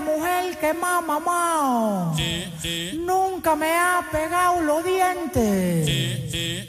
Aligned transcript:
la 0.00 0.06
mujer 0.06 0.58
que 0.58 0.72
más 0.74 1.04
mamado 1.04 2.14
sí, 2.16 2.44
sí. 2.60 3.02
nunca 3.04 3.54
me 3.54 3.70
ha 3.72 4.06
pegado 4.10 4.60
los 4.62 4.84
dientes. 4.84 5.86
Sí, 5.86 6.66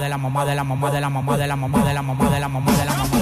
de 0.00 0.08
la 0.08 0.18
mamá 0.18 0.44
de 0.44 0.54
la 0.54 0.64
mamá 0.64 0.90
de 0.90 1.00
la 1.00 1.10
mamá 1.10 1.36
de 1.36 1.46
la 1.46 1.56
mamá 1.56 1.84
de 1.84 1.94
la 1.94 2.02
mamá 2.02 2.28
de 2.28 2.28
la 2.28 2.28
mamá 2.28 2.30
de 2.30 2.40
la 2.40 2.48
mamá 2.48 2.72
de 2.72 2.84
la 2.84 2.94
mamá. 2.94 3.21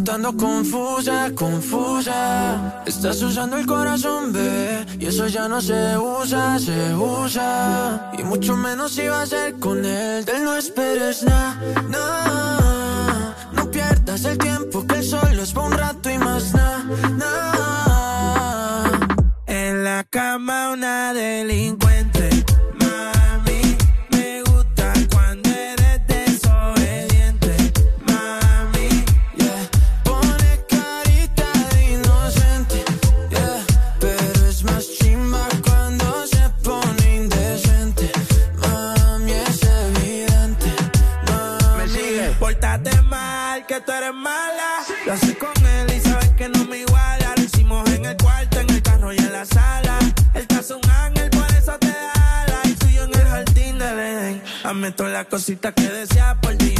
notando 0.00 0.34
confusa, 0.34 1.30
confusa. 1.34 2.82
Estás 2.86 3.22
usando 3.22 3.58
el 3.58 3.66
corazón, 3.66 4.32
bebé, 4.32 4.86
y 4.98 5.06
eso 5.06 5.26
ya 5.26 5.46
no 5.46 5.60
se 5.60 5.98
usa, 5.98 6.58
se 6.58 6.94
usa. 6.94 8.10
Y 8.18 8.22
mucho 8.22 8.56
menos 8.56 8.92
si 8.92 9.06
va 9.06 9.22
a 9.22 9.26
ser 9.26 9.58
con 9.58 9.84
él. 9.84 10.24
Él 10.26 10.44
no 10.44 10.56
esperes 10.56 11.22
nada, 11.22 11.60
na. 11.90 13.36
No 13.52 13.70
pierdas 13.70 14.24
el 14.24 14.38
tiempo, 14.38 14.86
que 14.86 14.96
el 14.96 15.04
sol 15.04 15.38
es 15.38 15.52
pa' 15.52 15.62
un 15.62 15.72
rato 15.72 16.10
y 16.10 16.16
más 16.18 16.54
nada, 16.54 16.84
na. 17.18 17.52
En 19.46 19.84
la 19.84 20.04
cama 20.04 20.70
una 20.70 21.12
delincuente 21.12 21.89
Dame 54.80 54.92
todas 54.92 55.12
las 55.12 55.26
cositas 55.26 55.74
que 55.74 55.82
deseas 55.82 56.38
por 56.38 56.56
ti. 56.56 56.79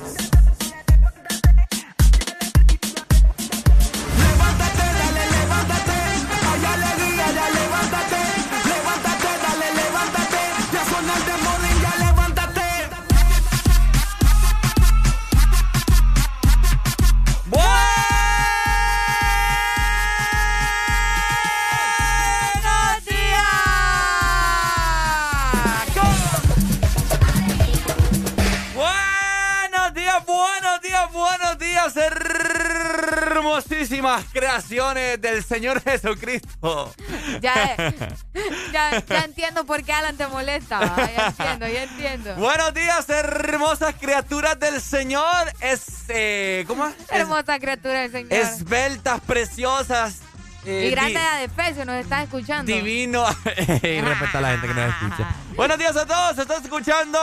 Creaciones 34.51 35.21
del 35.21 35.43
Señor 35.43 35.81
Jesucristo. 35.81 36.93
Ya, 37.41 37.75
ya, 38.73 39.03
ya 39.05 39.19
entiendo 39.23 39.65
por 39.65 39.83
qué 39.83 39.93
Alan 39.93 40.17
te 40.17 40.27
molesta. 40.27 40.79
Ya 40.97 41.27
entiendo, 41.27 41.67
ya 41.67 41.83
entiendo. 41.83 42.35
Buenos 42.35 42.73
días, 42.73 43.07
hermosas 43.09 43.95
criaturas 43.99 44.59
del 44.59 44.81
Señor. 44.81 45.51
Es, 45.61 45.85
eh, 46.09 46.65
¿cómo 46.67 46.85
es? 46.87 46.93
Es- 46.99 47.11
Hermosa 47.11 47.59
criatura 47.59 48.01
del 48.01 48.11
Señor. 48.11 48.33
esbeltas, 48.33 49.21
preciosas. 49.21 50.17
eh, 50.65 50.87
y 50.87 50.91
grande 50.91 51.19
di- 51.19 51.25
de 51.25 51.47
defensa, 51.47 51.85
nos 51.85 51.95
están 51.95 52.23
escuchando. 52.23 52.71
Divino. 52.71 53.25
y 53.83 54.01
respeta 54.01 54.37
a 54.37 54.41
la 54.41 54.49
gente 54.51 54.67
que 54.67 54.73
nos 54.73 54.89
escucha. 54.93 55.35
Buenos 55.55 55.77
días 55.77 55.95
a 55.95 56.05
todos. 56.05 56.37
Estás 56.37 56.63
escuchando 56.63 57.19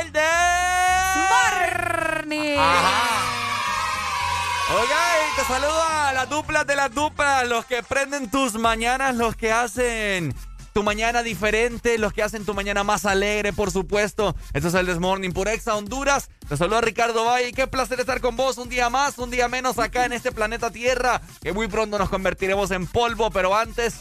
el 0.00 0.10
de. 0.12 0.22
Morning. 1.28 2.58
Ok, 4.74 5.36
te 5.36 5.44
saludo 5.44 5.82
a 5.82 6.12
la 6.14 6.24
dupla 6.24 6.64
de 6.64 6.74
las 6.74 6.94
duplas, 6.94 7.46
los 7.46 7.66
que 7.66 7.82
prenden 7.82 8.30
tus 8.30 8.54
mañanas, 8.54 9.14
los 9.16 9.36
que 9.36 9.52
hacen 9.52 10.34
tu 10.72 10.82
mañana 10.82 11.22
diferente, 11.22 11.98
los 11.98 12.14
que 12.14 12.22
hacen 12.22 12.46
tu 12.46 12.54
mañana 12.54 12.82
más 12.82 13.04
alegre, 13.04 13.52
por 13.52 13.70
supuesto. 13.70 14.34
Esto 14.54 14.68
es 14.68 14.74
el 14.74 14.86
Desmorning 14.86 15.34
por 15.34 15.48
Exa 15.48 15.74
Honduras. 15.74 16.30
Te 16.48 16.56
saludo 16.56 16.78
a 16.78 16.80
Ricardo 16.80 17.26
Valle. 17.26 17.52
Qué 17.52 17.66
placer 17.66 18.00
estar 18.00 18.22
con 18.22 18.34
vos 18.34 18.56
un 18.56 18.70
día 18.70 18.88
más, 18.88 19.18
un 19.18 19.30
día 19.30 19.46
menos 19.46 19.78
acá 19.78 20.06
en 20.06 20.14
este 20.14 20.32
planeta 20.32 20.70
Tierra, 20.70 21.20
que 21.42 21.52
muy 21.52 21.68
pronto 21.68 21.98
nos 21.98 22.08
convertiremos 22.08 22.70
en 22.70 22.86
polvo, 22.86 23.30
pero 23.30 23.54
antes 23.54 23.96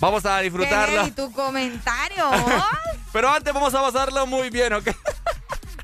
vamos 0.00 0.26
a 0.26 0.40
disfrutarla. 0.40 1.06
¿Y 1.06 1.12
tu 1.12 1.32
comentario? 1.32 2.30
Pero 3.14 3.30
antes 3.30 3.54
vamos 3.54 3.72
a 3.72 3.80
pasarlo 3.80 4.26
muy 4.26 4.50
bien, 4.50 4.72
¿ok? 4.72 4.88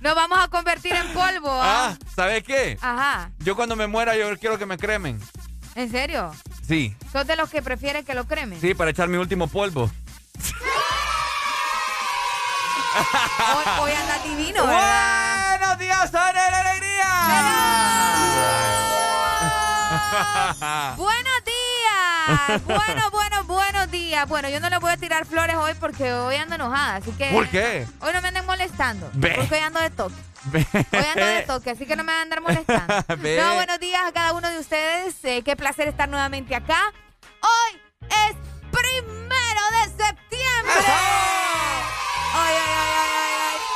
Nos 0.01 0.15
vamos 0.15 0.39
a 0.43 0.49
convertir 0.49 0.93
en 0.95 1.07
polvo. 1.09 1.51
Ah, 1.51 1.91
¿ah? 1.93 1.99
¿sabes 2.15 2.43
qué? 2.43 2.79
Ajá. 2.81 3.31
Yo 3.41 3.55
cuando 3.55 3.77
me 3.77 3.87
muera, 3.87 4.17
yo 4.17 4.37
quiero 4.39 4.59
que 4.59 4.65
me 4.67 4.79
cremen. 4.79 5.21
¿En 5.75 5.91
serio? 5.91 6.33
Sí, 6.67 6.97
¿Sos 7.13 7.27
de 7.27 7.37
los 7.37 7.51
que 7.51 7.63
prefieren 7.63 8.05
que 8.05 8.15
lo 8.15 8.25
cremen? 8.27 8.61
sí, 8.61 8.75
para 8.75 8.91
echar 8.91 9.09
mi 9.09 9.17
último 9.19 9.47
polvo. 9.49 9.91
Hoy, 13.55 13.65
hoy 13.81 13.93
anda 13.93 14.19
divino, 14.25 14.67
¿verdad? 14.67 15.59
Buenos 15.59 15.79
días, 15.79 16.13
la 16.13 16.61
alegría. 16.61 17.07
Buenos. 20.97 21.30
Bueno, 22.65 23.11
bueno, 23.11 23.45
buenos 23.45 23.91
días. 23.91 24.29
Bueno, 24.29 24.49
yo 24.49 24.61
no 24.61 24.69
le 24.71 24.79
voy 24.79 24.91
a 24.91 24.97
tirar 24.97 25.27
flores 25.27 25.57
hoy 25.57 25.73
porque 25.79 26.13
hoy 26.13 26.37
ando 26.37 26.55
enojada, 26.55 26.97
así 26.97 27.13
que... 27.13 27.31
¿Por 27.31 27.49
qué? 27.49 27.87
Hoy 28.01 28.13
no 28.13 28.23
me 28.23 28.29
anden 28.29 28.47
molestando. 28.47 29.11
Ve. 29.15 29.35
Porque 29.37 29.55
hoy 29.55 29.61
ando 29.61 29.81
de 29.81 29.91
toque. 29.91 30.15
Hoy 30.53 31.05
ando 31.15 31.27
de 31.27 31.43
toque, 31.47 31.71
así 31.71 31.87
que 31.87 31.97
no 31.97 32.05
me 32.05 32.13
van 32.13 32.19
a 32.19 32.23
andar 32.23 32.41
molestando. 32.41 32.95
Ve. 33.19 33.41
No, 33.41 33.55
buenos 33.55 33.79
días 33.79 34.01
a 34.07 34.13
cada 34.13 34.33
uno 34.33 34.49
de 34.49 34.59
ustedes. 34.59 35.17
Eh, 35.25 35.43
qué 35.45 35.57
placer 35.57 35.89
estar 35.89 36.09
nuevamente 36.09 36.55
acá. 36.55 36.93
Hoy 37.43 37.81
es 38.09 38.37
primero 38.71 39.61
de 39.73 40.05
septiembre. 40.05 40.87
Ay, 42.33 42.55
ay, 42.57 42.57
ay, 42.57 42.93
ay, 43.15 43.20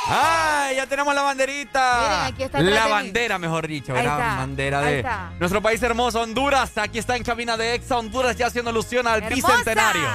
¡Ay, 0.07 0.75
ya 0.75 0.85
tenemos 0.87 1.13
la 1.15 1.21
banderita! 1.23 1.99
Miren, 2.01 2.33
aquí 2.33 2.43
está 2.43 2.61
La 2.61 2.87
bandera, 2.87 3.37
mejor 3.39 3.67
dicho, 3.67 3.93
Ahí 3.93 3.99
está, 4.01 4.35
Bandera 4.37 4.79
ahí 4.79 4.85
de 4.93 4.99
está. 4.99 5.31
nuestro 5.39 5.61
país 5.61 5.81
hermoso, 5.81 6.21
Honduras. 6.21 6.77
Aquí 6.77 6.99
está 6.99 7.15
en 7.15 7.23
cabina 7.23 7.57
de 7.57 7.73
Exa 7.75 7.97
Honduras, 7.97 8.35
ya 8.37 8.47
haciendo 8.47 8.69
alusión 8.69 9.07
al 9.07 9.21
bicentenario. 9.21 10.07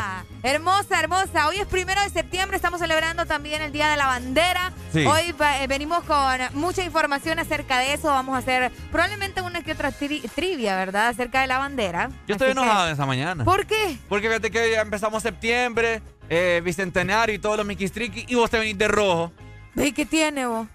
Hermosa, 0.42 1.00
hermosa. 1.00 1.48
Hoy 1.48 1.56
es 1.60 1.66
primero 1.66 2.00
de 2.02 2.08
septiembre, 2.08 2.56
estamos 2.56 2.80
celebrando 2.80 3.26
también 3.26 3.60
el 3.62 3.72
Día 3.72 3.88
de 3.90 3.96
la 3.96 4.06
Bandera. 4.06 4.72
Sí. 4.92 5.04
Hoy 5.04 5.34
eh, 5.38 5.66
venimos 5.68 6.02
con 6.04 6.40
mucha 6.54 6.82
información 6.82 7.38
acerca 7.38 7.78
de 7.78 7.92
eso. 7.94 8.08
Vamos 8.08 8.34
a 8.36 8.38
hacer 8.38 8.70
probablemente 8.92 9.40
una 9.42 9.62
que 9.62 9.72
otra 9.72 9.90
tri- 9.90 10.22
trivia, 10.34 10.76
¿verdad? 10.76 11.08
Acerca 11.08 11.40
de 11.42 11.46
la 11.48 11.58
bandera. 11.58 12.10
Yo 12.26 12.34
estoy 12.36 12.48
Así 12.50 12.56
que- 12.56 12.62
enojado 12.62 12.88
esa 12.90 13.06
mañana. 13.06 13.44
¿Por 13.44 13.66
qué? 13.66 13.98
Porque 14.08 14.28
fíjate 14.28 14.50
que 14.50 14.70
ya 14.72 14.80
empezamos 14.80 15.22
septiembre, 15.22 16.00
eh, 16.30 16.62
bicentenario 16.64 17.34
y 17.34 17.38
todos 17.38 17.56
los 17.58 17.66
miquistriquis, 17.66 18.24
y 18.28 18.34
vos 18.36 18.48
te 18.48 18.58
venís 18.58 18.78
de 18.78 18.88
rojo. 18.88 19.32
¿Y 19.76 19.92
qué 19.92 20.04
tiene 20.06 20.46
vos? 20.46 20.66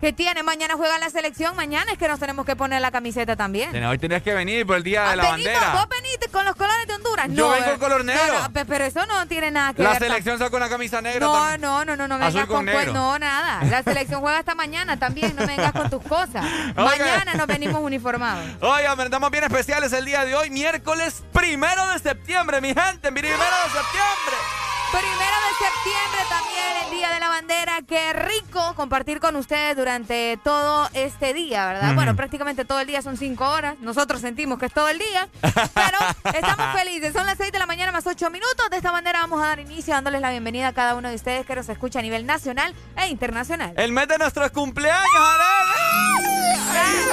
¿Qué 0.00 0.12
tiene? 0.12 0.42
Mañana 0.42 0.74
juega 0.76 0.98
la 0.98 1.08
selección. 1.08 1.56
Mañana 1.56 1.92
es 1.92 1.96
que 1.96 2.08
nos 2.08 2.20
tenemos 2.20 2.44
que 2.44 2.54
poner 2.56 2.82
la 2.82 2.90
camiseta 2.90 3.36
también. 3.36 3.82
Hoy 3.86 3.96
tenías 3.96 4.22
que 4.22 4.34
venir 4.34 4.66
por 4.66 4.76
el 4.76 4.82
día 4.82 5.06
Ah, 5.06 5.10
de 5.12 5.16
la 5.16 5.22
venimos, 5.32 5.52
bandera. 5.54 5.72
¿Vos 5.80 5.88
veniste 5.88 6.28
con 6.28 6.44
los 6.44 6.54
colores 6.56 6.86
de 6.86 6.94
Honduras? 6.94 7.26
Yo 7.30 7.46
no, 7.46 7.50
vengo 7.54 7.70
eh. 7.70 7.72
en 7.74 7.78
color 7.78 8.04
negro. 8.04 8.34
No, 8.34 8.42
no, 8.42 8.52
pe- 8.52 8.66
pero 8.66 8.84
eso 8.84 9.06
no 9.06 9.26
tiene 9.28 9.50
nada 9.50 9.72
que 9.72 9.82
La 9.82 9.90
ver. 9.90 9.98
selección 10.00 10.38
sacó 10.38 10.58
una 10.58 10.68
camisa 10.68 11.00
negra 11.00 11.20
No, 11.20 11.32
también. 11.32 11.60
no, 11.62 11.84
no, 11.86 11.96
no, 11.96 12.06
no 12.08 12.14
Azul 12.16 12.26
vengas 12.34 12.46
con 12.48 12.56
con, 12.56 12.64
negro. 12.66 12.92
No, 12.92 13.18
nada. 13.18 13.64
La 13.64 13.82
selección 13.84 14.20
juega 14.20 14.40
hasta 14.40 14.54
mañana 14.54 14.98
también. 14.98 15.34
No 15.36 15.46
vengas 15.46 15.72
con 15.72 15.88
tus 15.88 16.02
cosas. 16.02 16.44
Ok. 16.76 16.76
Mañana 16.98 17.34
nos 17.34 17.46
venimos 17.46 17.80
uniformados. 17.80 18.44
Oigan, 18.60 19.00
andamos 19.00 19.30
bien 19.30 19.44
especiales 19.44 19.90
el 19.94 20.04
día 20.04 20.24
de 20.26 20.34
hoy, 20.34 20.50
miércoles 20.50 21.22
primero 21.32 21.88
de 21.90 21.98
septiembre, 22.00 22.60
mi 22.60 22.74
gente, 22.74 23.10
primero 23.10 23.38
de 23.38 23.70
septiembre. 23.70 24.63
Primero 24.90 25.36
de 25.46 25.52
septiembre 25.58 26.20
también, 26.28 26.84
el 26.84 26.90
Día 26.90 27.10
de 27.10 27.20
la 27.20 27.28
Bandera. 27.28 27.80
Qué 27.86 28.12
rico 28.12 28.74
compartir 28.76 29.18
con 29.20 29.36
ustedes 29.36 29.76
durante 29.76 30.38
todo 30.44 30.88
este 30.94 31.34
día, 31.34 31.66
¿verdad? 31.66 31.94
Bueno, 31.94 32.14
prácticamente 32.14 32.64
todo 32.64 32.80
el 32.80 32.86
día 32.86 33.02
son 33.02 33.16
cinco 33.16 33.48
horas. 33.48 33.76
Nosotros 33.80 34.20
sentimos 34.20 34.58
que 34.58 34.66
es 34.66 34.72
todo 34.72 34.88
el 34.88 34.98
día, 34.98 35.28
pero 35.74 35.98
estamos 36.32 36.76
felices. 36.78 37.12
Son 37.12 37.26
las 37.26 37.36
seis 37.38 37.50
de 37.52 37.58
la 37.58 37.66
mañana 37.66 37.90
más 37.92 38.06
ocho 38.06 38.30
minutos. 38.30 38.70
De 38.70 38.76
esta 38.76 38.92
manera 38.92 39.20
vamos 39.20 39.42
a 39.42 39.46
dar 39.48 39.58
inicio 39.60 39.94
dándoles 39.94 40.20
la 40.20 40.30
bienvenida 40.30 40.68
a 40.68 40.72
cada 40.72 40.94
uno 40.94 41.08
de 41.08 41.16
ustedes 41.16 41.44
que 41.46 41.56
nos 41.56 41.68
escucha 41.68 41.98
a 41.98 42.02
nivel 42.02 42.24
nacional 42.26 42.74
e 42.96 43.08
internacional. 43.08 43.72
El 43.76 43.92
mes 43.92 44.06
de 44.08 44.18
nuestros 44.18 44.50
cumpleaños, 44.52 45.04
Arely. 45.16 47.04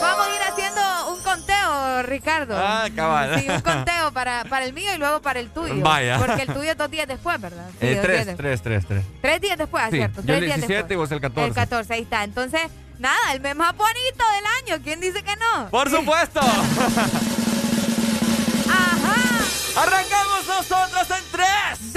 Vamos 0.00 0.26
a 0.26 0.30
ir 0.36 0.42
haciendo 0.52 0.67
conteo, 1.30 2.02
Ricardo. 2.02 2.56
Ah, 2.58 2.88
cabal. 2.94 3.40
Sí, 3.40 3.46
un 3.50 3.60
conteo 3.60 4.12
para, 4.18 4.44
para 4.44 4.64
el 4.64 4.72
mío 4.72 4.94
y 4.94 4.98
luego 4.98 5.20
para 5.22 5.40
el 5.40 5.50
tuyo. 5.50 5.74
Vaya. 5.82 6.18
Porque 6.18 6.42
el 6.42 6.48
tuyo 6.54 6.70
es 6.72 6.76
dos 6.76 6.90
días 6.90 7.06
después, 7.08 7.40
¿verdad? 7.40 7.66
Sí, 7.80 7.86
Eh, 7.86 7.94
dos 7.96 8.06
días 8.06 8.24
tres, 8.24 8.36
tres, 8.36 8.62
tres, 8.62 8.86
tres. 8.86 9.04
Tres 9.20 9.40
días 9.40 9.58
después, 9.58 9.84
Sí, 9.90 9.96
¿cierto? 9.96 10.20
yo 10.20 10.26
Tres 10.26 10.38
el 10.38 10.44
días 10.44 10.56
17 10.56 10.74
después. 10.74 10.92
y 10.92 10.96
vos 10.96 11.12
el 11.12 11.20
14. 11.20 11.48
El 11.48 11.54
14, 11.54 11.94
ahí 11.94 12.02
está. 12.02 12.24
Entonces, 12.24 12.62
nada, 12.98 13.32
el 13.32 13.40
mes 13.40 13.54
más 13.56 13.76
bonito 13.76 14.24
del 14.34 14.44
año. 14.74 14.82
¿Quién 14.82 15.00
dice 15.00 15.22
que 15.22 15.36
no? 15.36 15.68
Por 15.70 15.90
supuesto. 15.90 16.40
Ajá. 18.70 19.82
Arrancamos 19.82 20.46
nosotros 20.46 21.10
en 21.18 21.24
3, 21.32 21.87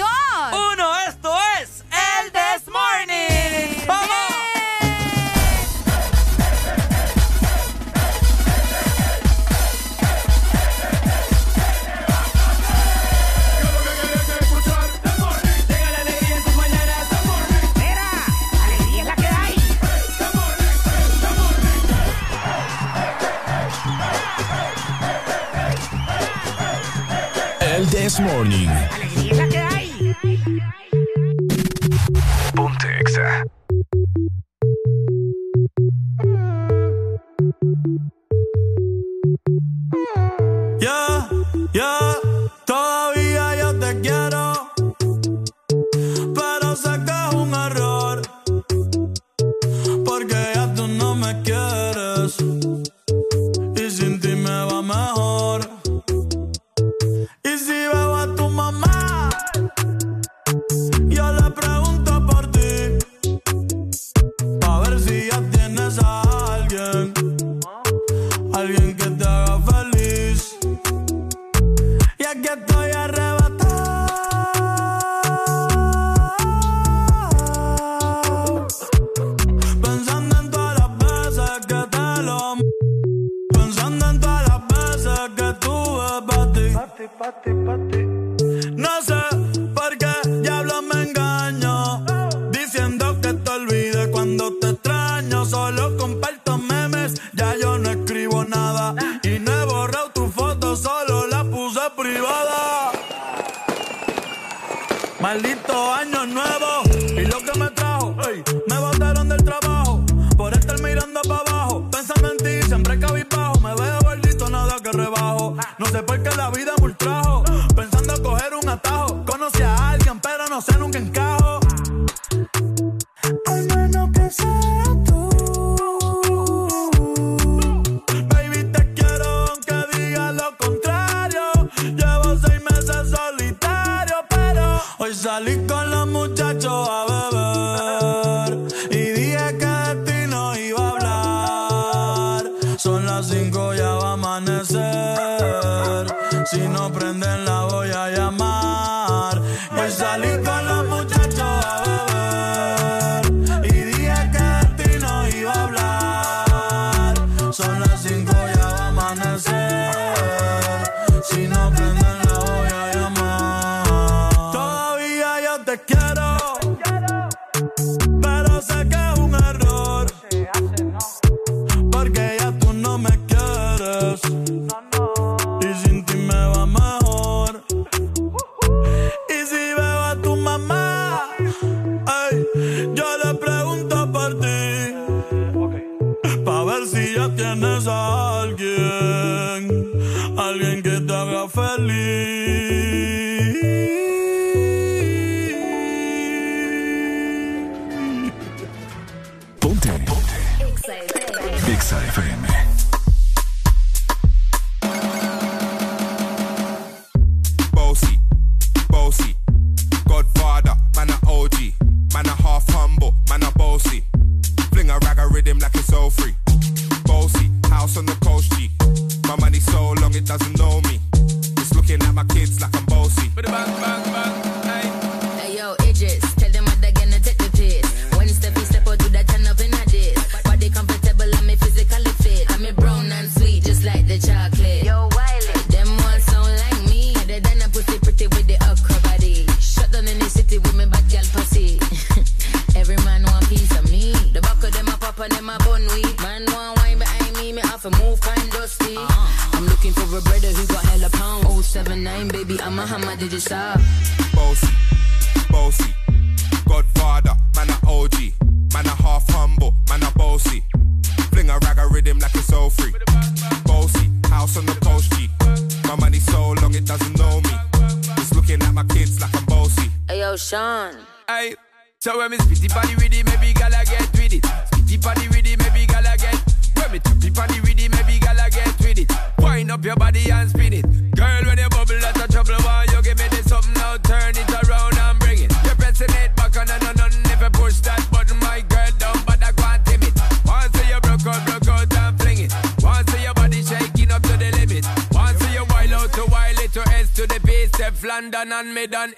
This 28.01 28.19
Morning. 28.19 29.00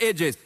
Edges. 0.03 0.38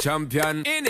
Champion 0.00 0.62
in 0.64 0.86
it. 0.86 0.89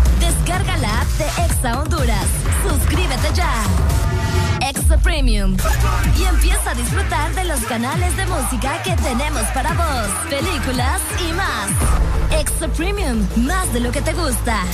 Descarga 0.51 0.77
la 0.79 1.01
app 1.01 1.07
de 1.17 1.45
Exa 1.45 1.79
Honduras. 1.79 2.25
Suscríbete 2.67 3.33
ya. 3.33 3.63
Extra 4.59 4.97
Premium. 4.97 5.55
Y 6.19 6.23
empieza 6.25 6.71
a 6.71 6.73
disfrutar 6.73 7.33
de 7.33 7.45
los 7.45 7.61
canales 7.61 8.17
de 8.17 8.25
música 8.25 8.83
que 8.83 8.93
tenemos 8.97 9.43
para 9.53 9.71
vos, 9.71 10.09
películas 10.29 10.99
y 11.25 11.31
más. 11.31 11.69
Extra 12.37 12.67
Premium, 12.67 13.25
más 13.37 13.71
de 13.71 13.79
lo 13.79 13.93
que 13.93 14.01
te 14.01 14.11
gusta. 14.11 14.65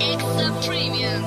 Extra 0.00 0.50
Premium. 0.66 1.22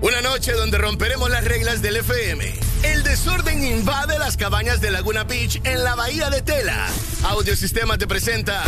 Una 0.00 0.22
noche 0.22 0.52
donde 0.52 0.78
romperemos 0.78 1.28
las 1.28 1.44
reglas 1.44 1.82
del 1.82 1.98
FM. 1.98 2.60
El 2.82 3.02
desorden 3.02 3.62
invade 3.62 4.18
las 4.18 4.38
cabañas 4.38 4.80
de 4.80 4.90
Laguna 4.90 5.24
Beach 5.24 5.60
en 5.64 5.84
la 5.84 5.94
bahía 5.94 6.30
de 6.30 6.40
Tela. 6.40 6.86
Audiosistema 7.24 7.98
te 7.98 8.06
presenta 8.06 8.62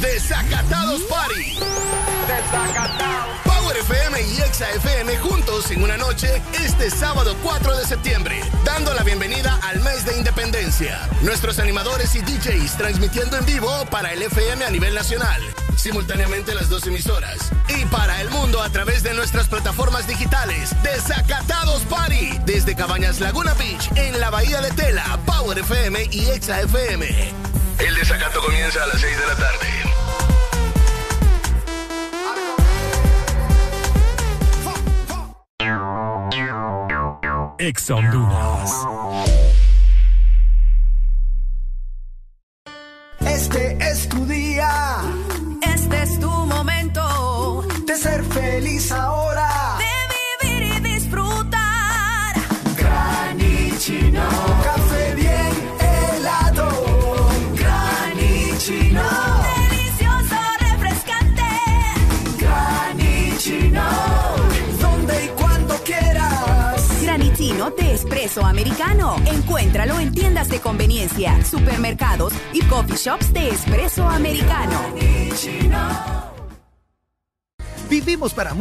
Desacatados 0.00 1.02
Party. 1.02 2.19
Power 3.44 3.76
FM 3.76 4.22
y 4.22 4.40
Exa 4.42 4.70
FM 4.70 5.16
juntos 5.18 5.68
en 5.72 5.82
una 5.82 5.96
noche 5.96 6.40
este 6.52 6.88
sábado 6.88 7.36
4 7.42 7.76
de 7.76 7.84
septiembre, 7.84 8.40
dando 8.64 8.94
la 8.94 9.02
bienvenida 9.02 9.58
al 9.64 9.80
mes 9.80 10.04
de 10.04 10.16
independencia. 10.16 11.08
Nuestros 11.22 11.58
animadores 11.58 12.14
y 12.14 12.20
DJs 12.20 12.76
transmitiendo 12.76 13.36
en 13.36 13.46
vivo 13.46 13.84
para 13.90 14.12
el 14.12 14.22
FM 14.22 14.64
a 14.64 14.70
nivel 14.70 14.94
nacional, 14.94 15.42
simultáneamente 15.76 16.54
las 16.54 16.68
dos 16.68 16.86
emisoras. 16.86 17.50
Y 17.68 17.84
para 17.86 18.20
el 18.20 18.30
mundo 18.30 18.62
a 18.62 18.70
través 18.70 19.02
de 19.02 19.12
nuestras 19.14 19.48
plataformas 19.48 20.06
digitales. 20.06 20.70
Desacatados 20.84 21.82
Party. 21.82 22.38
Desde 22.46 22.76
Cabañas 22.76 23.18
Laguna 23.18 23.54
Beach 23.54 23.90
en 23.96 24.20
la 24.20 24.30
Bahía 24.30 24.60
de 24.60 24.70
Tela, 24.70 25.18
Power 25.26 25.58
FM 25.58 26.08
y 26.12 26.30
Exa 26.30 26.60
FM. 26.60 27.08
El 27.80 27.94
desacato 27.96 28.40
comienza 28.40 28.84
a 28.84 28.86
las 28.86 29.00
6 29.00 29.18
de 29.18 29.26
la 29.26 29.34
tarde. 29.34 29.69
Exa 37.60 37.94
Honduras. 37.94 38.89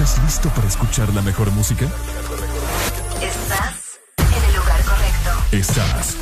¿Estás 0.00 0.24
listo 0.24 0.48
para 0.54 0.66
escuchar 0.66 1.12
la 1.12 1.20
mejor 1.20 1.50
música? 1.50 1.84
Estás 3.20 4.00
en 4.16 4.44
el 4.44 4.56
lugar 4.56 4.82
correcto. 4.82 5.30
Estás. 5.52 6.16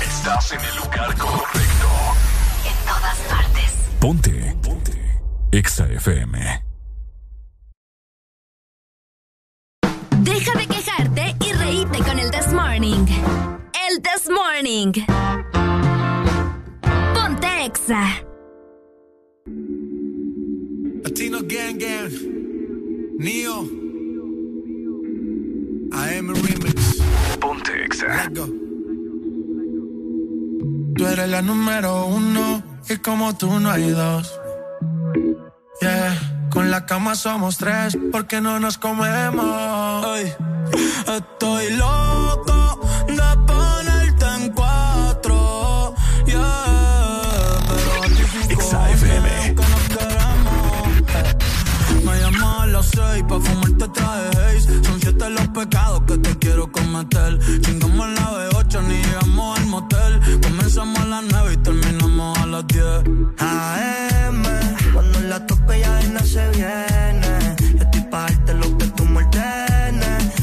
Estás 0.00 0.52
en 0.52 0.60
el 0.60 0.76
lugar 0.76 1.18
correcto. 1.18 1.88
En 2.64 2.86
todas 2.86 3.18
partes. 3.28 3.74
Ponte. 4.00 4.56
Ponte. 4.62 5.20
Exa 5.52 5.86
FM. 5.86 6.64
Deja 10.20 10.58
de 10.58 10.66
quejarte 10.66 11.36
y 11.44 11.52
reíte 11.52 11.98
con 11.98 12.18
el 12.18 12.30
This 12.30 12.54
Morning. 12.54 13.04
El 13.86 14.00
This 14.00 14.30
Morning. 14.30 14.92
Ponte 17.12 17.66
Exa. 17.66 18.26
Latino 21.16 21.38
Gang 21.48 21.78
Gang, 21.78 22.25
Neo, 23.18 23.62
AM 25.92 26.34
Remix. 26.34 26.98
Ponte 27.40 27.72
Let's 27.72 28.28
go. 28.34 28.46
Tú 30.96 31.06
eres 31.06 31.28
la 31.28 31.42
número 31.42 32.06
uno 32.06 32.62
y 32.88 32.96
como 32.98 33.36
tú 33.36 33.58
no 33.58 33.70
hay 33.70 33.90
dos. 33.90 34.38
Yeah, 35.80 36.48
con 36.50 36.70
la 36.70 36.86
cama 36.86 37.14
somos 37.14 37.56
tres 37.58 37.96
porque 38.12 38.40
no 38.40 38.60
nos 38.60 38.78
comemos. 38.78 40.06
Estoy 41.06 41.70
loco 41.72 42.65
AM, 63.38 64.42
cuando 64.92 65.20
la 65.20 65.46
tope 65.46 65.80
ya 65.80 66.00
no 66.12 66.20
se 66.20 66.48
viene. 66.50 67.56
Yo 67.76 67.84
estoy 67.84 68.00
pa' 68.10 68.22
darte 68.22 68.54
lo 68.54 68.78
que 68.78 68.86
tú 68.88 69.04
me. 69.04 69.26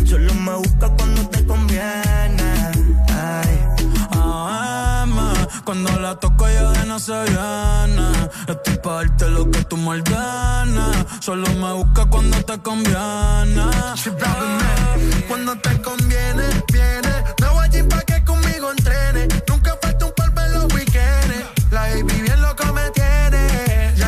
Solo 0.05 0.33
me 0.35 0.53
busca 0.53 0.89
cuando 0.89 1.27
te 1.29 1.45
conviene. 1.45 2.71
Ay. 3.09 3.59
AM, 4.11 5.15
cuando 5.63 5.99
la 5.99 6.15
toco 6.19 6.47
ya 6.47 6.85
no 6.85 6.99
se 6.99 7.13
viene 7.23 8.03
Estoy 8.47 8.77
pa' 8.77 8.95
darte 8.95 9.27
lo 9.29 9.49
que 9.49 9.63
tú 9.63 9.77
me 9.77 9.89
ordenes. 9.89 11.05
Solo 11.19 11.47
me 11.55 11.73
busca 11.73 12.05
cuando 12.05 12.37
te 12.43 12.57
conviene. 12.59 13.65
Cuando 15.27 15.55
te 15.57 15.81
conviene, 15.81 16.43
viene. 16.71 17.13
Me 17.41 17.47
voy 17.47 17.65
allí 17.65 17.83
pa' 17.83 18.01
que 18.01 18.12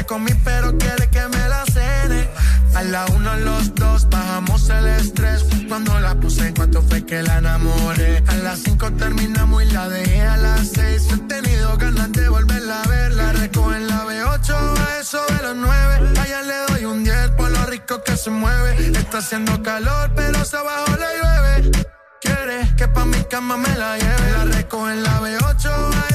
comí, 0.05 0.31
pero 0.43 0.77
quiere 0.77 1.07
que 1.09 1.27
me 1.27 1.49
la 1.49 1.63
cene. 1.65 2.29
A 2.75 2.83
la 2.83 3.05
uno, 3.05 3.35
los 3.37 3.73
dos, 3.75 4.07
bajamos 4.09 4.69
el 4.69 4.87
estrés. 4.87 5.45
Cuando 5.67 5.99
la 5.99 6.15
puse, 6.15 6.47
en 6.47 6.55
cuanto 6.55 6.81
fue 6.81 7.05
que 7.05 7.21
la 7.23 7.37
enamoré. 7.37 8.23
A 8.27 8.35
las 8.35 8.59
cinco 8.59 8.91
terminamos 8.93 9.63
y 9.63 9.71
la 9.71 9.87
dejé 9.89 10.21
a 10.21 10.37
las 10.37 10.71
seis. 10.73 11.07
He 11.11 11.17
tenido 11.17 11.77
ganas 11.77 12.11
de 12.11 12.27
volverla 12.29 12.81
a 12.81 12.87
ver. 12.87 13.13
La 13.13 13.31
recojo 13.33 13.73
en 13.73 13.87
la 13.87 14.05
B8, 14.05 14.53
a 14.53 14.99
eso 14.99 15.21
de 15.29 15.43
los 15.43 15.55
nueve. 15.55 16.19
Allá 16.19 16.41
le 16.41 16.73
doy 16.73 16.85
un 16.85 17.03
10 17.03 17.29
por 17.31 17.49
lo 17.49 17.65
rico 17.65 18.03
que 18.03 18.17
se 18.17 18.29
mueve. 18.29 18.97
Está 18.97 19.19
haciendo 19.19 19.61
calor, 19.63 20.11
pero 20.15 20.43
se 20.43 20.57
abajo 20.57 20.91
le 20.97 21.09
llueve. 21.19 21.85
Quiere 22.21 22.75
que 22.75 22.87
pa' 22.87 23.05
mi 23.05 23.23
cama 23.25 23.57
me 23.57 23.75
la 23.75 23.97
lleve. 23.97 24.31
La 24.37 24.45
recojo 24.45 24.89
en 24.89 25.03
la 25.03 25.21
B8, 25.21 25.69
a 25.69 26.14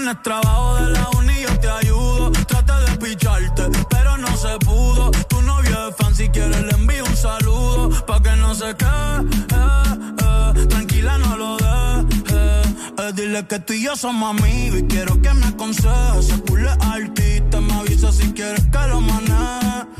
tienes 0.00 0.22
trabajo 0.22 0.76
de 0.76 0.90
la 0.90 1.08
uni, 1.18 1.40
yo 1.42 1.60
te 1.60 1.68
ayudo. 1.68 2.32
Trata 2.46 2.80
de 2.80 2.96
picharte, 2.96 3.64
pero 3.88 4.16
no 4.16 4.34
se 4.36 4.58
pudo. 4.64 5.10
Tu 5.28 5.42
novio 5.42 5.88
es 5.88 5.96
fan, 5.96 6.14
si 6.14 6.28
quieres 6.28 6.62
le 6.62 6.70
envío 6.70 7.04
un 7.04 7.16
saludo. 7.16 7.90
Pa' 8.06 8.22
que 8.22 8.34
no 8.36 8.54
se 8.54 8.74
quede, 8.76 9.16
eh, 9.52 10.54
eh. 10.56 10.66
tranquila, 10.68 11.18
no 11.18 11.36
lo 11.36 11.56
dejes. 11.56 12.66
Eh, 12.98 13.12
dile 13.14 13.46
que 13.46 13.58
tú 13.58 13.72
y 13.72 13.82
yo 13.84 13.96
somos 13.96 14.30
amigos 14.30 14.80
y 14.80 14.82
quiero 14.84 15.20
que 15.20 15.34
me 15.34 15.46
aconsejes. 15.46 16.26
Se 16.28 16.38
pule 16.38 16.70
artista, 16.80 17.60
me 17.60 17.74
avisa 17.74 18.12
si 18.12 18.32
quieres 18.32 18.64
que 18.72 18.86
lo 18.88 19.00
maneje. 19.00 19.99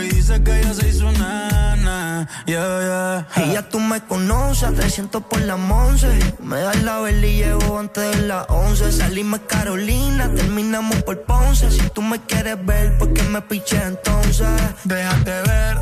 Y 0.00 0.08
dice 0.08 0.42
que 0.42 0.60
ella 0.60 0.74
se 0.74 0.88
hizo 0.88 1.10
nana. 1.12 2.28
Yeah, 2.46 3.26
yeah. 3.36 3.44
Y 3.44 3.52
ya 3.52 3.68
tú 3.68 3.78
me 3.78 4.00
conoces, 4.00 4.74
300 4.74 5.22
por 5.24 5.40
la 5.42 5.54
once. 5.54 6.08
Me 6.40 6.60
das 6.60 6.82
la 6.82 6.98
vela 7.00 7.26
y 7.26 7.36
llevo 7.36 7.78
antes 7.78 8.16
de 8.16 8.26
las 8.26 8.46
11. 8.48 8.90
Salimos 8.90 9.40
Carolina, 9.46 10.30
terminamos 10.34 11.02
por 11.04 11.22
Ponce. 11.22 11.70
Si 11.70 11.88
tú 11.90 12.02
me 12.02 12.20
quieres 12.22 12.64
ver, 12.64 12.98
¿por 12.98 13.12
qué 13.12 13.22
me 13.24 13.40
piché 13.42 13.80
entonces? 13.82 14.48
Déjate 14.84 15.42
ver, 15.42 15.78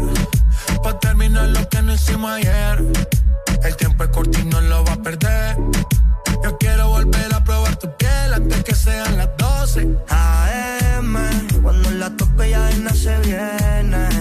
pa' 0.83 0.98
terminar 0.98 1.48
lo 1.48 1.68
que 1.68 1.81
no 1.83 1.94
hicimos 1.94 2.31
ayer. 2.33 2.85
El 3.64 3.77
tiempo 3.77 4.05
es 4.05 4.11
corto 4.11 4.38
y 4.38 4.44
no 4.44 4.61
lo 4.61 4.85
va 4.85 4.92
a 4.92 5.03
perder. 5.03 5.57
Yo 6.44 6.59
quiero 6.59 6.88
volver 6.88 7.35
a 7.35 7.42
probar 7.42 7.77
tu 7.77 7.96
piel 7.96 8.35
antes 8.35 8.64
que 8.64 8.75
sean 8.75 9.16
las 9.16 9.31
12. 9.38 9.88
AM, 10.09 10.42
cuando 10.53 10.82
la 12.03 12.11
tope 12.17 12.51
ya 12.51 12.69
nada 12.83 12.95
se 12.95 13.17
viene. 13.21 14.12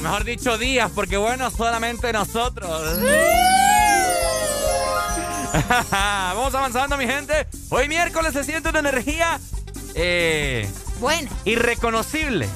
Mejor 0.00 0.24
dicho 0.24 0.58
días, 0.58 0.90
porque 0.94 1.16
bueno, 1.16 1.50
solamente 1.50 2.12
nosotros. 2.12 2.98
Vamos 5.90 6.54
avanzando, 6.54 6.96
mi 6.96 7.06
gente. 7.06 7.46
Hoy 7.70 7.88
miércoles 7.88 8.32
se 8.32 8.44
siente 8.44 8.68
una 8.70 8.78
energía 8.80 9.38
eh, 9.94 10.68
Buena, 11.00 11.28
irreconocible. 11.44 12.48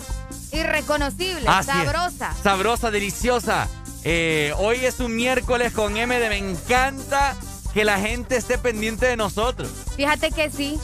irreconocible, 0.53 1.45
Así 1.49 1.71
es. 1.71 1.77
sabrosa. 1.77 2.35
Sabrosa, 2.43 2.91
deliciosa. 2.91 3.69
Eh, 4.05 4.53
hoy 4.59 4.85
es 4.85 5.01
un 5.01 5.17
miércoles 5.17 5.73
con 5.73 5.97
M 5.97 6.19
de 6.19 6.29
me 6.29 6.37
encanta 6.39 7.35
que 7.73 7.85
la 7.85 7.99
gente 7.99 8.37
esté 8.37 8.59
pendiente 8.59 9.07
de 9.07 9.17
nosotros. 9.17 9.69
Fíjate 9.97 10.31
que 10.31 10.51
sí. 10.51 10.79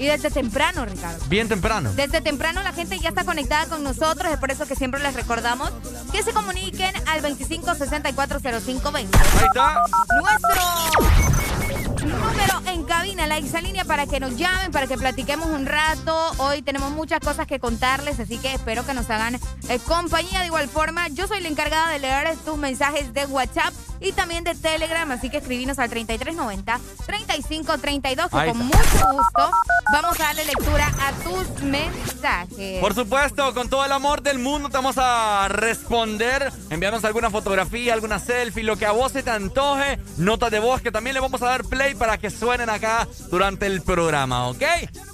Y 0.00 0.06
desde 0.06 0.30
temprano, 0.30 0.86
Ricardo. 0.86 1.22
Bien 1.26 1.46
temprano. 1.46 1.92
Desde 1.94 2.22
temprano 2.22 2.62
la 2.62 2.72
gente 2.72 2.98
ya 2.98 3.10
está 3.10 3.24
conectada 3.24 3.66
con 3.66 3.84
nosotros, 3.84 4.32
es 4.32 4.38
por 4.38 4.50
eso 4.50 4.66
que 4.66 4.74
siempre 4.74 4.98
les 4.98 5.12
recordamos 5.14 5.70
que 6.10 6.22
se 6.22 6.32
comuniquen 6.32 6.90
al 7.06 7.22
25640520. 7.22 8.94
Ahí 8.94 9.44
está. 9.44 9.82
Nuestro 10.22 10.62
número 12.06 12.62
en 12.72 12.84
cabina, 12.84 13.26
la 13.26 13.36
exalínea 13.36 13.84
para 13.84 14.06
que 14.06 14.20
nos 14.20 14.38
llamen, 14.38 14.72
para 14.72 14.86
que 14.86 14.96
platiquemos 14.96 15.48
un 15.48 15.66
rato. 15.66 16.32
Hoy 16.38 16.62
tenemos 16.62 16.92
muchas 16.92 17.20
cosas 17.20 17.46
que 17.46 17.60
contarles, 17.60 18.18
así 18.20 18.38
que 18.38 18.54
espero 18.54 18.86
que 18.86 18.94
nos 18.94 19.10
hagan 19.10 19.34
eh, 19.68 19.78
compañía 19.86 20.40
de 20.40 20.46
igual 20.46 20.66
forma. 20.68 21.08
Yo 21.08 21.26
soy 21.26 21.40
la 21.40 21.48
encargada 21.48 21.90
de 21.90 21.98
leer 21.98 22.38
tus 22.38 22.56
mensajes 22.56 23.12
de 23.12 23.26
WhatsApp 23.26 23.74
y 24.00 24.12
también 24.12 24.44
de 24.44 24.54
Telegram, 24.54 25.10
así 25.10 25.30
que 25.30 25.38
escribinos 25.38 25.78
al 25.78 25.90
3390-3532, 25.90 28.30
que 28.30 28.38
Ahí 28.38 28.50
con 28.50 28.58
mucho 28.58 29.12
gusto 29.12 29.50
vamos 29.92 30.20
a 30.20 30.24
darle 30.24 30.44
lectura 30.44 30.92
a 31.00 31.12
tus 31.22 31.62
mensajes. 31.62 32.80
Por 32.80 32.94
supuesto, 32.94 33.52
con 33.54 33.68
todo 33.68 33.84
el 33.84 33.92
amor 33.92 34.22
del 34.22 34.38
mundo 34.38 34.68
te 34.68 34.76
vamos 34.76 34.96
a 34.98 35.48
responder. 35.48 36.52
Enviarnos 36.70 37.04
alguna 37.04 37.30
fotografía, 37.30 37.92
alguna 37.92 38.18
selfie, 38.18 38.62
lo 38.62 38.76
que 38.76 38.86
a 38.86 38.92
vos 38.92 39.12
se 39.12 39.22
te 39.22 39.30
antoje. 39.30 39.98
Notas 40.16 40.50
de 40.50 40.60
voz 40.60 40.80
que 40.80 40.90
también 40.90 41.14
le 41.14 41.20
vamos 41.20 41.42
a 41.42 41.46
dar 41.46 41.64
play 41.64 41.94
para 41.94 42.18
que 42.18 42.30
suenen 42.30 42.70
acá 42.70 43.06
durante 43.30 43.66
el 43.66 43.82
programa, 43.82 44.48
¿ok? 44.48 44.62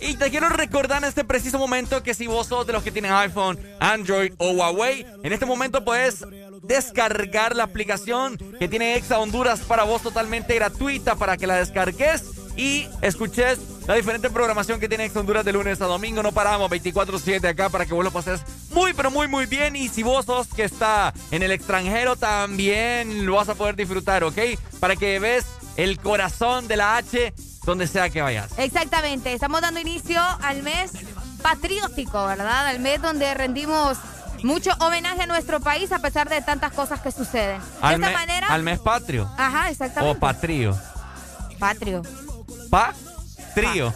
Y 0.01 0.15
te 0.15 0.31
quiero 0.31 0.49
recordar 0.49 1.03
en 1.03 1.09
este 1.09 1.25
preciso 1.25 1.59
momento 1.59 2.03
que 2.03 2.15
si 2.15 2.27
vos 2.27 2.47
sos 2.47 2.67
de 2.67 2.73
los 2.73 2.83
que 2.83 2.93
tienen 2.93 3.13
iPhone, 3.13 3.59
Android 3.81 4.33
o 4.39 4.51
Huawei, 4.51 5.07
en 5.23 5.33
este 5.33 5.47
momento 5.47 5.85
puedes 5.85 6.25
descargar 6.63 7.57
la 7.57 7.65
aplicación 7.65 8.39
que 8.59 8.69
tiene 8.69 8.97
Exa 8.97 9.19
Honduras 9.19 9.61
para 9.61 9.85
vos 9.85 10.03
totalmente 10.03 10.55
gratuita 10.55 11.17
para 11.17 11.37
que 11.37 11.47
la 11.47 11.57
descargues 11.57 12.25
y 12.57 12.89
escuches 13.03 13.59
la 13.87 13.95
diferente 13.95 14.31
programación 14.31 14.81
que 14.81 14.89
tiene 14.89 15.05
Ex 15.05 15.17
Honduras 15.17 15.45
de 15.45 15.53
lunes 15.53 15.81
a 15.81 15.87
domingo. 15.87 16.23
No 16.23 16.33
paramos 16.33 16.71
24-7 16.71 17.47
acá 17.49 17.69
para 17.69 17.87
que 17.87 17.95
vos 17.95 18.05
lo 18.05 18.11
pases 18.11 18.41
muy, 18.73 18.95
pero 18.95 19.11
muy, 19.11 19.29
muy 19.29 19.47
bien. 19.47 19.77
Y 19.77 19.89
si 19.89 20.03
vos 20.03 20.27
sos 20.27 20.49
que 20.49 20.65
está 20.65 21.13
en 21.31 21.43
el 21.43 21.53
extranjero, 21.53 22.17
también 22.17 23.27
lo 23.27 23.37
vas 23.37 23.49
a 23.49 23.55
poder 23.55 23.77
disfrutar, 23.77 24.25
¿ok? 24.25 24.39
Para 24.81 24.97
que 24.97 25.19
ves 25.19 25.45
el 25.77 25.99
corazón 25.99 26.67
de 26.67 26.77
la 26.77 26.97
H 26.97 27.35
donde 27.65 27.87
sea 27.87 28.11
que 28.11 28.23
vayas. 28.23 28.51
Exactamente, 28.59 29.33
estamos 29.33 29.61
dando 29.61 29.81
inicio 29.81 30.21
al 30.41 30.63
mes 30.63 30.93
patriótico, 31.43 32.27
¿verdad? 32.27 32.69
Al 32.69 32.81
mes 32.81 33.03
donde 33.03 33.35
rendimos 33.35 33.99
mucho 34.47 34.71
homenaje 34.81 35.23
a 35.23 35.27
nuestro 35.27 35.61
país 35.61 35.91
a 35.93 35.99
pesar 35.99 36.29
de 36.29 36.41
tantas 36.41 36.73
cosas 36.73 37.01
que 37.01 37.11
suceden. 37.11 37.61
De 37.61 37.67
esta 37.95 37.99
me- 37.99 38.13
manera... 38.13 38.47
al 38.49 38.63
mes 38.63 38.79
patrio. 38.79 39.31
Ajá, 39.37 39.67
O 39.67 39.71
exactamente. 39.71 40.21
patrio. 40.21 40.79
Patrio. 41.59 42.03
Pa, 42.71 42.95
trío. 43.55 43.93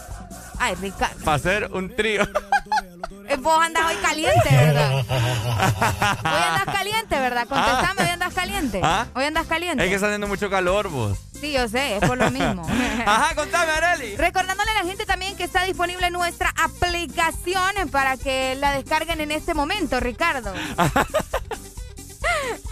Ay, 0.59 0.75
Ricardo. 0.75 1.25
Para 1.25 1.37
hacer 1.37 1.71
un 1.73 1.95
trío. 1.95 2.23
Eh, 3.31 3.37
Vos 3.37 3.63
andas 3.63 3.85
hoy 3.87 3.97
caliente, 4.03 4.49
¿verdad? 4.51 4.93
Hoy 4.99 6.43
andas 6.49 6.75
caliente, 6.75 7.19
¿verdad? 7.19 7.47
Contestame, 7.49 8.03
hoy 8.03 8.09
andas 8.09 8.35
caliente. 8.35 8.81
¿Ah? 8.83 9.07
Hoy 9.15 9.25
andas 9.25 9.47
caliente. 9.47 9.85
Es 9.85 9.89
que 9.89 9.95
está 9.95 10.09
haciendo 10.09 10.27
mucho 10.27 10.51
calor, 10.51 10.89
vos. 10.89 11.17
Sí, 11.41 11.53
yo 11.53 11.69
sé, 11.69 11.97
es 11.97 12.01
por 12.07 12.19
lo 12.19 12.31
mismo. 12.31 12.67
Ajá, 13.07 13.35
contame, 13.37 13.71
Areli. 13.73 14.17
Recordándole 14.17 14.71
a 14.73 14.75
la 14.75 14.83
gente 14.83 15.07
también 15.07 15.37
que 15.37 15.45
está 15.45 15.63
disponible 15.65 16.11
nuestra 16.11 16.53
aplicación 16.63 17.89
para 17.93 18.17
que 18.17 18.57
la 18.57 18.73
descarguen 18.73 19.21
en 19.21 19.31
este 19.31 19.55
momento, 19.55 20.01
Ricardo. 20.01 20.53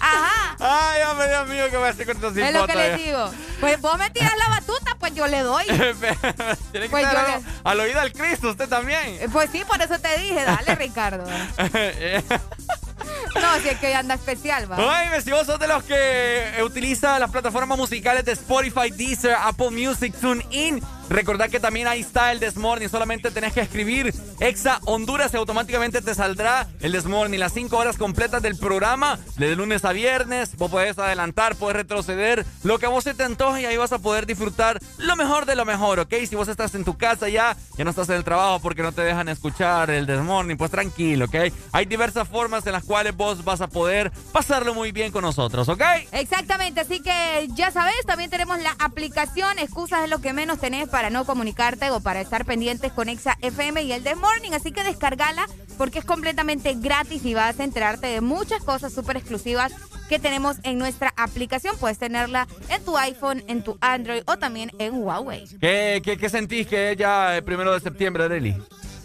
Ajá. 0.01 0.57
Ay, 0.61 1.03
hombre, 1.03 1.29
Dios 1.29 1.49
mío, 1.49 1.71
que 1.71 1.77
voy 1.77 1.87
a 1.89 1.91
hacer 1.91 2.07
con 2.07 2.17
estos 2.17 2.37
Es 2.37 2.53
lo 2.53 2.67
que 2.67 2.75
les 2.75 2.97
digo. 2.99 3.31
Pues 3.61 3.81
vos 3.81 3.99
me 3.99 4.11
tiras 4.11 4.33
la 4.39 4.49
batuta, 4.49 4.97
pues 4.99 5.15
yo 5.15 5.27
le 5.27 5.41
doy. 5.41 5.65
Tiene 6.73 6.87
que 6.87 6.89
Pues 6.91 7.05
yo 7.11 7.19
al, 7.19 7.43
al 7.65 7.81
oído 7.81 8.01
al 8.01 8.13
Cristo, 8.13 8.51
usted 8.51 8.69
también. 8.69 9.19
Eh, 9.21 9.29
Pues 9.33 9.51
sí, 9.51 9.63
por 9.67 9.81
eso 9.81 9.99
te 9.99 10.19
dije, 10.19 10.45
dale, 10.45 10.75
Ricardo. 10.75 11.25
No, 13.41 13.61
si 13.63 13.69
es 13.69 13.79
que 13.79 13.87
hoy 13.89 13.93
anda 13.93 14.15
especial, 14.15 14.71
va. 14.71 14.77
Oye, 14.77 15.23
si 15.23 15.31
vos 15.31 15.47
sos 15.47 15.59
de 15.59 15.69
los 15.69 15.83
que 15.85 16.61
utiliza 16.65 17.19
las 17.19 17.31
plataformas 17.31 17.79
musicales 17.79 18.25
de 18.25 18.33
Spotify, 18.33 18.91
Deezer, 18.91 19.35
Apple 19.41 19.71
Music, 19.71 20.15
TuneIn, 20.21 20.83
recordad 21.09 21.51
que 21.51 21.61
también 21.61 21.87
ahí 21.87 22.01
está 22.01 22.33
el 22.33 22.41
Desmorning. 22.41 22.89
Solamente 22.89 23.31
tenés 23.31 23.53
que 23.53 23.61
escribir 23.61 24.15
Exa 24.41 24.81
Honduras 24.85 25.33
y 25.35 25.37
automáticamente 25.37 26.03
te 26.03 26.15
saldrá 26.15 26.67
el 26.81 26.93
Desmorning. 26.93 27.41
Las 27.41 27.53
5 27.53 27.77
horas 27.77 27.97
completas 27.97 28.43
del 28.43 28.57
programa, 28.57 29.19
de 29.37 29.55
lunes 29.57 29.85
a 29.85 29.93
viernes. 29.93 30.57
Vos 30.57 30.71
podés 30.71 30.99
adelantar, 30.99 31.57
podés 31.57 31.77
retroceder, 31.77 32.45
lo 32.65 32.79
que 32.79 32.87
a 32.87 32.89
vos 32.89 33.05
se 33.05 33.15
te 33.15 33.25
antoje 33.25 33.63
y 33.63 33.67
ahí 33.67 33.77
vas 33.77 33.93
a 33.93 33.99
poder 33.99 34.27
disfrutar 34.27 34.81
lo 34.99 35.17
mejor 35.17 35.47
de 35.47 35.57
lo 35.57 35.65
mejor, 35.65 36.01
¿ok? 36.01 36.15
Si 36.29 36.37
vos 36.37 36.49
estás 36.49 36.75
en 36.75 36.85
tu 36.85 36.97
casa 36.97 37.29
ya, 37.29 37.57
ya 37.77 37.85
no 37.85 37.91
estás 37.91 38.09
en 38.09 38.17
el 38.17 38.25
trabajo 38.25 38.61
porque 38.61 38.83
no 38.83 38.93
te 38.93 39.03
dejan 39.03 39.29
escuchar 39.29 39.91
el 39.91 40.07
Desmorning, 40.07 40.57
pues 40.57 40.71
tranquilo, 40.71 41.27
¿ok? 41.27 41.53
Hay 41.73 41.87
diversas 41.87 42.29
formas 42.29 42.67
en 42.67 42.73
las 42.73 42.85
cuales 42.85 43.17
vos 43.17 43.45
vas 43.45 43.61
a 43.61 43.69
poder 43.69 44.11
pasarlo 44.33 44.75
muy 44.75 44.93
bien 44.93 45.13
con 45.13 45.23
nosotros, 45.23 45.69
¿ok? 45.69 45.83
Exactamente, 46.13 46.81
así 46.81 47.01
que 47.01 47.49
ya 47.55 47.71
sabes, 47.71 47.95
también 48.07 48.31
tenemos 48.31 48.59
la 48.59 48.75
aplicación, 48.79 49.59
excusas 49.59 50.05
es 50.05 50.11
lo 50.11 50.21
que 50.21 50.33
menos 50.33 50.59
tenés 50.59 50.89
para 50.89 50.98
no 51.11 51.25
comunicarte 51.25 51.91
o 51.91 52.01
para 52.01 52.21
estar 52.21 52.45
pendientes 52.45 52.93
con 52.93 53.09
Exa 53.09 53.39
FM 53.41 53.83
y 53.83 53.93
el 53.93 54.03
The 54.03 54.17
Morning, 54.17 54.53
así 54.53 54.73
que 54.73 54.83
descargala 54.85 55.47
porque 55.79 56.01
es 56.01 56.05
completamente 56.05 56.75
gratis 56.75 57.25
y 57.25 57.35
vas 57.35 57.59
a 57.61 57.65
enterarte 57.65 58.09
de 58.09 58.21
muchas 58.21 58.63
cosas 58.63 58.93
súper 58.93 59.17
exclusivas 59.17 59.73
que 60.09 60.19
tenemos 60.19 60.57
en 60.65 60.79
nuestra 60.79 61.15
aplicación. 61.17 61.77
Puedes 61.79 61.99
tenerla 61.99 62.49
en 62.69 62.85
tu 62.85 62.99
iPhone, 62.99 63.45
en 63.47 63.63
tu 63.63 63.79
Android 63.81 64.23
o 64.27 64.37
también 64.37 64.73
en 64.79 64.95
Huawei. 64.95 65.47
¿Qué, 65.61 66.03
qué, 66.03 66.29
sentís 66.29 66.67
que 66.67 66.97
ya 66.97 67.37
el 67.37 67.45
primero 67.45 67.73
de 67.73 67.81
septiembre, 67.81 68.25
Areli? 68.25 68.57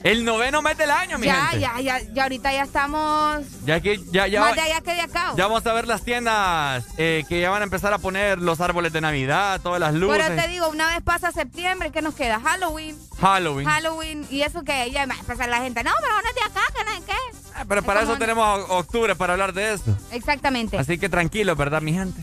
El 0.03 0.25
noveno 0.25 0.61
mes 0.61 0.77
del 0.77 0.91
año, 0.91 1.17
mi 1.17 1.27
Ya, 1.27 1.45
gente. 1.47 1.59
ya, 1.61 1.79
ya, 1.79 1.99
ya 2.13 2.23
ahorita 2.23 2.51
ya 2.51 2.63
estamos 2.63 3.41
Ya 3.65 3.79
que 3.79 3.99
ya, 4.11 4.27
ya, 4.27 4.41
más 4.41 4.55
de 4.55 4.61
allá 4.61 4.81
que 4.81 4.93
de 4.95 5.01
acá. 5.01 5.31
ya 5.37 5.47
vamos 5.47 5.65
a 5.65 5.71
ver 5.73 5.87
las 5.87 6.03
tiendas 6.03 6.83
eh, 6.97 7.23
que 7.29 7.39
ya 7.39 7.49
van 7.49 7.61
a 7.61 7.63
empezar 7.63 7.93
a 7.93 7.97
poner 7.99 8.39
los 8.39 8.59
árboles 8.59 8.91
de 8.91 8.99
Navidad, 8.99 9.61
todas 9.61 9.79
las 9.79 9.93
luces. 9.93 10.21
Pero 10.27 10.41
te 10.41 10.47
digo, 10.49 10.67
una 10.67 10.87
vez 10.87 11.01
pasa 11.03 11.31
septiembre, 11.31 11.91
¿qué 11.91 12.01
nos 12.01 12.15
queda? 12.15 12.41
Halloween. 12.41 12.97
Halloween. 13.19 13.65
Halloween, 13.65 14.27
y 14.29 14.41
eso 14.41 14.63
que 14.63 14.91
ya 14.91 15.05
va 15.05 15.13
a 15.15 15.19
empezar 15.19 15.47
la 15.47 15.61
gente, 15.61 15.83
no, 15.85 15.91
pero 16.01 16.13
no 16.21 16.27
es 16.29 16.35
de 16.35 16.41
acá, 16.41 16.61
que 16.75 16.83
no 16.83 16.91
sé 16.91 17.03
qué. 17.05 17.37
Ah, 17.55 17.65
Pero 17.67 17.83
para 17.83 18.01
Es 18.01 18.09
eso 18.09 18.17
tenemos 18.17 18.65
octubre 18.69 19.15
para 19.15 19.33
hablar 19.33 19.53
de 19.53 19.73
eso. 19.73 19.95
Exactamente. 20.11 20.77
Así, 20.77 20.93
Así 20.93 20.99
que 20.99 21.09
tranquilo, 21.09 21.55
¿verdad, 21.55 21.81
mi 21.81 21.93
gente? 21.93 22.21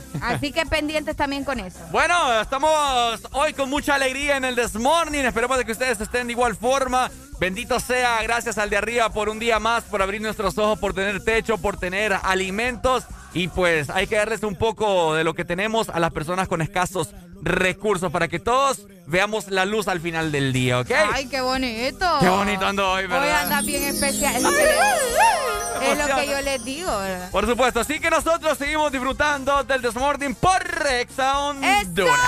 que 0.52 0.66
pendientes 0.66 1.16
también 1.16 1.44
con 1.44 1.60
eso. 1.60 1.78
Bueno, 1.90 2.40
estamos 2.40 3.20
hoy 3.32 3.52
con 3.54 3.70
mucha 3.70 3.94
alegría 3.94 4.36
en 4.36 4.44
el 4.44 4.54
Desmorning. 4.56 5.24
Esperemos 5.24 5.58
de 5.58 5.64
que 5.64 5.72
ustedes 5.72 6.00
estén 6.00 6.26
de 6.26 6.32
igual 6.32 6.56
forma. 6.56 7.10
Bendito 7.38 7.80
sea, 7.80 8.22
gracias 8.22 8.58
al 8.58 8.68
de 8.68 8.76
arriba 8.76 9.08
por 9.10 9.28
un 9.28 9.38
día 9.38 9.58
más, 9.58 9.84
por 9.84 10.02
abrir 10.02 10.20
nuestros 10.20 10.58
ojos, 10.58 10.78
por 10.78 10.92
tener 10.92 11.24
techo, 11.24 11.56
por 11.58 11.78
tener 11.78 12.12
alimentos. 12.22 13.04
Y 13.32 13.48
pues 13.48 13.88
hay 13.90 14.06
que 14.06 14.16
darles 14.16 14.42
un 14.42 14.56
poco 14.56 15.14
de 15.14 15.24
lo 15.24 15.34
que 15.34 15.44
tenemos 15.44 15.88
a 15.88 16.00
las 16.00 16.12
personas 16.12 16.48
con 16.48 16.60
escasos 16.60 17.14
recursos 17.42 18.10
para 18.12 18.28
que 18.28 18.38
todos 18.38 18.86
veamos 19.06 19.48
la 19.48 19.64
luz 19.64 19.88
al 19.88 20.00
final 20.00 20.30
del 20.32 20.52
día, 20.52 20.80
¿ok? 20.80 20.90
Ay, 21.12 21.26
qué 21.28 21.40
bonito. 21.40 22.06
Qué 22.20 22.28
bonito 22.28 22.66
ando 22.66 22.90
hoy, 22.90 23.06
¿verdad? 23.06 23.22
Hoy 23.22 23.30
anda 23.44 23.62
bien 23.62 23.82
especial. 23.84 24.36
Es 24.36 24.42
lo 24.42 24.50
que, 24.50 24.56
le- 24.56 25.92
es 25.92 25.98
lo 26.08 26.16
que 26.16 26.26
yo 26.28 26.40
les 26.42 26.64
digo, 26.64 26.98
¿verdad? 26.98 27.30
Por 27.30 27.46
supuesto, 27.46 27.80
así 27.80 27.98
que 28.00 28.10
nosotros 28.10 28.56
seguimos 28.58 28.92
disfrutando 28.92 29.64
del 29.64 29.80
Desmorning 29.82 30.34
por 30.34 30.62
Exa 30.90 31.38
Honduras. 31.38 32.18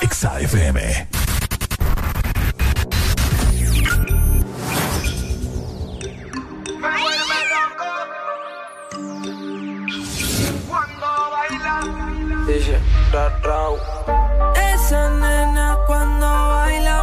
Exa 0.00 0.40
FM. 0.40 1.08
Esa 14.72 15.10
nena 15.10 15.78
cuando 15.86 16.26
baila 16.26 17.02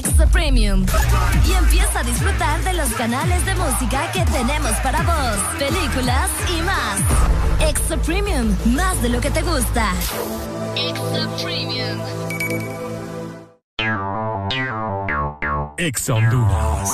Extra 0.00 0.26
Premium. 0.28 0.86
Y 1.46 1.52
empieza 1.52 2.00
a 2.00 2.02
disfrutar 2.02 2.64
de 2.64 2.72
los 2.72 2.88
canales 2.94 3.44
de 3.44 3.54
música 3.54 4.10
que 4.12 4.24
tenemos 4.32 4.72
para 4.82 5.02
vos, 5.02 5.58
películas 5.58 6.30
y 6.48 6.62
más. 6.62 7.68
Extra 7.68 7.98
Premium, 7.98 8.56
más 8.64 9.02
de 9.02 9.10
lo 9.10 9.20
que 9.20 9.30
te 9.30 9.42
gusta. 9.42 9.92
Extra 10.74 11.28
Premium. 11.42 12.00
EXA 15.76 16.14
Honduras. 16.14 16.90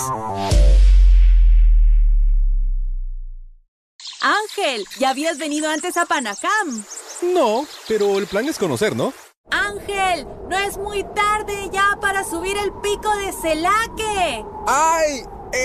Ángel, 4.20 4.84
¿ya 4.98 5.10
habías 5.10 5.38
venido 5.38 5.70
antes 5.70 5.96
a 5.96 6.06
Panacam? 6.06 6.84
No, 7.22 7.66
pero 7.86 8.18
el 8.18 8.26
plan 8.26 8.48
es 8.48 8.58
conocer, 8.58 8.96
¿no? 8.96 9.12
No 10.48 10.56
es 10.58 10.76
muy 10.78 11.02
tarde 11.02 11.70
ya 11.72 11.98
para 12.00 12.22
subir 12.22 12.56
el 12.56 12.72
pico 12.82 13.14
de 13.16 13.32
Celaque. 13.32 14.44
¡Ay! 14.66 15.22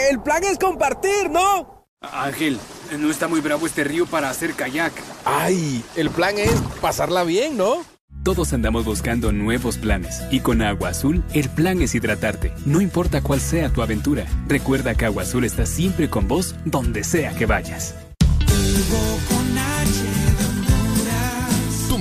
El 0.10 0.22
plan 0.22 0.44
es 0.44 0.58
compartir, 0.58 1.30
¿no? 1.30 1.86
Ángel, 2.02 2.60
no 2.98 3.12
está 3.12 3.28
muy 3.28 3.42
bravo 3.42 3.68
este 3.68 3.84
río 3.84 4.08
para 4.08 4.30
hacer 4.30 4.54
kayak. 4.54 4.94
¡Ay! 5.24 5.84
El 5.96 6.10
plan 6.10 6.38
es 6.40 6.60
pasarla 6.82 7.24
bien, 7.24 7.58
¿no? 7.58 7.84
Todos 8.24 8.54
andamos 8.54 8.86
buscando 8.86 9.32
nuevos 9.32 9.78
planes 9.78 10.22
y 10.32 10.42
con 10.42 10.62
Agua 10.62 10.90
Azul 10.90 11.24
el 11.34 11.50
plan 11.50 11.82
es 11.82 11.96
hidratarte, 11.96 12.54
no 12.66 12.82
importa 12.82 13.22
cuál 13.22 13.40
sea 13.40 13.70
tu 13.70 13.82
aventura. 13.82 14.26
Recuerda 14.48 14.94
que 14.96 15.06
Agua 15.06 15.24
Azul 15.24 15.44
está 15.44 15.66
siempre 15.66 16.10
con 16.10 16.28
vos 16.28 16.56
donde 16.66 17.04
sea 17.04 17.36
que 17.36 17.48
vayas. 17.48 17.96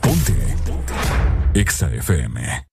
Ponte. 0.00 0.34
EXA 1.54 1.88
FM. 2.00 2.69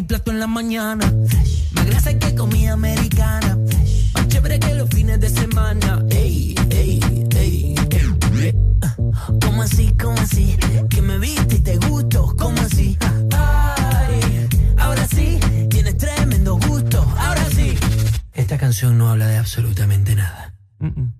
Mi 0.00 0.06
plato 0.06 0.30
en 0.30 0.40
la 0.40 0.46
mañana. 0.46 1.12
Más 1.72 1.86
grasa 1.86 2.18
que 2.18 2.34
comida 2.34 2.72
americana. 2.72 3.58
Más 4.14 4.28
chévere 4.28 4.58
que 4.58 4.74
los 4.74 4.88
fines 4.88 5.20
de 5.20 5.28
semana. 5.28 6.02
Ey, 6.10 6.54
ey, 6.70 7.00
ey, 7.36 7.74
ey. 8.40 8.54
¿Cómo 9.42 9.62
así? 9.62 9.92
¿Cómo 10.00 10.18
así? 10.18 10.56
Que 10.88 11.02
me 11.02 11.18
viste 11.18 11.56
y 11.56 11.60
te 11.60 11.76
gusto. 11.76 12.34
¿Cómo 12.38 12.58
así? 12.62 12.96
Ay, 13.36 14.48
ahora 14.78 15.06
sí, 15.06 15.38
tienes 15.68 15.98
tremendo 15.98 16.58
gusto. 16.66 17.02
Ahora 17.18 17.44
sí. 17.54 17.76
Esta 18.32 18.56
canción 18.56 18.96
no 18.96 19.10
habla 19.10 19.26
de 19.26 19.36
absolutamente 19.36 20.14
nada. 20.14 20.54
Fresh, 20.78 21.19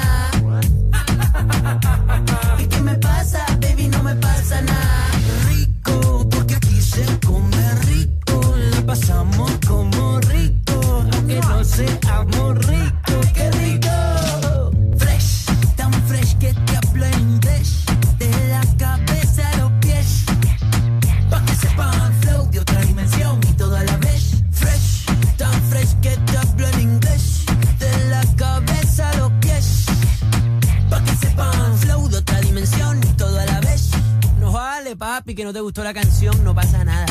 Gustó 35.71 35.85
la 35.85 35.93
canción, 35.93 36.43
no 36.43 36.53
pasa 36.53 36.83
nada. 36.83 37.10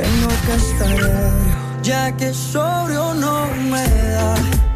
Tengo 0.00 0.28
que 0.46 0.54
estar 0.54 0.98
ebrio, 0.98 1.82
ya 1.82 2.10
que 2.16 2.32
sobrio 2.32 3.12
no 3.12 3.46
me 3.70 3.86
da. 4.12 4.69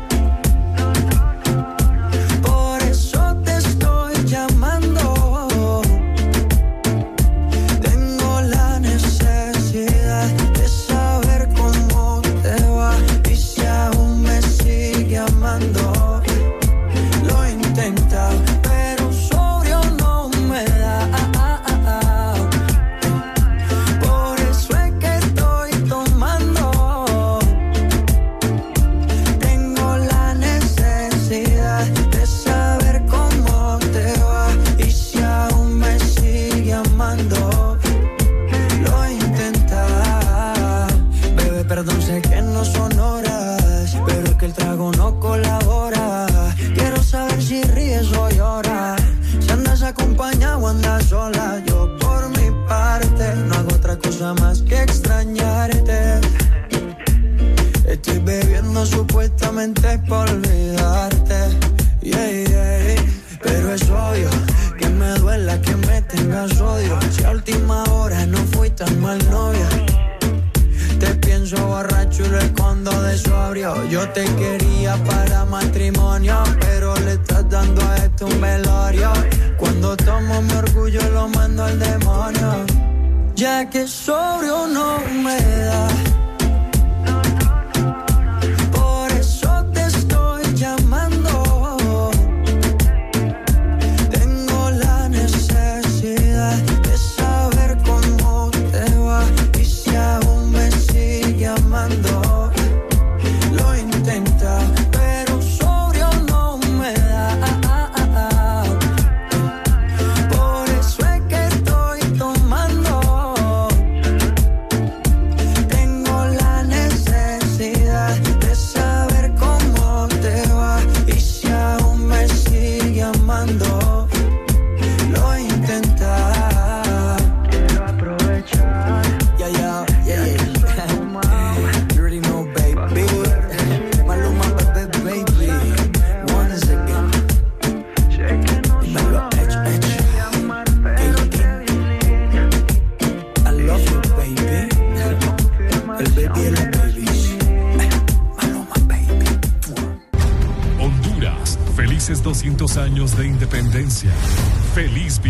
Supuestamente 59.95 60.09
por 60.09 60.24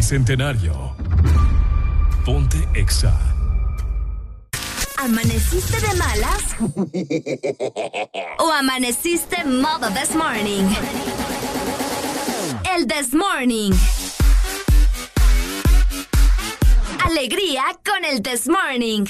bicentenario. 0.04 0.94
Ponte 2.26 2.68
Exa. 2.74 3.18
¿Amaneciste 4.98 5.80
de 5.80 5.94
malas? 5.94 6.42
¿O 8.38 8.52
amaneciste 8.52 9.42
modo 9.46 9.88
this 9.94 10.14
morning? 10.14 10.68
El 12.76 12.86
this 12.86 13.14
morning. 13.14 13.72
Alegría 17.02 17.62
con 17.82 18.04
el 18.04 18.20
this 18.20 18.46
morning. 18.46 19.06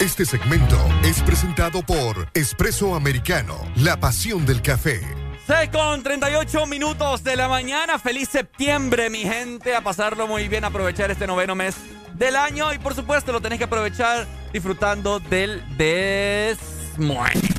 Este 0.00 0.24
segmento 0.24 0.76
es 1.04 1.22
presentado 1.22 1.82
por 1.86 2.28
Espresso 2.34 2.96
Americano, 2.96 3.54
la 3.76 3.96
pasión 4.00 4.44
del 4.44 4.60
café. 4.60 5.23
6 5.64 5.70
con 5.70 6.02
38 6.02 6.66
minutos 6.66 7.24
de 7.24 7.36
la 7.36 7.48
mañana. 7.48 7.98
Feliz 7.98 8.28
septiembre, 8.28 9.08
mi 9.08 9.20
gente. 9.20 9.74
A 9.74 9.80
pasarlo 9.80 10.26
muy 10.26 10.46
bien, 10.48 10.64
aprovechar 10.64 11.10
este 11.10 11.26
noveno 11.26 11.54
mes 11.54 11.76
del 12.14 12.36
año. 12.36 12.72
Y 12.74 12.78
por 12.78 12.94
supuesto, 12.94 13.32
lo 13.32 13.40
tenés 13.40 13.58
que 13.58 13.64
aprovechar 13.64 14.26
disfrutando 14.52 15.20
del 15.20 15.62
Desmorning. 15.78 17.54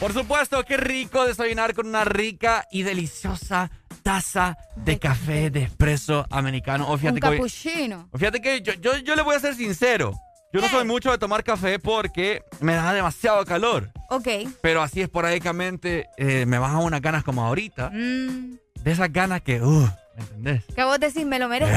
Por 0.00 0.12
supuesto, 0.12 0.64
qué 0.64 0.76
rico 0.76 1.24
desayunar 1.24 1.74
con 1.74 1.86
una 1.86 2.04
rica 2.04 2.66
y 2.70 2.82
deliciosa 2.82 3.70
taza 4.06 4.56
de 4.76 5.00
café 5.00 5.50
de 5.50 5.64
espresso 5.64 6.24
americano. 6.30 6.88
O 6.88 6.96
fíjate 6.96 7.14
Un 7.16 7.20
que 7.20 7.28
hoy- 7.42 8.06
o 8.12 8.18
fíjate 8.18 8.40
que 8.40 8.60
yo, 8.62 8.72
yo, 8.74 8.96
yo 8.98 9.16
le 9.16 9.22
voy 9.22 9.34
a 9.34 9.40
ser 9.40 9.56
sincero. 9.56 10.12
Yo 10.52 10.60
no 10.60 10.68
soy 10.68 10.84
mucho 10.84 11.10
de 11.10 11.18
tomar 11.18 11.42
café 11.42 11.80
porque 11.80 12.44
me 12.60 12.74
da 12.74 12.92
demasiado 12.92 13.44
calor. 13.44 13.90
Ok. 14.08 14.28
Pero 14.62 14.80
así 14.80 15.02
esporádicamente 15.02 16.06
eh, 16.18 16.46
me 16.46 16.56
bajan 16.58 16.78
unas 16.84 17.00
ganas 17.02 17.24
como 17.24 17.44
ahorita. 17.44 17.90
Mm, 17.90 18.54
De 18.84 18.92
esas 18.92 19.12
ganas 19.12 19.40
que, 19.42 19.60
uh, 19.60 19.88
¿me 20.16 20.22
entendés? 20.22 20.62
que 20.72 20.84
vos 20.84 21.00
decís, 21.00 21.26
me 21.26 21.40
lo 21.40 21.48
merezco. 21.48 21.76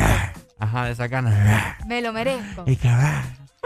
Ajá, 0.59 0.86
de 0.86 0.91
esas 0.91 1.09
ganas. 1.09 1.34
Me 1.88 1.99
lo 2.03 2.13
merezco. 2.13 2.63
Y 2.67 2.75
que, 2.75 2.88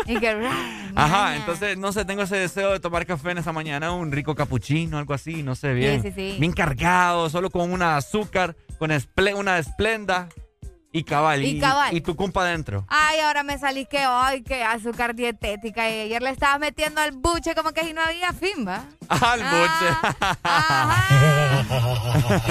Y 0.06 0.20
que... 0.20 0.50
Ajá, 0.96 1.36
entonces, 1.36 1.78
no 1.78 1.92
sé, 1.94 2.04
tengo 2.06 2.24
ese 2.24 2.36
deseo 2.38 2.72
de 2.72 2.80
tomar 2.80 3.06
café 3.06 3.32
en 3.32 3.38
esa 3.40 3.52
mañana, 3.52 3.92
un 3.92 4.12
rico 4.12 4.36
capuchino, 4.36 4.98
algo 4.98 5.14
así, 5.14 5.44
no 5.44 5.56
sé, 5.56 5.74
bien. 5.74 6.02
Sí, 6.02 6.10
sí, 6.10 6.32
sí. 6.34 6.38
Bien 6.40 6.52
cargado, 6.54 7.30
solo 7.30 7.50
con 7.50 7.72
una 7.72 7.98
azúcar, 7.98 8.56
con 8.80 8.92
esple- 8.92 9.36
una 9.36 9.58
esplenda 9.60 10.30
y 10.92 11.04
cabal. 11.04 11.44
Y 11.44 11.60
cabal. 11.60 11.96
Y 11.96 12.02
tu 12.02 12.16
compa 12.16 12.42
adentro. 12.42 12.86
Ay, 12.88 13.20
ahora 13.22 13.42
me 13.44 13.58
salí 13.58 13.86
que 13.88 14.06
hoy, 14.06 14.44
que 14.44 14.64
azúcar 14.64 15.16
dietética. 15.16 15.90
Y 15.90 16.02
ayer 16.02 16.22
le 16.22 16.30
estaba 16.30 16.60
metiendo 16.60 17.02
al 17.02 17.12
buche 17.14 17.56
como 17.56 17.72
que 17.72 17.84
si 17.84 17.94
no 17.94 18.02
había 18.02 18.32
fin, 18.34 18.68
¿va? 18.68 18.84
Al 19.10 19.40
buche. 19.40 19.96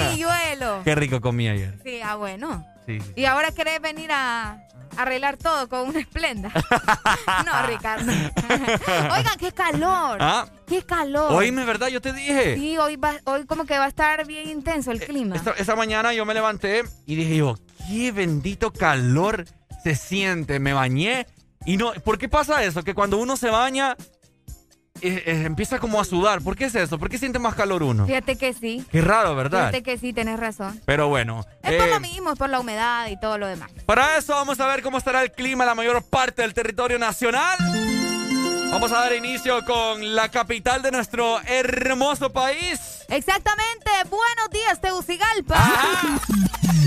Pilluelo. 0.11 0.81
Qué 0.83 0.95
rico 0.95 1.21
comí 1.21 1.47
ayer. 1.47 1.77
Sí, 1.83 1.99
ah, 2.03 2.15
bueno. 2.15 2.65
Sí, 2.85 2.99
sí. 2.99 3.13
Y 3.15 3.25
ahora 3.25 3.51
querés 3.51 3.79
venir 3.81 4.11
a 4.11 4.57
arreglar 4.97 5.37
todo 5.37 5.67
con 5.69 5.89
una 5.89 5.99
esplenda. 5.99 6.49
no, 7.45 7.67
Ricardo. 7.67 8.11
Oigan, 9.15 9.37
qué 9.39 9.51
calor. 9.51 10.17
Ah, 10.21 10.45
Qué 10.67 10.81
calor. 10.83 11.33
oíme, 11.33 11.65
¿verdad? 11.65 11.87
Yo 11.87 12.01
te 12.01 12.13
dije. 12.13 12.55
Sí, 12.55 12.77
hoy, 12.77 12.95
va, 12.95 13.13
hoy 13.25 13.45
como 13.45 13.65
que 13.65 13.77
va 13.77 13.85
a 13.85 13.89
estar 13.89 14.25
bien 14.25 14.49
intenso 14.49 14.91
el 14.91 14.99
clima. 14.99 15.35
Esta, 15.35 15.51
esta 15.51 15.75
mañana 15.75 16.13
yo 16.13 16.25
me 16.25 16.33
levanté 16.33 16.83
y 17.05 17.15
dije 17.15 17.37
yo, 17.37 17.57
qué 17.87 18.11
bendito 18.11 18.71
calor 18.71 19.45
se 19.83 19.95
siente. 19.95 20.59
Me 20.59 20.73
bañé 20.73 21.27
y 21.65 21.77
no. 21.77 21.93
¿Por 21.93 22.17
qué 22.17 22.29
pasa 22.29 22.63
eso? 22.63 22.83
Que 22.83 22.93
cuando 22.93 23.17
uno 23.17 23.35
se 23.37 23.49
baña 23.49 23.95
eh, 25.01 25.23
eh, 25.25 25.43
empieza 25.45 25.79
como 25.79 25.99
a 25.99 26.05
sudar. 26.05 26.41
¿Por 26.41 26.55
qué 26.55 26.65
es 26.65 26.75
eso? 26.75 26.97
¿Por 26.99 27.09
qué 27.09 27.17
siente 27.17 27.39
más 27.39 27.55
calor 27.55 27.83
uno? 27.83 28.05
Fíjate 28.05 28.37
que 28.37 28.53
sí. 28.53 28.85
Qué 28.91 29.01
raro, 29.01 29.35
¿verdad? 29.35 29.69
Fíjate 29.69 29.83
que 29.83 29.97
sí, 29.97 30.13
tenés 30.13 30.39
razón. 30.39 30.79
Pero 30.85 31.09
bueno. 31.09 31.45
Es 31.61 31.73
por 31.73 31.87
eh, 31.87 31.91
lo 31.91 31.99
mismo, 31.99 32.31
es 32.31 32.39
por 32.39 32.49
la 32.49 32.59
humedad 32.59 33.07
y 33.07 33.19
todo 33.19 33.37
lo 33.37 33.47
demás. 33.47 33.69
para 33.85 34.17
eso 34.17 34.33
vamos 34.33 34.59
a 34.59 34.67
ver 34.67 34.81
cómo 34.81 34.97
estará 34.97 35.23
el 35.23 35.31
clima 35.31 35.63
en 35.63 35.69
la 35.69 35.75
mayor 35.75 36.03
parte 36.03 36.41
del 36.41 36.53
territorio 36.53 36.99
nacional. 36.99 37.57
Vamos 38.73 38.91
a 38.91 39.01
dar 39.01 39.13
inicio 39.13 39.63
con 39.65 40.15
la 40.15 40.29
capital 40.29 40.81
de 40.81 40.89
nuestro 40.91 41.39
hermoso 41.45 42.31
país. 42.33 42.79
Exactamente. 43.07 43.91
Buenos 44.09 44.49
días, 44.51 44.81
Tegucigalpa. 44.81 45.55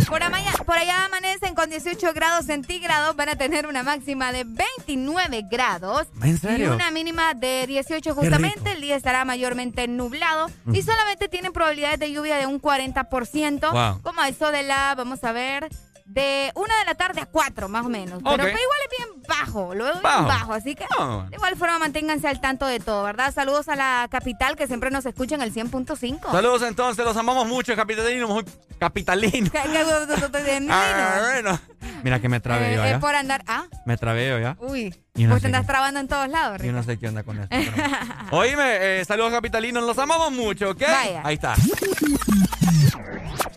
Por, 0.09 0.21
amaya- 0.23 0.53
por 0.65 0.77
allá 0.77 1.05
amanecen 1.05 1.55
con 1.55 1.71
18 1.71 2.13
grados 2.13 2.47
centígrados. 2.47 3.15
Van 3.15 3.29
a 3.29 3.37
tener 3.37 3.69
una 3.69 3.85
máxima 3.85 4.33
de 4.33 4.43
29 4.45 5.43
grados. 5.49 6.09
¿En 6.23 6.39
serio? 6.39 6.73
Y 6.73 6.75
una 6.75 6.91
mínima 6.91 7.35
de 7.35 7.67
18 7.69 8.03
Qué 8.03 8.21
justamente. 8.21 8.73
El 8.73 8.81
día 8.81 8.97
estará 8.97 9.25
mayormente 9.25 9.87
nublado. 9.87 10.51
Y 10.73 10.83
solamente 10.83 11.29
tienen 11.29 11.53
probabilidades 11.53 12.01
de 12.01 12.11
lluvia 12.13 12.37
de 12.37 12.47
un 12.47 12.61
40%. 12.61 13.71
Wow. 13.73 14.03
Como 14.03 14.23
eso 14.25 14.51
de 14.51 14.65
la, 14.65 14.95
vamos 14.97 15.23
a 15.23 15.31
ver, 15.33 15.69
de 16.07 16.53
una 16.55 16.79
de 16.79 16.85
la 16.87 16.95
tarde 16.95 17.21
a 17.21 17.27
4 17.27 17.69
más 17.69 17.85
o 17.85 17.89
menos. 17.89 18.23
Pero 18.23 18.37
que 18.45 18.51
igual 18.51 18.79
es 18.91 18.97
bien 18.97 19.23
bajo. 19.29 19.75
Lo 19.75 19.85
veo 19.85 19.93
bien 19.95 20.03
Bajo. 20.03 20.27
bajo. 20.27 20.53
Así 20.53 20.75
que 20.75 20.85
No. 20.99 21.25
de 21.29 21.37
igual 21.37 21.57
forma 21.57 21.79
manténganse 21.79 22.29
al 22.29 22.41
tanto 22.41 22.65
de 22.67 22.79
todo, 22.81 23.03
¿verdad? 23.03 23.35
Saludos 23.35 23.69
a 23.69 23.77
la 23.77 24.07
capital 24.11 24.57
que 24.57 24.67
siempre 24.67 24.91
nos 24.91 25.05
escucha 25.05 25.35
en 25.35 25.43
el 25.43 25.53
100.5. 25.53 26.31
Saludos 26.31 26.63
entonces, 26.63 27.05
los 27.05 27.17
amamos 27.17 27.47
mucho, 27.47 27.75
capitalinos, 27.77 28.31
muy 28.31 28.45
capitalinos. 28.79 29.51
¿Qué- 29.51 29.61
qué- 29.63 29.69
qué- 29.73 30.67
Ah, 30.71 31.21
bueno. 31.33 31.59
Mira 32.03 32.21
que 32.21 32.29
me 32.29 32.41
trabé 32.41 32.75
yo 32.75 32.83
Eh, 32.85 32.89
ya. 32.91 32.95
es 32.97 32.99
por 33.01 33.15
andar. 33.15 33.43
Ah, 33.47 33.65
Me 33.85 33.97
trabé 33.97 34.29
yo 34.29 34.39
ya. 34.39 34.57
uy. 34.61 34.95
No 35.25 35.31
pues 35.35 35.45
andas 35.45 35.63
qué. 35.63 35.67
trabando 35.69 36.01
en 36.01 36.09
todos 36.09 36.29
lados, 36.29 36.61
Yo 36.63 36.73
no 36.73 36.83
sé 36.83 36.99
qué 36.99 37.09
onda 37.09 37.23
con 37.23 37.39
esto. 37.41 37.49
pero. 37.51 37.73
Oíme, 38.33 39.01
eh, 39.01 39.05
saludos 39.05 39.33
capitalinos, 39.33 39.83
los 39.85 39.99
amamos 39.99 40.31
mucho, 40.33 40.71
¿ok? 40.71 40.81
Vaya. 40.83 41.23
Ahí 41.25 41.35
está. 41.35 41.55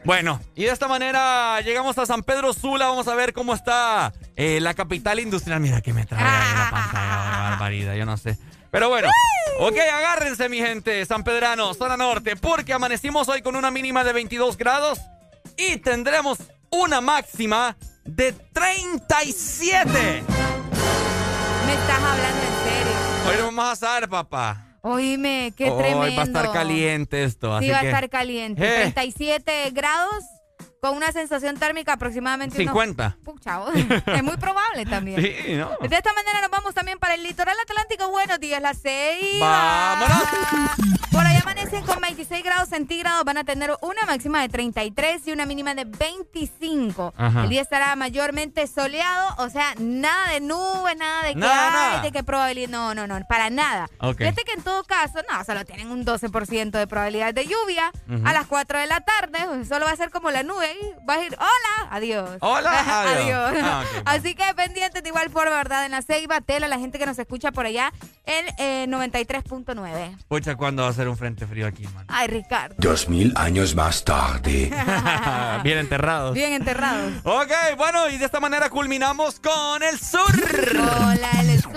Bueno, 0.05 0.39
y 0.55 0.63
de 0.63 0.71
esta 0.71 0.87
manera 0.87 1.59
llegamos 1.61 1.97
a 1.97 2.05
San 2.05 2.23
Pedro 2.23 2.53
Sula. 2.53 2.87
Vamos 2.87 3.07
a 3.07 3.15
ver 3.15 3.33
cómo 3.33 3.53
está 3.53 4.13
eh, 4.35 4.59
la 4.61 4.73
capital 4.73 5.19
industrial. 5.19 5.59
Mira 5.59 5.81
que 5.81 5.93
me 5.93 6.05
trae 6.05 6.23
ahí 6.23 6.53
la 6.55 6.69
pantalla, 6.71 7.49
barbaridad, 7.49 7.95
yo 7.95 8.05
no 8.05 8.17
sé. 8.17 8.37
Pero 8.71 8.89
bueno, 8.89 9.09
ok, 9.59 9.75
agárrense 9.93 10.47
mi 10.47 10.57
gente, 10.59 11.05
San 11.05 11.23
Pedrano, 11.23 11.73
zona 11.73 11.97
norte, 11.97 12.35
porque 12.35 12.71
amanecimos 12.73 13.27
hoy 13.27 13.41
con 13.41 13.55
una 13.55 13.71
mínima 13.71 14.03
de 14.03 14.13
22 14.13 14.57
grados 14.57 14.99
y 15.57 15.77
tendremos 15.77 16.37
una 16.69 17.01
máxima 17.01 17.75
de 18.05 18.31
37. 18.53 20.23
Me 21.69 21.75
estás 21.75 21.99
hablando 22.03 22.41
en 22.41 22.63
serio. 22.63 22.93
Hoy 23.27 23.35
nos 23.37 23.45
vamos 23.45 23.65
a 23.65 23.71
asar, 23.73 24.09
papá. 24.09 24.65
Oíme, 24.81 25.53
qué 25.55 25.69
Hoy 25.69 25.77
tremendo. 25.77 26.15
va 26.15 26.23
a 26.23 26.25
estar 26.25 26.51
caliente 26.51 27.23
esto. 27.23 27.59
Sí, 27.59 27.65
así 27.65 27.69
va 27.71 27.77
a 27.77 27.81
que- 27.81 27.87
estar 27.89 28.09
caliente. 28.09 28.63
Eh. 28.65 28.81
37 28.91 29.69
grados 29.71 30.23
con 30.81 30.95
una 30.95 31.11
sensación 31.11 31.57
térmica 31.57 31.93
aproximadamente 31.93 32.55
unos- 32.61 32.71
50. 32.73 33.17
Pucha, 33.23 33.59
oh, 33.61 33.71
es 33.73 34.23
muy 34.23 34.37
probable 34.37 34.85
también. 34.85 35.21
Sí, 35.21 35.55
¿no? 35.55 35.71
De 35.87 35.95
esta 35.95 36.13
manera 36.13 36.41
nos 36.41 36.49
vamos 36.49 36.73
también 36.73 36.97
para 36.99 37.15
el 37.15 37.23
litoral 37.23 37.55
atlántico. 37.61 38.09
Buenos 38.09 38.39
días, 38.39 38.61
las 38.61 38.77
6. 38.81 39.41
¡Vámonos! 39.41 40.23
Por 41.11 41.25
allá 41.25 41.39
amanecen 41.41 41.83
con 41.85 41.99
26 41.99 42.43
grados 42.43 42.69
centígrados. 42.69 43.25
Van 43.25 43.37
a 43.37 43.43
tener 43.43 43.71
una 43.81 44.05
máxima 44.05 44.41
de 44.41 44.47
33 44.49 45.27
y 45.27 45.31
una 45.33 45.45
mínima 45.45 45.75
de 45.75 45.83
25. 45.83 47.13
Ajá. 47.17 47.43
El 47.43 47.49
día 47.49 47.61
estará 47.61 47.93
mayormente 47.97 48.65
soleado, 48.67 49.35
o 49.39 49.49
sea, 49.49 49.73
nada 49.79 50.31
de 50.31 50.39
nubes, 50.39 50.95
nada 50.97 51.23
de 51.23 51.33
que 51.33 51.39
Nada, 51.39 51.67
hay, 51.67 51.73
nada. 51.91 52.01
de 52.03 52.11
que 52.11 52.23
probabilidad. 52.23 52.69
No, 52.69 52.95
no, 52.95 53.05
no, 53.07 53.19
para 53.27 53.49
nada. 53.49 53.89
Ok. 53.99 54.19
Fíjate 54.19 54.43
que 54.45 54.53
en 54.53 54.61
todo 54.63 54.83
caso, 54.85 55.19
no, 55.29 55.43
solo 55.43 55.65
tienen 55.65 55.91
un 55.91 56.05
12% 56.05 56.71
de 56.71 56.87
probabilidad 56.87 57.33
de 57.33 57.45
lluvia. 57.45 57.91
A 58.23 58.31
las 58.33 58.47
4 58.47 58.79
de 58.79 58.87
la 58.87 59.01
tarde, 59.01 59.39
pues, 59.45 59.67
solo 59.67 59.85
va 59.85 59.91
a 59.91 59.95
ser 59.95 60.09
como 60.11 60.31
la 60.31 60.43
nube 60.43 60.68
vas 61.03 61.19
a 61.19 61.25
ir, 61.25 61.35
hola, 61.37 61.89
adiós. 61.91 62.37
Hola, 62.41 62.71
adiós. 63.21 63.49
adiós. 63.49 63.63
Ah, 63.63 63.83
Así 64.05 64.35
que 64.35 64.43
pendientes 64.55 65.01
de 65.03 65.09
igual 65.09 65.29
forma, 65.29 65.55
¿verdad? 65.55 65.85
En 65.85 65.91
la 65.91 66.01
Ceiba, 66.01 66.41
Tela, 66.41 66.67
la 66.67 66.79
gente 66.79 66.99
que 66.99 67.05
nos 67.05 67.17
escucha 67.19 67.51
por 67.51 67.65
allá, 67.65 67.91
el 68.25 68.45
eh, 68.57 68.85
93.9. 68.87 70.17
Pucha, 70.27 70.55
¿cuándo 70.55 70.83
va 70.83 70.89
a 70.89 70.93
ser 70.93 71.07
un 71.07 71.17
frente 71.17 71.45
frío 71.47 71.67
aquí, 71.67 71.83
man? 71.87 72.05
Ay, 72.07 72.27
Ricardo. 72.27 72.75
Dos 72.77 73.09
mil 73.09 73.33
años 73.35 73.75
más 73.75 74.03
tarde. 74.03 74.71
Bien 75.63 75.77
enterrados. 75.77 76.33
Bien 76.33 76.53
enterrados. 76.53 77.13
Ok, 77.23 77.51
bueno, 77.77 78.09
y 78.09 78.17
de 78.17 78.25
esta 78.25 78.39
manera 78.39 78.69
culminamos 78.69 79.39
con 79.39 79.83
el 79.83 79.99
sur. 79.99 80.19
Hola, 80.77 81.29
el 81.41 81.61
sur. 81.61 81.73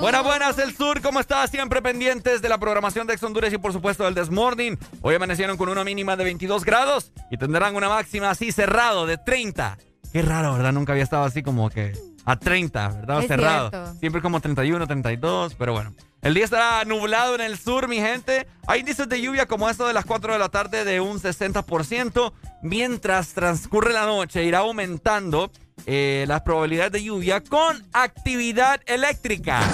Buenas, 0.00 0.24
buenas, 0.24 0.58
el 0.58 0.74
sur, 0.74 1.02
¿cómo 1.02 1.20
estás? 1.20 1.50
Siempre 1.50 1.82
pendientes 1.82 2.40
de 2.40 2.48
la 2.48 2.56
programación 2.56 3.06
de 3.06 3.12
Ex 3.12 3.22
Honduras 3.22 3.52
y 3.52 3.58
por 3.58 3.74
supuesto 3.74 4.04
del 4.04 4.14
Desmorning. 4.14 4.78
Hoy 5.02 5.14
amanecieron 5.14 5.58
con 5.58 5.68
una 5.68 5.84
mínima 5.84 6.16
de 6.16 6.24
22 6.24 6.64
grados 6.64 7.12
y 7.30 7.36
tendrán 7.36 7.76
una 7.76 7.90
máxima 7.90 8.19
así 8.24 8.52
cerrado 8.52 9.06
de 9.06 9.18
30. 9.18 9.78
Qué 10.12 10.22
raro, 10.22 10.54
¿verdad? 10.54 10.72
Nunca 10.72 10.92
había 10.92 11.04
estado 11.04 11.24
así 11.24 11.42
como 11.42 11.70
que 11.70 11.92
a 12.24 12.36
30, 12.36 12.88
¿verdad? 12.88 13.20
Es 13.20 13.28
cerrado. 13.28 13.70
cierto. 13.70 13.94
Siempre 14.00 14.22
como 14.22 14.40
31, 14.40 14.86
32, 14.86 15.54
pero 15.54 15.72
bueno. 15.72 15.94
El 16.22 16.34
día 16.34 16.44
estará 16.44 16.84
nublado 16.84 17.34
en 17.34 17.40
el 17.40 17.58
sur, 17.58 17.88
mi 17.88 17.96
gente. 17.96 18.46
Hay 18.66 18.80
índices 18.80 19.08
de 19.08 19.22
lluvia 19.22 19.46
como 19.46 19.70
esto 19.70 19.86
de 19.86 19.94
las 19.94 20.04
4 20.04 20.34
de 20.34 20.38
la 20.38 20.50
tarde 20.50 20.84
de 20.84 21.00
un 21.00 21.18
60%. 21.18 22.32
Mientras 22.62 23.32
transcurre 23.32 23.94
la 23.94 24.04
noche, 24.04 24.44
irá 24.44 24.58
aumentando 24.58 25.50
eh, 25.86 26.26
las 26.28 26.42
probabilidades 26.42 26.92
de 26.92 27.04
lluvia 27.04 27.40
con 27.42 27.82
actividad 27.94 28.82
eléctrica. 28.84 29.60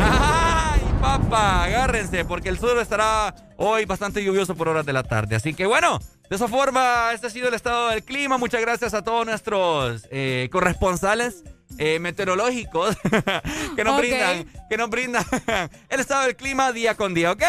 ¡Ay, 0.00 0.80
papá! 1.02 1.64
Agárrense, 1.64 2.24
porque 2.24 2.48
el 2.48 2.58
sur 2.58 2.78
estará 2.78 3.34
hoy 3.58 3.84
bastante 3.84 4.24
lluvioso 4.24 4.54
por 4.54 4.68
horas 4.68 4.86
de 4.86 4.94
la 4.94 5.02
tarde. 5.02 5.36
Así 5.36 5.52
que 5.52 5.66
bueno, 5.66 6.00
de 6.30 6.36
esa 6.36 6.48
forma, 6.48 7.10
este 7.12 7.26
ha 7.26 7.30
sido 7.30 7.48
el 7.48 7.54
estado 7.54 7.88
del 7.90 8.02
clima. 8.02 8.38
Muchas 8.38 8.60
gracias 8.60 8.94
a 8.94 9.02
todos 9.02 9.26
nuestros 9.26 10.06
eh, 10.10 10.48
corresponsales. 10.50 11.42
eh, 11.78 11.98
meteorológicos 11.98 12.96
que 13.76 13.82
nos 13.84 13.94
Ok. 13.94 13.98
brindan 13.98 14.46
que 14.70 14.76
nos 14.76 14.88
brindan 14.90 15.24
el 15.88 15.98
estado 16.00 16.22
del 16.22 16.36
clima 16.36 16.70
día 16.72 16.94
con 16.94 17.14
día, 17.14 17.32
¿ok? 17.32 17.42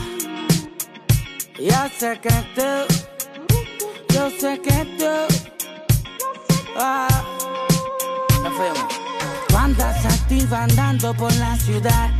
sé 1.70 2.20
que 2.20 2.28
tú, 2.54 4.14
yo 4.14 4.30
sé 4.38 4.60
que 4.60 4.84
tú, 4.98 5.34
ah, 6.76 7.08
La 8.42 8.50
fuimos. 8.50 8.94
tú 9.48 9.56
andas 9.56 10.04
activa 10.04 10.64
andando 10.64 11.14
por 11.14 11.34
la 11.36 11.56
ciudad 11.56 12.10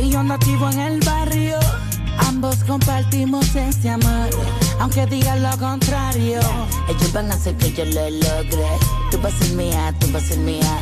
y 0.00 0.10
yo 0.10 0.20
ando 0.20 0.34
activo 0.34 0.70
en 0.70 0.80
el 0.80 1.00
barrio. 1.00 1.58
Ambos 2.26 2.56
compartimos 2.64 3.54
ese 3.54 3.90
amor, 3.90 4.30
aunque 4.80 5.04
digan 5.06 5.42
lo 5.42 5.56
contrario. 5.58 6.40
Ellos 6.88 7.12
van 7.12 7.30
a 7.30 7.34
hacer 7.34 7.54
que 7.56 7.72
yo 7.72 7.84
lo 7.84 8.08
logre. 8.08 8.66
Tú 9.10 9.20
vas 9.20 9.34
a 9.34 9.44
ser 9.44 9.56
mía, 9.56 9.94
tú 10.00 10.06
vas 10.12 10.22
a 10.22 10.26
ser 10.28 10.38
mía. 10.38 10.80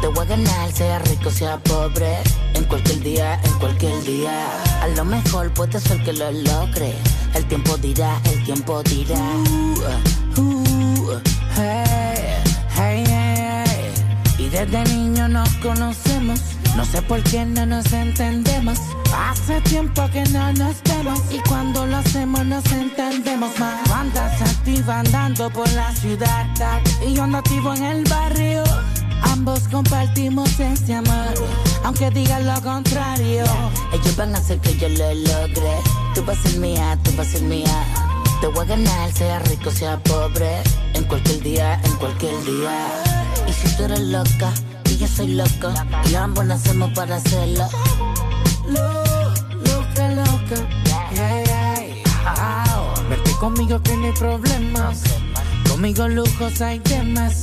Te 0.00 0.06
voy 0.06 0.24
a 0.24 0.24
ganar, 0.24 0.72
sea 0.72 0.98
rico, 1.00 1.30
sea 1.30 1.58
pobre. 1.58 2.16
En 2.54 2.64
cualquier 2.64 3.00
día, 3.00 3.40
en 3.44 3.52
cualquier 3.58 4.02
día. 4.02 4.48
A 4.82 4.88
lo 4.88 5.04
mejor 5.04 5.52
puede 5.52 5.78
ser 5.78 6.02
que 6.04 6.12
lo 6.12 6.30
logre. 6.30 6.94
El 7.34 7.44
tiempo 7.46 7.76
dirá, 7.76 8.18
el 8.24 8.42
tiempo 8.44 8.82
dirá. 8.82 9.20
Uh, 10.36 11.20
hey. 11.56 12.40
Y 14.38 14.48
desde 14.48 14.84
niño 14.84 15.28
nos 15.28 15.50
conocemos. 15.56 16.40
No 16.76 16.84
sé 16.84 17.02
por 17.02 17.22
qué 17.24 17.44
no 17.44 17.66
nos 17.66 17.92
entendemos. 17.92 18.78
Hace 19.14 19.60
tiempo 19.62 20.08
que 20.12 20.22
no 20.30 20.52
nos 20.54 20.82
vemos. 20.84 21.20
Y 21.30 21.38
cuando 21.46 21.86
lo 21.86 21.98
hacemos 21.98 22.46
nos 22.46 22.64
entendemos 22.72 23.50
más. 23.58 23.84
Tú 23.84 23.92
Andas 23.92 24.40
activa 24.40 25.00
andando 25.00 25.50
por 25.50 25.70
la 25.72 25.94
ciudad. 25.94 26.46
Y 27.06 27.14
yo 27.14 27.24
ando 27.24 27.38
activo 27.38 27.74
en 27.74 27.84
el 27.84 28.04
barrio. 28.04 28.64
Ambos 29.22 29.60
compartimos 29.70 30.58
ese 30.58 30.94
amor. 30.94 31.34
Aunque 31.84 32.10
digan 32.10 32.46
lo 32.46 32.60
contrario. 32.62 33.44
Ellos 33.92 34.16
van 34.16 34.34
a 34.34 34.38
hacer 34.38 34.58
que 34.60 34.76
yo 34.76 34.88
lo 34.88 35.14
logre. 35.14 35.76
Tú 36.14 36.24
vas 36.24 36.38
a 36.38 36.42
ser 36.48 36.58
mía, 36.60 36.98
tú 37.02 37.10
vas 37.16 37.28
a 37.28 37.30
ser 37.32 37.42
mía. 37.42 37.84
Te 38.40 38.46
voy 38.48 38.64
a 38.64 38.68
ganar, 38.68 39.12
sea 39.12 39.38
rico, 39.40 39.70
sea 39.70 39.98
pobre. 40.02 40.62
En 40.94 41.04
cualquier 41.04 41.42
día, 41.42 41.80
en 41.84 41.92
cualquier 41.96 42.42
día. 42.44 42.88
Y 43.48 43.52
si 43.52 43.76
tú 43.76 43.84
eres 43.84 44.00
loca, 44.00 44.52
y 44.90 44.96
yo 44.96 45.06
soy 45.08 45.28
loco. 45.34 45.72
Y 46.10 46.14
ambos 46.14 46.44
nacemos 46.46 46.90
para 46.92 47.16
hacerlo. 47.16 47.66
Lo- 48.68 49.00
Loca, 49.64 50.08
loca. 50.08 50.68
Hey, 51.14 51.44
hey. 51.46 52.02
Au. 52.26 53.08
Vete 53.08 53.32
conmigo 53.32 53.82
que 53.82 53.96
no 53.96 54.06
hay 54.06 54.12
problemas. 54.12 55.02
Conmigo 55.68 56.08
lujos 56.08 56.60
hay 56.60 56.78
temas. 56.80 57.42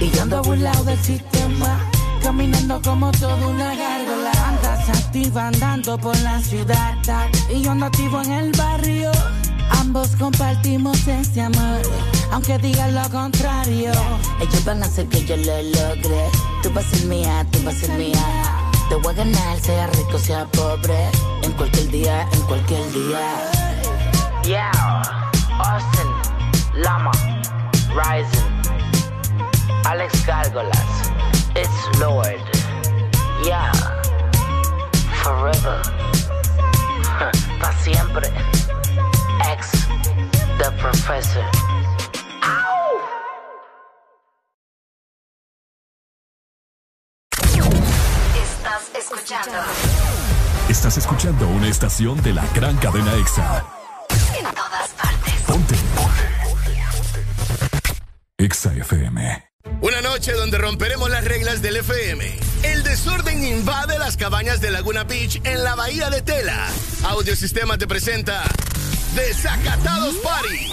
Y 0.00 0.10
yo 0.10 0.22
ando 0.22 0.42
burlado 0.42 0.84
del 0.84 0.98
sistema. 0.98 1.80
Caminando 2.22 2.80
como 2.82 3.10
toda 3.12 3.46
una 3.46 3.74
gárgola. 3.74 4.32
Andas 4.46 4.88
activa 4.88 5.48
andando 5.48 5.98
por 5.98 6.18
la 6.20 6.40
ciudad. 6.40 6.94
Y 7.50 7.62
yo 7.62 7.72
ando 7.72 7.86
activo 7.86 8.22
en 8.22 8.32
el 8.32 8.52
barrio. 8.52 9.10
Ambos 9.70 10.16
compartimos 10.16 11.06
ese 11.06 11.42
amor. 11.42 11.82
Aunque 12.32 12.58
digan 12.58 12.94
lo 12.94 13.08
contrario. 13.10 13.92
Ellos 14.40 14.64
van 14.64 14.82
a 14.82 14.86
hacer 14.86 15.06
que 15.08 15.24
yo 15.24 15.36
lo 15.36 15.62
logre. 15.62 16.30
Tú 16.62 16.70
vas 16.72 16.84
a 16.84 16.96
ser 16.96 17.06
mía, 17.06 17.46
tú 17.50 17.58
vas 17.64 17.74
a 17.74 17.78
ser 17.78 17.98
mía. 17.98 18.68
Te 18.88 18.94
voy 18.96 19.14
a 19.14 19.16
ganar, 19.18 19.60
sea 19.60 19.86
rico, 19.88 20.18
sea 20.18 20.46
pobre. 20.46 21.10
En 21.42 21.52
cualquier 21.52 21.90
día, 21.90 22.28
en 22.32 22.40
cualquier 22.42 22.92
día. 22.92 23.50
Yeah, 24.44 24.70
Austin, 25.58 26.82
Lama, 26.82 27.10
Rising, 27.90 28.57
Alex 29.88 30.26
Gárgolas, 30.26 31.10
It's 31.56 31.98
Lord. 31.98 32.42
Yeah, 33.42 33.72
forever, 35.24 35.80
para 37.58 37.72
siempre. 37.78 38.28
Ex, 39.50 39.86
the 40.58 40.70
professor. 40.78 41.44
Estás 48.36 48.90
escuchando 48.96 49.58
Estás 50.68 50.98
escuchando 50.98 51.48
una 51.48 51.68
estación 51.68 52.20
de 52.22 52.32
la 52.34 52.44
gran 52.54 52.76
cadena 52.76 53.14
EXA. 53.14 53.64
en 54.38 54.44
todas 54.54 54.88
partes. 54.90 55.34
Ponte. 55.46 55.74
EXA 58.38 58.72
FM. 58.74 59.48
Una 59.80 60.00
noche 60.00 60.32
donde 60.32 60.58
romperemos 60.58 61.08
las 61.10 61.24
reglas 61.24 61.62
del 61.62 61.76
FM. 61.76 62.38
El 62.62 62.82
desorden 62.82 63.44
invade 63.44 63.98
las 63.98 64.16
cabañas 64.16 64.60
de 64.60 64.70
Laguna 64.70 65.04
Beach 65.04 65.40
en 65.44 65.62
la 65.62 65.74
bahía 65.74 66.10
de 66.10 66.22
Tela. 66.22 66.68
Audiosistema 67.04 67.78
te 67.78 67.86
presenta 67.86 68.42
Desacatados 69.14 70.16
Party. 70.16 70.72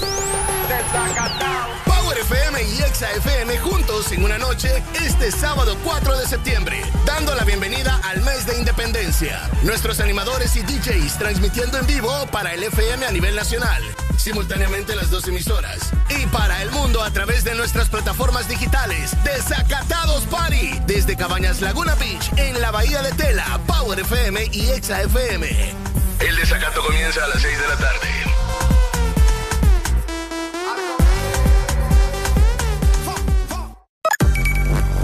Power 2.05 2.19
FM 2.19 2.61
y 2.61 2.83
Exa 2.83 3.11
FM 3.13 3.57
juntos 3.57 4.11
en 4.11 4.23
una 4.23 4.37
noche 4.37 4.83
este 5.03 5.31
sábado 5.31 5.75
4 5.83 6.19
de 6.19 6.27
septiembre, 6.27 6.79
dando 7.03 7.33
la 7.33 7.43
bienvenida 7.43 7.99
al 8.03 8.21
mes 8.21 8.45
de 8.45 8.59
independencia. 8.59 9.49
Nuestros 9.63 9.99
animadores 9.99 10.55
y 10.55 10.61
DJs 10.61 11.17
transmitiendo 11.17 11.79
en 11.79 11.87
vivo 11.87 12.11
para 12.31 12.53
el 12.53 12.61
FM 12.61 13.07
a 13.07 13.11
nivel 13.11 13.35
nacional, 13.35 13.81
simultáneamente 14.17 14.95
las 14.95 15.09
dos 15.09 15.27
emisoras, 15.27 15.79
y 16.09 16.27
para 16.27 16.61
el 16.61 16.69
mundo 16.69 17.01
a 17.01 17.09
través 17.09 17.43
de 17.43 17.55
nuestras 17.55 17.89
plataformas 17.89 18.47
digitales. 18.47 19.11
Desacatados 19.23 20.25
Party, 20.25 20.79
desde 20.85 21.17
Cabañas 21.17 21.59
Laguna 21.61 21.95
Beach 21.95 22.29
en 22.37 22.61
la 22.61 22.69
Bahía 22.69 23.01
de 23.01 23.13
Tela, 23.13 23.59
Power 23.65 23.99
FM 23.99 24.49
y 24.51 24.69
Exa 24.69 25.01
FM. 25.01 25.73
El 26.19 26.35
desacato 26.35 26.83
comienza 26.85 27.23
a 27.23 27.29
las 27.29 27.41
6 27.41 27.59
de 27.59 27.67
la 27.67 27.77
tarde. 27.77 28.44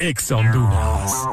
EXA 0.00 0.36
Honduras. 0.36 1.26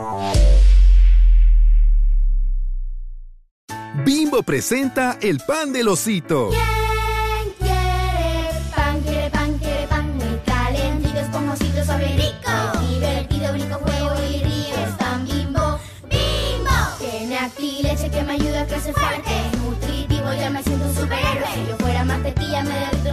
Bimbo 4.03 4.43
presenta 4.43 5.17
el 5.21 5.39
pan 5.39 5.71
del 5.71 5.87
osito. 5.87 6.49
¿Quién 6.49 7.53
quiere 7.59 8.59
pan? 8.75 9.01
Quiere 9.01 9.29
pan, 9.29 9.57
quiere 9.59 9.87
pan 9.87 10.17
muy 10.17 10.39
calentito, 10.45 11.19
esponjosito, 11.19 11.85
sobre 11.85 12.07
rico. 12.15 12.51
Divertido, 12.89 13.53
brinco, 13.53 13.75
juego 13.75 14.15
y 14.23 14.43
río. 14.43 14.75
Es 14.85 14.93
pan 14.97 15.25
bimbo, 15.25 15.79
bimbo. 16.09 16.75
Tiene 16.99 17.37
acti 17.37 17.83
leche 17.83 18.09
que 18.09 18.23
me 18.23 18.33
ayuda 18.33 18.61
a 18.61 18.65
crecer 18.65 18.93
fuerte. 18.93 19.31
Nutritivo, 19.63 20.33
ya 20.33 20.49
me 20.49 20.63
siento 20.63 20.85
un 20.85 20.95
superhéroe. 20.95 21.47
Si 21.53 21.65
yo 21.69 21.77
fuera 21.77 22.03
mantequilla, 22.03 22.63
me 22.63 22.79
derrito 22.79 23.04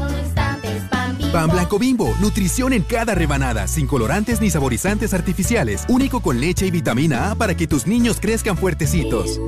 pan 1.33 1.51
blanco 1.51 1.78
bimbo, 1.78 2.14
nutrición 2.20 2.72
en 2.72 2.83
cada 2.83 3.14
rebanada, 3.14 3.66
sin 3.66 3.87
colorantes 3.87 4.41
ni 4.41 4.51
saborizantes 4.51 5.14
artificiales, 5.14 5.85
único 5.89 6.20
con 6.20 6.41
leche 6.41 6.66
y 6.66 6.70
vitamina 6.70 7.30
A 7.30 7.35
para 7.35 7.57
que 7.57 7.66
tus 7.66 7.87
niños 7.87 8.18
crezcan 8.20 8.57
fuertecitos. 8.57 9.41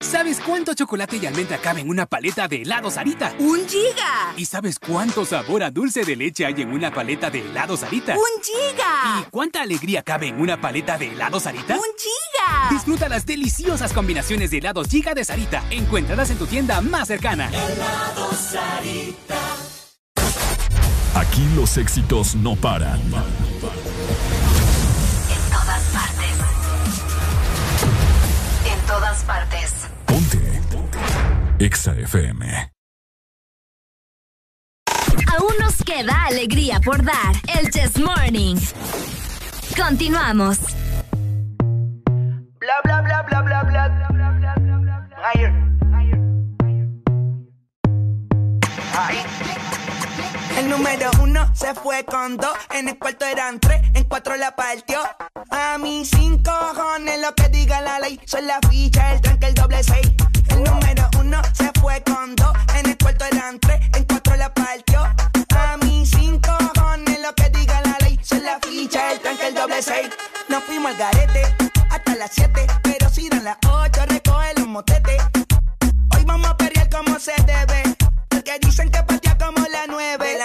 ¿Sabes 0.00 0.38
cuánto 0.38 0.74
chocolate 0.74 1.16
y 1.16 1.26
almendra 1.26 1.58
cabe 1.58 1.80
en 1.80 1.90
una 1.90 2.06
paleta 2.06 2.46
de 2.46 2.62
helado 2.62 2.88
Sarita? 2.88 3.34
¡Un 3.40 3.68
giga! 3.68 4.32
¿Y 4.36 4.44
sabes 4.44 4.78
cuánto 4.78 5.24
sabor 5.24 5.64
a 5.64 5.72
dulce 5.72 6.04
de 6.04 6.14
leche 6.14 6.46
hay 6.46 6.62
en 6.62 6.72
una 6.72 6.92
paleta 6.92 7.30
de 7.30 7.40
helado 7.40 7.76
Sarita? 7.76 8.14
¡Un 8.14 8.42
giga! 8.42 9.20
¿Y 9.20 9.30
cuánta 9.30 9.62
alegría 9.62 10.04
cabe 10.04 10.28
en 10.28 10.40
una 10.40 10.60
paleta 10.60 10.96
de 10.98 11.08
helado 11.08 11.40
Sarita? 11.40 11.74
¡Un 11.74 11.82
giga! 11.98 12.70
Disfruta 12.70 13.08
las 13.08 13.26
deliciosas 13.26 13.92
combinaciones 13.92 14.52
de 14.52 14.58
helados 14.58 14.86
Giga 14.88 15.14
de 15.14 15.24
Sarita. 15.24 15.64
Encuéntralas 15.70 16.30
en 16.30 16.38
tu 16.38 16.46
tienda 16.46 16.80
más 16.80 17.08
cercana. 17.08 17.48
Helado 17.48 18.32
Sarita. 18.32 19.77
Aquí 21.18 21.44
los 21.56 21.76
éxitos 21.76 22.36
no 22.36 22.54
paran. 22.54 23.00
En 23.00 23.10
todas 25.50 25.82
partes. 25.92 26.36
En 28.64 28.86
todas 28.86 29.24
partes. 29.24 29.74
Ponte. 30.06 30.62
EXA 31.58 31.94
FM. 31.98 32.70
Aún 35.36 35.54
nos 35.60 35.82
queda 35.82 36.26
alegría 36.26 36.78
por 36.84 37.02
dar. 37.02 37.34
El 37.58 37.68
Chess 37.72 37.98
Morning. 37.98 38.54
Continuamos. 39.76 40.60
Bla 42.60 42.80
bla 42.84 43.02
bla 43.02 43.22
bla 43.22 43.42
bla 43.42 43.62
bla. 43.64 44.08
Higher. 50.58 50.78
número 50.78 51.10
uno 51.22 51.50
se 51.54 51.74
fue 51.74 52.04
con 52.04 52.36
dos, 52.36 52.56
en 52.70 52.88
el 52.88 52.98
cuarto 52.98 53.24
eran 53.24 53.58
tres, 53.58 53.80
en 53.94 54.04
cuatro 54.04 54.36
la 54.36 54.54
partió. 54.54 55.00
A 55.50 55.78
mí 55.78 56.04
cinco 56.04 56.50
cojones 56.74 57.20
lo 57.20 57.34
que 57.34 57.48
diga 57.48 57.80
la 57.80 57.98
ley, 57.98 58.20
son 58.26 58.46
la 58.46 58.58
ficha, 58.68 59.12
el 59.12 59.20
tranque, 59.20 59.46
el 59.46 59.54
doble 59.54 59.82
seis. 59.82 60.08
El 60.48 60.64
número 60.64 61.08
uno 61.18 61.40
se 61.52 61.70
fue 61.80 62.02
con 62.04 62.34
dos, 62.36 62.52
en 62.76 62.90
el 62.90 62.98
cuarto 62.98 63.24
eran 63.24 63.58
tres, 63.60 63.80
en 63.94 64.04
cuatro 64.04 64.36
la 64.36 64.52
partió. 64.54 65.00
A 65.56 65.76
mí 65.78 66.06
cinco 66.06 66.56
cojones 66.74 67.20
lo 67.20 67.34
que 67.34 67.50
diga 67.50 67.80
la 67.82 67.96
ley, 68.00 68.18
son 68.22 68.42
la 68.44 68.58
ficha, 68.60 69.12
el 69.12 69.20
tranque, 69.20 69.48
el 69.48 69.54
doble 69.54 69.82
seis. 69.82 70.08
Nos 70.48 70.62
fuimos 70.64 70.92
al 70.92 70.98
garete 70.98 71.42
hasta 71.90 72.14
las 72.14 72.30
siete, 72.32 72.66
pero 72.82 73.08
si 73.10 73.28
dan 73.28 73.44
las 73.44 73.58
ocho 73.66 74.06
recoge 74.06 74.54
los 74.56 74.66
motetes. 74.66 75.27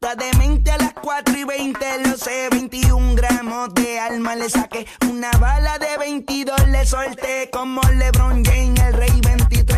Está 0.00 0.14
demente 0.14 0.70
a 0.70 0.78
las 0.78 0.92
4 0.92 1.36
y 1.36 1.42
20, 1.42 2.06
lo 2.06 2.16
sé. 2.16 2.48
21 2.52 3.16
gramos 3.16 3.74
de 3.74 3.98
alma 3.98 4.36
le 4.36 4.48
saqué. 4.48 4.86
Una 5.10 5.28
bala 5.40 5.76
de 5.80 5.98
22 5.98 6.68
le 6.68 6.86
solté. 6.86 7.50
Como 7.50 7.80
LeBron 7.82 8.44
James, 8.44 8.80
el 8.80 8.92
rey 8.92 9.20
23. 9.20 9.77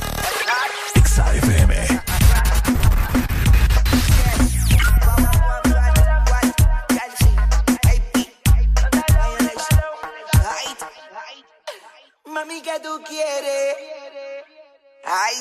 Ay, 15.05 15.33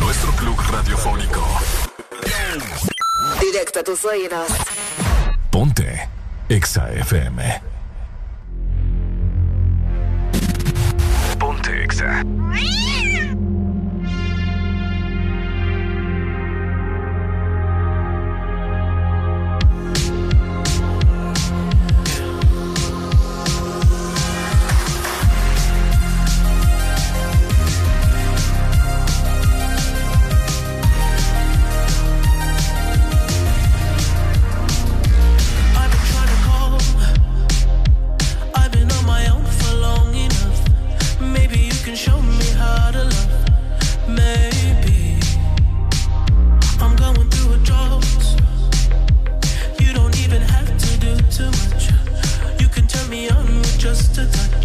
Nuestro 0.00 0.32
club 0.32 0.58
radiofónico. 0.70 1.44
Directo 3.38 3.80
a 3.80 3.82
tus 3.82 4.02
oídos. 4.06 4.48
Ponte 5.50 6.08
Exa 6.48 6.90
FM. 6.90 7.62
Ponte 11.38 11.84
Exa. 11.84 12.22
just 54.16 54.34
a 54.34 54.50
touch. 54.50 54.55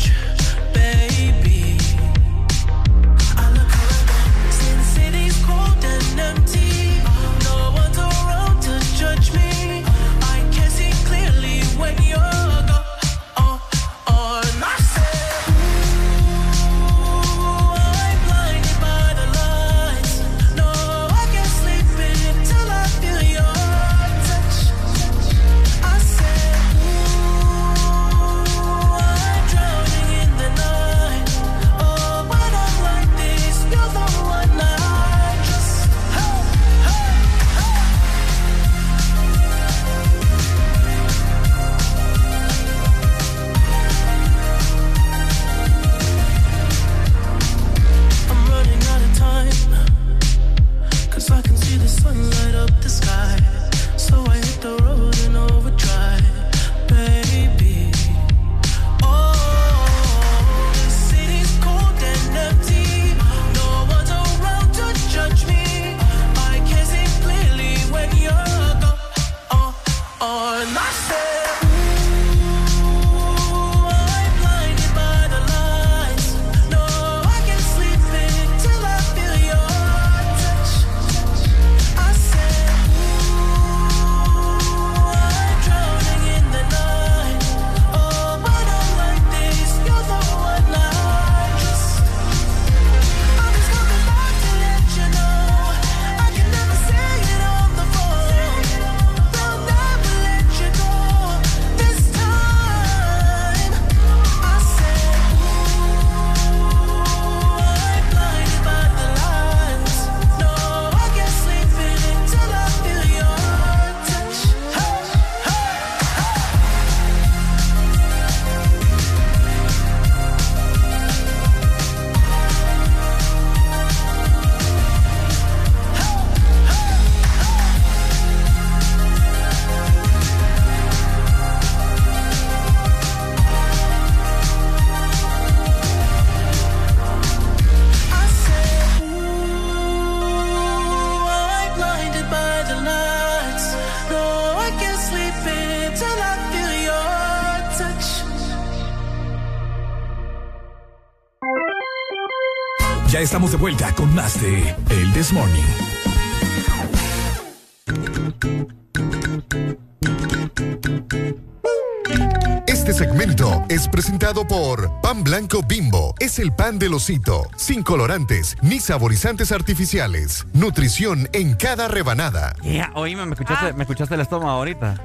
Presentado 164.33 164.47
por 164.47 165.01
Pan 165.01 165.23
Blanco 165.23 165.61
Bimbo. 165.63 166.13
Es 166.19 166.39
el 166.39 166.53
pan 166.53 166.79
del 166.79 166.93
osito, 166.93 167.49
sin 167.57 167.83
colorantes 167.83 168.55
ni 168.61 168.79
saborizantes 168.79 169.51
artificiales. 169.51 170.45
Nutrición 170.53 171.27
en 171.33 171.55
cada 171.55 171.87
rebanada. 171.89 172.53
Yeah, 172.61 172.91
oíme, 172.95 173.25
¿me 173.25 173.33
escuchaste, 173.33 173.67
Ah. 173.67 173.73
¿me 173.75 173.83
escuchaste 173.83 174.15
el 174.15 174.21
estómago 174.21 174.51
ahorita? 174.51 174.95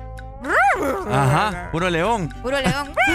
Ajá, 1.11 1.71
puro 1.73 1.91
león. 1.91 2.29
Puro 2.43 2.61
león. 2.61 2.93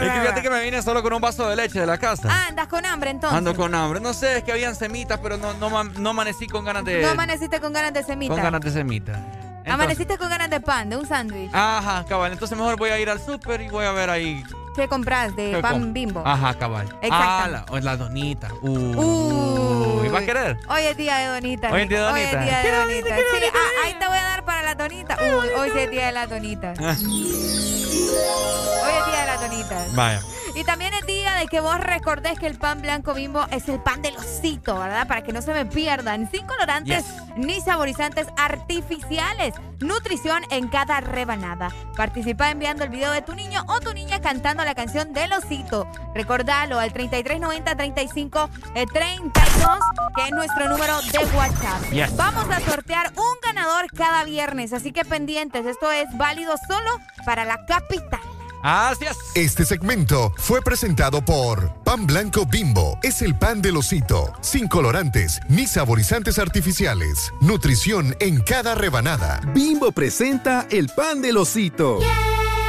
Es 0.00 0.12
que 0.12 0.20
fíjate 0.20 0.42
que 0.42 0.50
me 0.50 0.62
vine 0.64 0.82
solo 0.82 1.02
con 1.02 1.12
un 1.12 1.20
vaso 1.20 1.48
de 1.48 1.54
leche 1.56 1.78
de 1.80 1.86
la 1.86 1.98
casa. 1.98 2.28
Ah, 2.30 2.46
andas 2.48 2.66
con 2.68 2.84
hambre 2.86 3.10
entonces. 3.10 3.36
Ando 3.36 3.54
con 3.54 3.74
hambre. 3.74 4.00
No 4.00 4.14
sé, 4.14 4.38
es 4.38 4.44
que 4.44 4.52
habían 4.52 4.74
semitas, 4.74 5.20
pero 5.22 5.36
no, 5.36 5.52
no, 5.54 5.84
no 5.84 6.10
amanecí 6.10 6.46
con 6.46 6.64
ganas 6.64 6.84
de. 6.84 7.02
No 7.02 7.10
amaneciste 7.10 7.60
con 7.60 7.72
ganas 7.72 7.92
de 7.92 8.02
semita. 8.02 8.34
con 8.34 8.42
ganas 8.42 8.60
de 8.62 8.70
semita. 8.70 9.12
Entonces- 9.12 9.72
Amaneciste 9.74 10.16
con 10.18 10.30
ganas 10.30 10.48
de 10.50 10.60
pan, 10.60 10.88
de 10.88 10.96
un 10.96 11.06
sándwich. 11.06 11.50
Ajá, 11.54 12.04
cabal. 12.08 12.32
Entonces 12.32 12.56
mejor 12.56 12.76
voy 12.78 12.90
a 12.90 12.98
ir 12.98 13.10
al 13.10 13.20
súper 13.20 13.60
y 13.60 13.68
voy 13.68 13.84
a 13.84 13.92
ver 13.92 14.08
ahí. 14.10 14.42
¿Qué 14.80 14.88
compras 14.88 15.36
de 15.36 15.50
qué 15.50 15.58
pan 15.60 15.72
com- 15.74 15.92
bimbo? 15.92 16.22
Ajá, 16.24 16.54
cabal. 16.54 16.86
Exacto. 17.02 17.12
Ah, 17.12 17.48
la, 17.70 17.80
la 17.82 17.96
donita. 17.98 18.48
Uy. 18.62 20.08
¿Va 20.08 20.20
a 20.20 20.24
querer? 20.24 20.58
Hoy 20.70 20.82
es 20.84 20.96
día 20.96 21.18
de 21.18 21.26
donita. 21.26 21.70
Hoy 21.70 21.82
es 21.82 21.88
día 21.90 21.98
de 22.00 22.12
Hoy 22.14 22.20
es 22.22 22.30
donita. 22.32 22.44
día 22.46 22.58
de 22.62 22.70
donita. 22.70 23.08
donita, 23.10 23.16
Sí, 23.16 23.22
donita, 23.40 23.58
ah, 23.58 23.84
ahí 23.84 23.94
te 23.98 24.06
voy 24.08 24.16
a 24.16 24.22
dar 24.22 24.44
para 24.46 24.62
la 24.62 24.74
donita. 24.74 25.18
Uy, 25.20 25.48
hoy 25.58 25.70
es 25.76 25.90
día 25.90 26.06
de 26.06 26.12
la 26.12 26.26
donita. 26.26 26.72
Ah. 26.78 26.96
Hoy 26.98 28.92
es 28.98 29.06
día 29.06 29.20
de 29.20 29.26
la 29.26 29.36
donita. 29.36 29.86
Vaya. 29.94 30.22
Y 30.54 30.64
también 30.64 30.94
de 31.40 31.46
que 31.46 31.60
vos 31.60 31.80
recordés 31.80 32.38
que 32.38 32.46
el 32.46 32.58
pan 32.58 32.82
blanco 32.82 33.14
bimbo 33.14 33.46
es 33.50 33.66
el 33.70 33.80
pan 33.80 34.02
del 34.02 34.14
osito, 34.16 34.78
¿verdad? 34.78 35.08
Para 35.08 35.22
que 35.22 35.32
no 35.32 35.40
se 35.40 35.54
me 35.54 35.64
pierdan. 35.64 36.30
Sin 36.30 36.46
colorantes 36.46 37.04
ni 37.36 37.60
saborizantes 37.62 38.26
artificiales. 38.36 39.54
Nutrición 39.78 40.42
en 40.50 40.68
cada 40.68 41.00
rebanada. 41.00 41.70
Participa 41.96 42.50
enviando 42.50 42.84
el 42.84 42.90
video 42.90 43.10
de 43.12 43.22
tu 43.22 43.34
niño 43.34 43.64
o 43.68 43.80
tu 43.80 43.94
niña 43.94 44.20
cantando 44.20 44.64
la 44.64 44.74
canción 44.74 45.14
del 45.14 45.32
osito. 45.32 45.86
Recordalo 46.14 46.78
al 46.78 46.92
3390 46.92 47.74
35 47.74 48.50
eh, 48.74 48.86
32, 48.92 49.78
que 50.16 50.22
es 50.24 50.30
nuestro 50.32 50.68
número 50.68 51.00
de 51.00 51.36
WhatsApp. 51.36 51.90
Yes. 51.90 52.14
Vamos 52.16 52.50
a 52.50 52.60
sortear 52.60 53.12
un 53.16 53.34
ganador 53.42 53.86
cada 53.96 54.24
viernes, 54.24 54.74
así 54.74 54.92
que 54.92 55.06
pendientes. 55.06 55.64
Esto 55.64 55.90
es 55.90 56.06
válido 56.18 56.54
solo 56.68 56.90
para 57.24 57.46
la 57.46 57.64
capital. 57.64 58.20
Es. 58.62 59.16
Este 59.34 59.64
segmento 59.64 60.32
fue 60.36 60.60
presentado 60.60 61.24
por 61.24 61.72
Pan 61.82 62.06
Blanco 62.06 62.44
Bimbo. 62.44 62.98
Es 63.02 63.22
el 63.22 63.34
pan 63.34 63.62
del 63.62 63.76
osito, 63.76 64.32
sin 64.40 64.68
colorantes 64.68 65.40
ni 65.48 65.66
saborizantes 65.66 66.38
artificiales. 66.38 67.32
Nutrición 67.40 68.14
en 68.20 68.40
cada 68.42 68.74
rebanada. 68.74 69.40
Bimbo 69.54 69.92
presenta 69.92 70.66
el 70.70 70.88
pan 70.88 71.22
del 71.22 71.38
osito. 71.38 71.98
¿Quién 72.00 72.59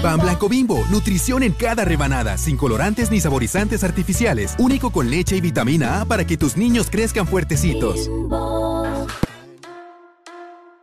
pan 0.00 0.18
Blanco 0.20 0.48
Bimbo, 0.48 0.84
nutrición 0.90 1.42
en 1.42 1.52
cada 1.52 1.84
rebanada, 1.84 2.36
sin 2.38 2.56
colorantes 2.56 3.10
ni 3.10 3.20
saborizantes 3.20 3.84
artificiales, 3.84 4.54
único 4.58 4.90
con 4.90 5.10
leche 5.10 5.36
y 5.36 5.40
vitamina 5.40 6.00
A 6.00 6.04
para 6.04 6.24
que 6.24 6.36
tus 6.36 6.56
niños 6.56 6.88
crezcan 6.90 7.26
fuertecitos. 7.26 8.08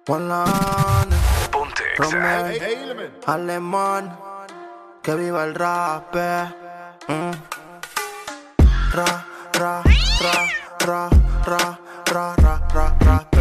Ponte. 0.05 1.84
Alemán, 3.26 4.18
que 5.01 5.16
viva 5.16 5.43
el 5.45 5.55
rap. 5.55 6.16
eh. 6.16 6.45
Mm. 7.07 7.32
Ra, 8.93 9.26
ra, 9.53 9.84
ra, 10.22 10.47
ra, 10.80 11.09
ra, 11.45 11.80
ra, 12.05 12.36
ra, 12.36 12.68
ra, 12.74 12.97
ra. 12.99 13.34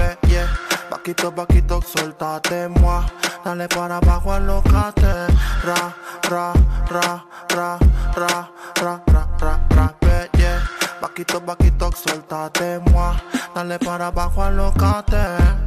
Vaquito, 1.05 1.31
vaquito, 1.33 1.83
suéltate, 1.83 2.67
moi. 2.81 3.05
Dale 3.45 3.69
para 3.69 3.99
abajo, 3.99 4.33
alocate. 4.33 5.27
Ra, 5.63 5.95
ra, 6.31 6.55
ra, 6.89 7.27
ra, 7.51 7.79
ra, 8.17 8.49
ra, 8.81 9.03
ra, 9.13 9.29
ra, 9.39 9.61
ra, 9.69 9.95
yeah. 10.33 10.63
Vaquito, 11.03 11.43
vaquito, 11.43 11.91
suéltate, 11.93 12.81
moi. 12.91 13.15
Dale 13.55 13.79
para 13.81 14.07
abajo, 14.07 14.45
alocate. 14.45 15.19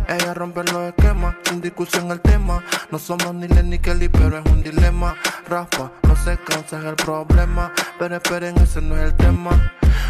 Ella 0.08 0.34
rompe 0.34 0.64
los 0.64 0.90
esquemas, 0.90 1.36
sin 1.44 1.62
discusión 1.62 2.10
el 2.10 2.20
tema. 2.20 2.64
No 2.90 2.98
somos 2.98 3.36
ni 3.36 3.48
Len 3.48 3.70
ni 3.70 3.78
Kelly, 3.78 4.10
pero 4.10 4.40
es 4.40 4.46
un 4.52 4.64
dilema. 4.64 5.14
Raspa, 5.48 5.92
no 6.02 6.16
se 6.16 6.36
cansa 6.38 6.80
es 6.80 6.86
el 6.86 6.96
problema. 6.96 7.72
Pero 8.00 8.16
esperen, 8.16 8.58
ese 8.58 8.82
no 8.82 8.98
es 8.98 9.04
el 9.04 9.16
tema. 9.16 9.52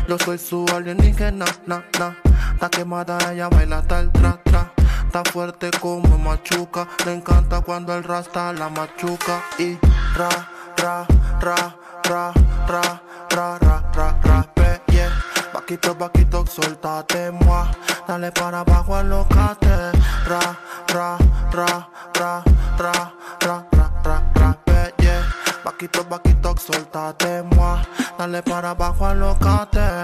Yo 0.08 0.18
soy 0.20 0.38
su 0.38 0.66
alienígena, 0.74 1.44
na, 1.66 1.84
na. 2.00 2.16
Está 2.54 2.70
quemada, 2.70 3.18
ella 3.34 3.50
baila 3.50 3.84
el 3.90 4.10
tra, 4.14 4.42
tra. 4.46 4.72
Está 5.08 5.24
fuerte 5.32 5.72
como 5.80 6.18
machuca. 6.18 6.86
Le 7.06 7.14
encanta 7.14 7.62
cuando 7.62 7.96
el 7.96 8.04
rasta 8.04 8.52
la 8.52 8.68
machuca. 8.68 9.42
Y 9.58 9.78
ra, 10.16 10.30
ra, 10.76 11.08
ra, 11.40 11.76
ra, 12.04 12.34
ra, 12.68 13.02
ra, 13.30 13.58
ra, 13.58 13.84
ra, 13.96 14.20
ra, 14.22 14.44
pe, 14.54 14.82
yeah. 14.88 15.10
Vaquito, 15.54 15.96
vaquito, 15.96 16.46
suéltate, 16.46 17.32
moi. 17.32 17.66
Dale 18.06 18.32
para 18.34 18.60
abajo, 18.60 18.96
alocate. 18.96 19.92
Ra, 20.28 20.58
ra, 20.90 21.18
ra, 21.54 21.88
ra, 22.14 22.44
ra, 22.78 23.14
ra, 23.40 23.66
ra, 23.72 23.92
ra, 24.04 24.22
ra, 24.36 24.58
pe, 24.66 24.94
yeah. 25.00 25.24
Vaquito, 25.64 26.04
vaquito, 26.04 26.54
suéltate, 26.58 27.44
moi. 27.56 27.80
Dale 28.18 28.44
para 28.44 28.72
abajo, 28.72 29.06
alocate. 29.06 30.04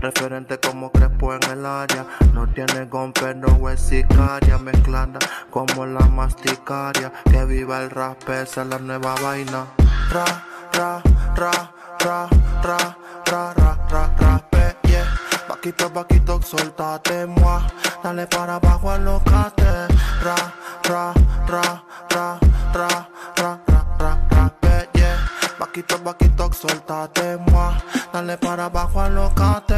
Referente 0.00 0.58
como 0.58 0.90
Crespo 0.90 1.34
en 1.34 1.42
el 1.50 1.66
área. 1.66 2.06
No 2.32 2.48
tiene 2.48 2.86
gon, 2.86 3.12
pero 3.12 3.68
es 3.68 3.80
sicaria. 3.80 4.56
Mezclada 4.56 5.18
como 5.50 5.84
la 5.84 6.06
masticaria. 6.06 7.12
Que 7.30 7.44
viva 7.44 7.82
el 7.82 7.90
rap, 7.90 8.16
esa 8.30 8.62
es 8.62 8.68
la 8.68 8.78
nueva 8.78 9.14
vaina. 9.22 9.66
Ra, 10.10 10.24
ra, 10.72 11.02
ra, 11.36 11.50
ra, 12.00 12.28
ra, 12.62 12.96
ra, 13.26 13.54
ra, 13.54 13.78
ra, 13.90 14.14
ra, 14.18 14.38
pe, 14.50 14.76
yeah. 14.88 15.04
Vaquito, 15.48 15.90
vaquito, 15.90 16.40
suéltate, 16.40 17.26
moi. 17.26 17.60
Dale 18.02 18.26
para 18.26 18.54
abajo, 18.54 18.90
alocate. 18.90 19.88
Ra, 20.24 20.36
ra, 20.84 21.12
ra, 21.46 21.82
ra, 22.08 22.38
ra, 22.72 22.98
ra, 23.36 23.36
ra. 23.36 23.59
Vaquito, 25.70 25.98
vaquito, 26.02 26.50
suéltate, 26.52 27.36
moi. 27.52 27.72
Dale 28.12 28.36
para 28.38 28.64
abajo, 28.64 29.00
alocate. 29.02 29.76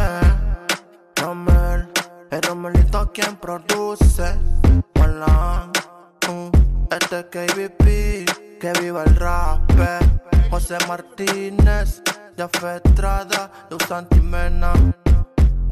Romel, 1.16 1.86
el 2.30 2.42
Romelito 2.42 3.12
quien 3.12 3.36
produce. 3.36 4.40
Hola, 4.98 5.68
mm, 6.26 6.48
este 6.94 7.18
es 7.18 7.24
KBP, 7.26 8.24
que 8.58 8.72
viva 8.80 9.02
el 9.04 9.16
rap. 9.16 9.60
José 10.50 10.78
Martínez, 10.88 12.02
Jafé 12.38 12.80
Estrada, 12.82 13.50
Luz 13.68 13.90
Antimena, 13.90 14.72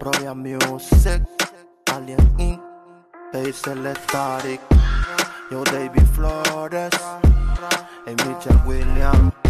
Royal 0.00 0.36
Music, 0.36 1.22
Alien 1.94 2.34
Inc., 2.36 2.60
Hazel 3.32 3.96
Static, 3.96 4.60
Yo 5.50 5.64
David 5.64 6.04
Flores, 6.12 6.92
y 8.06 8.10
Mitchell 8.10 8.60
Williams. 8.66 9.49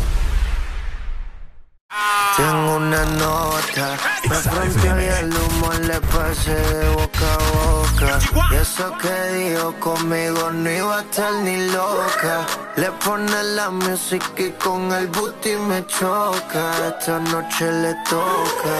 Tengo 2.37 2.75
un 2.77 2.83
una 2.83 3.05
nota. 3.05 3.97
Me 4.29 4.35
fronteó 4.35 5.01
y 5.01 5.05
el 5.05 5.33
humo 5.33 5.73
le 5.73 5.99
pasé 6.01 6.55
de 6.55 6.89
boca 6.89 7.33
a 7.33 7.37
boca. 7.57 8.19
Y 8.51 8.55
eso 8.55 8.97
que 8.97 9.37
dijo 9.37 9.73
conmigo 9.79 10.51
no 10.51 10.69
iba 10.69 10.99
a 10.99 11.01
estar 11.01 11.33
ni 11.43 11.67
loca. 11.67 12.45
Le 12.77 12.89
pone 13.03 13.43
la 13.55 13.69
música 13.69 14.41
y 14.41 14.51
con 14.51 14.91
el 14.93 15.07
booty 15.07 15.55
me 15.67 15.85
choca. 15.87 16.71
Esta 16.87 17.19
noche 17.19 17.71
le 17.71 17.93
toca. 18.09 18.73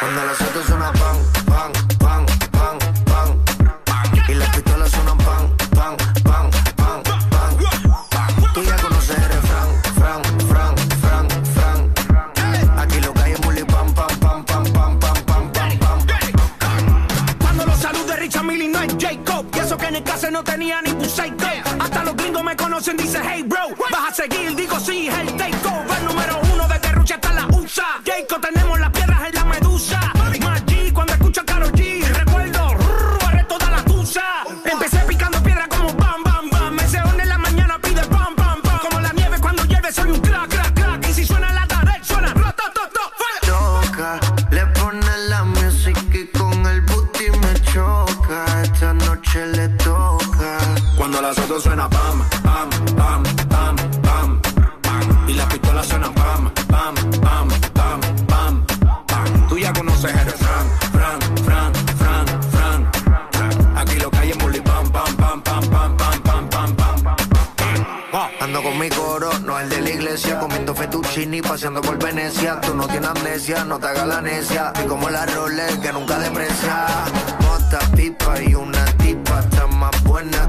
Cuando 0.00 0.24
las 0.26 0.40
autos 0.40 0.66
suena 0.66 0.92
pan, 0.92 1.16
pan, 1.46 1.87
no 20.38 20.44
tenía 20.44 20.80
ni 20.82 21.04
psycho. 21.04 21.46
Hasta 21.80 22.04
los 22.04 22.14
gringos 22.14 22.44
me 22.44 22.54
conocen, 22.54 22.96
dice 22.96 23.18
hey 23.28 23.42
bro. 23.42 23.60
Vas 23.90 24.10
a 24.10 24.14
seguir, 24.14 24.54
digo 24.54 24.78
sí, 24.78 25.08
el 25.08 25.36
takeover 25.36 26.02
número 26.04 26.40
uno 26.54 26.68
de 26.68 26.92
Rucha 26.92 27.16
hasta 27.16 27.32
la 27.32 27.46
USA. 27.48 28.00
Jacob 28.06 28.40
tenemos 28.40 28.78
las 28.78 28.90
piedras 28.90 29.20
en 29.28 29.34
la 29.34 29.44
medusa. 29.44 30.17
Las 51.28 51.38
autos 51.40 51.62
suena 51.62 51.86
pam, 51.90 52.22
pam, 52.42 52.70
pam, 52.96 53.22
pam, 53.50 53.76
pam, 54.00 54.40
pam. 54.80 55.28
Y 55.28 55.34
las 55.34 55.46
pistolas 55.46 55.86
suenan 55.86 56.14
pam, 56.14 56.50
pam, 56.68 56.94
pam, 57.20 57.48
pam, 57.74 58.00
pam, 58.26 58.66
pam. 59.06 59.48
Tú 59.48 59.58
ya 59.58 59.70
conoces 59.74 60.10
el 60.10 60.30
fran, 60.30 60.66
fran, 60.90 61.20
fran, 61.44 61.72
fran, 61.98 62.26
fran. 62.50 63.76
Aquí 63.76 63.96
lo 63.96 64.10
que 64.10 64.18
hay 64.18 64.30
es 64.30 64.38
bully 64.38 64.60
pam, 64.62 64.90
pam, 64.90 65.16
pam, 65.18 65.42
pam, 65.42 65.66
pam, 65.68 65.96
pam, 65.98 66.22
pam, 66.22 66.48
pam, 66.48 66.74
pam. 66.74 68.30
Ando 68.40 68.62
con 68.62 68.78
mi 68.78 68.88
coro, 68.88 69.30
no 69.40 69.60
el 69.60 69.68
de 69.68 69.82
la 69.82 69.90
iglesia, 69.90 70.38
comiendo 70.38 70.74
fettuccini, 70.74 71.42
paseando 71.42 71.82
por 71.82 72.02
Venecia. 72.02 72.58
Tú 72.62 72.74
no 72.74 72.86
tienes 72.86 73.10
amnesia, 73.10 73.66
no 73.66 73.78
te 73.78 73.86
hagas 73.88 74.06
la 74.06 74.22
necia. 74.22 74.72
Y 74.82 74.86
como 74.86 75.10
la 75.10 75.26
Rolex 75.26 75.76
que 75.80 75.92
nunca 75.92 76.18
deprecia. 76.18 76.86
Mota, 77.42 77.80
pipa 77.94 78.40
y 78.40 78.54
una 78.54 78.82
tipa, 78.96 79.40
está 79.40 79.66
más 79.66 80.02
buena 80.04 80.48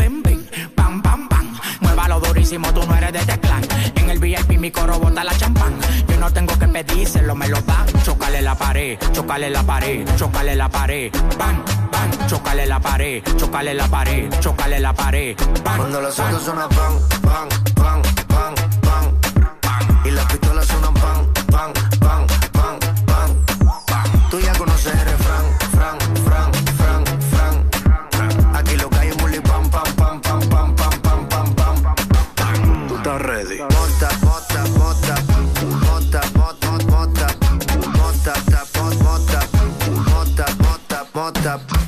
Durísimo, 2.51 2.73
tú 2.73 2.85
no 2.85 2.95
eres 2.95 3.13
de 3.13 3.19
este 3.19 3.39
clan. 3.39 3.61
En 3.95 4.09
el 4.09 4.19
VIP 4.19 4.59
mi 4.59 4.71
coro 4.71 4.99
bota 4.99 5.23
la 5.23 5.33
champán. 5.37 5.73
Yo 6.07 6.17
no 6.17 6.31
tengo 6.31 6.57
que 6.59 6.67
pedírselo, 6.67 7.33
me 7.35 7.47
lo 7.47 7.61
dan. 7.61 7.87
Chocale 8.03 8.41
la 8.41 8.55
pared, 8.55 8.97
chocale 9.13 9.49
la 9.49 9.63
pared, 9.63 10.05
chocale 10.17 10.55
la 10.55 10.67
pared. 10.67 11.11
Bam, 11.37 11.63
bam, 11.91 12.27
chocale 12.27 12.65
la 12.65 12.79
pared, 12.79 13.23
chocale 13.37 13.73
la 13.73 13.87
pared, 13.87 14.29
chocale 14.39 14.79
la 14.79 14.93
pared. 14.93 15.35
Bam, 15.63 15.77
Cuando 15.77 16.01
los 16.01 16.17
bam. 16.17 16.27
autos 16.27 16.43
suenan 16.43 16.69
pan, 16.69 16.93
pan, 17.21 17.49
pan, 17.75 18.01
pan, 18.81 19.15
pan. 19.61 20.01
Y 20.05 20.11
las 20.11 20.25
pistolas 20.25 20.67
suenan 20.67 20.93
pan, 20.93 21.27
pan, 21.51 21.90
fucked 41.33 41.45
up. 41.45 41.80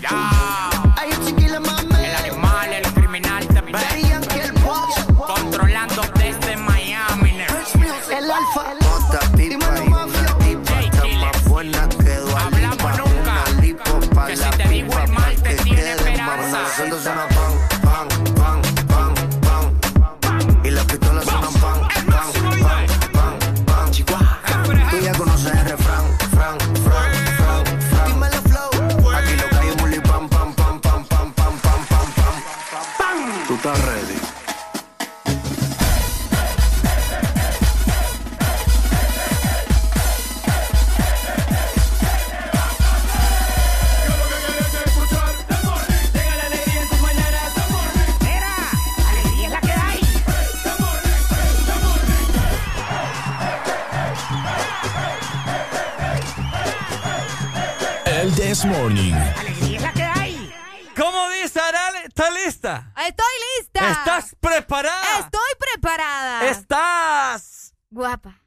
This 58.64 58.72
Morning. 58.72 59.14
Alegría 59.14 59.76
es 59.76 59.82
la 59.82 59.92
que 59.92 60.04
hay. 60.04 60.54
¿Cómo 60.96 61.30
dice 61.32 61.60
Arale? 61.60 62.06
¿Estás 62.06 62.34
lista? 62.46 62.94
Estoy 62.96 63.26
lista. 63.58 63.92
¿Estás 63.92 64.36
preparada? 64.40 65.20
Estoy 65.20 65.52
preparada. 65.60 66.46
¿Estás? 66.46 67.74
Guapa. 67.90 68.40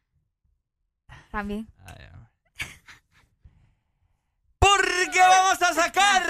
También. 1.30 1.70
Porque 4.58 5.20
vamos 5.20 5.60
a 5.60 5.74
sacar 5.74 6.22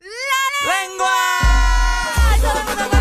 lengua. 0.00 1.10
La 2.62 2.76
lengua 2.78 2.99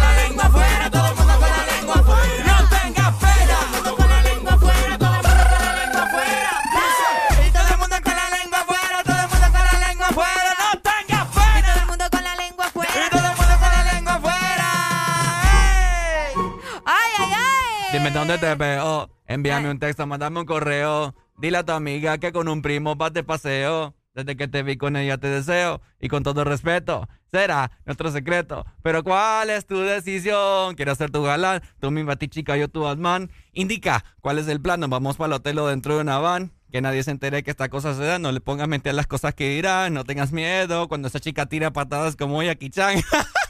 Dime 18.09 18.21
dónde 18.21 18.39
te 18.39 18.55
veo. 18.55 19.07
Envíame 19.27 19.69
un 19.69 19.77
texto, 19.77 20.07
mandame 20.07 20.39
un 20.39 20.47
correo. 20.47 21.13
Dile 21.37 21.59
a 21.59 21.63
tu 21.63 21.73
amiga 21.73 22.17
que 22.17 22.31
con 22.31 22.47
un 22.47 22.63
primo 22.63 22.95
vas 22.95 23.13
de 23.13 23.23
paseo. 23.23 23.93
Desde 24.15 24.35
que 24.35 24.47
te 24.47 24.63
vi 24.63 24.77
con 24.77 24.95
ella 24.95 25.19
te 25.19 25.27
deseo. 25.27 25.79
Y 26.01 26.07
con 26.07 26.23
todo 26.23 26.43
respeto, 26.43 27.07
será 27.31 27.69
nuestro 27.85 28.09
secreto. 28.09 28.65
Pero 28.81 29.03
¿cuál 29.03 29.51
es 29.51 29.67
tu 29.67 29.77
decisión? 29.81 30.73
Quiero 30.73 30.95
ser 30.95 31.11
tu 31.11 31.21
galán. 31.21 31.61
Tú 31.79 31.91
mi 31.91 32.01
batichica, 32.01 32.57
yo 32.57 32.67
tu 32.67 32.81
Batman. 32.81 33.29
Indica 33.53 34.03
cuál 34.21 34.39
es 34.39 34.47
el 34.47 34.59
plan. 34.59 34.79
Nos 34.79 34.89
vamos 34.89 35.17
para 35.17 35.27
el 35.27 35.33
hotel 35.33 35.59
o 35.59 35.67
dentro 35.67 35.93
de 35.93 36.01
una 36.01 36.17
van. 36.17 36.51
Que 36.71 36.81
nadie 36.81 37.03
se 37.03 37.11
entere 37.11 37.43
que 37.43 37.51
esta 37.51 37.69
cosa 37.69 37.93
se 37.93 38.03
da. 38.03 38.17
No 38.17 38.31
le 38.31 38.41
pongas 38.41 38.67
mente 38.67 38.89
a 38.89 38.93
las 38.93 39.05
cosas 39.05 39.35
que 39.35 39.49
dirán. 39.49 39.93
No 39.93 40.03
tengas 40.03 40.31
miedo. 40.31 40.87
Cuando 40.87 41.09
esa 41.09 41.19
chica 41.19 41.45
tira 41.45 41.71
patadas 41.73 42.15
como 42.15 42.41
Jackie 42.41 42.71
Chan. 42.71 43.03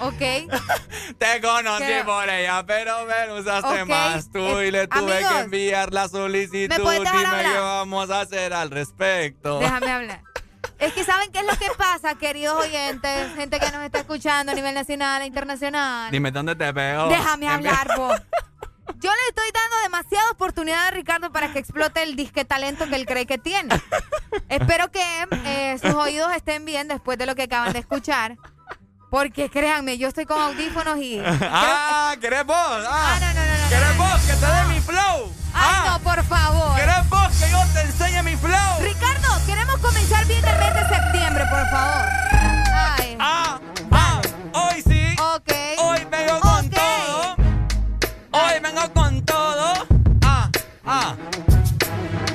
Ok. 0.00 0.18
Te 1.18 1.40
conocí 1.40 1.84
¿Qué? 1.84 2.02
por 2.04 2.28
ella, 2.28 2.64
pero 2.66 3.06
me 3.06 3.40
usaste 3.40 3.82
Ok, 3.82 3.88
más 3.88 4.30
tú 4.30 4.38
eh, 4.38 4.68
y 4.68 4.70
le 4.70 4.86
tuve 4.88 5.14
amigos, 5.14 5.32
que 5.32 5.40
enviar 5.40 5.92
la 5.92 6.08
solicitud. 6.08 6.76
¿me 6.84 6.94
Dime 6.94 7.08
hablar? 7.08 7.52
qué 7.52 7.58
vamos 7.58 8.10
a 8.10 8.20
hacer 8.20 8.52
al 8.52 8.70
respecto. 8.70 9.58
Déjame 9.58 9.90
hablar. 9.92 10.22
Es 10.78 10.92
que 10.92 11.04
saben 11.04 11.32
qué 11.32 11.38
es 11.38 11.46
lo 11.46 11.56
que 11.56 11.68
pasa, 11.78 12.16
queridos 12.16 12.62
oyentes, 12.62 13.34
gente 13.34 13.58
que 13.58 13.70
nos 13.70 13.82
está 13.82 14.00
escuchando 14.00 14.52
a 14.52 14.54
nivel 14.54 14.74
nacional 14.74 15.22
e 15.22 15.26
internacional. 15.26 16.10
Dime 16.10 16.30
dónde 16.30 16.54
te 16.54 16.70
veo. 16.72 17.08
Déjame 17.08 17.48
hablar, 17.48 17.96
vos. 17.96 18.20
Yo 18.98 19.10
le 19.10 19.28
estoy 19.28 19.50
dando 19.52 19.76
demasiada 19.82 20.30
oportunidad 20.30 20.86
a 20.86 20.90
Ricardo 20.90 21.32
para 21.32 21.52
que 21.52 21.58
explote 21.58 22.02
el 22.02 22.14
disque 22.14 22.44
talento 22.44 22.86
que 22.88 22.94
él 22.96 23.04
cree 23.06 23.26
que 23.26 23.36
tiene. 23.36 23.74
Espero 24.48 24.90
que 24.90 25.02
eh, 25.44 25.78
sus 25.82 25.94
oídos 25.94 26.32
estén 26.34 26.64
bien 26.64 26.88
después 26.88 27.18
de 27.18 27.26
lo 27.26 27.34
que 27.34 27.42
acaban 27.44 27.72
de 27.72 27.80
escuchar. 27.80 28.36
Porque 29.16 29.48
créanme, 29.48 29.96
yo 29.96 30.08
estoy 30.08 30.26
con 30.26 30.38
audífonos 30.38 30.98
y. 30.98 31.18
ah, 31.24 32.14
¿querés 32.20 32.44
vos? 32.44 32.54
Ah, 32.58 33.16
no, 33.18 33.28
no, 33.28 33.46
no, 33.46 33.62
no. 33.62 33.68
¿Querés 33.70 33.96
vos 33.96 34.20
que 34.26 34.32
te 34.34 34.46
dé 34.46 34.74
mi 34.74 34.80
flow? 34.82 35.32
Ay, 35.54 35.88
no, 35.88 35.98
por 36.00 36.22
favor. 36.24 36.76
¿Querés 36.76 37.08
vos 37.08 37.28
que 37.40 37.50
yo 37.50 37.58
te 37.72 37.80
enseñe 37.80 38.22
mi 38.22 38.36
flow? 38.36 38.82
Ricardo, 38.82 39.46
queremos 39.46 39.78
comenzar 39.78 40.26
bien 40.26 40.44
el 40.44 40.58
mes 40.58 40.74
de 40.74 40.94
septiembre, 40.94 41.44
por 41.48 41.66
favor. 41.70 42.04
Ay. 42.74 43.16
Ah, 43.18 43.58
ah, 43.90 44.20
hoy 44.52 44.82
sí. 44.86 45.16
Ok. 45.34 45.50
Hoy 45.78 46.06
vengo 46.10 46.38
con 46.40 46.68
todo. 46.68 47.36
Hoy 48.32 48.60
vengo 48.62 48.92
con 48.92 49.24
todo. 49.24 49.86
Ah, 50.26 50.50
ah. 50.84 51.14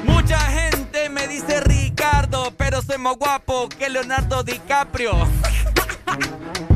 Mucha 0.05 0.39
gente 0.39 1.09
me 1.09 1.27
dice 1.27 1.61
Ricardo, 1.61 2.51
pero 2.57 2.81
soy 2.81 2.97
más 2.97 3.17
guapo 3.17 3.69
que 3.69 3.87
Leonardo 3.87 4.41
DiCaprio. 4.41 5.11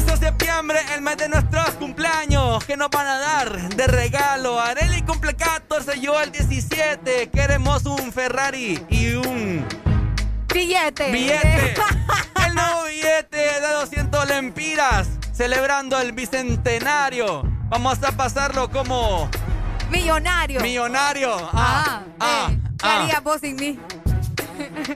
Inició 0.00 0.16
septiembre, 0.16 0.78
el 0.94 1.02
mes 1.02 1.18
de 1.18 1.28
nuestros 1.28 1.72
cumpleaños. 1.72 2.64
¿Qué 2.64 2.74
nos 2.74 2.88
van 2.88 3.06
a 3.06 3.18
dar 3.18 3.68
de 3.68 3.86
regalo? 3.86 4.58
Areli 4.58 5.02
cumple 5.02 5.34
14, 5.34 6.00
yo 6.00 6.18
el 6.22 6.32
17. 6.32 7.28
Queremos 7.28 7.84
un 7.84 8.10
Ferrari 8.10 8.82
y 8.88 9.12
un 9.12 9.62
Billete. 10.54 11.12
billete. 11.12 11.74
el 12.46 12.54
nuevo 12.54 12.84
billete 12.84 13.60
de 13.60 13.72
200 13.74 14.26
lempiras. 14.26 15.06
Celebrando 15.34 16.00
el 16.00 16.12
bicentenario. 16.12 17.42
Vamos 17.68 18.02
a 18.02 18.12
pasarlo 18.12 18.70
como 18.70 19.28
Millonario. 19.90 20.62
millonario. 20.62 21.36
Ah, 21.52 22.04
ah, 22.18 22.48
eh, 22.50 22.58
¿Qué 22.78 22.86
ah. 22.86 23.02
harías 23.02 23.22
vos 23.22 23.38
sin 23.42 23.56
mí? 23.56 23.78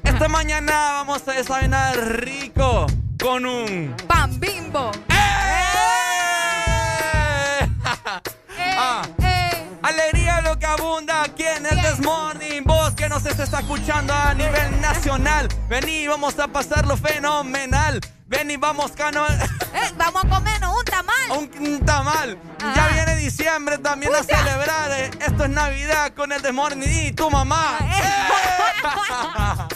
Esta 0.02 0.28
mañana 0.28 0.92
vamos 0.94 1.28
a 1.28 1.32
desayunar 1.32 1.94
rico 2.22 2.86
con 3.24 3.46
un 3.46 3.96
Pan 4.06 4.38
bimbo. 4.38 4.90
Ah. 8.76 9.02
Alegría 9.82 10.40
lo 10.40 10.58
que 10.58 10.66
abunda 10.66 11.22
aquí 11.22 11.44
en 11.44 11.64
el 11.64 11.80
This 11.80 12.00
Morning. 12.00 12.62
Vos 12.64 12.92
que 12.94 13.08
nos 13.08 13.24
estés 13.24 13.52
escuchando 13.52 14.12
a 14.12 14.34
nivel 14.34 14.80
nacional. 14.80 15.48
Vení, 15.68 16.08
vamos 16.08 16.38
a 16.40 16.48
pasarlo 16.48 16.96
fenomenal. 16.96 18.00
Vení, 18.36 18.56
vamos, 18.56 18.92
cano. 18.92 19.24
Eh, 19.74 19.92
vamos 19.96 20.24
a 20.24 20.28
comernos 20.28 20.72
un 20.78 20.84
tamal. 20.84 21.14
Un, 21.30 21.50
un 21.66 21.84
tamal. 21.84 22.38
Ya 22.76 22.86
viene 22.92 23.16
diciembre 23.16 23.76
también 23.78 24.14
a 24.14 24.22
celebrar. 24.22 24.88
eh. 24.92 25.10
Esto 25.18 25.44
es 25.44 25.50
Navidad 25.50 26.12
con 26.14 26.30
el 26.30 26.40
This 26.40 26.52
Morning 26.52 26.86
y 26.88 27.10
tu 27.10 27.28
mamá. 27.28 27.76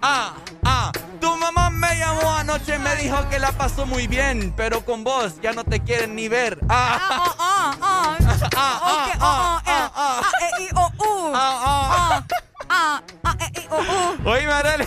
ah, 0.00 0.34
ah. 0.64 0.92
Tu 1.20 1.36
mamá 1.36 1.70
me 1.70 1.98
llamó 1.98 2.30
anoche 2.36 2.76
y 2.76 2.78
me 2.78 2.94
dijo 2.96 3.28
que 3.28 3.40
la 3.40 3.50
pasó 3.50 3.84
muy 3.84 4.06
bien, 4.06 4.54
pero 4.56 4.84
con 4.84 5.02
vos 5.02 5.40
ya 5.42 5.52
no 5.52 5.64
te 5.64 5.80
quieren 5.80 6.14
ni 6.14 6.28
ver. 6.28 6.60
Ah, 6.68 7.00
Ah, 7.00 7.34
ah, 7.40 7.74
ah. 7.82 8.16
ah, 8.54 8.80
Ok, 8.84 9.16
ah, 9.20 9.20
oh, 9.20 9.56
oh, 9.56 9.58
eh. 9.58 9.72
ah, 9.74 9.90
ah. 9.96 10.20
Ah, 10.22 10.30
eh, 10.40 10.62
i, 10.62 10.68
o, 10.72 10.86
u. 11.04 11.32
Ah, 11.34 11.60
ah. 11.64 11.88
Ah, 11.90 12.22
ah, 12.22 12.24
eh, 12.70 13.62
i, 13.62 13.66
o, 13.70 13.80
u. 13.80 14.28
Oye, 14.28 14.46
Arely. 14.46 14.86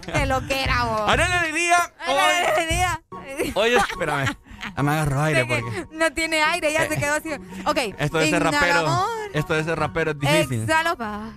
Qué 0.00 0.26
lo 0.26 0.46
que 0.46 0.62
era 0.64 0.84
vos. 0.84 1.08
Arely 1.10 1.32
Alegría. 1.32 1.92
La 2.06 2.62
idea. 2.62 3.02
Oye, 3.54 3.76
espérame. 3.76 4.36
Ah, 4.76 4.82
Me 4.82 4.90
agarro 4.92 5.20
aire 5.22 5.44
porque 5.46 5.86
No 5.92 6.12
tiene 6.12 6.42
aire, 6.42 6.72
ya 6.72 6.88
se 6.88 6.96
quedó 6.98 7.14
así. 7.14 7.30
Ok. 7.64 7.78
esto 7.98 8.18
de 8.18 8.30
ser 8.30 8.42
rapero. 8.42 8.78
amor, 8.86 9.08
Esto 9.32 9.54
de 9.54 9.64
ser 9.64 9.78
rapero 9.78 10.10
es 10.12 10.18
difícil. 10.18 10.62
Exhalo 10.62 10.96
paz. 10.96 11.32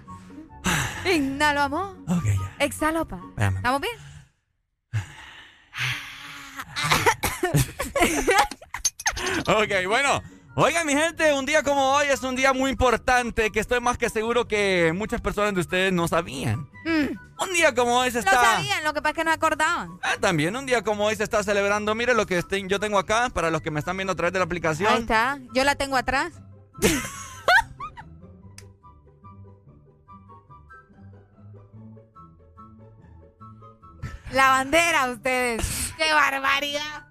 Inhalo 1.05 1.61
amor. 1.61 1.95
Ok, 2.07 2.25
ya. 2.25 2.65
Exhalo 2.65 3.07
paz. 3.07 3.21
¿Estamos 3.37 3.81
bien? 3.81 3.93
Ok, 9.47 9.71
bueno. 9.87 10.21
Oigan, 10.53 10.85
mi 10.85 10.93
gente, 10.93 11.33
un 11.33 11.45
día 11.45 11.63
como 11.63 11.93
hoy 11.93 12.07
es 12.09 12.21
un 12.23 12.35
día 12.35 12.51
muy 12.51 12.71
importante 12.71 13.51
que 13.51 13.59
estoy 13.61 13.79
más 13.79 13.97
que 13.97 14.09
seguro 14.09 14.47
que 14.49 14.91
muchas 14.93 15.21
personas 15.21 15.53
de 15.53 15.61
ustedes 15.61 15.93
no 15.93 16.09
sabían. 16.09 16.69
Mm, 16.85 17.17
Un 17.43 17.53
día 17.53 17.73
como 17.73 17.97
hoy 17.99 18.11
se 18.11 18.19
está... 18.19 18.31
sabían, 18.31 18.83
lo 18.83 18.93
que 18.93 19.01
pasa 19.01 19.11
es 19.11 19.15
que 19.15 19.23
no 19.23 19.31
acordaban. 19.31 19.97
Ah, 20.03 20.15
también 20.19 20.55
un 20.57 20.65
día 20.65 20.81
como 20.83 21.05
hoy 21.05 21.15
se 21.15 21.23
está 21.23 21.41
celebrando. 21.41 21.95
Mire 21.95 22.13
lo 22.13 22.25
que 22.25 22.37
este- 22.37 22.61
yo 22.67 22.79
tengo 22.81 22.99
acá 22.99 23.29
para 23.29 23.49
los 23.49 23.61
que 23.61 23.71
me 23.71 23.79
están 23.79 23.95
viendo 23.95 24.11
a 24.11 24.15
través 24.15 24.33
de 24.33 24.39
la 24.39 24.45
aplicación. 24.45 24.91
Ahí 24.93 24.99
está. 25.01 25.39
Yo 25.53 25.63
la 25.63 25.75
tengo 25.75 25.95
atrás. 25.95 26.33
La 34.31 34.49
bandera, 34.49 35.09
ustedes. 35.11 35.93
¡Qué 35.97 36.13
barbaridad! 36.13 37.07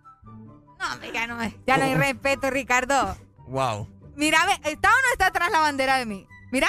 No, 0.78 1.12
ya 1.12 1.26
no, 1.26 1.38
ya 1.66 1.76
no 1.76 1.84
hay 1.84 1.94
respeto, 1.96 2.50
Ricardo. 2.50 3.16
Wow. 3.51 3.89
Mira, 4.14 4.39
¿está 4.62 4.89
o 4.89 4.93
no 4.93 5.12
está 5.12 5.27
atrás 5.27 5.51
la 5.51 5.59
bandera 5.59 5.97
de 5.97 6.06
mí? 6.06 6.27
Mira, 6.52 6.68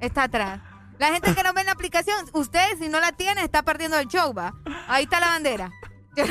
está 0.00 0.22
atrás. 0.24 0.60
La 0.98 1.08
gente 1.12 1.34
que 1.34 1.42
no 1.42 1.52
ve 1.52 1.60
en 1.60 1.66
la 1.66 1.72
aplicación, 1.72 2.16
ustedes 2.32 2.78
si 2.78 2.88
no 2.88 2.98
la 2.98 3.12
tienen, 3.12 3.44
está 3.44 3.62
perdiendo 3.62 3.98
el 3.98 4.08
show, 4.08 4.32
va. 4.32 4.54
Ahí 4.88 5.04
está 5.04 5.20
la 5.20 5.26
bandera. 5.28 5.70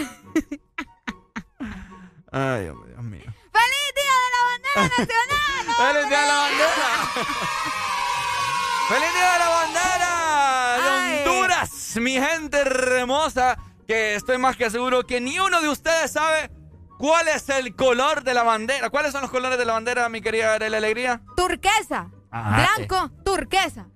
Ay, 2.32 2.64
Dios 2.64 3.04
mío. 3.04 3.32
¡Feliz 3.52 3.94
Día 3.94 4.16
de 4.24 4.30
la 4.32 4.42
Bandera 4.50 4.82
Nacional! 4.98 5.66
¡Feliz 5.78 6.10
Día 6.10 6.22
de 6.22 6.28
la 6.28 6.38
Bandera! 6.38 6.90
¡Feliz 8.90 9.14
Día 9.14 9.32
de 9.32 9.40
la 9.40 9.50
Bandera! 9.50 10.78
De 10.78 10.90
Ay. 10.90 11.28
Honduras, 11.28 11.72
mi 11.98 12.14
gente 12.14 12.58
hermosa, 12.58 13.60
que 13.88 14.16
estoy 14.16 14.40
más 14.40 14.58
que 14.58 14.72
seguro 14.72 15.06
que 15.06 15.22
ni 15.22 15.38
uno 15.38 15.62
de 15.62 15.70
ustedes 15.70 16.12
sabe 16.12 16.50
cuál 16.98 17.28
es 17.28 17.50
el 17.50 17.76
color 17.76 18.24
de 18.24 18.34
la 18.34 18.44
bandera. 18.44 18.90
¿Cuáles 18.90 19.12
son 19.12 19.22
los 19.22 19.32
colores 19.32 19.58
de 19.58 19.66
la 19.66 19.74
bandera, 19.74 20.08
mi 20.10 20.22
querida 20.22 20.54
Arely 20.56 20.76
Alegría? 20.76 21.22
Turquesa. 21.36 22.10
Ajá. 22.32 22.68
Blanco, 22.78 23.12
turquesa. 23.24 23.88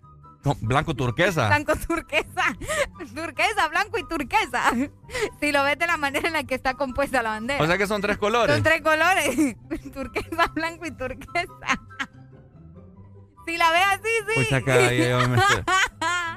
No, 0.44 0.56
Blanco 0.62 0.94
turquesa. 0.96 1.48
Blanco, 1.48 1.74
turquesa. 1.76 2.44
Turquesa, 3.16 3.68
blanco 3.68 3.98
y 3.98 4.08
turquesa. 4.08 4.64
Si 5.42 5.52
lo 5.52 5.64
ves 5.64 5.78
de 5.80 5.88
la 5.88 5.98
manera 5.98 6.28
en 6.28 6.34
la 6.34 6.44
que 6.44 6.56
está 6.56 6.76
compuesta 6.76 7.22
la 7.24 7.32
bandera. 7.32 7.62
O 7.62 7.68
sea 7.68 7.78
que 7.78 7.88
son 7.88 8.02
tres 8.02 8.18
colores. 8.18 8.54
Son 8.56 8.64
tres 8.64 8.82
colores. 8.82 9.36
Turquesa, 9.94 10.48
blanco 10.54 10.86
y 10.86 10.92
turquesa. 10.92 11.48
Si 13.46 13.58
la 13.58 13.72
ves 13.72 13.84
así, 13.94 14.10
sí. 14.36 14.44
Pucha, 14.44 14.62
cada 14.62 14.90
día 14.90 15.10
yo 15.10 15.28
me 15.30 15.38
estoy- 15.38 15.64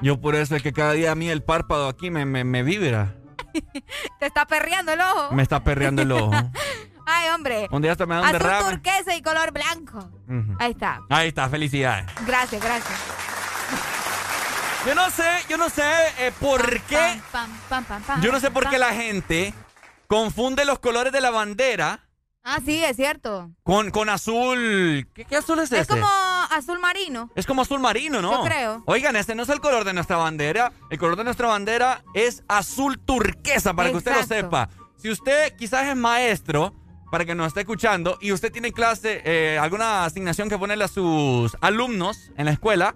Yo 0.02 0.20
por 0.20 0.34
eso 0.36 0.54
es 0.56 0.62
que 0.62 0.72
cada 0.72 0.92
día 0.92 1.12
a 1.12 1.14
mí 1.14 1.28
el 1.28 1.42
párpado 1.42 1.88
aquí 1.88 2.10
me, 2.10 2.24
me, 2.24 2.44
me 2.44 2.62
vibra. 2.62 3.16
Te 4.18 4.26
está 4.26 4.44
perreando 4.46 4.92
el 4.92 5.00
ojo. 5.00 5.32
Me 5.34 5.42
está 5.42 5.62
perreando 5.62 6.02
el 6.02 6.12
ojo. 6.12 6.32
Ay, 7.06 7.28
hombre. 7.30 7.66
Un 7.70 7.82
día 7.82 7.92
hasta 7.92 8.06
me 8.06 8.14
da 8.14 8.20
un 8.20 8.26
Azul 8.28 8.38
derrame. 8.38 8.70
turquesa 8.70 9.16
y 9.16 9.22
color 9.22 9.52
blanco. 9.52 10.10
Ahí 10.58 10.70
está. 10.72 11.00
Ahí 11.08 11.28
está, 11.28 11.48
felicidades. 11.48 12.06
Gracias, 12.26 12.62
gracias. 12.62 12.98
Yo 14.86 14.94
no 14.94 15.10
sé, 15.10 15.28
yo 15.48 15.56
no 15.58 15.68
sé 15.68 15.82
eh, 16.18 16.32
por 16.40 16.80
qué. 16.82 17.20
Pam, 17.32 17.50
pam, 17.68 17.84
pam, 17.84 18.02
pam, 18.02 18.20
Yo 18.22 18.32
no 18.32 18.40
sé 18.40 18.50
por 18.50 18.68
qué 18.70 18.78
la 18.78 18.94
gente 18.94 19.52
confunde 20.06 20.64
los 20.64 20.78
colores 20.78 21.12
de 21.12 21.20
la 21.20 21.30
bandera 21.30 22.00
Ah, 22.42 22.58
sí, 22.64 22.82
es 22.82 22.96
cierto. 22.96 23.50
con, 23.62 23.90
con 23.90 24.08
azul. 24.08 25.06
¿Qué, 25.14 25.26
qué 25.26 25.36
azul 25.36 25.58
es 25.58 25.70
Es 25.72 25.80
ese? 25.80 25.88
como 25.88 26.08
azul 26.50 26.78
marino. 26.78 27.30
Es 27.34 27.46
como 27.46 27.62
azul 27.62 27.80
marino, 27.80 28.20
¿no? 28.20 28.32
Yo 28.32 28.42
creo. 28.44 28.82
Oigan, 28.86 29.16
este 29.16 29.34
no 29.34 29.42
es 29.42 29.48
el 29.48 29.60
color 29.60 29.84
de 29.84 29.92
nuestra 29.92 30.16
bandera. 30.16 30.72
El 30.90 30.98
color 30.98 31.16
de 31.16 31.24
nuestra 31.24 31.48
bandera 31.48 32.02
es 32.14 32.42
azul 32.48 32.98
turquesa, 32.98 33.74
para 33.74 33.90
que 33.90 33.96
usted 33.96 34.14
lo 34.14 34.22
sepa. 34.24 34.68
Si 34.96 35.10
usted 35.10 35.56
quizás 35.56 35.86
es 35.86 35.96
maestro, 35.96 36.74
para 37.10 37.24
que 37.24 37.34
nos 37.34 37.48
esté 37.48 37.60
escuchando, 37.60 38.18
y 38.20 38.32
usted 38.32 38.52
tiene 38.52 38.72
clase, 38.72 39.22
eh, 39.24 39.58
alguna 39.58 40.04
asignación 40.04 40.48
que 40.48 40.58
ponerle 40.58 40.84
a 40.84 40.88
sus 40.88 41.56
alumnos 41.60 42.30
en 42.36 42.44
la 42.44 42.52
escuela, 42.52 42.94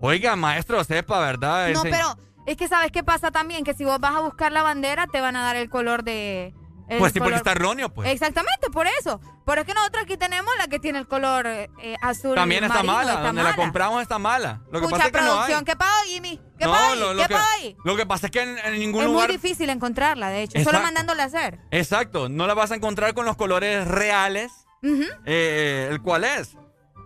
oiga, 0.00 0.36
maestro, 0.36 0.82
sepa, 0.84 1.18
¿verdad? 1.20 1.70
No, 1.70 1.82
pero 1.82 2.16
es 2.46 2.56
que 2.56 2.68
sabes 2.68 2.92
qué 2.92 3.02
pasa 3.02 3.30
también, 3.30 3.64
que 3.64 3.74
si 3.74 3.84
vos 3.84 3.98
vas 3.98 4.14
a 4.14 4.20
buscar 4.20 4.52
la 4.52 4.62
bandera, 4.62 5.06
te 5.08 5.20
van 5.20 5.34
a 5.36 5.42
dar 5.42 5.56
el 5.56 5.68
color 5.68 6.04
de. 6.04 6.54
El 6.88 6.98
Pues 6.98 7.12
sí, 7.12 7.18
porque 7.18 7.32
color- 7.32 7.36
está 7.38 7.52
erróneo, 7.52 7.88
pues. 7.92 8.08
Exactamente, 8.10 8.70
por 8.70 8.86
eso. 9.00 9.20
Pero 9.44 9.60
es 9.62 9.66
que 9.66 9.74
nosotros 9.74 10.04
aquí 10.04 10.16
tenemos 10.16 10.52
la 10.58 10.68
que 10.68 10.78
tiene 10.78 10.98
el 10.98 11.06
color 11.08 11.46
eh, 11.46 11.68
azul. 12.02 12.34
También 12.34 12.64
está 12.64 12.76
marino, 12.76 12.92
mala, 12.94 13.10
está 13.12 13.22
donde 13.26 13.42
la 13.42 13.56
compramos 13.56 14.02
está 14.02 14.18
mala. 14.18 14.62
Lo 14.70 14.80
que 14.80 14.86
Mucha 14.86 14.96
pasa 14.96 15.06
es 15.06 15.12
que 15.12 15.18
no 15.18 15.24
hay. 15.24 15.30
producción. 15.34 15.64
¿Qué 15.64 15.76
pago, 15.76 15.92
Jimmy? 16.06 16.40
¿Qué 16.58 16.64
No, 16.64 16.72
pago 16.72 16.92
ahí? 16.92 16.98
lo, 17.00 17.14
lo 17.14 17.22
¿Qué 17.22 17.28
que, 17.28 17.34
pago 17.34 17.46
ahí? 17.60 17.76
lo 17.84 17.96
que 17.96 18.06
pasa 18.06 18.26
es 18.26 18.30
que 18.32 18.40
en, 18.42 18.58
en 18.58 18.78
ningún 18.78 19.02
Es 19.02 19.06
lugar. 19.08 19.28
muy 19.28 19.36
difícil 19.36 19.70
encontrarla, 19.70 20.28
de 20.30 20.42
hecho. 20.42 20.52
Solo 20.58 20.62
Exacto. 20.78 20.82
mandándole 20.84 21.22
a 21.22 21.24
hacer. 21.26 21.58
Exacto, 21.70 22.28
no 22.28 22.46
la 22.46 22.54
vas 22.54 22.70
a 22.72 22.74
encontrar 22.76 23.14
con 23.14 23.24
los 23.26 23.36
colores 23.36 23.86
reales. 23.86 24.52
Ujú. 24.82 25.04
Eh, 25.24 25.88
¿El 25.90 26.00
cuál 26.02 26.24
es? 26.24 26.56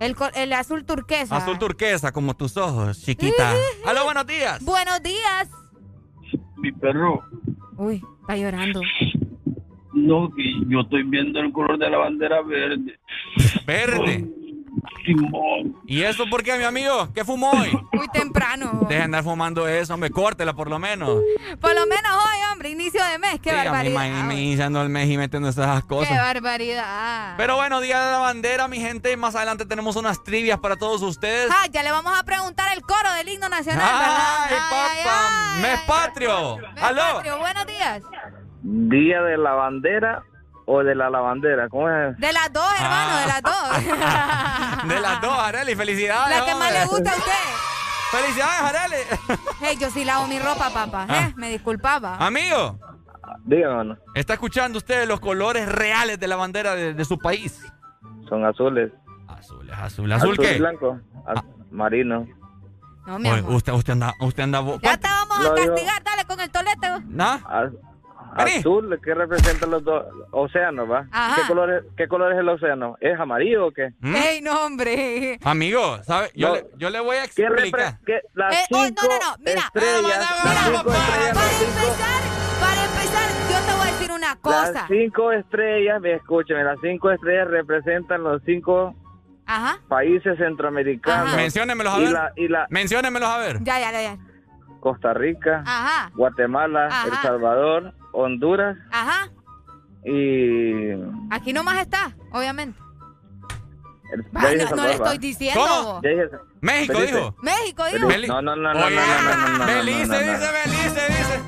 El, 0.01 0.17
el 0.35 0.53
azul 0.55 0.85
turquesa. 0.87 1.37
Azul 1.37 1.59
turquesa, 1.59 2.11
como 2.13 2.35
tus 2.35 2.57
ojos, 2.57 3.01
chiquita. 3.03 3.55
Aló, 3.87 4.05
buenos 4.05 4.27
días. 4.27 4.63
Buenos 4.63 5.03
días. 5.03 5.49
Mi 6.57 6.73
perro, 6.73 7.23
Uy, 7.77 8.03
está 8.23 8.37
llorando. 8.37 8.81
No, 9.93 10.31
que 10.35 10.43
yo 10.69 10.81
estoy 10.81 11.03
viendo 11.05 11.41
el 11.41 11.53
color 11.53 11.79
de 11.79 11.91
la 11.91 11.99
bandera 11.99 12.43
verde. 12.43 12.99
Verde. 13.67 14.27
Simón. 15.05 15.77
¿Y 15.87 16.03
eso 16.03 16.25
por 16.31 16.43
qué, 16.43 16.57
mi 16.57 16.65
amigo? 16.65 17.09
¿Qué 17.13 17.25
fumó 17.25 17.51
hoy? 17.51 17.71
Muy 17.93 18.07
temprano. 18.09 18.81
Deja 18.83 18.99
de 19.01 19.03
andar 19.03 19.25
fumando 19.25 19.67
eso, 19.67 19.95
hombre, 19.95 20.11
córtela 20.11 20.53
por 20.53 20.69
lo 20.71 20.79
menos. 20.79 21.21
Por 21.61 21.75
lo 21.75 21.87
menos 21.87 22.13
hoy, 22.13 22.53
hombre, 22.53 22.71
inicio 22.71 23.05
de 23.05 23.19
mes. 23.19 23.41
Qué 23.41 23.51
Sí, 23.51 23.57
a 23.57 23.63
mí 23.63 23.69
barbaridad. 23.93 24.25
me- 24.25 24.41
iniciando 24.41 24.81
el 24.83 24.89
mes 24.89 25.09
y 25.11 25.17
metiendo 25.17 25.49
esas 25.49 25.83
Qué 25.83 25.89
cosas. 25.89 26.17
barbaridad. 26.17 27.35
Pero 27.37 27.57
bueno, 27.57 27.81
Día 27.81 28.01
de 28.05 28.13
la 28.13 28.19
Bandera, 28.19 28.69
mi 28.69 28.79
gente. 28.79 29.17
Más 29.17 29.35
adelante 29.35 29.67
tenemos 29.67 29.97
unas 29.97 30.23
trivias 30.23 30.59
para 30.61 30.77
todos 30.77 31.03
ustedes. 31.03 31.51
Ah, 31.51 31.67
ya 31.71 31.83
le 31.83 31.91
vamos 31.91 32.13
a 32.19 32.23
preguntar 32.23 32.69
el 32.77 32.83
coro 32.83 33.11
del 33.15 33.29
himno 33.29 33.49
nacional, 33.49 33.81
¿verdad? 33.85 34.45
¡Ay, 34.45 34.55
papá! 35.05 35.57
¡Mes 35.63 35.81
patrio! 35.87 36.57
¡Aló! 36.81 37.03
Patrio, 37.17 37.39
buenos 37.39 37.67
días. 37.67 38.03
¿Día 38.63 39.23
de 39.23 39.37
la 39.39 39.53
bandera 39.53 40.23
o 40.67 40.83
de 40.85 40.95
la 40.95 41.11
lavandera? 41.11 41.69
¿Cómo 41.69 41.89
es? 41.89 42.17
De 42.19 42.33
las 42.33 42.53
dos, 42.53 42.71
hermano, 42.81 43.21
de 43.21 43.27
las 43.27 43.43
dos. 43.43 44.89
De 44.89 45.01
las 45.01 45.21
dos, 45.21 45.39
Areli. 45.39 45.75
Felicidades. 45.75 46.39
La 46.39 46.45
que 46.45 46.55
más 46.55 46.73
le 46.73 46.85
gusta 46.87 47.13
a 47.13 47.17
usted. 47.17 47.33
¡Felicidades, 48.13 48.61
Areli! 48.63 49.03
Hey, 49.61 49.77
yo 49.81 49.91
sí 49.91 50.05
lavo 50.05 50.27
mi 50.27 50.39
ropa, 50.39 50.71
papá. 50.73 51.07
Ah. 51.09 51.29
Eh, 51.29 51.35
me 51.37 51.51
disculpaba. 51.51 52.17
Amigo. 52.17 52.79
Dígame, 53.45 53.97
¿Está 54.15 54.35
escuchando 54.35 54.79
usted 54.79 55.07
los 55.09 55.21
colores 55.21 55.67
reales 55.71 56.19
de 56.21 56.29
la 56.29 56.37
bandera 56.37 56.75
de, 56.75 56.95
de 56.95 57.05
su 57.05 57.19
país? 57.19 57.61
son 58.29 58.45
azules. 58.45 58.93
Azules, 59.29 59.75
azul. 59.77 60.13
¿Azul 60.13 60.39
qué? 60.39 60.57
y 60.57 60.59
blanco. 60.59 60.99
Az- 61.27 61.43
Marino. 61.71 62.27
No, 63.07 63.19
mi 63.19 63.29
Oye, 63.31 63.41
amor. 63.41 63.53
usted, 63.55 63.73
usted 63.73 63.93
anda, 63.95 64.15
usted 64.21 64.43
anda. 64.45 64.61
bo- 64.61 64.79
Ya 64.83 64.97
te 64.97 65.09
vamos 65.09 65.47
a 65.47 65.55
castigar, 65.55 66.03
dale 66.05 66.25
con 66.27 66.41
el 66.41 66.51
tolete. 66.51 66.89
¿No? 67.07 67.41
Az- 68.37 68.57
Azul, 68.59 68.99
¿qué 69.03 69.15
representan 69.15 69.71
los 69.71 69.83
dos 69.85 70.05
océanos, 70.31 70.91
va? 70.91 71.07
Ajá. 71.11 71.37
¿Qué 71.43 71.49
color, 71.49 71.71
es, 71.73 71.83
¿Qué 71.97 72.09
color 72.09 72.33
es 72.33 72.39
el 72.39 72.49
océano? 72.49 72.97
¿Es 73.01 73.19
amarillo 73.19 73.67
o 73.67 73.71
qué? 73.73 73.91
¿Mm? 74.01 74.15
Ey, 74.17 74.41
no, 74.41 74.65
hombre. 74.65 75.39
Amigo, 75.45 76.03
¿sabe? 76.05 76.31
Yo, 76.35 76.49
No. 76.49 76.55
le, 76.55 76.67
yo 76.77 76.91
le 76.91 77.01
voy 77.01 77.17
a 77.17 77.23
¿Qué 77.29 77.43
explicar. 77.45 77.95
repre- 77.95 77.99
qué- 78.07 78.21
las 78.35 78.55
Eh, 78.55 78.65
oh, 78.73 78.85
cinco 78.85 79.03
no, 79.03 79.09
no, 79.09 79.19
no, 79.31 79.37
mira. 79.41 79.61
estrellas, 79.61 80.19
las 80.19 80.65
cinco 80.65 80.93
estrellas, 80.93 81.35
las 81.35 81.51
cinco- 81.59 81.97
Para 82.61 82.85
empezar, 82.85 83.31
yo 83.51 83.67
te 83.67 83.73
voy 83.79 83.89
a 83.89 83.93
decir 83.93 84.13
una 84.13 84.37
cosa. 84.37 84.73
Las 84.73 84.89
cinco 84.89 85.33
estrellas, 85.33 86.01
me 86.01 86.13
escúcheme, 86.15 86.65
las 86.65 86.79
cinco 86.81 87.11
estrellas 87.11 87.49
representan 87.49 88.23
los 88.23 88.43
cinco 88.45 88.95
Ajá. 89.47 89.79
países 89.89 90.39
centroamericanos. 90.39 91.35
Menciónemelos 91.35 91.95
a 91.95 91.99
y 91.99 92.03
ver. 92.05 92.13
La, 92.13 92.33
y 92.37 92.49
la 92.49 92.67
Menciónemelos 92.71 93.29
a 93.29 93.39
ver. 93.39 93.59
Ya, 93.63 93.81
ya, 93.81 93.91
ya. 93.93 94.17
Costa 94.81 95.13
Rica, 95.13 95.63
Ajá. 95.67 96.11
Guatemala, 96.15 96.87
Ajá. 96.87 97.09
El 97.09 97.15
Salvador, 97.17 97.93
Honduras 98.13 98.77
Ajá. 98.91 99.31
y... 100.05 100.93
Aquí 101.31 101.53
nomás 101.53 101.79
está, 101.81 102.15
obviamente. 102.33 102.79
no, 104.33 104.77
no 104.77 104.87
le 104.87 104.93
estoy 104.95 105.19
diciendo. 105.19 106.01
México 106.61 106.95
Belice. 106.99 107.17
dijo. 107.17 107.35
México, 107.43 107.85
dijo. 107.87 108.07
Belice. 108.07 108.29
No, 108.29 108.43
no, 108.43 108.57
no, 108.57 108.75
no, 108.75 108.87
Oye, 108.87 108.97
no, 108.97 109.03
no, 109.03 109.23
no, 109.23 109.49
no, 109.49 109.59
no, 109.59 109.67
Belice 109.67 110.07
no, 110.07 110.21
no, 110.21 110.27
no. 110.27 110.33
dice, 110.33 110.53
Belice 110.53 111.09
dice. 111.09 111.41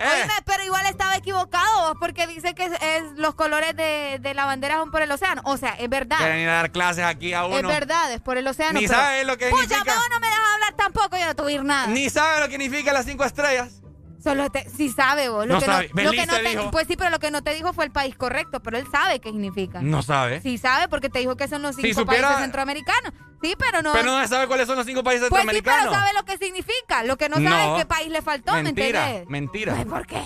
Oíme, 0.00 0.32
pero 0.46 0.64
igual 0.64 0.86
estaba 0.86 1.14
equivocado 1.16 1.94
porque 2.00 2.26
dice 2.26 2.54
que 2.54 2.64
es, 2.64 2.72
es 2.80 3.02
los 3.16 3.34
colores 3.34 3.76
de, 3.76 4.18
de 4.20 4.34
la 4.34 4.44
bandera 4.46 4.76
son 4.78 4.90
por 4.90 5.02
el 5.02 5.10
océano. 5.10 5.42
O 5.44 5.56
sea, 5.56 5.70
es 5.78 5.88
verdad. 5.88 6.18
Quieren 6.18 6.38
ir 6.40 6.48
a 6.48 6.54
dar 6.54 6.70
clases 6.72 7.04
aquí 7.04 7.32
a 7.34 7.44
uno. 7.46 7.56
Es 7.56 7.62
verdad, 7.66 8.12
es 8.12 8.20
por 8.20 8.36
el 8.38 8.46
océano. 8.46 8.80
Ni 8.80 8.86
pero- 8.86 8.98
sabe 8.98 9.24
lo 9.24 9.36
que 9.36 9.48
Pucha, 9.50 9.62
significa. 9.68 9.94
vos 9.94 10.08
no 10.10 10.20
me 10.20 10.26
dejas 10.28 10.44
hablar 10.54 10.74
tampoco, 10.76 11.16
yo 11.16 11.26
no 11.26 11.36
te 11.36 11.42
voy 11.42 11.52
a 11.52 11.56
ir 11.56 11.64
nada. 11.64 11.86
Ni 11.88 12.08
sabe 12.10 12.40
lo 12.40 12.46
que 12.46 12.52
significa 12.58 12.92
las 12.92 13.04
cinco 13.06 13.24
estrellas. 13.24 13.79
Solo 14.22 14.50
te, 14.50 14.68
sí 14.68 14.88
sabe 14.90 15.28
vos. 15.28 15.46
Lo 15.46 15.54
No 15.54 15.60
que 15.60 15.66
sabe. 15.66 15.90
No, 15.94 16.02
lo 16.02 16.10
que 16.10 16.16
Belice 16.18 16.26
no 16.26 16.32
te, 16.42 16.48
dijo. 16.56 16.70
Pues 16.70 16.86
sí, 16.86 16.96
pero 16.96 17.10
lo 17.10 17.18
que 17.18 17.30
no 17.30 17.42
te 17.42 17.54
dijo 17.54 17.72
fue 17.72 17.84
el 17.86 17.90
país 17.90 18.14
correcto, 18.16 18.60
pero 18.60 18.76
él 18.78 18.86
sabe 18.92 19.20
qué 19.20 19.30
significa. 19.30 19.80
No 19.82 20.02
sabe. 20.02 20.40
Sí 20.42 20.58
sabe 20.58 20.88
porque 20.88 21.08
te 21.08 21.20
dijo 21.20 21.36
que 21.36 21.48
son 21.48 21.62
los 21.62 21.76
Si 21.76 21.82
cinco 21.82 22.00
supiera- 22.00 22.28
países 22.28 22.42
centroamericanos. 22.42 23.12
Sí, 23.42 23.54
pero 23.58 23.80
no. 23.82 23.92
Pero 23.94 24.18
no 24.18 24.28
sabe 24.28 24.46
cuáles 24.46 24.66
son 24.66 24.76
los 24.76 24.84
cinco 24.86 25.02
países 25.02 25.28
pues 25.30 25.40
sí, 25.42 25.48
pero 25.48 25.54
centroamericanos. 25.64 25.94
sabe 25.94 26.18
lo 26.18 26.24
que 26.26 26.36
significa. 26.36 27.04
Lo 27.04 27.16
que 27.16 27.28
no 27.30 27.36
sabe 27.36 27.48
No. 27.48 27.76
es 27.76 27.82
qué 27.82 27.86
país 27.86 28.08
le 28.10 28.20
faltó, 28.22 28.52
¿me 28.52 28.62
mentira, 28.64 29.06
entendés? 29.08 29.28
mentira. 29.30 29.74
Ay, 29.78 29.84
¿Por 29.86 30.06
qué? 30.06 30.22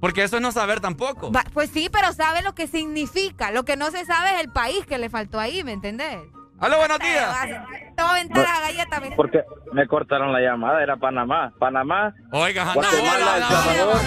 Porque 0.00 0.22
eso 0.22 0.36
es 0.36 0.42
no 0.42 0.52
saber 0.52 0.80
tampoco. 0.80 1.32
Va- 1.32 1.44
pues 1.52 1.70
sí, 1.70 1.88
pero 1.90 2.12
sabe 2.12 2.42
lo 2.42 2.54
que 2.54 2.66
significa. 2.66 3.50
Lo 3.50 3.64
que 3.64 3.76
no 3.76 3.90
se 3.90 4.04
sabe 4.04 4.34
es 4.34 4.40
el 4.40 4.50
país 4.50 4.84
que 4.86 4.98
le 4.98 5.08
faltó 5.10 5.40
ahí, 5.40 5.64
¿me 5.64 5.72
entendés? 5.72 6.18
Aló, 6.58 6.78
buenos 6.78 6.98
días. 7.00 7.36
Te 7.96 8.02
voy 8.02 8.06
a 8.06 8.10
aventar 8.10 8.44
la 8.48 8.60
galleta, 8.60 9.00
mira. 9.00 9.16
Porque 9.16 9.44
me 9.72 9.86
cortaron 9.86 10.32
la 10.32 10.40
llamada, 10.40 10.82
era 10.82 10.96
Panamá. 10.96 11.52
Panamá, 11.58 12.14
Oiga, 12.32 12.62
anda, 12.62 12.74
Guatemala, 12.74 13.36
El 13.36 13.42
Salvador. 13.44 14.00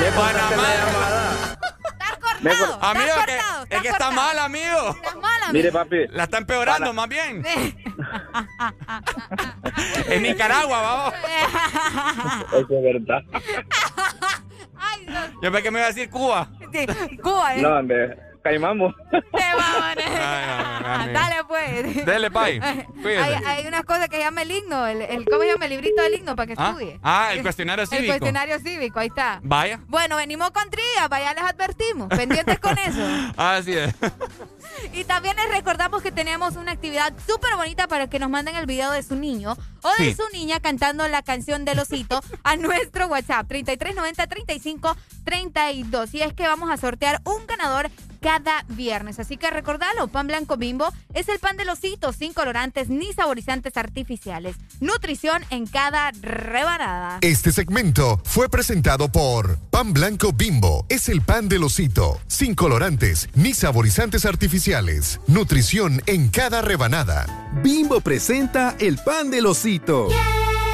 Me 0.00 0.06
cortaste 0.10 0.56
Panamá. 0.56 0.62
la 0.62 0.76
llamada. 0.76 1.30
Me 2.40 2.50
cor- 2.56 2.78
Amigo, 2.82 3.14
que, 3.26 3.38
es 3.76 3.82
que 3.82 3.88
está 3.88 4.10
mal, 4.12 4.38
amigo. 4.38 4.96
Mire, 5.52 5.72
papi. 5.72 6.06
La 6.10 6.22
está 6.24 6.38
empeorando, 6.38 6.92
más 6.92 7.08
bien. 7.08 7.44
en 10.08 10.22
Nicaragua, 10.22 10.80
vamos. 10.80 11.14
Eso 12.52 12.66
es 12.70 12.82
verdad. 12.82 13.22
Yo 15.42 15.50
pensé 15.50 15.62
que 15.62 15.70
me 15.70 15.78
iba 15.78 15.86
a 15.86 15.92
decir 15.92 16.10
Cuba. 16.10 16.48
Sí, 16.72 16.86
Cuba, 17.22 17.54
¿eh? 17.56 17.62
No, 17.62 17.78
hombre, 17.78 18.16
caimamos. 18.48 18.94
Dale, 21.12 21.44
pues. 21.46 22.06
Dele, 22.06 22.30
pai. 22.30 22.60
Hay, 22.60 23.34
hay 23.46 23.66
unas 23.66 23.84
cosas 23.84 24.08
que 24.08 24.16
se 24.16 24.22
llama 24.22 24.42
el 24.42 24.50
himno, 24.50 24.86
el, 24.86 25.02
el- 25.02 25.24
¿cómo 25.26 25.42
se 25.42 25.48
llama? 25.52 25.64
El 25.66 25.70
librito 25.72 26.02
del 26.02 26.14
himno 26.14 26.34
para 26.36 26.46
que 26.46 26.54
Ah, 26.56 26.68
estudie. 26.70 26.98
ah, 27.02 27.30
el 27.32 27.42
cuestionario 27.42 27.82
El 27.82 27.88
cívico. 27.88 28.06
cuestionario 28.12 28.58
cívico, 28.60 28.98
ahí 29.00 29.08
está. 29.08 29.40
Vaya. 29.42 29.80
Bueno, 29.88 30.16
venimos 30.16 30.50
con 30.50 30.68
trivia, 30.70 31.08
vaya 31.08 31.34
les 31.34 31.44
advertimos, 31.44 32.08
pendientes 32.08 32.58
con 32.58 32.76
eso. 32.78 33.00
Así 33.36 33.74
es. 33.76 33.94
Y 34.92 35.04
también 35.04 35.36
les 35.36 35.48
recordamos 35.50 36.02
que 36.02 36.12
tenemos 36.12 36.56
una 36.56 36.72
actividad 36.72 37.12
súper 37.26 37.54
bonita 37.56 37.86
para 37.88 38.08
que 38.08 38.18
nos 38.18 38.30
manden 38.30 38.56
el 38.56 38.66
video 38.66 38.90
de 38.92 39.02
su 39.02 39.16
niño 39.16 39.56
o 39.82 39.88
de 39.98 40.04
Sí. 40.08 40.14
su 40.14 40.22
niña 40.32 40.60
cantando 40.60 41.06
la 41.08 41.22
canción 41.22 41.64
del 41.64 41.78
osito 41.80 42.20
a 42.44 42.56
nuestro 42.56 43.06
WhatsApp 43.08 43.46
3390 43.48 44.26
35 44.26 44.96
32. 45.24 46.14
Y 46.14 46.22
es 46.22 46.32
que 46.32 46.46
vamos 46.46 46.70
a 46.70 46.76
sortear 46.76 47.20
un 47.24 47.46
ganador 47.46 47.90
cada 48.20 48.64
viernes. 48.68 49.18
Así 49.18 49.36
que 49.36 49.50
recordalo, 49.50 50.08
pan 50.08 50.26
blanco 50.26 50.56
bimbo 50.56 50.92
es 51.14 51.28
el 51.28 51.38
pan 51.38 51.56
del 51.56 51.68
osito 51.70 52.12
sin 52.12 52.32
colorantes 52.32 52.88
ni 52.88 53.12
saborizantes 53.12 53.76
artificiales. 53.76 54.56
Nutrición 54.80 55.42
en 55.50 55.66
cada 55.66 56.10
rebanada. 56.20 57.18
Este 57.20 57.52
segmento 57.52 58.20
fue 58.24 58.48
presentado 58.48 59.10
por 59.10 59.58
Pan 59.70 59.92
Blanco 59.92 60.32
Bimbo. 60.32 60.86
Es 60.88 61.08
el 61.08 61.22
pan 61.22 61.48
del 61.48 61.64
osito, 61.64 62.20
sin 62.26 62.54
colorantes 62.54 63.28
ni 63.34 63.54
saborizantes 63.54 64.24
artificiales. 64.24 65.20
Nutrición 65.26 66.02
en 66.06 66.28
cada 66.28 66.62
rebanada. 66.62 67.50
Bimbo 67.62 68.00
presenta 68.00 68.76
el 68.78 68.98
pan 68.98 69.30
del 69.30 69.46
osito. 69.46 70.08
¿Quién 70.08 70.67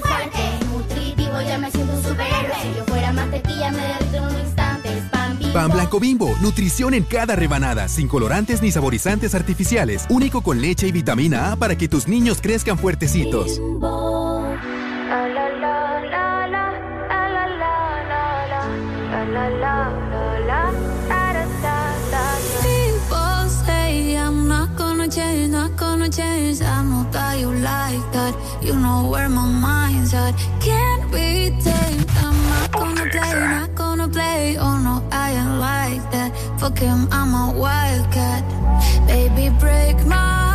fuerte. 0.00 0.38
Nutritivo, 0.70 1.40
ya 1.40 1.58
me 1.58 1.70
siento 1.70 1.92
un 1.94 2.02
superhéroe. 2.02 2.62
Si 2.62 2.74
yo 2.76 2.84
fuera 2.84 3.12
me 3.12 3.82
derrito 3.82 4.16
en 4.16 4.24
un 4.24 4.38
instante. 4.40 4.98
Es 4.98 5.04
pan 5.10 5.38
bimbo. 5.38 5.52
Pan 5.52 5.70
Blanco 5.70 6.00
Bimbo, 6.00 6.36
nutrición 6.40 6.94
en 6.94 7.04
cada 7.04 7.36
rebanada, 7.36 7.88
sin 7.88 8.08
colorantes 8.08 8.62
ni 8.62 8.70
saborizantes 8.70 9.34
artificiales, 9.34 10.06
único 10.10 10.42
con 10.42 10.60
leche 10.60 10.86
y 10.86 10.92
vitamina 10.92 11.52
A 11.52 11.56
para 11.56 11.76
que 11.76 11.88
tus 11.88 12.08
niños 12.08 12.40
crezcan 12.40 12.78
fuertecitos. 12.78 13.60
Gonna 25.08 25.20
change, 25.22 25.52
not 25.52 25.76
gonna 25.76 26.08
change. 26.10 26.60
I 26.60 26.82
know 26.82 27.06
that 27.12 27.38
you 27.38 27.50
like 27.50 28.12
that. 28.12 28.34
You 28.62 28.74
know 28.74 29.08
where 29.10 29.28
my 29.28 29.46
mind's 29.46 30.12
at. 30.12 30.32
Can't 30.60 31.10
be 31.10 31.50
tamed. 31.62 32.06
I'm 32.16 32.36
not 32.50 32.72
gonna 32.72 33.08
play, 33.10 33.32
not 33.32 33.74
gonna 33.74 34.08
play. 34.08 34.56
Oh 34.58 34.78
no, 34.78 35.02
I 35.10 35.32
ain't 35.32 35.60
like 35.60 36.10
that. 36.12 36.36
Fuck 36.60 36.78
him, 36.78 37.08
I'm 37.10 37.32
a 37.34 37.58
wildcat. 37.58 38.44
Baby, 39.06 39.48
break 39.58 39.96
my 40.06 40.47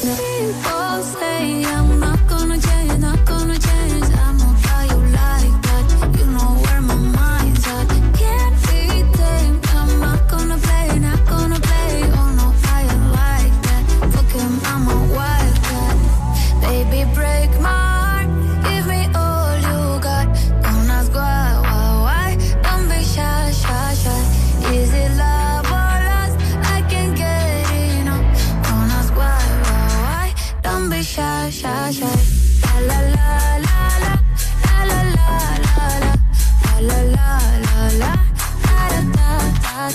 People 0.00 1.02
say 1.02 1.41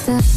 da 0.08 0.37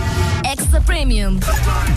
Extra 0.43 0.81
Premium. 0.81 1.39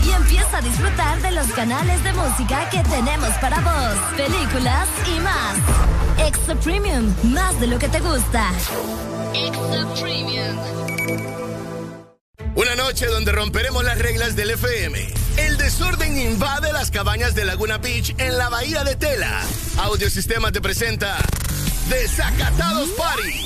Y 0.05 0.11
empieza 0.11 0.57
a 0.57 0.61
disfrutar 0.61 1.21
de 1.21 1.31
los 1.31 1.47
canales 1.47 2.03
de 2.03 2.13
música 2.13 2.69
que 2.69 2.79
tenemos 2.83 3.29
para 3.41 3.59
vos, 3.59 3.97
películas 4.15 4.87
y 5.07 5.19
más. 5.19 6.27
Extra 6.27 6.55
Premium, 6.55 7.13
más 7.23 7.59
de 7.59 7.67
lo 7.67 7.79
que 7.79 7.87
te 7.87 7.99
gusta. 7.99 8.51
Extra 9.33 9.93
Premium. 10.01 10.57
Una 12.55 12.75
noche 12.75 13.07
donde 13.07 13.33
romperemos 13.33 13.83
las 13.83 13.99
reglas 13.99 14.35
del 14.35 14.51
FM. 14.51 15.13
El 15.37 15.57
desorden 15.57 16.17
invade 16.17 16.71
las 16.71 16.89
cabañas 16.89 17.35
de 17.35 17.43
Laguna 17.43 17.77
Beach 17.77 18.15
en 18.17 18.37
la 18.37 18.47
bahía 18.47 18.85
de 18.85 18.95
Tela. 18.95 19.41
Audiosistema 19.77 20.53
te 20.53 20.61
presenta 20.61 21.17
Desacatados 21.89 22.89
Party. 22.91 23.45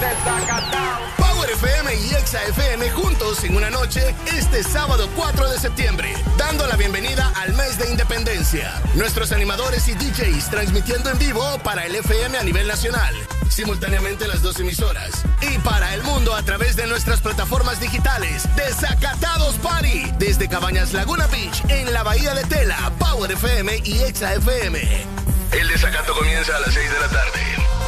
Desacatados. 0.00 1.19
Power 1.40 1.52
FM 1.52 1.94
y 1.94 2.14
Exa 2.16 2.42
FM 2.48 2.90
juntos 2.90 3.44
en 3.44 3.56
una 3.56 3.70
noche 3.70 4.14
este 4.36 4.62
sábado 4.62 5.08
4 5.16 5.48
de 5.48 5.58
septiembre, 5.58 6.12
dando 6.36 6.66
la 6.66 6.76
bienvenida 6.76 7.32
al 7.34 7.54
mes 7.54 7.78
de 7.78 7.88
independencia. 7.88 8.74
Nuestros 8.94 9.32
animadores 9.32 9.88
y 9.88 9.94
DJs 9.94 10.50
transmitiendo 10.50 11.08
en 11.08 11.18
vivo 11.18 11.42
para 11.64 11.86
el 11.86 11.94
FM 11.94 12.36
a 12.36 12.42
nivel 12.42 12.68
nacional, 12.68 13.14
simultáneamente 13.48 14.28
las 14.28 14.42
dos 14.42 14.60
emisoras. 14.60 15.22
Y 15.40 15.56
para 15.60 15.94
el 15.94 16.02
mundo 16.02 16.34
a 16.34 16.42
través 16.42 16.76
de 16.76 16.86
nuestras 16.86 17.22
plataformas 17.22 17.80
digitales. 17.80 18.46
Desacatados 18.54 19.54
Party. 19.62 20.12
Desde 20.18 20.46
Cabañas 20.46 20.92
Laguna 20.92 21.26
Beach 21.28 21.62
en 21.68 21.90
la 21.94 22.02
Bahía 22.02 22.34
de 22.34 22.44
Tela, 22.44 22.92
Power 22.98 23.32
FM 23.32 23.80
y 23.84 24.00
Exa 24.00 24.34
FM. 24.34 25.06
El 25.52 25.68
desacato 25.68 26.12
comienza 26.12 26.54
a 26.54 26.60
las 26.60 26.74
6 26.74 26.92
de 26.92 27.00
la 27.00 27.08
tarde. 27.08 27.79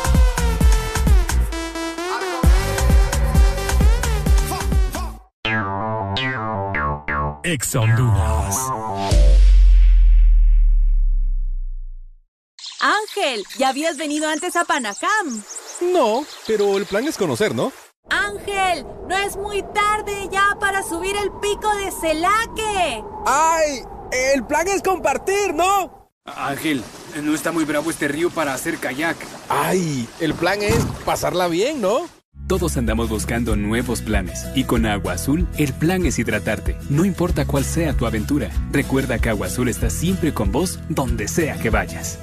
Exa 7.44 7.80
Honduras. 7.80 8.56
Ángel, 12.80 13.44
¿ya 13.58 13.68
habías 13.68 13.96
venido 13.96 14.28
antes 14.28 14.54
a 14.56 14.64
Panacam? 14.64 15.42
No, 15.92 16.24
pero 16.46 16.76
el 16.76 16.86
plan 16.86 17.06
es 17.06 17.16
conocer, 17.16 17.54
¿no? 17.54 17.72
Ángel, 18.10 18.86
no 19.08 19.16
es 19.16 19.36
muy 19.36 19.62
tarde 19.74 20.28
ya 20.30 20.56
para 20.60 20.82
subir 20.82 21.16
el 21.16 21.30
pico 21.40 21.74
de 21.76 21.90
Celaque. 21.90 23.04
¡Ay! 23.26 23.82
El 24.12 24.44
plan 24.44 24.68
es 24.68 24.82
compartir, 24.82 25.54
¿no? 25.54 26.10
Ángel, 26.24 26.84
no 27.22 27.34
está 27.34 27.50
muy 27.50 27.64
bravo 27.64 27.90
este 27.90 28.06
río 28.06 28.30
para 28.30 28.54
hacer 28.54 28.78
kayak. 28.78 29.16
¡Ay! 29.48 30.08
El 30.20 30.34
plan 30.34 30.62
es 30.62 30.78
pasarla 31.04 31.48
bien, 31.48 31.80
¿no? 31.80 32.08
Todos 32.52 32.76
andamos 32.76 33.08
buscando 33.08 33.56
nuevos 33.56 34.02
planes 34.02 34.46
y 34.54 34.64
con 34.64 34.84
Agua 34.84 35.14
Azul 35.14 35.46
el 35.56 35.72
plan 35.72 36.04
es 36.04 36.18
hidratarte, 36.18 36.76
no 36.90 37.06
importa 37.06 37.46
cuál 37.46 37.64
sea 37.64 37.94
tu 37.94 38.04
aventura. 38.04 38.50
Recuerda 38.70 39.18
que 39.18 39.30
Agua 39.30 39.46
Azul 39.46 39.70
está 39.70 39.88
siempre 39.88 40.34
con 40.34 40.52
vos 40.52 40.78
donde 40.90 41.28
sea 41.28 41.56
que 41.56 41.70
vayas. 41.70 42.18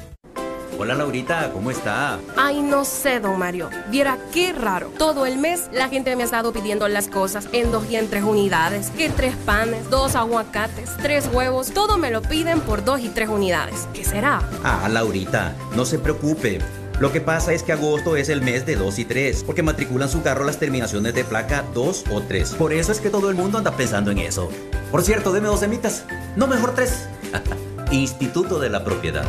Hola 0.77 0.93
Laurita, 0.93 1.51
¿cómo 1.51 1.71
está? 1.71 2.19
Ay, 2.37 2.61
no 2.61 2.85
sé, 2.85 3.19
don 3.19 3.39
Mario. 3.39 3.71
Viera 3.89 4.19
qué 4.31 4.53
raro. 4.53 4.91
Todo 4.99 5.25
el 5.25 5.39
mes 5.39 5.67
la 5.73 5.89
gente 5.89 6.15
me 6.15 6.21
ha 6.21 6.25
estado 6.25 6.53
pidiendo 6.53 6.87
las 6.87 7.07
cosas 7.07 7.49
en 7.51 7.71
dos 7.71 7.89
y 7.89 7.95
en 7.95 8.07
tres 8.07 8.23
unidades. 8.23 8.91
Que 8.91 9.09
tres 9.09 9.35
panes, 9.47 9.89
dos 9.89 10.13
aguacates, 10.15 10.95
tres 11.01 11.27
huevos. 11.33 11.71
Todo 11.71 11.97
me 11.97 12.11
lo 12.11 12.21
piden 12.21 12.61
por 12.61 12.85
dos 12.85 13.01
y 13.01 13.09
tres 13.09 13.29
unidades. 13.29 13.87
¿Qué 13.95 14.03
será? 14.05 14.47
Ah, 14.63 14.87
Laurita, 14.89 15.55
no 15.75 15.85
se 15.85 15.97
preocupe. 15.97 16.59
Lo 16.99 17.13
que 17.13 17.21
pasa 17.21 17.53
es 17.53 17.63
que 17.63 17.71
agosto 17.71 18.17
es 18.17 18.27
el 18.27 18.41
mes 18.41 18.65
de 18.65 18.75
2 18.75 18.99
y 18.99 19.05
3, 19.05 19.43
porque 19.45 19.63
matriculan 19.63 20.09
su 20.09 20.21
carro 20.21 20.43
las 20.43 20.59
terminaciones 20.59 21.13
de 21.13 21.23
placa 21.23 21.63
2 21.73 22.05
o 22.11 22.21
3. 22.21 22.55
Por 22.55 22.73
eso 22.73 22.91
es 22.91 22.99
que 22.99 23.09
todo 23.09 23.29
el 23.29 23.37
mundo 23.37 23.57
anda 23.57 23.71
pensando 23.71 24.11
en 24.11 24.17
eso. 24.17 24.49
Por 24.91 25.03
cierto, 25.03 25.31
deme 25.31 25.47
dos 25.47 25.61
semitas. 25.61 26.03
No, 26.35 26.47
mejor 26.47 26.75
tres. 26.75 27.07
Instituto 27.91 28.59
de 28.59 28.69
la 28.69 28.83
Propiedad. 28.83 29.25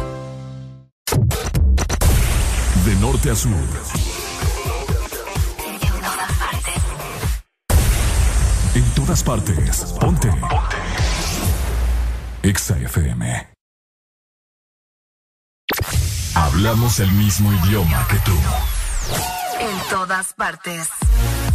De 2.85 2.97
norte 2.97 3.31
a 3.31 3.37
sur. 3.37 3.53
En 8.75 8.85
todas 8.95 9.23
partes. 9.23 9.95
Ponte. 10.01 10.29
Ponte. 10.29 10.77
Exa 12.43 12.79
FM. 12.79 13.60
Hablamos 16.53 16.99
el 16.99 17.11
mismo 17.13 17.53
idioma 17.53 18.07
que 18.09 18.17
tú. 18.19 18.37
En 19.61 19.89
todas 19.89 20.33
partes. 20.35 20.89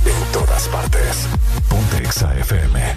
En 0.06 0.32
todas 0.32 0.68
partes. 0.70 1.28
Ponte 1.70 1.98
Exa 1.98 2.34
FM. 2.40 2.96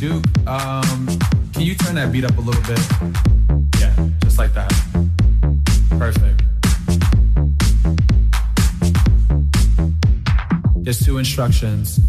Dude, 0.00 0.26
um, 0.46 1.06
can 1.52 1.62
you 1.62 1.74
turn 1.74 1.94
that 1.96 2.10
beat 2.10 2.24
up 2.24 2.36
a 2.38 2.40
little 2.40 2.62
bit? 2.62 2.80
Yeah, 3.78 3.94
just 4.24 4.38
like 4.38 4.54
that. 4.54 4.72
Perfect. 5.98 6.42
There's 10.82 11.04
two 11.04 11.18
instructions 11.18 12.00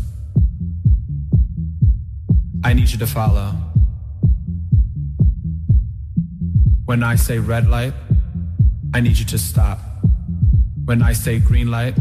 I 2.64 2.74
need 2.74 2.90
you 2.92 2.98
to 3.00 3.08
follow. 3.08 3.69
When 6.90 7.04
I 7.04 7.18
say 7.18 7.38
red 7.38 7.70
light, 7.70 7.94
I 8.96 9.00
need 9.00 9.20
you 9.20 9.26
to 9.26 9.38
stop. 9.38 9.78
When 10.86 11.04
I 11.04 11.14
say 11.14 11.38
green 11.38 11.70
light, 11.70 11.94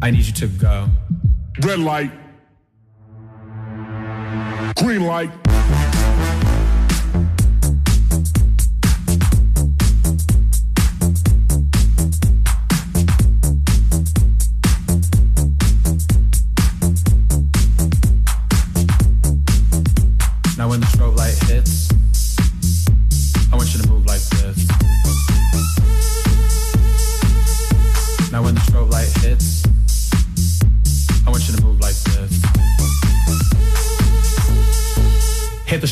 I 0.00 0.10
need 0.10 0.24
you 0.24 0.32
to 0.32 0.48
go. 0.48 0.88
Red 1.60 1.80
light. 1.80 2.10
Green 4.78 5.04
light. 5.04 5.47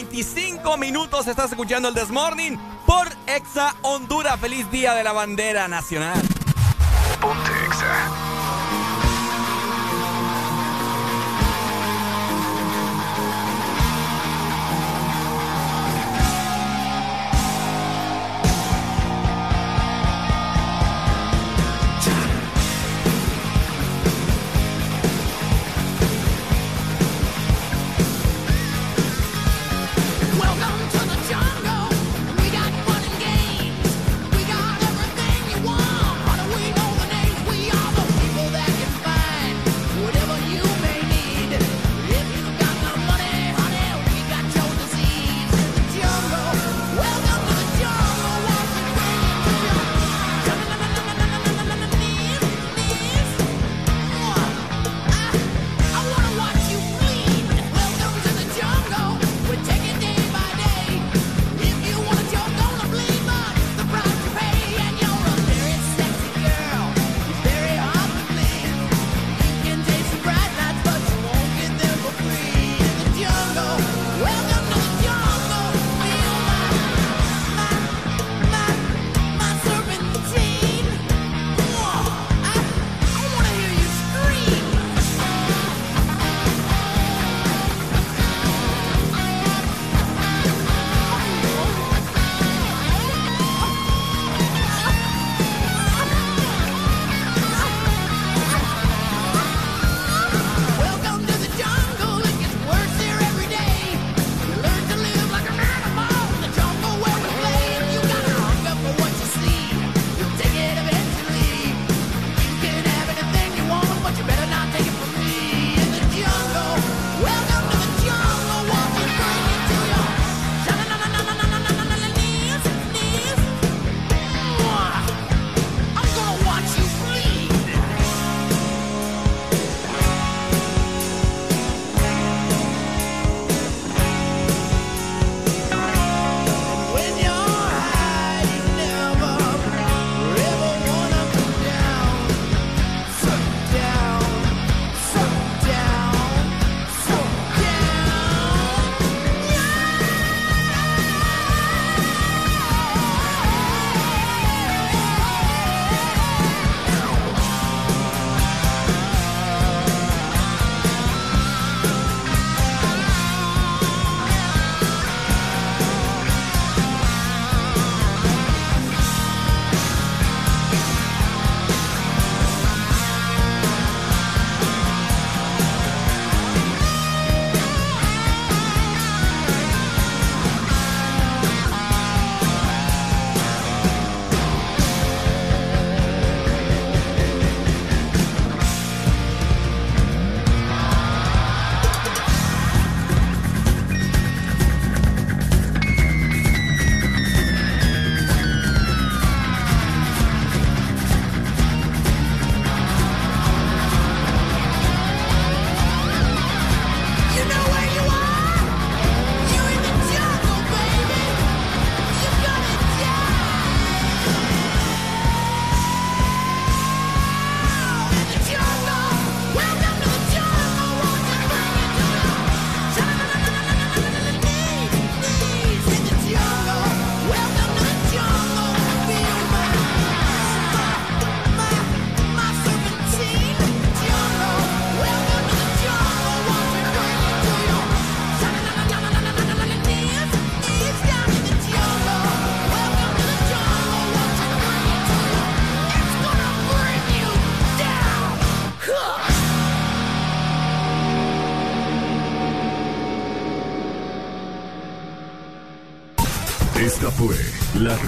25 0.00 0.78
minutos 0.78 1.26
estás 1.26 1.50
escuchando 1.50 1.88
el 1.88 1.94
Desmorning 1.94 2.58
por 2.86 3.06
Exa 3.26 3.76
Honduras. 3.82 4.40
Feliz 4.40 4.70
Día 4.70 4.94
de 4.94 5.04
la 5.04 5.12
Bandera 5.12 5.68
Nacional. 5.68 6.18
Ponte. 7.20 7.59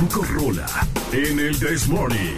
Rucorola 0.03 0.67
en 1.13 1.39
el 1.39 1.57
This 1.61 1.87
Morning. 1.87 2.37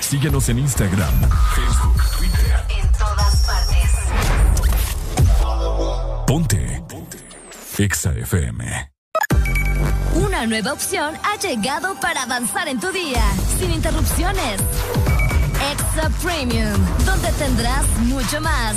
Síguenos 0.00 0.48
en 0.48 0.58
Instagram, 0.58 1.14
Facebook, 1.54 2.02
Twitter. 2.18 2.64
En 2.76 2.90
todas 2.90 3.46
partes. 3.46 3.90
Ponte. 6.26 6.82
Ponte. 6.88 7.18
Exa 7.78 8.12
FM. 8.14 8.92
Una 10.16 10.44
nueva 10.46 10.72
opción 10.72 11.14
ha 11.22 11.36
llegado 11.36 11.94
para 12.00 12.24
avanzar 12.24 12.66
en 12.66 12.80
tu 12.80 12.90
día, 12.90 13.22
sin 13.60 13.70
interrupciones. 13.70 14.60
Extra 15.70 16.10
Premium, 16.20 16.84
donde 17.04 17.30
tendrás 17.32 17.86
mucho 18.00 18.40
más, 18.40 18.76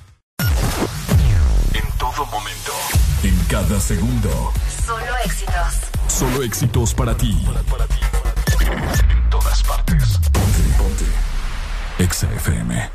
En 2.11 2.15
todo 2.17 2.25
momento. 2.25 2.73
En 3.23 3.37
cada 3.45 3.79
segundo. 3.79 4.51
Solo 4.85 5.17
éxitos. 5.23 5.79
Solo 6.07 6.43
éxitos 6.43 6.93
para 6.93 7.15
ti. 7.15 7.41
En 8.59 9.29
todas 9.29 9.63
partes. 9.63 10.19
Ponte, 10.33 10.61
ponte. 10.77 11.05
Exa 11.99 12.27
FM. 12.33 12.89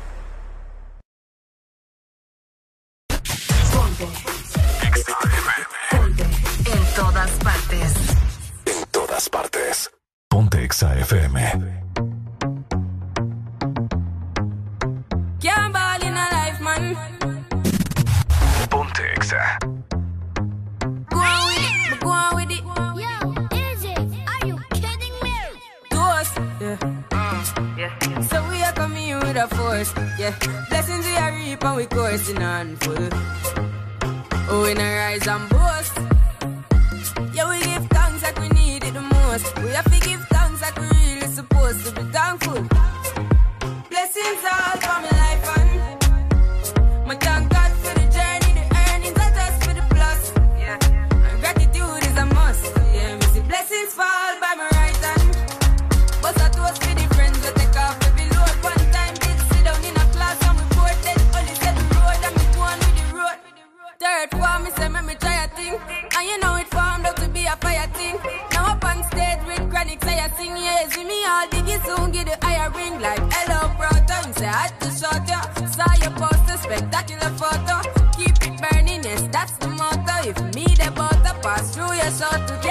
En 6.65 6.93
todas 6.95 7.31
partes. 7.43 7.93
En 8.65 8.85
todas 8.91 9.29
partes. 9.29 9.91
Ponte 10.29 10.63
Exa 10.63 10.95
FM. 10.99 12.16
Ponte 19.27 19.59
Go 21.09 21.19
on 21.19 21.49
with 21.51 21.91
it, 21.91 21.99
go 21.99 22.09
on 22.09 22.35
with 22.35 22.51
it. 22.51 22.63
Yo, 22.63 23.57
Izzy, 23.57 23.93
are 24.25 24.47
you 24.47 24.57
kidding 24.71 25.15
me? 25.21 25.35
To 25.89 25.99
us, 25.99 26.31
yeah. 26.61 26.77
yeah. 27.77 28.21
So 28.21 28.47
we 28.49 28.63
are 28.63 28.71
coming 28.71 29.15
with 29.19 29.35
a 29.35 29.47
force, 29.49 29.93
yeah. 30.17 30.33
Blessings 30.69 31.05
we 31.05 31.15
are 31.17 31.33
reap 31.33 31.63
and 31.63 31.75
we 31.75 31.85
coursing 31.87 32.41
on 32.41 32.77
full. 32.77 33.09
Oh, 34.49 34.63
we 34.63 34.73
not 34.75 34.83
rise 34.83 35.27
and 35.27 35.49
boast. 35.49 35.97
Yeah, 37.33 37.49
we 37.49 37.59
give 37.59 37.85
thanks 37.89 38.23
like 38.23 38.39
we 38.39 38.47
need 38.49 38.83
it 38.85 38.93
the 38.93 39.01
most. 39.01 39.57
We 39.57 39.69
have 39.71 39.96
sing, 70.47 70.63
yeah, 70.63 70.89
see 70.89 71.03
me 71.03 71.25
all 71.25 71.47
diggy 71.47 71.77
soon, 71.85 72.11
get 72.11 72.25
the 72.25 72.45
higher 72.45 72.69
ring 72.71 72.99
like 73.01 73.21
hello, 73.31 73.73
brother. 73.77 74.27
You 74.27 74.33
say, 74.33 74.47
I 74.47 74.67
had 74.67 74.79
to 74.81 74.89
shot 74.91 75.27
ya. 75.27 75.41
Saw 75.67 75.93
your 76.01 76.11
poster, 76.11 76.57
spectacular 76.57 77.31
photo. 77.41 77.75
Keep 78.17 78.35
it 78.47 78.61
burning, 78.61 79.03
yes, 79.03 79.27
that's 79.31 79.57
the 79.57 79.67
motto. 79.67 80.29
If 80.29 80.37
me 80.55 80.65
the 80.75 80.91
butter 80.95 81.35
pass 81.41 81.75
through 81.75 81.93
your 81.93 82.11
shot 82.11 82.47
to 82.47 82.66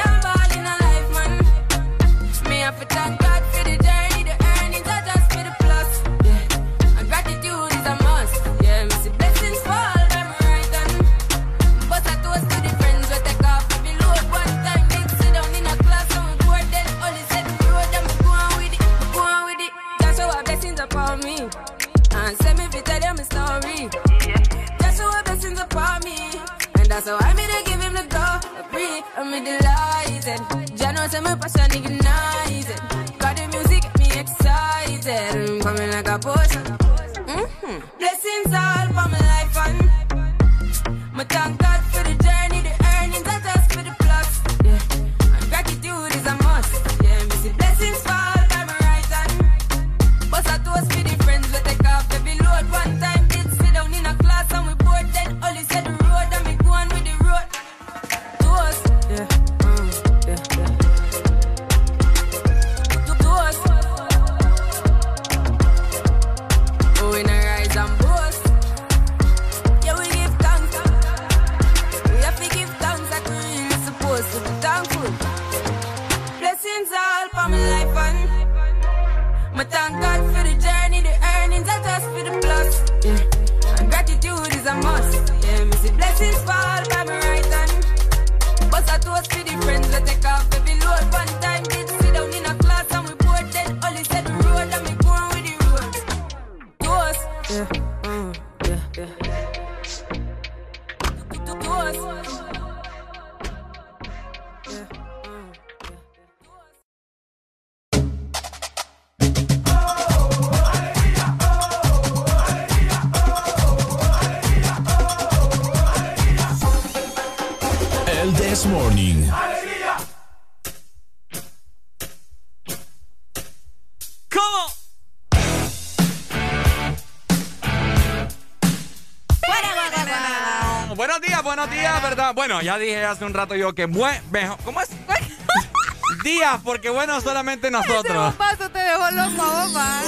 Bueno, 132.36 132.60
ya 132.60 132.76
dije 132.76 133.02
hace 133.02 133.24
un 133.24 133.32
rato 133.32 133.54
yo 133.56 133.74
que 133.74 133.86
buen, 133.86 134.22
mejor, 134.30 134.58
¿cómo 134.62 134.82
es? 134.82 134.90
días, 136.22 136.60
porque 136.62 136.90
bueno, 136.90 137.18
solamente 137.22 137.68
Ese 137.68 137.76
nosotros. 137.78 138.14
bombazo 138.14 138.70
te 138.70 138.78
dejó 138.78 139.10
loco 139.10 139.68
man. 139.72 140.04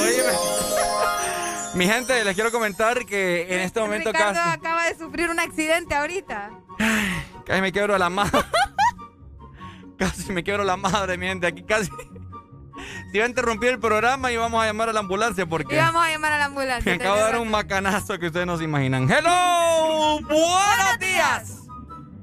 Mi 1.72 1.86
gente, 1.86 2.22
les 2.24 2.34
quiero 2.34 2.52
comentar 2.52 3.06
que 3.06 3.46
en 3.48 3.60
este 3.60 3.80
momento 3.80 4.12
Ricardo 4.12 4.34
casi, 4.34 4.58
acaba 4.58 4.84
de 4.84 4.98
sufrir 4.98 5.30
un 5.30 5.40
accidente 5.40 5.94
ahorita. 5.94 6.50
casi 7.46 7.62
me 7.62 7.72
quiebro 7.72 7.96
la 7.96 8.10
madre. 8.10 8.40
casi 9.98 10.30
me 10.30 10.44
quiebro 10.44 10.64
la 10.64 10.76
madre, 10.76 11.16
mi 11.16 11.28
gente. 11.28 11.46
Aquí 11.46 11.62
casi 11.62 11.90
se 13.10 13.16
iba 13.16 13.24
a 13.24 13.28
interrumpir 13.28 13.70
el 13.70 13.78
programa 13.78 14.30
y 14.30 14.36
vamos 14.36 14.62
a 14.62 14.66
llamar 14.66 14.90
a 14.90 14.92
la 14.92 15.00
ambulancia 15.00 15.46
porque 15.46 15.76
Y 15.76 15.78
vamos 15.78 16.04
a 16.04 16.10
llamar 16.10 16.32
a 16.34 16.38
la 16.38 16.44
ambulancia. 16.44 16.92
me 16.94 17.02
acabo 17.02 17.16
de 17.16 17.22
dar 17.22 17.38
un 17.38 17.50
macanazo 17.50 18.18
que 18.18 18.26
ustedes 18.26 18.46
no 18.46 18.58
se 18.58 18.64
imaginan. 18.64 19.10
¡Hello! 19.10 20.20
¡Buenos 20.20 20.28
días! 20.28 20.87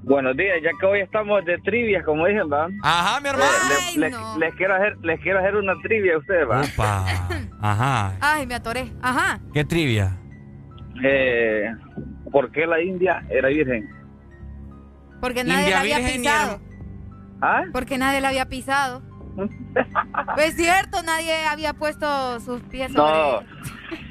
Buenos 0.06 0.38
días, 0.38 0.57
ya 0.64 0.69
que 0.80 0.86
hoy 0.86 0.99
estamos 0.99 1.44
de 1.45 1.57
trivia, 1.60 2.03
como 2.03 2.27
dicen, 2.27 2.48
¿va? 2.52 2.68
Ajá, 2.84 3.19
mi 3.22 3.30
hermano. 3.30 3.49
Les, 3.69 3.98
les- 3.98 4.38
les 4.38 4.53
quiero 4.56 4.76
hacer, 4.76 4.98
les 5.02 5.19
quiero 5.22 5.40
hacer 5.40 5.56
una 5.56 5.73
trivia 5.82 6.14
a 6.15 6.18
ustedes, 6.19 6.48
¿va? 6.48 6.61
Opa. 6.61 7.06
Ajá. 7.60 8.14
Ay, 8.22 8.45
me 8.45 8.53
atoré. 8.53 8.91
Ajá. 9.02 9.40
¿Qué 9.52 9.65
trivia? 9.65 10.15
Eh, 11.03 11.72
¿Por 12.32 12.52
qué 12.52 12.68
la 12.68 12.82
India 12.82 13.26
era 13.32 13.48
virgen? 13.49 13.90
Porque 15.22 15.44
nadie 15.44 15.61
India 15.64 15.76
la 15.76 15.82
había 15.82 15.98
Virgen 15.98 16.22
pisado. 16.22 16.61
¿Ah? 17.41 17.64
Porque 17.73 17.98
nadie 17.98 18.22
la 18.22 18.27
había 18.30 18.45
pisado. 18.45 19.02
Pues 19.36 20.49
es 20.49 20.56
cierto, 20.56 21.02
nadie 21.03 21.34
había 21.45 21.73
puesto 21.73 22.40
sus 22.41 22.61
pies 22.64 22.91
sobre 22.94 23.11
No, 23.11 23.40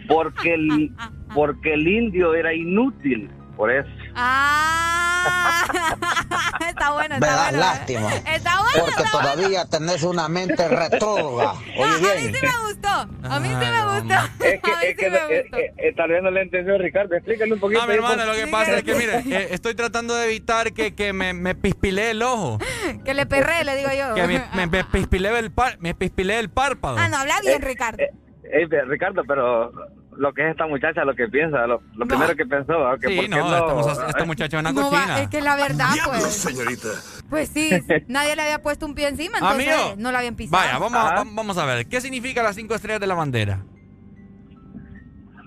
porque 0.08 0.54
el, 0.54 0.92
porque 1.34 1.74
el 1.74 1.86
indio 1.86 2.34
era 2.34 2.52
inútil, 2.52 3.30
por 3.56 3.70
eso. 3.70 3.88
Ah, 4.16 4.93
está 6.68 6.92
bueno, 6.92 7.16
Me 7.18 7.26
está 7.26 7.36
das 7.36 7.50
bueno. 7.50 7.58
lástima. 7.58 8.14
Está 8.14 8.58
bueno, 8.60 8.70
Porque 8.84 9.02
está 9.02 9.18
bueno. 9.18 9.34
todavía 9.34 9.64
tenés 9.66 10.02
una 10.02 10.28
mente 10.28 10.68
retrógrada. 10.68 11.54
No, 11.76 11.84
a 11.84 11.98
mí 11.98 12.22
sí 12.22 12.40
me 12.42 12.66
gustó. 12.66 12.88
A 12.88 13.40
mí 13.40 13.48
sí 13.48 13.54
me 13.54 14.00
gustó. 14.00 14.14
Es 14.44 14.60
que, 14.60 14.70
A 14.72 14.76
mí 14.76 14.84
es 14.84 14.88
sí 14.90 14.96
que 14.96 15.10
me 15.10 15.16
eh, 15.16 15.42
gustó. 15.42 15.56
eh, 15.58 15.74
eh, 15.78 15.94
tal 15.96 16.10
vez 16.10 16.22
no 16.22 16.30
le 16.30 16.42
entendió 16.42 16.76
Ricardo, 16.78 17.14
explícale 17.14 17.52
un 17.54 17.60
poquito. 17.60 17.80
No, 17.80 17.86
mi 17.92 17.98
por- 17.98 18.16
lo 18.26 18.32
que 18.34 18.46
pasa 18.46 18.76
es 18.76 18.82
que, 18.84 18.94
mire, 18.94 19.18
eh, 19.26 19.48
estoy 19.50 19.74
tratando 19.74 20.14
de 20.14 20.26
evitar 20.26 20.72
que, 20.72 20.94
que 20.94 21.12
me, 21.12 21.32
me 21.32 21.54
pispilee 21.54 22.10
el 22.10 22.22
ojo. 22.22 22.58
Que 23.04 23.14
le 23.14 23.26
perré, 23.26 23.64
le 23.64 23.76
digo 23.76 23.90
yo. 23.96 24.14
Que 24.14 24.26
me, 24.26 24.44
me, 24.54 24.66
me 24.66 24.84
pispilee 24.84 25.38
el, 25.38 25.50
par- 25.50 25.78
me 25.80 25.94
pispilee 25.94 26.38
el 26.38 26.50
párpado. 26.50 26.96
Ah, 26.98 27.08
no, 27.08 27.16
habla 27.18 27.40
bien, 27.42 27.62
Ricardo. 27.62 27.98
Ey, 28.02 28.66
pero, 28.68 28.86
Ricardo, 28.88 29.22
pero 29.26 29.72
lo 30.16 30.32
que 30.32 30.42
es 30.44 30.50
esta 30.52 30.66
muchacha, 30.66 31.04
lo 31.04 31.14
que 31.14 31.28
piensa, 31.28 31.66
lo, 31.66 31.82
lo 31.94 32.06
primero 32.06 32.34
que 32.36 32.46
pensó, 32.46 32.78
¿va? 32.78 32.98
que 32.98 33.08
Sí, 33.08 33.20
qué 33.20 33.28
no, 33.28 33.36
esta 33.54 33.74
muchacha- 33.74 34.06
esta 34.08 34.24
muchacha 34.24 34.56
es 34.56 34.60
una 34.60 34.72
No, 34.72 34.82
cochina. 34.90 35.14
va, 35.14 35.20
es 35.20 35.28
que 35.28 35.40
la 35.40 35.56
verdad, 35.56 35.88
pues. 36.06 36.22
señorita. 36.32 36.88
Pues 37.30 37.48
sí, 37.48 37.70
nadie 38.08 38.36
le 38.36 38.42
había 38.42 38.62
puesto 38.62 38.86
un 38.86 38.94
pie 38.94 39.08
encima, 39.08 39.38
entonces 39.38 39.68
Amigo, 39.68 39.94
no 39.98 40.12
la 40.12 40.18
habían 40.18 40.36
pisado. 40.36 40.62
Vaya, 40.62 40.78
vamos, 40.78 40.98
a, 40.98 41.16
vam- 41.24 41.34
vamos 41.34 41.58
a 41.58 41.64
ver. 41.66 41.86
¿Qué 41.88 42.00
significa 42.00 42.42
las 42.42 42.54
cinco 42.56 42.74
estrellas 42.74 43.00
de 43.00 43.06
la 43.06 43.14
bandera? 43.14 43.60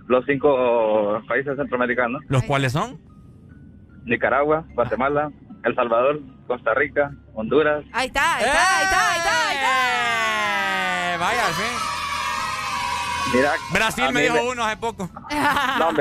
Los 0.07 0.25
cinco 0.25 1.21
países 1.27 1.55
centroamericanos, 1.57 2.23
¿Los 2.29 2.43
cuales 2.43 2.71
son? 2.71 2.99
Nicaragua, 4.05 4.65
Guatemala, 4.73 5.29
El 5.65 5.75
Salvador, 5.75 6.21
Costa 6.47 6.73
Rica, 6.73 7.11
Honduras. 7.33 7.83
Ahí 7.91 8.07
está, 8.07 8.35
ahí 8.37 8.45
está, 8.45 8.77
ahí 8.77 8.83
está, 8.85 9.11
ahí 9.11 9.17
está, 9.17 9.49
ahí 9.49 11.13
Eh, 11.13 11.17
vaya, 11.19 11.45
al 11.47 11.53
fin. 11.53 12.06
Brasil 13.73 14.05
me 14.13 14.21
dijo 14.21 14.37
uno 14.51 14.63
hace 14.63 14.77
poco. 14.77 15.09
No. 15.79 15.91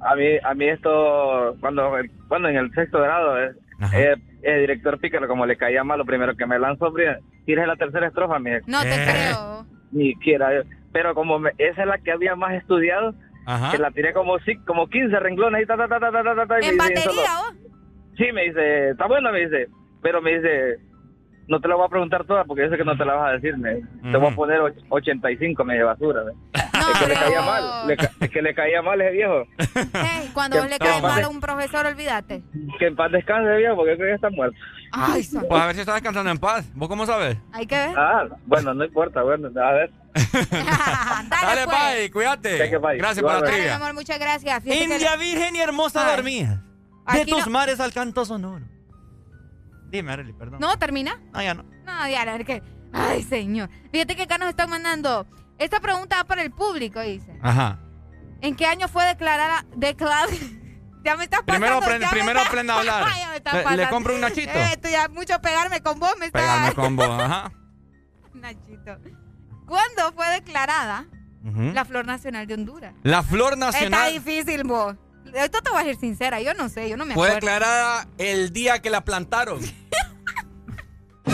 A 0.00 0.14
mí, 0.14 0.26
a 0.44 0.54
mí 0.54 0.68
esto, 0.68 1.56
cuando, 1.60 1.90
cuando 2.28 2.48
en 2.48 2.56
el 2.56 2.72
sexto 2.72 3.00
grado, 3.00 3.36
eh, 3.42 3.52
el 3.92 3.94
eh, 3.94 4.16
eh, 4.42 4.60
director 4.60 4.98
Pícaro, 5.00 5.26
como 5.26 5.44
le 5.44 5.56
caía 5.56 5.82
mal, 5.82 5.98
lo 5.98 6.04
primero 6.04 6.36
que 6.36 6.46
me 6.46 6.58
lanzó, 6.58 6.92
tires 7.44 7.66
la 7.66 7.76
tercera 7.76 8.06
estrofa, 8.06 8.38
mi 8.38 8.50
No 8.66 8.82
te 8.82 9.04
creo. 9.04 9.66
Ni 9.90 10.14
quiera. 10.16 10.50
Pero 10.92 11.14
como 11.14 11.38
me, 11.38 11.50
esa 11.58 11.82
es 11.82 11.88
la 11.88 11.98
que 11.98 12.12
había 12.12 12.36
más 12.36 12.54
estudiado, 12.54 13.14
que 13.72 13.78
la 13.78 13.90
tiré 13.90 14.12
como, 14.12 14.36
como 14.66 14.88
15 14.88 15.18
renglones 15.18 15.62
y 15.62 15.66
ta, 15.66 15.76
ta, 15.76 15.88
ta, 15.88 15.98
ta, 15.98 16.10
ta, 16.10 16.22
ta, 16.22 16.46
ta. 16.46 16.58
¿En 16.60 16.76
batería, 16.76 17.52
Sí, 18.16 18.32
me 18.32 18.44
dice, 18.44 18.90
está 18.90 19.06
bueno, 19.06 19.30
me 19.32 19.40
dice. 19.46 19.68
Pero 20.02 20.20
me 20.22 20.36
dice, 20.36 20.78
no 21.48 21.60
te 21.60 21.68
la 21.68 21.74
voy 21.76 21.86
a 21.86 21.88
preguntar 21.88 22.24
toda 22.24 22.44
porque 22.44 22.62
yo 22.64 22.70
sé 22.70 22.76
que 22.76 22.84
no 22.84 22.96
te 22.96 23.04
la 23.04 23.14
vas 23.14 23.30
a 23.30 23.32
decir, 23.32 23.56
me, 23.56 23.74
te 24.10 24.16
voy 24.16 24.32
a 24.32 24.36
poner 24.36 24.60
och- 24.60 24.72
85, 24.90 25.64
me 25.64 25.74
de 25.74 25.82
basura. 25.82 26.22
me. 26.24 26.32
es 26.62 26.98
que 26.98 27.06
le 27.08 27.14
caía 27.14 27.40
mal, 27.42 27.86
le 27.88 27.96
ca- 27.96 28.10
es 28.20 28.30
que 28.30 28.42
le 28.42 28.54
caía 28.54 28.82
mal 28.82 29.00
ese 29.00 29.10
viejo. 29.12 29.42
Ey, 29.58 30.30
cuando 30.32 30.56
Que- 30.56 30.60
vos 30.62 30.70
le 30.70 30.78
cae 30.78 31.02
mal 31.02 31.24
a 31.24 31.28
un 31.28 31.40
profesor, 31.40 31.86
olvídate. 31.86 32.42
Que 32.78 32.86
en 32.86 32.96
paz 32.96 33.10
descanse, 33.12 33.56
viejo, 33.56 33.76
porque 33.76 33.96
creo 33.96 34.08
que 34.08 34.14
está 34.14 34.30
muerto. 34.30 34.56
Ay, 34.92 35.22
son- 35.24 35.44
Pues 35.48 35.60
a 35.62 35.66
ver 35.66 35.74
si 35.74 35.80
está 35.80 35.94
descansando 35.94 36.30
en 36.30 36.38
paz. 36.38 36.64
¿Vos 36.74 36.88
cómo 36.88 37.04
sabes? 37.06 37.36
Hay 37.52 37.66
que 37.66 37.74
ver. 37.76 37.98
Ah, 37.98 38.24
bueno, 38.46 38.72
no 38.74 38.84
importa, 38.84 39.22
bueno, 39.22 39.48
a 39.60 39.72
ver. 39.72 39.90
Dale, 41.28 41.64
pues. 41.64 41.76
Pai, 41.76 42.10
cuídate. 42.10 42.58
Gracias 42.68 43.20
por 43.22 43.32
la 43.32 43.40
Dale, 43.40 43.46
mi 43.46 43.52
trivia. 43.56 43.76
amor, 43.76 43.94
muchas 43.94 44.18
gracias. 44.18 44.62
Fíjate 44.62 44.78
que- 44.88 44.94
India 44.94 45.16
virgen 45.16 45.56
y 45.56 45.60
hermosa 45.60 46.10
dormía. 46.14 46.62
De 47.12 47.24
tus 47.26 47.46
no- 47.46 47.52
mares 47.52 47.80
al 47.80 47.92
canto 47.92 48.24
sonoro. 48.24 48.64
Dime, 49.90 50.12
Arely, 50.12 50.32
perdón. 50.32 50.60
¿No? 50.60 50.78
¿Termina? 50.78 51.20
No, 51.32 51.42
ya 51.42 51.54
no. 51.54 51.64
No, 51.84 52.04
Diana, 52.06 52.36
es 52.36 52.44
que... 52.44 52.62
Ay, 52.92 53.22
señor. 53.22 53.68
Fíjate 53.92 54.16
que 54.16 54.22
acá 54.22 54.38
nos 54.38 54.48
están 54.48 54.70
mandando... 54.70 55.26
Esta 55.58 55.80
pregunta 55.80 56.16
va 56.16 56.24
para 56.24 56.42
el 56.42 56.50
público, 56.50 57.00
dice. 57.00 57.36
Ajá. 57.42 57.78
¿En 58.40 58.54
qué 58.54 58.66
año 58.66 58.88
fue 58.88 59.04
declarada... 59.06 59.64
Declarada... 59.76 60.26
Ya 61.04 61.16
me 61.16 61.24
estás 61.24 61.42
pasando. 61.42 61.64
Primero 61.66 61.80
aprende- 61.80 62.00
ya 62.06 62.10
me 62.10 62.16
primero 62.18 62.40
aprende 62.40 62.72
a 62.72 62.76
hablar. 62.80 63.04
Ya 63.18 63.30
me 63.30 63.36
estás 63.36 63.54
Le- 63.70 63.76
le 63.84 63.88
compro 63.88 64.14
un 64.14 64.20
Nachito. 64.20 64.50
Eh, 64.50 64.72
Esto 64.72 64.88
ya 64.90 65.08
mucho 65.08 65.40
pegarme 65.40 65.80
con 65.80 65.98
vos 66.00 66.12
me 66.18 66.26
está... 66.26 66.40
Pegarme 66.40 66.74
con 66.74 66.96
vos, 66.96 67.08
ajá. 67.20 67.52
Nachito. 68.34 68.98
¿Cuándo 69.66 70.12
fue 70.14 70.28
declarada 70.30 71.06
la 71.72 71.84
flor 71.84 72.04
nacional 72.04 72.46
de 72.46 72.54
Honduras? 72.54 72.94
La 73.04 73.22
flor 73.22 73.54
Está 73.54 73.66
nacional 73.66 74.12
difícil, 74.12 74.64
vos. 74.64 74.96
Esto 75.34 75.60
te 75.62 75.70
voy 75.70 75.80
a 75.80 75.84
ser 75.84 75.96
sincera, 75.96 76.40
yo 76.40 76.54
no 76.54 76.68
sé, 76.68 76.88
yo 76.88 76.96
no 76.96 77.04
me 77.04 77.14
fue 77.14 77.28
acuerdo. 77.28 77.46
declarada 77.46 78.08
el 78.18 78.52
día 78.52 78.80
que 78.80 78.90
la 78.90 79.04
plantaron. 79.04 79.60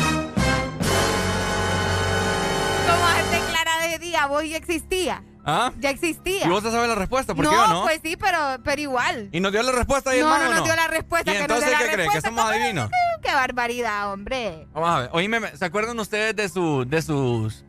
¿Cómo 2.86 3.00
vas 3.00 3.18
a 3.18 3.30
declarar 3.30 3.88
ese 3.88 3.98
día? 3.98 4.26
Vos 4.26 4.44
ya 4.48 4.56
existía. 4.56 5.24
¿Ah? 5.46 5.72
Ya 5.78 5.90
existía. 5.90 6.46
¿Y 6.46 6.48
vos 6.48 6.62
te 6.62 6.70
sabes 6.70 6.88
la 6.88 6.94
respuesta? 6.94 7.34
¿Por 7.34 7.44
no, 7.44 7.50
qué 7.50 7.56
yo 7.56 7.66
no? 7.68 7.82
pues 7.82 8.00
sí, 8.02 8.16
pero, 8.16 8.38
pero 8.64 8.80
igual. 8.80 9.28
¿Y 9.30 9.40
nos 9.40 9.52
dio 9.52 9.62
la 9.62 9.72
respuesta 9.72 10.10
ahí, 10.10 10.20
no, 10.20 10.26
hermano? 10.34 10.44
no 10.44 10.50
o 10.50 10.54
nos 10.54 10.64
dio 10.64 10.74
la 10.74 10.88
respuesta. 10.88 11.30
¿Y 11.30 11.34
que 11.34 11.40
entonces 11.42 11.70
nos 11.70 11.78
dé 11.78 11.84
qué 11.84 11.86
la 11.90 11.92
cree? 11.92 12.08
¿Que 12.10 12.20
somos 12.22 12.44
adivinos? 12.50 12.90
Qué 13.22 13.34
barbaridad, 13.34 14.12
hombre. 14.12 14.66
Vamos 14.72 14.88
a 14.90 14.98
ver. 15.00 15.10
Oíme, 15.12 15.56
¿se 15.56 15.64
acuerdan 15.64 15.98
ustedes 15.98 16.34
de, 16.34 16.48
su, 16.48 16.84
de 16.86 17.02
sus 17.02 17.64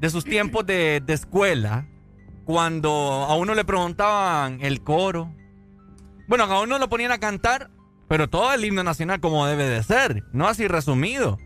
de 0.00 0.10
sus 0.10 0.24
tiempos 0.24 0.64
de, 0.66 1.02
de 1.04 1.12
escuela? 1.12 1.86
Cuando 2.46 2.90
a 2.90 3.36
uno 3.36 3.54
le 3.54 3.64
preguntaban 3.64 4.58
el 4.62 4.82
coro. 4.82 5.34
Bueno, 6.28 6.44
a 6.44 6.60
uno 6.62 6.78
lo 6.78 6.88
ponían 6.88 7.12
a 7.12 7.18
cantar, 7.18 7.70
pero 8.08 8.28
todo 8.28 8.52
el 8.52 8.64
himno 8.64 8.82
nacional 8.84 9.20
como 9.20 9.46
debe 9.46 9.64
de 9.68 9.82
ser, 9.82 10.24
no 10.32 10.48
así 10.48 10.66
resumido. 10.68 11.38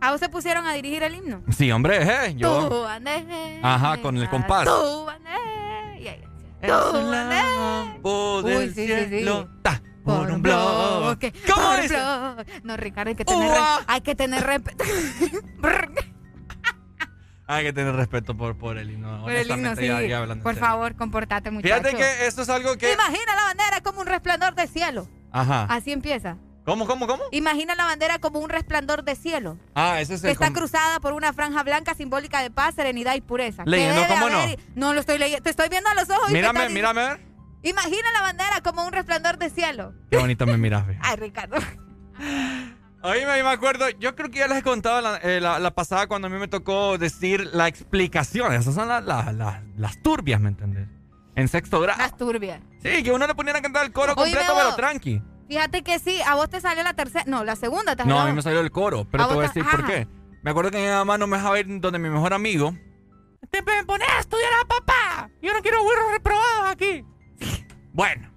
¿A 0.00 0.12
vos 0.12 0.20
se 0.20 0.28
pusieron 0.28 0.66
a 0.66 0.72
dirigir 0.74 1.02
el 1.02 1.14
himno? 1.16 1.42
Sí, 1.50 1.72
hombre, 1.72 2.02
eh, 2.02 2.32
Tú, 2.32 2.38
yo. 2.38 2.82
bandera, 2.82 3.24
Ajá, 3.62 3.96
con 4.00 4.16
el 4.16 4.28
compás. 4.28 4.64
Tú, 4.64 5.04
bandera, 5.04 5.98
y 5.98 6.06
ahí, 6.08 6.22
Es 6.62 6.68
tú, 6.68 6.98
Uy, 8.44 8.68
sí, 8.68 8.86
sí, 8.86 8.86
sí. 8.86 9.08
cielo, 9.08 9.48
ta, 9.62 9.82
Por 10.04 10.30
un 10.30 10.40
bloque. 10.42 11.32
¿Cómo 11.52 11.66
por 11.68 11.88
bloque. 11.88 12.60
No, 12.62 12.76
Ricardo, 12.76 13.08
hay 13.10 13.16
que 13.16 13.24
tener, 13.24 13.50
re- 13.50 13.84
hay 13.88 14.00
que 14.02 14.14
tener 14.14 14.44
respeto. 14.44 14.84
Hay 17.50 17.64
que 17.64 17.72
tener 17.72 17.94
respeto 17.96 18.36
por, 18.36 18.56
por 18.58 18.76
el 18.78 18.90
himno. 18.90 19.22
Por 19.22 19.32
el 19.32 19.50
himno, 19.50 19.74
sí. 19.74 19.86
ya- 19.86 20.02
ya 20.02 20.20
Por 20.26 20.54
serio. 20.54 20.60
favor, 20.60 20.94
comportate, 20.96 21.50
muchacho. 21.50 21.74
Fíjate 21.74 21.96
que 21.96 22.26
esto 22.26 22.42
es 22.42 22.48
algo 22.50 22.76
que. 22.76 22.92
Imagina 22.92 23.34
la 23.34 23.42
bandera 23.44 23.80
como 23.80 24.00
un 24.02 24.06
resplandor 24.06 24.54
de 24.54 24.66
cielo. 24.66 25.08
Ajá. 25.32 25.64
Así 25.64 25.90
empieza. 25.92 26.36
¿Cómo, 26.66 26.86
cómo, 26.86 27.06
cómo? 27.06 27.22
Imagina 27.32 27.74
la 27.74 27.86
bandera 27.86 28.18
como 28.18 28.40
un 28.40 28.50
resplandor 28.50 29.02
de 29.02 29.16
cielo. 29.16 29.56
Ah, 29.74 30.02
ese 30.02 30.14
es 30.16 30.20
Que 30.20 30.26
el. 30.28 30.32
está 30.34 30.46
com- 30.48 30.54
cruzada 30.54 31.00
por 31.00 31.14
una 31.14 31.32
franja 31.32 31.62
blanca 31.62 31.94
simbólica 31.94 32.42
de 32.42 32.50
paz, 32.50 32.74
serenidad 32.74 33.14
y 33.14 33.22
pureza. 33.22 33.64
Que 33.64 33.70
Leyendo, 33.70 34.06
¿cómo 34.06 34.28
no? 34.28 34.40
haber- 34.40 34.60
No 34.74 34.92
lo 34.92 35.00
estoy 35.00 35.16
leyendo. 35.16 35.42
Te 35.42 35.48
estoy 35.48 35.70
viendo 35.70 35.88
a 35.88 35.94
los 35.94 36.10
ojos 36.10 36.28
y 36.28 36.32
me 36.34 36.40
Mírame, 36.40 36.60
estás- 36.60 36.72
mírame. 36.74 37.26
Imagina 37.62 38.12
la 38.12 38.20
bandera 38.20 38.60
como 38.62 38.84
un 38.84 38.92
resplandor 38.92 39.38
de 39.38 39.48
cielo. 39.48 39.94
Qué 40.10 40.18
bonito 40.18 40.44
me 40.44 40.58
miras. 40.58 40.84
Ay, 41.00 41.16
Ricardo. 41.16 41.56
A 43.02 43.12
mí 43.12 43.20
me, 43.24 43.48
acuerdo, 43.48 43.88
yo 44.00 44.16
creo 44.16 44.28
que 44.30 44.40
ya 44.40 44.48
les 44.48 44.58
he 44.58 44.62
contado 44.62 45.00
la, 45.00 45.18
eh, 45.18 45.40
la- 45.40 45.58
la 45.60 45.70
pasada 45.72 46.08
cuando 46.08 46.26
a 46.26 46.30
mí 46.30 46.36
me 46.38 46.48
tocó 46.48 46.98
decir 46.98 47.48
la 47.52 47.68
explicación. 47.68 48.52
Esas 48.52 48.74
son 48.74 48.88
la- 48.88 49.00
la- 49.00 49.32
la- 49.32 49.62
las 49.76 50.02
turbias, 50.02 50.40
¿me 50.40 50.48
entendés? 50.48 50.88
En 51.36 51.46
sexto 51.46 51.80
grado. 51.80 51.98
Las 52.00 52.16
turbias. 52.16 52.60
Sí, 52.82 53.02
que 53.04 53.12
uno 53.12 53.26
le 53.26 53.34
ponía 53.36 53.54
a 53.56 53.62
cantar 53.62 53.84
el 53.86 53.92
coro 53.92 54.16
completo, 54.16 54.52
pero 54.56 54.74
tranqui. 54.74 55.22
Fíjate 55.48 55.82
que 55.82 55.98
sí, 56.00 56.20
a 56.26 56.34
vos 56.34 56.50
te 56.50 56.60
salió 56.60 56.82
la 56.82 56.94
tercera. 56.94 57.24
No, 57.28 57.44
la 57.44 57.54
segunda 57.54 57.94
te 57.94 58.04
No, 58.04 58.18
a 58.20 58.26
mí 58.26 58.32
me 58.32 58.42
salió 58.42 58.60
el 58.60 58.72
coro, 58.72 59.06
pero 59.10 59.24
¿A 59.24 59.28
te 59.28 59.34
voy 59.34 59.44
a 59.44 59.48
decir 59.48 59.64
por 59.70 59.86
qué. 59.86 60.08
Me 60.42 60.50
acuerdo 60.50 60.70
que 60.72 60.78
mi 60.78 60.86
mamá 60.88 61.16
no 61.18 61.26
me 61.26 61.36
dejaba 61.36 61.58
ir 61.60 61.66
donde 61.80 61.98
mi 61.98 62.08
mejor 62.10 62.34
amigo. 62.34 62.74
Te 63.50 63.62
me 63.62 63.84
pones 63.84 64.08
a 64.08 64.18
estudiar 64.18 64.50
a 64.62 64.66
papá. 64.66 65.30
Yo 65.40 65.52
no 65.54 65.62
quiero 65.62 65.82
güiros 65.82 66.04
reprobados 66.12 66.70
aquí. 66.70 67.04
Bueno. 67.92 68.30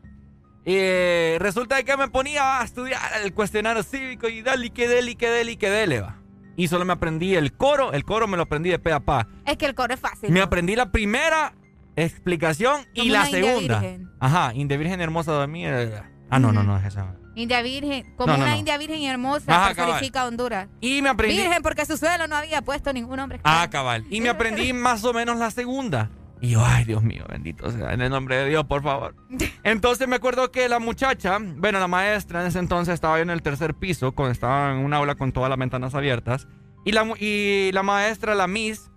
Eh, 0.66 1.38
resulta 1.40 1.82
que 1.84 1.98
me 1.98 2.08
ponía 2.10 2.60
a 2.62 2.64
estudiar 2.64 3.02
el 3.24 3.34
cuestionario 3.34 3.84
cívico 3.84 4.28
y 4.30 4.42
dale, 4.42 4.68
y 4.68 4.70
que 4.70 4.88
dele, 4.88 5.12
y 5.12 5.16
que 5.16 5.30
dele, 5.30 5.52
y 5.54 5.58
que 5.58 5.70
dele, 5.70 6.02
va. 6.02 6.18
Y 6.58 6.68
solo 6.68 6.86
me 6.86 6.94
aprendí 6.94 7.36
el 7.36 7.54
coro. 7.54 7.94
El 7.94 8.04
coro 8.06 8.28
me 8.28 8.38
lo 8.38 8.44
aprendí 8.44 8.70
de 8.70 8.78
pe 8.80 8.92
a 8.92 9.00
pa. 9.00 9.28
Es 9.46 9.58
que 9.58 9.66
el 9.66 9.74
coro 9.74 9.94
es 9.94 10.00
fácil. 10.00 10.30
Me 10.32 10.40
¿no? 10.40 10.46
aprendí 10.46 10.76
la 10.76 10.92
primera 10.92 11.54
explicación 11.96 12.86
y 12.94 13.00
Como 13.02 13.14
la 13.14 13.20
una 13.22 13.30
india 13.30 13.46
segunda. 13.54 13.80
virgen. 13.80 14.10
Ajá, 14.20 14.54
India 14.54 14.78
Virgen 14.78 15.02
Hermosa 15.02 15.40
de 15.40 15.48
mí. 15.48 15.66
eh, 15.66 16.02
Ah, 16.30 16.40
no, 16.40 16.52
no, 16.52 16.64
no, 16.64 16.78
es 16.78 16.86
esa. 16.86 17.16
India 17.36 17.62
Virgen, 17.62 18.14
como 18.16 18.28
No, 18.34 18.38
no, 18.38 18.44
una 18.44 18.54
no. 18.54 18.60
India 18.60 18.78
Virgen 18.78 19.04
hermosa, 19.04 19.46
Ajá, 19.66 19.74
personifica 19.74 20.26
Honduras. 20.26 20.68
Y 20.82 21.02
me 21.02 21.10
aprendí. 21.10 21.38
Virgen, 21.38 21.62
porque 21.64 21.86
su 21.86 21.98
suelo 21.98 22.28
no 22.28 22.36
había 22.36 22.62
puesto 22.62 22.92
ningún 22.94 23.20
hombre. 23.20 23.40
Ah, 23.44 23.68
cabal. 23.72 24.06
Y 24.10 24.22
me 24.22 24.30
aprendí 24.30 24.72
más 24.74 25.04
o 25.06 25.14
menos 25.14 25.38
la 25.38 25.50
segunda. 25.52 26.10
Y 26.42 26.50
yo, 26.50 26.66
ay, 26.66 26.86
Dios 26.86 27.04
mío, 27.04 27.24
bendito 27.30 27.70
sea, 27.72 27.94
en 27.94 28.02
el 28.02 28.10
nombre 28.10 28.36
de 28.36 28.50
Dios, 28.50 28.66
por 28.66 28.82
favor. 28.82 29.16
Entonces 29.64 30.08
me 30.08 30.16
acuerdo 30.16 30.52
que 30.52 30.68
la 30.68 30.80
muchacha, 30.80 31.38
bueno, 31.40 31.80
la 31.80 31.88
maestra 31.88 32.42
en 32.42 32.48
ese 32.48 32.58
entonces 32.58 32.96
estaba 32.96 33.18
yo 33.18 33.22
en 33.22 33.30
el 33.30 33.44
tercer 33.44 33.76
piso, 33.76 34.12
cuando 34.14 34.32
estaba 34.32 34.72
en 34.72 34.80
un 34.80 34.94
aula 34.94 35.14
con 35.16 35.32
todas 35.32 35.50
las 35.50 35.60
ventanas 35.60 35.94
abiertas. 35.94 36.48
Y 36.84 36.94
la, 36.94 37.08
y 37.20 37.72
la 37.74 37.84
maestra, 37.84 38.34
la 38.34 38.48
Miss, 38.48 38.90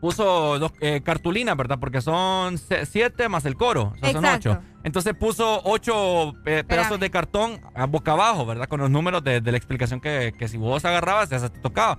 puso 0.00 0.60
dos, 0.60 0.72
eh, 0.80 1.00
cartulinas, 1.04 1.56
¿verdad? 1.56 1.78
Porque 1.80 2.00
son 2.00 2.58
siete 2.58 3.28
más 3.28 3.44
el 3.44 3.56
coro, 3.56 3.94
o 3.94 3.98
sea, 3.98 4.12
son 4.12 4.24
ocho. 4.24 4.62
Entonces 4.84 5.14
puso 5.14 5.60
ocho 5.64 6.34
eh, 6.46 6.62
pedazos 6.66 7.00
de 7.00 7.10
cartón 7.10 7.60
a 7.74 7.86
boca 7.86 8.12
abajo, 8.12 8.46
¿verdad? 8.46 8.68
Con 8.68 8.78
los 8.78 8.90
números 8.90 9.24
de, 9.24 9.40
de 9.40 9.50
la 9.50 9.58
explicación 9.58 10.00
que, 10.00 10.32
que 10.38 10.46
si 10.46 10.56
vos 10.56 10.84
agarrabas, 10.84 11.28
ya 11.28 11.40
se 11.40 11.50
te 11.50 11.58
tocaba. 11.58 11.98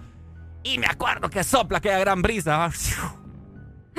Y 0.64 0.77
me 0.77 0.88
acuerdo 0.88 1.30
que 1.30 1.43
sopla 1.43 1.77
aquella 1.80 1.99
gran 1.99 2.22
brisa. 2.22 2.57
¿va? 2.57 2.72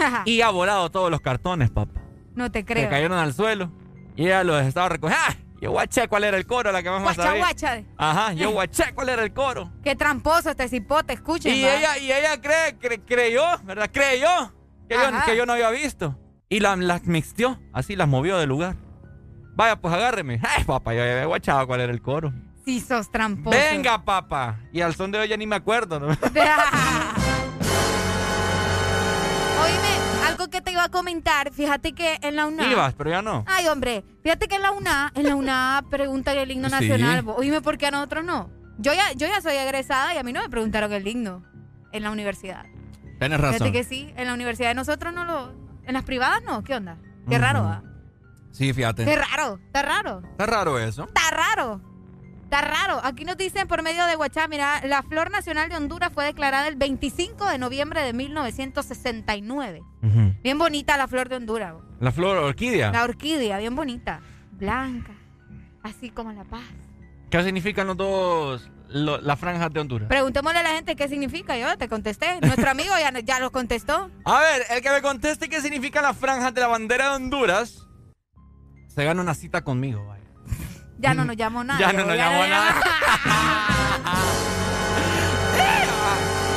y 0.24 0.40
ha 0.42 0.50
volado 0.50 0.90
todos 0.90 1.10
los 1.10 1.20
cartones, 1.20 1.70
papá. 1.70 2.00
no 2.34 2.50
te 2.50 2.60
Se 2.60 2.64
creo. 2.64 2.90
cayeron 2.90 3.18
al 3.18 3.32
suelo. 3.34 3.70
Y 4.16 4.26
ella 4.26 4.44
los 4.44 4.62
estaba 4.64 4.88
recogiendo. 4.90 5.24
¡Ah! 5.28 5.34
Yo 5.62 5.70
guaché 5.72 6.08
cuál 6.08 6.24
era 6.24 6.38
el 6.38 6.46
coro, 6.46 6.72
la 6.72 6.82
que 6.82 6.88
más 6.90 7.02
Guacha, 7.02 7.22
sabía. 7.22 7.40
guacha. 7.42 7.82
Ajá, 7.98 8.32
yo 8.32 8.50
guaché 8.52 8.94
cuál 8.94 9.10
era 9.10 9.22
el 9.22 9.32
coro. 9.34 9.70
Qué 9.84 9.94
tramposo 9.94 10.50
este 10.50 10.68
cipote, 10.68 11.12
escuchen. 11.12 11.54
Y 11.54 11.62
va. 11.64 11.74
ella, 11.74 11.98
y 11.98 12.10
ella 12.10 12.40
cree, 12.40 12.78
cre- 12.78 13.02
creyó, 13.06 13.42
¿verdad? 13.64 13.90
Creyó 13.92 14.54
que 14.88 14.94
yo, 14.96 15.02
que 15.26 15.36
yo 15.36 15.44
no 15.46 15.52
había 15.52 15.68
visto. 15.70 16.18
Y 16.48 16.60
la- 16.60 16.76
las 16.76 17.04
mixtió, 17.06 17.60
así 17.74 17.94
las 17.94 18.08
movió 18.08 18.38
del 18.38 18.48
lugar. 18.48 18.76
Vaya, 19.54 19.76
pues 19.76 19.92
agárreme. 19.92 20.40
Ay, 20.42 20.64
papá, 20.64 20.94
yo 20.94 21.02
había 21.02 21.26
guachado 21.26 21.66
cuál 21.66 21.80
era 21.82 21.92
el 21.92 22.00
coro. 22.00 22.32
Sí, 22.64 22.80
sos 22.80 23.10
tramposo. 23.10 23.56
Venga, 23.58 24.02
papá. 24.02 24.60
Y 24.72 24.80
al 24.80 24.94
son 24.94 25.10
de 25.12 25.18
hoy 25.18 25.28
ya 25.28 25.36
ni 25.36 25.46
me 25.46 25.56
acuerdo. 25.56 26.00
¿no? 26.00 26.08
que 30.50 30.60
te 30.60 30.72
iba 30.72 30.84
a 30.84 30.88
comentar. 30.90 31.52
Fíjate 31.52 31.92
que 31.94 32.18
en 32.22 32.36
la 32.36 32.46
UNA. 32.46 32.70
Ibas, 32.70 32.94
pero 32.94 33.10
ya 33.10 33.22
no. 33.22 33.44
Ay, 33.46 33.66
hombre, 33.68 34.04
fíjate 34.22 34.48
que 34.48 34.56
en 34.56 34.62
la 34.62 34.72
UNA, 34.72 35.12
en 35.14 35.26
la 35.28 35.34
UNA 35.36 35.84
preguntan 35.90 36.36
el 36.38 36.50
himno 36.50 36.68
Sí. 36.68 36.74
nacional. 36.74 37.24
Oíme, 37.36 37.60
¿por 37.60 37.78
qué 37.78 37.86
a 37.86 37.90
nosotros 37.90 38.24
no? 38.24 38.50
Yo 38.78 38.92
ya, 38.94 39.12
yo 39.12 39.26
ya 39.26 39.40
soy 39.40 39.54
egresada 39.56 40.14
y 40.14 40.18
a 40.18 40.22
mí 40.22 40.32
no 40.32 40.40
me 40.42 40.48
preguntaron 40.48 40.92
el 40.92 41.06
himno 41.06 41.42
en 41.92 42.02
la 42.02 42.10
universidad. 42.10 42.64
Tienes 43.18 43.38
Fíjate 43.38 43.58
razón. 43.58 43.72
que 43.72 43.84
sí, 43.84 44.12
en 44.16 44.26
la 44.26 44.34
universidad 44.34 44.68
de 44.70 44.74
nosotros 44.74 45.12
no 45.14 45.24
lo... 45.24 45.52
En 45.84 45.94
las 45.94 46.04
privadas 46.04 46.42
no, 46.44 46.62
¿qué 46.64 46.74
onda? 46.74 46.96
Qué 47.28 47.38
raro, 47.38 47.62
¿va? 47.62 47.82
Sí, 48.52 48.72
fíjate. 48.72 49.04
Qué 49.04 49.16
raro, 49.16 49.58
está 49.66 49.82
raro. 49.82 50.22
Está 50.30 50.46
raro 50.46 50.78
eso. 50.78 51.04
Está 51.04 51.30
raro. 51.30 51.80
Está 52.52 52.62
raro. 52.62 53.00
Aquí 53.04 53.24
nos 53.24 53.36
dicen 53.36 53.68
por 53.68 53.80
medio 53.84 54.04
de 54.06 54.16
WhatsApp, 54.16 54.50
mira, 54.50 54.80
la 54.84 55.04
flor 55.04 55.30
nacional 55.30 55.68
de 55.68 55.76
Honduras 55.76 56.10
fue 56.12 56.24
declarada 56.24 56.66
el 56.66 56.74
25 56.74 57.46
de 57.48 57.58
noviembre 57.58 58.02
de 58.02 58.12
1969. 58.12 59.82
Ujú. 60.02 60.34
Bien 60.42 60.58
bonita 60.58 60.96
la 60.96 61.06
flor 61.06 61.28
de 61.28 61.36
Honduras. 61.36 61.74
La 62.00 62.10
flor 62.10 62.36
orquídea. 62.38 62.90
La 62.90 63.04
orquídea, 63.04 63.58
bien 63.58 63.76
bonita. 63.76 64.20
Blanca. 64.50 65.12
Así 65.84 66.10
como 66.10 66.32
la 66.32 66.42
paz. 66.42 66.64
¿Qué 67.30 67.40
significan 67.44 67.86
los 67.86 67.96
dos, 67.96 68.68
lo- 68.88 69.20
las 69.20 69.38
franjas 69.38 69.72
de 69.72 69.78
Honduras? 69.78 70.08
Preguntémosle 70.08 70.58
a 70.58 70.62
la 70.64 70.70
gente 70.70 70.96
qué 70.96 71.06
significa. 71.06 71.56
Yo 71.56 71.78
te 71.78 71.88
contesté. 71.88 72.40
Nuestro 72.40 72.68
amigo 72.70 72.92
ya, 72.98 73.16
ya 73.20 73.38
lo 73.38 73.52
contestó. 73.52 74.10
A 74.24 74.40
ver, 74.40 74.62
el 74.70 74.82
que 74.82 74.90
me 74.90 75.00
conteste 75.02 75.48
qué 75.48 75.60
significan 75.60 76.02
las 76.02 76.16
franjas 76.16 76.52
de 76.52 76.60
la 76.62 76.66
bandera 76.66 77.10
de 77.10 77.14
Honduras, 77.14 77.86
se 78.88 79.04
gana 79.04 79.22
una 79.22 79.34
cita 79.34 79.62
conmigo, 79.62 80.04
vaya. 80.04 80.19
Ya 81.00 81.14
no 81.14 81.24
nos 81.24 81.36
llamó 81.36 81.64
nada. 81.64 81.80
Ya 81.80 81.92
no 81.92 82.04
nos 82.04 82.16
llamó 82.16 82.46
nada. 82.46 82.74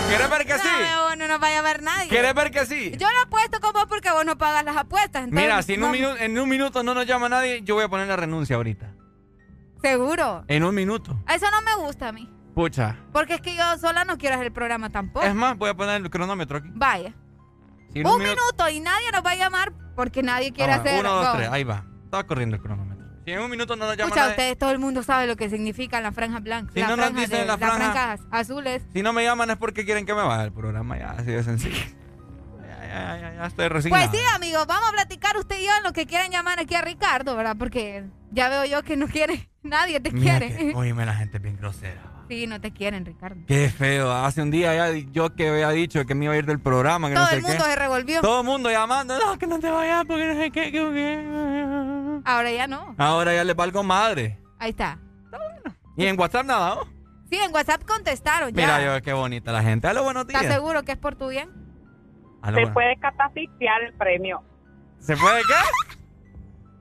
¿Quieres 0.10 0.30
ver 0.30 0.45
que 0.45 0.60
sí? 0.60 0.68
No, 0.91 1.15
no 1.15 1.28
nos 1.28 1.40
vaya 1.40 1.60
a 1.60 1.61
ver 1.64 1.82
nadie. 1.82 2.10
¿Quieres 2.10 2.34
ver 2.36 2.52
que 2.52 2.65
sí? 2.65 2.91
Yo 2.98 3.07
lo 3.10 3.22
apuesto 3.26 3.60
con 3.60 3.74
vos 3.74 3.86
porque 3.88 4.11
vos 4.11 4.26
no 4.26 4.38
pagas 4.38 4.64
las 4.64 4.78
apuestas. 4.78 5.24
entonces 5.24 5.41
Mira, 5.41 5.61
si 5.64 5.74
en 5.74 5.84
un, 5.84 5.91
minuto, 5.91 6.18
en 6.18 6.38
un 6.38 6.49
minuto 6.49 6.84
no 6.84 6.94
nos 6.94 7.07
llama 7.07 7.30
nadie, 7.30 7.61
yo 7.64 7.76
voy 7.76 7.86
a 7.86 7.90
poner 7.90 8.07
la 8.07 8.15
renuncia 8.15 8.56
ahorita. 8.57 8.91
Seguro. 9.82 10.44
En 10.48 10.64
un 10.64 10.76
minuto. 10.76 11.18
Eso 11.28 11.45
no 11.49 11.61
me 11.61 11.76
gusta 11.86 12.10
a 12.10 12.11
mí. 12.11 12.30
Pucha. 12.53 12.98
Porque 13.11 13.36
es 13.36 13.41
que 13.41 13.56
yo 13.56 13.64
sola 13.80 14.06
no 14.06 14.18
quiero 14.18 14.36
hacer 14.36 14.48
el 14.48 14.53
programa 14.53 14.90
tampoco. 14.91 15.26
Es 15.26 15.34
más, 15.34 15.57
voy 15.57 15.70
a 15.70 15.74
poner 15.74 16.02
el 16.02 16.10
cronómetro 16.10 16.57
aquí. 16.60 16.70
Vaya. 16.74 17.14
Si 17.91 17.99
un 18.03 18.18
minuto- 18.20 18.41
minuto 18.41 18.70
y 18.70 18.80
nadie 18.82 19.11
nos 19.11 19.26
va 19.26 19.32
a 19.32 19.36
llamar 19.36 19.74
porque 19.95 20.22
nadie 20.22 20.52
quiere 20.52 20.74
Ah, 20.74 20.80
bueno, 20.80 20.90
hacer. 20.91 21.06
Uno, 21.06 21.15
dos, 21.15 21.28
go. 21.28 21.38
tres, 21.38 21.49
ahí 21.49 21.64
va. 21.64 21.86
Estaba 22.06 22.24
corriendo 22.26 22.56
el 22.56 22.61
cronómetro. 22.61 22.93
Si 23.26 23.32
en 23.32 23.40
un 23.40 23.50
minuto 23.50 23.76
no 23.76 23.86
nos 23.86 23.95
llama 23.95 24.08
Escucha, 24.10 24.22
nadie, 24.22 24.32
ustedes, 24.32 24.58
todo 24.58 24.72
el 24.72 24.80
mundo 24.80 25.02
sabe 25.04 25.28
lo 25.28 25.36
que 25.38 25.50
significan 25.50 26.04
las 26.04 26.14
franjas 26.14 26.44
blancas. 26.44 26.74
Si 26.74 26.82
no 26.82 26.95
nos 26.98 27.14
dicen 27.16 27.30
de- 27.30 27.45
la 27.45 27.58
las 27.58 27.60
franja- 27.60 27.91
franjas 27.94 28.20
azules. 28.32 28.84
si 28.91 29.02
no 29.02 29.14
me 29.14 29.24
llaman 29.24 29.50
es 29.52 29.58
porque 29.58 29.86
quieren 29.86 30.06
que 30.06 30.14
me 30.14 30.24
vaya 30.24 30.44
el 30.44 30.52
programa, 30.52 30.98
ya, 30.98 31.12
así 31.12 31.32
de 31.32 31.44
sencillo. 31.44 31.78
Ya, 32.68 32.88
ya, 32.88 33.18
ya, 33.22 33.34
ya 33.36 33.45
estoy 33.45 33.68
resignado. 33.70 34.10
Pues 34.10 34.20
sí, 34.22 34.26
amigos, 34.36 34.68
vamos 34.68 34.90
a 34.90 34.91
platicar 34.94 35.38
usted 35.38 35.58
y 35.60 35.66
yo 35.66 35.72
en 35.78 35.84
lo 35.84 35.94
que 35.94 36.06
quieren 36.06 36.32
llamar 36.32 36.60
aquí 36.60 36.76
a 36.76 36.82
Ricardo, 36.82 37.36
¿verdad? 37.36 37.56
Porque 37.58 38.04
ya 38.32 38.50
veo 38.50 38.66
yo 38.66 38.84
que 38.84 38.98
no 38.98 39.08
quiere, 39.08 39.50
nadie 39.64 40.00
te 40.00 40.12
Mira 40.12 40.40
quiere. 40.40 40.56
que- 40.56 40.74
Óyeme, 40.76 41.06
la 41.06 41.16
gente 41.16 41.38
es 41.38 41.44
bien 41.44 41.58
grosera. 41.58 42.02
Sí, 42.34 42.48
no 42.48 42.60
te 42.60 42.72
quieren, 42.72 43.06
Ricardo. 43.06 43.42
Qué 43.48 43.70
feo. 43.70 44.12
Hace 44.12 44.42
un 44.42 44.50
día 44.50 44.74
ya 44.76 44.92
yo 45.12 45.36
que 45.36 45.50
había 45.50 45.70
dicho 45.70 46.04
que 46.06 46.16
me 46.16 46.26
iba 46.26 46.34
a 46.34 46.38
ir 46.38 46.46
del 46.48 46.60
programa, 46.60 47.10
que 47.10 47.14
Todo 47.14 47.24
no 47.26 47.30
sé 47.30 47.36
el 47.38 47.42
mundo 47.44 47.64
qué. 47.64 47.70
se 47.70 47.76
revolvió. 47.76 48.22
Todo 48.22 48.40
el 48.42 48.46
mundo 48.46 48.72
llamando, 48.72 49.20
no, 49.20 49.38
que 49.38 49.46
no 49.46 49.60
te 49.60 49.70
vayas 49.70 50.04
porque 50.06 50.26
no 50.34 50.34
sé 50.40 50.50
qué, 50.52 50.72
que- 50.72 50.72
que- 50.72 52.22
Ahora 52.26 52.52
ya 52.52 52.66
no. 52.66 52.96
Ahora 52.98 53.36
ya 53.36 53.44
le 53.44 53.54
valgo 53.54 53.84
madre. 53.84 54.40
Ahí 54.58 54.72
está. 54.72 54.98
Y 55.96 56.06
en 56.08 56.20
WhatsApp 56.20 56.46
nada, 56.48 56.76
¿no? 56.76 56.82
Sí, 57.30 57.38
en 57.38 57.54
WhatsApp 57.54 57.84
contestaron 57.86 58.50
ya. 58.52 58.56
Mira 58.62 58.84
yo, 58.98 59.02
qué 59.04 59.14
bonita 59.14 59.52
la 59.52 59.62
gente. 59.62 59.88
Aló, 59.88 60.04
buenos 60.04 60.26
días. 60.26 60.42
¿Estás 60.42 60.56
seguro 60.56 60.82
que 60.84 60.94
es 60.94 60.98
por 60.98 61.16
tu 61.16 61.28
bien? 61.30 61.50
Aló, 62.42 62.56
Se 62.58 62.62
bueno. 62.62 62.74
puede 62.74 62.98
catafixiar 62.98 63.84
el 63.84 63.94
premio. 63.94 64.42
¿Se 65.00 65.16
puede 65.18 65.42
qué? 65.42 65.98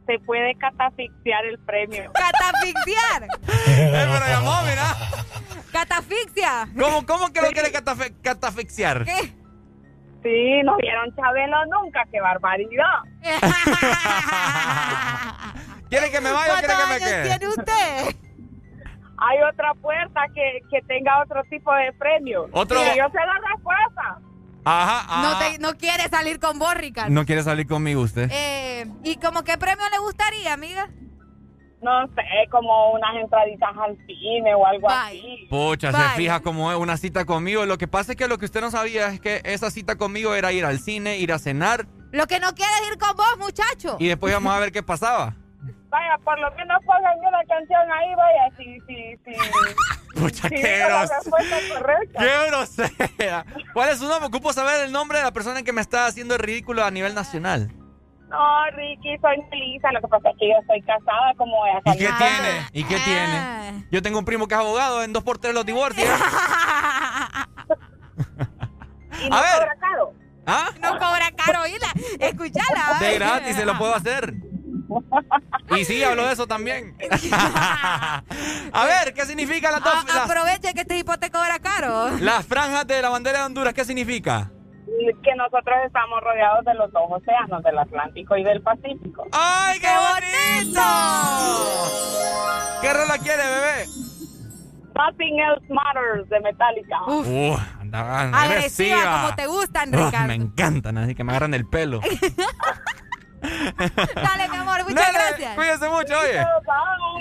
Se 0.06 0.18
puede 0.20 0.54
catafixiar 0.56 1.44
el 1.46 1.58
premio. 1.60 2.10
¡Catafixiar! 2.14 3.28
Eh, 3.68 4.06
pero 4.12 4.26
llamó, 4.26 4.60
mira. 4.62 4.94
¡Catafixia! 5.72 6.68
¿Cómo, 6.78 7.06
cómo 7.06 7.32
que 7.32 7.40
lo 7.40 7.48
quiere 7.50 7.72
catafe- 7.72 8.14
catafixiar? 8.22 9.04
¿Qué? 9.04 9.32
Sí, 10.22 10.62
no 10.64 10.76
vieron 10.76 11.14
Chabelo 11.16 11.64
nunca, 11.66 12.04
qué 12.12 12.20
barbaridad. 12.20 13.00
¿Quiere 15.88 16.10
que 16.10 16.20
me 16.20 16.32
vaya 16.32 16.54
o 16.54 16.58
quiere 16.58 16.74
que 16.74 16.86
me 16.92 16.98
quede? 16.98 17.22
tiene 17.28 17.48
usted? 17.48 18.16
Hay 19.18 19.38
otra 19.50 19.74
puerta 19.74 20.20
que, 20.34 20.60
que 20.70 20.80
tenga 20.86 21.22
otro 21.22 21.42
tipo 21.50 21.72
de 21.74 21.92
premio. 21.94 22.48
Otro- 22.52 22.80
Sí, 22.82 22.90
yo 22.98 23.04
sé 23.08 23.18
la 23.18 23.38
respuesta. 23.54 24.18
Ajá, 24.64 25.22
No, 25.22 25.28
ajá. 25.30 25.50
te- 25.52 25.58
no 25.58 25.74
quiere 25.76 26.08
salir 26.08 26.38
con 26.38 26.58
vos, 26.58 26.74
Ricardo. 26.74 27.10
No 27.12 27.24
quiere 27.26 27.42
salir 27.42 27.66
conmigo 27.66 28.00
usted. 28.02 28.28
Eh, 28.32 28.86
¿Y 29.04 29.16
como 29.16 29.42
qué 29.42 29.58
premio 29.58 29.84
le 29.90 29.98
gustaría, 29.98 30.52
amiga? 30.52 30.88
No 31.82 32.06
sé, 32.14 32.22
como 32.50 32.92
unas 32.92 33.16
entraditas 33.20 33.70
al 33.76 33.96
cine 34.06 34.54
o 34.54 34.64
algo 34.64 34.88
así. 34.88 35.48
Pucha, 35.50 35.90
Vaya. 35.90 36.10
se 36.10 36.16
fija 36.16 36.38
como 36.40 36.70
es 36.70 36.78
una 36.78 36.96
cita 36.96 37.24
conmigo. 37.24 37.66
Lo 37.66 37.76
que 37.76 37.88
pasa 37.88 38.12
es 38.12 38.18
que 38.18 38.28
lo 38.28 38.38
que 38.38 38.44
usted 38.44 38.60
no 38.60 38.70
sabía 38.70 39.08
es 39.08 39.20
que 39.20 39.40
esa 39.44 39.68
cita 39.70 39.96
conmigo 39.96 40.32
era 40.34 40.52
ir 40.52 40.64
al 40.64 40.78
cine, 40.78 41.18
ir 41.18 41.32
a 41.32 41.40
cenar 41.40 41.88
Lo 42.12 42.28
que 42.28 42.38
no 42.38 42.54
quiere 42.54 42.70
es 42.84 42.92
ir 42.92 42.98
con 42.98 43.16
vos, 43.16 43.36
muchacho. 43.38 43.96
y 43.98 44.06
después 44.06 44.30
íbamos 44.30 44.54
a 44.54 44.60
ver 44.60 44.70
qué 44.70 44.84
pasaba. 44.84 45.34
Vaya, 45.92 46.16
por 46.24 46.38
lo 46.40 46.50
menos 46.52 46.78
pónganme 46.86 47.28
una 47.28 47.44
canción 47.46 47.92
ahí, 47.92 48.14
vaya, 48.16 48.48
si, 48.56 48.80
si, 48.86 49.16
si. 49.24 50.18
Pucha, 50.18 50.48
si 50.48 50.54
qué 50.54 50.78
grosera. 50.78 51.18
respuesta 51.18 51.56
correcta. 51.74 52.18
¡Qué 52.18 52.46
grosera! 52.48 53.44
¿Cuál 53.74 53.88
es 53.90 53.98
su 53.98 54.08
nombre? 54.08 54.26
Ocupo 54.28 54.52
saber 54.54 54.84
el 54.86 54.92
nombre 54.92 55.18
de 55.18 55.24
la 55.24 55.32
persona 55.32 55.62
que 55.62 55.72
me 55.74 55.82
está 55.82 56.06
haciendo 56.06 56.34
el 56.34 56.40
ridículo 56.40 56.82
a 56.82 56.90
nivel 56.90 57.14
nacional. 57.14 57.70
No, 58.30 58.64
Ricky, 58.74 59.18
soy 59.20 59.36
Melissa. 59.50 59.92
Lo 59.92 60.00
que 60.00 60.08
pasa 60.08 60.30
es 60.30 60.36
que 60.40 60.48
yo 60.48 60.54
estoy 60.62 60.80
casada 60.80 61.34
como 61.36 61.66
ella. 61.66 61.82
¿Y 61.84 61.98
qué 61.98 62.08
tiene? 62.16 62.66
¿Y 62.72 62.84
qué 62.84 62.96
tiene? 63.00 63.84
Yo 63.90 64.00
tengo 64.00 64.18
un 64.18 64.24
primo 64.24 64.48
que 64.48 64.54
es 64.54 64.60
abogado 64.60 65.02
en 65.02 65.12
dos 65.12 65.22
por 65.22 65.36
tres 65.36 65.52
los 65.52 65.66
divorcios. 65.66 66.08
¿Y 69.22 69.28
no 69.28 69.36
A 69.36 69.40
ver. 69.42 69.50
cobra 69.58 69.76
caro? 69.78 70.12
¿Ah? 70.46 70.70
No 70.80 70.92
cobra 70.98 71.30
caro, 71.36 71.60
oíla. 71.62 71.88
Escuchala. 72.18 72.98
De 73.00 73.14
gratis 73.18 73.54
se 73.56 73.66
lo 73.66 73.76
puedo 73.76 73.94
hacer. 73.94 74.32
Y 75.76 75.84
sí, 75.84 76.02
hablo 76.02 76.26
de 76.26 76.32
eso 76.32 76.46
también. 76.46 76.96
A 78.72 78.84
ver, 78.86 79.14
¿qué 79.14 79.24
significa 79.26 79.70
las 79.70 79.82
dos? 79.84 79.92
A- 79.94 80.04
las- 80.14 80.30
aproveche 80.30 80.74
que 80.74 80.80
este 80.82 80.98
hipoteca 80.98 81.38
cobra 81.38 81.58
caro. 81.58 82.10
Las 82.20 82.46
franjas 82.46 82.86
de 82.86 83.00
la 83.02 83.08
bandera 83.08 83.40
de 83.40 83.44
Honduras, 83.46 83.74
¿qué 83.74 83.84
significa? 83.84 84.50
Que 85.24 85.34
nosotros 85.36 85.76
estamos 85.86 86.20
rodeados 86.22 86.64
de 86.64 86.74
los 86.74 86.92
dos 86.92 87.02
océanos, 87.10 87.62
del 87.62 87.78
Atlántico 87.78 88.36
y 88.36 88.44
del 88.44 88.60
Pacífico. 88.62 89.26
¡Ay, 89.32 89.80
qué 89.80 89.88
bonito! 89.88 90.82
¿Qué 92.82 92.92
rola 92.92 93.18
quiere, 93.18 93.42
bebé? 93.42 93.86
Nothing 94.94 95.38
Else 95.40 95.66
Matters 95.72 96.28
de 96.28 96.40
Metallica. 96.40 97.02
Uh, 97.06 97.56
anda 97.80 98.20
Agresiva, 98.20 98.42
agresiva. 98.42 99.22
como 99.22 99.34
te 99.36 99.46
gustan, 99.46 99.94
Uf, 99.94 100.04
Ricardo. 100.04 100.26
me 100.28 100.34
encantan, 100.34 100.98
así 100.98 101.14
que 101.14 101.24
me 101.24 101.32
agarran 101.32 101.54
el 101.54 101.66
pelo. 101.66 102.00
Dale, 104.14 104.48
mi 104.48 104.56
amor, 104.56 104.82
muchas 104.84 104.94
Dale, 104.94 105.18
gracias. 105.18 105.54
Cuídense 105.56 105.88
mucho, 105.88 106.18
oye. 106.18 106.44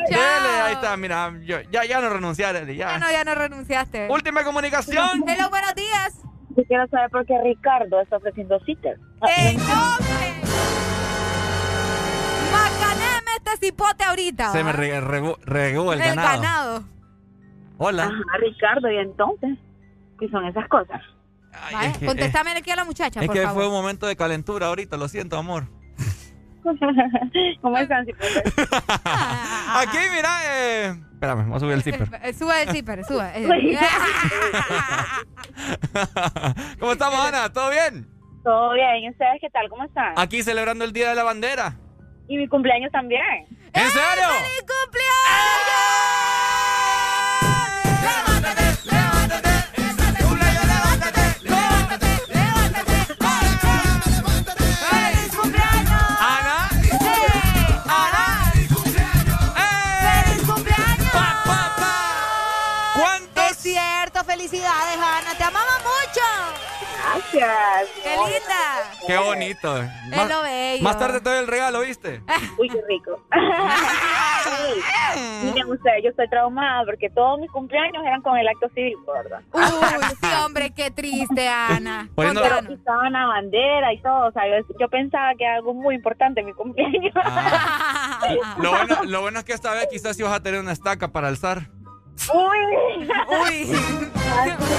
Dele, 0.10 0.62
ahí 0.64 0.74
está, 0.74 0.96
mira, 0.98 1.32
yo, 1.44 1.62
ya, 1.72 1.84
ya 1.86 2.00
no 2.02 2.10
renuncié, 2.10 2.46
Arely, 2.46 2.76
Ya 2.76 2.92
ya. 2.94 2.98
no, 3.00 3.12
ya 3.12 3.24
no 3.24 3.34
renunciaste. 3.36 4.08
Última 4.10 4.44
comunicación. 4.44 5.24
Hello, 5.28 5.50
buenos 5.50 5.74
días. 5.76 6.20
Yo 6.56 6.64
quiero 6.68 6.88
saber 6.88 7.10
por 7.10 7.26
qué 7.26 7.34
Ricardo 7.44 8.02
está 8.02 8.18
ofreciendo 8.18 8.60
citas. 8.66 8.98
¡El 9.38 9.58
nombre! 9.58 10.42
Macaneme 12.52 13.32
este 13.38 13.66
cipote 13.68 14.04
ahorita. 14.04 14.52
Se 14.52 14.64
me 14.64 14.72
regó, 14.74 15.38
el, 15.94 16.02
el 16.02 16.16
ganado. 16.16 16.42
ganado. 16.42 16.84
Hola. 17.78 18.04
Ajá, 18.04 18.38
Ricardo, 18.40 18.92
¿y 18.92 18.98
entonces? 18.98 19.58
¿Qué 20.20 20.30
son 20.30 20.46
esas 20.46 20.68
cosas? 20.68 21.02
Vale, 21.72 21.88
es 21.88 21.98
que- 21.98 22.06
Contéstame 22.06 22.52
aquí 22.52 22.70
a 22.72 22.76
la 22.76 22.84
muchacha, 22.86 23.22
Es 23.22 23.26
por 23.28 23.36
que 23.36 23.42
favor. 23.44 23.56
fue 23.64 23.68
un 23.68 23.74
momento 23.74 24.06
de 24.08 24.16
calentura 24.16 24.68
ahorita, 24.68 24.98
lo 24.98 25.08
siento, 25.08 25.38
amor. 25.38 25.66
¿Cómo 27.62 27.78
están, 27.78 28.06
cipotes? 28.06 28.44
Aquí, 29.76 29.98
mira, 30.14 30.30
eh... 30.46 30.94
Espérame, 31.14 31.48
voy 31.48 31.58
a 31.58 31.60
subir 31.60 31.74
el 31.74 31.84
zipper. 31.84 32.08
Eh, 32.24 32.34
Sube 32.34 32.64
el 32.64 32.70
zipper, 32.70 33.06
sube. 33.06 33.32
Eh, 33.36 33.48
¿Cómo 36.80 36.94
estamos, 36.94 37.20
Ana? 37.20 37.52
¿Todo 37.54 37.70
bien? 37.70 38.08
Todo 38.44 38.74
bien, 38.74 39.04
¿y 39.04 39.10
ustedes 39.10 39.40
qué 39.40 39.50
tal? 39.52 39.70
¿Cómo 39.70 39.84
están? 39.84 40.14
Aquí 40.18 40.42
celebrando 40.42 40.84
el 40.84 40.94
Día 40.94 41.10
de 41.10 41.16
la 41.16 41.24
Bandera. 41.24 41.76
Y 42.28 42.38
mi 42.38 42.48
cumpleaños 42.48 42.92
también. 42.92 43.46
¿En 43.74 43.90
serio? 43.90 44.28
¡Feliz 44.28 44.66
cumpleaños! 44.84 45.92
Gracias. 67.34 67.90
¡Qué 68.04 68.10
linda! 68.10 68.92
¡Qué 69.08 69.18
bonito! 69.18 69.78
Es 69.78 70.18
Más, 70.18 70.30
lo 70.30 70.42
bello. 70.44 70.84
más 70.84 71.00
tarde 71.00 71.22
te 71.22 71.30
doy 71.30 71.40
el 71.40 71.48
regalo, 71.48 71.80
¿viste? 71.82 72.22
Uy, 72.58 72.70
qué 72.70 72.82
rico. 72.88 73.24
Miren 75.44 75.70
ustedes, 75.70 76.04
yo 76.04 76.10
estoy 76.10 76.30
traumada 76.30 76.84
porque 76.86 77.10
todos 77.10 77.40
mis 77.40 77.50
cumpleaños 77.52 78.04
eran 78.06 78.22
con 78.22 78.38
el 78.38 78.48
acto 78.48 78.68
cívico, 78.74 79.12
¿verdad? 79.14 79.42
Uy, 79.54 79.62
sí, 80.22 80.28
hombre, 80.46 80.72
qué 80.76 80.92
triste, 80.92 81.48
Ana. 81.48 82.10
Poniendo- 82.16 82.42
la 82.42 83.26
bandera 83.26 83.94
y 83.94 84.02
todo, 84.02 84.28
o 84.28 84.32
sea, 84.32 84.44
yo, 84.48 84.66
yo 84.80 84.88
pensaba 84.90 85.32
que 85.38 85.44
era 85.44 85.56
algo 85.56 85.74
muy 85.74 85.96
importante 85.96 86.44
mi 86.44 86.54
cumpleaños. 86.54 87.14
Lo 88.58 88.72
bueno, 88.72 88.96
lo 89.06 89.22
bueno 89.22 89.40
es 89.40 89.46
que 89.46 89.54
esta 89.54 89.74
vez 89.74 89.88
quizás 89.92 90.16
sí 90.16 90.24
vas 90.24 90.34
a 90.34 90.42
tener 90.44 90.60
una 90.60 90.72
estaca 90.72 91.10
para 91.10 91.28
alzar. 91.28 91.70
Uy, 92.34 93.08
Uy. 93.28 93.76
Ay, 94.34 94.52
qué 94.58 94.76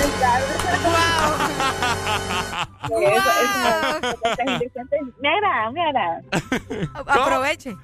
Eso, 2.92 3.30
eso, 3.42 4.80
me 5.20 5.28
agrada, 5.28 5.70
me 5.70 5.82
agrada, 5.82 6.20
Aproveche. 7.06 7.76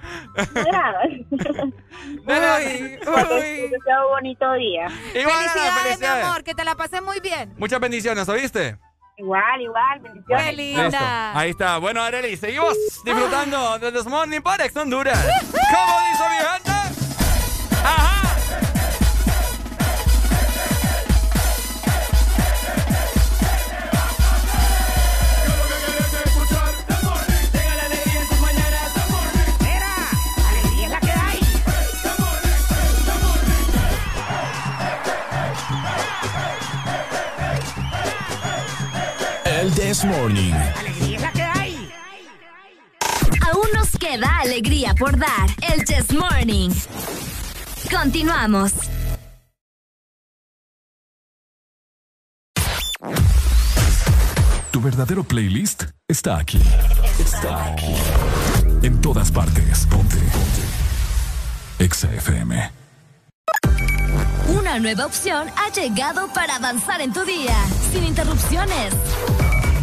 me 0.55 0.61
agrada. 0.61 1.01
Uy, 1.07 2.99
uy. 3.07 3.71
Que 3.71 3.77
sea 3.85 4.01
un 4.05 4.11
bonito 4.11 4.53
día. 4.55 4.87
Igual, 5.15 5.35
Ana, 5.37 5.49
Felicidades, 5.53 5.75
mi 5.75 5.81
felicidades. 5.83 6.25
amor, 6.27 6.45
que 6.45 6.55
te 6.55 6.65
la 6.65 6.75
pases 6.75 7.03
muy 7.03 7.21
bien. 7.21 7.55
Muchas 7.59 7.81
bendiciones, 7.81 8.29
¿oíste? 8.29 8.77
Igual, 9.19 9.61
igual, 9.61 10.01
bendiciones. 10.01 10.45
Qué 10.47 10.53
Listo. 10.53 10.83
linda. 10.83 11.39
Ahí 11.39 11.51
está. 11.51 11.79
Bueno, 11.79 12.03
Arely, 12.03 12.37
seguimos 12.37 12.75
disfrutando 13.05 13.79
de 13.79 13.93
This 13.93 14.07
Morning 14.07 14.41
por 14.41 14.61
Ex 14.61 14.77
Honduras. 14.77 15.19
¿Cómo 15.51 15.99
dice 16.11 16.25
mi 16.31 16.37
gente? 16.49 16.71
¡Ajá! 17.85 18.18
El 39.69 39.75
This 39.75 40.03
Morning. 40.03 40.55
Aún 43.47 43.67
nos 43.75 43.91
queda 43.99 44.39
alegría 44.39 44.95
por 44.95 45.19
dar. 45.19 45.51
El 45.71 45.85
Chess 45.85 46.11
Morning. 46.15 46.71
Continuamos. 47.91 48.73
Tu 54.71 54.81
verdadero 54.81 55.23
playlist 55.23 55.85
está 56.09 56.39
aquí. 56.39 56.61
Está 57.19 57.73
aquí. 57.73 57.95
En 58.83 58.99
todas 59.03 59.31
partes. 59.31 59.87
Ponte. 59.91 60.17
Ponte. 60.17 61.85
Exa 61.85 62.11
FM. 62.15 62.71
Una 64.49 64.79
nueva 64.79 65.05
opción 65.05 65.47
ha 65.57 65.71
llegado 65.71 66.33
para 66.33 66.57
avanzar 66.57 67.03
en 67.03 67.13
tu 67.13 67.23
día, 67.27 67.55
sin 67.93 68.05
interrupciones. 68.05 68.95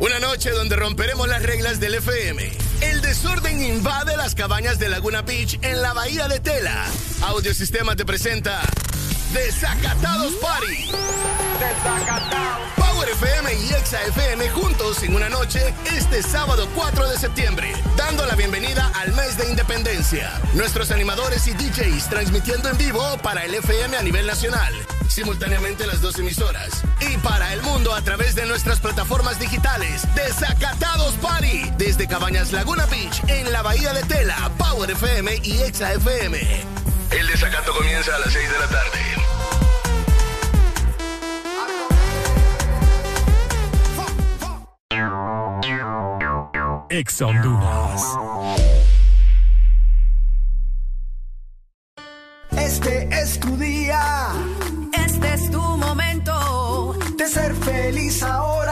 Una 0.00 0.20
noche 0.20 0.50
donde 0.50 0.76
romperemos 0.76 1.26
las 1.26 1.42
reglas 1.42 1.80
del 1.80 1.94
FM. 1.94 2.52
El 2.82 3.00
desorden 3.00 3.60
invade 3.60 4.16
las 4.16 4.36
cabañas 4.36 4.78
de 4.78 4.88
Laguna 4.88 5.22
Beach 5.22 5.58
en 5.62 5.82
la 5.82 5.92
bahía 5.92 6.28
de 6.28 6.38
Tela. 6.38 6.86
Audiosistema 7.22 7.96
te 7.96 8.04
presenta 8.04 8.60
Desacatados 9.32 10.32
Party. 10.36 10.90
Power 12.76 13.08
FM 13.10 13.54
y 13.54 13.74
Exa 13.74 14.02
FM 14.06 14.48
juntos 14.50 15.02
en 15.02 15.14
una 15.14 15.28
noche 15.28 15.74
este 15.92 16.22
sábado 16.22 16.66
4 16.74 17.10
de 17.10 17.18
septiembre, 17.18 17.72
dando 17.96 18.24
la 18.24 18.34
bienvenida 18.36 18.90
al 18.94 19.12
mes 19.12 19.36
de 19.36 19.50
independencia. 19.50 20.32
Nuestros 20.54 20.90
animadores 20.90 21.46
y 21.46 21.52
DJs 21.52 22.08
transmitiendo 22.08 22.70
en 22.70 22.78
vivo 22.78 23.02
para 23.22 23.44
el 23.44 23.54
FM 23.54 23.98
a 23.98 24.02
nivel 24.02 24.26
nacional, 24.26 24.72
simultáneamente 25.08 25.86
las 25.86 26.00
dos 26.00 26.18
emisoras. 26.18 26.82
Y 27.00 27.18
para 27.18 27.52
el 27.52 27.60
mundo 27.60 27.94
a 27.94 28.00
través 28.00 28.34
de 28.34 28.46
nuestras 28.46 28.80
plataformas 28.80 29.38
digitales. 29.38 30.02
Desacatados 30.14 31.14
Party 31.16 31.70
desde 31.76 32.08
Cabañas 32.08 32.52
Laguna 32.52 32.86
Beach 32.86 33.22
en 33.28 33.52
la 33.52 33.60
Bahía 33.60 33.92
de 33.92 34.04
Tela, 34.04 34.50
Power 34.56 34.90
FM 34.90 35.40
y 35.42 35.58
Exa 35.62 35.92
FM. 35.92 36.87
El 37.10 37.26
desacato 37.26 37.72
comienza 37.72 38.14
a 38.14 38.18
las 38.18 38.32
6 38.32 38.50
de 38.50 38.58
la 38.58 38.68
tarde. 38.68 38.98
Ex 46.90 47.22
Honduras. 47.22 48.02
Este 52.50 53.08
es 53.10 53.40
tu 53.40 53.56
día. 53.56 54.32
Este 55.06 55.34
es 55.34 55.50
tu 55.50 55.60
momento. 55.60 56.96
De 57.16 57.26
ser 57.26 57.54
feliz 57.54 58.22
ahora 58.22 58.67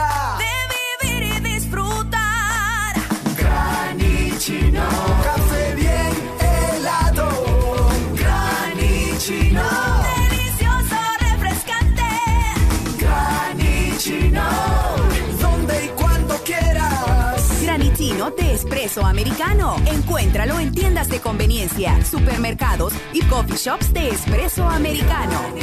espresso 18.87 19.05
americano. 19.05 19.75
Encuéntralo 19.85 20.59
en 20.59 20.71
tiendas 20.71 21.09
de 21.09 21.19
conveniencia, 21.19 22.03
supermercados 22.05 22.93
y 23.11 23.21
coffee 23.23 23.57
shops 23.57 23.91
de 23.91 24.09
espresso 24.09 24.63
americano. 24.67 25.53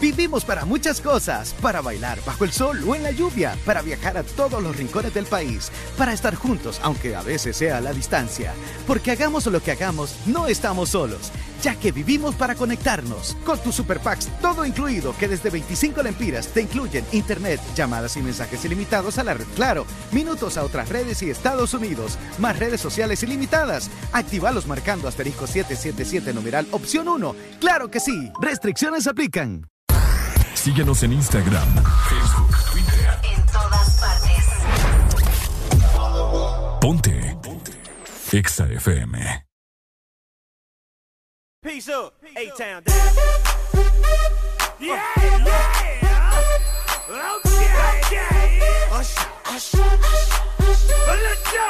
Vivimos 0.00 0.44
para 0.44 0.64
muchas 0.64 1.00
cosas, 1.00 1.54
para 1.60 1.80
bailar 1.80 2.20
bajo 2.24 2.44
el 2.44 2.52
sol 2.52 2.78
o 2.86 2.94
en 2.94 3.02
la 3.02 3.10
lluvia, 3.10 3.56
para 3.66 3.82
viajar 3.82 4.16
a 4.16 4.22
todos 4.22 4.62
los 4.62 4.76
rincones 4.76 5.12
del 5.12 5.26
país, 5.26 5.72
para 5.96 6.12
estar 6.12 6.36
juntos, 6.36 6.78
aunque 6.84 7.16
a 7.16 7.22
veces 7.22 7.56
sea 7.56 7.78
a 7.78 7.80
la 7.80 7.92
distancia. 7.92 8.54
Porque 8.86 9.10
hagamos 9.10 9.46
lo 9.46 9.60
que 9.60 9.72
hagamos, 9.72 10.14
no 10.26 10.46
estamos 10.46 10.90
solos 10.90 11.32
ya 11.62 11.74
que 11.74 11.92
vivimos 11.92 12.34
para 12.34 12.54
conectarnos. 12.54 13.36
Con 13.44 13.58
tus 13.58 13.74
superpacks, 13.74 14.28
todo 14.40 14.64
incluido, 14.64 15.14
que 15.18 15.28
desde 15.28 15.50
25 15.50 16.02
lempiras 16.02 16.48
te 16.48 16.62
incluyen 16.62 17.04
internet, 17.12 17.60
llamadas 17.74 18.16
y 18.16 18.22
mensajes 18.22 18.64
ilimitados 18.64 19.18
a 19.18 19.24
la 19.24 19.34
red 19.34 19.46
Claro, 19.54 19.86
minutos 20.12 20.56
a 20.56 20.64
otras 20.64 20.88
redes 20.88 21.22
y 21.22 21.30
Estados 21.30 21.74
Unidos, 21.74 22.18
más 22.38 22.58
redes 22.58 22.80
sociales 22.80 23.22
ilimitadas. 23.22 23.90
Actívalos 24.12 24.66
marcando 24.66 25.08
asterisco 25.08 25.46
777 25.46 26.32
numeral 26.32 26.66
opción 26.70 27.08
1. 27.08 27.34
¡Claro 27.60 27.90
que 27.90 28.00
sí! 28.00 28.30
Restricciones 28.40 29.06
aplican. 29.06 29.66
Síguenos 30.54 31.02
en 31.02 31.12
Instagram, 31.12 31.68
Facebook, 32.08 32.56
Twitter. 32.72 33.10
En 33.36 33.46
todas 33.46 34.00
partes. 34.00 34.44
Ponte. 36.80 37.36
Ponte. 37.42 37.72
Exa 38.32 38.66
FM. 38.66 39.47
Peace 41.60 41.88
up, 41.88 42.14
A 42.36 42.46
Town 42.50 42.84
down. 42.84 42.96
Yeah, 44.78 45.02
yeah. 45.18 46.32
Okay, 47.10 47.66
okay. 47.98 48.60
Usher, 48.92 49.26
usher, 49.44 49.82
usher. 49.82 50.94
But 51.04 51.18
let's 51.20 51.52
go. 51.52 51.64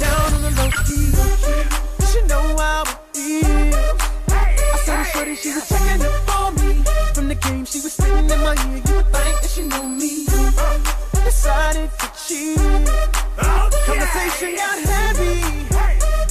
Down 0.00 0.34
on 0.34 0.42
the 0.42 0.50
low 0.58 0.70
key, 0.84 1.06
low 1.16 1.30
key. 1.44 2.26
Know 2.26 2.56
how 2.56 2.82
it 2.82 2.88
feels. 3.14 4.00
I 4.28 4.32
said, 4.84 5.04
"Shorty, 5.04 5.34
she's 5.36 5.56
a 5.56 5.58
checking 5.64 6.04
up." 6.04 6.27
game. 7.40 7.64
She 7.64 7.80
was 7.80 7.92
spinning 7.92 8.30
in 8.30 8.40
my 8.40 8.54
ear. 8.54 8.82
You 8.86 8.94
would 8.96 9.08
think 9.12 9.40
that 9.42 9.50
she 9.50 9.62
knew 9.62 9.88
me. 9.88 10.26
Uh, 10.28 11.24
decided 11.24 11.90
to 11.98 12.06
cheat. 12.26 12.58
Conversation 13.86 14.56
got 14.56 14.78
heavy. 14.92 15.40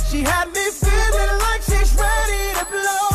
She 0.09 0.23
had 0.23 0.47
me 0.53 0.65
feeling 0.71 1.39
like 1.45 1.61
she's 1.61 1.93
ready 1.95 2.53
to 2.59 2.65
blow. 2.71 3.06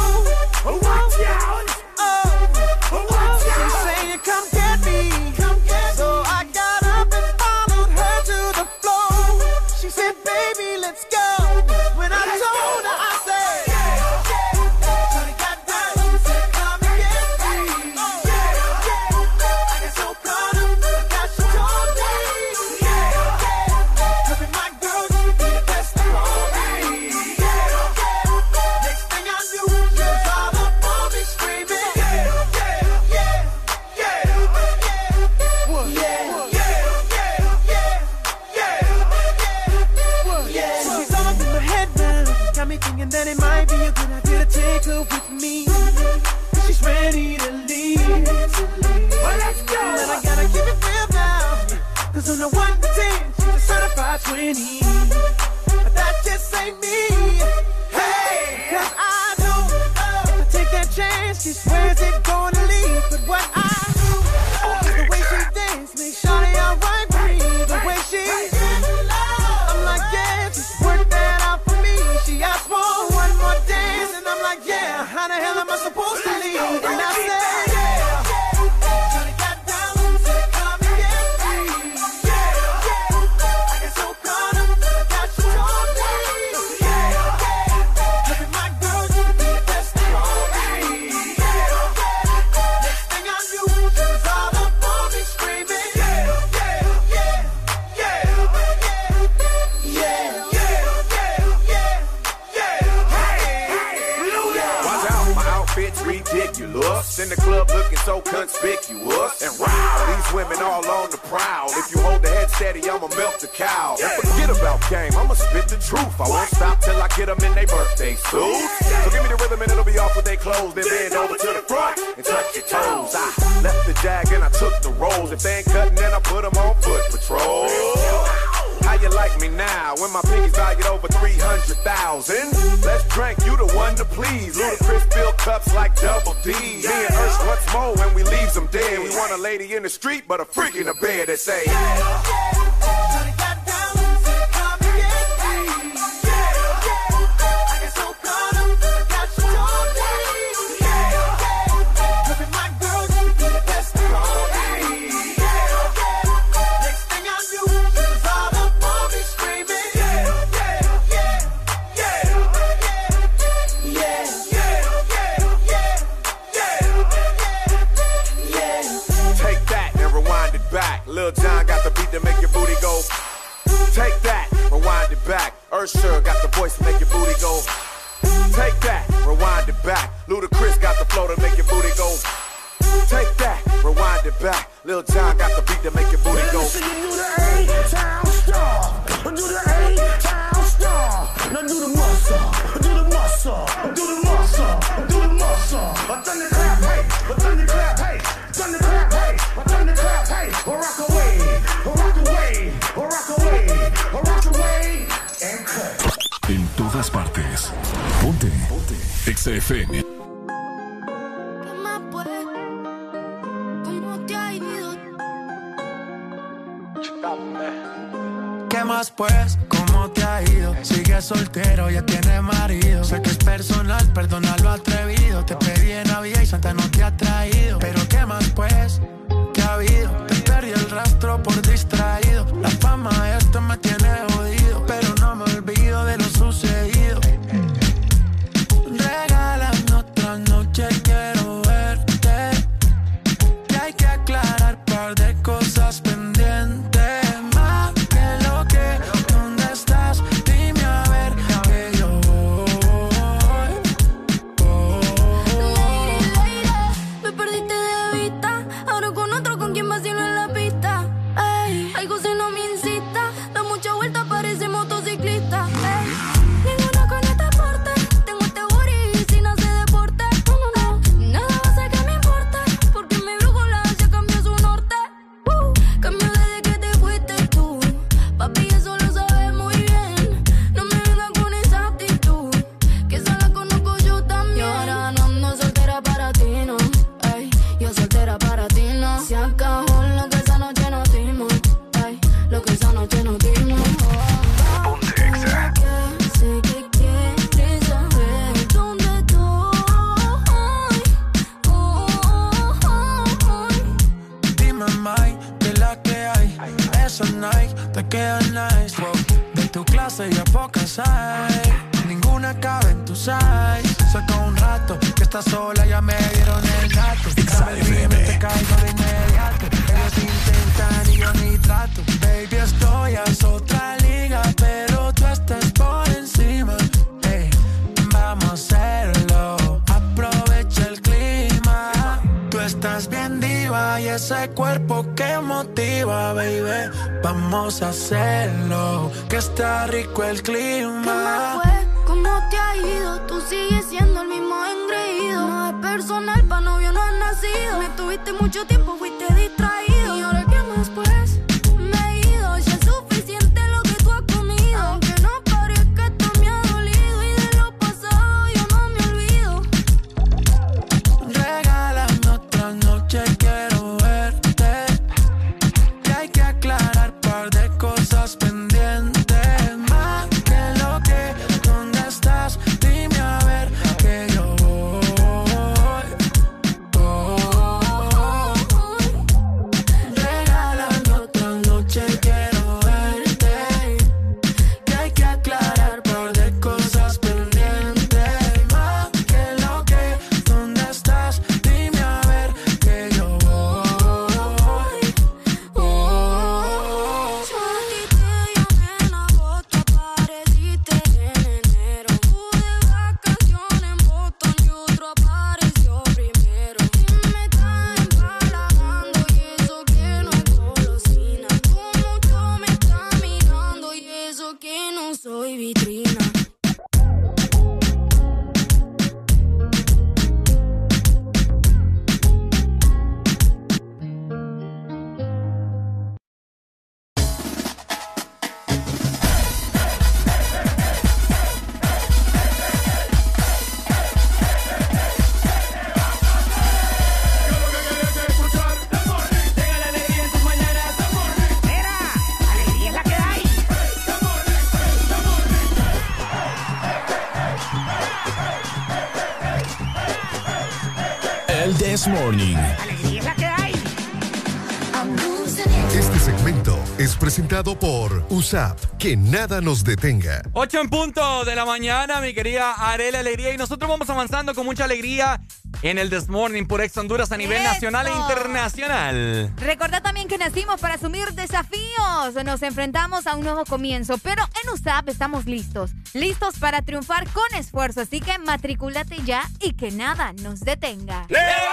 USAP, 458.43 458.77
que 458.99 459.17
nada 459.17 459.61
nos 459.61 459.85
detenga. 459.85 460.43
Ocho 460.53 460.81
en 460.81 460.91
punto 460.91 461.45
de 461.45 461.55
la 461.55 461.65
mañana, 461.65 462.21
mi 462.21 462.35
querida 462.35 462.73
Arela 462.73 463.21
Alegría. 463.21 463.55
Y 463.55 463.57
nosotros 463.57 463.89
vamos 463.89 464.11
avanzando 464.11 464.53
con 464.53 464.67
mucha 464.67 464.83
alegría 464.83 465.41
en 465.83 465.97
el 465.97 466.11
This 466.11 466.29
Morning 466.29 466.67
por 466.67 466.81
Ex 466.81 466.97
Honduras 466.97 467.31
a 467.31 467.37
nivel 467.37 467.63
nacional 467.63 468.09
e 468.09 468.11
internacional. 468.11 469.53
Recordad 469.59 470.03
también 470.03 470.27
que 470.27 470.39
nacimos 470.39 470.81
para 470.81 470.95
asumir 470.95 471.29
desafíos. 471.35 472.35
Nos 472.45 472.63
enfrentamos 472.65 473.29
a 473.29 473.37
un 473.37 473.45
nuevo 473.45 473.65
comienzo, 473.65 474.19
pero 474.19 474.43
en 474.65 474.71
USAP 474.71 475.09
estamos 475.11 475.47
listos. 475.47 475.93
Listos 476.13 476.59
para 476.59 476.83
triunfar 476.83 477.29
con 477.29 477.47
esfuerzo. 477.55 478.01
Así 478.01 478.21
que 478.21 478.41
matricúlate 478.41 479.19
ya 479.25 479.49
y 479.61 479.75
que 479.75 479.93
nada 479.93 480.33
nos 480.33 480.59
detenga. 480.59 481.27
¡Leva! 481.29 481.72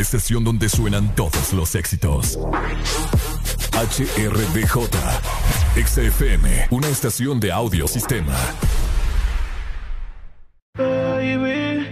la 0.00 0.02
estación 0.02 0.42
donde 0.42 0.66
suenan 0.70 1.14
todos 1.14 1.52
los 1.52 1.74
éxitos. 1.74 2.38
HRDJ, 3.74 4.88
XFM, 5.76 6.68
una 6.70 6.88
estación 6.88 7.38
de 7.38 7.52
audio 7.52 7.86
sistema. 7.86 8.34
Baby, 10.78 11.86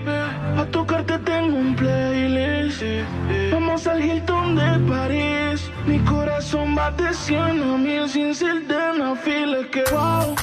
a 0.56 0.66
tocarte 0.70 1.18
tengo 1.18 1.58
un 1.58 1.76
playlist. 1.76 2.82
Vamos 3.52 3.86
al 3.86 4.02
Hilton 4.02 4.56
de 4.56 4.78
París. 4.90 5.70
Mi 5.86 5.98
corazón 5.98 6.78
va 6.78 6.90
de 6.92 7.12
100 7.12 7.62
a 7.62 7.76
mil 7.76 8.08
sin 8.08 8.34
ser 8.34 8.66
de 8.66 8.90
una 8.96 9.16
fila 9.16 9.58
que 9.70 9.84
wow. 9.92 10.34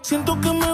Siento 0.00 0.40
que 0.40 0.52
me 0.52 0.73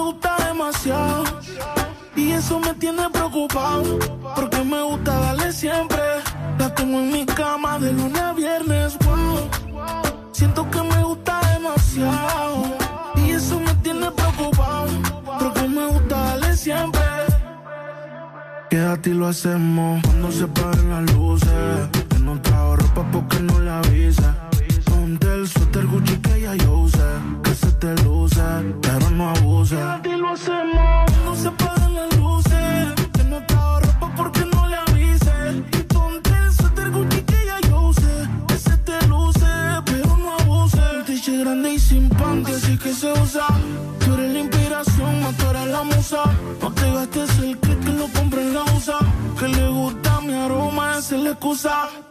a 18.93 18.97
ti 18.97 19.13
lo 19.13 19.29
hacemos. 19.29 20.03
Cuando 20.03 20.33
se 20.33 20.47
paren 20.49 20.91
las 20.91 21.15
luces, 21.15 21.51
yo 22.11 22.19
no 22.19 22.41
trajo 22.41 22.77
ropa 22.77 23.07
porque 23.13 23.41
no 23.41 23.59
la 23.61 23.79
avisa. 23.79 24.30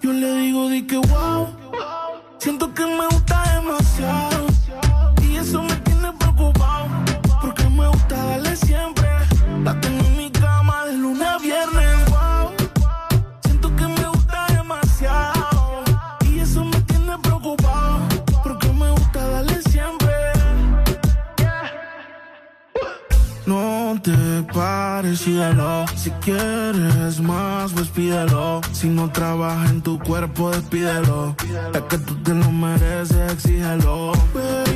Yo 0.02 0.12
le 0.12 0.34
digo 0.42 0.70
di 0.70 0.88
que 0.88 0.98
wow, 0.98 1.48
siento 2.40 2.74
que 2.74 2.84
me 2.84 3.06
gusta 3.06 3.44
demasiado. 3.54 4.39
Si 25.20 26.10
quieres 26.22 27.20
más, 27.20 27.74
pues 27.74 27.90
pídelo. 27.90 28.62
Si 28.72 28.88
no 28.88 29.12
trabaja 29.12 29.70
en 29.70 29.82
tu 29.82 30.00
cuerpo, 30.00 30.50
despídelo. 30.50 31.36
Es 31.74 31.82
que 31.82 31.98
tú 31.98 32.16
te 32.24 32.34
lo 32.34 32.50
mereces, 32.52 33.34
exígelo. 33.34 34.14
Baby. 34.34 34.69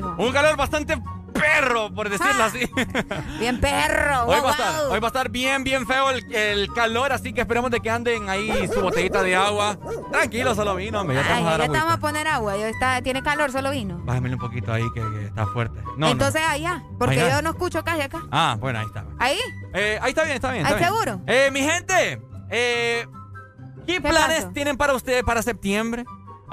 Buenísimo. 0.00 0.14
Un 0.26 0.32
calor 0.32 0.56
bastante 0.56 0.96
perro, 1.32 1.92
por 1.94 2.08
decirlo 2.08 2.44
así. 2.44 2.60
Bien 3.40 3.58
perro. 3.60 4.24
Hoy 4.24 4.36
wow, 4.36 4.44
va, 4.44 4.48
a 4.48 4.52
estar, 4.52 4.82
wow. 4.84 4.92
hoy 4.92 5.00
va 5.00 5.06
a 5.06 5.08
estar 5.08 5.28
bien, 5.30 5.64
bien 5.64 5.86
feo 5.86 6.10
el, 6.10 6.34
el 6.34 6.72
calor, 6.72 7.12
así 7.12 7.32
que 7.32 7.40
esperemos 7.40 7.70
de 7.70 7.80
que 7.80 7.90
anden 7.90 8.28
ahí 8.28 8.68
su 8.72 8.80
botellita 8.80 9.22
de 9.22 9.34
agua. 9.34 9.78
Tranquilo, 10.10 10.54
solo 10.54 10.76
vino, 10.76 11.00
hombre. 11.00 11.16
Ya 11.16 11.22
Ay, 11.22 11.26
estamos 11.28 11.46
a 11.48 11.56
ya 11.58 11.64
estamos 11.64 11.80
agüita. 11.82 11.94
a 11.94 12.00
poner 12.00 12.28
agua. 12.28 12.56
Ya 12.56 12.68
está, 12.68 13.02
tiene 13.02 13.22
calor, 13.22 13.50
solo 13.50 13.70
vino. 13.70 13.98
Bájamele 14.04 14.34
un 14.34 14.40
poquito 14.40 14.72
ahí 14.72 14.84
que, 14.94 15.00
que 15.00 15.26
está 15.26 15.46
fuerte. 15.46 15.80
No, 15.82 15.92
no. 15.96 16.08
Entonces 16.10 16.42
allá, 16.46 16.82
porque 16.98 17.20
Allá. 17.20 17.36
yo 17.36 17.42
no 17.42 17.50
escucho 17.50 17.82
casi 17.82 18.02
acá. 18.02 18.22
Ah, 18.30 18.56
bueno, 18.60 18.78
ahí 18.80 18.86
está. 18.86 19.04
Ahí, 19.18 19.38
Eh, 19.74 19.98
ahí 20.02 20.10
está 20.10 20.24
bien, 20.24 20.36
está 20.36 20.52
bien. 20.52 20.66
¿Ahí 20.66 20.74
Está 20.74 20.90
bien. 20.90 21.00
seguro? 21.02 21.22
Eh, 21.26 21.50
mi 21.50 21.60
gente, 21.62 22.20
eh, 22.50 23.06
¿qué, 23.86 24.00
planes 24.00 24.42
pasó? 24.42 24.52
tienen 24.52 24.76
para 24.76 24.92
ustedes 24.94 25.22
para 25.24 25.42
septiembre? 25.42 26.04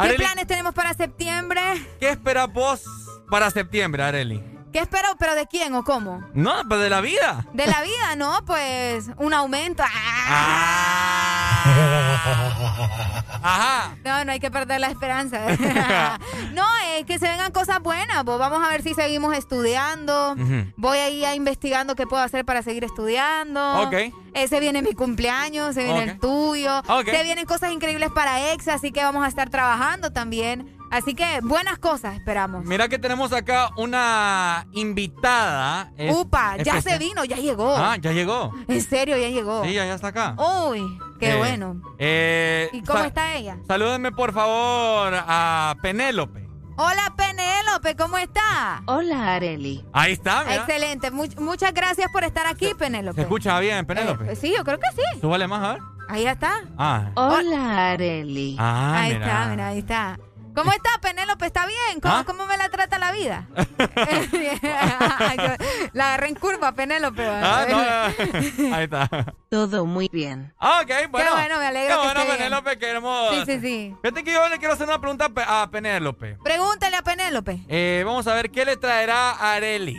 ¿qué 0.02 0.14
planes 0.14 0.48
tenemos 0.48 0.74
para 0.74 0.94
septiembre? 0.94 1.62
¿Qué 2.00 2.10
esperas 2.10 2.52
vos 2.54 2.82
para 3.30 3.52
septiembre, 3.52 4.04
Areli? 4.04 4.44
¿Qué 4.72 4.80
espero? 4.80 5.10
¿Pero 5.18 5.34
de 5.34 5.48
quién 5.48 5.74
o 5.74 5.84
cómo? 5.84 6.24
No, 6.34 6.62
pues 6.68 6.80
de 6.80 6.90
la 6.90 7.02
vida. 7.02 7.46
De 7.54 7.66
la 7.66 7.82
vida, 7.82 8.16
¿no? 8.16 8.46
Pues 8.46 9.10
un 9.18 9.34
aumento. 9.34 9.84
¡Ah! 9.84 11.40
Ajá. 13.42 13.98
No, 14.04 14.26
no 14.26 14.32
hay 14.32 14.40
que 14.40 14.52
perder 14.52 14.80
la 14.80 14.88
esperanza. 14.88 15.40
no, 16.54 16.64
es 16.96 17.06
que 17.06 17.18
se 17.18 17.28
vengan 17.28 17.52
cosas 17.52 17.80
buenas. 17.80 18.24
Pues 18.24 18.38
vamos 18.38 18.64
a 18.64 18.70
ver 18.70 18.84
si 18.84 18.94
seguimos 18.94 19.36
estudiando. 19.36 20.36
Voy 20.76 21.00
ahí 21.00 21.26
a 21.26 21.34
investigando 21.34 21.96
qué 21.96 22.06
puedo 22.06 22.22
hacer 22.22 22.46
para 22.46 22.62
seguir 22.62 22.84
estudiando. 22.84 23.82
Ok. 23.82 23.94
Eh, 24.34 24.48
se 24.48 24.60
viene 24.60 24.84
mi 24.84 24.94
cumpleaños, 24.94 25.74
se 25.74 25.84
viene 25.84 26.04
el 26.04 26.20
tuyo. 26.20 26.84
Se 27.06 27.24
vienen 27.24 27.46
cosas 27.46 27.72
increíbles 27.72 28.12
para 28.14 28.52
Exa, 28.52 28.76
así 28.76 28.92
que 28.92 29.04
vamos 29.04 29.24
a 29.24 29.28
estar 29.28 29.50
trabajando 29.50 30.12
también. 30.12 30.79
Así 30.92 31.14
que 31.14 31.40
buenas 31.44 31.78
cosas 31.78 32.16
esperamos. 32.16 32.66
Mira 32.66 32.88
que 32.88 32.98
tenemos 32.98 33.32
acá 33.34 33.70
una 33.78 34.66
invitada. 34.72 35.92
es- 35.98 36.16
Upa, 36.16 36.58
ya 36.58 36.78
especial. 36.78 36.84
se 36.84 36.98
vino, 36.98 37.24
ya 37.26 37.38
llegó. 37.38 37.76
Ah, 37.76 37.98
ya 37.98 38.12
llegó. 38.12 38.52
En 38.68 38.82
serio, 38.82 39.18
ya 39.18 39.30
llegó. 39.30 39.64
Sí, 39.64 39.74
ya, 39.74 39.86
ya 39.86 39.94
está 39.96 40.08
acá. 40.08 40.36
Uy, 40.68 40.82
qué 41.20 41.32
Eh, 41.34 41.38
bueno. 41.38 41.82
eh, 42.00 42.70
¿Y 42.74 42.82
cómo 42.84 43.04
está 43.04 43.36
ella? 43.36 43.58
Salúdenme 43.68 44.12
por 44.12 44.34
favor 44.34 45.14
a 45.16 45.76
Penélope. 45.82 46.48
Hola 46.82 47.14
Penélope, 47.18 47.96
¿cómo 47.98 48.18
está? 48.18 48.82
Hola, 48.86 49.34
Areli. 49.36 49.84
Ahí 49.92 50.14
está, 50.14 50.44
mira. 50.46 50.56
Excelente, 50.56 51.12
Much- 51.12 51.38
muchas 51.38 51.74
gracias 51.74 52.10
por 52.12 52.24
estar 52.24 52.48
aquí, 52.48 52.72
Penélope. 52.78 53.16
¿Se 53.16 53.22
escucha 53.24 53.60
bien, 53.60 53.86
Penélope? 53.86 54.32
Eh, 54.32 54.36
sí, 54.38 54.54
yo 54.56 54.64
creo 54.64 54.80
que 54.80 54.88
sí. 54.96 55.20
Súbale 55.20 55.46
más, 55.48 55.62
a 55.62 55.74
ver. 55.74 55.82
Ahí 56.08 56.26
está. 56.26 56.62
Ah. 56.78 57.12
Hola, 57.16 57.92
Areli. 57.92 58.56
Ah, 58.58 59.02
ahí 59.02 59.14
mira. 59.14 59.26
está, 59.28 59.48
mira, 59.50 59.68
ahí 59.68 59.80
está. 59.80 60.20
¿Cómo 60.56 60.72
está, 60.74 60.90
Penélope? 61.02 61.46
¿Está 61.46 61.66
bien? 61.66 62.00
¿Cómo, 62.02 62.14
¿Ah? 62.16 62.24
cómo 62.26 62.46
me 62.46 62.58
la 62.58 62.70
trata 62.70 63.00
la 63.00 63.12
vida? 63.12 63.48
La 65.94 66.08
agarré 66.14 66.28
en 66.30 66.36
curva, 66.36 66.72
Penélope. 66.74 67.26
Ah, 67.26 67.66
no, 67.70 67.78
ahí 68.76 68.84
está. 68.84 69.10
Todo 69.50 69.86
muy 69.86 70.10
bien. 70.12 70.54
Ah, 70.60 70.82
Ok, 70.84 70.92
bueno. 71.12 71.30
Qué 71.30 71.36
bueno, 71.36 71.60
me 71.60 71.66
alegro 71.68 71.96
Qué 71.96 72.02
que 72.02 72.06
bueno, 72.06 72.20
esté 72.22 72.26
bien. 72.26 72.38
Penélope, 72.38 72.78
queremos. 72.78 73.36
Sí, 73.36 73.42
sí, 73.46 73.60
sí. 73.62 73.96
Fíjate 74.02 74.24
que 74.24 74.34
yo 74.34 74.48
le 74.50 74.58
quiero 74.60 74.74
hacer 74.74 74.88
una 74.88 75.00
pregunta 75.00 75.30
a 75.48 75.70
Penélope. 75.72 76.38
Pregúntale 76.44 76.98
a 76.98 77.02
Penélope. 77.02 77.60
Eh, 77.68 78.04
vamos 78.06 78.28
a 78.28 78.34
ver 78.34 78.52
qué 78.52 78.66
le 78.66 78.78
traerá 78.78 79.32
a 79.32 79.54
Areli 79.54 79.96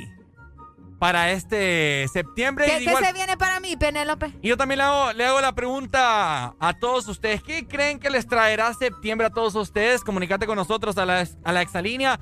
para 1.01 1.33
este 1.33 2.07
septiembre. 2.13 2.67
¿Qué, 2.67 2.85
se 2.85 3.13
viene 3.15 3.37
para 3.37 3.59
mí, 3.59 3.77
Penélope? 3.77 4.33
y 4.43 4.49
yo 4.51 4.57
también 4.57 4.79
le 4.79 4.85
hago, 4.85 5.13
le 5.15 5.25
hago 5.27 5.41
la 5.41 5.53
pregunta 5.53 6.55
a 6.61 6.73
todos 6.79 7.09
ustedes. 7.09 7.43
¿Qué 7.43 7.67
creen 7.67 7.99
que 7.99 8.11
les 8.11 8.29
traerá 8.29 8.73
septiembre 8.75 9.27
a 9.27 9.31
todos 9.31 9.55
ustedes? 9.57 10.05
Comunicate 10.05 10.47
con 10.47 10.57
nosotros 10.57 10.97
a 10.99 11.07
la, 11.07 11.27
a 11.43 11.53
la 11.53 11.63
exalínea 11.63 12.21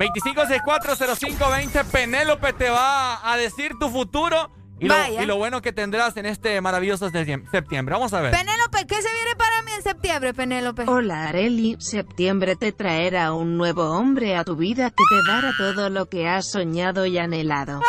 25640520. 0.00 1.84
Penélope 1.84 2.52
te 2.52 2.68
va 2.70 3.20
a 3.32 3.36
decir 3.36 3.72
tu 3.78 3.88
futuro 3.90 4.50
y 4.78 4.88
lo, 4.88 4.94
Vaya. 4.94 5.22
y 5.22 5.26
lo 5.26 5.36
bueno 5.36 5.60
que 5.60 5.72
tendrás 5.72 6.16
en 6.16 6.24
este 6.26 6.58
maravilloso 6.60 7.10
septiem- 7.10 7.48
septiembre. 7.50 7.92
Vamos 7.94 8.12
a 8.14 8.20
ver. 8.22 8.30
Penélope, 8.32 8.86
¿qué 8.86 8.94
se 9.02 9.12
viene 9.12 9.36
para 9.36 9.49
en 9.76 9.82
septiembre, 9.82 10.34
Penélope? 10.34 10.84
Hola, 10.86 11.28
Areli. 11.28 11.76
Septiembre 11.80 12.56
te 12.56 12.72
traerá 12.72 13.32
un 13.32 13.56
nuevo 13.56 13.90
hombre 13.90 14.36
a 14.36 14.44
tu 14.44 14.56
vida 14.56 14.90
que 14.90 15.04
te 15.08 15.22
dará 15.30 15.52
todo 15.56 15.88
lo 15.90 16.06
que 16.08 16.28
has 16.28 16.50
soñado 16.50 17.06
y 17.06 17.18
anhelado. 17.18 17.80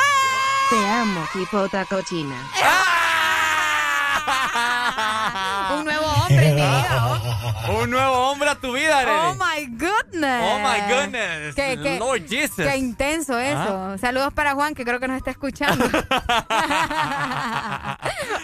Te 0.70 0.86
amo, 0.88 1.26
hipota 1.36 1.86
cochina. 1.86 2.36
Un 5.78 5.84
nuevo 5.86 6.06
hombre 6.06 6.48
en 6.50 6.56
mi 6.56 6.62
vida. 6.62 7.22
oh. 7.68 7.82
Un 7.82 7.90
nuevo 7.90 8.14
hombre 8.30 8.50
a 8.50 8.56
tu 8.56 8.74
vida, 8.74 9.00
Areli. 9.00 9.18
Oh 9.18 9.34
my 9.36 9.66
goodness. 9.78 10.44
Oh 10.44 10.60
my 10.60 10.82
goodness. 10.94 11.56
Qué, 11.56 11.80
qué- 11.82 11.98
Lord 12.00 12.28
Jesus. 12.28 12.66
Qué 12.66 12.78
intenso 12.78 13.40
eso. 13.40 13.98
Saludos 13.98 14.34
para 14.34 14.54
Juan, 14.54 14.76
que 14.76 14.84
creo 14.86 15.00
que 15.00 15.08
nos 15.08 15.18
está 15.18 15.32
escuchando. 15.32 15.86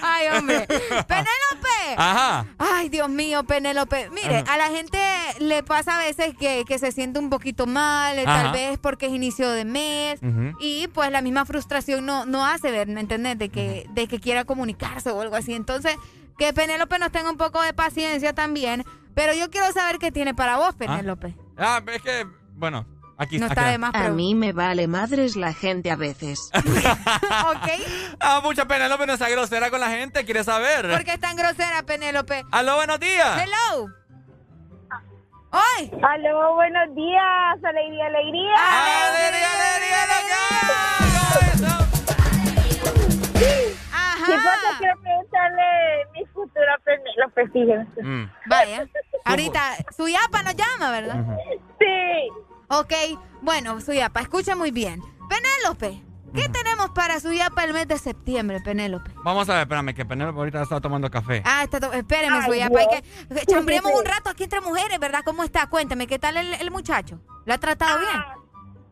Ay, 0.02 0.28
hombre. 0.36 0.66
Penélope. 0.68 1.67
Ajá. 1.98 2.46
Ay, 2.58 2.90
Dios 2.90 3.10
mío, 3.10 3.44
Penélope. 3.44 4.10
Mire, 4.10 4.40
Ajá. 4.40 4.54
a 4.54 4.58
la 4.58 4.68
gente 4.70 4.98
le 5.40 5.64
pasa 5.64 5.98
a 6.00 6.04
veces 6.04 6.36
que, 6.38 6.66
que 6.68 6.80
se 6.80 6.92
siente 6.92 7.20
un 7.20 7.30
poquito 7.30 7.68
mal, 7.68 8.18
eh, 8.18 8.24
Ajá. 8.26 8.44
tal 8.44 8.52
vez 8.54 8.78
porque 8.80 9.06
es 9.08 9.12
inicio 9.14 9.50
de 9.50 9.66
mes. 9.66 10.20
Y 10.60 10.88
pues 10.90 11.12
la 11.12 11.22
misma 11.22 11.46
frustración 11.46 12.06
no, 12.06 12.26
no 12.26 12.46
hace 12.46 12.72
ver, 12.72 12.88
¿me 12.88 13.02
entiendes? 13.02 13.38
De 13.38 13.50
que, 13.50 13.88
de 13.92 14.08
que 14.08 14.20
quiera 14.20 14.46
comunicarse 14.46 15.12
o 15.12 15.22
algo 15.22 15.36
así. 15.36 15.54
Entonces, 15.54 15.96
que 16.38 16.54
Penélope 16.54 17.00
nos 17.00 17.12
tenga 17.12 17.30
un 17.30 17.38
poco 17.38 17.62
de 17.62 17.74
paciencia 17.74 18.34
también. 18.34 18.84
Pero 19.16 19.34
yo 19.34 19.50
quiero 19.50 19.72
saber 19.72 19.98
qué 19.98 20.12
tiene 20.12 20.36
para 20.36 20.58
vos, 20.58 20.76
Penélope. 20.76 21.36
Ah, 21.58 21.82
es 21.92 22.02
que, 22.04 22.28
bueno, 22.54 22.86
aquí 23.18 23.40
No 23.40 23.48
está 23.48 23.68
de 23.68 23.78
más 23.78 23.94
A 23.94 24.10
mí 24.10 24.36
me 24.36 24.54
vale 24.54 24.88
madres 24.88 25.36
la 25.36 25.54
gente 25.54 25.92
a 25.92 25.96
veces. 25.96 26.50
¿Ok? 26.54 27.70
Ah, 28.20 28.42
mucha 28.44 28.66
Penélope 28.68 29.06
no 29.06 29.18
sea 29.18 29.30
grosera 29.30 29.70
con 29.70 29.80
la 29.80 29.90
gente, 29.90 30.26
quiere 30.26 30.44
saber. 30.44 30.90
¿Por 30.90 31.04
qué 31.04 31.14
es 31.14 31.20
tan 31.20 31.36
grosera, 31.36 31.84
Penélope? 31.84 32.44
Aló, 32.52 32.76
buenos 32.76 33.00
días. 33.00 33.42
Hello. 33.42 33.88
¡Ay! 35.52 35.92
Aló, 36.04 36.56
buenos 36.56 36.94
días. 36.96 37.64
Alegría, 37.64 38.06
alegría. 38.08 38.54
¡Alegría, 38.56 39.48
alegría, 39.54 39.98
Ajá. 43.94 44.26
¿Qué 44.26 44.34
pasa? 44.34 44.78
Quiero 44.78 45.02
preguntarle 45.02 45.64
mi 46.14 46.26
futura 46.28 46.78
Penélope, 46.84 47.48
fíjense. 47.50 48.04
Mm. 48.04 48.32
Vaya. 48.48 48.88
Ahorita, 49.26 49.62
Suyapa 49.96 50.44
nos 50.44 50.56
llama, 50.56 50.92
¿verdad? 50.92 51.26
Sí. 51.80 52.30
Ok, 52.70 52.94
bueno, 53.42 53.80
Suyapa, 53.82 54.22
escucha 54.22 54.56
muy 54.56 54.72
bien. 54.72 55.02
Penélope, 55.30 56.02
¿qué 56.34 56.50
tenemos 56.50 56.90
para 56.92 57.20
Suyapa 57.20 57.64
el 57.64 57.74
mes 57.74 57.88
de 57.88 57.98
septiembre, 57.98 58.60
Penélope? 58.62 59.12
Vamos 59.24 59.48
a 59.50 59.54
ver, 59.54 59.62
espérame, 59.64 59.94
que 59.94 60.06
Penélope 60.06 60.38
ahorita 60.40 60.62
está 60.64 60.82
tomando 60.82 61.10
café. 61.10 61.42
Ah, 61.46 61.64
está 61.64 61.80
to- 61.80 61.94
espéreme, 61.94 62.38
Ay, 62.38 62.46
Suyapa, 62.46 62.80
hay 62.80 62.88
que 62.88 63.46
chambremos 63.46 63.92
un 63.98 64.06
rato 64.06 64.30
aquí 64.30 64.44
entre 64.44 64.62
mujeres, 64.62 65.00
¿verdad? 65.00 65.22
¿Cómo 65.26 65.44
está? 65.44 65.68
Cuéntame, 65.68 66.08
¿qué 66.08 66.20
tal 66.20 66.38
el, 66.38 66.54
el 66.56 66.72
muchacho? 66.72 67.20
¿Lo 67.46 67.54
ha 67.54 67.58
tratado 67.58 68.00
bien? 68.00 68.22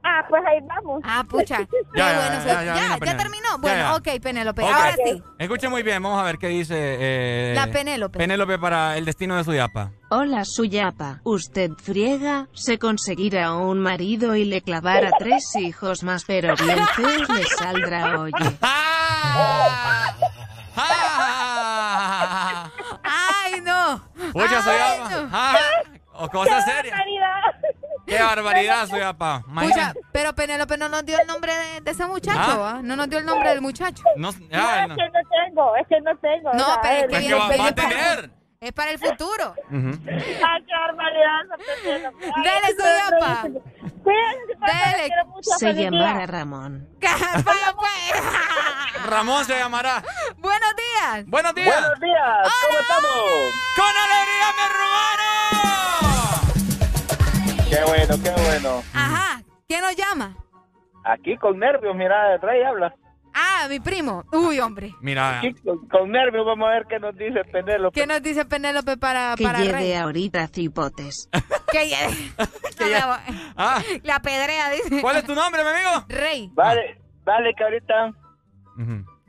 Ah, 0.07 0.23
pues 0.29 0.43
ahí 0.45 0.59
vamos. 0.67 1.01
Ah, 1.03 1.23
pucha. 1.27 1.57
Ya, 1.95 2.11
ya, 2.11 2.15
bueno. 2.17 2.35
ya, 2.35 2.41
Su- 2.41 2.47
ya, 2.47 2.63
ya, 2.63 2.73
vino 2.73 2.75
ya 2.87 2.97
Penélope. 2.99 3.15
terminó. 3.23 3.57
Bueno, 3.57 3.77
ya. 3.77 3.95
ok, 3.95 4.07
Penélope. 4.21 4.61
Ahora 4.63 4.95
sí. 5.03 5.23
Escuche 5.39 5.67
muy 5.69 5.81
bien, 5.81 6.03
vamos 6.03 6.19
a 6.21 6.23
ver 6.23 6.37
qué 6.37 6.47
dice 6.49 6.75
eh, 6.77 7.53
La 7.55 7.67
Penélope. 7.67 8.17
Penélope 8.19 8.59
para 8.59 8.97
el 8.97 9.05
destino 9.05 9.35
de 9.35 9.43
Suyapa. 9.43 9.91
Hola, 10.09 10.43
Suyapa. 10.45 11.21
Usted 11.23 11.71
friega, 11.81 12.47
se 12.53 12.77
conseguirá 12.77 13.53
un 13.55 13.79
marido 13.79 14.35
y 14.35 14.45
le 14.45 14.61
clavará 14.61 15.09
tres 15.17 15.55
hijos 15.55 16.03
más, 16.03 16.23
pero 16.25 16.53
bien 16.55 16.85
feos 16.95 17.29
le 17.29 17.43
saldrá, 17.45 18.19
oye. 18.19 18.33
¡Ay, 23.03 23.61
no! 23.61 24.01
Pucha, 24.33 24.61
Suyapa. 24.61 25.09
no. 25.09 25.29
Ah, 25.31 25.55
o 26.13 26.29
cosa 26.29 26.61
seria. 26.61 26.91
barbaridad! 26.91 27.41
Qué 28.05 28.21
barbaridad, 28.21 28.87
soy 28.87 28.99
papá. 29.01 29.43
Escucha, 29.61 29.93
pero 30.11 30.33
Penélope 30.35 30.77
no 30.77 30.87
nos 30.89 31.03
dio 31.05 31.19
el 31.19 31.27
nombre 31.27 31.53
de, 31.55 31.81
de 31.81 31.91
ese 31.91 32.05
muchacho, 32.05 32.39
¿Ah? 32.65 32.75
¿ah? 32.77 32.81
No 32.83 32.95
nos 32.95 33.09
dio 33.09 33.17
el 33.19 33.25
nombre 33.25 33.49
del 33.49 33.61
muchacho. 33.61 34.03
No, 34.15 34.31
No, 34.31 34.37
es 34.37 34.37
que 34.39 34.49
no 34.49 34.95
tengo, 34.95 35.75
es 35.75 35.87
que 35.87 35.99
no 36.01 36.15
tengo. 36.17 36.53
No, 36.53 36.63
o 36.63 36.65
sea, 36.73 36.81
pero 36.81 36.95
es 36.95 37.03
él- 37.03 37.09
que 37.09 37.15
Es 37.15 37.21
que 37.21 37.27
viene- 37.27 37.39
va, 37.41 37.47
viene 37.49 37.63
va 37.63 37.69
a 37.69 37.75
para- 37.75 37.89
tener. 37.89 38.29
Es 38.61 38.71
para 38.71 38.91
el 38.91 38.99
futuro. 38.99 39.53
Ay, 39.69 40.63
qué 40.65 40.73
barbaridad, 40.79 41.43
Dele, 41.83 42.09
papá, 43.19 43.41
Dele. 43.43 43.61
Se 45.41 45.59
feliz 45.67 45.77
día. 45.77 45.89
llamará 45.91 46.25
Ramón. 46.25 46.87
Pues. 46.99 47.13
Ramón 49.07 49.45
se 49.45 49.59
llamará. 49.59 50.01
Buenos 50.37 50.73
días. 50.75 51.25
Buenos 51.27 51.53
días. 51.53 51.79
Buenos 51.79 51.99
días, 51.99 52.47
¿cómo 52.65 52.79
estamos? 52.79 53.11
¡Con 53.75 53.85
alegría, 53.85 54.47
mi 54.55 54.61
hermano! 54.63 56.14
Qué 57.69 57.77
bueno, 57.85 58.15
qué 58.23 58.31
bueno. 58.41 58.83
Ajá. 58.93 59.41
¿Quién 59.67 59.81
nos 59.81 59.95
llama? 59.95 60.35
Aquí 61.03 61.35
con 61.37 61.59
nervios, 61.59 61.95
mira, 61.95 62.29
detrás 62.31 62.55
y 62.59 62.63
habla. 62.63 62.95
Ah, 63.33 63.67
mi 63.69 63.79
primo. 63.79 64.23
Uy, 64.31 64.59
hombre. 64.59 64.93
Mira, 65.01 65.39
Aquí 65.39 65.53
con, 65.55 65.85
con 65.89 66.09
nervios 66.09 66.45
vamos 66.45 66.67
a 66.69 66.71
ver 66.71 66.85
qué 66.87 66.99
nos 66.99 67.15
dice 67.17 67.43
Penélope. 67.51 67.99
¿Qué 67.99 68.07
nos 68.07 68.21
dice 68.23 68.45
Penélope 68.45 68.95
para, 68.97 69.35
Que 69.35 69.43
para 69.43 69.59
Rey? 69.59 69.93
ahorita 69.93 70.47
cipotes. 70.47 71.29
Que 71.71 71.89
ya- 72.79 73.19
Ah, 73.57 73.81
La 74.03 74.19
pedrea, 74.21 74.69
dice. 74.69 75.01
¿Cuál 75.01 75.17
es 75.17 75.25
tu 75.25 75.35
nombre, 75.35 75.61
mi 75.63 75.69
amigo? 75.69 76.05
Rey. 76.07 76.49
Vale, 76.53 77.01
vale, 77.25 77.53
que 77.57 77.63
ahorita. 77.63 78.11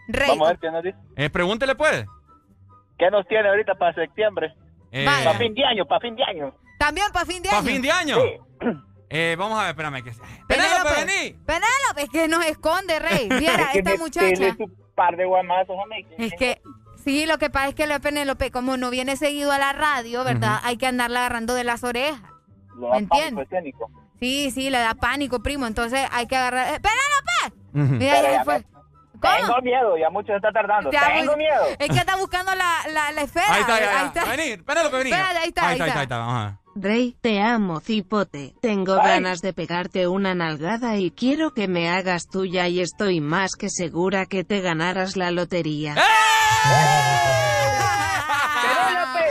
Rey. 0.08 0.28
vamos 0.28 0.46
a 0.48 0.50
ver 0.52 0.58
qué 0.60 0.70
nos 0.70 0.84
dice. 0.84 0.98
Eh, 1.16 1.30
pregúntele, 1.30 1.74
pues. 1.74 2.04
¿Qué 2.98 3.10
nos 3.10 3.26
tiene 3.26 3.48
ahorita 3.48 3.74
para 3.74 3.92
septiembre? 3.94 4.54
Eh. 4.92 5.04
Para 5.04 5.36
fin 5.38 5.52
de 5.54 5.64
año, 5.64 5.84
para 5.86 6.00
fin 6.00 6.14
de 6.14 6.22
año. 6.22 6.54
También 6.78 7.06
para 7.12 7.26
fin 7.26 7.42
de 7.42 7.48
año. 7.48 7.58
¿Para 7.58 7.72
fin 7.72 7.82
de 7.82 7.90
año? 7.90 8.16
Sí. 8.20 8.68
Eh, 9.08 9.36
vamos 9.38 9.58
a 9.58 9.62
ver, 9.62 9.70
espérame. 9.70 10.02
Que... 10.02 10.12
Penélope, 10.48 11.04
vení. 11.04 11.32
Penélope, 11.46 12.02
es 12.02 12.10
que 12.10 12.28
nos 12.28 12.44
esconde, 12.44 12.98
Rey. 12.98 13.28
Viera, 13.38 13.62
Es 13.64 13.68
que 13.70 13.78
esta 13.78 13.96
muchacha. 13.96 14.26
tiene 14.26 14.56
su 14.56 14.68
par 14.94 15.16
de 15.16 15.24
guamazos. 15.26 15.76
Es 16.18 16.32
que, 16.38 16.60
sí, 17.04 17.24
lo 17.26 17.38
que 17.38 17.48
pasa 17.50 17.68
es 17.68 17.74
que 17.74 17.86
la 17.86 18.00
Penélope, 18.00 18.50
como 18.50 18.76
no 18.76 18.90
viene 18.90 19.16
seguido 19.16 19.52
a 19.52 19.58
la 19.58 19.72
radio, 19.72 20.24
¿verdad? 20.24 20.60
Hay 20.64 20.76
que 20.76 20.86
andarla 20.86 21.20
agarrando 21.20 21.54
de 21.54 21.64
las 21.64 21.84
orejas. 21.84 22.20
Lo 22.74 22.90
¿Me 22.90 23.02
da 23.02 23.08
pánico 23.08 23.42
escénico. 23.42 23.90
Sí, 24.18 24.50
sí, 24.50 24.70
le 24.70 24.78
da 24.78 24.94
pánico, 24.94 25.40
primo. 25.42 25.66
Entonces 25.66 26.06
hay 26.10 26.26
que 26.26 26.36
agarrar. 26.36 26.74
¡Eh, 26.74 26.80
¡Penélope! 26.80 27.96
Mira, 27.98 28.14
Pero 28.22 28.32
ya 28.32 28.44
fue. 28.44 28.58
me- 28.58 28.66
Tengo 29.20 29.60
miedo, 29.62 29.96
ya 29.98 30.10
mucho 30.10 30.28
se 30.28 30.36
está 30.36 30.50
tardando. 30.52 30.90
Ya, 30.90 31.06
Tengo 31.08 31.26
pues, 31.26 31.38
miedo. 31.38 31.64
Es 31.78 31.88
que 31.88 31.98
está 31.98 32.16
buscando 32.16 32.54
la, 32.54 32.80
la, 32.92 33.12
la 33.12 33.22
esfera. 33.22 33.46
Ahí 33.54 33.60
está, 33.60 33.78
ya, 33.78 33.84
ya. 33.86 34.00
Ahí 34.00 34.06
está. 34.08 34.24
Vení, 34.24 34.56
Penélope, 34.62 34.96
vení. 34.96 35.10
Espérate, 35.10 35.38
ahí 35.38 35.48
está, 35.48 35.62
ahí 35.62 35.68
ahí 35.68 35.72
está, 35.74 35.84
ahí 35.84 35.88
está, 35.88 35.88
está. 35.88 35.98
ahí 36.00 36.04
está. 36.04 36.18
Vamos 36.18 36.34
a 36.34 36.44
ver. 36.46 36.65
Rey, 36.78 37.16
te 37.22 37.40
amo, 37.40 37.80
cipote. 37.80 38.54
Tengo 38.60 39.00
Ay. 39.00 39.08
ganas 39.08 39.40
de 39.40 39.54
pegarte 39.54 40.06
una 40.08 40.34
nalgada 40.34 40.96
y 40.98 41.10
quiero 41.10 41.54
que 41.54 41.68
me 41.68 41.88
hagas 41.88 42.28
tuya 42.28 42.68
y 42.68 42.80
estoy 42.80 43.22
más 43.22 43.52
que 43.58 43.70
segura 43.70 44.26
que 44.26 44.44
te 44.44 44.60
ganarás 44.60 45.16
la 45.16 45.30
lotería. 45.30 45.94
¡Penélope! 48.62 49.24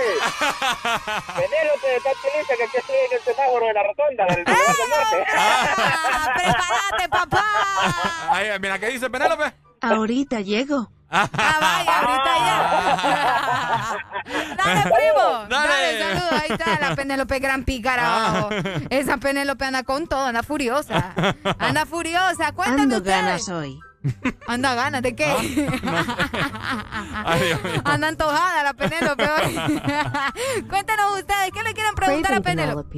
Penélope, 1.35 1.95
estás 1.97 2.17
feliz 2.17 2.47
que 2.47 2.63
aquí 2.63 2.77
estoy 2.77 2.95
en 2.95 3.17
el 3.17 3.23
semáforo 3.23 3.65
de 3.67 3.73
la 3.73 3.83
rotonda 3.83 4.25
del 4.25 4.43
Boulevard 4.43 4.77
del 4.77 4.89
Norte. 4.89 5.31
Ah, 5.37 6.33
¡Prepárate, 6.35 7.09
papá! 7.09 7.45
Ahí, 8.31 8.47
mira, 8.59 8.79
¿qué 8.79 8.87
dice 8.87 9.09
Penélope? 9.09 9.53
Ahorita 9.81 10.41
llego. 10.41 10.89
Ah, 11.15 11.57
vaya, 11.61 11.99
ahorita 11.99 12.31
ya. 12.45 12.57
Dale, 14.57 14.81
primo. 14.83 15.45
Dale. 15.49 15.67
Dale, 15.67 15.99
saludos. 15.99 16.41
Ahí 16.41 16.51
está 16.51 16.79
la 16.79 16.95
Penélope 16.95 17.39
Gran 17.39 17.63
Pícara 17.63 18.03
abajo. 18.27 18.49
Esa 18.89 19.17
Penélope 19.17 19.65
anda 19.65 19.83
con 19.83 20.07
todo, 20.07 20.25
anda 20.25 20.43
furiosa. 20.43 21.13
Anda 21.59 21.85
furiosa. 21.85 22.51
Cuéntame 22.51 22.81
Ando 22.83 22.97
ustedes. 22.97 23.15
ganas 23.21 23.49
hoy. 23.49 23.79
Anda 24.47 24.75
ganas, 24.75 25.01
¿de 25.01 25.15
qué? 25.15 25.25
Ay, 27.25 27.41
Dios 27.43 27.63
mío. 27.63 27.81
Anda 27.85 28.07
antojada 28.09 28.63
la 28.63 28.73
Penélope 28.73 29.23
hoy. 29.29 29.53
Cuéntanos 30.69 31.19
ustedes, 31.19 31.51
¿qué 31.53 31.63
le 31.63 31.73
quieren 31.73 31.95
preguntar 31.95 32.33
a 32.35 32.41
Penélope? 32.41 32.97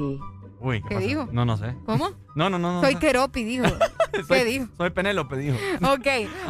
Uy, 0.67 0.83
¿Qué 0.89 0.97
dijo? 0.97 1.29
No, 1.31 1.45
no 1.45 1.55
sé. 1.57 1.75
¿Cómo? 1.85 2.09
No, 2.37 2.51
no, 2.51 2.59
no. 2.59 2.73
no 2.73 2.81
Soy 2.81 2.93
sé. 2.93 2.99
Keropi, 2.99 3.43
dijo. 3.43 3.65
¿Qué 4.11 4.23
soy, 4.23 4.43
dijo? 4.43 4.67
Soy 4.77 4.91
Penélope, 4.91 5.37
dijo. 5.37 5.57
Ok. 5.81 6.05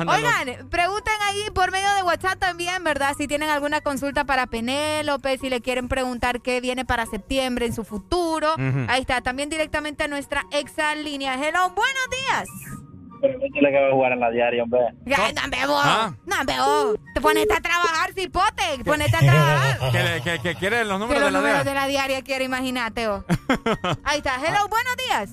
Oigan, 0.06 0.68
pregunten 0.70 1.14
ahí 1.24 1.46
por 1.54 1.72
medio 1.72 1.88
de 1.96 2.04
WhatsApp 2.04 2.38
también, 2.40 2.84
¿verdad? 2.84 3.14
Si 3.18 3.26
tienen 3.26 3.50
alguna 3.50 3.80
consulta 3.80 4.26
para 4.26 4.48
Penélope, 4.48 5.38
si 5.38 5.50
le 5.50 5.62
quieren 5.62 5.88
preguntar 5.88 6.42
qué 6.42 6.60
viene 6.60 6.84
para 6.84 7.06
septiembre 7.06 7.68
en 7.68 7.74
su 7.74 7.86
futuro. 7.86 8.54
Ahí 8.90 9.00
está, 9.00 9.22
también 9.22 9.50
directamente 9.50 10.04
a 10.04 10.08
nuestra 10.10 10.46
exa 10.52 10.94
línea. 10.96 11.36
Hello, 11.36 11.70
buenos 11.70 12.08
días. 12.12 12.87
Pero 13.22 13.40
no 13.40 13.62
le 13.62 13.72
que 13.72 13.80
va 13.82 13.88
a 13.88 13.92
jugar 13.92 14.12
en 14.12 14.20
la 14.20 14.30
diaria, 14.30 14.64
hombre. 14.64 14.80
Ya, 15.06 15.18
no. 15.18 15.78
Ah. 15.80 16.14
No. 16.26 16.94
Te 17.14 17.22
ponete 17.22 17.54
a 17.54 17.62
trabajar, 17.62 18.14
cipote. 18.14 18.84
Ponete 18.86 19.16
a 19.16 19.20
trabajar. 19.20 19.80
¿Que, 19.92 20.04
le- 20.04 20.22
que, 20.22 20.40
que 20.40 20.56
quiere 20.56 20.86
los 20.86 20.94
que 20.94 21.00
números 21.00 21.22
los 21.24 21.26
de 21.28 21.32
la 21.32 21.40
números 21.40 21.64
DEA? 21.66 21.74
de 21.74 21.80
la 21.80 21.88
diaria 21.88 22.22
quiere, 22.22 22.46
imagínate 22.46 23.08
vos. 23.08 23.24
Ahí 24.04 24.18
está. 24.20 24.36
Hello, 24.36 24.68
buenos 24.70 24.96
días. 25.08 25.30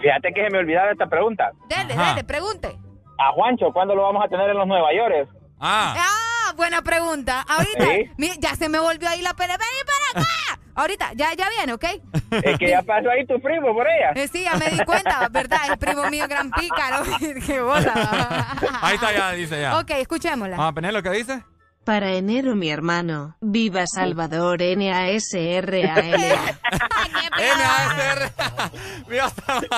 Fíjate 0.00 0.32
que 0.32 0.42
se 0.44 0.50
me 0.50 0.58
olvidaba 0.58 0.90
esta 0.92 1.06
pregunta. 1.06 1.50
Dele, 1.68 1.94
Ajá. 1.94 2.10
dele, 2.10 2.24
pregunte. 2.24 2.78
A 3.18 3.32
Juancho, 3.32 3.72
¿cuándo 3.72 3.94
lo 3.94 4.02
vamos 4.02 4.24
a 4.24 4.28
tener 4.28 4.48
en 4.50 4.56
los 4.58 4.66
Nueva 4.66 4.88
York? 4.94 5.28
Ah, 5.58 5.94
Ah, 5.98 6.52
buena 6.56 6.82
pregunta. 6.82 7.44
Ahorita, 7.48 7.84
Sí. 7.84 8.10
mi- 8.16 8.30
ya 8.38 8.54
se 8.54 8.68
me 8.68 8.78
volvió 8.78 9.08
ahí 9.08 9.22
la 9.22 9.34
pelea. 9.34 9.56
¡Vení 9.56 9.82
para 10.12 10.24
acá! 10.24 10.60
Ahorita, 10.78 11.10
ya, 11.16 11.34
ya 11.34 11.48
viene, 11.50 11.72
¿ok? 11.72 11.84
Es 12.30 12.56
que 12.56 12.68
ya 12.68 12.82
pasó 12.82 13.10
ahí 13.10 13.26
tu 13.26 13.40
primo 13.40 13.74
por 13.74 13.84
ella. 13.88 14.12
Eh, 14.14 14.28
sí, 14.28 14.44
ya 14.44 14.54
me 14.54 14.70
di 14.70 14.78
cuenta, 14.84 15.28
¿verdad? 15.28 15.58
El 15.72 15.76
primo 15.76 16.08
mío, 16.08 16.26
gran 16.28 16.50
pícaro. 16.52 17.02
¡Qué 17.46 17.60
bola! 17.60 18.56
ahí 18.80 18.94
está 18.94 19.12
ya, 19.12 19.32
dice 19.32 19.60
ya. 19.60 19.76
Ok, 19.80 19.90
escuchémosla. 19.90 20.56
Ah, 20.56 20.72
Penélope, 20.72 21.10
¿qué 21.10 21.16
dice? 21.16 21.42
Para 21.88 22.12
enero, 22.12 22.54
mi 22.54 22.68
hermano. 22.68 23.38
Viva 23.40 23.86
Salvador, 23.86 24.60
N-A-S-R-A-L. 24.60 25.88
N-A-S-R. 27.38 28.30
Viva 29.08 29.30
Salvador. 29.30 29.68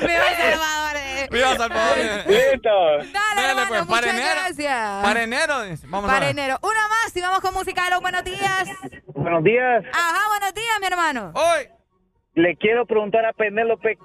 ¡Viva 0.00 0.28
Salvador! 0.40 0.96
eh. 0.96 1.28
Viva 1.30 1.56
Salvador. 1.56 1.96
Listo. 2.26 2.68
Dale, 3.12 3.48
hermano, 3.48 3.68
pues, 3.68 3.86
para 3.86 3.86
muchas 3.86 4.14
enero. 4.14 4.40
gracias. 4.40 5.04
Para 5.04 5.22
enero, 5.22 5.62
dice. 5.62 5.86
Vamos 5.86 6.10
a 6.10 6.14
Para 6.14 6.26
ver. 6.26 6.36
enero. 6.36 6.58
Una 6.62 6.88
más 6.88 7.16
y 7.16 7.20
vamos 7.20 7.38
con 7.38 7.54
música. 7.54 7.86
Hello, 7.86 8.00
buenos 8.00 8.24
días. 8.24 8.68
Buenos 9.14 9.44
días. 9.44 9.84
Ajá, 9.92 10.28
buenos 10.30 10.52
días, 10.52 10.80
mi 10.80 10.86
hermano. 10.88 11.30
Hoy. 11.36 11.68
Le 12.34 12.56
quiero 12.56 12.86
preguntar 12.86 13.24
a 13.24 13.32
Penélope 13.34 13.98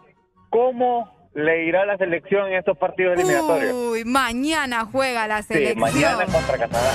cómo 0.52 1.19
le 1.36 1.66
irá 1.66 1.86
la 1.86 1.96
selección 1.98 2.48
en 2.48 2.56
estos 2.60 2.78
partidos 2.78 3.14
eliminatorios. 3.16 3.74
Uy, 3.74 4.04
mañana 4.06 4.86
juega 4.92 5.28
la 5.28 5.42
Sí, 5.44 5.54
selección. 5.54 5.80
mañana 5.80 6.26
contra 6.26 6.58
Canadá. 6.58 6.92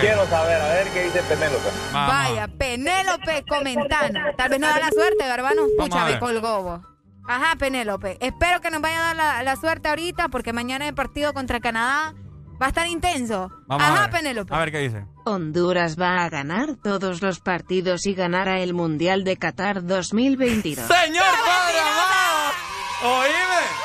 Quiero 0.00 0.26
saber, 0.26 0.60
a 0.60 0.68
ver 0.68 0.86
qué 0.88 1.04
dice 1.04 1.22
Penélope. 1.22 1.68
Vamos. 1.92 2.14
Vaya, 2.14 2.48
Penélope 2.58 3.44
comentando. 3.48 4.20
Tal 4.36 4.50
vez 4.50 4.60
no 4.60 4.66
da 4.68 4.78
la 4.78 4.90
suerte, 4.90 5.24
hermano. 5.24 5.62
Vamos 5.78 5.88
Pucha, 5.90 6.04
me 6.06 6.18
colgó. 6.18 6.62
vos. 6.62 6.80
Ajá, 7.28 7.56
Penélope. 7.56 8.16
Espero 8.20 8.60
que 8.60 8.70
nos 8.70 8.80
vaya 8.80 8.98
a 8.98 9.14
dar 9.14 9.16
la, 9.16 9.42
la 9.42 9.56
suerte 9.56 9.88
ahorita 9.88 10.28
porque 10.28 10.52
mañana 10.52 10.86
el 10.88 10.94
partido 10.94 11.32
contra 11.32 11.60
Canadá 11.60 12.14
va 12.60 12.66
a 12.66 12.68
estar 12.68 12.86
intenso. 12.86 13.50
Vamos 13.66 13.86
a 13.86 13.92
Ajá, 13.94 14.00
ver. 14.02 14.10
Penélope. 14.10 14.54
A 14.54 14.58
ver 14.58 14.72
qué 14.72 14.78
dice. 14.80 15.04
Honduras 15.24 15.96
va 15.98 16.22
a 16.24 16.28
ganar 16.28 16.76
todos 16.82 17.22
los 17.22 17.40
partidos 17.40 18.04
y 18.06 18.14
ganará 18.14 18.60
el 18.60 18.74
Mundial 18.74 19.24
de 19.24 19.36
Qatar 19.36 19.84
2022. 19.86 20.86
¡Señor 20.86 21.24
Padre 21.24 21.78
amado! 21.80 22.52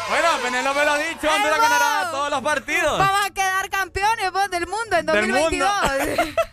Bueno, 0.10 0.28
Penélope 0.44 0.86
lo 0.86 0.92
ha 0.92 0.98
dicho. 0.98 1.28
Honduras 1.34 1.60
ganará 1.60 2.12
todos 2.12 2.30
los 2.30 2.42
partidos. 2.42 3.00
Vamos 3.00 3.26
a 3.26 3.34
quedar 3.34 3.70
campeones 3.70 4.32
vos, 4.32 4.50
del 4.52 4.68
mundo 4.68 4.98
en 5.00 5.06
Del 5.06 5.32
2022. 5.32 5.70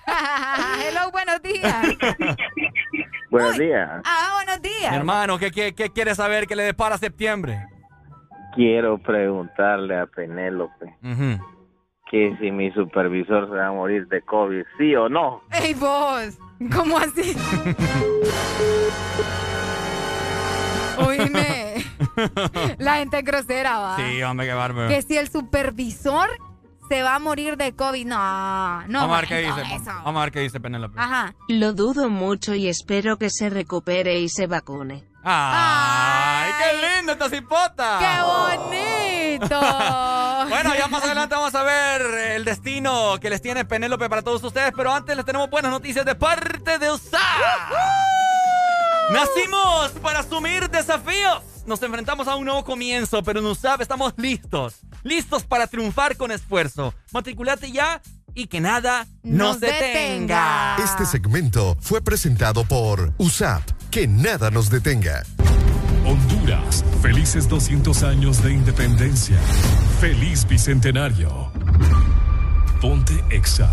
Hello, 0.88 1.10
buenos 1.10 1.42
días. 1.42 1.86
Buenos 3.30 3.58
días. 3.58 3.90
Ah, 4.04 4.30
buenos 4.36 4.60
Mi 4.62 4.68
días. 4.68 4.94
hermano, 4.94 5.38
¿qué, 5.38 5.50
qué, 5.50 5.74
qué 5.74 5.90
quiere 5.90 6.14
saber 6.14 6.46
que 6.46 6.56
le 6.56 6.62
depara 6.64 6.96
septiembre? 6.98 7.66
Quiero 8.54 8.98
preguntarle 8.98 9.98
a 9.98 10.06
Penélope 10.06 10.94
Ujú. 11.02 11.38
que 12.10 12.36
si 12.40 12.50
mi 12.50 12.70
supervisor 12.72 13.48
se 13.48 13.54
va 13.54 13.68
a 13.68 13.72
morir 13.72 14.06
de 14.08 14.20
COVID, 14.22 14.62
¿sí 14.78 14.94
o 14.94 15.08
no? 15.08 15.42
Ey, 15.50 15.74
vos. 15.74 16.38
¿Cómo 16.74 16.96
así? 16.98 17.34
Oíme. 21.06 21.51
La 22.78 22.96
gente 22.96 23.18
es 23.18 23.24
grosera, 23.24 23.78
va. 23.78 23.96
Sí, 23.96 24.22
hombre, 24.22 24.46
qué 24.46 24.54
bárbaro. 24.54 24.88
Que 24.88 25.02
si 25.02 25.16
el 25.16 25.30
supervisor 25.30 26.28
se 26.88 27.02
va 27.02 27.14
a 27.14 27.18
morir 27.18 27.56
de 27.56 27.74
COVID. 27.74 28.06
No, 28.06 28.82
no. 28.88 29.00
Vamos 29.00 29.16
a 29.16 29.20
ver 29.20 29.28
qué 29.28 29.38
dice. 29.38 29.62
eso. 29.74 29.90
Vamos 30.04 30.20
a 30.20 30.24
ver 30.24 30.32
qué 30.32 30.40
dice 30.40 30.60
Penélope. 30.60 31.00
Ajá. 31.00 31.34
Lo 31.48 31.72
dudo 31.72 32.10
mucho 32.10 32.54
y 32.54 32.68
espero 32.68 33.16
que 33.16 33.30
se 33.30 33.48
recupere 33.50 34.18
y 34.18 34.28
se 34.28 34.46
vacune. 34.46 35.04
¡Ay, 35.24 36.50
qué 36.58 36.96
lindo 36.98 37.12
esta 37.12 37.30
cipota! 37.30 37.98
¡Qué 37.98 38.22
bonito! 38.22 39.60
Bueno, 40.48 40.74
ya 40.76 40.86
más 40.88 41.02
adelante 41.04 41.34
vamos 41.34 41.54
a 41.54 41.62
ver 41.62 42.02
el 42.36 42.44
destino 42.44 43.14
que 43.20 43.30
les 43.30 43.40
tiene 43.40 43.64
Penélope 43.64 44.08
para 44.08 44.20
todos 44.22 44.42
ustedes, 44.44 44.72
pero 44.76 44.92
antes 44.92 45.16
les 45.16 45.24
tenemos 45.24 45.48
buenas 45.48 45.70
noticias 45.70 46.04
de 46.04 46.14
parte 46.14 46.78
de 46.78 46.90
USA. 46.90 47.18
Nacimos 49.10 49.90
para 50.02 50.20
asumir 50.20 50.68
desafíos. 50.68 51.42
Nos 51.66 51.82
enfrentamos 51.82 52.26
a 52.28 52.36
un 52.36 52.44
nuevo 52.44 52.64
comienzo, 52.64 53.22
pero 53.22 53.40
en 53.40 53.46
USAP 53.46 53.80
estamos 53.80 54.14
listos. 54.16 54.74
Listos 55.04 55.44
para 55.44 55.66
triunfar 55.66 56.16
con 56.16 56.32
esfuerzo. 56.32 56.92
Matriculate 57.12 57.70
ya 57.70 58.00
y 58.34 58.46
que 58.46 58.60
nada 58.60 59.06
nos, 59.22 59.60
detenga. 59.60 60.76
Este 60.82 61.06
segmento 61.06 61.76
fue 61.80 62.02
presentado 62.02 62.64
por 62.64 63.12
USAP. 63.18 63.62
Que 63.90 64.08
nada 64.08 64.50
nos 64.50 64.70
detenga. 64.70 65.22
Honduras, 66.04 66.84
felices 67.00 67.48
200 67.48 68.02
años 68.02 68.42
de 68.42 68.52
independencia. 68.52 69.38
Feliz 70.00 70.46
Bicentenario. 70.46 71.52
Ponte 72.80 73.22
Exa. 73.30 73.72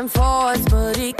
and 0.00 0.10
us, 0.16 0.64
but 0.70 0.96
it 0.96 1.19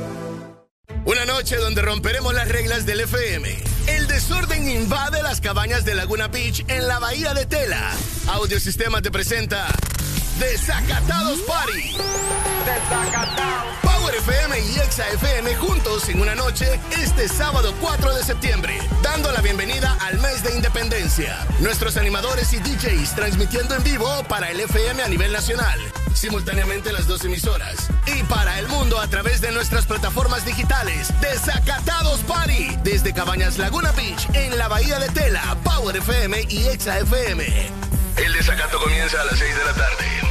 Una 1.03 1.25
noche 1.25 1.55
donde 1.57 1.81
romperemos 1.81 2.33
las 2.33 2.47
reglas 2.47 2.85
del 2.85 3.01
FM. 3.01 3.57
El 3.87 4.07
desorden 4.07 4.69
invade 4.69 5.23
las 5.23 5.41
cabañas 5.41 5.83
de 5.83 5.95
Laguna 5.95 6.27
Beach 6.27 6.63
en 6.67 6.87
la 6.87 6.99
bahía 6.99 7.33
de 7.33 7.47
Tela. 7.47 7.91
Audiosistema 8.27 9.01
te 9.01 9.09
presenta 9.09 9.67
Desacatados 10.39 11.39
Party. 11.41 11.97
Desacatados. 12.65 13.90
Power 14.01 14.15
FM 14.15 14.59
y 14.59 14.79
Exa 14.79 15.07
FM 15.09 15.55
juntos 15.57 16.09
en 16.09 16.21
una 16.21 16.33
noche 16.33 16.79
este 16.97 17.27
sábado 17.27 17.71
4 17.79 18.15
de 18.15 18.23
septiembre, 18.23 18.79
dando 19.03 19.31
la 19.31 19.41
bienvenida 19.41 19.95
al 20.01 20.17
mes 20.17 20.43
de 20.43 20.55
independencia. 20.55 21.45
Nuestros 21.59 21.97
animadores 21.97 22.51
y 22.53 22.57
DJs 22.57 23.13
transmitiendo 23.13 23.75
en 23.75 23.83
vivo 23.83 24.07
para 24.27 24.49
el 24.49 24.59
FM 24.59 25.03
a 25.03 25.07
nivel 25.07 25.31
nacional, 25.31 25.79
simultáneamente 26.15 26.91
las 26.91 27.05
dos 27.05 27.23
emisoras, 27.25 27.89
y 28.07 28.23
para 28.23 28.57
el 28.57 28.67
mundo 28.69 28.99
a 28.99 29.07
través 29.07 29.39
de 29.39 29.51
nuestras 29.51 29.85
plataformas 29.85 30.45
digitales. 30.45 31.13
Desacatados 31.21 32.21
Party, 32.21 32.75
desde 32.83 33.13
Cabañas 33.13 33.59
Laguna 33.59 33.91
Beach, 33.91 34.27
en 34.33 34.57
la 34.57 34.67
Bahía 34.67 34.97
de 34.97 35.09
Tela, 35.09 35.55
Power 35.63 35.95
FM 35.95 36.47
y 36.49 36.65
Exa 36.69 36.97
FM. 36.97 37.69
El 38.17 38.33
desacato 38.33 38.79
comienza 38.79 39.21
a 39.21 39.25
las 39.25 39.37
6 39.37 39.55
de 39.55 39.63
la 39.63 39.73
tarde. 39.73 40.30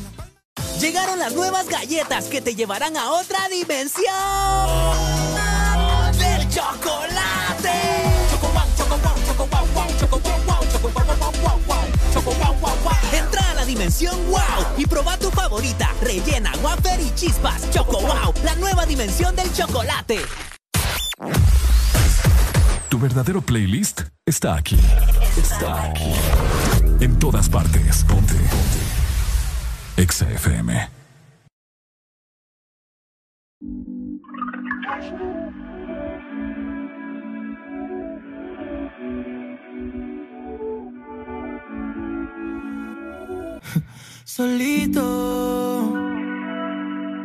Llegaron 0.81 1.19
las 1.19 1.35
nuevas 1.35 1.67
galletas 1.67 2.25
que 2.25 2.41
te 2.41 2.55
llevarán 2.55 2.97
a 2.97 3.11
otra 3.11 3.47
dimensión 3.49 4.03
del 6.17 6.49
chocolate. 6.49 7.69
Entra 13.13 13.51
a 13.51 13.53
la 13.53 13.65
dimensión 13.65 14.15
wow 14.31 14.41
y 14.75 14.87
proba 14.87 15.17
tu 15.19 15.29
favorita, 15.29 15.93
rellena, 16.01 16.51
wafer 16.63 16.99
y 16.99 17.13
chispas. 17.13 17.69
Choco 17.69 18.01
wow, 18.01 18.33
la 18.43 18.55
nueva 18.55 18.87
dimensión 18.87 19.35
del 19.35 19.53
chocolate. 19.53 20.21
Tu 22.89 22.99
verdadero 22.99 23.41
playlist 23.41 24.01
está 24.25 24.55
aquí. 24.55 24.79
Está 25.37 25.83
aquí. 25.83 26.11
En 26.99 27.19
todas 27.19 27.47
partes. 27.49 28.03
Ponte. 28.05 28.33
Ponte. 28.33 29.00
Exa 30.01 30.25
FM. 30.25 30.71
solito. 44.25 45.05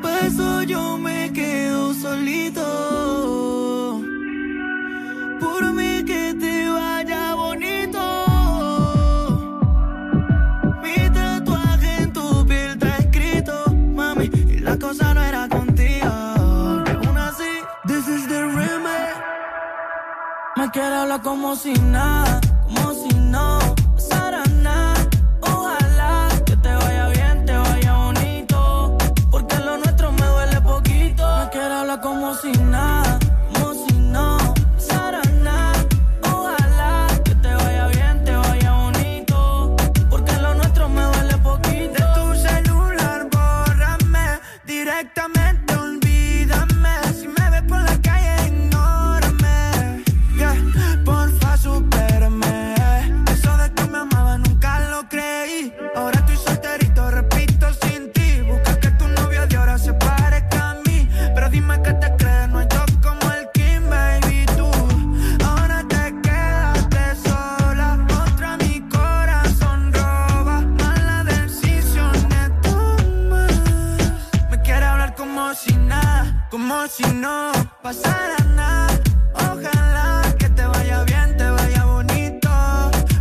Por 0.02 0.10
eso 0.26 0.62
yo 0.64 0.98
me 0.98 1.32
quedo 1.32 1.94
solito. 1.94 2.62
Por 5.40 5.72
mí 5.72 5.85
Me 20.66 20.72
quiere 20.72 20.96
hablar 20.96 21.22
como 21.22 21.54
si 21.54 21.72
nada, 21.74 22.40
pasara 77.86 78.36
nada. 78.56 78.98
Ojalá 79.34 80.34
que 80.40 80.48
te 80.48 80.66
vaya 80.66 81.04
bien, 81.04 81.36
te 81.36 81.48
vaya 81.48 81.84
bonito. 81.84 82.50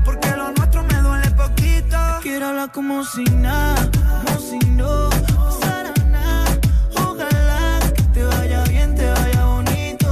Porque 0.04 0.30
lo 0.36 0.46
nuestro 0.58 0.82
me 0.90 0.98
duele 1.06 1.30
poquito. 1.44 1.98
Quiero 2.24 2.48
hablar 2.48 2.72
como 2.72 3.04
si 3.04 3.26
nada, 3.26 3.92
como 4.26 4.40
si 4.40 4.58
no 4.80 5.10
pasara 5.38 5.94
nada. 6.10 6.52
Ojalá 6.96 7.80
que 7.96 8.04
te 8.16 8.24
vaya 8.24 8.64
bien, 8.64 8.96
te 8.96 9.08
vaya 9.18 9.46
bonito. 9.46 10.10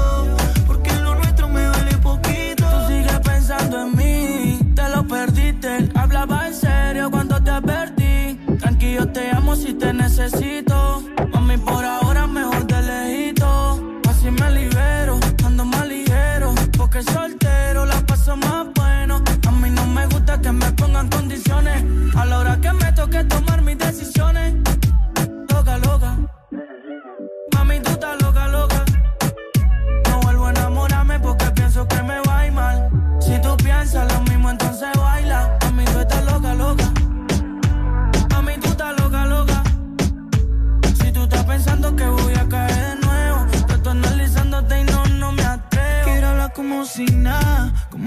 Porque 0.68 0.94
lo 1.06 1.16
nuestro 1.16 1.48
me 1.50 1.64
duele 1.72 1.98
poquito. 2.10 2.64
Tú 2.74 2.88
sigues 2.90 3.20
pensando 3.32 3.76
en 3.86 3.96
mí, 3.98 4.60
te 4.76 4.88
lo 4.90 5.02
perdiste. 5.08 5.90
Hablaba 5.96 6.48
en 6.48 6.54
serio 6.54 7.10
cuando 7.10 7.42
te 7.42 7.50
advertí. 7.50 8.40
Tranquilo, 8.60 9.08
te 9.08 9.32
amo 9.32 9.56
si 9.56 9.74
te 9.74 9.92
necesito. 9.94 10.73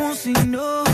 Como 0.07 0.15
si 0.15 0.33
no 0.47 0.86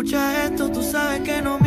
escuchas 0.00 0.50
esto, 0.50 0.70
tú 0.70 0.82
sabes 0.82 1.20
que 1.20 1.42
no 1.42 1.59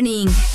morning. 0.00 0.49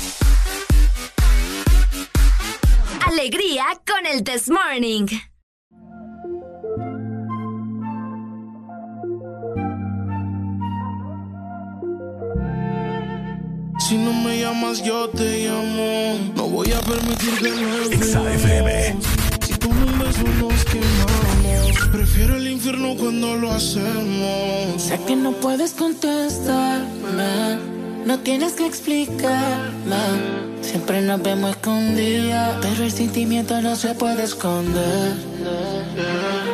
Se 33.76 33.94
puede 33.94 34.24
esconder. 34.24 35.14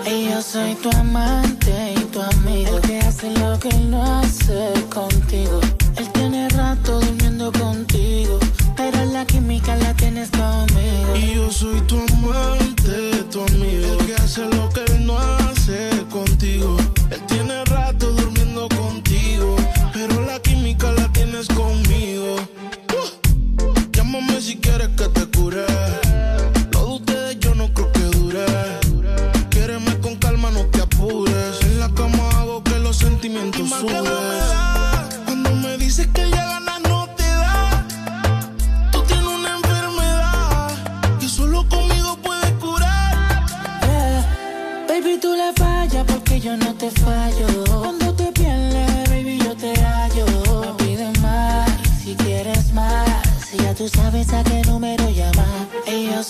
Y 0.07 0.31
yo 0.31 0.42
soy 0.42 0.75
tu 0.75 0.91
amante 0.91 1.11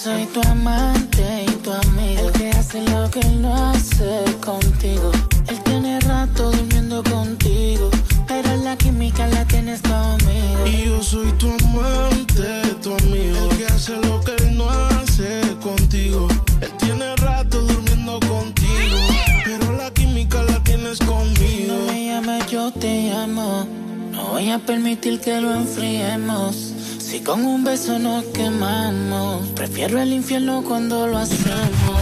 soy 0.02 0.26
tu 0.26 0.40
amante 0.48 1.44
y 1.46 1.50
tu 1.62 1.70
amigo. 1.72 2.26
El 2.26 2.32
que 2.32 2.50
hace 2.50 2.82
lo 2.90 3.08
que 3.08 3.20
él 3.20 3.40
no 3.40 3.54
hace 3.70 4.24
contigo. 4.44 5.12
Él 5.46 5.62
tiene 5.62 6.00
rato 6.00 6.50
durmiendo 6.50 7.04
contigo. 7.04 7.88
Pero 8.26 8.56
la 8.56 8.76
química 8.76 9.28
la 9.28 9.44
tienes 9.44 9.80
conmigo. 9.82 10.66
Y 10.66 10.86
yo 10.86 11.02
soy 11.02 11.30
tu 11.32 11.48
amante, 11.64 12.74
tu 12.82 12.94
amigo. 12.94 13.48
El 13.50 13.56
que 13.56 13.66
hace 13.66 13.96
lo 13.98 14.20
que 14.24 14.34
él 14.42 14.56
no 14.56 14.68
hace 14.68 15.40
contigo. 15.62 16.26
Él 16.60 16.72
tiene 16.78 17.14
rato 17.16 17.60
durmiendo 17.60 18.18
contigo. 18.20 18.98
Pero 19.44 19.72
la 19.76 19.90
química 19.92 20.42
la 20.42 20.58
tienes 20.64 20.98
conmigo. 20.98 21.74
No 21.74 21.92
me 21.92 22.06
llames, 22.06 22.46
yo 22.50 22.72
te 22.72 23.08
llamo. 23.08 23.68
No 24.10 24.26
voy 24.32 24.50
a 24.50 24.58
permitir 24.58 25.20
que 25.20 25.40
lo 25.40 25.54
enfriemos. 25.54 26.71
Si 27.12 27.20
con 27.20 27.44
un 27.44 27.62
beso 27.62 27.98
nos 27.98 28.24
quemamos, 28.32 29.46
prefiero 29.48 30.00
el 30.00 30.14
infierno 30.14 30.64
cuando 30.66 31.06
lo 31.06 31.18
hacemos. 31.18 32.00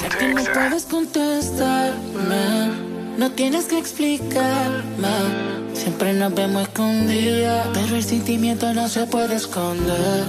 Sé 0.00 0.08
que 0.16 0.28
no 0.32 0.44
puedes 0.44 0.84
contestarme, 0.84 2.70
no 3.18 3.32
tienes 3.32 3.64
que 3.64 3.76
explicarme. 3.76 5.08
Siempre 5.74 6.12
nos 6.12 6.32
vemos 6.32 6.62
escondidas, 6.62 7.66
pero 7.74 7.96
el 7.96 8.04
sentimiento 8.04 8.72
no 8.72 8.88
se 8.88 9.04
puede 9.06 9.34
esconder. 9.34 10.22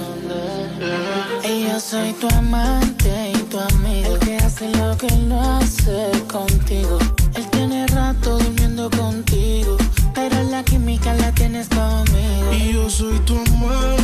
Y 1.48 1.68
yo 1.68 1.78
soy 1.78 2.12
tu 2.14 2.26
amante 2.34 3.30
y 3.36 3.38
tu 3.44 3.60
amigo, 3.60 4.14
el 4.14 4.18
que 4.18 4.36
hace 4.38 4.68
lo 4.70 4.96
que 4.98 5.06
él 5.06 5.28
no 5.28 5.58
hace 5.58 6.10
contigo. 6.26 6.98
Él 7.36 7.48
tiene 7.52 7.86
rato 7.86 8.36
durmiendo 8.36 8.90
contigo, 8.90 9.76
pero 10.12 10.42
la 10.50 10.64
química 10.64 11.14
la 11.14 11.30
tienes 11.30 11.68
conmigo. 11.68 12.52
Y 12.52 12.72
yo 12.72 12.90
soy 12.90 13.18
tu 13.20 13.36
amante, 13.36 14.03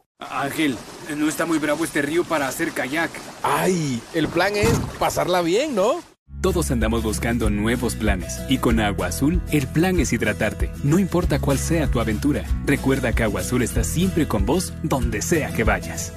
Ángel, 0.29 0.77
no 1.17 1.27
está 1.27 1.45
muy 1.45 1.57
bravo 1.57 1.83
este 1.83 2.01
río 2.01 2.23
para 2.23 2.47
hacer 2.47 2.71
kayak. 2.71 3.11
¡Ay! 3.43 4.01
El 4.13 4.27
plan 4.27 4.55
es 4.55 4.71
pasarla 4.99 5.41
bien, 5.41 5.75
¿no? 5.75 5.99
Todos 6.41 6.71
andamos 6.71 7.03
buscando 7.03 7.49
nuevos 7.51 7.95
planes 7.95 8.39
y 8.49 8.57
con 8.57 8.79
Agua 8.79 9.07
Azul 9.07 9.41
el 9.51 9.67
plan 9.67 9.99
es 9.99 10.11
hidratarte. 10.11 10.71
No 10.83 10.97
importa 10.97 11.39
cuál 11.39 11.59
sea 11.59 11.87
tu 11.87 11.99
aventura, 11.99 12.43
recuerda 12.65 13.13
que 13.13 13.23
Agua 13.23 13.41
Azul 13.41 13.61
está 13.61 13.83
siempre 13.83 14.27
con 14.27 14.45
vos 14.45 14.73
donde 14.81 15.21
sea 15.21 15.53
que 15.53 15.63
vayas. 15.63 16.13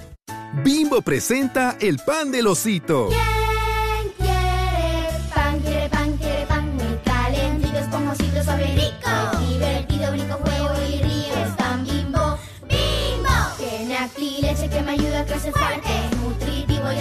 Bimbo 0.64 1.02
presenta 1.02 1.76
el 1.80 1.98
pan 1.98 2.30
del 2.30 2.46
osito. 2.46 3.08
¿Quién 3.08 3.43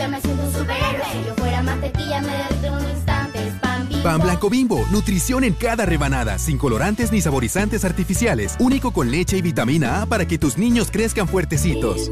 ya 0.04 0.10
me 0.10 0.20
siento 0.20 0.44
un 0.44 0.52
superhéroe. 0.54 1.06
Si 1.14 1.28
yo 1.28 1.36
fuera 1.36 1.64
mantequilla, 1.64 2.22
me 2.22 2.28
derrito 2.28 2.68
en 2.68 2.74
un 2.74 2.90
instante. 2.90 3.48
Es 3.48 3.54
pan 3.62 3.88
bimbo. 3.88 4.04
Pan 4.04 4.20
blanco 4.20 4.50
bimbo, 4.50 4.86
nutrición 4.92 5.46
en 5.46 5.54
cada 5.54 5.86
rebanada, 5.86 6.38
sin 6.40 6.58
colorantes 6.58 7.12
ni 7.14 7.22
saborizantes 7.22 7.86
artificiales, 7.86 8.56
único 8.60 8.92
con 8.92 9.10
leche 9.10 9.38
y 9.38 9.42
vitamina 9.42 10.02
A 10.02 10.06
para 10.06 10.28
que 10.28 10.38
tus 10.38 10.58
niños 10.58 10.90
crezcan 10.92 11.28
fuertecitos. 11.28 12.12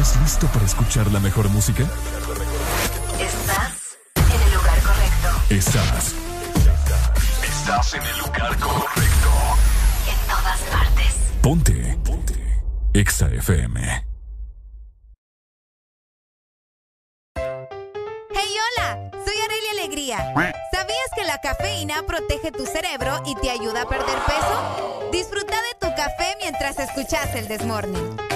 ¿Estás 0.00 0.22
listo 0.22 0.46
para 0.46 0.64
escuchar 0.64 1.12
la 1.12 1.20
mejor 1.20 1.50
música? 1.50 1.82
Estás 3.18 3.98
en 4.16 4.40
el 4.40 4.54
lugar 4.54 4.80
correcto. 4.80 5.28
Estás. 5.50 6.14
Estás 7.44 7.94
en 7.94 8.02
el 8.04 8.18
lugar 8.18 8.58
correcto. 8.58 9.28
En 10.08 10.26
todas 10.26 10.60
partes. 10.72 11.14
Ponte. 11.42 11.98
Ponte. 12.02 12.62
Exa 12.94 13.28
FM. 13.28 14.06
Hey, 17.36 18.54
hola, 18.78 19.10
soy 19.12 19.36
Arelia 19.44 19.70
Alegría. 19.72 20.16
¿Sabías 20.72 21.10
que 21.14 21.24
la 21.24 21.38
cafeína 21.42 22.04
protege 22.06 22.52
tu 22.52 22.64
cerebro 22.64 23.20
y 23.26 23.34
te 23.34 23.50
ayuda 23.50 23.82
a 23.82 23.86
perder 23.86 24.18
peso? 24.20 25.10
Disfruta 25.12 25.56
de 25.56 25.74
tu 25.78 25.94
café 25.94 26.38
mientras 26.40 26.78
escuchas 26.78 27.34
el 27.34 27.48
Desmorning. 27.48 28.29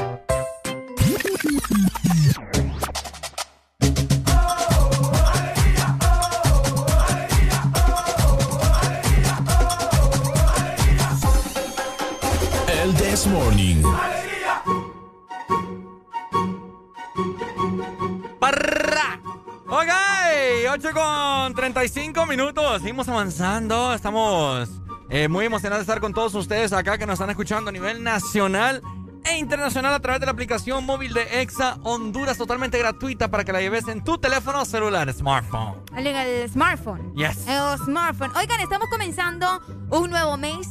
35 21.64 22.26
minutos. 22.26 22.82
Seguimos 22.82 23.08
avanzando. 23.08 23.94
Estamos 23.94 24.68
eh, 25.08 25.28
muy 25.28 25.46
emocionados 25.46 25.86
de 25.86 25.90
estar 25.90 26.00
con 26.00 26.12
todos 26.12 26.34
ustedes 26.34 26.72
acá 26.72 26.98
que 26.98 27.06
nos 27.06 27.14
están 27.14 27.30
escuchando 27.30 27.70
a 27.70 27.72
nivel 27.72 28.02
nacional 28.02 28.82
e 29.24 29.38
internacional 29.38 29.94
a 29.94 30.00
través 30.00 30.20
de 30.20 30.26
la 30.26 30.32
aplicación 30.32 30.84
móvil 30.84 31.12
de 31.14 31.40
EXA 31.40 31.78
Honduras, 31.82 32.36
totalmente 32.36 32.78
gratuita 32.78 33.30
para 33.30 33.44
que 33.44 33.52
la 33.52 33.60
lleves 33.60 33.88
en 33.88 34.04
tu 34.04 34.18
teléfono 34.18 34.64
celular, 34.64 35.12
smartphone. 35.12 35.82
El, 35.96 36.48
smartphone. 36.50 37.14
Yes. 37.14 37.46
El 37.46 37.78
smartphone. 37.78 38.30
Oigan, 38.36 38.60
estamos 38.60 38.88
comenzando 38.88 39.60
un 39.90 40.10
nuevo 40.10 40.36
mes. 40.36 40.68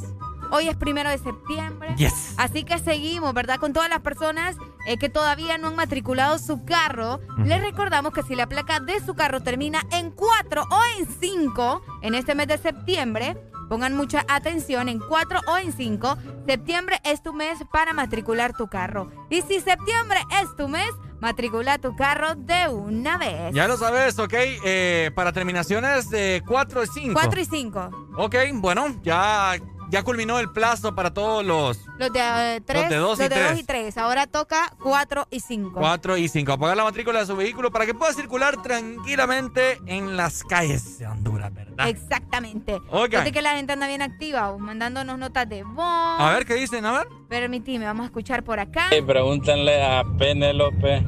Hoy 0.52 0.68
es 0.68 0.76
primero 0.76 1.10
de 1.10 1.18
septiembre. 1.18 1.96
Yes. 1.98 2.36
Así 2.38 2.64
que 2.64 2.78
seguimos, 2.78 3.34
¿verdad? 3.34 3.58
Con 3.58 3.74
todas 3.74 3.90
las 3.90 4.02
personas 4.02 4.56
eh, 4.86 4.98
que 4.98 5.10
todavía 5.10 5.58
no 5.58 5.70
han 5.70 5.76
matriculado 5.76 6.38
su 6.38 6.64
carro. 6.64 7.20
Les 7.44 7.60
recordamos 7.62 8.14
que 8.14 8.22
si 8.22 8.36
la 8.36 8.48
placa 8.48 8.80
de 8.80 9.00
su 9.04 9.16
carro 9.16 9.42
termina 9.42 9.84
en 9.92 10.12
4 10.12 10.68
o 10.70 10.80
en 11.00 11.08
5 11.08 11.82
en 12.04 12.16
este 12.16 12.36
mes 12.36 12.48
de 12.48 12.58
septiembre, 12.58 13.36
pongan 13.70 13.96
mucha 13.96 14.26
atención 14.28 14.90
en 14.90 15.00
4 15.00 15.40
o 15.48 15.58
en 15.58 15.72
5. 15.74 16.18
Septiembre 16.48 17.00
es 17.04 17.22
tu 17.22 17.34
mes 17.34 17.60
para 17.72 17.94
matricular 17.94 18.56
tu 18.56 18.68
carro. 18.68 19.12
Y 19.30 19.42
si 19.42 19.60
septiembre 19.60 20.20
es 20.42 20.56
tu 20.56 20.68
mes, 20.68 20.90
matricula 21.20 21.78
tu 21.78 21.96
carro 21.96 22.36
de 22.36 22.68
una 22.68 23.18
vez. 23.18 23.54
Ya 23.54 23.68
lo 23.68 23.78
sabes, 23.78 24.20
¿ok? 24.20 24.34
Eh, 24.36 25.12
para 25.16 25.32
terminaciones 25.32 26.10
de 26.10 26.44
4 26.46 26.84
y 26.84 26.88
5. 26.88 27.14
4 27.14 27.42
y 27.42 27.46
5. 27.46 27.90
Ok, 28.18 28.36
bueno, 28.56 28.88
ya 29.04 29.56
ya 29.94 30.02
culminó 30.02 30.40
el 30.40 30.50
plazo 30.50 30.96
para 30.96 31.14
todos 31.14 31.46
los... 31.46 31.80
Los 32.00 32.12
de 32.12 32.64
3 32.66 32.82
los 32.82 32.90
de 32.90 32.98
2 32.98 33.20
y, 33.20 33.30
los 33.30 33.60
y 33.60 33.64
3. 33.64 33.98
Ahora 34.00 34.26
toca 34.26 34.74
4 34.82 35.28
y 35.30 35.40
5. 35.40 35.80
4 35.80 36.18
y 36.18 36.28
5. 36.28 36.52
Apagar 36.52 36.76
la 36.76 36.84
matrícula 36.84 37.20
de 37.20 37.28
su 37.28 37.36
vehículo 37.36 37.70
para 37.70 37.86
que 37.86 37.94
pueda 37.94 38.12
circular 38.12 38.60
tranquilamente 38.64 39.80
en 39.86 40.18
las 40.18 40.44
calles 40.46 40.98
de 40.98 41.06
Honduras, 41.06 41.54
¿verdad? 41.54 41.88
Exactamente. 41.88 42.82
Ok. 42.90 43.14
Así 43.14 43.32
que 43.32 43.44
la 43.44 43.56
gente 43.56 43.74
anda 43.74 43.86
bien 43.86 44.02
activa, 44.02 44.58
mandándonos 44.58 45.20
notas 45.20 45.48
de 45.48 45.62
voz. 45.62 46.20
A 46.20 46.32
ver, 46.34 46.48
¿qué 46.48 46.56
dicen? 46.56 46.84
A 46.88 46.94
ver. 46.94 47.08
Permitime, 47.30 47.86
vamos 47.86 48.06
a 48.06 48.08
escuchar 48.08 48.44
por 48.44 48.60
acá. 48.60 48.88
Hey, 48.90 49.04
pregúntenle 49.06 49.84
a 49.84 50.04
Penélope 50.18 51.06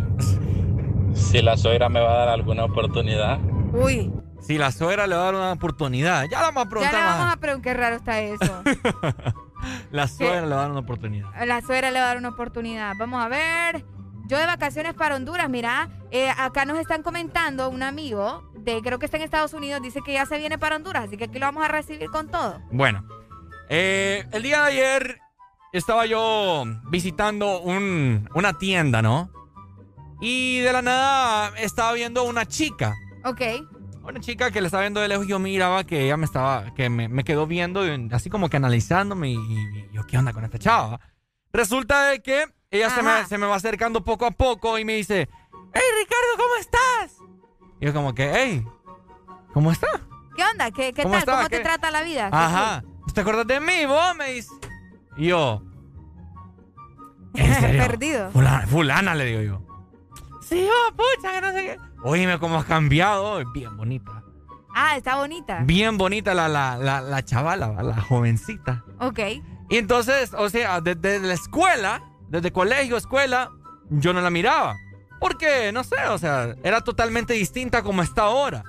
si 1.15 1.41
la 1.41 1.57
suegra 1.57 1.89
me 1.89 2.01
va 2.01 2.13
a 2.13 2.17
dar 2.17 2.29
alguna 2.29 2.65
oportunidad. 2.65 3.39
Uy. 3.73 4.13
Si 4.45 4.57
la 4.57 4.71
suegra 4.71 5.07
le 5.07 5.15
va 5.15 5.21
a 5.21 5.25
dar 5.25 5.35
una 5.35 5.51
oportunidad. 5.53 6.25
Ya 6.29 6.39
la 6.39 6.47
vamos 6.47 6.65
a 6.65 6.69
preguntar. 6.69 6.93
Ya 6.93 6.99
le 6.99 7.05
vamos 7.05 7.33
a 7.33 7.37
preguntar. 7.37 7.73
Qué 7.73 7.79
raro 7.79 7.95
está 7.95 8.21
eso. 8.21 8.63
la 9.91 10.07
suegra 10.07 10.41
le 10.41 10.49
va 10.49 10.59
a 10.59 10.61
dar 10.61 10.71
una 10.71 10.81
oportunidad. 10.81 11.45
La 11.45 11.61
suegra 11.61 11.91
le 11.91 11.99
va 11.99 12.05
a 12.05 12.07
dar 12.09 12.17
una 12.17 12.29
oportunidad. 12.29 12.93
Vamos 12.97 13.23
a 13.23 13.27
ver. 13.27 13.85
Yo 14.27 14.37
de 14.37 14.45
vacaciones 14.45 14.93
para 14.95 15.15
Honduras, 15.15 15.49
mira, 15.49 15.89
eh, 16.09 16.29
acá 16.35 16.65
nos 16.65 16.79
están 16.79 17.03
comentando 17.03 17.69
un 17.69 17.83
amigo 17.83 18.51
de, 18.55 18.81
creo 18.81 18.97
que 18.97 19.05
está 19.05 19.17
en 19.17 19.23
Estados 19.23 19.53
Unidos, 19.53 19.83
dice 19.83 19.99
que 20.03 20.13
ya 20.13 20.25
se 20.25 20.39
viene 20.39 20.57
para 20.57 20.77
Honduras, 20.77 21.05
así 21.05 21.15
que 21.15 21.25
aquí 21.25 21.37
lo 21.37 21.45
vamos 21.45 21.63
a 21.63 21.67
recibir 21.67 22.09
con 22.09 22.29
todo. 22.29 22.59
Bueno, 22.71 23.07
eh, 23.69 24.25
el 24.31 24.41
día 24.41 24.61
de 24.61 24.67
ayer 24.67 25.19
estaba 25.73 26.07
yo 26.07 26.63
visitando 26.89 27.61
un, 27.61 28.27
una 28.33 28.53
tienda, 28.57 29.03
¿no? 29.03 29.29
Y 30.21 30.59
de 30.59 30.73
la 30.73 30.81
nada 30.81 31.53
estaba 31.59 31.93
viendo 31.93 32.23
una 32.23 32.47
chica. 32.47 32.95
Ok. 33.25 33.41
Una 34.07 34.19
chica 34.19 34.51
que 34.51 34.61
le 34.61 34.67
estaba 34.67 34.81
viendo 34.81 34.99
de 34.99 35.07
lejos, 35.07 35.27
yo 35.27 35.39
miraba 35.39 35.83
que 35.83 36.05
ella 36.05 36.15
me 36.15 36.25
estaba, 36.25 36.73
que 36.75 36.89
me, 36.89 37.07
me 37.07 37.23
quedó 37.23 37.47
viendo, 37.47 37.81
así 38.11 38.29
como 38.29 38.49
que 38.49 38.57
analizándome 38.57 39.31
y, 39.31 39.35
y, 39.35 39.89
yo, 39.91 40.03
¿qué 40.05 40.17
onda 40.17 40.31
con 40.31 40.45
esta 40.45 40.59
chava? 40.59 40.99
Resulta 41.51 42.09
de 42.09 42.21
que 42.21 42.45
ella 42.69 42.89
se 42.91 43.01
me, 43.01 43.25
se 43.25 43.37
me, 43.37 43.47
va 43.47 43.55
acercando 43.55 44.03
poco 44.03 44.25
a 44.27 44.31
poco 44.31 44.77
y 44.77 44.85
me 44.85 44.93
dice, 44.93 45.27
hey 45.73 45.81
Ricardo, 45.99 46.37
¿cómo 46.37 46.55
estás? 46.59 47.17
Y 47.79 47.85
yo 47.85 47.93
como 47.93 48.13
que, 48.13 48.31
hey, 48.31 48.65
¿cómo 49.53 49.71
estás? 49.71 50.01
¿Qué 50.35 50.43
onda? 50.43 50.69
¿Qué, 50.69 50.93
qué 50.93 51.03
tal? 51.03 51.25
¿Cómo 51.25 51.49
te 51.49 51.59
trata 51.61 51.89
la 51.89 52.03
vida? 52.03 52.29
Ajá. 52.31 52.83
¿Te 53.13 53.21
acuerdas 53.21 53.47
de 53.47 53.59
mí, 53.59 53.85
vos? 53.87 54.15
Me 54.17 54.33
dice. 54.33 54.53
Y 55.17 55.27
yo, 55.27 55.63
¿en 57.33 57.55
serio? 57.55 57.81
Perdido. 57.87 58.31
Fulana, 58.31 58.67
fulana, 58.67 59.15
le 59.15 59.25
digo 59.25 59.41
yo. 59.41 59.61
Sí, 60.41 60.67
oh, 60.69 60.93
pucha, 60.93 61.31
que 61.31 61.41
no 61.41 61.51
sé 61.53 61.63
qué. 61.63 61.94
Oíme 62.05 62.37
cómo 62.39 62.57
has 62.57 62.65
cambiado. 62.65 63.43
Bien 63.51 63.75
bonita. 63.75 64.23
Ah, 64.75 64.95
está 64.95 65.15
bonita. 65.15 65.61
Bien 65.63 65.97
bonita 65.97 66.33
la, 66.33 66.47
la, 66.47 66.77
la, 66.77 67.01
la 67.01 67.23
chavala, 67.25 67.81
la 67.81 67.99
jovencita. 68.01 68.83
Ok. 68.99 69.19
Y 69.69 69.77
entonces, 69.77 70.33
o 70.37 70.47
sea, 70.49 70.81
desde 70.81 71.19
la 71.19 71.33
escuela, 71.33 72.03
desde 72.29 72.51
colegio, 72.51 72.95
escuela, 72.95 73.49
yo 73.89 74.13
no 74.13 74.21
la 74.21 74.29
miraba. 74.29 74.75
Porque, 75.19 75.71
no 75.71 75.83
sé, 75.83 75.95
o 76.09 76.17
sea, 76.19 76.55
era 76.63 76.81
totalmente 76.81 77.33
distinta 77.33 77.81
como 77.81 78.03
está 78.03 78.23
ahora. 78.23 78.63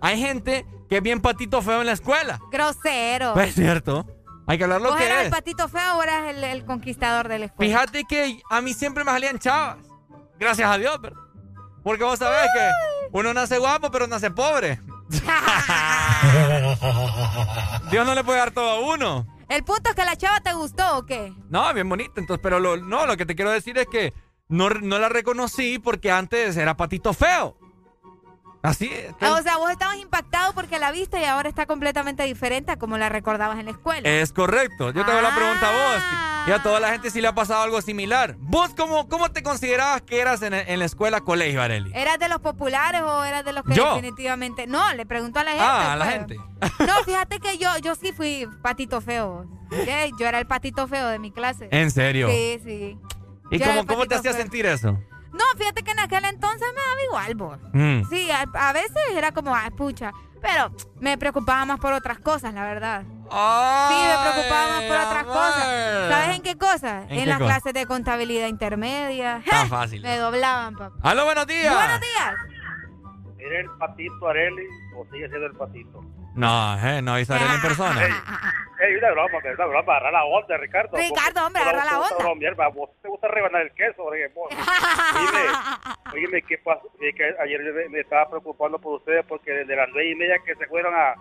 Hay 0.00 0.18
gente 0.18 0.64
que 0.88 0.96
es 0.98 1.02
bien 1.02 1.20
patito 1.20 1.60
feo 1.60 1.80
en 1.80 1.86
la 1.86 1.92
escuela. 1.92 2.38
Grosero. 2.50 3.34
Pues 3.34 3.48
es 3.50 3.54
cierto. 3.56 4.06
Hay 4.46 4.56
que 4.56 4.64
hablar 4.64 4.80
lo 4.80 4.90
¿Vos 4.90 4.96
que 4.98 5.04
eras 5.04 5.18
es. 5.18 5.24
el 5.26 5.30
patito 5.30 5.68
feo 5.68 6.02
eras 6.02 6.30
el, 6.34 6.42
el 6.42 6.64
conquistador 6.64 7.28
de 7.28 7.40
la 7.40 7.44
escuela? 7.46 7.68
Fíjate 7.70 8.04
que 8.08 8.40
a 8.48 8.62
mí 8.62 8.72
siempre 8.72 9.04
me 9.04 9.10
salían 9.10 9.38
chavas. 9.38 9.76
Gracias 10.38 10.70
a 10.70 10.78
Dios, 10.78 10.98
¿verdad? 11.02 11.18
Porque 11.88 12.04
vos 12.04 12.18
sabés 12.18 12.50
que 12.52 12.70
uno 13.12 13.32
nace 13.32 13.56
guapo, 13.56 13.90
pero 13.90 14.06
nace 14.06 14.30
pobre. 14.30 14.78
Dios 17.90 18.06
no 18.06 18.14
le 18.14 18.22
puede 18.22 18.38
dar 18.38 18.50
todo 18.50 18.68
a 18.68 18.80
uno. 18.94 19.26
El 19.48 19.64
punto 19.64 19.88
es 19.88 19.96
que 19.96 20.04
la 20.04 20.14
chava 20.14 20.40
te 20.40 20.52
gustó 20.52 20.98
o 20.98 21.06
qué? 21.06 21.32
No, 21.48 21.72
bien 21.72 21.88
bonita. 21.88 22.20
Entonces, 22.20 22.42
pero 22.42 22.60
lo, 22.60 22.76
no, 22.76 23.06
lo 23.06 23.16
que 23.16 23.24
te 23.24 23.34
quiero 23.34 23.50
decir 23.50 23.78
es 23.78 23.86
que 23.86 24.12
no, 24.48 24.68
no 24.68 24.98
la 24.98 25.08
reconocí 25.08 25.78
porque 25.78 26.12
antes 26.12 26.58
era 26.58 26.76
patito 26.76 27.14
feo. 27.14 27.56
Así 28.62 28.90
es. 28.92 29.12
O 29.20 29.42
sea, 29.42 29.56
vos 29.56 29.70
estabas 29.70 29.96
impactado 29.96 30.52
porque 30.52 30.78
la 30.78 30.90
viste 30.90 31.20
y 31.20 31.24
ahora 31.24 31.48
está 31.48 31.66
completamente 31.66 32.24
diferente 32.24 32.72
a 32.72 32.76
como 32.76 32.98
la 32.98 33.08
recordabas 33.08 33.58
en 33.58 33.66
la 33.66 33.72
escuela. 33.72 34.08
Es 34.08 34.32
correcto. 34.32 34.92
Yo 34.92 35.04
te 35.04 35.12
hago 35.12 35.20
la 35.20 35.34
pregunta 35.34 35.68
a 35.68 35.72
vos. 35.72 36.02
Y 36.48 36.50
a 36.50 36.62
toda 36.62 36.80
la 36.80 36.90
gente 36.90 37.10
sí 37.10 37.20
le 37.20 37.28
ha 37.28 37.34
pasado 37.34 37.62
algo 37.62 37.82
similar. 37.82 38.36
¿Vos 38.38 38.70
cómo, 38.74 39.06
cómo 39.08 39.30
te 39.30 39.42
considerabas 39.42 40.02
que 40.02 40.18
eras 40.20 40.40
en, 40.42 40.54
en 40.54 40.78
la 40.78 40.86
escuela 40.86 41.20
colegio, 41.20 41.60
Areli? 41.60 41.92
¿Eras 41.94 42.18
de 42.18 42.28
los 42.28 42.40
populares 42.40 43.02
o 43.02 43.22
eras 43.22 43.44
de 43.44 43.52
los 43.52 43.64
que 43.64 43.74
¿Yo? 43.74 43.94
definitivamente... 43.94 44.66
No, 44.66 44.92
le 44.94 45.04
pregunto 45.04 45.38
a 45.40 45.44
la 45.44 45.50
gente. 45.50 45.64
Ah, 45.64 45.92
a 45.92 45.96
la 45.96 46.04
pues. 46.04 46.16
gente. 46.16 46.36
No, 46.86 47.04
fíjate 47.04 47.38
que 47.38 47.58
yo, 47.58 47.68
yo 47.78 47.94
sí 47.94 48.12
fui 48.12 48.48
patito 48.62 49.00
feo. 49.00 49.46
Yo 50.18 50.26
era 50.26 50.38
el 50.38 50.46
patito 50.46 50.88
feo 50.88 51.08
de 51.08 51.18
mi 51.18 51.30
clase. 51.30 51.68
¿En 51.70 51.90
serio? 51.90 52.28
Sí, 52.30 52.60
sí. 52.64 52.98
¿Y 53.50 53.58
Yo 53.58 53.66
cómo, 53.66 53.86
cómo 53.86 54.06
te 54.06 54.14
hacía 54.14 54.32
sentir 54.32 54.66
eso? 54.66 54.98
No, 55.32 55.44
fíjate 55.56 55.82
que 55.82 55.90
en 55.92 55.98
aquel 56.00 56.24
entonces 56.24 56.66
me 56.74 56.80
daba 56.80 57.02
igual, 57.04 57.34
vos. 57.34 57.58
Mm. 57.72 58.08
Sí, 58.08 58.30
a, 58.30 58.46
a 58.68 58.72
veces 58.72 58.96
era 59.14 59.32
como, 59.32 59.54
ay, 59.54 59.70
pucha. 59.70 60.12
Pero 60.40 60.70
me 61.00 61.18
preocupaba 61.18 61.64
más 61.64 61.80
por 61.80 61.92
otras 61.92 62.18
cosas, 62.20 62.54
la 62.54 62.62
verdad. 62.64 63.02
Sí, 63.02 63.08
me 63.28 64.32
preocupaba 64.32 64.68
más 64.68 64.82
por 64.84 64.96
otras 64.96 65.24
cosas. 65.24 66.08
¿Sabes 66.08 66.36
en 66.36 66.42
qué 66.42 66.56
cosas? 66.56 67.04
¿En 67.08 67.12
En, 67.12 67.18
qué 67.20 67.26
las 67.26 67.38
cosa? 67.38 67.50
clases 67.54 67.74
de 67.74 67.86
contabilidad 67.86 68.46
intermedia. 68.46 69.42
Tan 69.50 69.68
fácil. 69.70 70.00
Me 70.02 70.16
doblaban, 70.16 70.76
papá. 70.76 70.94
¡Aló, 71.02 71.24
buenos 71.24 71.46
días! 71.46 71.74
Buenos 71.74 72.00
días. 72.00 72.34
¿Era 73.38 73.60
el 73.60 73.70
patito 73.78 74.28
Areli 74.28 74.66
o 74.96 75.04
sigue 75.12 75.28
siendo 75.28 75.46
el 75.46 75.54
patito? 75.54 76.04
No, 76.38 76.78
eh, 76.78 77.02
no, 77.02 77.18
Isabel 77.18 77.42
en 77.54 77.60
persona. 77.60 78.00
Ey, 78.80 78.94
una 78.94 79.10
broma, 79.10 79.38
una 79.42 79.66
broma, 79.66 79.92
agarra 79.96 80.12
la 80.12 80.24
onda, 80.24 80.56
Ricardo. 80.56 80.96
Ricardo, 80.96 81.46
hombre, 81.46 81.62
agarra 81.62 81.84
la 81.84 81.98
onda. 81.98 82.16
onda. 82.28 82.68
vos 82.68 82.90
te 83.02 83.08
gusta 83.08 83.26
rebanar 83.26 83.62
el 83.62 83.72
queso, 83.72 84.04
oye, 84.04 84.28
vos. 84.28 84.48
Dime, 84.52 86.24
oíme, 86.26 86.42
¿qué 86.42 86.58
pasó? 86.58 86.82
Es 87.00 87.14
que 87.16 87.24
ayer 87.42 87.60
me, 87.74 87.88
me 87.88 88.00
estaba 88.00 88.28
preocupando 88.30 88.78
por 88.78 88.94
ustedes 88.98 89.24
porque 89.26 89.50
desde 89.50 89.74
las 89.74 89.88
nueve 89.92 90.10
y 90.10 90.14
media 90.14 90.36
que 90.46 90.54
se 90.54 90.66
fueron 90.68 90.94
a, 90.94 91.14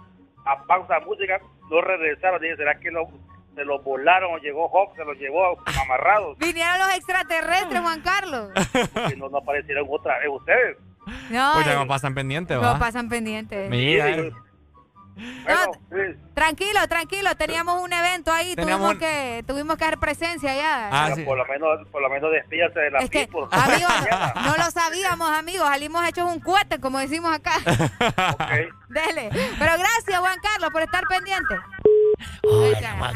a 0.45 0.63
pausa 0.65 0.99
música, 0.99 1.39
no 1.69 1.81
regresaron. 1.81 2.39
Dije, 2.39 2.57
¿será 2.57 2.79
que 2.79 2.91
lo, 2.91 3.07
se 3.55 3.65
los 3.65 3.83
volaron 3.83 4.35
o 4.35 4.37
llegó 4.37 4.69
Hawk, 4.69 4.95
se 4.95 5.03
los 5.03 5.17
llevó 5.17 5.57
amarrados? 5.81 6.37
Vinieron 6.39 6.77
los 6.77 6.95
extraterrestres, 6.95 7.81
Juan 7.81 8.01
Carlos. 8.01 8.51
Y 9.11 9.15
no, 9.15 9.29
no 9.29 9.39
aparecieron 9.39 9.87
otra 9.89 10.19
vez 10.19 10.27
ustedes. 10.29 10.77
No, 11.31 11.51
Pues 11.55 11.65
ya 11.65 11.73
eh, 11.73 11.75
no 11.75 11.87
pasan 11.87 12.13
pendientes, 12.13 12.55
no 12.57 12.61
¿va? 12.61 12.77
pasan 12.77 13.09
pendientes. 13.09 13.67
Mira. 13.69 14.15
Tranquilo, 16.33 16.87
tranquilo, 16.87 17.35
teníamos 17.35 17.81
un 17.81 17.91
evento 17.91 18.31
ahí, 18.31 18.55
Teníamos 18.55 18.89
tuvimos 18.89 18.93
un- 18.93 18.99
que 18.99 19.43
tuvimos 19.47 19.77
que 19.77 19.85
dar 19.85 19.99
presencia 19.99 20.53
ya. 20.55 20.89
Ah, 20.91 21.15
por 21.25 21.37
lo 21.37 21.45
menos, 21.45 21.87
por 21.91 22.01
lo 22.01 22.09
menos 22.09 22.31
despídase 22.31 22.79
de 22.79 22.91
la 22.91 22.99
Es 22.99 23.09
que, 23.09 23.23
amigos, 23.23 23.91
no 24.45 24.55
lo 24.57 24.71
sabíamos, 24.71 25.29
amigos, 25.31 25.67
salimos 25.67 26.07
hechos 26.07 26.31
un 26.31 26.39
cohete, 26.39 26.79
como 26.79 26.99
decimos 26.99 27.33
acá. 27.33 27.53
Dele. 28.89 29.29
Pero 29.59 29.71
gracias, 29.77 30.19
Juan 30.19 30.37
Carlos, 30.41 30.69
por 30.71 30.81
estar 30.83 31.03
pendiente. 31.07 31.55
Oigan, 32.43 32.97
Juan 32.99 33.15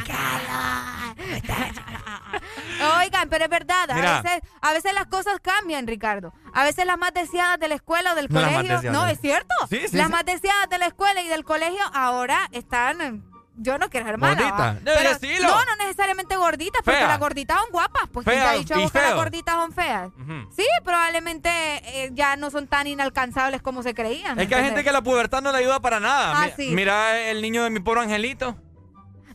Oigan, 2.99 3.29
pero 3.29 3.43
es 3.45 3.49
verdad, 3.49 3.89
a 3.91 4.21
veces, 4.21 4.41
a 4.61 4.73
veces 4.73 4.93
las 4.93 5.05
cosas 5.07 5.39
cambian, 5.41 5.87
Ricardo. 5.87 6.33
A 6.53 6.63
veces 6.63 6.85
las 6.85 6.97
más 6.97 7.13
deseadas 7.13 7.59
de 7.59 7.67
la 7.67 7.75
escuela 7.75 8.13
o 8.13 8.15
del 8.15 8.27
No, 8.29 8.41
colegio, 8.41 8.91
no, 8.91 9.07
es 9.07 9.19
cierto. 9.19 9.53
Sí, 9.69 9.87
sí, 9.87 9.97
las 9.97 10.07
sí. 10.07 10.11
más 10.11 10.25
deseadas 10.25 10.69
de 10.69 10.77
la 10.77 10.87
escuela 10.87 11.21
y 11.21 11.27
del 11.27 11.43
colegio 11.43 11.81
ahora 11.93 12.49
están 12.51 13.23
Yo 13.57 13.77
no 13.77 13.89
quiero 13.89 14.05
ser 14.07 14.17
mala. 14.17 14.81
Pero-. 14.83 15.47
No, 15.47 15.65
no 15.65 15.75
necesariamente 15.79 16.35
gorditas, 16.37 16.81
porque 16.83 17.01
las 17.01 17.19
gorditas 17.19 17.57
son 17.59 17.69
guapas. 17.71 18.03
Pues 18.11 18.25
¿quién 18.25 18.37
te 18.37 18.41
Fea 18.41 18.51
ha 18.51 18.53
dicho 18.55 18.73
que 18.91 18.99
las 19.01 19.15
gorditas 19.15 19.55
son 19.55 19.73
feas? 19.73 20.09
Sí, 20.55 20.65
probablemente 20.83 21.49
eh, 21.49 22.09
ya 22.13 22.37
no 22.37 22.49
son 22.49 22.67
tan 22.67 22.87
inalcanzables 22.87 23.61
como 23.61 23.83
se 23.83 23.93
creían. 23.93 24.35
¿me 24.37 24.43
Es 24.43 24.49
que 24.49 24.55
hay 24.55 24.63
gente 24.63 24.83
que 24.83 24.91
la 24.91 25.01
pubertad 25.01 25.41
no 25.41 25.51
le 25.51 25.59
ayuda 25.59 25.79
para 25.79 25.99
nada. 25.99 26.33
Ah, 26.35 26.45
Mi- 26.47 26.51
sí. 26.65 26.71
Mira 26.73 27.19
el 27.19 27.41
niño 27.41 27.63
de 27.63 27.69
mi 27.69 27.79
pobre 27.81 28.01
angelito. 28.01 28.55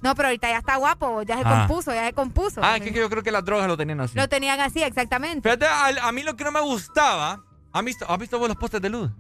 No, 0.03 0.15
pero 0.15 0.29
ahorita 0.29 0.49
ya 0.49 0.59
está 0.59 0.77
guapo, 0.77 1.23
ya 1.23 1.37
se 1.37 1.43
Ah. 1.45 1.67
compuso, 1.67 1.93
ya 1.95 2.05
se 2.07 2.13
compuso. 2.13 2.61
Ah, 2.63 2.77
es 2.77 2.83
que 2.83 2.93
yo 2.93 3.09
creo 3.11 3.23
que 3.23 3.31
las 3.33 3.45
drogas 3.45 3.67
lo 3.69 3.77
tenían 3.77 4.01
así. 4.01 4.17
Lo 4.17 4.29
tenían 4.29 4.61
así, 4.61 4.83
exactamente. 4.83 5.49
Fíjate, 5.49 5.67
a, 5.67 6.09
a 6.09 6.13
mí 6.13 6.23
lo 6.23 6.37
que 6.37 6.45
no 6.45 6.53
me 6.53 6.61
gustaba. 6.61 7.43
¿Has 7.73 7.85
visto, 7.85 8.11
¿Has 8.11 8.19
visto 8.19 8.39
vos 8.39 8.49
los 8.49 8.57
postes 8.57 8.81
de 8.81 8.89
luz? 8.91 9.11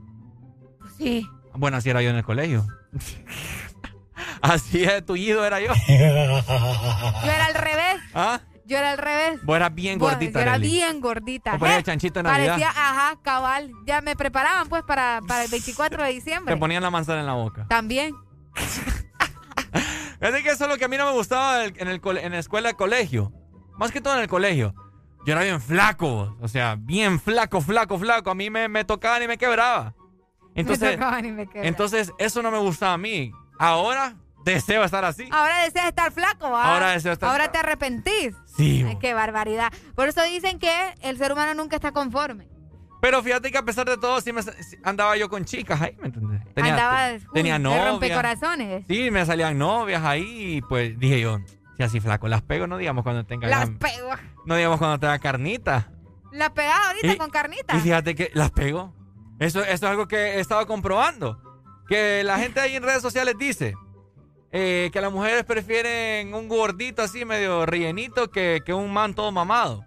Sí. 0.97 1.29
Bueno, 1.55 1.77
así 1.77 1.91
era 1.91 2.01
yo 2.03 2.11
en 2.11 2.17
el 2.17 2.25
colegio. 2.25 2.67
así 4.43 4.81
de 4.81 5.03
tullido 5.03 5.45
era 5.45 5.61
yo. 5.61 5.73
Yo 5.89 5.95
era 5.95 7.47
al 7.47 7.55
revés. 7.55 7.97
¿Ah? 8.15 8.41
Yo 8.65 8.77
era 8.79 8.93
al 8.93 8.99
revés. 8.99 9.39
Vos 9.45 9.57
eras 9.57 9.73
bien 9.75 9.99
gordita, 9.99 10.41
Yo 10.41 10.43
era 10.43 10.59
bien 10.59 11.01
gordita. 11.01 11.53
Te 11.53 11.59
ponías 11.59 11.77
¿eh? 11.77 11.79
el 11.79 11.85
chanchito 11.85 12.19
de 12.19 12.25
Navidad. 12.25 12.59
Parecía, 12.59 12.71
ajá, 12.71 13.17
cabal. 13.23 13.71
Ya 13.87 14.01
me 14.01 14.17
preparaban 14.17 14.69
pues 14.69 14.83
para, 14.83 15.21
para 15.29 15.45
el 15.45 15.51
24 15.51 16.03
de 16.03 16.11
diciembre. 16.11 16.53
Te 16.55 16.59
ponían 16.59 16.83
la 16.83 16.91
manzana 16.91 17.21
en 17.21 17.27
la 17.27 17.35
boca. 17.35 17.67
También. 17.69 18.13
Fíjate 20.20 20.43
que 20.43 20.51
eso 20.51 20.65
es 20.65 20.70
lo 20.70 20.77
que 20.78 20.85
a 20.85 20.89
mí 20.89 20.97
no 20.97 21.07
me 21.07 21.12
gustaba 21.12 21.65
en, 21.65 21.89
el, 21.89 22.01
en 22.05 22.33
la 22.33 22.39
escuela 22.39 22.69
de 22.70 22.75
colegio. 22.75 23.33
Más 23.78 23.93
que 23.93 24.01
todo 24.01 24.15
en 24.15 24.20
el 24.23 24.28
colegio. 24.28 24.75
Yo 25.27 25.33
era 25.33 25.43
bien 25.43 25.61
flaco. 25.61 26.36
O 26.41 26.49
sea, 26.49 26.77
bien 26.78 27.20
flaco, 27.20 27.61
flaco, 27.61 27.99
flaco. 27.99 28.31
A 28.31 28.35
mí 28.35 28.49
me, 28.49 28.69
me 28.69 28.85
tocaban 28.85 29.23
y 29.23 29.27
me 29.27 29.36
quebraba. 29.39 29.95
Me 30.55 30.62
Entonces, 30.62 30.93
tocaban 30.95 31.25
y 31.25 31.33
me 31.33 31.47
quebraban. 31.47 31.69
entonces, 31.69 32.12
eso 32.19 32.43
no 32.43 32.51
me 32.51 32.59
gustaba 32.59 32.95
a 32.95 32.99
mí. 32.99 33.33
Ahora 33.59 34.15
deseo 34.45 34.85
estar 34.85 35.05
así. 35.05 35.28
Ahora 35.33 35.65
deseas 35.65 35.89
estar 35.89 36.12
flaco. 36.12 36.47
Ahora 36.47 36.91
deseo 36.93 37.12
estar 37.12 37.28
Ahora 37.28 37.51
te 37.51 37.59
arrepentís. 37.59 38.35
Sí. 38.57 38.85
Ay, 38.86 38.97
qué 39.01 39.12
barbaridad. 39.12 39.73
Por 39.95 40.09
eso 40.09 40.23
dicen 40.23 40.59
que 40.59 40.95
el 41.03 41.19
ser 41.19 41.33
humano 41.33 41.55
nunca 41.55 41.77
está 41.77 41.93
conforme. 41.93 42.49
Pero 43.07 43.23
fíjate 43.23 43.52
que 43.52 43.59
a 43.59 43.62
pesar 43.62 43.86
de 43.89 43.97
todo, 43.97 44.20
sí, 44.20 44.33
me, 44.33 44.43
sí 44.43 44.51
andaba 44.83 45.17
yo 45.17 45.28
con 45.28 45.44
chicas 45.44 45.81
ahí, 45.81 45.97
¿me 46.01 46.09
entendés? 46.09 46.41
Andabas 46.57 47.23
te- 47.23 47.28
tenía 47.35 47.55
uy, 47.55 47.62
de 47.62 47.68
novia. 47.68 47.89
rompecorazones. 47.91 48.85
Sí, 48.89 49.12
me 49.12 49.25
salían 49.25 49.57
novias 49.59 50.02
ahí 50.02 50.57
y 50.57 50.60
pues 50.62 50.99
dije 50.99 51.20
yo, 51.20 51.39
si 51.76 51.85
así 51.85 52.01
flaco 52.01 52.26
las 52.26 52.43
pego, 52.43 52.67
no 52.67 52.78
digamos 52.78 53.05
cuando 53.05 53.25
tenga 53.25 53.47
Las 53.47 53.60
gran- 53.60 53.78
pego. 53.78 54.10
no 54.44 54.57
digamos 54.57 54.78
cuando 54.78 54.99
tenga 54.99 55.17
carnita. 55.20 55.93
Las 56.33 56.51
pegás 56.51 56.81
ahorita 56.89 57.12
Y- 57.12 57.17
con 57.17 57.31
carnita. 57.31 57.76
Y 57.76 57.81
fíjate 57.81 58.17
que 58.17 58.31
las 58.35 58.51
pego. 58.51 58.93
Eso, 59.39 59.60
eso 59.62 59.70
es 59.73 59.83
algo 59.85 60.09
que 60.09 60.17
he 60.17 60.41
estado 60.41 60.67
comprobando. 60.67 61.41
Que 61.89 62.25
la 62.25 62.39
gente 62.41 62.59
ahí 62.59 62.75
en 62.75 62.83
redes 62.83 63.02
sociales 63.02 63.36
dice 63.39 63.75
eh, 64.51 64.91
que 64.93 65.01
las 65.01 65.12
mujeres 65.12 65.44
prefieren 65.44 66.35
un 66.35 66.49
gordito 66.49 67.02
así 67.02 67.25
medio 67.25 67.67
rellenito 67.67 68.31
que, 68.33 68.62
que 68.67 68.75
un 68.75 68.93
man 68.93 69.15
todo 69.15 69.31
mamado. 69.31 69.85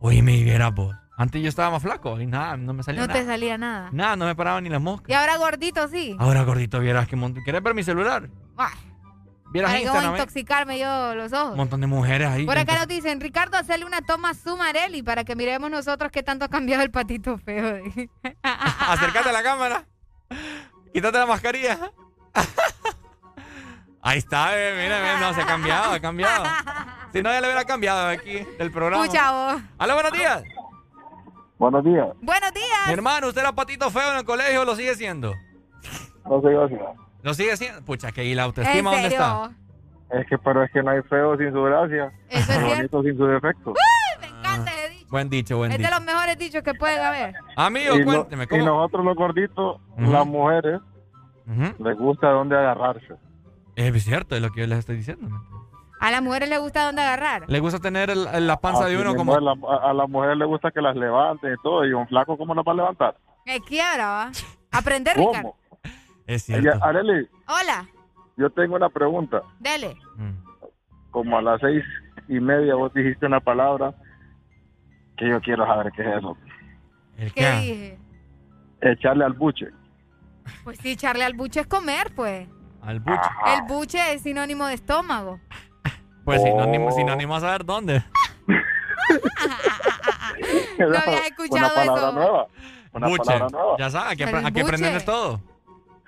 Oye, 0.00 0.20
me 0.22 0.36
vieras 0.42 0.74
vos. 0.74 0.94
Antes 1.22 1.40
yo 1.40 1.48
estaba 1.48 1.70
más 1.70 1.82
flaco 1.82 2.20
y 2.20 2.26
nada, 2.26 2.56
no 2.56 2.74
me 2.74 2.82
salía 2.82 3.02
no 3.02 3.06
nada. 3.06 3.20
te 3.20 3.24
salía 3.24 3.56
nada. 3.56 3.90
Nada, 3.92 4.16
no 4.16 4.24
me 4.26 4.34
paraban 4.34 4.64
ni 4.64 4.70
las 4.70 4.80
moscas. 4.80 5.08
Y 5.08 5.12
ahora 5.12 5.36
gordito, 5.36 5.86
sí. 5.86 6.16
Ahora, 6.18 6.42
gordito, 6.42 6.80
vieras 6.80 7.06
que 7.06 7.14
montón. 7.14 7.44
¿Quieres 7.44 7.62
ver 7.62 7.74
mi 7.74 7.84
celular? 7.84 8.28
Ah, 8.58 8.72
Vieras 9.52 9.70
Para 9.70 10.00
que 10.00 10.06
¿eh? 10.06 10.10
intoxicarme 10.10 10.78
yo 10.80 11.14
los 11.14 11.32
ojos. 11.32 11.52
Un 11.52 11.58
montón 11.58 11.80
de 11.80 11.86
mujeres 11.86 12.26
ahí. 12.26 12.44
Por 12.44 12.58
acá 12.58 12.76
nos 12.76 12.88
dicen, 12.88 13.20
Ricardo, 13.20 13.56
hacerle 13.56 13.84
una 13.84 14.00
toma 14.00 14.30
a 14.30 14.34
Sumarelli 14.34 15.04
para 15.04 15.22
que 15.22 15.36
miremos 15.36 15.70
nosotros 15.70 16.10
qué 16.10 16.24
tanto 16.24 16.44
ha 16.46 16.48
cambiado 16.48 16.82
el 16.82 16.90
patito 16.90 17.38
feo. 17.38 17.84
Acércate 18.42 19.28
a 19.28 19.32
la 19.32 19.44
cámara. 19.44 19.84
Quítate 20.92 21.18
la 21.18 21.26
mascarilla. 21.26 21.78
Ahí 24.02 24.18
está, 24.18 24.50
bebé, 24.50 24.82
mira, 24.82 24.98
mira, 25.00 25.20
no, 25.20 25.32
se 25.34 25.42
ha 25.42 25.46
cambiado, 25.46 25.92
ha 25.92 26.00
cambiado. 26.00 26.44
Si 27.12 27.22
no, 27.22 27.30
ya 27.30 27.40
le 27.40 27.46
hubiera 27.46 27.64
cambiado 27.64 28.08
aquí 28.08 28.44
del 28.58 28.72
programa. 28.72 29.04
Escucha 29.04 29.30
vos. 29.30 29.62
Hola, 29.78 29.94
buenos 29.94 30.12
días. 30.12 30.42
Buenos 31.62 31.84
días. 31.84 32.08
Buenos 32.20 32.52
días. 32.54 32.86
Mi 32.88 32.92
hermano, 32.92 33.28
¿usted 33.28 33.40
era 33.40 33.52
patito 33.52 33.88
feo 33.88 34.10
en 34.10 34.18
el 34.18 34.24
colegio 34.24 34.62
o 34.62 34.64
lo 34.64 34.74
sigue 34.74 34.96
siendo? 34.96 35.32
No 36.28 36.40
sé 36.42 36.48
si- 36.68 36.74
¿Lo 37.22 37.34
sigue 37.34 37.56
siendo? 37.56 37.82
Pucha, 37.84 38.10
que 38.10 38.24
¿y 38.24 38.34
la 38.34 38.42
¿En 38.42 38.46
autoestima 38.46 38.90
dónde 38.90 39.06
está? 39.06 39.52
Es 40.10 40.26
que, 40.26 40.38
pero 40.38 40.64
es 40.64 40.72
que 40.72 40.82
no 40.82 40.90
hay 40.90 41.02
feo 41.02 41.36
sin 41.38 41.52
su 41.52 41.62
gracia. 41.62 42.10
Eso 42.30 42.52
es 42.52 42.62
bonito 42.64 43.02
sin 43.04 43.16
su 43.16 43.26
defecto. 43.26 43.74
Me 44.20 44.26
encanta 44.26 44.72
ese 44.72 44.88
dicho. 44.90 45.06
Buen 45.08 45.30
dicho, 45.30 45.56
buen 45.56 45.70
Es 45.70 45.78
de 45.78 45.84
dicho. 45.84 45.94
los 45.94 46.04
mejores 46.04 46.36
dichos 46.36 46.62
que 46.64 46.74
pueden 46.74 47.00
haber. 47.00 47.34
Amigo, 47.54 47.96
y, 47.96 48.02
cuénteme, 48.04 48.42
y 48.42 48.46
¿cómo? 48.48 48.64
nosotros 48.64 49.04
los 49.04 49.14
gorditos, 49.16 49.80
las 49.98 50.26
mujeres, 50.26 50.80
les 51.78 51.96
gusta 51.96 52.28
dónde 52.30 52.56
agarrarse. 52.58 53.14
Es 53.76 54.02
cierto, 54.02 54.34
es 54.34 54.42
lo 54.42 54.50
que 54.50 54.62
yo 54.62 54.66
les 54.66 54.80
estoy 54.80 54.96
diciendo. 54.96 55.28
A 56.02 56.10
las 56.10 56.20
mujeres 56.20 56.48
les 56.48 56.58
gusta 56.58 56.84
dónde 56.84 57.00
agarrar. 57.00 57.44
Le 57.48 57.60
gusta 57.60 57.78
tener 57.78 58.10
el- 58.10 58.46
la 58.46 58.56
panza 58.58 58.84
Así 58.86 58.94
de 58.94 59.00
uno 59.00 59.14
como... 59.14 59.38
la- 59.38 59.52
a, 59.68 59.90
a 59.90 59.94
las 59.94 60.08
mujeres 60.08 60.36
les 60.36 60.48
gusta 60.48 60.70
que 60.72 60.80
las 60.82 60.96
levanten 60.96 61.52
y 61.54 61.62
todo. 61.62 61.86
Y 61.86 61.92
un 61.92 62.08
flaco, 62.08 62.36
¿cómo 62.36 62.54
las 62.54 62.64
va 62.66 62.72
a 62.72 62.74
levantar? 62.74 63.16
Me 63.46 63.60
quiebra, 63.60 64.08
¿va? 64.08 64.30
Aprender, 64.72 65.14
¿Cómo? 65.16 65.28
Ricardo. 65.30 65.54
Es 66.26 66.48
Ella, 66.50 66.60
cierto. 66.72 66.84
Areli, 66.84 67.28
Hola, 67.46 67.88
yo 68.36 68.50
tengo 68.50 68.74
una 68.76 68.88
pregunta. 68.88 69.42
dele. 69.60 69.96
Como 71.12 71.38
a 71.38 71.42
las 71.42 71.60
seis 71.60 71.84
y 72.28 72.40
media 72.40 72.74
vos 72.74 72.92
dijiste 72.94 73.26
una 73.26 73.38
palabra 73.40 73.94
que 75.16 75.28
yo 75.28 75.40
quiero 75.40 75.66
saber 75.66 75.92
qué 75.92 76.02
es 76.02 76.16
eso. 76.18 76.36
¿El 77.16 77.32
¿Qué 77.32 77.50
dije? 77.60 77.98
Echarle 78.80 79.24
al 79.24 79.34
buche. 79.34 79.66
Pues 80.64 80.78
sí, 80.78 80.92
echarle 80.92 81.24
al 81.24 81.34
buche 81.34 81.60
es 81.60 81.66
comer, 81.68 82.12
pues. 82.16 82.48
Al 82.80 82.98
buche. 82.98 83.28
El 83.54 83.62
buche 83.68 84.14
es 84.14 84.22
sinónimo 84.22 84.66
de 84.66 84.74
estómago. 84.74 85.38
Pues 86.24 86.40
Oh. 86.40 86.44
sinónimo, 86.44 86.92
sinónimo 86.92 87.36
a 87.36 87.40
saber 87.40 87.64
dónde. 87.64 88.02
No 90.78 90.86
había 90.98 91.26
escuchado 91.26 91.56
una 91.58 91.74
palabra 91.74 92.02
eso. 92.02 92.12
nueva. 92.12 92.46
Una 92.92 93.08
Buche. 93.08 93.24
palabra 93.24 93.48
nueva. 93.50 93.76
Ya 93.78 93.90
sabes, 93.90 94.12
aquí, 94.12 94.22
aquí 94.24 94.62
de 94.62 95.00
todo. 95.00 95.40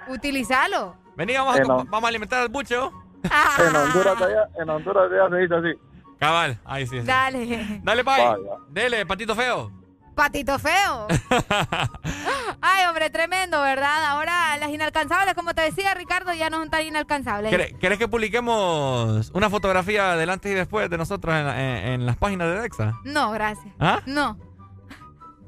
Utilizalo. 0.08 0.96
Vení, 1.16 1.34
vamos 1.34 1.56
a, 1.60 1.62
vamos 1.64 2.04
a 2.04 2.08
alimentar 2.08 2.40
al 2.40 2.48
buche, 2.48 2.76
¿oh? 2.76 2.92
En 3.58 3.76
Honduras 3.76 4.20
allá, 4.20 4.48
en 4.60 4.68
Honduras 4.68 5.10
allá 5.10 5.28
se 5.30 5.36
dice 5.36 5.54
así. 5.54 5.80
Cabal, 6.18 6.58
ahí 6.64 6.86
sí. 6.86 7.00
sí. 7.00 7.06
Dale. 7.06 7.80
Dale, 7.82 8.02
bye. 8.02 8.24
Vaya. 8.24 8.36
Dele, 8.68 9.06
patito 9.06 9.34
feo. 9.34 9.70
Patito 10.14 10.58
feo. 10.58 11.08
Ay, 12.60 12.86
hombre, 12.86 13.10
tremendo, 13.10 13.60
¿verdad? 13.60 14.04
Ahora 14.06 14.56
las 14.58 14.70
inalcanzables, 14.70 15.34
como 15.34 15.54
te 15.54 15.62
decía 15.62 15.92
Ricardo, 15.94 16.32
ya 16.32 16.50
no 16.50 16.58
son 16.58 16.70
tan 16.70 16.82
inalcanzables. 16.82 17.50
¿Querés, 17.50 17.74
querés 17.80 17.98
que 17.98 18.08
publiquemos 18.08 19.30
una 19.34 19.50
fotografía 19.50 20.14
del 20.16 20.30
antes 20.30 20.52
y 20.52 20.54
después 20.54 20.88
de 20.88 20.96
nosotros 20.98 21.34
en, 21.34 21.48
en- 21.48 21.86
en 21.94 22.06
las 22.06 22.16
páginas 22.16 22.48
de 22.48 22.60
Dexa? 22.60 22.94
No, 23.04 23.30
gracias. 23.32 23.74
¿Ah? 23.80 24.00
No. 24.06 24.38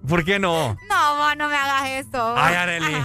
¿Por 0.08 0.24
qué 0.24 0.38
no? 0.38 0.76
No, 0.88 1.16
vos 1.16 1.36
no 1.36 1.48
me 1.48 1.56
hagas 1.56 1.88
eso. 1.88 2.34
Ay, 2.36 2.54
Arely. 2.54 2.96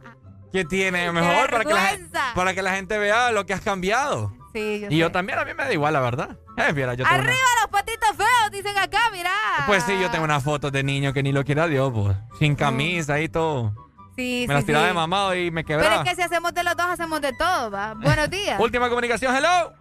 ¿Qué 0.52 0.64
tiene? 0.64 1.12
Mejor 1.12 1.50
para 1.50 1.64
que, 1.64 1.72
la, 1.72 1.80
gen- 1.80 2.00
vergüenza. 2.00 2.34
para 2.34 2.54
que 2.54 2.62
la 2.62 2.72
gente 2.74 2.98
vea 2.98 3.30
lo 3.30 3.46
que 3.46 3.54
has 3.54 3.60
cambiado. 3.60 4.32
Sí, 4.52 4.80
yo 4.80 4.88
Y 4.90 4.98
yo 4.98 5.12
también, 5.12 5.38
a 5.38 5.44
mí 5.44 5.52
me 5.54 5.64
da 5.64 5.72
igual, 5.72 5.92
la 5.92 6.00
verdad. 6.00 6.36
Eh, 6.56 6.72
mira, 6.74 6.94
yo 6.94 7.04
tengo 7.04 7.10
una- 7.20 7.24
Arriba 7.24 7.38
los 7.62 7.70
patitos 7.70 8.16
feos, 8.16 8.50
dicen 8.50 8.76
acá, 8.78 8.98
mira. 9.12 9.30
Pues 9.66 9.84
sí, 9.84 9.98
yo 10.00 10.10
tengo 10.10 10.24
unas 10.24 10.42
fotos 10.42 10.72
de 10.72 10.82
niño 10.82 11.12
que 11.12 11.22
ni 11.22 11.30
lo 11.32 11.44
quiera 11.44 11.66
Dios, 11.68 11.92
pues. 11.94 12.16
Sin 12.38 12.54
camisa 12.56 13.20
y 13.20 13.28
todo. 13.28 13.72
Sí, 14.16 14.44
me 14.48 14.54
sí, 14.54 14.56
las 14.58 14.64
tiraba 14.66 14.84
sí. 14.84 14.88
de 14.88 14.94
mamado 14.94 15.34
y 15.36 15.50
me 15.50 15.62
Pero 15.64 15.80
quebraba. 15.82 16.02
es 16.02 16.08
que 16.10 16.16
si 16.16 16.22
hacemos 16.22 16.52
de 16.52 16.64
los 16.64 16.76
dos, 16.76 16.86
hacemos 16.86 17.20
de 17.20 17.32
todo, 17.32 17.70
¿va? 17.70 17.94
Buenos 17.94 18.28
días. 18.30 18.58
Última 18.60 18.88
comunicación, 18.88 19.34
hello. 19.36 19.72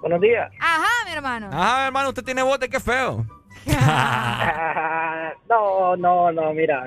Buenos 0.00 0.20
días. 0.20 0.50
Ajá, 0.60 0.88
mi 1.06 1.12
hermano. 1.12 1.48
Ajá, 1.52 1.86
hermano, 1.86 2.08
usted 2.08 2.24
tiene 2.24 2.42
bote, 2.42 2.68
qué 2.68 2.80
feo. 2.80 3.24
no, 5.48 5.96
no, 5.96 6.32
no, 6.32 6.52
mira. 6.52 6.84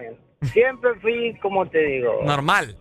Siempre 0.51 0.91
fui, 1.01 1.37
como 1.41 1.65
te 1.67 1.79
digo, 1.79 2.19
Normal. 2.23 2.77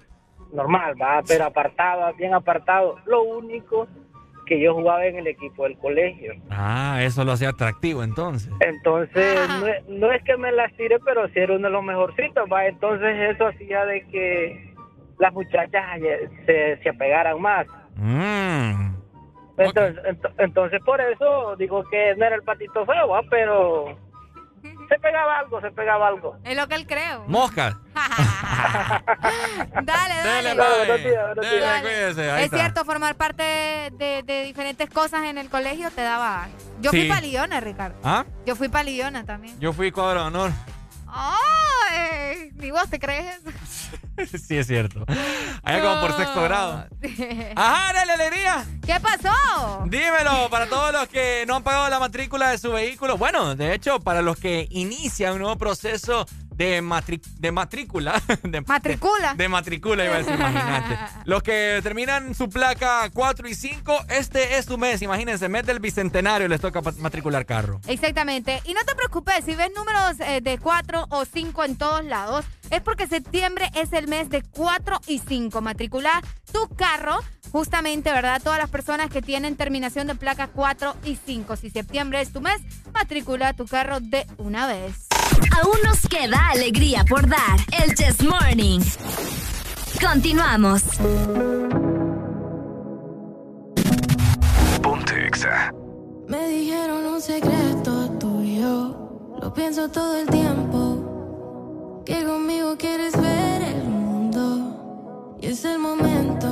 normal, 0.53 0.95
va, 1.01 1.23
pero 1.27 1.47
apartado, 1.47 2.13
bien 2.15 2.35
apartado. 2.35 2.97
Lo 3.07 3.23
único 3.23 3.87
que 4.47 4.61
yo 4.61 4.75
jugaba 4.75 5.05
en 5.07 5.17
el 5.17 5.27
equipo 5.27 5.65
del 5.65 5.77
colegio. 5.79 6.35
Ah, 6.51 6.99
eso 7.03 7.25
lo 7.25 7.33
hacía 7.33 7.51
atractivo 7.51 8.03
entonces. 8.03 8.53
Entonces, 8.61 9.39
no, 9.61 9.67
es- 9.67 9.89
no 9.89 10.13
es 10.13 10.23
que 10.25 10.37
me 10.37 10.53
las 10.53 10.73
tire, 10.77 10.99
pero 11.05 11.27
sí 11.29 11.39
era 11.41 11.55
uno 11.57 11.69
de 11.69 11.73
los 11.73 11.83
mejorcitos, 11.85 12.45
va. 12.53 12.67
Entonces, 12.67 13.35
eso 13.35 13.47
hacía 13.47 13.85
de 13.87 14.03
que 14.09 14.75
las 15.19 15.33
muchachas 15.33 15.85
ayer 15.93 16.29
se, 16.47 16.77
se 16.83 16.89
apegaran 16.89 17.41
más. 17.41 17.67
Mm. 17.97 18.95
Entonces, 19.57 20.03
ento- 20.05 20.33
entonces, 20.39 20.81
por 20.85 21.01
eso 21.01 21.55
digo 21.57 21.85
que 21.91 22.15
no 22.17 22.25
era 22.27 22.35
el 22.37 22.43
patito 22.43 22.85
feo, 22.85 23.09
va, 23.09 23.23
pero 23.31 23.97
se 24.89 24.99
pegaba 24.99 25.39
algo, 25.39 25.61
se 25.61 25.71
pegaba 25.73 26.09
algo. 26.09 26.37
Es 26.45 26.57
lo 26.57 26.67
que 26.69 26.75
él 26.75 26.87
creo. 26.87 27.25
Moscas. 27.27 27.75
Dale, 29.83 29.85
dale. 29.85 30.49
Dele, 30.49 30.55
buenos 30.55 30.87
Dele, 31.37 31.57
días. 31.59 31.81
cuídese. 31.83 32.31
Ahí 32.31 32.39
Es 32.41 32.45
está. 32.47 32.57
cierto, 32.59 32.85
formar 32.85 33.15
parte 33.17 33.43
de, 33.43 34.23
de 34.25 34.43
diferentes 34.45 34.89
cosas 34.91 35.25
en 35.25 35.39
el 35.39 35.49
colegio 35.49 35.91
te 35.91 36.03
daba... 36.03 36.49
Yo 36.81 36.91
fui 36.91 37.09
palillona, 37.09 37.61
Ricardo. 37.61 37.99
¿Ah? 38.05 38.25
Yo 38.47 38.57
fui 38.57 38.69
palillona 38.69 39.25
también. 39.25 39.59
Yo 39.61 39.73
fui 39.73 39.91
cuadro 39.91 40.21
de 40.21 40.27
honor. 40.27 40.51
¡Ay! 41.15 42.51
ni 42.57 42.71
vos 42.71 42.89
te 42.89 42.99
crees 42.99 43.41
sí, 44.47 44.57
es 44.57 44.69
cierto. 44.69 45.05
Allá 45.63 45.81
como 45.83 46.01
por 46.01 46.17
sexto 46.17 46.43
grado. 46.45 46.87
Ajá, 47.57 47.93
la 47.93 48.13
alegría. 48.15 48.65
¿Qué 48.87 48.95
pasó? 49.01 49.85
Dímelo, 49.87 50.49
para 50.51 50.69
todos 50.69 50.93
los 50.93 51.09
que 51.09 51.45
no 51.49 51.57
han 51.57 51.65
pagado 51.65 51.89
la 51.91 51.99
matrícula 51.99 52.51
de 52.51 52.59
su 52.59 52.71
vehículo. 52.71 53.19
Bueno, 53.19 53.57
de 53.57 53.75
hecho, 53.75 53.99
para 53.99 54.23
los 54.23 54.39
que 54.39 54.69
inician 54.71 55.33
un 55.33 55.41
nuevo 55.41 55.57
proceso 55.57 56.27
de, 56.57 57.21
de 57.39 57.53
matrícula. 57.53 58.23
De, 58.43 58.61
¿Matricula? 58.61 59.35
De, 59.35 59.49
matrícula, 59.49 60.05
iba 60.05 60.15
a 60.15 60.19
decir, 60.19 60.35
imagínate. 60.35 60.99
Los 61.25 61.43
que 61.43 61.81
terminan 61.83 62.35
su 62.35 62.49
placa 62.49 63.11
4 63.13 63.49
y 63.49 63.55
5, 63.55 64.05
este 64.11 64.59
es 64.59 64.67
su 64.67 64.79
mes, 64.79 65.03
imagínense, 65.03 65.49
mes 65.49 65.67
del 65.67 65.81
bicentenario 65.81 66.47
les 66.49 66.61
toca 66.61 66.81
matricular 66.99 67.47
carro. 67.47 67.81
Exactamente. 67.87 68.61
Y 68.65 68.75
no 68.75 68.85
te 68.85 68.95
preocupes, 68.95 69.45
si 69.45 69.55
ves 69.55 69.71
números 69.75 70.21
eh, 70.21 70.41
de 70.41 70.59
4 70.59 71.07
o 71.11 71.25
5 71.25 71.65
en 71.65 71.77
todos 71.77 72.05
lados, 72.05 72.45
es 72.71 72.81
porque 72.81 73.07
septiembre 73.07 73.71
es 73.75 73.93
el 73.93 74.09
mes 74.09 74.31
de 74.31 74.43
4 74.43 75.01
y 75.07 75.19
5. 75.19 75.61
Matricula 75.61 76.23
tu 76.53 76.69
carro, 76.77 77.19
justamente, 77.51 78.13
¿verdad? 78.13 78.41
Todas 78.43 78.59
las 78.59 78.71
personas 78.71 79.11
que 79.11 79.23
tienen 79.23 79.57
terminación 79.57 80.07
de 80.07 80.15
placa 80.15 80.49
4 80.49 80.97
y 81.05 81.17
5. 81.17 81.57
Si 81.57 81.71
septiembre 81.71 82.21
es 82.21 82.33
tu 82.33 82.41
mes, 82.41 82.61
matricula 82.93 83.53
tu 83.55 83.67
carro 83.67 84.01
de 84.01 84.27
una 84.39 84.67
vez. 84.67 85.14
Aún 85.63 85.77
nos 85.85 86.01
queda 86.09 86.51
alegría 86.51 87.05
por 87.05 87.29
dar. 87.29 87.59
El 87.83 87.95
Chess 87.95 88.23
Morning. 88.23 88.81
Continuamos. 90.01 90.83
Ponte 94.83 95.31
Me 96.29 96.49
dijeron 96.49 97.07
un 97.07 97.21
secreto 97.21 98.11
tuyo. 98.19 98.97
Lo 99.41 99.53
pienso 99.53 99.89
todo 99.89 100.19
el 100.19 100.29
tiempo 100.29 102.03
que 102.05 102.25
conmigo 102.25 102.77
quieres 102.77 103.13
ver 103.21 103.63
el 103.63 103.85
mundo 103.85 105.37
y 105.41 105.47
es 105.47 105.65
el 105.65 105.79
momento. 105.79 106.49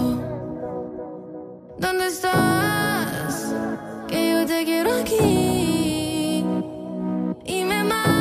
¿Dónde 1.78 2.06
estás? 2.06 3.54
Que 4.08 4.32
yo 4.32 4.46
te 4.46 4.64
quiero 4.64 4.92
aquí 5.00 6.44
y 7.44 7.64
me 7.64 7.84
matan 7.84 8.11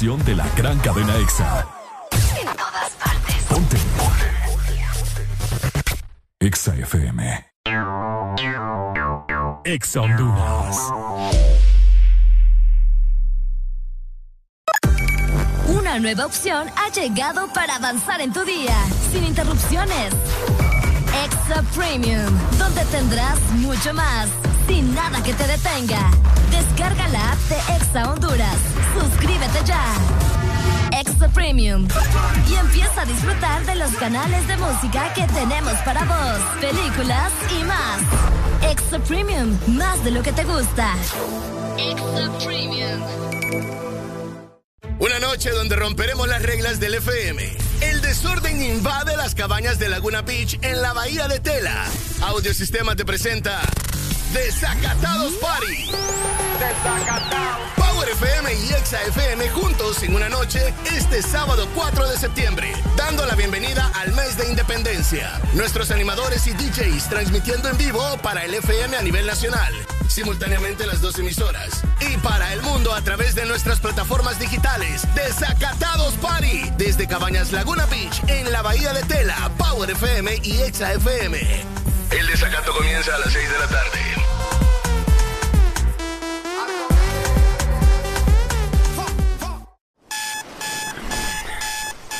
de 0.00 0.34
la 0.34 0.46
gran 0.56 0.78
cadena 0.78 1.14
EXA. 1.18 1.66
En 2.40 2.46
todas 2.56 2.90
partes. 2.92 3.44
Ponte. 3.50 3.76
EXA 6.40 6.74
FM. 6.74 7.46
EXA 9.64 10.00
Honduras. 10.00 10.78
Una 15.66 15.98
nueva 15.98 16.24
opción 16.24 16.70
ha 16.76 16.88
llegado 16.90 17.52
para 17.52 17.76
avanzar 17.76 18.22
en 18.22 18.32
tu 18.32 18.42
día, 18.46 18.74
sin 19.12 19.26
interrupciones. 19.26 20.14
Extra 21.14 21.62
Premium, 21.74 22.32
donde 22.58 22.84
tendrás 22.86 23.38
mucho 23.56 23.92
más, 23.92 24.28
sin 24.66 24.94
nada 24.94 25.22
que 25.22 25.34
te 25.34 25.46
detenga. 25.46 26.10
Descarga 26.50 27.08
la 27.08 27.32
app 27.32 27.38
de 27.48 27.56
Exa 27.76 28.10
Honduras. 28.10 28.56
Suscríbete 28.98 29.64
ya. 29.64 29.84
Extra 30.92 31.28
Premium. 31.28 31.88
Y 32.48 32.54
empieza 32.54 33.02
a 33.02 33.04
disfrutar 33.04 33.66
de 33.66 33.74
los 33.74 33.90
canales 33.96 34.46
de 34.46 34.56
música 34.56 35.12
que 35.14 35.26
tenemos 35.26 35.74
para 35.84 36.04
vos, 36.04 36.40
películas 36.60 37.32
y 37.58 37.64
más. 37.64 38.70
Extra 38.70 38.98
Premium, 39.00 39.58
más 39.66 40.02
de 40.04 40.12
lo 40.12 40.22
que 40.22 40.32
te 40.32 40.44
gusta. 40.44 40.94
Extra 41.76 42.38
Premium. 42.44 43.00
Una 45.00 45.18
noche 45.18 45.50
donde 45.50 45.76
romperemos 45.76 46.28
las 46.28 46.42
reglas 46.42 46.78
del 46.78 46.94
FM. 46.94 47.69
El 47.80 48.00
desorden 48.02 48.60
invade 48.60 49.16
las 49.16 49.34
cabañas 49.34 49.78
de 49.78 49.88
Laguna 49.88 50.22
Beach 50.22 50.58
en 50.62 50.82
la 50.82 50.92
bahía 50.92 51.28
de 51.28 51.40
Tela. 51.40 51.86
Audiosistema 52.22 52.94
te 52.94 53.04
presenta 53.04 53.60
Desacatados 54.32 55.32
Party. 55.34 55.90
Desacatados. 56.60 57.70
Power 57.76 58.08
FM 58.08 58.54
y 58.54 58.72
Exa 58.74 59.02
FM 59.08 59.48
juntos 59.50 60.02
en 60.02 60.14
una 60.14 60.28
noche 60.28 60.74
este 60.94 61.22
sábado 61.22 61.66
4 61.74 62.08
de 62.08 62.16
septiembre, 62.16 62.72
dando 62.96 63.24
la 63.26 63.34
bienvenida 63.34 63.90
al 63.94 64.12
mes 64.12 64.36
de 64.36 64.48
independencia. 64.48 65.40
Nuestros 65.54 65.90
animadores 65.90 66.46
y 66.46 66.52
DJs 66.52 67.08
transmitiendo 67.08 67.68
en 67.68 67.78
vivo 67.78 68.02
para 68.22 68.44
el 68.44 68.54
FM 68.54 68.96
a 68.96 69.02
nivel 69.02 69.26
nacional, 69.26 69.72
simultáneamente 70.10 70.86
las 70.86 71.00
dos 71.00 71.18
emisoras. 71.18 71.82
Y 72.00 72.16
para 72.18 72.52
el 72.52 72.62
mundo 72.62 72.92
a 72.92 73.02
través 73.02 73.34
de 73.34 73.46
nuestras 73.46 73.80
plataformas 73.80 74.38
digitales. 74.38 75.02
Desacatados 75.14 76.14
Party. 76.14 76.70
Desde 76.76 77.06
Cabañas 77.06 77.52
Laguna 77.52 77.86
Beach 77.86 78.22
en 78.28 78.50
la 78.52 78.62
Bahía 78.62 78.92
de 78.92 79.02
Tela, 79.04 79.50
Power 79.56 79.90
FM 79.90 80.40
y 80.42 80.58
Exa 80.62 80.92
FM. 80.94 81.38
El 82.10 82.26
desacato 82.26 82.72
comienza 82.72 83.14
a 83.14 83.18
las 83.18 83.32
6 83.32 83.50
de 83.50 83.58
la 83.58 83.66
tarde. 83.68 84.00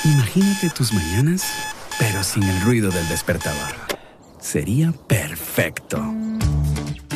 Imagínate 0.05 0.71
tus 0.71 0.93
mañanas, 0.93 1.45
pero 1.99 2.23
sin 2.25 2.43
el 2.45 2.61
ruido 2.63 2.91
del 2.91 3.07
despertador. 3.09 3.75
Sería 4.41 4.93
perfecto. 4.93 6.03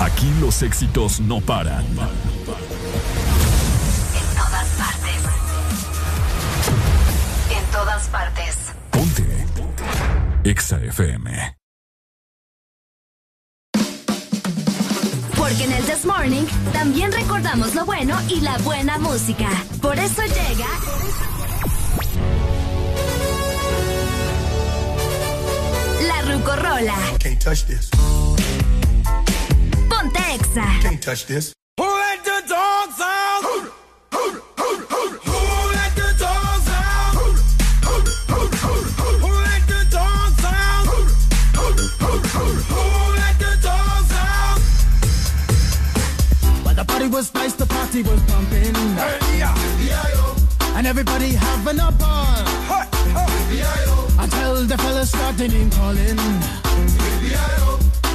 Aquí 0.00 0.32
los 0.40 0.62
éxitos 0.62 1.20
no 1.20 1.42
paran. 1.42 1.84
En 1.84 1.96
todas 4.34 4.68
partes. 4.78 5.20
En 7.54 7.64
todas 7.70 8.08
partes. 8.08 8.56
Ponte. 8.90 9.46
Exa 10.42 10.78
FM. 10.82 11.54
Porque 15.36 15.64
en 15.64 15.72
el 15.72 15.84
This 15.84 16.06
Morning 16.06 16.44
también 16.72 17.12
recordamos 17.12 17.74
lo 17.74 17.84
bueno 17.84 18.16
y 18.30 18.40
la 18.40 18.56
buena 18.58 18.96
música. 18.98 19.50
Por 19.82 19.98
eso 19.98 20.22
llega. 20.22 20.66
La 26.06 26.22
Rucorola. 26.22 26.96
Can't 27.18 27.38
touch 27.38 27.64
this. 27.64 27.90
Ponte 30.00 30.16
Exa. 30.16 30.80
Can't 30.80 31.02
touch 31.02 31.26
this. 31.26 31.52
Who 31.76 31.84
let 31.84 32.24
the 32.24 32.42
dogs 32.48 33.00
out? 33.02 33.42
Who 33.42 33.70
let 35.76 35.92
the 35.94 36.14
dogs 36.18 36.68
out? 36.68 37.14
Who 39.20 39.30
let 39.44 39.62
the 39.68 39.84
dogs 39.90 40.44
out? 40.44 40.86
Who 42.70 42.82
let 43.20 43.36
the 43.44 43.52
dogs 43.60 44.12
out? 44.14 44.58
While 46.64 46.74
the 46.76 46.84
party 46.86 47.08
was 47.08 47.34
nice, 47.34 47.52
the 47.52 47.66
party 47.66 48.02
was 48.02 48.22
pumping. 48.22 48.74
And 50.76 50.86
everybody 50.86 51.34
having 51.34 51.78
a 51.78 51.92
ball. 51.92 52.46
Until 54.18 54.64
the 54.64 54.78
fellas 54.78 55.10
started 55.10 55.52
name 55.52 55.70
calling. 55.70 56.18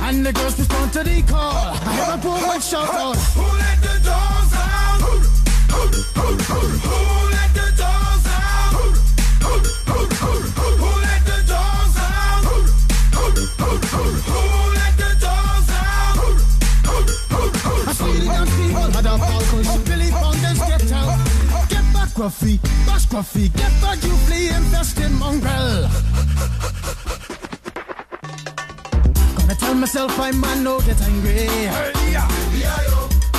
And 0.07 0.23
the 0.23 0.31
girls 0.31 0.57
respond 0.59 0.93
to 0.93 1.03
the 1.03 1.23
call. 1.23 1.51
I 1.51 1.93
hear 1.95 2.13
a 2.13 2.17
woman 2.21 2.61
shout 2.61 2.93
out. 2.93 3.17
Who 3.33 3.41
let 3.57 3.81
the 3.81 3.97
dogs 4.05 4.53
out? 4.53 5.01
Who 5.01 5.17
let 7.33 7.51
the 7.57 7.67
dogs 7.75 8.27
out? 8.29 8.73
Who 9.41 9.53
let 11.01 11.21
the 11.25 11.37
dogs 11.49 11.97
out? 11.97 12.45
Who 14.29 14.45
let 14.77 14.93
the 15.01 15.09
dogs 15.25 15.69
out? 15.73 16.15
I 17.87 17.93
see 17.97 18.13
the 18.19 18.25
young 18.25 18.49
people 18.61 18.87
had 18.93 19.05
a 19.09 19.17
cause 19.17 19.81
Billy 19.89 20.11
Fountains 20.11 20.59
get 20.69 20.91
out. 20.91 21.17
Get 21.67 21.85
back, 21.93 22.09
Gruffy, 22.13 22.61
bash 22.85 23.07
Gruffy, 23.07 23.49
get 23.57 23.73
back, 23.81 24.03
you 24.03 24.15
flea 24.27 24.49
infested 24.49 25.11
mongrel. 25.13 25.89
Tell 29.75 29.81
myself 29.81 30.17
I'm 30.21 30.39
man 30.39 30.63
no 30.63 30.79
get 30.79 31.01
angry. 31.01 31.49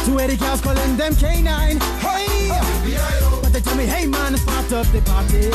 Two 0.05 0.21
Eddie 0.21 0.37
cows 0.37 0.61
calling 0.61 0.95
them 0.99 1.15
K9. 1.15 1.83
Hey, 1.99 3.41
but 3.41 3.55
they 3.55 3.61
tell 3.63 3.75
me, 3.75 3.87
hey 3.87 4.05
man, 4.05 4.35
it's 4.35 4.45
part 4.45 4.71
of 4.71 4.93
the 4.93 5.01
party. 5.01 5.49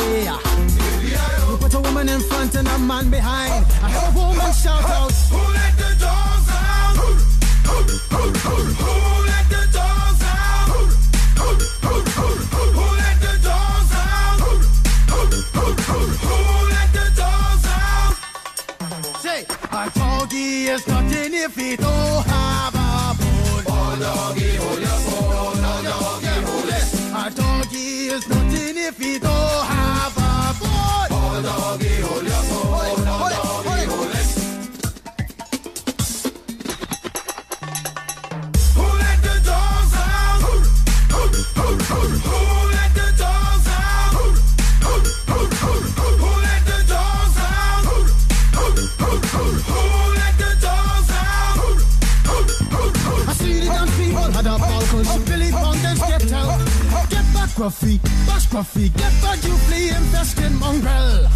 You 1.48 1.56
put 1.56 1.72
a 1.74 1.80
woman 1.80 2.08
in 2.08 2.20
front 2.22 2.56
and 2.56 2.66
a 2.66 2.78
man 2.80 3.10
behind. 3.10 3.64
I 3.80 3.90
heard 3.90 4.12
a 4.12 4.18
woman 4.18 4.52
shout 4.52 4.82
out. 4.82 5.12
Who 5.30 5.38
let 5.52 5.76
the 5.78 5.94
dogs 6.00 6.48
out? 6.50 6.96
Who 6.96 8.26
let 8.26 8.42
the 8.42 8.50
dogs 8.50 9.31
My 19.82 19.88
body 19.88 20.66
is 20.68 20.86
nothing 20.86 21.34
if 21.34 21.56
we 21.56 21.74
don't 21.74 21.88
oh, 21.88 22.22
have 22.28 22.74
a. 22.76 22.81
Get 57.62 57.70
back, 58.26 58.42
Gruffy, 58.50 58.90
get 58.90 59.22
back, 59.22 59.38
you 59.44 59.54
flea 59.70 59.90
infested 59.90 60.50
mongrel. 60.58 61.30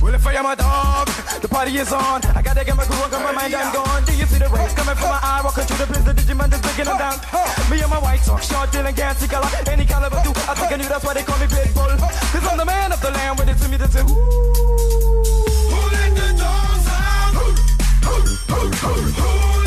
Well, 0.00 0.14
if 0.14 0.26
I 0.26 0.32
am 0.32 0.46
a 0.46 0.56
dog, 0.56 1.08
the 1.42 1.48
party 1.48 1.76
is 1.76 1.92
on. 1.92 2.24
I 2.24 2.40
gotta 2.40 2.64
get 2.64 2.74
my 2.74 2.86
groove 2.86 3.02
on, 3.02 3.10
got 3.10 3.22
my 3.22 3.32
mind, 3.32 3.54
I'm 3.54 3.70
gone. 3.74 4.02
Do 4.04 4.16
you 4.16 4.24
see 4.24 4.38
the 4.38 4.48
rays 4.48 4.72
coming 4.72 4.96
from 4.96 5.10
my 5.10 5.20
eye? 5.22 5.42
Walking 5.44 5.64
through 5.64 5.84
the 5.84 5.92
the 6.08 6.14
Digimon 6.14 6.48
just 6.48 6.62
breaking 6.62 6.86
them 6.86 6.96
down. 6.96 7.20
Me 7.68 7.82
and 7.82 7.90
my 7.90 7.98
white 7.98 8.22
talk, 8.22 8.40
short, 8.42 8.72
dealing, 8.72 8.94
gassy 8.94 9.28
color. 9.28 9.46
Any 9.68 9.84
caliber, 9.84 10.22
do 10.24 10.30
I 10.48 10.54
think 10.56 10.72
I 10.72 10.76
knew 10.76 10.88
that's 10.88 11.04
why 11.04 11.12
they 11.12 11.22
call 11.22 11.38
me 11.38 11.44
Pitbull. 11.44 12.00
Cause 12.00 12.48
I'm 12.48 12.56
the 12.56 12.64
man 12.64 12.90
of 12.90 13.02
the 13.02 13.10
land 13.10 13.38
with 13.38 13.50
it 13.50 13.58
to 13.58 13.68
me, 13.68 13.76
that's 13.76 13.94
it. 13.94 14.08
Who 14.08 14.16
let 15.92 16.16
the 16.16 16.28
dogs 16.32 16.88
out? 16.88 17.36
Who 17.36 17.44
let 18.08 18.72
the 18.72 19.12
dogs 19.20 19.61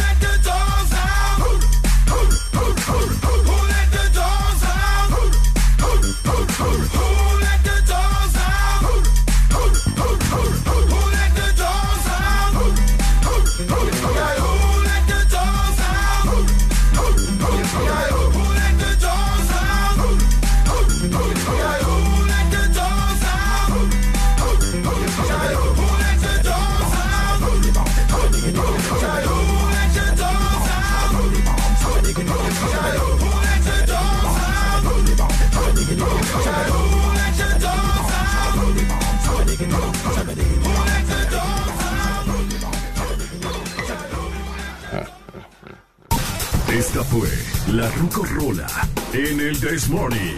la 47.75 47.91
Rucorola 47.91 48.67
en 49.11 49.41
el 49.41 49.59
This 49.59 49.89
Morning. 49.89 50.37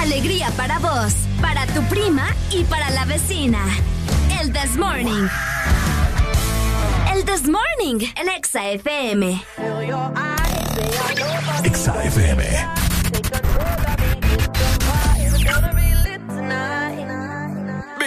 Alegría 0.00 0.50
para 0.56 0.80
vos, 0.80 1.14
para 1.40 1.64
tu 1.66 1.82
prima 1.82 2.26
y 2.50 2.64
para 2.64 2.90
la 2.90 3.04
vecina. 3.04 3.60
El 4.40 4.52
This 4.52 4.76
Morning. 4.76 5.28
El 7.14 7.24
This 7.24 7.46
Morning, 7.46 8.04
el 8.16 8.28
Exa 8.36 8.70
FM. 8.70 9.40
Exa 11.62 12.04
FM. 12.04 12.85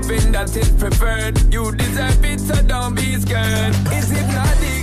loving 0.00 0.32
that 0.32 0.56
is 0.56 0.70
preferred. 0.70 1.52
You 1.52 1.72
deserve 1.72 2.24
it, 2.24 2.40
so 2.40 2.62
don't 2.62 2.94
be 2.94 3.16
scared. 3.16 3.74
Is 3.92 4.10
it 4.12 4.26
not 4.32 4.79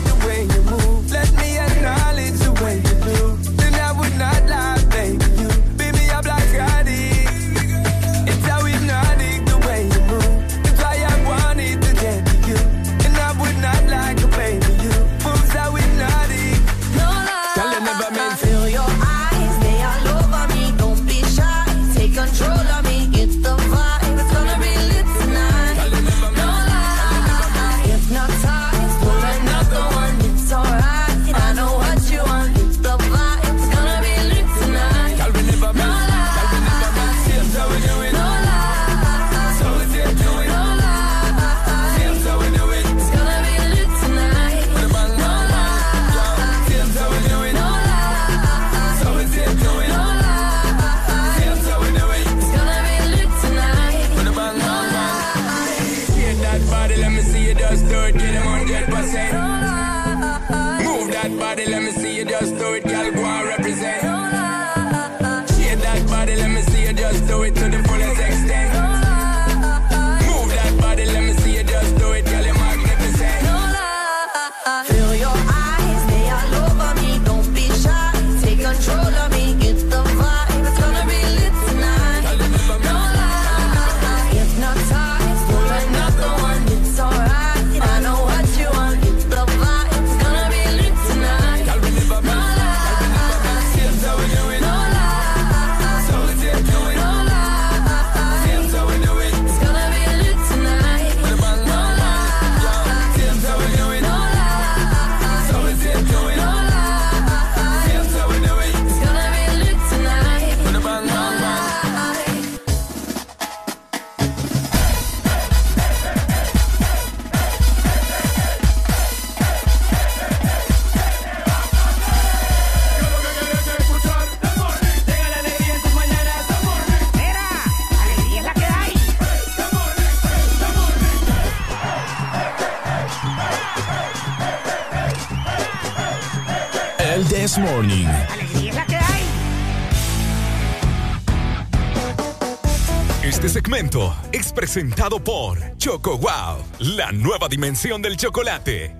presentado 144.78 145.20
por 145.20 145.58
Choco 145.78 146.20
Wow, 146.20 146.64
la 146.98 147.12
nueva 147.12 147.48
dimensión 147.50 148.00
del 148.00 148.16
chocolate. 148.16 148.96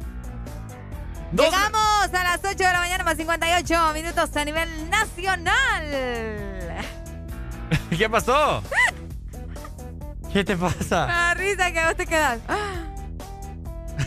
Llegamos 1.32 2.14
a 2.14 2.24
las 2.24 2.40
8 2.44 2.58
de 2.58 2.64
la 2.64 2.80
mañana 2.80 3.04
más 3.04 3.16
58 3.16 3.94
minutos 3.94 4.36
a 4.36 4.44
nivel 4.44 4.90
nacional. 4.90 5.84
¿Qué 7.96 8.10
pasó? 8.10 8.64
¿Qué 10.34 10.44
te 10.44 10.58
pasa? 10.58 11.06
La 11.06 11.36
risa 11.36 11.72
que 11.72 11.86
vos 11.86 11.96
te 11.96 12.08
quedas. 12.08 12.40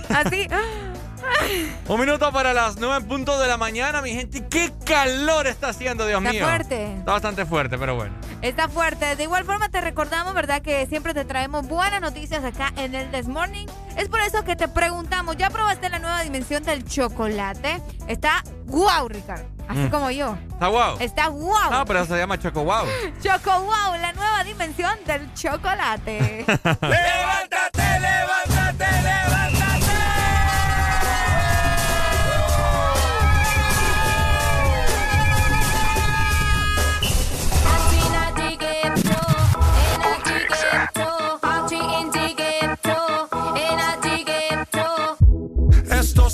Así. 0.08 0.48
Un 1.86 2.00
minuto 2.00 2.32
para 2.32 2.52
las 2.52 2.78
9 2.78 3.06
puntos 3.06 3.40
de 3.40 3.46
la 3.46 3.58
mañana, 3.58 4.02
mi 4.02 4.10
gente. 4.10 4.44
¡Qué 4.48 4.72
calor 4.84 5.46
está 5.46 5.68
haciendo, 5.68 6.04
Dios 6.04 6.20
mío! 6.20 6.32
Está 6.32 6.46
fuerte. 6.46 6.96
Está 6.96 7.12
bastante 7.12 7.46
fuerte, 7.46 7.78
pero 7.78 7.94
bueno. 7.94 8.19
Está 8.42 8.68
fuerte. 8.68 9.16
De 9.16 9.24
igual 9.24 9.44
forma 9.44 9.68
te 9.68 9.80
recordamos, 9.80 10.32
¿verdad? 10.34 10.62
Que 10.62 10.86
siempre 10.86 11.14
te 11.14 11.24
traemos 11.24 11.68
buenas 11.68 12.00
noticias 12.00 12.42
acá 12.44 12.72
en 12.76 12.94
el 12.94 13.10
This 13.10 13.28
Morning. 13.28 13.66
Es 13.96 14.08
por 14.08 14.20
eso 14.20 14.44
que 14.44 14.56
te 14.56 14.68
preguntamos, 14.68 15.36
¿ya 15.36 15.50
probaste 15.50 15.88
la 15.90 15.98
nueva 15.98 16.22
dimensión 16.22 16.62
del 16.62 16.84
chocolate? 16.84 17.82
Está 18.06 18.42
guau, 18.66 19.08
Ricardo. 19.08 19.44
Así 19.68 19.80
mm. 19.80 19.90
como 19.90 20.10
yo. 20.10 20.36
Está 20.52 20.66
guau. 20.66 20.96
Está 20.98 21.28
guau. 21.28 21.70
No, 21.70 21.84
pero 21.84 22.00
eso 22.00 22.14
se 22.14 22.18
llama 22.18 22.38
Choco 22.38 22.64
Wow. 22.64 22.86
Choco 23.22 23.52
Wow, 23.60 23.96
la 24.00 24.12
nueva 24.12 24.42
dimensión 24.42 24.98
del 25.06 25.32
chocolate. 25.34 26.44
¡Levántate! 26.64 27.69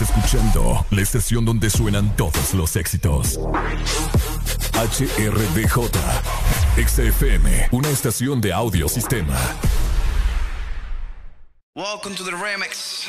Estás 0.00 0.16
escuchando 0.16 0.86
la 0.92 1.02
estación 1.02 1.44
donde 1.44 1.68
suenan 1.70 2.14
todos 2.14 2.54
los 2.54 2.76
éxitos. 2.76 3.40
HRDJ, 4.74 5.90
XFM, 6.86 7.68
una 7.72 7.88
estación 7.88 8.40
de 8.40 8.52
audio 8.52 8.88
sistema. 8.88 9.34
Welcome 11.74 12.14
to 12.14 12.22
the 12.22 12.30
remix. 12.30 13.06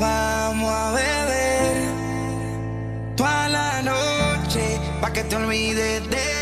Vamos 0.00 0.72
a 0.72 0.90
beber 0.90 1.88
toda 3.16 3.48
la 3.48 3.80
noche 3.82 4.80
pa' 5.00 5.12
que 5.12 5.22
te 5.22 5.36
olvides 5.36 6.10
de 6.10 6.33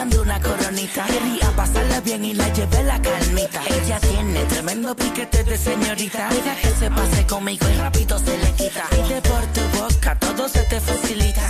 tomando 0.00 0.22
una 0.22 0.40
coronita. 0.40 1.04
Quería 1.06 1.50
pasarla 1.56 2.00
bien 2.00 2.24
y 2.24 2.32
la 2.32 2.48
llevé 2.52 2.82
la 2.84 3.00
calmita. 3.02 3.60
Ella 3.68 4.00
tiene 4.00 4.44
tremendo 4.44 4.96
piquete 4.96 5.44
de 5.44 5.58
señorita. 5.58 6.28
Deja 6.30 6.54
que 6.56 6.70
se 6.70 6.90
pase 6.90 7.26
conmigo 7.26 7.66
y 7.68 7.76
rápido 7.78 8.18
se 8.18 8.38
le 8.38 8.50
quita. 8.52 8.84
Pide 8.90 9.20
por 9.20 9.44
tu 9.54 9.60
boca, 9.78 10.18
todo 10.18 10.48
se 10.48 10.62
te 10.62 10.80
facilita. 10.80 11.42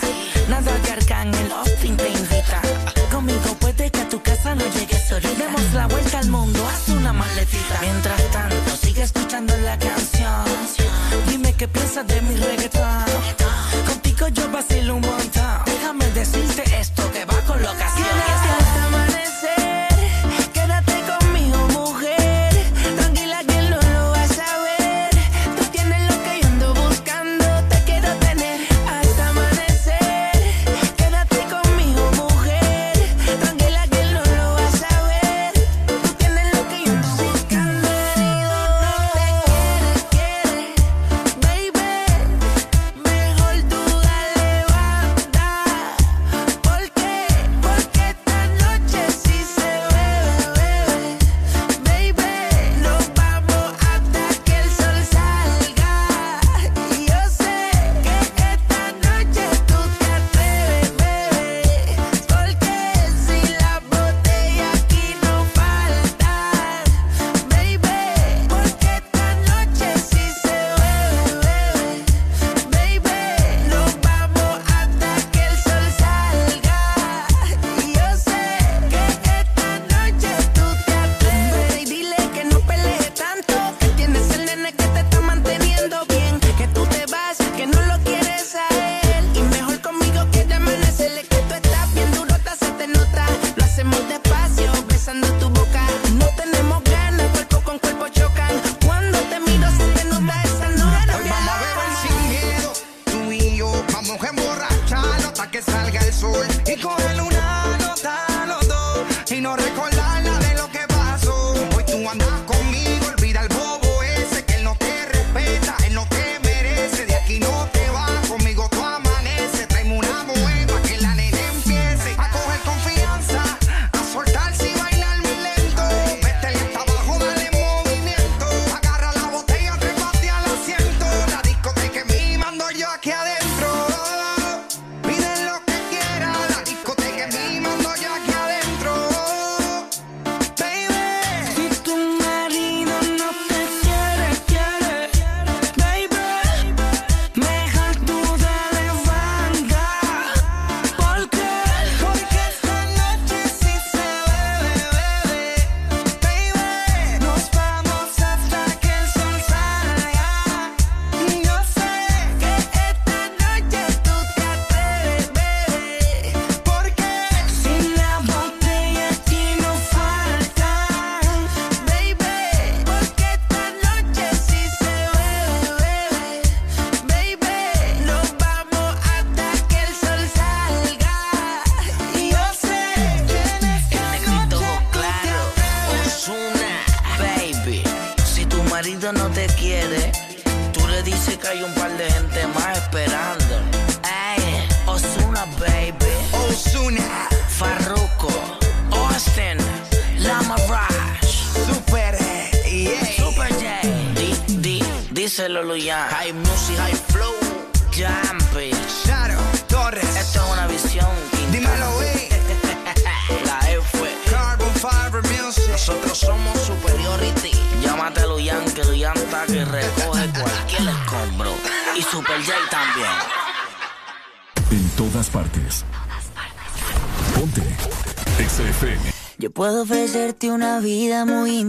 Nada 0.48 0.72
que 0.82 0.92
el 0.92 1.52
Austin 1.52 1.96
te 1.96 2.08
invita. 2.08 2.60
Conmigo 3.12 3.54
puede 3.60 3.90
que 3.90 4.00
a 4.00 4.08
tu 4.08 4.20
casa 4.20 4.54
no 4.54 4.64
llegues 4.74 5.08
solita. 5.08 5.44
Demos 5.44 5.72
la 5.72 5.86
vuelta 5.86 6.18
al 6.18 6.28
mundo, 6.28 6.58
haz 6.66 6.88
una 6.88 7.12
maletita. 7.12 7.78
Mientras 7.80 8.30
tanto, 8.32 8.76
sigue 8.82 9.02
escuchando 9.02 9.56
la 9.58 9.78
canción. 9.78 10.44
Dime 11.28 11.52
qué 11.54 11.68
piensas 11.68 12.06
de 12.06 12.20
mi 12.22 12.34
reggaetón. 12.34 12.59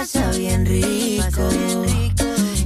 Pasa 0.00 0.30
bien 0.30 0.64
rico. 0.64 1.46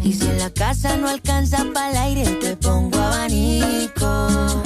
Y 0.05 0.13
si 0.13 0.25
en 0.25 0.39
la 0.39 0.51
casa 0.51 0.97
no 0.97 1.09
alcanza 1.09 1.65
para 1.75 1.91
el 1.91 1.97
aire, 1.97 2.31
te 2.41 2.57
pongo 2.57 2.97
abanico. 2.97 4.63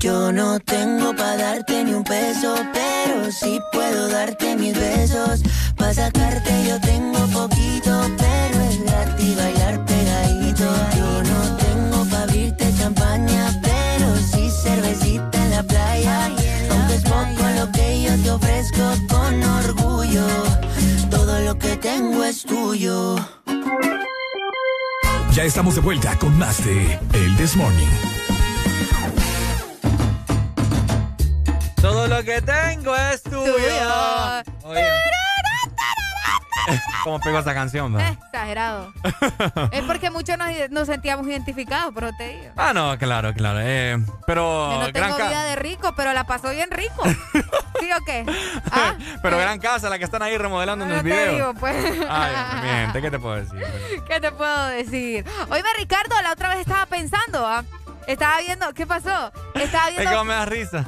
Yo 0.00 0.32
no 0.32 0.58
tengo 0.58 1.14
para 1.14 1.36
darte 1.36 1.84
ni 1.84 1.92
un 1.92 2.02
peso, 2.02 2.56
pero 2.72 3.30
sí 3.30 3.60
puedo 3.70 4.08
darte 4.08 4.56
mis 4.56 4.76
besos. 4.76 5.42
Para 5.76 5.94
sacarte 5.94 6.52
yo 6.68 6.80
tengo 6.80 7.20
poquito, 7.28 8.10
pero 8.18 8.60
es 8.68 8.82
gratis 8.82 9.36
bailar 9.36 9.61
Ya 22.82 23.14
estamos 25.44 25.76
de 25.76 25.80
vuelta 25.80 26.18
con 26.18 26.36
más 26.36 26.64
de 26.64 26.98
El 27.12 27.36
This 27.36 27.54
Morning. 27.54 27.86
Todo 31.80 32.08
lo 32.08 32.24
que 32.24 32.42
tengo 32.42 32.96
es 32.96 33.22
tuyo. 33.22 33.44
tuyo. 33.44 33.52
¿Cómo 37.04 37.20
pegó 37.20 37.38
esa 37.38 37.54
canción, 37.54 37.94
va? 37.96 38.08
Exagerado. 38.08 38.92
es 39.72 39.82
porque 39.82 40.10
muchos 40.10 40.38
nos, 40.38 40.48
nos 40.70 40.86
sentíamos 40.86 41.26
identificados, 41.26 41.92
pero 41.94 42.10
te 42.16 42.28
digo. 42.28 42.52
Ah, 42.56 42.72
no, 42.72 42.96
claro, 42.98 43.32
claro. 43.34 43.58
eh, 43.62 43.98
pero 44.26 44.70
Yo 44.72 44.78
no 44.78 44.92
gran 44.92 45.14
tengo 45.16 45.16
vida 45.28 45.44
de 45.44 45.56
rico, 45.56 45.92
pero 45.96 46.12
la 46.12 46.24
pasó 46.24 46.50
bien 46.50 46.70
rico. 46.70 47.02
¿Sí 47.80 47.88
o 47.92 48.04
qué? 48.06 48.24
Ah, 48.70 48.94
Pero 49.22 49.38
gran 49.38 49.58
casa, 49.58 49.88
la 49.90 49.98
que 49.98 50.04
están 50.04 50.22
ahí 50.22 50.38
remodelando 50.38 50.84
en 50.84 50.90
el 50.92 50.96
no 50.98 51.02
te 51.02 51.08
video. 51.08 51.32
digo, 51.34 51.54
pues. 51.54 51.76
Ay, 52.08 52.32
mi 52.62 52.68
gente, 52.68 53.02
¿qué 53.02 53.10
te 53.10 53.18
puedo 53.18 53.34
decir? 53.36 53.64
¿Qué 54.06 54.20
te 54.20 54.30
puedo 54.30 54.66
decir? 54.68 55.24
Oíme, 55.50 55.68
Ricardo, 55.78 56.14
la 56.22 56.32
otra 56.32 56.50
vez 56.50 56.60
estaba 56.60 56.86
pensando, 56.86 57.44
¿ah? 57.46 57.64
Estaba 58.06 58.38
viendo, 58.40 58.72
¿qué 58.74 58.86
pasó? 58.86 59.32
Estaba 59.54 59.88
Es 59.88 59.94
que 59.96 60.00
viendo. 60.02 60.24
me 60.24 60.34
da 60.34 60.44
risa. 60.44 60.84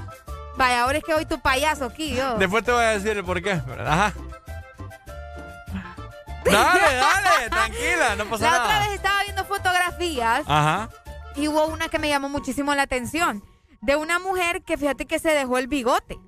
Vaya, 0.57 0.83
ahora 0.83 0.99
es 0.99 1.05
que 1.05 1.13
hoy 1.15 1.27
tu 1.27 1.41
payaso 1.41 1.87
aquí, 1.87 2.15
yo. 2.15 2.37
Después 2.39 2.63
te 2.65 2.71
voy 2.71 2.85
a 2.85 2.91
decir 2.91 3.17
el 3.17 3.25
por 3.25 3.43
qué. 3.43 3.61
Ajá. 3.87 4.13
Dale, 6.51 6.95
dale, 6.97 7.51
tranquila, 7.51 8.17
no 8.17 8.25
pasa 8.27 8.45
La 8.45 8.51
nada. 8.53 8.65
otra 8.65 8.79
vez 8.81 8.93
estaba 8.93 9.23
viendo 9.25 9.45
fotografías 9.45 10.43
Ajá. 10.47 10.89
y 11.37 11.49
hubo 11.49 11.67
una 11.67 11.89
que 11.89 11.99
me 11.99 12.09
llamó 12.09 12.29
muchísimo 12.29 12.75
la 12.75 12.83
atención. 12.83 13.43
De 13.81 13.97
una 13.97 14.19
mujer 14.19 14.63
que 14.63 14.77
fíjate 14.79 15.07
que 15.07 15.19
se 15.19 15.31
dejó 15.31 15.59
el 15.59 15.69
bigote. 15.69 16.19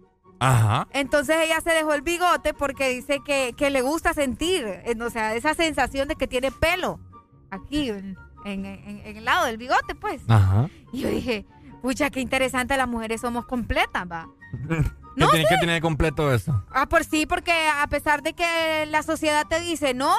Ajá. 0.40 0.88
Entonces 0.92 1.36
ella 1.40 1.60
se 1.62 1.70
dejó 1.70 1.94
el 1.94 2.02
bigote 2.02 2.52
porque 2.52 2.90
dice 2.90 3.20
que, 3.24 3.54
que 3.56 3.70
le 3.70 3.80
gusta 3.82 4.12
sentir, 4.12 4.66
eh, 4.66 4.94
o 5.00 5.08
sea, 5.10 5.34
esa 5.34 5.54
sensación 5.54 6.08
de 6.08 6.16
que 6.16 6.26
tiene 6.26 6.50
pelo 6.52 7.00
aquí, 7.50 7.88
en, 7.88 8.18
en- 8.44 8.66
en- 8.66 9.02
en 9.06 9.16
el 9.16 9.24
lado 9.24 9.46
del 9.46 9.56
bigote, 9.56 9.94
pues. 9.94 10.20
Ajá. 10.28 10.68
Y 10.92 11.00
yo 11.00 11.08
dije, 11.08 11.46
pucha, 11.80 12.10
qué 12.10 12.20
interesante, 12.20 12.76
las 12.76 12.88
mujeres 12.88 13.20
somos 13.22 13.46
completas, 13.46 14.04
va. 14.10 14.28
¿Qué, 15.16 15.26
tiene, 15.32 15.46
qué 15.48 15.56
tiene 15.58 15.72
de 15.74 15.80
completo 15.80 16.32
eso? 16.32 16.64
Ah, 16.70 16.86
por 16.86 17.04
sí, 17.04 17.26
porque 17.26 17.52
a 17.52 17.86
pesar 17.88 18.22
de 18.22 18.34
que 18.34 18.86
la 18.86 19.02
sociedad 19.02 19.46
te 19.48 19.60
dice 19.60 19.94
no, 19.94 20.14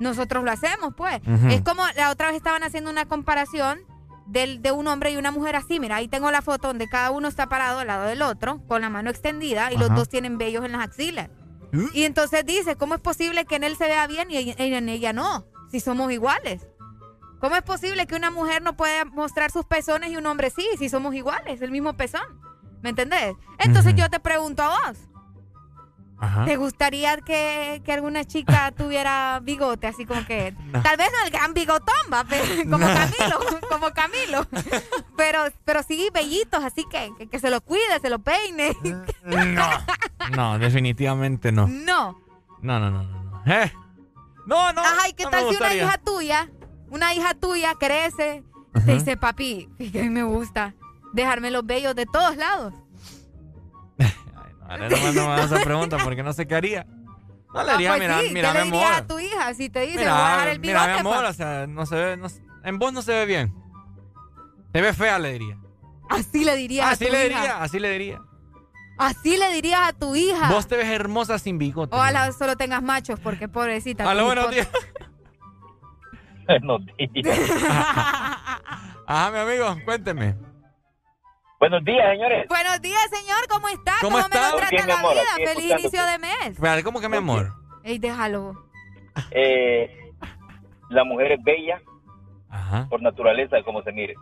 nosotros 0.00 0.44
lo 0.44 0.50
hacemos, 0.50 0.94
pues. 0.96 1.20
Es 1.50 1.62
como 1.62 1.82
la 1.96 2.10
otra 2.10 2.28
vez 2.28 2.36
estaban 2.36 2.62
haciendo 2.62 2.90
una 2.90 3.04
comparación 3.06 3.80
del, 4.26 4.62
de 4.62 4.72
un 4.72 4.86
hombre 4.88 5.10
y 5.12 5.16
una 5.16 5.30
mujer 5.30 5.56
así. 5.56 5.78
Mira, 5.80 5.96
ahí 5.96 6.08
tengo 6.08 6.30
la 6.30 6.42
foto 6.42 6.68
donde 6.68 6.88
cada 6.88 7.10
uno 7.10 7.28
está 7.28 7.48
parado 7.48 7.80
al 7.80 7.86
lado 7.86 8.04
del 8.06 8.22
otro, 8.22 8.62
con 8.66 8.80
la 8.82 8.90
mano 8.90 9.10
extendida, 9.10 9.72
y 9.72 9.76
los 9.76 9.88
dos 9.94 10.08
tienen 10.08 10.38
vellos 10.38 10.64
en 10.64 10.72
las 10.72 10.82
axilas. 10.82 11.28
Y 11.94 12.04
entonces 12.04 12.44
dice, 12.44 12.76
¿cómo 12.76 12.94
es 12.94 13.00
posible 13.00 13.44
que 13.46 13.56
en 13.56 13.64
él 13.64 13.76
se 13.76 13.86
vea 13.86 14.06
bien 14.06 14.30
y 14.30 14.36
en- 14.36 14.48
y 14.60 14.74
en 14.74 14.88
ella 14.88 15.12
no? 15.12 15.46
Si 15.70 15.80
somos 15.80 16.12
iguales. 16.12 16.66
¿Cómo 17.40 17.56
es 17.56 17.62
posible 17.62 18.06
que 18.06 18.14
una 18.14 18.30
mujer 18.30 18.62
no 18.62 18.76
pueda 18.76 19.04
mostrar 19.06 19.50
sus 19.50 19.64
pezones 19.64 20.10
y 20.10 20.16
un 20.16 20.26
hombre 20.26 20.50
sí, 20.50 20.66
si 20.78 20.88
somos 20.88 21.14
iguales, 21.14 21.60
el 21.62 21.70
mismo 21.70 21.94
pezón? 21.94 22.22
¿Me 22.82 22.90
entendés? 22.90 23.34
Entonces 23.58 23.94
yo 23.94 24.08
te 24.10 24.18
pregunto 24.20 24.62
a 24.62 24.68
vos, 24.68 24.98
Ajá. 26.18 26.44
¿te 26.44 26.56
gustaría 26.56 27.16
que, 27.18 27.80
que 27.84 27.92
alguna 27.92 28.24
chica 28.24 28.72
tuviera 28.76 29.40
bigote? 29.42 29.86
Así 29.86 30.04
como 30.06 30.24
que, 30.26 30.52
No. 30.72 30.82
tal 30.82 30.96
vez 30.96 31.08
no 31.18 31.24
el 31.26 31.30
gran 31.32 31.54
bigotón, 31.54 31.94
va, 32.12 32.24
pero- 32.24 32.44
como 32.70 32.86
Camilo, 32.86 33.40
como 33.68 33.90
Camilo. 33.92 34.46
Pero, 35.16 35.44
pero 35.64 35.82
sí 35.84 36.08
bellitos, 36.12 36.64
así 36.64 36.84
que, 36.90 37.12
que, 37.16 37.28
que 37.28 37.38
se 37.38 37.48
lo 37.48 37.60
cuide, 37.60 38.00
se 38.00 38.10
lo 38.10 38.18
peine. 38.18 38.76
No. 39.22 39.68
No, 40.34 40.58
definitivamente 40.58 41.52
no. 41.52 41.68
No. 41.68 42.18
No, 42.60 42.80
no, 42.80 42.90
no, 42.90 43.02
no. 43.04 43.22
no. 43.22 43.42
Eh. 43.46 43.72
No, 44.46 44.72
no. 44.72 44.80
Ajá, 44.80 45.08
¿y 45.08 45.12
qué 45.12 45.24
no 45.24 45.30
tal 45.30 45.48
si 45.48 45.56
una 45.56 45.74
hija 45.74 45.98
tuya, 45.98 46.50
una 46.90 47.14
hija 47.14 47.34
tuya 47.34 47.74
crece, 47.78 48.42
Ajá. 48.74 48.84
te 48.86 48.94
dice, 48.94 49.16
papi, 49.16 49.68
que 49.92 50.00
a 50.00 50.02
mí 50.02 50.10
me 50.10 50.24
gusta 50.24 50.74
dejarme 51.12 51.50
los 51.50 51.64
vellos 51.66 51.94
de 51.94 52.06
todos 52.06 52.36
lados? 52.36 52.74
Ahora 54.68 54.88
no 54.88 54.96
me 54.96 55.12
no 55.12 55.26
me 55.26 55.32
hagas 55.32 55.52
esa 55.52 55.62
pregunta 55.64 55.98
porque 56.02 56.22
no 56.22 56.32
sé 56.32 56.46
qué 56.46 56.54
haría. 56.54 56.86
No 57.54 57.62
le 57.64 57.70
Ah, 57.70 57.76
diría, 57.76 57.90
pues 57.90 58.00
mira, 58.00 58.20
sí, 58.20 58.30
mira, 58.32 58.52
¿qué 58.52 58.58
mi 58.58 58.64
le 58.64 58.70
dirías 58.76 58.90
amor. 58.90 59.02
a 59.02 59.06
tu 59.06 59.18
hija 59.18 59.54
si 59.54 59.68
te 59.68 59.80
dice, 59.82 59.98
voy 59.98 60.06
a 60.06 60.12
dejar 60.14 60.38
Mira, 60.40 60.52
el 60.52 60.60
mira, 60.60 60.80
bigote? 60.86 60.92
mi 60.94 61.00
amor, 61.00 61.24
pa"? 61.24 61.28
o 61.30 61.32
sea, 61.34 61.66
no 61.66 61.84
se 61.86 61.94
ve, 61.96 62.16
no 62.16 62.26
en 62.64 62.78
vos 62.78 62.92
no 62.92 63.02
se 63.02 63.12
ve 63.12 63.26
bien. 63.26 63.54
Te 64.72 64.80
ve 64.80 64.92
fea, 64.94 65.18
le 65.18 65.32
diría. 65.34 65.58
Así 66.08 66.44
le 66.44 66.56
dirías 66.56 66.92
Así 66.92 67.04
a 67.04 67.08
tu 67.08 67.12
le 67.12 67.26
hija. 67.26 67.38
diría, 67.38 67.62
así 67.62 67.78
le 67.78 67.90
diría. 67.90 68.22
Así 68.98 69.36
le 69.36 69.52
dirías 69.52 69.80
a 69.88 69.92
tu 69.92 70.14
hija. 70.16 70.48
Vos 70.50 70.66
te 70.66 70.76
ves 70.76 70.86
hermosa 70.86 71.38
sin 71.38 71.58
bigote. 71.58 71.94
Ojalá 71.94 72.30
solo 72.32 72.56
tengas 72.56 72.82
machos, 72.82 73.18
porque 73.20 73.48
pobrecita. 73.48 74.08
Aló, 74.10 74.24
buenos 74.26 74.50
días. 74.50 74.68
Buenos 76.46 76.82
días. 77.14 77.38
Ajá, 79.06 79.30
mi 79.30 79.38
amigo, 79.38 79.76
cuénteme. 79.84 80.36
Buenos 81.62 81.84
días, 81.84 82.04
señores. 82.10 82.48
Buenos 82.48 82.82
días, 82.82 83.08
señor. 83.08 83.38
¿Cómo 83.48 83.68
está? 83.68 83.92
¿Cómo 84.00 84.16
me 84.16 84.22
está? 84.24 84.50
lo 84.50 84.56
trata 84.56 84.70
Bien, 84.70 84.82
mi 84.84 84.88
la 84.92 84.98
amor, 84.98 85.12
vida? 85.14 85.52
Feliz 85.54 85.70
inicio 85.78 86.04
de 86.06 86.18
mes. 86.18 86.46
Espérate, 86.46 86.82
¿cómo 86.82 87.00
que 87.00 87.08
mi 87.08 87.18
amor? 87.18 87.52
Ey, 87.84 88.00
déjalo. 88.00 88.66
Eh, 89.30 90.10
la 90.88 91.04
mujer 91.04 91.30
es 91.30 91.44
bella 91.44 91.80
Ajá. 92.50 92.88
por 92.90 93.00
naturaleza, 93.00 93.62
como 93.64 93.80
se 93.84 93.92
mire. 93.92 94.16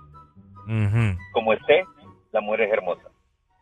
Ujú. 0.66 1.16
Como 1.32 1.54
esté, 1.54 1.82
la 2.30 2.42
mujer 2.42 2.60
es 2.60 2.72
hermosa. 2.74 3.04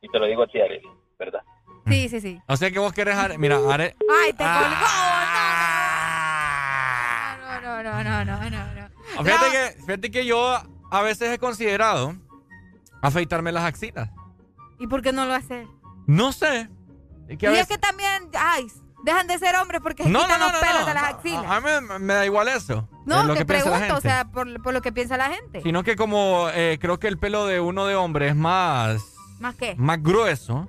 Y 0.03 0.09
te 0.09 0.19
lo 0.19 0.27
digo 0.27 0.43
a 0.43 0.49
ti, 0.49 0.61
Arely, 0.61 0.83
¿verdad? 1.17 1.43
Sí, 1.87 2.09
sí, 2.09 2.21
sí. 2.21 2.41
O 2.49 2.57
sea 2.57 2.73
que 2.73 2.81
vos 2.81 2.93
querés... 2.93 3.15
Are- 3.17 3.39
Mira, 3.39 3.59
Are... 3.71 3.95
Ay, 4.25 4.33
te 4.33 4.43
Ah. 4.45 4.59
colgó. 7.63 7.63
No, 7.63 7.83
no, 7.85 8.03
no, 8.03 8.25
no, 8.25 8.25
no, 8.25 8.51
no, 8.51 8.75
no. 8.75 9.25
Fíjate 9.25 9.47
No. 9.47 9.53
que, 9.53 9.83
fíjate 9.87 10.11
que 10.11 10.27
yo 10.27 10.59
a 10.91 11.03
veces 11.03 11.31
he 11.33 11.39
considerado 11.39 12.17
afeitarme 13.03 13.53
las 13.53 13.65
axilas. 13.65 14.11
¿Y 14.79 14.87
por 14.87 15.03
qué 15.03 15.13
no 15.13 15.25
lo 15.27 15.35
haces? 15.35 15.67
No 16.07 16.33
sé. 16.33 16.69
Es 17.29 17.39
que 17.39 17.47
a 17.49 17.51
y 17.51 17.55
es 17.55 17.61
veces- 17.61 17.69
que 17.69 17.79
también, 17.79 18.31
ay, 18.39 18.67
dejan 19.05 19.27
de 19.27 19.39
ser 19.39 19.55
hombres 19.57 19.81
porque 19.83 20.05
se 20.05 20.11
No, 20.11 20.21
quitan 20.23 20.41
no, 20.41 20.47
no, 20.47 20.53
los 20.53 20.61
pelos 20.63 20.87
de 20.87 20.95
las 20.95 21.03
axilas. 21.05 21.45
A 21.47 21.61
mí 21.61 21.67
me, 21.89 21.99
me 21.99 22.15
da 22.15 22.25
igual 22.27 22.49
eso. 22.49 22.89
No, 23.07 23.21
es 23.21 23.27
lo 23.27 23.33
te 23.35 23.41
que 23.41 23.45
pregunto, 23.47 23.97
o 23.97 24.01
sea, 24.01 24.25
por, 24.27 24.63
por 24.63 24.73
lo 24.75 24.83
que 24.83 24.93
piensa 24.93 25.17
la 25.17 25.31
gente. 25.31 25.61
Sino 25.63 25.83
que 25.83 25.97
como 25.97 26.49
eh, 26.53 26.79
creo 26.81 26.99
que 26.99 27.09
el 27.09 27.19
pelo 27.19 27.47
de 27.47 27.61
uno 27.61 27.87
de 27.87 27.97
hombre 27.97 28.29
es 28.29 28.37
más, 28.37 29.03
¿Más 29.41 29.55
qué? 29.57 29.75
más 29.77 30.03
grueso, 30.03 30.69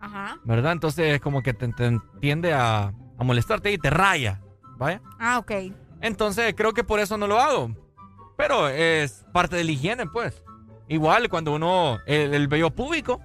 Ajá. 0.00 0.38
¿verdad? 0.44 0.72
Entonces 0.72 1.14
es 1.14 1.20
como 1.20 1.42
que 1.42 1.54
te, 1.54 1.68
te 1.68 1.98
tiende 2.20 2.52
a, 2.54 2.92
a 3.18 3.24
molestarte 3.24 3.72
y 3.72 3.78
te 3.78 3.90
raya, 3.90 4.40
¿vaya? 4.76 5.00
Ah, 5.18 5.38
ok. 5.38 5.52
Entonces 6.00 6.54
creo 6.56 6.72
que 6.72 6.84
por 6.84 7.00
eso 7.00 7.16
no 7.18 7.26
lo 7.26 7.40
hago. 7.40 7.70
Pero 8.36 8.68
es 8.68 9.24
parte 9.32 9.56
de 9.56 9.64
la 9.64 9.72
higiene, 9.72 10.06
pues. 10.06 10.42
Igual 10.88 11.28
cuando 11.28 11.54
uno, 11.54 11.98
el, 12.06 12.34
el 12.34 12.48
vello 12.48 12.70
público, 12.70 13.20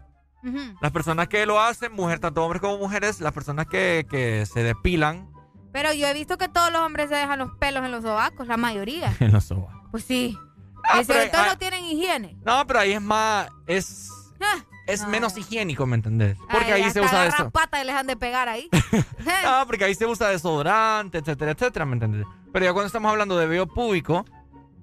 las 0.81 0.91
personas 0.91 1.27
que 1.29 1.45
lo 1.45 1.59
hacen, 1.61 1.93
mujer, 1.93 2.19
tanto 2.19 2.43
hombres 2.43 2.61
como 2.61 2.77
mujeres, 2.77 3.21
las 3.21 3.31
personas 3.31 3.65
que, 3.65 4.05
que 4.09 4.45
se 4.45 4.61
depilan 4.61 5.29
Pero 5.71 5.93
yo 5.93 6.05
he 6.07 6.13
visto 6.13 6.37
que 6.37 6.49
todos 6.49 6.71
los 6.71 6.81
hombres 6.81 7.09
se 7.09 7.15
dejan 7.15 7.39
los 7.39 7.51
pelos 7.59 7.85
en 7.85 7.91
los 7.91 8.03
sobacos, 8.03 8.47
la 8.47 8.57
mayoría. 8.57 9.15
en 9.19 9.31
los 9.31 9.45
sobacos. 9.45 9.89
Pues 9.91 10.03
sí. 10.03 10.37
Ah, 10.83 10.99
y 11.01 11.05
sobre 11.05 11.19
pero, 11.19 11.31
todo 11.31 11.41
ah, 11.43 11.47
no 11.51 11.57
tienen 11.57 11.85
higiene. 11.85 12.37
No, 12.45 12.67
pero 12.67 12.79
ahí 12.79 12.91
es 12.91 13.01
más, 13.01 13.47
es, 13.67 14.09
Ah, 14.43 14.63
es 14.85 15.07
menos 15.07 15.37
higiénico, 15.37 15.85
¿me 15.85 15.95
entendés? 15.95 16.37
Porque 16.51 16.73
ay, 16.73 16.83
ahí 16.83 16.91
se 16.91 16.99
usa 17.01 17.27
eso. 17.27 17.49
patas 17.51 17.81
y 17.81 17.85
les 17.85 17.95
han 17.95 18.07
de 18.07 18.17
pegar 18.17 18.49
ahí. 18.49 18.69
No, 19.43 19.65
porque 19.65 19.85
ahí 19.85 19.95
se 19.95 20.05
usa 20.05 20.29
desodorante, 20.29 21.19
etcétera, 21.19 21.51
etcétera, 21.51 21.85
¿me 21.85 21.93
entendés? 21.93 22.25
Pero 22.51 22.65
ya 22.65 22.73
cuando 22.73 22.87
estamos 22.87 23.09
hablando 23.09 23.37
de 23.37 23.47
vello 23.47 23.67
público, 23.67 24.25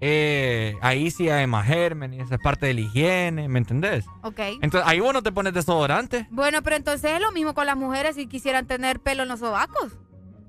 eh, 0.01 0.77
ahí 0.81 1.11
sí 1.11 1.29
hay 1.29 1.47
más 1.47 1.67
gérmenes, 1.67 2.31
es 2.31 2.39
parte 2.41 2.67
de 2.67 2.75
la 2.75 2.81
higiene, 2.81 3.49
¿me 3.49 3.59
entendés? 3.59 4.05
ok. 4.23 4.39
Entonces, 4.62 4.83
ahí 4.89 5.01
vos 5.01 5.12
no 5.12 5.23
te 5.23 5.31
pones 5.33 5.53
desodorante. 5.53 6.27
Bueno, 6.31 6.62
pero 6.62 6.77
entonces 6.77 7.12
es 7.12 7.20
lo 7.20 7.33
mismo 7.33 7.55
con 7.55 7.67
las 7.67 7.77
mujeres 7.77 8.17
si 8.17 8.27
quisieran 8.27 8.67
tener 8.67 9.01
pelo 9.01 9.23
en 9.25 9.29
los 9.29 9.41
sobacos. 9.41 9.93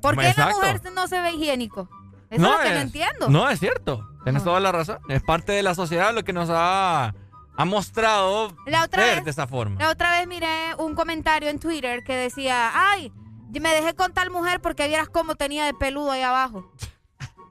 ¿Por 0.02 0.18
qué 0.18 0.34
la 0.36 0.50
mujer 0.50 0.82
no 0.96 1.08
se 1.08 1.20
ve 1.22 1.32
higiénico? 1.34 1.90
Eso 2.30 2.46
es 2.46 2.52
lo 2.52 2.60
que 2.64 2.70
no 2.74 2.80
entiendo. 2.80 3.30
No, 3.30 3.50
es 3.50 3.60
cierto. 3.60 4.08
Tienes 4.24 4.44
toda 4.44 4.60
la 4.60 4.72
razón. 4.72 5.00
Es 5.10 5.22
parte 5.22 5.52
de 5.52 5.64
la 5.64 5.76
sociedad 5.76 6.14
lo 6.14 6.24
que 6.24 6.32
nos 6.34 6.50
ha, 6.52 7.14
ha 7.58 7.66
mostrado 7.66 8.56
La 8.66 8.86
otra 8.86 9.04
ver 9.04 9.16
vez- 9.18 9.26
de 9.26 9.32
esa 9.32 9.48
forma. 9.48 9.80
La 9.80 9.90
otra 9.90 10.18
vez 10.18 10.28
miré 10.28 10.48
un 10.78 10.96
comentario 10.96 11.50
en 11.50 11.60
Twitter 11.60 12.04
que 12.04 12.16
decía, 12.16 12.72
ay, 12.74 13.12
me 13.52 13.70
dejé 13.74 13.94
con 13.96 14.14
tal 14.14 14.30
mujer 14.32 14.62
porque 14.62 14.88
vieras 14.88 15.10
cómo 15.10 15.36
tenía 15.36 15.66
de 15.66 15.74
peludo 15.74 16.12
ahí 16.12 16.22
abajo. 16.22 16.72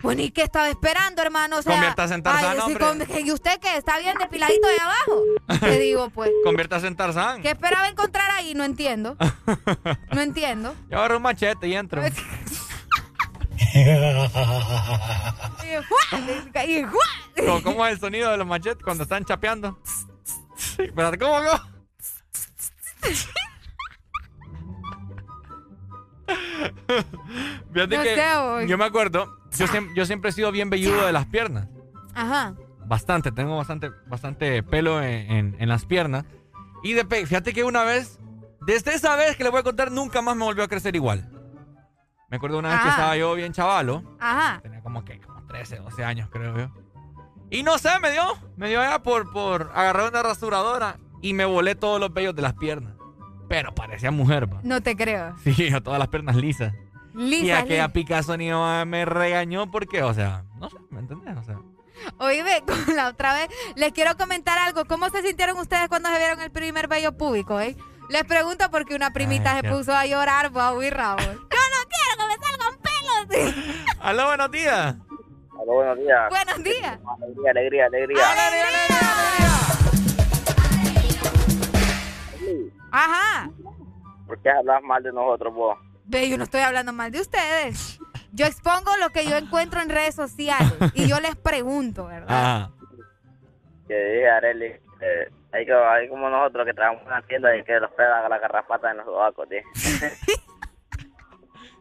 Pues 0.02 0.16
ni 0.16 0.30
qué 0.30 0.42
estaba 0.42 0.68
esperando, 0.68 1.22
hermano. 1.22 1.58
O 1.58 1.62
sea, 1.62 1.72
Conviértase 1.72 2.14
en 2.14 2.22
Tarzán, 2.22 2.56
ay, 2.58 3.06
sí, 3.06 3.22
¿Y 3.26 3.32
usted 3.32 3.58
qué? 3.60 3.76
¿Está 3.76 3.98
bien 3.98 4.16
depiladito 4.18 4.66
ahí 4.66 4.78
abajo? 4.78 5.22
Te 5.60 5.78
digo, 5.80 6.10
pues. 6.10 6.30
Conviértase 6.44 6.86
en 6.86 6.96
Tarzán. 6.96 7.42
¿Qué 7.42 7.50
esperaba 7.50 7.88
encontrar 7.88 8.30
ahí? 8.30 8.54
No 8.54 8.64
entiendo. 8.64 9.16
No 10.12 10.20
entiendo. 10.20 10.74
Yo 10.90 10.98
agarro 10.98 11.16
un 11.18 11.22
machete 11.22 11.68
y 11.68 11.74
entro. 11.74 12.02
Y. 13.72 13.78
Y. 16.72 16.86
¿Cómo, 17.46 17.62
cómo 17.62 17.86
es 17.86 17.92
el 17.94 18.00
sonido 18.00 18.30
de 18.30 18.36
los 18.36 18.46
machetes 18.46 18.82
cuando 18.82 19.04
están 19.04 19.24
chapeando? 19.24 19.78
Espérate, 20.78 21.18
¿cómo, 21.18 21.36
cómo? 21.36 21.60
Fíjate 27.72 27.96
No 27.96 28.02
que 28.02 28.14
sé, 28.14 28.66
yo 28.66 28.78
me 28.78 28.84
acuerdo, 28.84 29.39
yo, 29.58 29.66
siem- 29.66 29.92
yo 29.94 30.04
siempre 30.06 30.30
he 30.30 30.32
sido 30.32 30.50
bien 30.52 30.70
velludo 30.70 31.06
de 31.06 31.12
las 31.12 31.26
piernas. 31.26 31.68
Ajá. 32.14 32.54
Bastante, 32.86 33.30
tengo 33.32 33.56
bastante, 33.56 33.90
bastante 34.06 34.62
pelo 34.62 35.02
en, 35.02 35.30
en- 35.30 35.56
en 35.58 35.68
las 35.68 35.84
piernas. 35.86 36.24
Y 36.82 36.94
de 36.94 37.04
fíjate 37.04 37.52
que 37.52 37.62
una 37.64 37.84
vez 37.84 38.18
Desde 38.66 38.94
esa 38.94 39.16
vez 39.16 39.36
que 39.36 39.44
le 39.44 39.50
voy 39.50 39.60
a 39.60 39.62
contar, 39.62 39.90
nunca 39.90 40.20
más 40.22 40.36
me 40.36 40.44
volvió 40.44 40.64
a 40.64 40.68
crecer 40.68 40.94
igual. 40.96 41.28
Me 42.30 42.36
acuerdo 42.36 42.58
una 42.58 42.68
vez 42.68 42.78
que 42.78 42.88
Ajá. 42.88 42.90
estaba 42.90 43.16
yo 43.16 43.34
bien 43.34 43.52
chavalo. 43.52 44.02
Ajá. 44.20 44.60
Tenía 44.62 44.82
como 44.82 45.04
que 45.04 45.18
como 45.20 45.44
13, 45.46 45.76
12 45.78 46.04
años, 46.04 46.28
creo 46.30 46.56
yo. 46.56 46.70
Y 47.50 47.62
no 47.64 47.78
sé, 47.78 47.88
me 48.00 48.10
dio. 48.12 48.22
Me 48.56 48.68
dio 48.68 48.80
ya 48.82 49.02
por, 49.02 49.32
por 49.32 49.72
agarrar 49.74 50.10
una 50.10 50.22
rasuradora 50.22 50.98
y 51.22 51.32
me 51.34 51.44
volé 51.44 51.74
todos 51.74 51.98
los 52.00 52.12
vellos 52.12 52.34
de 52.36 52.42
las 52.42 52.52
piernas. 52.54 52.94
Pero 53.48 53.74
parecía 53.74 54.10
mujer. 54.12 54.48
No 54.62 54.80
te 54.80 54.94
creo. 54.96 55.34
Sí, 55.42 55.72
a 55.72 55.80
todas 55.82 55.98
las 55.98 56.08
piernas 56.08 56.36
lisas. 56.36 56.72
Lisa, 57.14 57.44
y 57.44 57.50
aquella 57.50 57.84
Lisa. 57.86 57.92
Picasso 57.92 58.36
ni 58.36 58.50
me 58.86 59.04
regañó 59.04 59.70
porque, 59.70 60.02
o 60.02 60.14
sea, 60.14 60.44
no 60.58 60.68
sé, 60.70 60.76
¿me 60.90 61.00
entendés? 61.00 61.36
O 61.36 61.42
sea, 61.42 61.58
Oíme, 62.18 62.62
con 62.66 62.96
la 62.96 63.08
otra 63.08 63.34
vez, 63.34 63.48
les 63.76 63.92
quiero 63.92 64.16
comentar 64.16 64.58
algo. 64.58 64.84
¿Cómo 64.86 65.08
se 65.10 65.22
sintieron 65.22 65.58
ustedes 65.58 65.88
cuando 65.88 66.08
se 66.10 66.18
vieron 66.18 66.40
el 66.40 66.50
primer 66.50 66.88
vello 66.88 67.16
público, 67.16 67.60
eh? 67.60 67.76
Les 68.08 68.24
pregunto 68.24 68.64
porque 68.70 68.94
una 68.96 69.12
primita 69.12 69.50
Ay, 69.52 69.56
se 69.56 69.62
qué- 69.62 69.68
puso 69.70 69.94
a 69.94 70.04
llorar, 70.06 70.50
Bau 70.50 70.82
y 70.82 70.90
Raúl. 70.90 71.20
Yo 71.22 71.32
no 71.32 71.80
quiero 71.88 72.16
que 72.18 72.26
me 72.26 72.36
salgan 72.44 72.78
pelos. 72.80 73.86
Aló, 74.00 74.26
buenos 74.26 74.50
días. 74.50 74.96
Aló, 75.60 75.72
buenos 75.74 75.98
días. 75.98 76.28
Buenos 76.30 76.64
días. 76.64 76.98
Alegría, 77.50 77.86
alegría, 77.86 77.86
alegría. 77.86 78.80
Ajá. 82.92 83.50
¿Por 84.26 84.40
qué 84.42 84.50
hablas 84.50 84.82
mal 84.82 85.02
de 85.02 85.12
nosotros 85.12 85.54
vos? 85.54 85.78
Ve, 86.10 86.28
yo 86.28 86.36
no 86.36 86.44
estoy 86.44 86.60
hablando 86.62 86.92
mal 86.92 87.12
de 87.12 87.20
ustedes. 87.20 87.98
Yo 88.32 88.46
expongo 88.46 88.90
lo 89.00 89.10
que 89.10 89.24
yo 89.26 89.36
encuentro 89.36 89.80
en 89.80 89.88
redes 89.88 90.14
sociales 90.16 90.72
y 90.94 91.06
yo 91.08 91.20
les 91.20 91.36
pregunto, 91.36 92.06
¿verdad? 92.06 92.28
Ajá. 92.56 92.70
Que 93.86 93.94
dije, 93.94 94.28
Areli, 94.28 94.66
eh, 94.66 95.30
hay, 95.52 95.64
que, 95.66 95.72
hay 95.72 96.08
como 96.08 96.28
nosotros 96.28 96.66
que 96.66 96.74
trabajamos 96.74 97.02
en 97.02 97.08
una 97.12 97.22
tienda 97.22 97.56
y 97.56 97.62
que 97.64 97.78
los 97.78 97.90
pedan 97.92 98.24
a 98.24 98.28
la 98.28 98.38
garrapata 98.38 98.90
en 98.90 98.96
los 98.98 99.06
sobacos, 99.06 99.48
tío. 99.48 99.60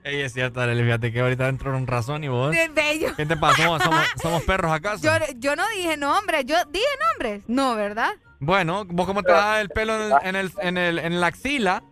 Ey, 0.04 0.22
es 0.22 0.32
cierto, 0.34 0.62
Arely, 0.62 0.84
fíjate 0.84 1.12
que 1.12 1.20
ahorita 1.20 1.50
entró 1.50 1.76
en 1.76 1.86
razón 1.86 2.24
y 2.24 2.28
vos. 2.30 2.56
Bello. 2.74 3.16
¿Qué 3.18 3.26
te 3.26 3.36
pasa? 3.36 3.64
¿Somos, 3.64 3.84
somos, 3.84 4.06
somos 4.22 4.44
perros 4.44 4.72
acaso? 4.72 5.04
Yo, 5.04 5.12
yo 5.38 5.56
no 5.56 5.68
dije 5.76 5.98
nombres, 5.98 6.46
yo 6.46 6.56
dije 6.70 6.86
nombres. 7.12 7.44
No, 7.48 7.76
¿verdad? 7.76 8.12
Bueno, 8.40 8.86
vos 8.86 9.06
como 9.06 9.24
te 9.24 9.32
das 9.34 9.60
el 9.60 9.70
pelo 9.70 9.94
en, 9.96 10.12
el, 10.14 10.18
en, 10.24 10.36
el, 10.36 10.52
en, 10.62 10.78
el- 10.78 11.00
en 11.00 11.20
la 11.20 11.28
axila, 11.28 11.84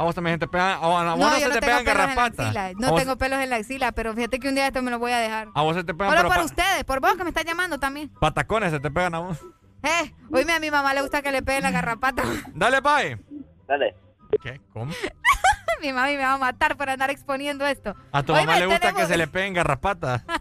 a 0.00 0.04
vos 0.04 0.14
también 0.14 0.34
se 0.36 0.38
te 0.38 0.48
pegan, 0.48 0.78
a 0.82 0.86
vos, 0.86 1.04
no, 1.18 1.30
se 1.38 1.50
te 1.50 1.60
pegan 1.60 1.84
garrapatas. 1.84 2.54
No 2.78 2.88
vos- 2.90 3.00
tengo 3.02 3.18
pelos 3.18 3.38
en 3.40 3.50
la 3.50 3.56
axila, 3.56 3.92
pero 3.92 4.14
fíjate 4.14 4.38
que 4.40 4.48
un 4.48 4.54
día 4.54 4.66
esto 4.66 4.80
me 4.82 4.90
lo 4.90 4.98
voy 4.98 5.12
a 5.12 5.18
dejar. 5.18 5.48
A 5.54 5.62
vos 5.62 5.76
se 5.76 5.84
te 5.84 5.92
pegan, 5.92 6.08
Solo 6.10 6.22
pero 6.22 6.28
por 6.28 6.38
pa- 6.38 6.44
ustedes, 6.44 6.84
por 6.84 7.00
vos 7.00 7.14
que 7.16 7.22
me 7.24 7.28
estás 7.30 7.44
llamando 7.44 7.78
también. 7.78 8.08
patacones 8.18 8.70
se 8.70 8.80
te 8.80 8.90
pegan 8.90 9.14
a 9.14 9.18
vos. 9.18 9.38
Eh, 9.82 10.14
oíme, 10.32 10.52
a 10.54 10.58
mi 10.60 10.70
mamá 10.70 10.94
le 10.94 11.02
gusta 11.02 11.20
que 11.22 11.30
le 11.32 11.42
peguen 11.42 11.62
la 11.64 11.70
garrapata. 11.70 12.22
Dale, 12.54 12.80
pai. 12.80 13.18
Dale. 13.68 13.94
¿Qué? 14.42 14.60
¿Cómo? 14.72 14.90
mi 15.82 15.92
mami 15.92 16.16
me 16.16 16.22
va 16.24 16.34
a 16.34 16.38
matar 16.38 16.76
por 16.76 16.88
andar 16.90 17.10
exponiendo 17.10 17.66
esto. 17.66 17.94
A 18.12 18.22
tu 18.22 18.32
mamá 18.32 18.56
le 18.58 18.66
gusta 18.66 18.80
tenemos- 18.80 19.00
que 19.02 19.06
se 19.08 19.16
le 19.16 19.26
peguen 19.28 19.54
garrapatas. 19.54 20.22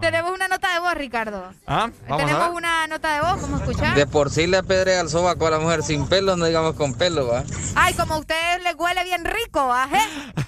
Tenemos 0.00 0.30
una 0.32 0.48
nota 0.48 0.72
de 0.72 0.80
voz, 0.80 0.94
Ricardo. 0.94 1.52
¿Ah? 1.66 1.90
Vamos 2.08 2.22
a 2.22 2.26
Tenemos 2.26 2.48
ver. 2.48 2.56
una 2.56 2.86
nota 2.86 3.14
de 3.14 3.20
voz, 3.20 3.40
¿cómo 3.40 3.56
escuchar? 3.58 3.94
De 3.94 4.06
por 4.06 4.30
sí 4.30 4.46
le 4.46 4.56
apedrea 4.58 5.00
el 5.00 5.08
sobaco 5.08 5.46
a 5.46 5.50
la 5.50 5.58
mujer 5.58 5.82
sin 5.82 6.06
pelo, 6.08 6.36
no 6.36 6.44
digamos 6.46 6.74
con 6.74 6.94
pelo, 6.94 7.26
¿va? 7.28 7.44
Ay, 7.74 7.94
como 7.94 8.14
a 8.14 8.18
ustedes 8.18 8.62
les 8.62 8.74
huele 8.76 9.04
bien 9.04 9.24
rico, 9.24 9.72
¿ajé? 9.72 10.00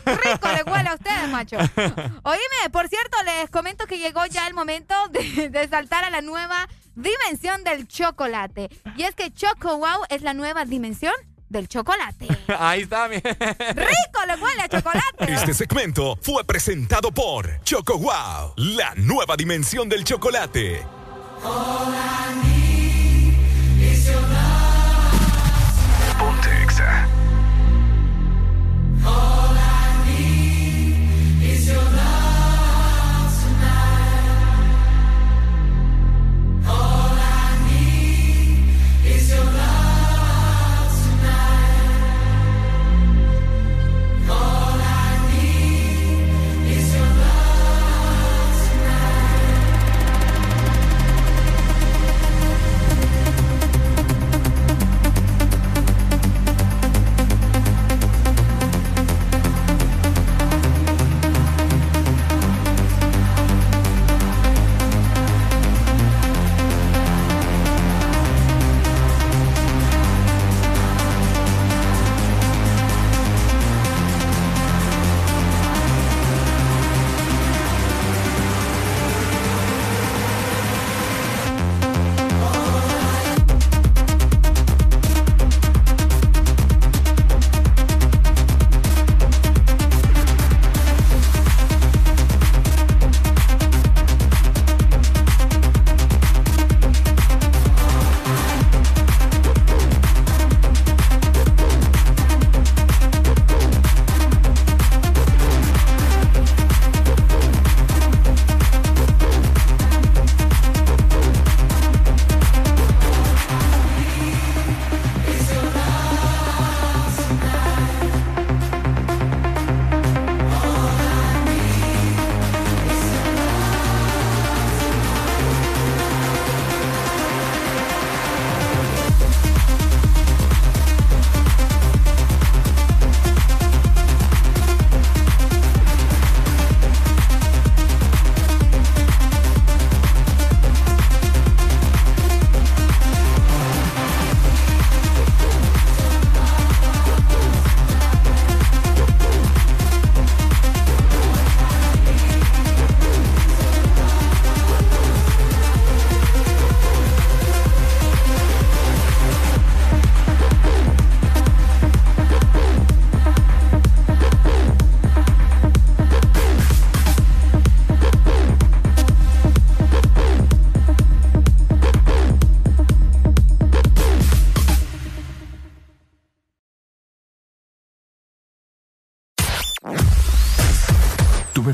Rico 0.06 0.48
les 0.52 0.64
huele 0.66 0.88
a 0.88 0.94
ustedes, 0.94 1.28
macho. 1.30 1.56
Oíme, 2.22 2.70
por 2.72 2.88
cierto, 2.88 3.16
les 3.24 3.50
comento 3.50 3.86
que 3.86 3.98
llegó 3.98 4.24
ya 4.26 4.46
el 4.46 4.54
momento 4.54 4.94
de, 5.10 5.48
de 5.50 5.68
saltar 5.68 6.04
a 6.04 6.10
la 6.10 6.20
nueva 6.20 6.68
dimensión 6.94 7.62
del 7.64 7.86
chocolate. 7.86 8.68
Y 8.96 9.02
es 9.04 9.14
que 9.14 9.32
Choco 9.32 9.76
Wow 9.78 10.04
es 10.08 10.22
la 10.22 10.34
nueva 10.34 10.64
dimensión 10.64 11.14
del 11.48 11.68
chocolate. 11.68 12.26
Ahí 12.58 12.82
está, 12.82 13.08
mi. 13.08 13.16
¡Rico 13.20 14.26
le 14.26 14.34
huele 14.36 14.62
a 14.62 14.68
chocolate! 14.68 15.32
Este 15.32 15.54
segmento 15.54 16.18
fue 16.20 16.44
presentado 16.44 17.12
por 17.12 17.60
Choco 17.62 17.98
Wow, 17.98 18.54
la 18.56 18.94
nueva 18.96 19.36
dimensión 19.36 19.88
del 19.88 20.04
chocolate. 20.04 20.84
Ponte 26.18 26.62
Exa. 26.64 27.08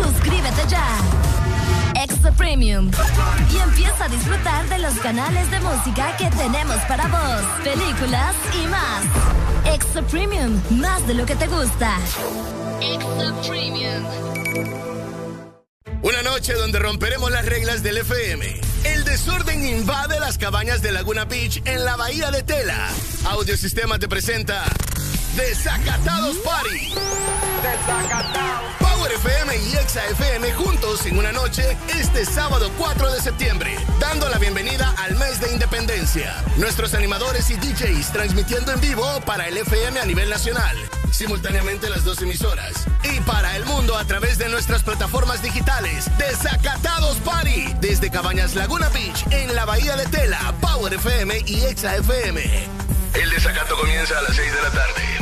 Suscríbete 0.00 0.62
ya. 0.68 0.86
Exa 2.02 2.32
Premium. 2.32 2.90
Y 3.52 3.58
empieza 3.58 4.04
a 4.04 4.08
disfrutar 4.08 4.68
de 4.68 4.78
los 4.78 4.94
canales 4.94 5.50
de 5.50 5.60
música 5.60 6.16
que 6.16 6.30
tenemos 6.30 6.76
para 6.88 7.06
vos, 7.08 7.42
películas 7.62 8.34
y 8.54 8.66
más. 8.66 9.74
Exa 9.74 10.02
Premium, 10.02 10.60
más 10.70 11.06
de 11.06 11.14
lo 11.14 11.26
que 11.26 11.36
te 11.36 11.46
gusta. 11.46 11.98
Exa 12.80 13.48
Premium. 13.48 14.04
Una 16.02 16.22
noche 16.22 16.54
donde 16.54 16.80
romperemos 16.80 17.30
las 17.30 17.46
reglas 17.46 17.82
del 17.82 17.98
FM. 17.98 18.60
El 18.84 19.04
desorden 19.04 19.64
invade 19.64 20.18
las 20.18 20.36
cabañas 20.38 20.82
de 20.82 20.90
Laguna 20.90 21.24
Beach 21.24 21.62
en 21.64 21.84
la 21.84 21.94
bahía 21.96 22.32
de 22.32 22.42
Tela. 22.42 22.88
Audiosistema 23.26 24.00
te 24.00 24.08
presenta 24.08 24.64
Desacatados 25.36 26.36
Party. 26.38 26.94
FM 29.16 29.56
y 29.58 29.76
Exa 29.76 30.04
FM 30.06 30.52
juntos 30.54 31.04
en 31.04 31.18
una 31.18 31.32
noche 31.32 31.76
este 31.98 32.24
sábado 32.24 32.70
4 32.78 33.12
de 33.12 33.20
septiembre, 33.20 33.76
dando 34.00 34.28
la 34.30 34.38
bienvenida 34.38 34.94
al 34.96 35.16
mes 35.16 35.38
de 35.38 35.52
independencia. 35.52 36.42
Nuestros 36.56 36.94
animadores 36.94 37.50
y 37.50 37.56
DJs 37.56 38.10
transmitiendo 38.12 38.72
en 38.72 38.80
vivo 38.80 39.04
para 39.26 39.48
el 39.48 39.58
FM 39.58 40.00
a 40.00 40.06
nivel 40.06 40.30
nacional, 40.30 40.76
simultáneamente 41.10 41.90
las 41.90 42.04
dos 42.04 42.22
emisoras. 42.22 42.86
Y 43.04 43.20
para 43.20 43.54
el 43.56 43.66
mundo 43.66 43.98
a 43.98 44.04
través 44.06 44.38
de 44.38 44.48
nuestras 44.48 44.82
plataformas 44.82 45.42
digitales. 45.42 46.06
Desacatados 46.16 47.18
Party. 47.18 47.74
Desde 47.80 48.10
Cabañas 48.10 48.54
Laguna 48.54 48.88
Beach 48.88 49.26
en 49.30 49.54
la 49.54 49.66
Bahía 49.66 49.94
de 49.96 50.06
Tela, 50.06 50.54
Power 50.60 50.94
FM 50.94 51.42
y 51.46 51.64
Exa 51.64 51.96
FM. 51.96 52.42
El 53.14 53.30
desacato 53.30 53.76
comienza 53.76 54.18
a 54.18 54.22
las 54.22 54.36
6 54.36 54.52
de 54.52 54.62
la 54.62 54.70
tarde. 54.70 55.21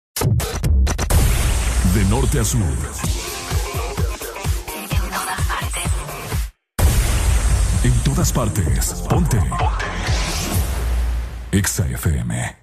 De 1.93 2.05
norte 2.05 2.39
a 2.39 2.43
sur. 2.43 2.61
En 7.83 7.93
todas 8.03 8.31
partes. 8.31 8.93
Ponte. 9.09 9.37
Exa 11.51 11.85
FM. 11.87 12.57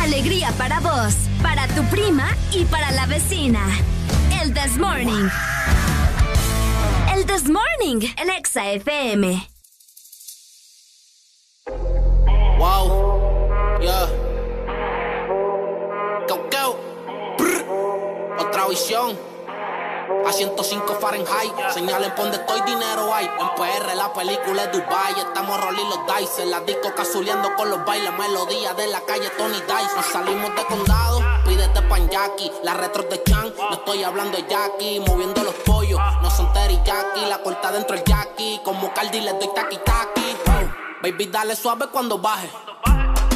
Alegría 0.00 0.50
para 0.58 0.80
vos, 0.80 1.14
para 1.42 1.68
tu 1.68 1.84
prima 1.84 2.28
y 2.52 2.64
para 2.64 2.90
la 2.92 3.06
vecina. 3.06 3.64
El 4.40 4.52
This 4.52 4.78
Morning. 4.78 5.28
El 7.14 7.26
This 7.26 7.48
Morning 7.48 8.00
en 8.16 8.30
Exa 8.30 8.72
FM. 8.72 9.48
Wow, 12.58 13.78
yeah. 13.80 14.31
Otra 18.42 18.66
visión. 18.66 19.16
A 20.26 20.32
105 20.32 20.94
Fahrenheit. 21.00 21.52
Señalen 21.72 22.10
por 22.14 22.24
donde 22.24 22.38
estoy, 22.38 22.60
dinero 22.62 23.14
hay. 23.14 23.26
En 23.26 23.48
PR 23.54 23.94
la 23.94 24.12
película 24.12 24.64
es 24.64 24.72
Dubai. 24.72 25.12
Estamos 25.16 25.64
rolling 25.64 25.88
los 25.88 26.00
dice. 26.18 26.46
La 26.46 26.60
disco 26.60 26.92
casuleando 26.94 27.54
con 27.54 27.70
los 27.70 27.84
bailes. 27.84 28.12
Melodía 28.18 28.74
de 28.74 28.88
la 28.88 29.00
calle 29.02 29.30
Tony 29.38 29.54
Dice. 29.60 29.96
Nos 29.96 30.06
salimos 30.06 30.54
de 30.56 30.64
condado. 30.66 31.20
Pídete 31.46 31.82
pan 31.82 32.08
Jackie. 32.10 32.50
La 32.64 32.74
retro 32.74 33.04
de 33.04 33.22
Chan. 33.22 33.54
No 33.56 33.74
estoy 33.74 34.02
hablando 34.02 34.36
de 34.36 34.46
Jackie. 34.48 35.00
Moviendo 35.06 35.44
los 35.44 35.54
pollos. 35.54 36.00
No 36.20 36.30
son 36.30 36.52
teriyaki. 36.52 37.20
La 37.28 37.38
corta 37.42 37.70
dentro 37.70 37.94
el 37.94 38.02
Jackie. 38.02 38.60
Como 38.64 38.92
Cardi 38.92 39.20
le 39.20 39.32
doy 39.34 39.50
taki. 39.54 39.78
Oh, 39.86 41.02
Baby, 41.02 41.26
dale 41.26 41.54
suave 41.54 41.86
cuando 41.92 42.18
baje. 42.18 42.50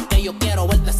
Que 0.09 0.21
yo 0.21 0.37
quiero 0.37 0.67
verte 0.67 0.91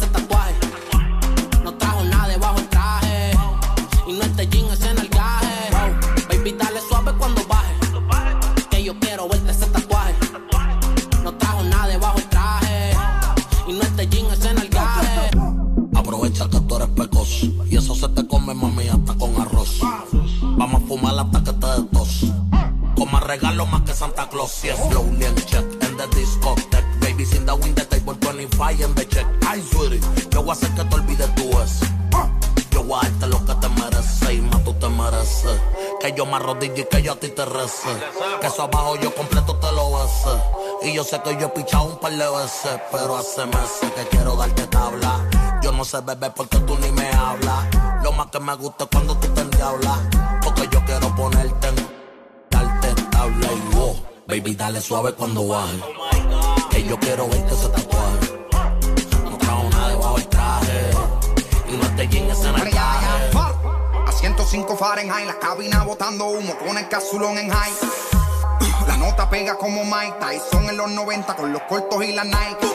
Vamos 20.58 20.82
a 20.82 20.86
fumar 20.88 21.16
hasta 21.16 21.38
que 21.44 21.52
te 21.52 21.82
tos. 21.92 22.24
Con 22.96 23.12
más 23.12 23.22
regalo 23.22 23.64
más 23.66 23.82
que 23.82 23.94
Santa 23.94 24.28
Claus. 24.28 24.50
Si 24.50 24.68
es 24.68 24.76
ni 25.12 25.24
en 25.24 25.34
check, 25.36 25.64
en 25.84 25.96
the 25.96 26.06
discotheque. 26.16 26.84
Baby, 27.00 27.24
sin 27.24 27.46
the 27.46 27.52
win 27.52 27.76
the 27.76 27.84
table, 27.84 28.16
25 28.20 28.82
en 28.82 28.94
the 28.96 29.06
check. 29.06 29.24
Ay, 29.46 29.64
sweetie, 29.70 30.00
yo 30.32 30.42
voy 30.42 30.50
a 30.50 30.52
hacer 30.54 30.70
que 30.74 30.82
te 30.82 30.94
olvides 30.96 31.34
tú 31.36 31.44
eso. 31.62 31.86
Yo 32.72 32.82
voy 32.82 32.98
a 33.00 33.08
darte 33.08 33.28
lo 33.28 33.44
que 33.44 33.54
te 33.54 33.68
mereces 33.68 34.32
y 34.32 34.40
más 34.40 34.64
tú 34.64 34.74
te 34.74 34.88
mereces. 34.88 35.60
Que 36.00 36.12
yo 36.16 36.26
me 36.26 36.34
arrodille 36.34 36.80
y 36.80 36.84
que 36.86 37.02
yo 37.02 37.12
a 37.12 37.16
ti 37.16 37.28
te 37.28 37.44
rece. 37.44 37.90
Que 38.40 38.48
eso 38.48 38.64
abajo 38.64 38.96
yo 38.96 39.14
completo 39.14 39.54
te 39.60 39.70
lo 39.70 39.92
bese. 39.92 40.88
Y 40.90 40.92
yo 40.92 41.04
sé 41.04 41.22
que 41.22 41.36
yo 41.38 41.46
he 41.46 41.50
pichado 41.50 41.84
un 41.84 42.00
par 42.00 42.10
de 42.10 42.28
veces, 42.28 42.80
pero 42.90 43.16
hace 43.16 43.46
meses 43.46 43.92
que 43.94 44.08
quiero 44.08 44.34
darte 44.34 44.66
tabla. 44.66 45.24
Yo 45.62 45.70
no 45.70 45.84
sé 45.84 46.00
beber 46.00 46.32
porque 46.34 46.58
tú 46.58 46.76
ni 46.78 46.90
me 46.90 47.08
hablas. 47.12 47.64
Lo 48.02 48.10
más 48.10 48.26
que 48.26 48.40
me 48.40 48.56
gusta 48.56 48.84
es 48.84 48.90
cuando 48.90 49.16
tú 49.18 49.28
te 49.28 49.40
endiablas. 49.40 49.98
Yo 50.70 50.84
quiero 50.84 51.14
ponerte 51.14 51.68
en 51.68 51.76
darte 52.50 53.02
tabla 53.10 53.48
y 53.52 53.74
wow. 53.74 53.96
Baby, 54.26 54.54
dale 54.54 54.80
suave 54.80 55.12
cuando 55.14 55.48
baje. 55.48 55.78
Que 56.70 56.84
yo 56.84 56.98
quiero 56.98 57.28
verte 57.28 57.54
ese 57.54 57.68
tatuaje. 57.68 58.46
No 59.24 59.38
trajo 59.38 59.64
nada 59.70 59.88
debajo 59.88 60.16
del 60.16 60.28
traje. 60.28 60.90
Y 61.68 61.76
no 61.76 61.96
te 61.96 62.02
en 62.02 62.54
el 62.56 62.70
traje. 62.70 63.06
A 64.06 64.12
105 64.12 64.76
Fahrenheit, 64.76 65.26
la 65.26 65.38
cabina 65.38 65.84
botando 65.84 66.26
humo 66.26 66.54
con 66.58 66.76
el 66.76 66.88
casulón 66.88 67.38
en 67.38 67.50
high. 67.50 67.72
La 68.86 68.96
nota 68.96 69.28
pega 69.30 69.56
como 69.56 69.84
Mike 69.84 70.16
Tyson 70.18 70.68
en 70.68 70.76
los 70.76 70.90
90 70.90 71.36
con 71.36 71.52
los 71.52 71.62
cortos 71.62 72.02
y 72.04 72.12
la 72.12 72.24
Nike. 72.24 72.66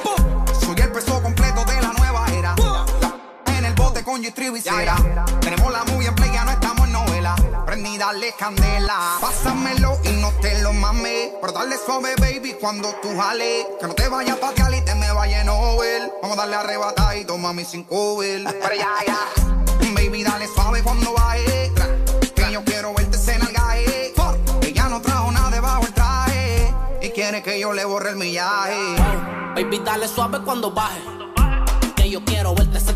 Soy 0.60 0.76
el 0.80 0.92
peso 0.92 1.22
completo 1.22 1.66
de 1.66 1.82
la 1.82 1.92
nueva 1.94 2.26
era. 2.32 2.56
La 3.46 3.58
en 3.58 3.66
el 3.66 3.74
bote 3.74 4.04
con 4.04 4.24
y 4.24 4.32
cera. 4.62 4.96
Tenemos 5.42 5.72
la 5.72 5.84
movie 5.86 6.08
en 6.08 6.16
play, 6.16 6.32
ya 6.32 6.46
no 6.46 6.52
novela. 6.52 6.73
Prendí, 7.74 7.98
dale 7.98 8.32
candela. 8.38 9.18
Pásamelo 9.20 9.98
y 10.04 10.10
no 10.22 10.30
te 10.42 10.62
lo 10.62 10.74
mames. 10.74 11.32
Pero 11.42 11.54
dale 11.54 11.76
suave, 11.84 12.14
baby, 12.20 12.56
cuando 12.62 12.94
tú 13.02 13.18
jales. 13.18 13.66
Que 13.80 13.88
no 13.88 13.96
te 13.96 14.08
vayas 14.10 14.38
pa' 14.38 14.54
Cali 14.54 14.78
y 14.78 14.82
te 14.82 14.94
me 14.94 15.12
vaya 15.12 15.42
en 15.42 15.48
Nobel. 15.48 16.12
Vamos 16.22 16.38
a 16.38 16.42
darle 16.42 16.56
arrebatadito, 16.58 17.36
mami, 17.36 17.66
sin 17.66 17.84
cover. 17.84 18.44
Pero 18.44 18.76
ya, 18.76 18.92
ya. 19.08 19.18
Baby, 19.96 20.24
dale 20.24 20.46
suave 20.54 20.84
cuando 20.84 21.14
baje. 21.14 21.72
Tra. 22.36 22.52
yo 22.52 22.64
quiero 22.64 22.94
verte 22.94 23.18
ese 23.18 23.40
nalgaje. 23.40 24.14
Ella 24.62 24.90
no 24.90 25.02
trajo 25.02 25.32
nada 25.32 25.50
debajo 25.50 25.84
el 25.88 25.94
traje. 25.96 26.72
Y 27.02 27.10
quiere 27.10 27.42
que 27.42 27.60
yo 27.60 27.74
le 27.74 27.86
borre 27.86 28.12
el 28.12 28.18
millaje. 28.18 28.98
Baby, 29.56 29.82
dale 29.84 30.08
suave 30.08 30.44
cuando 30.46 30.70
baje. 30.70 31.02
Que 31.96 32.08
yo 32.08 32.24
quiero 32.24 32.54
verte 32.54 32.78
ese 32.78 32.94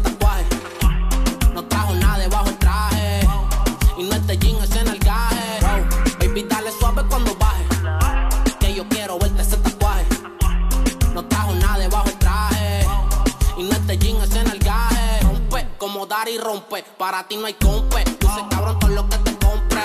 Y 16.25 16.39
rompe. 16.39 16.83
Para 16.97 17.25
ti 17.27 17.37
no 17.37 17.45
hay 17.45 17.53
compe. 17.53 18.03
Tú 18.03 18.27
se 18.27 18.43
cabrón 18.49 18.79
todo 18.79 18.89
lo 18.89 19.07
que 19.07 19.17
te 19.19 19.37
compre. 19.37 19.81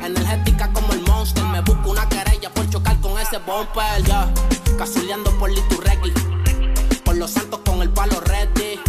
Energética 0.00 0.72
como 0.72 0.92
el 0.92 1.02
monster. 1.02 1.42
Me 1.44 1.60
busco 1.60 1.90
una 1.90 2.08
querella 2.08 2.48
por 2.54 2.70
chocar 2.70 2.98
con 3.00 3.18
ese 3.18 3.38
bumper. 3.38 4.02
Ya, 4.04 4.32
cazuleando 4.78 5.36
por 5.38 5.50
Liturregui. 5.50 6.12
Por 7.04 7.16
los 7.16 7.32
santos 7.32 7.60
con 7.66 7.82
el 7.82 7.90
palo 7.90 8.20
ready. 8.20 8.80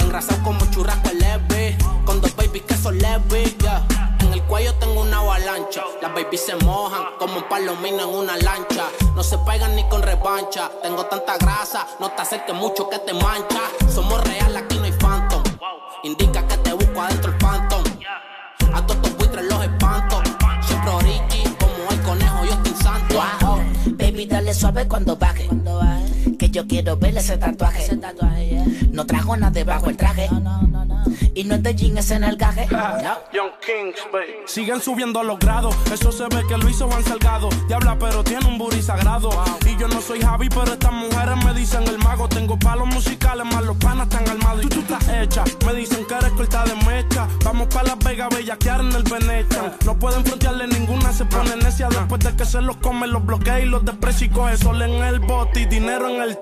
Engrasado 0.00 0.40
como 0.44 0.70
churrasco 0.70 1.10
leve. 1.12 1.78
Con 2.04 2.20
dos 2.20 2.36
babies 2.36 2.64
que 2.64 2.76
son 2.76 2.98
leves. 2.98 3.56
ya. 3.58 3.84
En 4.20 4.34
el 4.34 4.42
cuello 4.42 4.74
tengo 4.74 5.00
una 5.00 5.18
avalancha. 5.20 5.82
Las 6.02 6.14
babies 6.14 6.44
se 6.44 6.54
mojan 6.56 7.04
como 7.18 7.38
un 7.38 7.48
palomino 7.48 8.02
en 8.02 8.08
una 8.10 8.36
lancha. 8.36 8.84
No 9.16 9.24
se 9.24 9.38
pegan 9.38 9.74
ni 9.74 9.88
con 9.88 10.02
revancha. 10.02 10.70
Tengo 10.82 11.06
tanta 11.06 11.38
grasa, 11.38 11.86
no 11.98 12.10
te 12.10 12.22
acerques 12.22 12.54
mucho 12.54 12.88
que 12.90 12.98
te 12.98 13.14
mancha. 13.14 13.62
Somos 13.92 14.22
real, 14.22 14.56
aquí. 14.56 14.75
Indica 16.06 16.46
que 16.46 16.56
te 16.58 16.72
busco 16.72 17.02
adentro 17.02 17.32
el 17.32 17.38
phantom. 17.38 17.82
A 18.72 18.86
todos 18.86 18.94
estos 18.94 19.16
buitres 19.16 19.44
los 19.46 19.64
espanto. 19.64 20.22
Siempre 20.64 20.90
origi, 20.90 21.42
como 21.58 21.90
el 21.90 22.00
conejo, 22.02 22.44
yo 22.44 22.52
estoy 22.52 22.74
santo. 22.80 23.14
Wow. 23.16 23.96
Baby, 23.96 24.26
dale 24.26 24.54
suave 24.54 24.86
cuando 24.86 25.16
baje. 25.16 25.45
Yo 26.56 26.66
quiero 26.66 26.96
ver 26.96 27.14
ese 27.14 27.36
tatuaje. 27.36 27.98
No 28.90 29.04
trajo 29.04 29.36
nada 29.36 29.50
debajo 29.50 29.90
el 29.90 29.96
traje. 29.98 30.26
Y 31.34 31.44
no 31.44 31.56
es 31.56 31.62
de 31.62 31.74
jean, 31.74 31.98
es 31.98 32.10
en 32.10 32.24
el 32.24 32.38
gaje. 32.38 32.66
Young 33.34 33.50
Kings, 33.60 34.00
baby. 34.10 34.32
Siguen 34.46 34.80
subiendo 34.80 35.22
los 35.22 35.38
grados. 35.38 35.76
Eso 35.92 36.10
se 36.10 36.24
ve 36.24 36.42
que 36.48 36.56
lo 36.56 36.66
hizo 36.70 36.88
Van 36.88 37.04
Salgado. 37.04 37.50
Diabla, 37.68 37.98
pero 37.98 38.24
tiene 38.24 38.46
un 38.46 38.56
booty 38.56 38.80
sagrado. 38.80 39.28
Y 39.66 39.78
yo 39.78 39.86
no 39.88 40.00
soy 40.00 40.22
Javi, 40.22 40.48
pero 40.48 40.72
estas 40.72 40.92
mujeres 40.92 41.44
me 41.44 41.52
dicen 41.52 41.82
el 41.86 41.98
mago. 41.98 42.26
Tengo 42.26 42.58
palos 42.58 42.86
musicales, 42.86 43.44
más 43.44 43.62
los 43.62 43.76
panas 43.76 44.08
están 44.08 44.26
armados. 44.26 44.64
Y 44.64 44.68
tú, 44.68 44.80
tú 44.80 44.94
estás 44.94 45.08
hecha. 45.10 45.44
Me 45.66 45.74
dicen 45.74 46.06
que 46.06 46.14
eres 46.14 46.30
corta 46.30 46.64
de 46.64 46.74
mecha. 46.86 47.28
Vamos 47.44 47.68
para 47.68 47.88
Las 47.88 47.98
Vegas, 47.98 48.34
bellaquear 48.34 48.80
en 48.80 48.92
el 48.92 49.02
Venetian. 49.02 49.74
No 49.84 49.98
pueden 49.98 50.24
frontearle 50.24 50.68
ninguna, 50.68 51.12
se 51.12 51.26
pone 51.26 51.54
necia. 51.56 51.90
Después 51.90 52.24
de 52.24 52.34
que 52.34 52.46
se 52.46 52.62
los 52.62 52.78
come, 52.78 53.06
los 53.08 53.26
bloquea 53.26 53.60
y 53.60 53.66
los 53.66 53.84
desprecia 53.84 54.26
y 54.26 54.30
coge 54.30 54.56
sol 54.56 54.80
en 54.80 55.04
el 55.04 55.20
bote 55.20 55.60
y 55.60 55.66
dinero 55.66 56.08
en 56.08 56.22
el 56.22 56.38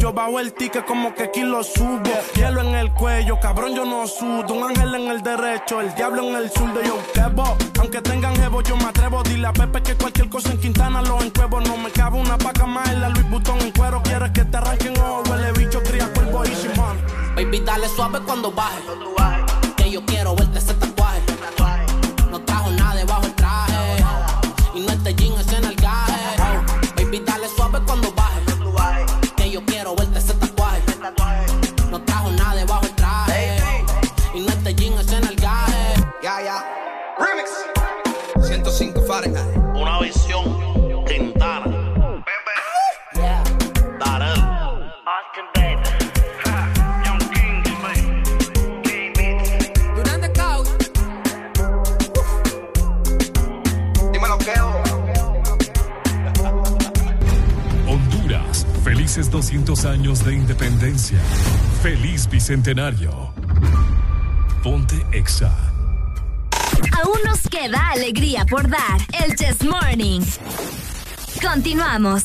Yo 0.00 0.12
bajo 0.12 0.40
el 0.40 0.52
ticket 0.52 0.84
como 0.84 1.14
que 1.14 1.24
aquí 1.24 1.42
lo 1.42 1.62
subo. 1.62 2.02
Hielo 2.34 2.60
en 2.60 2.74
el 2.74 2.92
cuello, 2.92 3.38
cabrón, 3.40 3.74
yo 3.74 3.84
no 3.84 4.06
sudo. 4.06 4.54
Un 4.54 4.64
ángel 4.64 4.94
en 4.94 5.10
el 5.10 5.22
derecho, 5.22 5.80
el 5.80 5.94
diablo 5.94 6.28
en 6.28 6.36
el 6.36 6.50
zurdo. 6.50 6.82
Yo 6.82 6.98
quebo, 7.14 7.56
aunque 7.78 8.00
tengan 8.02 8.34
jevo, 8.36 8.62
yo 8.62 8.76
me 8.76 8.84
atrevo. 8.84 9.22
Dile 9.22 9.46
a 9.46 9.52
Pepe 9.52 9.82
que 9.82 9.94
cualquier 9.94 10.28
cosa 10.28 10.50
en 10.50 10.58
Quintana 10.58 11.02
lo 11.02 11.22
encuevo. 11.22 11.60
No 11.60 11.76
me 11.76 11.90
cabe 11.90 12.18
una 12.18 12.36
paca 12.38 12.66
más 12.66 12.88
en 12.90 13.00
la 13.00 13.08
Luis 13.08 13.28
Butón 13.30 13.60
en 13.60 13.70
cuero. 13.72 14.02
Quieres 14.02 14.30
que 14.32 14.44
te 14.44 14.56
arranquen 14.56 14.98
o 14.98 15.22
huele 15.28 15.52
bicho, 15.52 15.82
cría 15.82 16.12
cuervo 16.12 16.44
y 16.44 16.54
Simón. 16.54 16.98
Baby, 17.36 17.60
dale 17.60 17.88
suave 17.88 18.20
cuando 18.26 18.50
baje. 18.52 18.80
Que 19.76 19.90
yo 19.90 20.04
quiero 20.04 20.34
verte 20.34 20.58
ese 20.58 20.74
felices 59.20 59.30
200 59.30 59.84
años 59.84 60.24
de 60.24 60.34
independencia. 60.34 61.18
Feliz 61.82 62.28
bicentenario. 62.28 63.32
Ponte 64.62 65.04
Exa. 65.12 65.54
Aún 67.02 67.18
nos 67.26 67.40
queda 67.42 67.90
alegría 67.90 68.46
por 68.46 68.68
dar. 68.68 69.00
El 69.22 69.36
Chess 69.36 69.62
Morning. 69.62 70.22
Continuamos. 71.42 72.24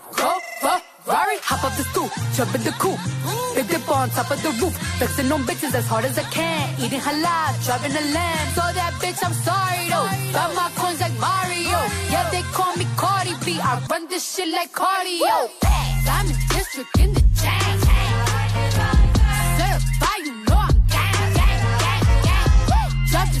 Ferrari, 1.11 1.37
hop 1.43 1.65
up 1.65 1.75
the 1.75 1.83
stoop, 1.83 2.09
jump 2.31 2.55
in 2.55 2.63
the 2.63 2.71
coupe. 2.79 3.03
Big 3.53 3.67
dip 3.67 3.83
on 3.91 4.09
top 4.11 4.31
of 4.31 4.41
the 4.41 4.51
roof, 4.63 4.71
flexing 4.95 5.29
on 5.29 5.43
bitches 5.43 5.75
as 5.75 5.85
hard 5.85 6.05
as 6.05 6.17
I 6.17 6.23
can. 6.31 6.63
Eating 6.79 7.01
halal, 7.01 7.51
driving 7.65 7.91
a 7.91 8.03
lamb. 8.15 8.47
So 8.55 8.63
that 8.79 8.93
bitch, 9.03 9.19
I'm 9.19 9.35
sorry 9.43 9.91
though. 9.91 10.07
Got 10.31 10.55
my 10.55 10.71
coins 10.79 11.01
like 11.01 11.11
Mario. 11.19 11.79
Yeah, 12.07 12.29
they 12.31 12.43
call 12.55 12.73
me 12.77 12.87
Cardi 12.95 13.35
B. 13.43 13.59
I 13.59 13.83
run 13.91 14.07
this 14.07 14.23
shit 14.23 14.47
like 14.55 14.71
cardio. 14.71 15.51
Diamond 16.07 16.39
district 16.47 16.95
in 17.03 17.11
the 17.11 17.23
chain. 17.35 17.75
Certified, 19.59 20.23
you 20.23 20.35
know 20.47 20.63
I'm 20.63 20.79
gang, 20.95 21.33
gang, 21.35 21.59
gang, 21.83 22.03
gang. 22.23 22.91
Drop 23.11 23.27
the 23.35 23.40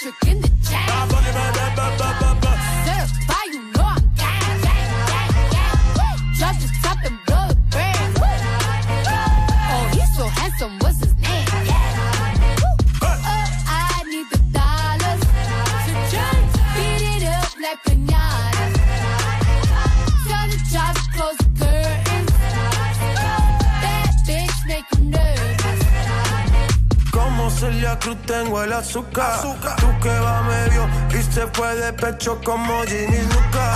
District 0.00 0.28
in 0.28 0.40
the 0.40 0.48
chain. 0.62 0.86
Certified, 2.86 3.50
you 3.52 3.62
know 3.72 3.82
I'm 3.82 3.98
gang, 4.14 4.62
gang, 5.50 6.77
Celia 27.58 27.98
Cruz 27.98 28.16
tengo 28.24 28.62
el 28.62 28.72
azúcar. 28.72 29.40
Tú 29.42 29.90
que 30.00 30.16
va 30.20 30.42
medio 30.42 30.88
y 31.10 31.22
se 31.22 31.46
fue 31.48 31.74
de 31.74 31.92
pecho 31.92 32.40
como 32.44 32.82
Ginny 32.84 33.22
Luca. 33.22 33.66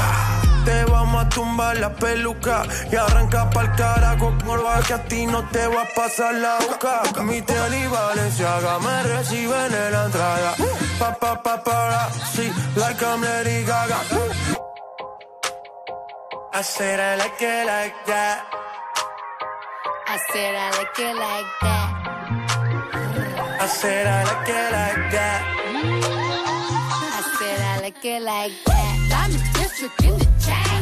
Te 0.64 0.84
vamos 0.84 1.24
a 1.24 1.28
tumbar 1.28 1.76
la 1.78 1.92
peluca 1.92 2.62
y 2.90 2.94
arranca 2.94 3.50
pa'l 3.50 3.74
carajo 3.74 4.32
corva 4.44 4.80
que 4.86 4.94
a 4.94 5.02
ti 5.02 5.26
no 5.26 5.42
te 5.48 5.66
va 5.66 5.82
a 5.82 5.88
pasar 5.96 6.34
la 6.34 6.58
boca. 6.60 7.22
Mi 7.22 7.42
tele 7.42 7.80
y 7.80 7.86
Valenciaga 7.88 8.78
me 8.78 9.02
reciben 9.02 9.74
en 9.74 9.92
la 9.92 10.04
entrada. 10.04 10.54
Pa 11.00 11.14
pa 11.14 11.42
pa 11.42 11.64
para 11.64 12.08
sí, 12.32 12.52
like 12.76 13.04
I'm 13.04 13.20
Lady 13.20 13.64
Gaga. 13.64 13.98
I 16.54 16.62
said 16.62 17.00
I 17.00 17.16
like 17.16 17.42
it 17.42 17.66
like 17.66 17.96
that. 18.06 18.44
I 20.06 20.18
said 20.30 20.54
I 20.54 20.70
like 20.78 20.98
it 21.00 21.16
like 21.16 21.46
that. 21.62 22.01
I 23.62 23.66
said 23.68 24.08
I 24.08 24.24
like 24.24 24.48
it 24.48 24.72
like 24.72 25.12
that. 25.12 25.42
I 27.14 27.22
said 27.38 27.60
I 27.60 27.80
like 27.80 28.04
it 28.04 28.22
like 28.22 28.52
that. 28.66 29.06
Diamond 29.08 29.54
District 29.54 30.02
in 30.02 30.18
the 30.18 30.26
chain. 30.44 30.81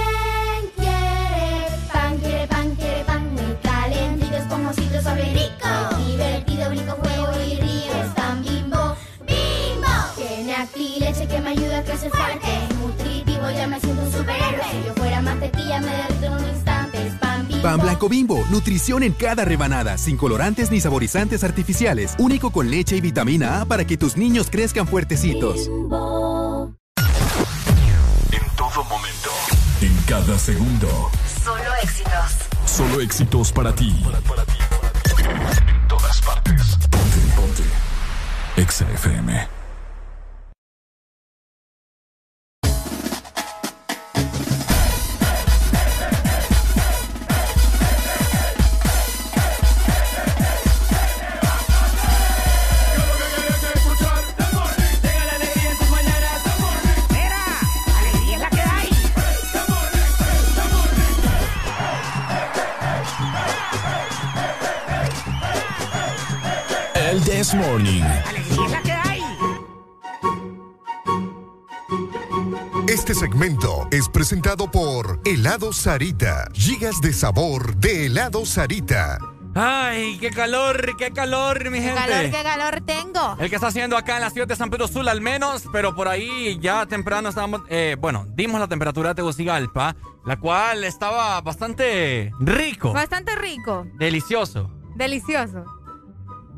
superhéroe. 14.21 14.63
Si 14.71 14.87
yo 14.87 14.93
fuera 14.93 15.21
mantequilla, 15.21 15.81
me 15.81 15.87
derrito 15.87 16.25
en 16.25 16.33
un 16.33 16.45
instante. 16.47 17.07
Es 17.07 17.13
pan 17.15 17.47
bimbo. 17.47 17.63
Pan 17.63 17.79
blanco 17.79 18.09
bimbo, 18.09 18.45
nutrición 18.49 19.03
en 19.03 19.13
cada 19.13 19.45
rebanada, 19.45 19.97
sin 19.97 20.17
colorantes 20.17 20.71
ni 20.71 20.79
saborizantes 20.79 21.43
artificiales, 21.43 22.15
único 22.19 22.51
con 22.51 22.69
leche 22.69 22.95
y 22.95 23.01
vitamina 23.01 23.61
A 23.61 23.65
para 23.65 23.85
que 23.85 23.97
tus 23.97 24.17
niños 24.17 24.49
crezcan 24.49 24.87
fuertecitos. 24.87 25.67
En 28.31 28.55
todo 28.55 28.83
momento. 28.85 29.29
En 29.81 29.95
cada 30.07 30.37
segundo. 30.37 31.09
Solo 31.43 31.75
éxitos. 31.83 32.37
Solo 32.65 33.01
éxitos 33.01 33.51
para 33.51 33.73
ti. 33.73 33.95
En 34.07 35.87
todas 35.87 36.21
partes. 36.21 36.77
Ponte, 36.89 37.17
ponte. 37.35 37.63
Exa 38.57 38.85
FM. 38.91 39.60
This 67.41 67.55
Morning. 67.55 68.03
Este 72.87 73.15
segmento 73.15 73.87
es 73.89 74.07
presentado 74.09 74.69
por 74.69 75.19
Helado 75.25 75.73
Sarita. 75.73 76.47
Gigas 76.53 77.01
de 77.01 77.11
sabor 77.11 77.75
de 77.77 78.05
helado 78.05 78.45
Sarita. 78.45 79.17
Ay, 79.55 80.19
qué 80.19 80.29
calor, 80.29 80.95
qué 80.99 81.09
calor, 81.09 81.71
mi 81.71 81.79
Qué 81.79 81.85
gente. 81.85 81.99
calor, 81.99 82.29
qué 82.29 82.43
calor 82.43 82.81
tengo. 82.85 83.35
El 83.39 83.49
que 83.49 83.55
está 83.55 83.69
haciendo 83.69 83.97
acá 83.97 84.17
en 84.17 84.21
la 84.21 84.29
ciudad 84.29 84.47
de 84.47 84.55
San 84.55 84.69
Pedro 84.69 84.87
Sula 84.87 85.09
al 85.09 85.21
menos, 85.21 85.63
pero 85.71 85.95
por 85.95 86.07
ahí 86.09 86.59
ya 86.61 86.85
temprano 86.85 87.29
estábamos, 87.29 87.63
eh, 87.69 87.95
bueno, 87.99 88.27
dimos 88.35 88.59
la 88.61 88.67
temperatura 88.67 89.09
de 89.09 89.15
Tegucigalpa, 89.15 89.95
la 90.27 90.39
cual 90.39 90.83
estaba 90.83 91.41
bastante 91.41 92.31
rico, 92.39 92.93
Bastante 92.93 93.35
rico. 93.35 93.87
delicioso. 93.97 94.69
Delicioso. 94.95 95.65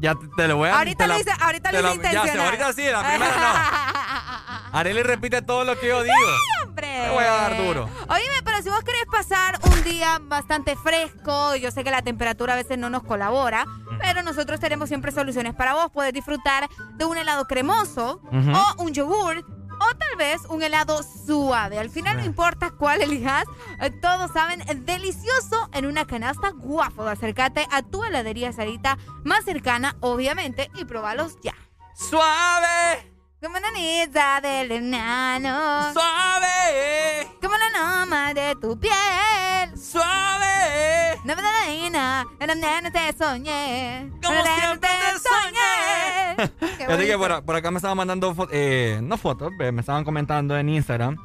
Ya 0.04 0.16
te, 0.16 0.28
te 0.36 0.48
lo 0.50 0.58
voy 0.58 0.68
a 0.68 0.78
Ahorita 0.80 1.06
hice, 1.18 1.32
ahorita 1.40 1.72
ya, 1.72 1.82
sí, 1.82 1.96
intencional. 1.96 2.40
ahorita 2.46 2.74
sí, 2.74 2.84
la 2.92 3.08
primera 3.08 3.38
no. 3.38 4.78
Arely 4.78 5.02
repite 5.02 5.42
todo 5.42 5.64
lo 5.64 5.80
que 5.80 5.88
yo 5.88 6.04
digo. 6.04 6.16
hombre! 6.62 7.04
Te 7.06 7.10
voy 7.10 7.24
a 7.24 7.32
dar 7.32 7.58
duro. 7.58 7.90
Oíme, 8.10 8.42
pero 8.44 8.62
si 8.62 8.70
vos 8.70 8.84
querés 8.84 9.06
pasar 9.10 9.58
un 9.64 9.84
día 9.86 10.20
bastante 10.24 10.76
fresco, 10.76 11.56
yo 11.56 11.72
sé 11.72 11.86
que 11.86 11.92
la 11.92 12.02
temperatura 12.02 12.52
a 12.52 12.56
veces 12.58 12.78
no 12.78 12.90
nos 12.90 13.04
colabora, 13.04 13.66
pero 14.02 14.24
nosotros 14.24 14.60
tenemos 14.60 14.90
siempre 14.90 15.14
soluciones 15.14 15.54
para 15.54 15.74
vos. 15.74 15.90
Puedes 15.94 16.12
disfrutar 16.12 16.68
de 16.96 17.06
un 17.06 17.16
helado 17.18 17.46
cremoso 17.46 18.20
o 18.32 18.84
un 18.84 18.92
yogur. 18.94 19.46
O 19.80 19.96
tal 19.96 20.16
vez 20.18 20.42
un 20.50 20.62
helado 20.64 21.02
suave. 21.04 21.80
Al 21.80 21.90
final 21.90 22.18
no 22.18 22.26
importa 22.26 22.72
cuál 22.72 23.02
elijas, 23.02 23.46
eh, 23.80 23.90
todos 23.90 24.32
saben 24.32 24.64
delicioso 24.86 25.70
en 25.74 25.86
una 25.86 26.06
canasta 26.06 26.50
guapo. 26.52 27.04
Acércate 27.04 27.68
a 27.72 27.82
tu 27.82 28.04
heladería 28.04 28.52
Sarita 28.54 28.98
más 29.24 29.46
cercana, 29.46 29.96
obviamente, 30.00 30.70
y 30.76 30.86
probalos 30.86 31.38
ya. 31.42 31.56
¡Suave! 31.96 33.12
Como 33.42 33.60
la 33.60 33.72
niza 33.72 34.40
del 34.42 34.72
enano. 34.72 35.92
¡Suave! 35.94 37.28
Como 37.42 37.56
la 37.58 37.70
noma 38.06 38.34
de 38.34 38.56
tu 38.56 38.80
piel. 38.80 39.78
¡Suave! 39.78 41.20
No 41.26 41.36
me 41.36 41.42
da 41.42 41.54
la 42.46 42.56
nena 42.56 42.92
te 42.92 43.14
soñé. 43.18 44.12
Como 44.22 44.44
siempre 44.44 44.90
te 44.90 45.20
soñé. 45.20 45.83
Fíjate 46.78 47.06
que 47.08 47.18
por, 47.18 47.56
acá 47.56 47.72
me 47.72 47.78
estaban 47.78 47.98
mandando, 47.98 48.34
fo- 48.36 48.50
eh, 48.52 49.00
no 49.04 49.18
fotos, 49.18 49.52
me 49.58 49.80
estaban 49.80 50.04
comentando 50.04 50.58
en 50.58 50.70
Instagram. 50.70 51.18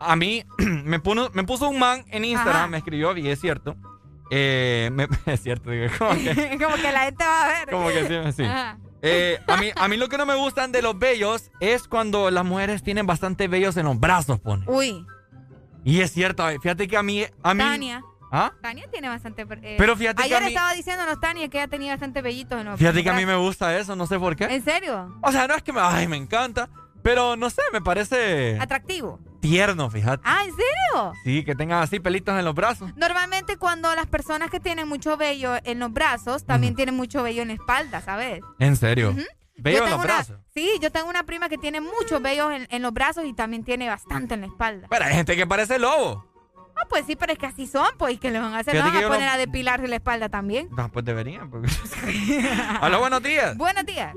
A 0.00 0.16
mí 0.16 0.44
me, 0.84 0.98
puso, 1.00 1.30
me 1.34 1.44
puso 1.44 1.68
un 1.68 1.78
man 1.78 2.04
en 2.10 2.24
Instagram, 2.24 2.56
Ajá. 2.56 2.66
me 2.68 2.78
escribió, 2.78 3.16
y 3.16 3.28
es 3.28 3.40
cierto. 3.40 3.76
Eh, 4.30 4.90
me- 4.92 5.06
es 5.32 5.42
cierto, 5.42 5.70
digo, 5.70 5.86
como 5.98 6.12
que, 6.14 6.58
Como 6.62 6.76
que 6.76 6.92
la 6.92 7.00
gente 7.04 7.24
va 7.24 7.44
a 7.44 7.48
ver. 7.48 7.70
como 7.70 7.88
que 7.88 8.32
sí, 8.32 8.42
sí. 8.42 8.48
Eh, 9.04 9.38
a, 9.48 9.56
mí, 9.56 9.70
a 9.74 9.88
mí 9.88 9.96
lo 9.96 10.08
que 10.08 10.16
no 10.16 10.26
me 10.26 10.36
gustan 10.36 10.70
de 10.70 10.80
los 10.80 10.96
vellos 10.98 11.50
es 11.60 11.88
cuando 11.88 12.30
las 12.30 12.44
mujeres 12.44 12.82
tienen 12.84 13.04
bastante 13.06 13.48
vellos 13.48 13.76
en 13.76 13.86
los 13.86 13.98
brazos, 13.98 14.38
pone. 14.38 14.64
Uy, 14.68 15.04
Y 15.84 16.00
es 16.00 16.12
cierto, 16.12 16.46
fíjate 16.62 16.86
que 16.86 16.96
a 16.96 17.02
mí... 17.02 17.24
A 17.42 17.52
mí 17.54 17.60
Tania. 17.60 18.02
¿Ah? 18.32 18.52
Tania 18.62 18.88
tiene 18.90 19.08
bastante. 19.08 19.42
eh, 19.62 19.74
Pero 19.78 19.94
fíjate 19.96 20.16
que 20.22 20.24
Ayer 20.24 20.38
a 20.38 20.40
mí- 20.40 20.46
estaba 20.48 20.72
diciéndonos 20.72 21.20
Tania 21.20 21.48
que 21.48 21.58
ella 21.58 21.68
tenía 21.68 21.92
bastante 21.92 22.22
vellitos 22.22 22.58
en 22.58 22.66
los 22.66 22.78
Fíjate 22.78 23.02
que 23.04 23.10
a 23.10 23.14
mí 23.14 23.26
me 23.26 23.36
gusta 23.36 23.78
eso, 23.78 23.94
no 23.94 24.06
sé 24.06 24.18
por 24.18 24.34
qué. 24.36 24.44
¿En 24.44 24.64
serio? 24.64 25.14
O 25.22 25.30
sea, 25.30 25.46
no 25.46 25.54
es 25.54 25.62
que 25.62 25.72
me, 25.72 25.80
ay, 25.82 26.08
me 26.08 26.16
encanta, 26.16 26.70
pero 27.02 27.36
no 27.36 27.50
sé, 27.50 27.60
me 27.74 27.82
parece 27.82 28.58
Atractivo. 28.58 29.20
tierno, 29.40 29.90
fíjate. 29.90 30.22
Ah, 30.24 30.44
¿en 30.44 30.50
serio? 30.50 31.12
Sí, 31.24 31.44
que 31.44 31.54
tengan 31.54 31.82
así 31.82 32.00
pelitos 32.00 32.38
en 32.38 32.44
los 32.46 32.54
brazos. 32.54 32.90
Normalmente 32.96 33.58
cuando 33.58 33.94
las 33.94 34.06
personas 34.06 34.50
que 34.50 34.60
tienen 34.60 34.88
mucho 34.88 35.16
vello 35.18 35.52
en 35.64 35.78
los 35.78 35.92
brazos 35.92 36.46
también 36.46 36.74
tienen 36.74 36.96
mucho 36.96 37.22
vello 37.22 37.42
en 37.42 37.48
la 37.48 37.54
espalda, 37.54 38.00
¿sabes? 38.00 38.40
En 38.58 38.76
serio. 38.76 39.14
Vello 39.58 39.78
Yo 39.78 39.84
en 39.84 39.90
los 39.90 39.98
una- 39.98 40.04
brazos. 40.14 40.36
Sí, 40.54 40.70
yo 40.80 40.90
tengo 40.90 41.08
una 41.10 41.24
prima 41.24 41.48
que 41.50 41.58
tiene 41.58 41.80
muchos 41.82 42.20
vellos 42.22 42.50
en, 42.52 42.66
en 42.70 42.80
los 42.82 42.92
brazos 42.94 43.24
y 43.26 43.34
también 43.34 43.62
tiene 43.62 43.88
bastante 43.88 44.34
en 44.34 44.40
la 44.40 44.46
espalda. 44.46 44.86
Pero 44.88 45.04
hay 45.04 45.12
gente 45.14 45.36
que 45.36 45.46
parece 45.46 45.78
lobo. 45.78 46.31
Ah, 46.82 46.86
pues 46.88 47.06
sí, 47.06 47.14
pero 47.16 47.32
es 47.32 47.38
que 47.38 47.46
así 47.46 47.66
son, 47.66 47.86
pues, 47.96 48.14
¿y 48.14 48.18
que 48.18 48.30
le 48.30 48.40
van 48.40 48.54
a 48.54 48.58
hacer? 48.58 48.74
Fíjate 48.74 48.90
¿No 48.92 48.94
van 48.96 49.04
a 49.04 49.08
poner 49.08 49.28
no- 49.28 49.34
a 49.34 49.38
depilarse 49.38 49.86
la 49.88 49.96
espalda 49.96 50.28
también? 50.28 50.68
No, 50.76 50.88
pues 50.90 51.04
deberían. 51.04 51.48
porque- 51.48 51.68
Hola, 52.82 52.98
buenos 52.98 53.22
días. 53.22 53.56
Buenos 53.56 53.86
días. 53.86 54.14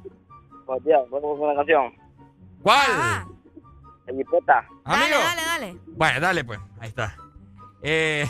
Buenos 0.66 0.84
días, 0.84 1.00
vamos 1.12 1.40
con 1.40 1.56
canción. 1.56 1.94
¿Cuál? 2.64 3.28
El 4.08 4.20
hipota. 4.20 4.66
Amigo. 4.84 5.18
Dale, 5.18 5.42
dale. 5.46 5.78
Bueno, 5.88 6.20
dale 6.20 6.44
pues. 6.44 6.60
Ahí 6.80 6.90
está. 6.90 7.16
Eh, 7.84 8.28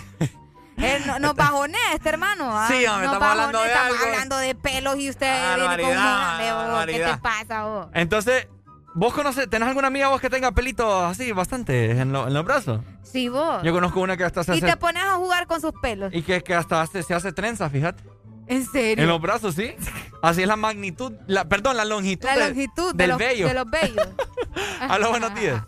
Eh, 0.77 1.01
no, 1.05 1.19
nos 1.19 1.33
bajonea 1.35 1.93
este 1.93 2.09
hermano. 2.09 2.49
¿ah? 2.51 2.67
Sí, 2.69 2.85
hombre, 2.85 3.05
Nos 3.07 3.13
estamos 3.15 3.27
hablando 3.31 3.57
bajonea, 3.59 3.63
de 3.63 3.71
estamos 3.71 3.93
algo. 4.01 4.05
hablando 4.13 4.37
de 4.37 4.55
pelos 4.55 4.97
y 4.97 5.09
usted 5.09 5.55
viene 5.55 5.81
con 5.83 5.91
una 5.91 6.81
oh, 6.81 6.85
¿Qué 6.85 6.99
te 6.99 7.17
pasa, 7.19 7.63
vos? 7.65 7.87
entonces, 7.93 8.47
¿vos 8.95 9.13
conoces, 9.13 9.47
tenés 9.49 9.67
alguna 9.69 9.87
amiga 9.87 10.07
vos 10.07 10.19
que 10.19 10.29
tenga 10.29 10.51
pelitos 10.51 11.03
así 11.03 11.31
bastante 11.31 11.91
en, 11.91 12.11
lo- 12.11 12.27
en 12.27 12.33
los 12.33 12.43
brazos? 12.43 12.81
Sí, 13.03 13.29
vos. 13.29 13.61
Yo 13.63 13.71
conozco 13.71 13.99
una 14.01 14.17
que 14.17 14.23
hasta 14.23 14.43
se 14.43 14.53
y 14.55 14.57
hace... 14.57 14.65
te 14.67 14.77
pones 14.77 15.03
a 15.03 15.13
jugar 15.17 15.45
con 15.47 15.61
sus 15.61 15.73
pelos. 15.81 16.13
Y 16.13 16.23
que, 16.23 16.41
que 16.41 16.55
hasta 16.55 16.81
hace- 16.81 17.03
se 17.03 17.13
hace 17.13 17.31
trenza, 17.31 17.69
fíjate. 17.69 18.03
¿En 18.47 18.65
serio? 18.65 19.03
En 19.03 19.09
los 19.09 19.19
brazos, 19.21 19.55
sí. 19.55 19.75
Así 20.21 20.41
es 20.43 20.47
la 20.47 20.55
magnitud, 20.55 21.13
la, 21.27 21.45
perdón, 21.45 21.77
la 21.77 21.85
longitud, 21.85 22.27
La 22.27 22.35
de- 22.37 22.47
longitud 22.49 22.91
de 22.93 22.97
del 23.03 23.09
los, 23.11 23.17
vello. 23.19 23.47
de 23.47 23.53
los 23.53 23.69
vellos. 23.69 24.07
Aló, 24.81 25.09
buenos 25.09 25.33
días. 25.35 25.63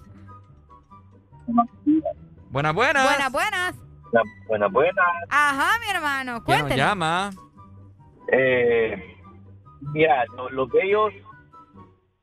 Buenas, 2.50 2.74
buenas. 2.74 3.04
Buenas, 3.04 3.32
buenas. 3.32 3.76
Buenas, 4.48 4.72
buenas. 4.72 5.06
Ajá, 5.30 5.80
mi 5.84 5.90
hermano. 5.96 6.44
¿Quién 6.44 6.58
nos 6.60 6.68
Cuénteme. 6.68 6.78
llama? 6.78 7.32
Eh, 8.32 9.16
mira, 9.82 10.26
lo- 10.36 10.50
los 10.50 10.70
vellos 10.70 11.12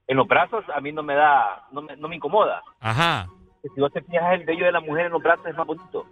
en 0.07 0.17
los 0.17 0.27
brazos 0.29 0.65
a 0.75 0.81
mí 0.81 0.93
no 0.93 1.03
me 1.03 1.15
da, 1.15 1.67
no 1.73 1.83
me, 1.83 1.97
no 1.97 2.09
me 2.09 2.17
incomoda. 2.17 2.63
Ajá. 2.81 3.29
Si 3.63 3.81
vos 3.81 3.93
te 3.93 4.03
fijas, 4.03 4.35
el 4.35 4.45
vello 4.45 4.67
de 4.67 4.73
la 4.73 4.81
mujer 4.81 5.07
en 5.07 5.13
los 5.13 5.23
brazos 5.23 5.47
es 5.47 5.57
más 5.57 5.67
bonito. 5.67 6.07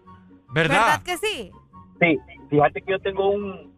¿Verdad? 0.51 0.75
¿Verdad 0.75 1.03
que 1.03 1.17
sí? 1.19 1.51
Sí, 2.01 2.19
fíjate 2.51 2.83
que 2.83 2.93
yo 2.93 2.99
tengo 3.01 3.29
un, 3.31 3.75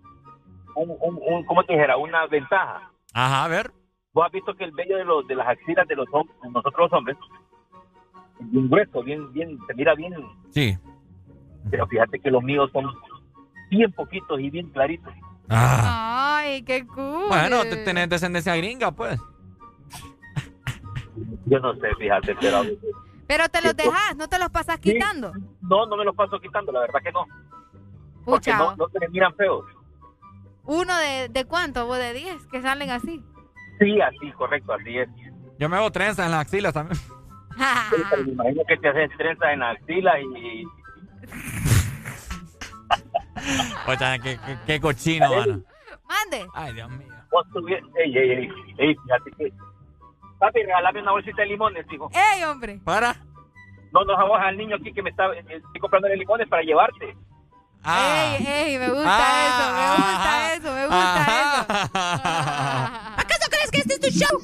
un, 0.77 0.91
un, 1.01 1.19
un- 1.21 1.45
¿cómo 1.45 1.63
te 1.65 1.73
dijera? 1.73 1.97
Una 1.97 2.27
ventaja. 2.27 2.91
Ajá, 3.13 3.45
a 3.45 3.49
ver. 3.49 3.71
Vos 4.13 4.27
has 4.27 4.33
visto 4.33 4.55
que 4.55 4.65
el 4.65 4.71
vello 4.73 4.97
de, 4.97 5.05
los, 5.05 5.27
de 5.27 5.35
las 5.35 5.49
axilas 5.49 5.87
de 5.89 5.97
los 5.97 6.07
hom- 6.09 6.29
de 6.43 6.49
nosotros 6.51 6.89
los 6.91 6.93
hombres 6.99 7.17
es 8.41 8.51
bien 8.51 8.69
grueso, 8.71 9.03
bien, 9.03 9.33
bien, 9.33 9.59
se 9.67 9.75
mira 9.75 9.95
bien. 9.95 10.15
Sí. 10.51 10.77
Pero 11.71 11.87
fíjate 11.89 12.19
que 12.21 12.31
los 12.31 12.43
míos 12.43 12.71
son 12.73 12.85
bien 13.71 13.91
poquitos 13.93 14.39
y 14.41 14.51
bien 14.51 14.71
claritos. 14.71 15.13
Ah. 15.49 16.37
Ay, 16.39 16.63
qué 16.63 16.87
cool. 16.87 17.27
Bueno, 17.29 17.63
te- 17.63 17.85
tenés 17.85 18.09
descendencia 18.09 18.55
gringa, 18.57 18.93
pues. 18.93 19.21
Yo 21.47 21.59
no 21.61 21.75
sé, 21.77 21.95
fíjate, 21.99 22.35
pero 22.41 22.63
Pero 23.27 23.49
te 23.49 23.63
los 23.63 23.77
dejas, 23.77 24.17
no 24.17 24.29
te 24.29 24.39
los 24.39 24.51
pasas 24.51 24.79
quitando. 24.79 25.33
no, 25.63 25.87
no 25.87 25.97
me 25.97 26.05
los 26.05 26.15
paso 26.15 26.39
quitando, 26.41 26.73
la 26.73 26.81
verdad 26.81 27.01
que 27.03 27.13
no. 27.13 27.25
Porque 28.25 28.51
Pucha, 28.53 28.59
no, 28.59 28.77
no 28.77 28.89
se 28.89 28.99
me 29.01 29.09
miran 29.09 29.35
feos. 29.35 29.65
uno 30.65 30.97
de, 30.99 31.29
de 31.29 31.45
cuánto, 31.45 31.87
vos 31.87 31.99
de 31.99 32.13
10 32.15 32.47
que 32.47 32.63
salen 32.63 32.91
así. 32.91 33.23
Sí, 33.79 34.01
así, 34.01 34.33
correcto, 34.33 34.73
así 34.73 34.99
es. 34.99 35.09
Yo 35.59 35.69
me 35.69 35.77
hago 35.77 35.91
trenza 35.93 36.25
en 36.25 36.31
las 36.33 36.41
axilas 36.43 36.73
también. 36.75 36.99
Sí, 37.55 38.03
pero 38.11 38.25
me 38.25 38.33
imagino 38.33 38.63
que 38.67 38.77
te 38.79 38.89
haces 38.89 39.11
trenza 39.17 39.53
en 39.53 39.61
la 39.61 39.71
axila 39.71 40.21
y 40.21 40.65
O 43.87 43.95
sea, 43.97 44.19
qué, 44.19 44.39
qué- 44.45 44.59
qué 44.67 44.81
cochino, 44.81 45.29
mano. 45.31 45.61
Mande. 46.09 46.47
Ay, 46.55 46.73
Dios 46.75 46.91
mío. 46.91 47.09
vos 47.31 47.47
tuvieras... 47.53 47.89
Ey, 48.05 48.17
ey, 48.17 48.31
ey, 48.31 48.49
ey, 48.79 48.95
fíjate 48.97 49.31
que... 49.39 49.53
Papi, 50.39 50.63
regálame 50.63 51.01
una 51.03 51.13
bolsita 51.13 51.43
de 51.43 51.49
limones, 51.49 51.87
hijo. 51.93 52.11
¡Ey, 52.13 52.45
hombre! 52.45 52.81
¿Para? 52.85 53.15
No 53.93 54.05
nos 54.05 54.17
vamos 54.19 54.39
al 54.41 54.57
niño 54.57 54.77
aquí 54.77 54.93
que 54.93 55.03
me 55.03 55.11
está... 55.11 55.33
Estoy 55.35 55.81
comprando 55.81 56.09
limones 56.09 56.49
para 56.49 56.63
llevarte. 56.63 57.17
Ah. 57.85 58.37
¡Ey, 58.39 58.47
ey! 58.47 58.79
Me 58.79 58.89
gusta 58.89 59.47
eso, 59.47 59.73
me 59.75 59.87
gusta 59.97 60.55
eso, 60.55 60.75
me 60.75 60.87
gusta 60.87 61.27
eso. 61.41 61.65
¿Acaso 63.21 63.51
crees 63.51 63.71
que 63.71 63.79
este 63.79 63.95
es 63.95 64.01
tu 64.01 64.09
show? 64.11 64.41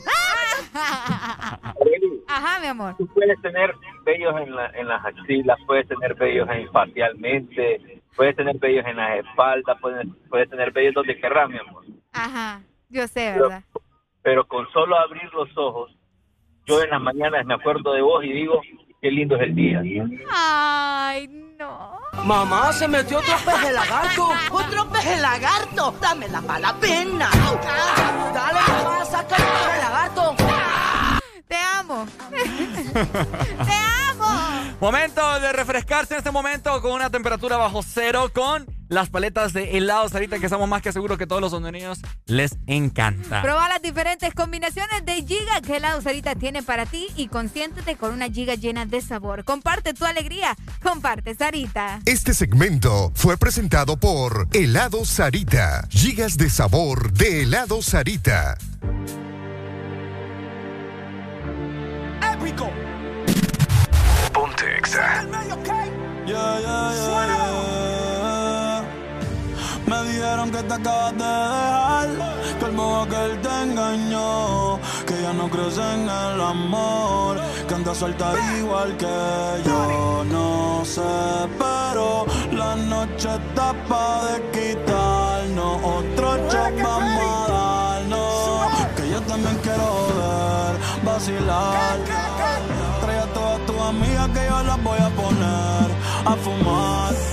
Ajá, 2.28 2.60
mi 2.60 2.66
amor. 2.68 2.94
Tú 2.96 3.06
puedes 3.08 3.40
tener 3.42 3.74
vellos 4.04 4.34
en, 4.40 4.54
la- 4.54 4.70
en 4.74 4.86
las 4.88 5.04
axilas, 5.04 5.58
puedes 5.66 5.88
tener 5.88 6.14
vellos 6.14 6.48
en 6.50 6.70
facialmente, 6.70 8.02
puedes 8.16 8.36
tener 8.36 8.56
vellos 8.58 8.86
en 8.86 8.96
las 8.96 9.18
espaldas, 9.18 9.76
puedes, 9.80 10.06
puedes 10.28 10.48
tener 10.48 10.70
vellos 10.70 10.94
donde 10.94 11.18
querrás, 11.18 11.48
mi 11.48 11.58
amor. 11.58 11.84
Ajá, 12.12 12.60
yo 12.88 13.06
sé, 13.08 13.32
¿verdad? 13.32 13.62
Pero 13.72 13.79
con 14.48 14.70
solo 14.72 14.98
abrir 14.98 15.32
los 15.32 15.48
ojos, 15.56 15.90
yo 16.66 16.82
en 16.82 16.90
las 16.90 17.00
mañanas 17.00 17.44
me 17.46 17.54
acuerdo 17.54 17.92
de 17.92 18.02
vos 18.02 18.24
y 18.24 18.32
digo, 18.32 18.60
qué 19.00 19.10
lindo 19.10 19.36
es 19.36 19.42
el 19.42 19.54
día. 19.54 19.82
Ay, 20.30 21.26
no. 21.58 21.98
Mamá, 22.24 22.72
se 22.72 22.86
metió 22.86 23.18
otro 23.18 23.34
pez 23.44 23.72
lagarto. 23.72 24.28
Otro 24.50 24.88
pez 24.90 25.20
lagarto. 25.20 25.94
Dámela 26.00 26.42
para 26.42 26.60
la 26.60 26.74
pena. 26.78 27.30
Dale, 28.34 28.60
mamá, 28.68 29.04
saca 29.04 29.36
el 29.36 29.42
pez 29.42 29.78
lagarto. 29.82 30.36
Te 31.48 31.56
amo. 31.56 32.06
Te 33.64 33.72
amo. 34.10 34.76
Momento 34.80 35.40
de 35.40 35.52
refrescarse 35.52 36.14
en 36.14 36.18
este 36.18 36.30
momento 36.30 36.80
con 36.82 36.92
una 36.92 37.10
temperatura 37.10 37.56
bajo 37.56 37.82
cero 37.82 38.30
con 38.32 38.66
las 38.90 39.08
paletas 39.08 39.52
de 39.52 39.78
helados 39.78 40.12
ahorita 40.12 40.38
que 40.38 40.46
estamos 40.46 40.68
más 40.68 40.82
que 40.82 40.92
seguros 40.92 41.16
que 41.16 41.26
todos 41.26 41.40
los 41.40 41.52
hondureños 41.52 42.00
les 42.26 42.58
encanta. 42.66 43.40
Proba 43.40 43.68
las 43.68 43.80
diferentes 43.80 44.34
combinaciones 44.34 45.04
de 45.06 45.24
giga 45.24 45.60
que 45.64 45.78
la 45.80 45.98
Sarita 46.00 46.34
tiene 46.34 46.62
para 46.62 46.84
ti 46.86 47.06
y 47.16 47.28
consiéntete 47.28 47.96
con 47.96 48.12
una 48.12 48.28
giga 48.28 48.56
llena 48.56 48.84
de 48.86 49.00
sabor. 49.00 49.44
Comparte 49.44 49.94
tu 49.94 50.04
alegría. 50.04 50.56
Comparte 50.82 51.34
Sarita. 51.34 52.00
Este 52.04 52.34
segmento 52.34 53.12
fue 53.14 53.38
presentado 53.38 53.96
por 53.96 54.48
Helado 54.52 55.04
Sarita. 55.04 55.86
Gigas 55.88 56.36
de 56.36 56.50
sabor 56.50 57.12
de 57.12 57.42
helado 57.42 57.82
Sarita. 57.82 58.58
Épico. 62.34 62.70
Ponte 64.32 64.64
Yeah, 66.26 66.60
yeah, 66.60 66.92
yeah, 66.94 67.26
yeah. 67.26 67.99
Me 69.90 70.04
dijeron 70.04 70.52
que 70.52 70.62
te 70.62 70.74
acabas 70.74 71.12
de 71.18 71.24
dejar, 71.24 72.08
que 72.60 72.64
el 72.64 72.72
modo 72.74 73.08
que 73.08 73.24
él 73.24 73.40
te 73.40 73.62
engañó, 73.64 74.78
que 75.04 75.20
ya 75.20 75.32
no 75.32 75.50
crees 75.50 75.78
en 75.78 76.02
el 76.02 76.40
amor, 76.40 77.40
que 77.66 77.74
anda 77.74 77.92
suelta 77.92 78.32
igual 78.56 78.96
que 78.96 79.16
yo. 79.66 80.24
No 80.30 80.84
sé, 80.84 81.10
pero 81.58 82.24
la 82.52 82.76
noche 82.76 83.30
está 83.34 83.74
pa' 83.88 84.26
de 84.26 84.36
quitarnos, 84.54 85.76
otro 85.82 86.36
shot 86.50 86.82
vamos 86.84 87.50
a 87.50 87.52
darnos, 87.52 88.94
que 88.94 89.10
yo 89.10 89.20
también 89.22 89.58
quiero 89.64 89.88
ver, 90.18 91.04
vacilar. 91.04 91.98
Trae 93.00 93.18
a 93.18 93.26
todas 93.34 93.66
tus 93.66 93.80
amigas 93.80 94.28
que 94.28 94.46
yo 94.50 94.62
las 94.62 94.82
voy 94.84 94.98
a 95.00 95.08
poner 95.20 95.88
a 96.26 96.36
fumar. 96.44 97.29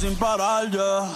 Sin 0.00 0.16
parar 0.16 0.70
ya. 0.70 1.06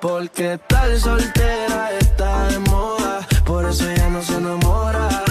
Porque 0.00 0.60
tal 0.68 0.96
soltera 1.00 1.90
está 1.98 2.46
de 2.48 2.58
moda, 2.60 3.26
por 3.44 3.66
eso 3.66 3.90
ella 3.90 4.08
no 4.10 4.22
se 4.22 4.34
enamora. 4.36 5.27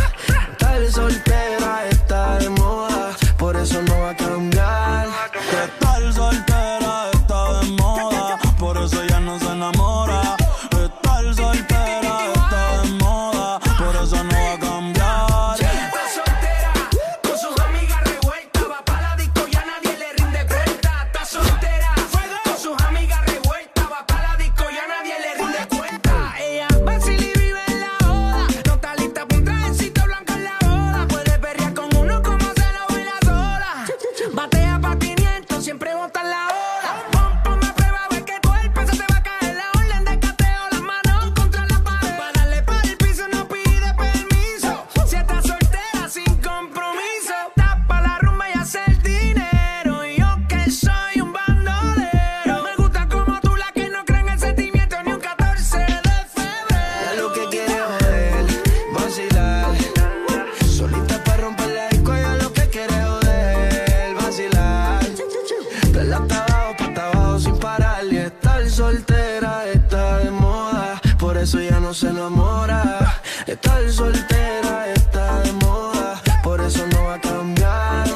Se 71.97 72.09
enamora. 72.09 73.21
Estar 73.47 73.91
soltera 73.91 74.93
está 74.93 75.41
de 75.41 75.51
moda, 75.53 76.21
por 76.43 76.61
eso 76.61 76.85
no 76.93 77.05
va 77.05 77.15
a 77.15 77.21
cambiar. 77.21 78.07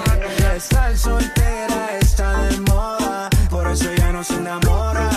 Estar 0.55 0.95
soltera 0.95 1.97
está 1.99 2.43
de 2.43 2.59
moda, 2.59 3.27
por 3.49 3.67
eso 3.67 3.89
ya 3.97 4.11
no 4.11 4.23
se 4.23 4.35
enamora. 4.35 5.09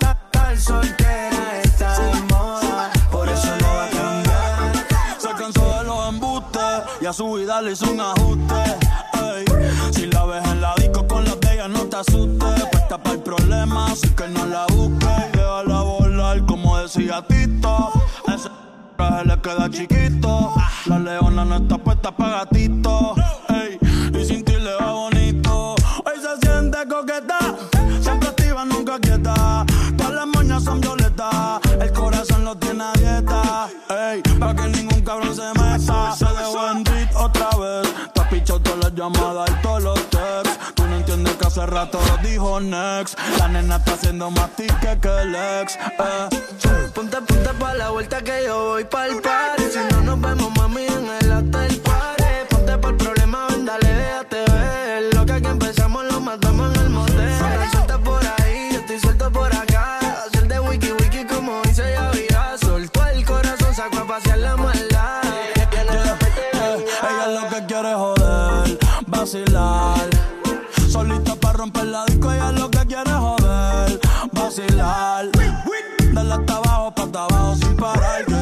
Estar 0.00 0.56
soltera 0.56 1.62
está 1.64 1.98
de 1.98 2.20
moda, 2.32 2.92
por 3.10 3.28
eso 3.28 3.56
no 3.60 3.68
va 3.74 3.86
a 3.86 3.90
cambiar. 3.90 4.72
Se 5.18 5.28
cansó 5.30 5.78
de 5.78 5.84
los 5.84 6.08
embustes 6.10 6.62
y 7.00 7.06
a 7.06 7.12
su 7.12 7.32
vida 7.32 7.60
le 7.60 7.72
hizo 7.72 7.90
un 7.90 8.00
ajuste. 8.02 8.54
Ey, 9.14 9.44
Si 9.90 10.06
la 10.06 10.24
ves 10.26 10.44
en 10.46 10.60
la 10.60 10.74
disco 10.76 11.08
con 11.08 11.24
las 11.24 11.40
de 11.40 11.68
no 11.68 11.80
te 11.86 11.96
asustes. 11.96 12.66
Puesta 12.70 12.98
para 12.98 13.16
el 13.16 13.22
problema, 13.22 13.86
así 13.86 14.10
que 14.10 14.28
no 14.28 14.46
la 14.46 14.66
busques. 14.66 15.08
Y 15.34 15.36
déjala 15.38 15.80
volar, 15.80 16.46
como 16.46 16.78
decía 16.78 17.20
Tito. 17.26 18.01
Traje 18.96 19.24
le 19.24 19.40
queda 19.40 19.70
chiquito. 19.70 20.54
La 20.86 20.98
leona 20.98 21.44
no 21.44 21.56
está 21.56 21.78
puesta 21.78 22.10
para 22.10 22.38
gatito. 22.44 23.14
Ey, 23.48 23.78
y 24.18 24.24
sin 24.24 24.44
ti 24.44 24.52
le 24.52 24.74
va 24.74 24.92
bonito. 24.92 25.74
Hoy 26.04 26.16
se 26.20 26.46
siente 26.46 26.78
coqueta, 26.88 27.38
siempre 28.00 28.28
activa, 28.28 28.64
nunca 28.64 28.98
quieta. 28.98 29.64
Todas 29.96 30.12
las 30.12 30.26
moñas 30.26 30.64
son 30.64 30.80
violetas, 30.80 31.60
el 31.80 31.92
corazón 31.92 32.44
lo 32.44 32.56
tiene 32.56 32.84
a 32.84 32.92
dieta. 32.92 33.68
Ey, 33.88 34.22
para 34.38 34.54
que 34.54 34.68
ningún 34.68 35.00
cabrón 35.02 35.34
se 35.34 35.48
meta. 35.60 36.14
Se 36.16 36.24
dejó 36.24 36.70
en 36.70 36.84
otra 37.14 37.50
vez. 37.58 37.88
Te 38.14 38.20
has 38.20 38.28
pichado 38.28 38.60
todas 38.60 38.78
las 38.80 38.94
llamadas 38.94 39.50
y 39.50 39.62
todos 39.62 39.82
los 39.82 40.00
hace 41.52 41.66
rato 41.66 42.00
dijo 42.22 42.60
Next. 42.60 43.18
La 43.38 43.46
nena 43.46 43.76
está 43.76 43.92
haciendo 43.92 44.30
más 44.30 44.48
ticket 44.56 45.00
que 45.00 45.08
el 45.08 45.34
ex. 45.34 45.76
Eh. 45.76 46.88
Ponte, 46.94 47.18
ponte 47.20 47.50
pa' 47.58 47.74
la 47.74 47.90
vuelta 47.90 48.22
que 48.22 48.44
yo 48.46 48.68
voy 48.68 48.84
pa'l 48.84 49.20
party. 49.20 49.64
Si 49.70 49.78
no 49.92 50.00
nos 50.02 50.20
vemos, 50.20 50.50
mami, 50.56 50.86
en 50.86 51.10
el 51.20 51.32
hotel 51.32 51.71
romper 71.62 71.86
la 71.86 72.04
disco, 72.06 72.32
ella 72.32 72.50
lo 72.50 72.68
que 72.68 72.80
quiere 72.86 73.12
joder, 73.12 74.00
vacilar. 74.32 75.30
Dale 76.12 76.32
hasta 76.34 76.56
abajo, 76.56 76.90
pa' 76.92 77.02
hasta 77.04 77.54
sin 77.54 77.76
parar. 77.76 78.41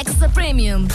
Extra 0.00 0.28
Premium. 0.28 0.88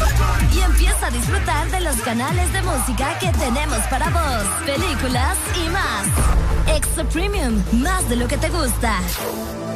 Y 0.52 0.62
empieza 0.62 1.08
a 1.08 1.12
disfrutar 1.12 1.70
de 1.70 1.80
los 1.82 1.96
canales 1.98 2.52
de 2.52 2.62
música 2.64 3.20
que 3.20 3.32
tenemos 3.34 3.78
para 3.88 4.10
vos, 4.10 4.44
películas 4.66 5.38
y 5.56 5.70
más. 5.70 6.76
Extra 6.76 7.04
Premium, 7.10 7.64
más 7.74 8.10
de 8.10 8.16
lo 8.16 8.28
que 8.28 8.38
te 8.38 8.50
gusta. 8.50 9.00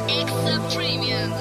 Extra 0.08 0.58
Premium. 0.74 1.32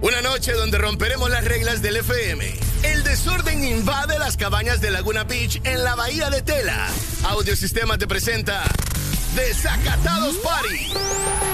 Una 0.00 0.22
noche 0.22 0.52
donde 0.54 0.78
romperemos 0.78 1.30
las 1.30 1.44
reglas 1.44 1.82
del 1.82 1.96
FM. 1.98 2.52
El 2.82 3.04
desorden 3.04 3.62
invade 3.62 4.18
las 4.18 4.36
cabañas 4.36 4.80
de 4.80 4.90
Laguna 4.90 5.22
Beach 5.22 5.60
en 5.62 5.84
la 5.84 5.94
bahía 5.94 6.30
de 6.30 6.42
Tela. 6.42 6.88
Audiosistema 7.28 7.96
te 7.96 8.08
presenta 8.08 8.64
Desacatados 9.36 10.34
Party. 10.38 10.92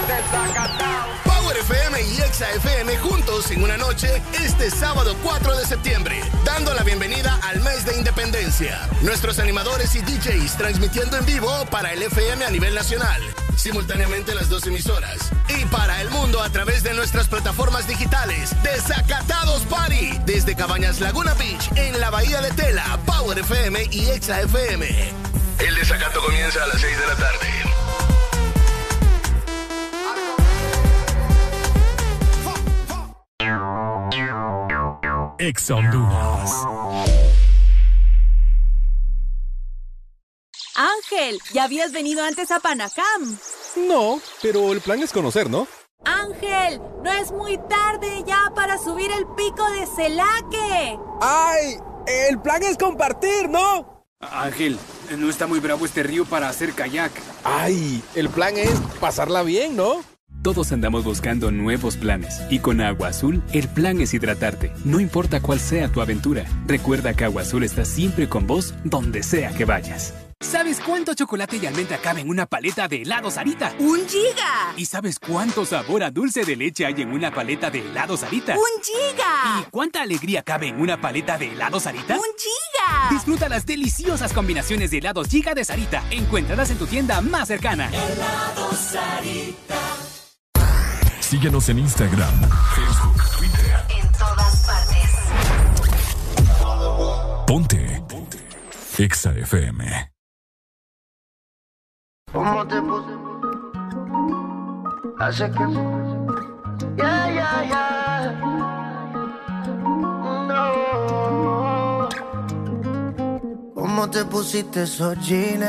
Desacatados. 0.08 1.37
Power 1.48 1.60
FM 1.60 2.02
y 2.02 2.20
Exa 2.20 2.50
FM 2.56 2.98
juntos 2.98 3.50
en 3.50 3.62
una 3.62 3.78
noche 3.78 4.22
este 4.34 4.70
sábado 4.70 5.16
4 5.22 5.56
de 5.56 5.64
septiembre, 5.64 6.20
dando 6.44 6.74
la 6.74 6.82
bienvenida 6.82 7.40
al 7.42 7.62
mes 7.62 7.86
de 7.86 7.96
independencia. 7.96 8.86
Nuestros 9.00 9.38
animadores 9.38 9.94
y 9.94 10.00
DJs 10.00 10.58
transmitiendo 10.58 11.16
en 11.16 11.24
vivo 11.24 11.50
para 11.70 11.94
el 11.94 12.02
FM 12.02 12.44
a 12.44 12.50
nivel 12.50 12.74
nacional, 12.74 13.22
simultáneamente 13.56 14.34
las 14.34 14.50
dos 14.50 14.66
emisoras. 14.66 15.30
Y 15.48 15.64
para 15.66 16.02
el 16.02 16.10
mundo 16.10 16.42
a 16.42 16.50
través 16.50 16.82
de 16.82 16.92
nuestras 16.92 17.28
plataformas 17.28 17.88
digitales. 17.88 18.50
Desacatados 18.62 19.62
Party. 19.62 20.18
Desde 20.26 20.54
Cabañas 20.54 21.00
Laguna 21.00 21.32
Beach 21.32 21.70
en 21.76 21.98
la 21.98 22.10
Bahía 22.10 22.42
de 22.42 22.50
Tela, 22.50 22.98
Power 23.06 23.38
FM 23.38 23.88
y 23.90 24.10
Exa 24.10 24.42
FM. 24.42 24.86
El 25.60 25.74
desacato 25.76 26.20
comienza 26.20 26.62
a 26.62 26.66
las 26.66 26.78
6 26.78 26.98
de 26.98 27.06
la 27.06 27.16
tarde. 27.16 27.67
Ex 35.40 35.70
Honduras. 35.70 36.66
Ángel, 40.74 41.38
¿ya 41.52 41.64
habías 41.64 41.92
venido 41.92 42.24
antes 42.24 42.50
a 42.50 42.58
Panacam? 42.58 43.38
No, 43.76 44.20
pero 44.42 44.72
el 44.72 44.80
plan 44.80 45.00
es 45.00 45.12
conocer, 45.12 45.48
¿no? 45.48 45.68
Ángel, 46.04 46.80
no 47.04 47.12
es 47.12 47.30
muy 47.30 47.56
tarde 47.68 48.24
ya 48.26 48.52
para 48.54 48.78
subir 48.78 49.10
el 49.12 49.26
pico 49.36 49.68
de 49.70 49.86
Celaque. 49.86 50.98
¡Ay! 51.20 51.76
El 52.06 52.40
plan 52.40 52.62
es 52.62 52.76
compartir, 52.76 53.48
¿no? 53.48 54.06
Ángel, 54.20 54.76
no 55.16 55.30
está 55.30 55.46
muy 55.46 55.60
bravo 55.60 55.86
este 55.86 56.02
río 56.02 56.24
para 56.24 56.48
hacer 56.48 56.72
kayak. 56.72 57.12
¡Ay! 57.44 58.02
El 58.16 58.28
plan 58.28 58.56
es 58.56 58.74
pasarla 59.00 59.42
bien, 59.42 59.76
¿no? 59.76 60.02
Todos 60.42 60.70
andamos 60.70 61.04
buscando 61.04 61.50
nuevos 61.50 61.96
planes 61.96 62.40
y 62.48 62.60
con 62.60 62.80
Agua 62.80 63.08
Azul 63.08 63.42
el 63.52 63.68
plan 63.68 64.00
es 64.00 64.14
hidratarte, 64.14 64.72
no 64.84 65.00
importa 65.00 65.40
cuál 65.40 65.58
sea 65.58 65.88
tu 65.88 66.00
aventura. 66.00 66.44
Recuerda 66.66 67.14
que 67.14 67.24
Agua 67.24 67.42
Azul 67.42 67.64
está 67.64 67.84
siempre 67.84 68.28
con 68.28 68.46
vos 68.46 68.74
donde 68.84 69.22
sea 69.22 69.50
que 69.52 69.64
vayas. 69.64 70.14
¿Sabes 70.40 70.78
cuánto 70.78 71.14
chocolate 71.14 71.56
y 71.56 71.66
almendra 71.66 71.98
cabe 71.98 72.20
en 72.20 72.28
una 72.30 72.46
paleta 72.46 72.86
de 72.86 73.02
helado 73.02 73.28
Sarita? 73.28 73.74
¡Un 73.80 74.06
giga! 74.08 74.72
¿Y 74.76 74.86
sabes 74.86 75.18
cuánto 75.18 75.66
sabor 75.66 76.04
a 76.04 76.12
dulce 76.12 76.44
de 76.44 76.54
leche 76.54 76.86
hay 76.86 77.02
en 77.02 77.10
una 77.10 77.34
paleta 77.34 77.70
de 77.70 77.80
helado 77.80 78.16
Sarita? 78.16 78.54
¡Un 78.54 78.82
giga! 78.82 79.60
¿Y 79.60 79.70
cuánta 79.70 80.02
alegría 80.02 80.44
cabe 80.44 80.68
en 80.68 80.80
una 80.80 81.00
paleta 81.00 81.36
de 81.36 81.50
helado 81.50 81.80
Sarita? 81.80 82.14
¡Un 82.14 82.22
giga! 82.38 83.10
Disfruta 83.10 83.48
las 83.48 83.66
deliciosas 83.66 84.32
combinaciones 84.32 84.92
de 84.92 84.98
helados 84.98 85.26
Giga 85.26 85.54
de 85.54 85.64
Sarita. 85.64 86.04
Encuéntralas 86.12 86.70
en 86.70 86.78
tu 86.78 86.86
tienda 86.86 87.20
más 87.20 87.48
cercana. 87.48 87.88
Helado 87.88 88.72
Sarita. 88.72 90.17
Síguenos 91.28 91.68
en 91.68 91.80
Instagram, 91.80 92.40
Facebook, 92.74 93.22
Twitter. 93.36 93.84
En 93.90 94.08
todas 94.12 94.66
partes. 94.66 95.10
Ponte. 97.46 98.02
Ponte. 98.08 98.38
Exa 98.96 99.32
FM. 99.32 100.10
¿Cómo 102.32 102.66
te 102.66 102.80
puse? 102.80 103.12
Hace 105.18 105.50
que. 105.50 105.64
Ya, 106.96 107.30
ya, 107.30 107.64
ya. 107.68 108.32
No. 110.48 110.97
¿Cómo 113.88 114.10
te 114.10 114.22
pusiste 114.26 114.82
esos 114.82 115.18
jeans? 115.26 115.64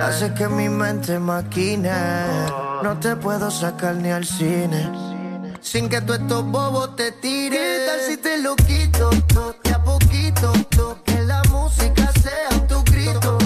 Hace 0.00 0.32
que 0.32 0.46
mi 0.46 0.68
mente 0.68 1.18
maquine. 1.18 1.90
No 2.84 2.96
te 3.00 3.16
puedo 3.16 3.50
sacar 3.50 3.96
ni 3.96 4.10
al 4.10 4.24
cine. 4.24 4.88
Sin 5.60 5.88
que 5.88 6.00
tú 6.02 6.12
estos 6.12 6.44
bobos 6.44 6.94
te 6.94 7.10
tires. 7.10 7.58
¿Qué 7.58 7.84
tal 7.84 8.00
si 8.08 8.16
te 8.18 8.38
lo 8.38 8.54
quito? 8.54 9.10
de 9.64 9.74
a 9.74 9.82
poquito. 9.82 10.52
Que 11.04 11.20
la 11.22 11.42
música 11.50 12.12
sea 12.22 12.48
tu 12.68 12.80
grito. 12.84 13.45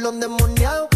Tiene 0.00 0.26
un 0.28 0.89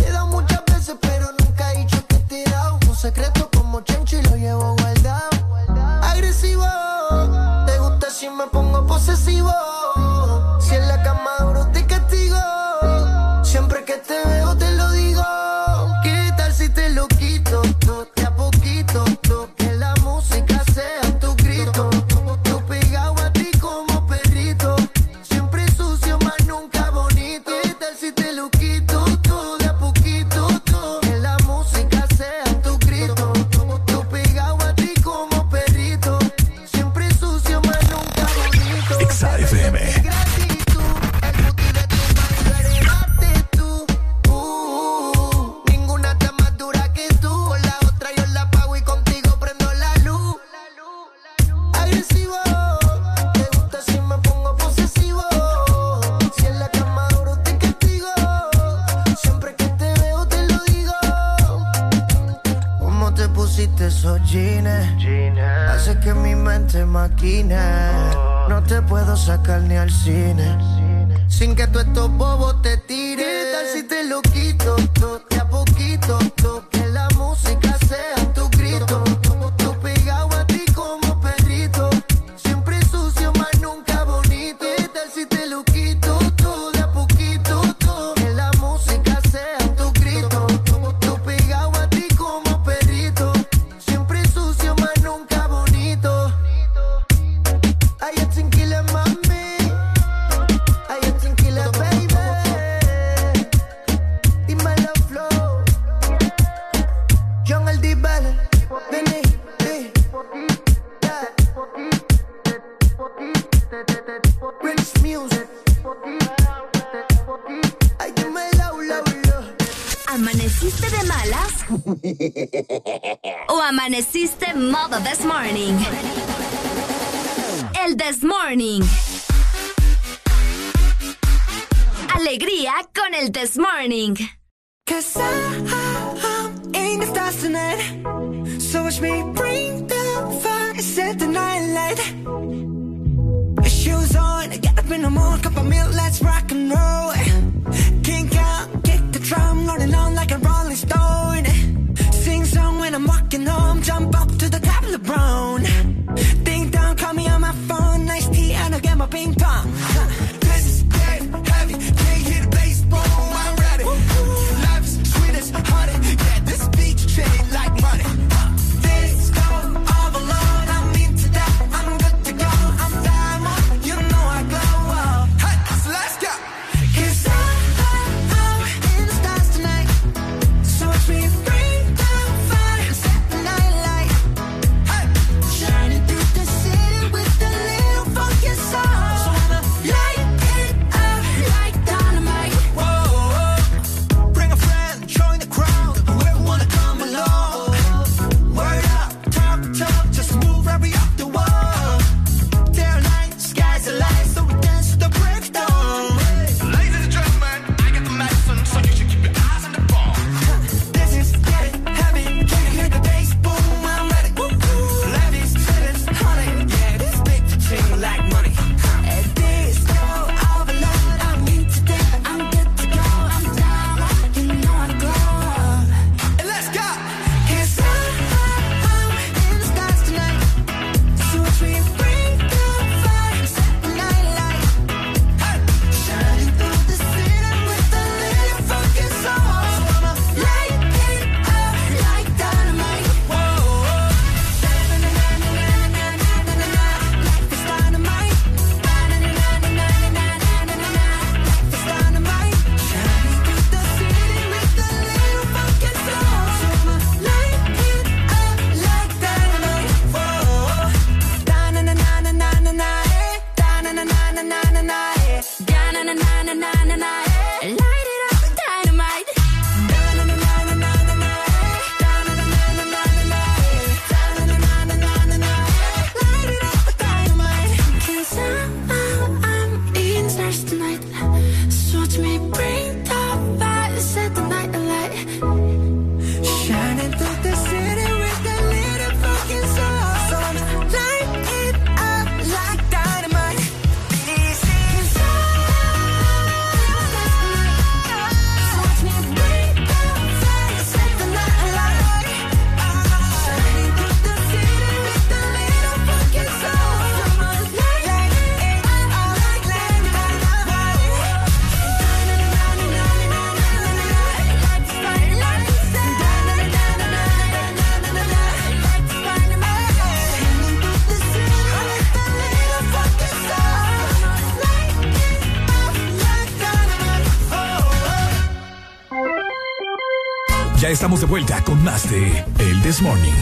estamos 330.94 331.20
de 331.20 331.26
vuelta 331.26 331.60
con 331.64 331.82
más 331.82 332.08
de 332.08 332.44
El 332.60 332.81
This 332.82 333.02
Morning. 333.02 333.32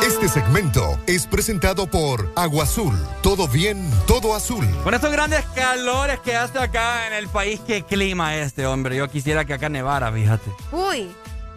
Este 0.00 0.26
segmento 0.26 0.98
es 1.06 1.26
presentado 1.26 1.86
por 1.86 2.32
Agua 2.34 2.64
Azul. 2.64 2.94
Todo 3.22 3.46
bien, 3.46 3.90
todo 4.06 4.34
azul. 4.34 4.66
Con 4.84 4.94
estos 4.94 5.12
grandes 5.12 5.44
calores 5.54 6.18
que 6.20 6.34
hace 6.34 6.58
acá 6.58 7.06
en 7.06 7.12
el 7.12 7.28
país, 7.28 7.60
qué 7.66 7.82
clima 7.82 8.36
este, 8.36 8.66
hombre. 8.66 8.96
Yo 8.96 9.10
quisiera 9.10 9.44
que 9.44 9.52
acá 9.52 9.68
nevara, 9.68 10.10
fíjate. 10.10 10.50
Uy, 10.72 11.10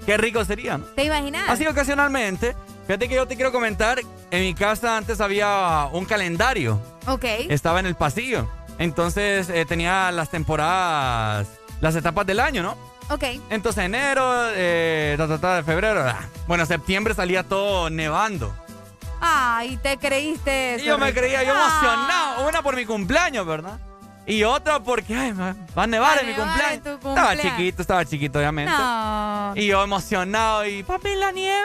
Qué 0.05 0.17
rico 0.17 0.43
sería, 0.43 0.77
¿no? 0.77 0.85
¿te 0.85 1.05
imaginas? 1.05 1.47
Así 1.47 1.65
ocasionalmente. 1.65 2.55
Fíjate 2.87 3.07
que 3.07 3.15
yo 3.15 3.27
te 3.27 3.35
quiero 3.35 3.51
comentar, 3.51 4.01
en 4.31 4.41
mi 4.41 4.53
casa 4.53 4.97
antes 4.97 5.21
había 5.21 5.87
un 5.93 6.05
calendario. 6.05 6.80
Ok. 7.07 7.23
Estaba 7.49 7.79
en 7.79 7.85
el 7.85 7.95
pasillo. 7.95 8.47
Entonces 8.77 9.49
eh, 9.49 9.65
tenía 9.65 10.11
las 10.11 10.29
temporadas, 10.29 11.47
las 11.81 11.95
etapas 11.95 12.25
del 12.25 12.39
año, 12.39 12.63
¿no? 12.63 12.77
Ok. 13.09 13.23
Entonces 13.49 13.83
enero, 13.85 14.23
eh, 14.55 15.15
ta, 15.17 15.27
ta, 15.27 15.37
ta, 15.39 15.55
de 15.57 15.63
febrero. 15.63 16.03
ah. 16.07 16.19
Bueno, 16.47 16.65
septiembre 16.65 17.13
salía 17.13 17.43
todo 17.43 17.89
nevando. 17.89 18.55
Ay, 19.19 19.77
te 19.77 19.97
creíste 19.97 20.75
eso. 20.75 20.83
Y 20.83 20.87
yo 20.87 20.97
me 20.97 21.13
creía 21.13 21.43
yo 21.43 21.53
Ah. 21.55 21.59
emocionado. 21.67 22.47
Una 22.47 22.61
por 22.63 22.75
mi 22.75 22.85
cumpleaños, 22.85 23.45
¿verdad? 23.45 23.77
Y 24.25 24.43
otra 24.43 24.79
porque 24.79 25.15
ay, 25.15 25.31
va 25.33 25.55
a 25.75 25.87
nevar 25.87 26.19
en 26.19 26.27
mi 26.27 26.33
cumpleaños. 26.33 26.87
Estaba 27.03 27.35
chiquito, 27.35 27.81
estaba 27.81 28.05
chiquito, 28.05 28.39
obviamente. 28.39 28.71
No. 28.71 29.53
Y 29.55 29.67
yo 29.67 29.83
emocionado 29.83 30.65
y, 30.65 30.83
papi, 30.83 31.15
¿la 31.15 31.31
nieve? 31.31 31.57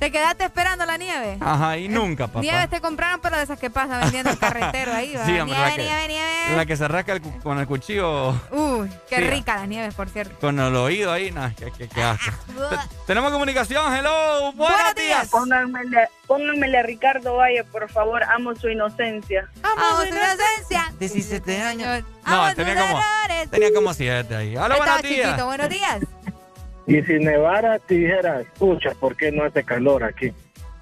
¿Te 0.00 0.10
quedaste 0.10 0.44
esperando 0.44 0.86
la 0.86 0.96
nieve? 0.96 1.36
Ajá, 1.40 1.76
y 1.76 1.86
nunca, 1.88 2.26
papá. 2.26 2.40
Nieves 2.40 2.70
te 2.70 2.80
compraron, 2.80 3.20
pero 3.20 3.36
de 3.36 3.42
esas 3.42 3.58
que 3.60 3.68
pasan 3.68 4.00
vendiendo 4.00 4.30
el 4.30 4.38
carretero 4.38 4.94
ahí, 4.94 5.14
¿va? 5.14 5.26
Sí, 5.26 5.38
hombre, 5.38 5.56
nieve, 5.56 5.70
la 5.70 5.76
que- 5.76 5.82
nieve, 5.82 6.08
nieve. 6.08 6.56
La 6.56 6.66
que 6.66 6.76
se 6.76 6.88
rasca 6.88 7.12
el 7.12 7.20
cu- 7.20 7.38
con 7.42 7.58
el 7.58 7.66
cuchillo, 7.66 8.30
Uy, 8.50 8.90
qué 9.10 9.16
Sí. 9.16 9.22
rica 9.24 9.56
las 9.56 9.68
nieves, 9.68 9.94
por 9.94 10.08
cierto. 10.08 10.34
con 10.40 10.58
el 10.58 10.74
oído 10.74 11.12
ahí, 11.12 11.30
nada, 11.30 11.52
qué, 11.54 11.70
qué, 11.76 11.86
qué 11.86 12.02
asco. 12.02 12.32
Te- 12.70 12.96
Tenemos 13.06 13.30
comunicación, 13.30 13.94
hello, 13.94 14.52
buenos, 14.54 14.94
días. 14.94 15.28
Pónganmele, 15.28 16.08
pónganmele 16.26 16.78
a 16.78 16.82
Ricardo 16.82 17.36
Valle, 17.36 17.62
por 17.64 17.90
favor. 17.90 18.22
Amo 18.24 18.54
su 18.56 18.68
inocencia. 18.70 19.50
Amo 19.62 20.00
su 20.00 20.06
inocencia. 20.06 20.92
17 20.98 21.60
años. 21.60 22.04
Amo 22.24 22.46
No, 22.48 22.54
tenía 22.54 22.74
como, 22.76 23.00
tenía 23.50 23.74
como 23.74 23.92
7 23.94 24.34
ahí. 24.34 24.56
Hola, 24.56 24.76
buenos 24.76 25.02
días. 25.02 25.26
chiquito, 25.28 25.46
buenos 25.46 25.68
días. 25.68 26.00
Y 26.90 27.02
si 27.02 27.12
nevara, 27.24 27.78
te 27.78 27.94
dijera, 27.94 28.40
escucha, 28.40 28.90
¿por 28.98 29.16
qué 29.16 29.30
no 29.30 29.44
hace 29.44 29.62
calor 29.64 30.02
aquí? 30.04 30.32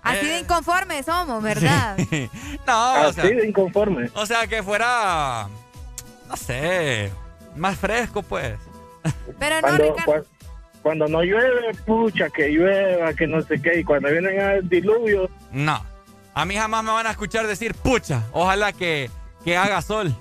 Así 0.02 0.26
Eh. 0.26 0.30
de 0.30 0.38
inconformes 0.40 1.04
somos, 1.06 1.42
¿verdad? 1.42 1.96
no, 2.66 2.92
o 2.92 2.96
Así 3.08 3.14
sea, 3.20 3.24
de 3.24 3.46
inconforme. 3.46 4.08
o 4.14 4.24
sea, 4.26 4.46
que 4.46 4.62
fuera 4.62 5.48
no 6.28 6.36
sé, 6.36 7.10
más 7.56 7.76
fresco 7.76 8.22
pues. 8.22 8.54
Pero 9.38 9.56
no, 9.56 9.60
Cuando, 9.62 9.84
Ricardo. 9.84 10.12
cua- 10.12 10.24
cuando 10.82 11.08
no 11.08 11.22
llueve, 11.22 11.74
pucha, 11.86 12.28
que 12.30 12.48
llueva, 12.48 13.12
que 13.14 13.26
no 13.26 13.42
sé 13.42 13.60
qué. 13.60 13.80
Y 13.80 13.84
cuando 13.84 14.10
vienen 14.10 14.40
a 14.40 14.52
diluvios, 14.62 15.28
No. 15.52 15.84
A 16.34 16.44
mí 16.44 16.54
jamás 16.56 16.84
me 16.84 16.92
van 16.92 17.06
a 17.06 17.10
escuchar 17.10 17.46
decir, 17.48 17.74
pucha, 17.74 18.22
ojalá 18.32 18.72
que, 18.72 19.10
que 19.44 19.56
haga 19.56 19.82
sol. 19.82 20.14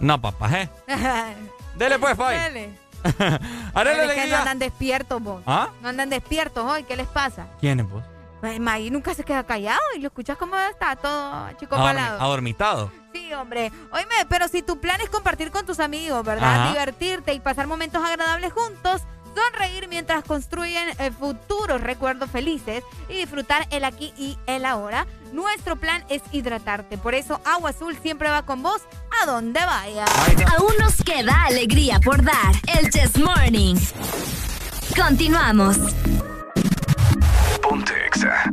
No, 0.00 0.20
papá, 0.20 0.50
¿eh? 0.62 0.68
Dele 1.76 1.98
pues, 1.98 2.16
Fai. 2.16 2.38
Dele. 2.52 2.70
La 3.74 3.82
Es 3.82 3.88
que 3.88 3.94
no 3.94 4.02
alegría. 4.02 4.38
andan 4.40 4.58
despiertos, 4.58 5.22
vos. 5.22 5.42
¿Ah? 5.46 5.68
No 5.82 5.88
andan 5.88 6.10
despiertos 6.10 6.64
hoy. 6.64 6.84
¿Qué 6.84 6.96
les 6.96 7.06
pasa? 7.06 7.46
¿Quién 7.60 7.80
es 7.80 7.88
vos? 7.88 8.02
Pues 8.40 8.58
nunca 8.90 9.14
se 9.14 9.22
queda 9.22 9.44
callado 9.44 9.80
y 9.96 10.00
lo 10.00 10.08
escuchas 10.08 10.38
como 10.38 10.56
está 10.56 10.96
todo 10.96 11.50
chico 11.58 11.76
palado. 11.76 12.20
adormitado. 12.20 12.90
Sí, 13.12 13.32
hombre. 13.34 13.70
Oíme, 13.92 14.14
pero 14.28 14.48
si 14.48 14.62
tu 14.62 14.80
plan 14.80 14.98
es 15.02 15.10
compartir 15.10 15.50
con 15.50 15.66
tus 15.66 15.78
amigos, 15.78 16.24
¿verdad? 16.24 16.62
Ajá. 16.62 16.68
Divertirte 16.70 17.34
y 17.34 17.40
pasar 17.40 17.66
momentos 17.66 18.02
agradables 18.02 18.52
juntos, 18.52 19.02
sonreír 19.34 19.88
mientras 19.88 20.24
construyen 20.24 20.88
eh, 20.98 21.10
futuros 21.10 21.80
recuerdos 21.80 22.30
felices 22.30 22.82
y 23.08 23.14
disfrutar 23.14 23.66
el 23.70 23.84
aquí 23.84 24.12
y 24.16 24.38
el 24.46 24.64
ahora, 24.64 25.06
nuestro 25.32 25.76
plan 25.76 26.04
es 26.08 26.22
hidratarte. 26.32 26.98
Por 26.98 27.14
eso 27.14 27.40
Agua 27.44 27.70
Azul 27.70 27.96
siempre 28.02 28.30
va 28.30 28.44
con 28.44 28.62
vos 28.62 28.82
a 29.22 29.26
donde 29.26 29.60
vaya. 29.64 30.04
Aún 30.58 30.72
nos 30.80 30.96
queda 31.02 31.44
alegría 31.44 32.00
por 32.00 32.22
dar. 32.22 32.54
El 32.78 32.90
Chess 32.90 33.18
Morning. 33.18 33.76
Continuamos. 34.96 35.76
Ponte 37.62 38.06
Exa. 38.06 38.50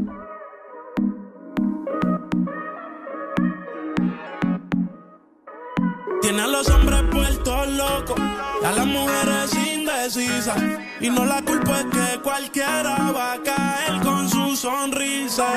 Tiene 6.27 6.41
a 6.41 6.47
los 6.47 6.67
hombres 6.67 7.03
puestos 7.09 7.67
locos, 7.69 8.19
a 8.19 8.71
las 8.73 8.85
mujeres 8.85 9.49
indecisas. 9.53 10.61
Y 10.99 11.09
no 11.09 11.23
la 11.23 11.41
culpa 11.41 11.79
es 11.79 11.85
que 11.85 12.19
cualquiera 12.21 13.13
va 13.13 13.31
a 13.31 13.41
caer 13.41 14.01
con 14.03 14.29
su 14.29 14.53
sonrisa. 14.57 15.47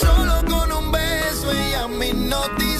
Solo 0.00 0.42
con 0.44 0.72
un 0.72 0.90
beso 0.90 1.52
ella 1.52 1.86
me 1.86 2.08
hipnotizó. 2.08 2.71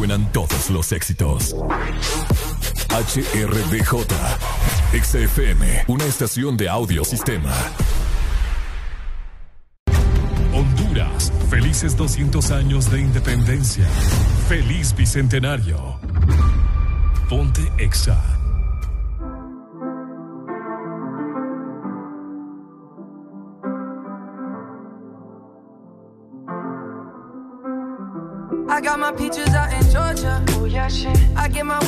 Suenan 0.00 0.32
todos 0.32 0.70
los 0.70 0.92
éxitos. 0.92 1.54
HRDJ, 2.88 4.06
XFM, 4.98 5.84
una 5.88 6.06
estación 6.06 6.56
de 6.56 6.70
audio 6.70 7.04
sistema. 7.04 7.52
Honduras, 10.54 11.30
felices 11.50 11.98
200 11.98 12.50
años 12.50 12.90
de 12.90 13.02
independencia. 13.02 13.84
Feliz 14.48 14.96
bicentenario. 14.96 16.00
Ponte 17.28 17.70
Exa. 17.76 18.40
I 28.70 28.80
got 28.80 28.98
my 28.98 29.12
peaches 29.12 29.49
get 31.52 31.66
my 31.66 31.79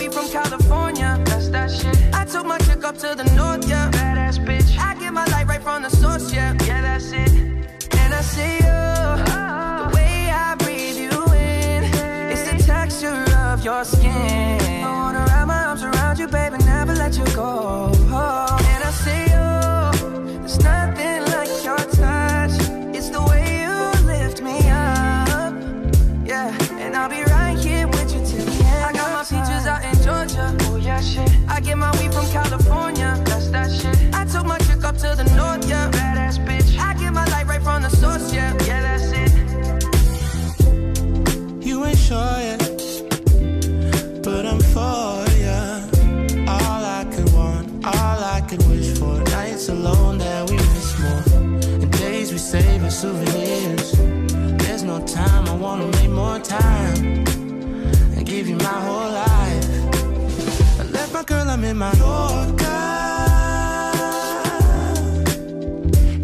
my 61.74 61.92
girl, 61.94 62.06
I'm 62.06 62.48
in 62.48 62.48
my 62.48 62.52
Yorker. 62.52 62.66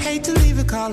Hate 0.03 0.25
to 0.25 0.33
leave 0.41 0.59
it, 0.59 0.69
call 0.69 0.93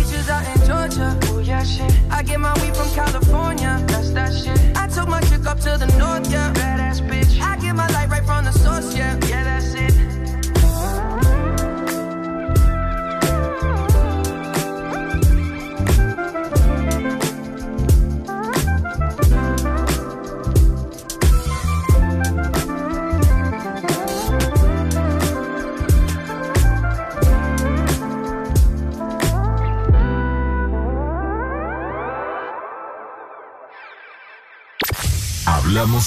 I 2.09 2.23
get 2.23 2.39
my 2.39 2.53
weed 2.61 2.75
from 2.75 2.89
California. 2.91 3.83
That's 3.87 4.11
that 4.11 4.33
shit. 4.33 4.59
I 4.77 4.87
took 4.87 5.07
my 5.07 5.21
chick 5.21 5.45
up 5.45 5.59
to 5.61 5.77
the 5.77 5.87
north, 5.97 6.29
yeah. 6.31 6.50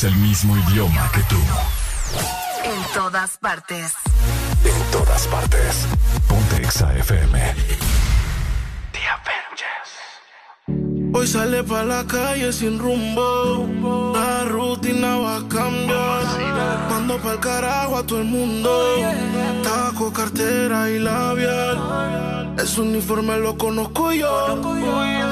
El 0.05 0.17
mismo 0.17 0.57
idioma 0.57 1.11
que 1.13 1.21
tú. 1.23 1.37
En 2.65 2.93
todas 2.93 3.39
partes. 3.39 3.95
En 4.65 4.91
todas 4.91 5.27
partes. 5.29 5.87
Ponte 6.29 6.57
Exa 6.57 6.95
FM. 6.99 7.55
Hoy 11.17 11.29
sale 11.29 11.63
pa' 11.63 11.85
la 11.85 12.05
calle 12.07 12.53
sin 12.53 12.79
rumbo. 12.79 14.13
La 14.15 14.45
rutina 14.45 15.17
va 15.17 15.37
a 15.37 15.49
cambiar. 15.49 16.25
Mando 16.91 17.19
pa'l 17.19 17.39
carajo 17.39 17.99
a 17.99 18.03
todo 18.05 18.19
el 18.19 18.25
mundo. 18.25 18.71
Cartera 20.15 20.89
y 20.91 21.01
labial. 21.01 22.55
Ese 22.57 22.81
uniforme 22.81 23.37
lo 23.39 23.59
conozco 23.59 24.13
yo. 24.13 24.61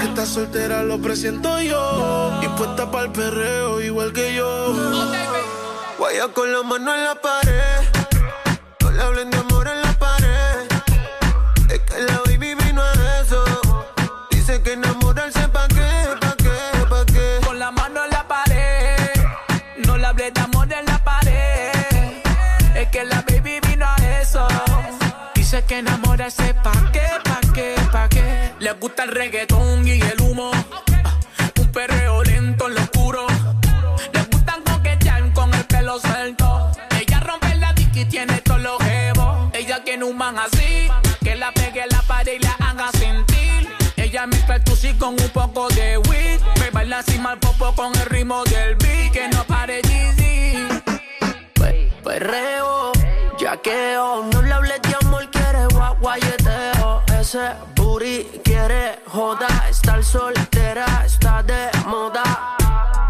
Que 0.00 0.06
está 0.06 0.26
soltera 0.26 0.82
lo 0.82 0.98
presiento 0.98 1.60
yo. 1.60 2.40
Y 2.42 2.48
puesta 2.48 2.90
pa'l 2.90 3.12
perreo 3.12 3.80
igual 3.80 4.12
que 4.12 4.34
yo. 4.34 4.74
Guaya 5.98 6.28
con 6.34 6.52
la 6.52 6.62
mano 6.64 6.94
en 6.94 7.04
la 7.04 7.14
pared. 7.14 7.71
Enamorarse 26.22 26.54
pa' 26.54 26.92
qué, 26.92 27.02
pa' 27.24 27.52
qué, 27.52 27.74
pa' 27.90 28.08
qué. 28.08 28.52
Le 28.60 28.72
gusta 28.72 29.04
el 29.04 29.10
reggaetón 29.10 29.86
y 29.86 30.00
el 30.00 30.20
humo. 30.20 30.50
Ah, 31.04 31.50
Un 31.58 31.72
perreo 31.72 32.22
lento 32.22 32.68
en 32.68 32.74
lo 32.74 32.80
oscuro. 32.80 33.26
Le 34.12 34.22
gustan 34.30 34.62
coquetear 34.62 35.32
con 35.32 35.52
el 35.52 35.64
pelo 35.64 35.98
suelto. 35.98 36.70
Ella 37.00 37.20
rompe 37.20 37.54
la 37.56 37.72
dick 37.72 37.94
y 37.96 38.04
tiene 38.04 38.40
todos 38.42 38.60
los 38.60 38.78
jevos. 38.82 39.50
Ella 39.52 39.82
tiene 39.84 40.04
un 40.04 40.16
man 40.16 40.38
así. 40.38 40.88
Que 41.22 41.34
la 41.34 41.50
pegue 41.52 41.82
en 41.82 41.88
la 41.90 42.02
pared 42.02 42.34
y 42.38 42.44
la 42.44 42.52
haga 42.60 42.90
sentir. 42.92 43.68
Ella 43.96 44.26
mezcla 44.26 44.56
el 44.56 44.98
con 44.98 45.20
un 45.20 45.30
poco 45.30 45.68
de 45.70 45.98
weed. 45.98 46.40
Me 46.60 46.70
baila 46.70 46.98
así 46.98 47.18
mal 47.18 47.38
popo 47.38 47.74
con 47.74 47.94
el 47.96 48.06
ritmo 48.06 48.44
del 48.44 48.76
beat. 48.76 49.12
Que 49.12 49.28
no 49.28 49.44
pare 49.44 49.82
Jeezy. 49.82 50.54
Perreo, 52.04 52.92
yaqueo, 53.38 54.24
no 54.32 54.42
le 54.42 54.52
hables 54.52 54.80
guayeteo. 56.00 57.02
Ese 57.18 57.52
booty 57.76 58.40
quiere 58.44 59.00
joda, 59.06 59.48
estar 59.68 60.02
soltera 60.02 60.86
está 61.04 61.42
de 61.42 61.70
moda. 61.86 62.56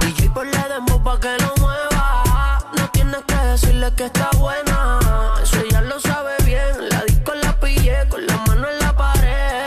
DJ 0.00 0.30
por 0.30 0.46
le 0.46 0.68
demo 0.68 1.02
pa' 1.02 1.18
que 1.20 1.36
lo 1.42 1.54
mueva. 1.60 2.58
No 2.76 2.88
tienes 2.90 3.22
que 3.26 3.36
decirle 3.36 3.92
que 3.96 4.04
está 4.06 4.30
buena. 4.38 4.98
Eso 5.42 5.60
ella 5.60 5.80
lo 5.82 5.98
sabe 6.00 6.32
bien. 6.44 6.88
La 6.90 7.02
disco 7.04 7.32
la 7.34 7.52
pillé 7.60 8.08
con 8.08 8.26
la 8.26 8.36
mano 8.46 8.68
en 8.68 8.78
la 8.78 8.92
pared. 8.96 9.64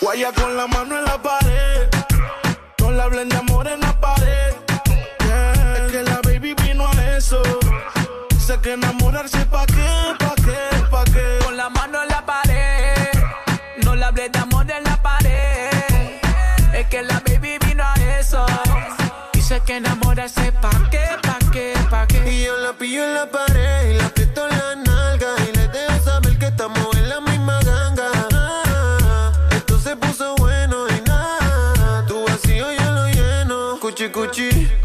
Guaya 0.00 0.32
con 0.32 0.56
la 0.56 0.66
mano 0.66 0.98
en 0.98 1.04
la 1.04 1.18
pared. 1.20 1.88
No 2.78 2.90
le 2.90 3.02
hablen 3.02 3.28
de 3.28 3.36
amor 3.36 3.66
en 3.68 3.80
la 3.80 3.98
pared. 4.00 4.54
Es 5.76 5.92
que 5.92 6.02
la 6.02 6.20
baby 6.22 6.54
vino 6.54 6.86
a 6.86 7.16
eso. 7.16 7.42
Sé 8.38 8.58
que 8.60 8.72
enamorarse 8.74 9.44
qué, 20.32 20.52
pa' 21.20 21.38
qué, 21.52 21.74
pa' 21.90 22.06
qué. 22.06 22.32
Y 22.32 22.44
yo 22.44 22.56
la 22.56 22.72
pillo 22.72 23.04
en 23.04 23.14
la 23.14 23.30
pared 23.30 23.90
y 23.90 23.94
la 23.98 24.06
aprieto 24.06 24.48
en 24.48 24.58
la 24.58 24.74
nalga 24.76 25.34
y 25.46 25.54
le 25.54 25.68
dejo 25.68 26.02
saber 26.02 26.38
que 26.38 26.46
estamos 26.46 26.96
en 26.96 27.08
la 27.10 27.20
misma 27.20 27.60
ganga. 27.60 28.10
Esto 29.50 29.78
se 29.78 29.94
puso 29.96 30.34
bueno 30.36 30.86
y 30.88 31.00
nada, 31.06 32.06
tu 32.06 32.24
vacío 32.24 32.72
yo 32.72 32.92
lo 32.92 33.06
lleno. 33.08 33.78
Cuchi, 33.80 34.08
cuchi. 34.08 34.83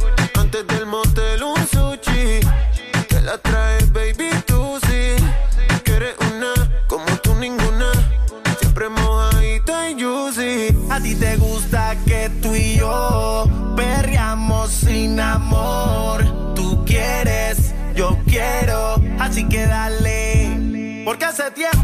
así 19.39 19.47
que 19.47 19.65
dale. 19.65 21.03
Porque 21.05 21.25
hace 21.25 21.51
tiempo. 21.51 21.78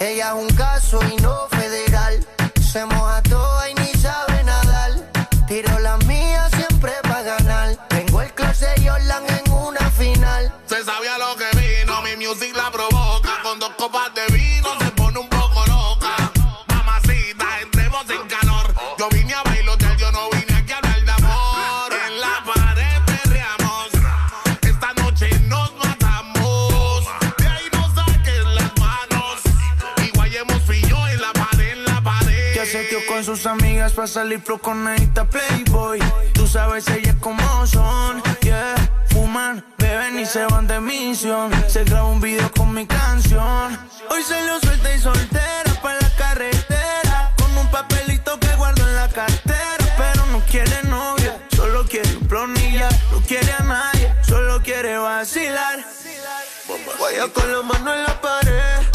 Ella 0.00 0.28
es 0.28 0.34
un 0.34 0.48
caso 0.56 1.00
y 1.12 1.16
no 1.22 1.46
federal. 1.48 2.26
amigas 33.46 33.92
para 33.92 34.08
salir 34.08 34.42
pro 34.42 34.58
con 34.58 34.86
Anita 34.86 35.24
Playboy. 35.24 36.00
Tú 36.32 36.46
sabes 36.46 36.88
ellas 36.88 37.16
como 37.20 37.66
son, 37.66 38.22
yeah. 38.42 38.74
Fuman, 39.10 39.64
beben 39.78 40.18
y 40.20 40.26
se 40.26 40.44
van 40.46 40.66
de 40.66 40.80
misión. 40.80 41.50
Se 41.68 41.84
graba 41.84 42.06
un 42.08 42.20
video 42.20 42.50
con 42.52 42.72
mi 42.74 42.86
canción. 42.86 43.78
Hoy 44.10 44.22
salió 44.22 44.58
suelta 44.60 44.94
y 44.94 44.98
soltera 44.98 45.80
pa 45.82 45.94
la 45.94 46.10
carretera. 46.16 47.34
Con 47.38 47.56
un 47.56 47.70
papelito 47.70 48.38
que 48.38 48.54
guardo 48.56 48.86
en 48.86 48.96
la 48.96 49.08
cartera. 49.08 49.94
Pero 49.96 50.26
no 50.26 50.40
quiere 50.50 50.82
novia, 50.84 51.38
solo 51.54 51.84
quiere 51.84 52.16
un 52.16 52.26
plonilla. 52.26 52.88
No 53.12 53.20
quiere 53.20 53.52
a 53.52 53.62
nadie, 53.62 54.14
solo 54.22 54.62
quiere 54.62 54.98
vacilar. 54.98 55.84
Vaya 57.00 57.28
con 57.32 57.52
la 57.52 57.62
mano 57.62 57.94
en 57.94 58.02
la 58.02 58.20
pared 58.20 58.85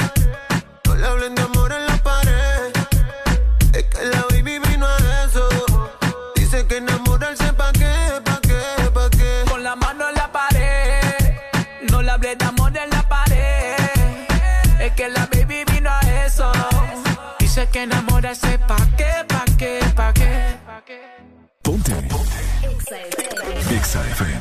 Sorry 23.91 24.13
for 24.13 24.23
you. 24.23 24.40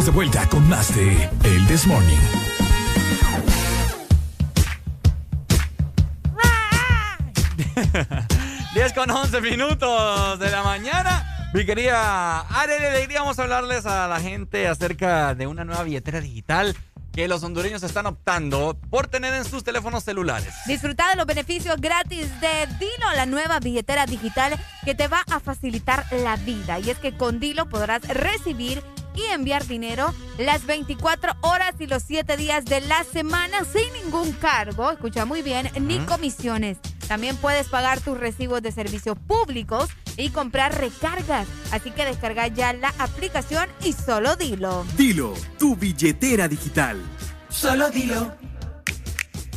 Estamos 0.00 0.06
de 0.06 0.12
vuelta 0.12 0.48
con 0.48 0.66
más 0.68 0.94
de 0.94 1.28
El 1.44 1.66
This 1.66 1.86
Morning. 1.86 2.16
10 8.74 8.92
con 8.94 9.10
11 9.10 9.40
minutos 9.42 10.38
de 10.38 10.50
la 10.50 10.62
mañana. 10.62 11.50
Mi 11.52 11.66
querida 11.66 12.40
Arely, 12.40 13.12
vamos 13.14 13.38
a 13.38 13.42
hablarles 13.42 13.84
a 13.84 14.08
la 14.08 14.20
gente 14.20 14.68
acerca 14.68 15.34
de 15.34 15.46
una 15.46 15.64
nueva 15.64 15.82
billetera 15.82 16.20
digital 16.22 16.74
que 17.12 17.28
los 17.28 17.42
hondureños 17.42 17.82
están 17.82 18.06
optando 18.06 18.78
por 18.88 19.08
tener 19.08 19.34
en 19.34 19.44
sus 19.44 19.64
teléfonos 19.64 20.04
celulares. 20.04 20.54
Disfruta 20.66 21.10
de 21.10 21.16
los 21.16 21.26
beneficios 21.26 21.78
gratis 21.78 22.28
de 22.40 22.66
Dilo, 22.78 23.12
la 23.16 23.26
nueva 23.26 23.60
billetera 23.60 24.06
digital 24.06 24.58
que 24.84 24.94
te 24.94 25.08
va 25.08 25.24
a 25.30 25.40
facilitar 25.40 26.06
la 26.10 26.36
vida. 26.36 26.78
Y 26.78 26.88
es 26.88 26.98
que 26.98 27.16
con 27.16 27.40
Dilo 27.40 27.68
podrás 27.68 28.02
recibir 28.08 28.82
y 29.14 29.22
enviar 29.32 29.66
dinero 29.66 30.12
las 30.38 30.66
24 30.66 31.32
horas 31.42 31.74
y 31.78 31.86
los 31.86 32.02
7 32.02 32.36
días 32.36 32.64
de 32.64 32.80
la 32.80 33.04
semana 33.04 33.64
sin 33.64 33.92
ningún 34.04 34.32
cargo, 34.32 34.90
escucha 34.90 35.24
muy 35.24 35.42
bien, 35.42 35.70
ni 35.80 35.98
comisiones. 36.00 36.78
También 37.08 37.36
puedes 37.36 37.68
pagar 37.68 38.00
tus 38.00 38.16
recibos 38.18 38.62
de 38.62 38.70
servicios 38.70 39.18
públicos 39.26 39.90
y 40.16 40.30
comprar 40.30 40.78
recargas. 40.78 41.48
Así 41.72 41.90
que 41.90 42.04
descarga 42.04 42.46
ya 42.46 42.72
la 42.72 42.94
aplicación 42.98 43.68
y 43.84 43.92
solo 43.92 44.36
dilo. 44.36 44.84
Dilo, 44.96 45.34
tu 45.58 45.74
billetera 45.74 46.46
digital. 46.46 47.02
Solo 47.48 47.90
dilo. 47.90 48.32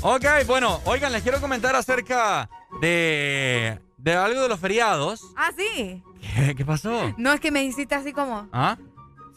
Ok, 0.02 0.26
bueno, 0.48 0.82
oigan, 0.86 1.12
les 1.12 1.22
quiero 1.22 1.40
comentar 1.40 1.76
acerca 1.76 2.50
de, 2.82 3.80
de 3.98 4.16
algo 4.16 4.42
de 4.42 4.50
los 4.50 4.60
feriados. 4.60 5.22
Ah, 5.38 5.52
sí. 5.56 6.04
¿Qué, 6.22 6.56
qué 6.56 6.66
pasó? 6.66 7.14
No 7.18 7.32
es 7.34 7.40
que 7.40 7.52
me 7.52 7.64
hiciste 7.64 7.94
así 7.96 8.12
como. 8.14 8.50
¿Ah? 8.52 8.78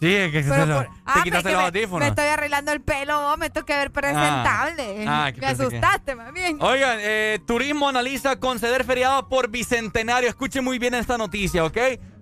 Sí, 0.00 0.14
es 0.14 0.30
que 0.30 0.42
se 0.42 0.66
lo- 0.66 0.74
por- 0.76 0.84
te 0.84 0.90
Ah, 1.06 1.20
quitaste 1.24 1.48
me- 1.48 1.52
los 1.54 1.60
me- 1.62 1.66
audífonos. 1.68 2.00
Me 2.00 2.08
estoy 2.08 2.26
arreglando 2.26 2.72
el 2.72 2.80
pelo, 2.82 3.20
vos, 3.22 3.38
me 3.38 3.48
toca 3.50 3.78
ver 3.78 3.90
presentable. 3.90 5.04
Ah, 5.08 5.30
que 5.34 5.40
me 5.40 5.46
pensé 5.46 5.68
que- 5.68 5.76
asustaste, 5.78 6.14
más 6.14 6.32
bien. 6.32 6.58
Oigan, 6.60 6.98
eh, 7.00 7.38
Turismo 7.46 7.88
analiza 7.88 8.38
conceder 8.38 8.84
feriado 8.84 9.28
por 9.28 9.48
bicentenario. 9.48 10.28
Escuchen 10.28 10.62
muy 10.64 10.78
bien 10.78 10.94
esta 10.94 11.16
noticia, 11.16 11.64
¿ok? 11.64 11.78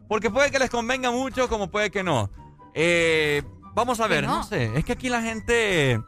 Porque 0.09 0.31
puede 0.31 0.51
que 0.51 0.59
les 0.59 0.71
convenga 0.71 1.11
mucho, 1.11 1.49
como 1.49 1.71
puede 1.71 1.91
que 1.91 2.03
no. 2.05 2.31
Eh, 2.75 3.43
vamos 3.75 3.99
a 4.01 4.07
ver, 4.07 4.25
no. 4.25 4.37
no. 4.39 4.43
sé. 4.45 4.71
Es 4.77 4.85
que 4.85 4.93
aquí 4.93 5.09
la 5.09 5.23
gente 5.23 6.01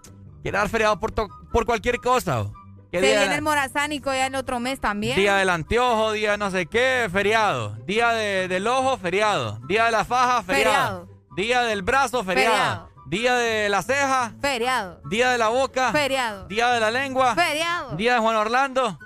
quiere 0.43 0.59
dar 0.59 0.69
feriado 0.69 1.01
por, 1.01 1.13
por 1.15 1.67
cualquier 1.67 1.99
cosa. 1.99 2.47
¿Qué 2.93 3.01
Se 3.01 3.07
viene 3.07 3.35
el 3.35 3.43
morazánico 3.43 4.13
ya 4.13 4.27
en 4.27 4.37
otro 4.37 4.61
mes 4.61 4.79
también. 4.81 5.17
día 5.17 5.35
del 5.37 5.51
anteojo, 5.51 6.13
día 6.13 6.37
no 6.37 6.51
sé 6.53 6.67
qué, 6.67 7.09
feriado. 7.13 7.75
Día 7.85 8.11
de- 8.11 8.47
del 8.47 8.67
ojo, 8.69 8.97
feriado. 8.99 9.59
Día 9.67 9.87
de 9.87 9.91
la 9.91 10.05
faja, 10.05 10.43
feriado. 10.45 11.09
Día 11.37 11.63
del 11.63 11.83
brazo, 11.83 12.25
feriado. 12.25 12.55
Feriado. 12.57 12.91
Día 13.07 13.35
de 13.37 13.69
la 13.69 13.83
ceja, 13.83 14.33
Feriado. 14.41 15.01
día 15.09 15.31
de 15.31 15.39
la 15.39 15.49
boca. 15.49 15.93
Feriado. 15.93 16.49
Día 16.49 16.71
de 16.71 16.81
la 16.81 16.91
lengua. 16.91 17.35
Feriado. 17.37 17.95
Día 17.97 18.15
de 18.15 18.21
Juan 18.21 18.35
Orlando. 18.37 18.99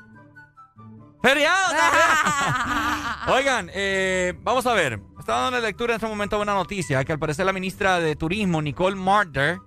¡Feriado! 1.22 1.74
Oigan, 3.34 3.70
eh, 3.74 4.32
vamos 4.40 4.66
a 4.66 4.72
ver. 4.72 5.00
Estaba 5.18 5.42
dando 5.42 5.60
lectura 5.60 5.92
en 5.92 5.96
este 5.96 6.06
momento 6.08 6.36
de 6.36 6.42
una 6.42 6.54
noticia 6.54 7.04
que 7.04 7.12
al 7.12 7.18
parecer 7.18 7.44
la 7.44 7.52
ministra 7.52 8.00
de 8.00 8.16
Turismo, 8.16 8.62
Nicole 8.62 8.96
Marder, 8.96 9.58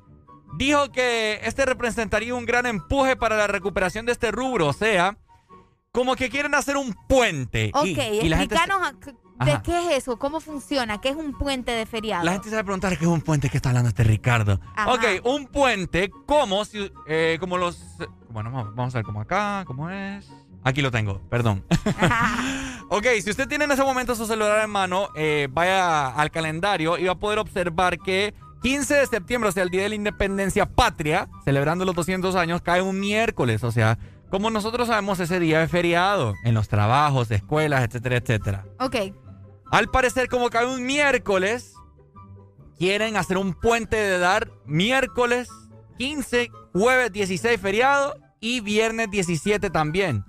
dijo 0.58 0.92
que 0.92 1.40
este 1.44 1.66
representaría 1.66 2.34
un 2.34 2.46
gran 2.46 2.66
empuje 2.66 3.16
para 3.16 3.38
la 3.38 3.46
recuperación 3.46 4.08
de 4.08 4.14
este 4.14 4.32
rubro. 4.32 4.68
O 4.68 4.74
sea, 4.74 5.16
como 5.92 6.16
que 6.16 6.32
quieren 6.32 6.56
hacer 6.56 6.76
un 6.76 6.96
puente. 7.08 7.70
Ok, 7.76 7.86
Y- 7.86 8.00
y 8.26 8.30
la 8.30 8.38
gente 8.38 8.56
se- 8.58 8.62
de 9.46 9.62
qué 9.64 9.78
es 9.78 9.98
eso, 10.04 10.18
cómo 10.18 10.40
funciona, 10.40 11.02
qué 11.02 11.10
es 11.10 11.16
un 11.16 11.38
puente 11.38 11.72
de 11.72 11.86
feriado. 11.86 12.24
La 12.24 12.34
gente 12.34 12.50
se 12.50 12.56
va 12.56 12.62
a 12.62 12.64
preguntar 12.64 12.98
qué 12.98 13.06
es 13.06 13.12
un 13.12 13.22
puente 13.22 13.50
que 13.50 13.58
está 13.58 13.70
hablando 13.70 13.90
este 13.90 14.04
Ricardo. 14.04 14.60
Ajá. 14.76 14.94
Ok, 14.94 15.04
un 15.26 15.48
puente 15.48 16.12
como 16.26 16.64
si, 16.66 16.92
eh, 17.08 17.38
como 17.40 17.58
los, 17.58 17.84
bueno, 18.30 18.52
vamos 18.52 18.76
vamos 18.76 18.96
a 18.96 19.00
ver 19.00 19.06
como 19.06 19.22
acá, 19.22 19.64
cómo 19.66 19.90
es. 19.90 20.30
Aquí 20.64 20.82
lo 20.82 20.92
tengo, 20.92 21.20
perdón. 21.30 21.66
ok, 22.90 23.06
si 23.22 23.30
usted 23.30 23.48
tiene 23.48 23.66
en 23.66 23.72
ese 23.72 23.84
momento 23.84 24.16
su 24.16 24.26
celular 24.26 24.64
en 24.64 24.70
mano, 24.70 25.10
eh, 25.16 25.48
vaya 25.52 26.08
al 26.08 26.32
calendario 26.32 26.98
y 26.98 27.06
va 27.06 27.14
a 27.14 27.20
poder 27.20 27.40
observar 27.40 28.00
que 28.00 28.34
15 28.62 28.94
de 28.94 29.08
septiembre, 29.08 29.50
o 29.50 29.52
sea, 29.52 29.64
el 29.64 29.70
Día 29.70 29.84
de 29.84 29.90
la 29.90 29.96
Independencia 29.96 30.66
Patria, 30.66 31.28
celebrando 31.44 31.84
los 31.84 31.96
200 31.96 32.36
años, 32.38 32.62
cae 32.62 32.82
un 32.82 32.98
miércoles. 32.98 33.62
O 33.66 33.72
sea, 33.74 33.98
como 34.30 34.50
nosotros 34.50 34.88
sabemos, 34.88 35.20
ese 35.20 35.40
día 35.42 35.62
es 35.62 35.70
feriado 35.70 36.34
en 36.46 36.54
los 36.54 36.70
trabajos, 36.70 37.30
escuelas, 37.30 37.84
etcétera, 37.84 38.18
etcétera. 38.18 38.66
Ok. 38.80 38.96
Al 39.74 39.90
parecer, 39.90 40.28
como 40.30 40.50
cae 40.52 40.68
un 40.68 40.86
miércoles, 40.86 41.74
quieren 42.78 43.18
hacer 43.18 43.38
un 43.38 43.54
puente 43.56 43.96
de 43.96 44.20
dar 44.20 44.52
miércoles 44.66 45.50
15, 45.98 46.52
jueves 46.74 47.12
16 47.12 47.60
feriado 47.60 48.16
y 48.40 48.62
viernes 48.62 49.10
17 49.10 49.72
también. 49.72 50.24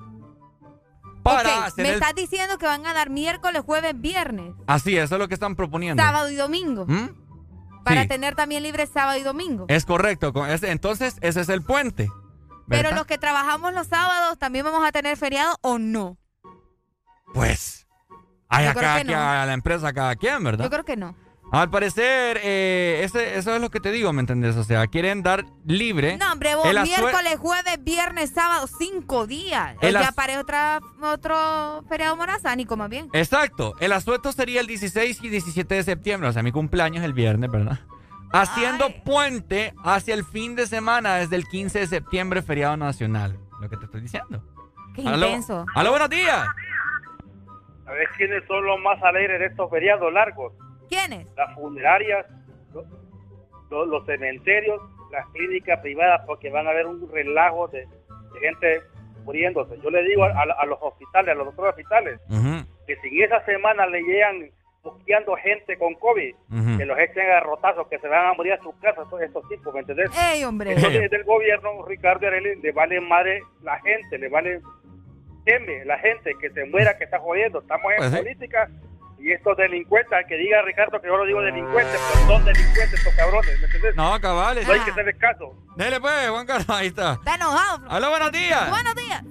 Para 1.23 1.67
hacer 1.67 1.83
me 1.85 1.89
el- 1.91 1.95
estás 1.97 2.15
diciendo 2.15 2.57
que 2.59 2.67
van 2.67 2.87
a 2.87 2.95
dar 2.95 3.11
miércoles, 3.11 3.63
jueves, 3.65 3.99
viernes, 4.01 4.55
Así, 4.67 4.97
eso 4.97 5.15
es 5.15 5.19
lo 5.19 5.29
que 5.29 5.35
están 5.35 5.57
proponiendo. 5.57 6.03
sábado 6.03 6.31
y 6.31 6.37
domingo. 6.37 6.87
¿Mm? 6.87 7.11
Para 7.85 8.03
Sí. 8.03 8.09
tener 8.09 8.35
también 8.35 8.63
libre 8.63 8.87
sábado 8.87 9.19
y 9.19 9.23
domingo. 9.23 9.67
Es 9.69 9.85
correcto. 9.85 10.33
Entonces, 10.63 11.17
ese 11.21 11.43
es 11.43 11.51
el 11.51 11.63
puente. 11.63 12.09
Pero 12.67 12.93
los 12.93 13.05
que 13.05 13.19
trabajamos 13.19 13.75
los 13.75 13.89
sábados, 13.89 14.39
¿también 14.39 14.65
vamos 14.65 14.83
a 14.87 14.91
tener 14.91 15.19
feriado 15.19 15.59
o 15.61 15.79
no? 15.79 16.17
Pues, 17.35 17.84
Yo 18.63 18.71
a 18.71 18.75
cada 18.75 19.05
no. 19.05 19.17
a 19.17 19.47
la 19.47 19.53
empresa, 19.53 19.89
a 19.89 19.93
cada 19.93 20.17
quien, 20.17 20.43
¿verdad? 20.45 20.65
Yo 20.65 20.71
creo 20.71 20.85
que 20.85 20.97
no. 20.97 21.15
Al 21.53 21.71
parecer, 21.71 22.41
eh, 22.43 23.03
ese- 23.05 23.39
eso 23.39 23.55
es 23.55 23.61
lo 23.61 23.71
que 23.71 23.79
te 23.79 23.93
digo, 23.93 24.13
¿me 24.13 24.21
entendés? 24.21 24.57
O 24.57 24.65
sea, 24.65 24.87
quieren 24.89 25.23
dar 25.23 25.45
libre. 25.65 26.17
No, 26.17 26.33
hombre, 26.33 26.57
vos, 26.57 26.65
miércoles, 26.83 27.37
jueves, 27.39 27.79
viernes, 27.85 28.31
sábado, 28.31 28.67
cinco 28.67 29.27
días. 29.29 29.77
El 29.81 29.93
ya 29.93 30.09
as- 30.09 30.15
parece 30.15 30.39
otra, 30.41 30.81
otro 31.01 31.85
feriado 31.89 32.17
morazánico 32.17 32.77
más 32.77 32.89
bien. 32.91 33.09
Exacto. 33.13 33.75
El 33.79 33.93
asueto 33.93 34.33
sería 34.33 34.61
el 34.61 34.67
16 34.67 35.19
y 35.23 35.29
17 35.29 35.77
de 35.77 35.83
septiembre. 35.85 36.29
O 36.29 36.33
sea, 36.33 36.43
mi 36.43 36.51
cumpleaños 36.51 36.99
es 37.01 37.05
el 37.05 37.13
viernes, 37.13 37.49
¿verdad? 37.51 37.79
Haciendo 38.33 38.91
puente 39.05 39.75
hacia 39.85 40.15
el 40.15 40.25
fin 40.25 40.57
de 40.57 40.67
semana 40.67 41.17
desde 41.17 41.37
el 41.37 41.47
15 41.47 41.81
de 41.81 41.87
septiembre, 41.87 42.43
feriado 42.43 42.77
nacional. 42.77 43.39
Lo 43.61 43.69
que 43.69 43.77
te 43.77 43.85
estoy 43.85 44.01
diciendo. 44.01 44.43
Qué 44.97 45.07
Aló. 45.07 45.27
intenso. 45.27 45.67
Aló, 45.75 45.91
buenos 45.91 46.11
días. 46.11 46.49
A 47.87 47.93
ver 47.93 48.09
quiénes 48.17 48.45
son 48.47 48.65
los 48.65 48.81
más 48.81 49.03
alegres 49.03 49.39
de 49.41 49.47
estos 49.47 49.71
feriados 49.71 50.13
largos. 50.13 50.53
¿Quiénes? 50.89 51.27
Las 51.37 51.55
funerarias, 51.55 52.27
los, 52.73 52.85
los- 53.71 53.89
los 53.89 54.07
cementerios, 54.07 54.81
las 55.11 55.27
clínicas 55.31 55.81
privadas, 55.81 56.23
porque 56.27 56.51
van 56.51 56.67
a 56.67 56.71
haber 56.71 56.87
un 56.87 57.11
relajo 57.13 57.69
de, 57.69 57.81
de 57.81 58.41
gente 58.41 58.81
muriéndose. 59.25 59.79
Yo 59.83 59.91
le 59.91 60.03
digo 60.05 60.25
a, 60.25 60.29
a- 60.29 60.57
a 60.63 60.67
los 60.67 60.79
hospitales, 60.81 61.33
a 61.33 61.35
los 61.35 61.47
doctores 61.47 61.71
hospitales, 61.71 62.21
que 62.87 62.97
si 62.97 63.09
en 63.09 63.25
esa 63.25 63.45
semana 63.45 63.87
le 63.87 64.03
llegan 64.03 64.51
buscando 64.83 65.35
gente 65.37 65.79
con 65.79 65.95
COVID, 65.95 66.35
que 66.77 66.85
los 66.85 66.99
echen 66.99 67.31
a 67.31 67.41
rotazos, 67.41 67.89
que 67.89 67.99
se 67.99 68.07
van 68.09 68.27
a 68.27 68.35
morir 68.35 68.53
a 68.53 68.59
sus 68.59 68.75
casas, 68.77 69.09
todos 69.09 69.23
estos 69.23 69.49
tipos, 69.49 69.73
¿me 69.73 69.81
entendés? 69.81 70.11
¡Ey, 70.35 70.45
hombre! 70.45 70.73
Entonces, 70.75 71.11
del 71.11 71.25
gobierno, 71.25 71.85
Ricardo 71.87 72.27
Arely, 72.27 72.61
le 72.61 72.73
vale 72.73 73.01
madre 73.01 73.41
la 73.63 73.81
gente, 73.81 74.19
le 74.19 74.29
vale 74.29 74.61
teme 75.45 75.85
la 75.85 75.99
gente 75.99 76.33
que 76.41 76.51
se 76.51 76.65
muera, 76.67 76.97
que 76.97 77.05
está 77.05 77.19
jodiendo. 77.19 77.61
Estamos 77.61 77.93
en 77.93 77.99
Pues 77.99 78.11
sí. 78.11 78.17
política 78.19 78.69
y 79.19 79.33
estos 79.33 79.57
delincuentes, 79.57 80.13
al 80.13 80.27
que 80.27 80.37
diga 80.37 80.61
Ricardo 80.63 81.01
que 81.01 81.07
yo 81.09 81.17
lo 81.17 81.25
digo 81.25 81.41
delincuentes, 81.41 81.99
pero 82.13 82.27
son 82.27 82.45
delincuentes 82.45 82.93
estos 82.95 83.15
cabrones, 83.15 83.59
¿me 83.61 83.67
entendés? 83.67 83.97
No, 83.97 84.21
cabales. 84.21 84.67
No 84.67 84.73
hay 84.75 84.81
que 84.81 84.91
hacerle 84.91 85.15
caso. 85.15 85.55
Dele 85.77 86.01
pues, 86.01 86.29
Juan 86.29 86.47
Carlos, 86.47 86.69
ahí 86.71 86.87
está. 86.89 87.13
Está 87.15 87.35
enojado. 87.37 87.89
Aló, 87.89 88.11
buenos 88.11 88.33
días. 88.33 88.69
Buenos 88.71 88.95
días. 88.95 89.23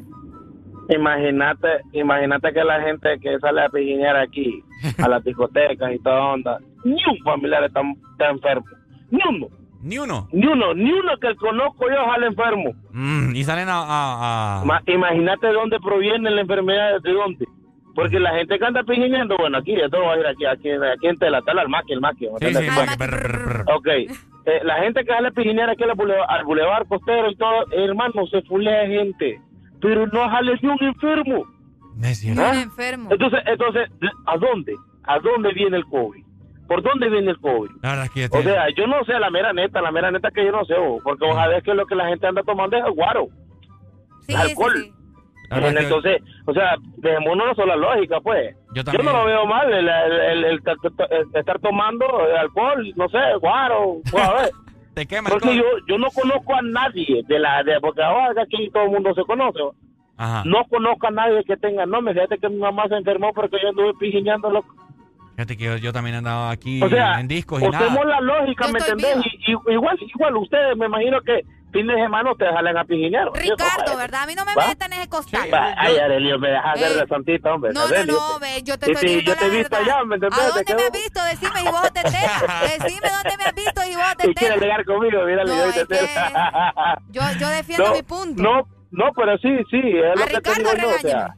Imagínate, 0.89 1.67
imagínate 1.93 2.51
que 2.53 2.63
la 2.63 2.81
gente 2.81 3.19
que 3.19 3.39
sale 3.39 3.61
a 3.63 3.69
pijinear 3.69 4.17
aquí, 4.17 4.63
a 5.01 5.07
las 5.07 5.23
discotecas 5.23 5.91
y 5.93 5.99
toda 5.99 6.19
onda, 6.33 6.59
ni 6.83 6.93
un 7.05 7.17
familiar 7.23 7.63
está, 7.63 7.81
está 8.11 8.29
enfermo. 8.29 8.65
Ni 9.09 9.19
uno. 9.29 9.47
Ni 9.83 9.97
uno. 9.97 10.27
Ni 10.31 10.47
uno, 10.47 10.73
ni 10.73 10.91
uno 10.91 11.17
que 11.21 11.35
conozco 11.35 11.89
yo 11.89 11.95
sale 12.11 12.27
enfermo. 12.27 12.71
Mm, 12.91 13.35
y 13.35 13.43
salen 13.43 13.67
a... 13.69 13.79
a- 13.81 14.61
a- 14.61 14.65
Ma- 14.65 14.81
imagínate 14.87 15.47
de 15.47 15.53
dónde 15.53 15.77
proviene 15.79 16.31
la 16.31 16.41
enfermedad, 16.41 17.01
de 17.01 17.11
dónde. 17.11 17.45
Porque 17.93 18.19
la 18.19 18.31
gente 18.33 18.57
que 18.57 18.65
anda 18.65 18.81
pijineando, 18.83 19.35
bueno, 19.37 19.57
aquí, 19.59 19.75
esto 19.75 20.01
va 20.01 20.13
a 20.13 20.17
ir 20.19 20.25
aquí, 20.25 20.45
aquí, 20.45 20.69
aquí 20.71 21.07
en 21.07 21.17
Tela, 21.17 21.41
tal, 21.43 21.59
al 21.59 21.69
maqui, 21.69 21.93
el 21.93 22.01
maqui. 22.01 22.27
¿me 22.27 22.39
Sí, 22.49 22.55
sí. 22.55 22.67
Ok. 23.75 23.87
Eh, 24.45 24.59
la 24.63 24.75
gente 24.79 25.01
que 25.05 25.13
sale 25.13 25.31
pijinear 25.31 25.69
aquí 25.69 25.83
al 25.83 25.93
bulevar, 25.95 26.25
al 26.29 26.43
bulevar 26.43 26.87
costero 26.87 27.29
y 27.29 27.35
todo, 27.35 27.65
hermano, 27.71 28.25
se 28.27 28.41
fulea 28.43 28.87
gente. 28.87 29.39
Pero 29.81 30.07
no 30.07 30.25
sale 30.29 30.57
ni 30.61 30.69
un 30.69 30.77
enfermo. 30.83 31.45
Es 32.01 32.23
Ni 32.25 32.31
un 32.31 32.39
¿Ah? 32.39 32.61
enfermo. 32.61 33.09
Entonces, 33.11 33.39
entonces, 33.45 33.89
¿a 34.25 34.37
dónde? 34.37 34.73
¿A 35.03 35.19
dónde 35.19 35.53
viene 35.53 35.77
el 35.77 35.85
COVID? 35.85 36.23
¿Por 36.67 36.81
dónde 36.81 37.09
viene 37.09 37.31
el 37.31 37.39
COVID? 37.39 37.69
La 37.81 37.89
verdad 37.89 38.05
es 38.05 38.11
que 38.11 38.19
ya 38.21 38.27
O 38.31 38.41
sea, 38.41 38.65
yo 38.75 38.87
no 38.87 39.03
sé 39.05 39.19
la 39.19 39.29
mera 39.29 39.51
neta, 39.53 39.81
la 39.81 39.91
mera 39.91 40.11
neta 40.11 40.31
que 40.31 40.45
yo 40.45 40.51
no 40.51 40.63
sé, 40.65 40.75
porque 41.03 41.25
ojalá 41.25 41.57
es 41.57 41.63
que 41.63 41.73
lo 41.73 41.85
que 41.85 41.95
la 41.95 42.07
gente 42.07 42.25
anda 42.27 42.41
tomando 42.43 42.77
es 42.77 42.85
el 42.85 42.91
guaro. 42.93 43.27
Sí, 44.21 44.33
alcohol. 44.33 44.71
sí, 44.75 44.83
sí. 44.83 44.93
Entonces, 45.51 46.21
o 46.45 46.53
sea, 46.53 46.75
dejemos 46.97 47.33
una 47.33 47.53
sola 47.53 47.75
lógica, 47.75 48.19
pues. 48.21 48.55
Yo, 48.73 48.81
no 49.03 49.11
lo 49.11 49.25
veo 49.25 49.45
mal, 49.45 49.71
el, 49.71 49.87
el- 49.87 50.43
el- 50.45 50.45
el 50.45 50.61
estar 51.35 51.59
tomando 51.59 52.05
alcohol, 52.39 52.91
no 52.95 53.07
sé, 53.09 53.19
guaro, 53.39 53.97
pues, 54.09 54.23
a 54.23 54.33
ver. 54.33 54.51
Te 54.95 55.05
quema 55.05 55.29
Porque 55.29 55.55
yo, 55.55 55.63
yo 55.87 55.97
no 55.97 56.07
conozco 56.11 56.55
a 56.55 56.61
nadie 56.61 57.23
de 57.27 57.39
la 57.39 57.63
de 57.63 57.79
porque 57.81 58.01
ahora 58.03 58.43
aquí 58.43 58.69
todo 58.71 58.83
el 58.83 58.91
mundo 58.91 59.13
se 59.15 59.23
conoce. 59.23 59.59
Ajá. 60.17 60.43
No 60.45 60.63
conozco 60.69 61.07
a 61.07 61.11
nadie 61.11 61.43
que 61.45 61.57
tenga 61.57 61.85
nombre. 61.87 62.13
Fíjate 62.13 62.37
que 62.37 62.47
mi 62.49 62.57
mamá 62.57 62.87
se 62.87 62.95
enfermó 62.95 63.33
porque 63.33 63.57
yo 63.61 63.69
anduve 63.69 63.93
pijiñando 63.99 64.51
loco. 64.51 64.73
Fíjate 65.35 65.57
que 65.57 65.63
yo, 65.63 65.77
yo 65.77 65.91
también 65.93 66.15
andaba 66.17 66.51
aquí 66.51 66.81
O 66.83 66.89
sea, 66.89 67.19
en 67.19 67.27
discos 67.27 67.61
y 67.61 67.67
usemos 67.67 68.05
nada. 68.05 68.05
la 68.05 68.21
lógica, 68.21 68.67
¿me 68.67 68.79
entendés? 68.79 69.17
Y- 69.25 69.51
y- 69.51 69.73
igual, 69.73 69.97
igual 69.99 70.37
ustedes, 70.37 70.77
me 70.77 70.85
imagino 70.85 71.19
que 71.21 71.41
fin 71.71 71.87
de 71.87 71.95
semana 71.95 72.31
ustedes 72.31 72.53
salen 72.53 72.77
a 72.77 72.85
pijinear. 72.85 73.31
Ricardo, 73.33 73.97
¿verdad? 73.97 74.21
A 74.21 74.25
mí 74.27 74.35
no 74.35 74.45
me 74.45 74.53
¿Va? 74.53 74.67
metan 74.67 74.93
en 74.93 74.99
ese 74.99 75.09
costal. 75.09 75.49
Va, 75.51 75.73
Ay, 75.75 75.97
Arelio, 75.97 76.37
me 76.37 76.49
dejas 76.49 76.75
hacer 76.75 76.95
la 76.97 77.07
santita, 77.07 77.51
hombre. 77.51 77.73
No, 77.73 77.79
no, 77.81 77.87
Arelio. 77.87 78.13
no, 78.13 78.39
ve, 78.39 78.61
yo 78.63 78.77
te 78.77 78.91
estoy 78.91 79.09
si 79.09 79.15
diciendo 79.15 79.31
yo 79.33 79.37
te 79.39 79.45
he 79.47 79.57
visto 79.57 79.75
allá, 79.75 80.03
¿me 80.05 80.15
entendés? 80.15 80.37
¿A 80.39 80.41
Te 80.43 80.47
dónde 80.53 80.75
me 80.75 80.83
has 80.83 80.91
visto? 80.91 81.23
Decime 81.23 81.61
y 81.61 81.71
vos 81.71 81.93
te 81.93 81.99
enteras. 82.01 82.43
Decime 82.77 83.09
dónde 83.09 83.37
me 83.39 83.43
has 83.45 83.55
visto 83.55 83.81
y 83.89 83.95
vos 83.95 84.17
te 84.19 84.29
Y 84.29 84.33
quiere 84.35 84.53
enteras. 84.53 84.57
alegar 84.57 84.85
conmigo, 84.85 85.25
mira, 85.25 85.43
No, 85.45 85.71
yo 85.75 85.87
te- 85.87 86.09
Yo, 87.09 87.21
yo 87.39 87.49
defiendo 87.49 87.87
no, 87.87 87.93
mi 87.95 88.03
punto. 88.03 88.43
No, 88.43 88.67
no, 88.91 89.11
pero 89.15 89.35
sí, 89.39 89.49
sí, 89.71 89.81
es 89.83 90.11
A 90.11 90.15
lo 90.15 90.25
que 90.27 90.41
te 90.41 90.53
Ricardo 90.53 90.75
digo 90.75 90.91
yo, 90.91 90.95
o 90.95 90.99
sea, 90.99 91.33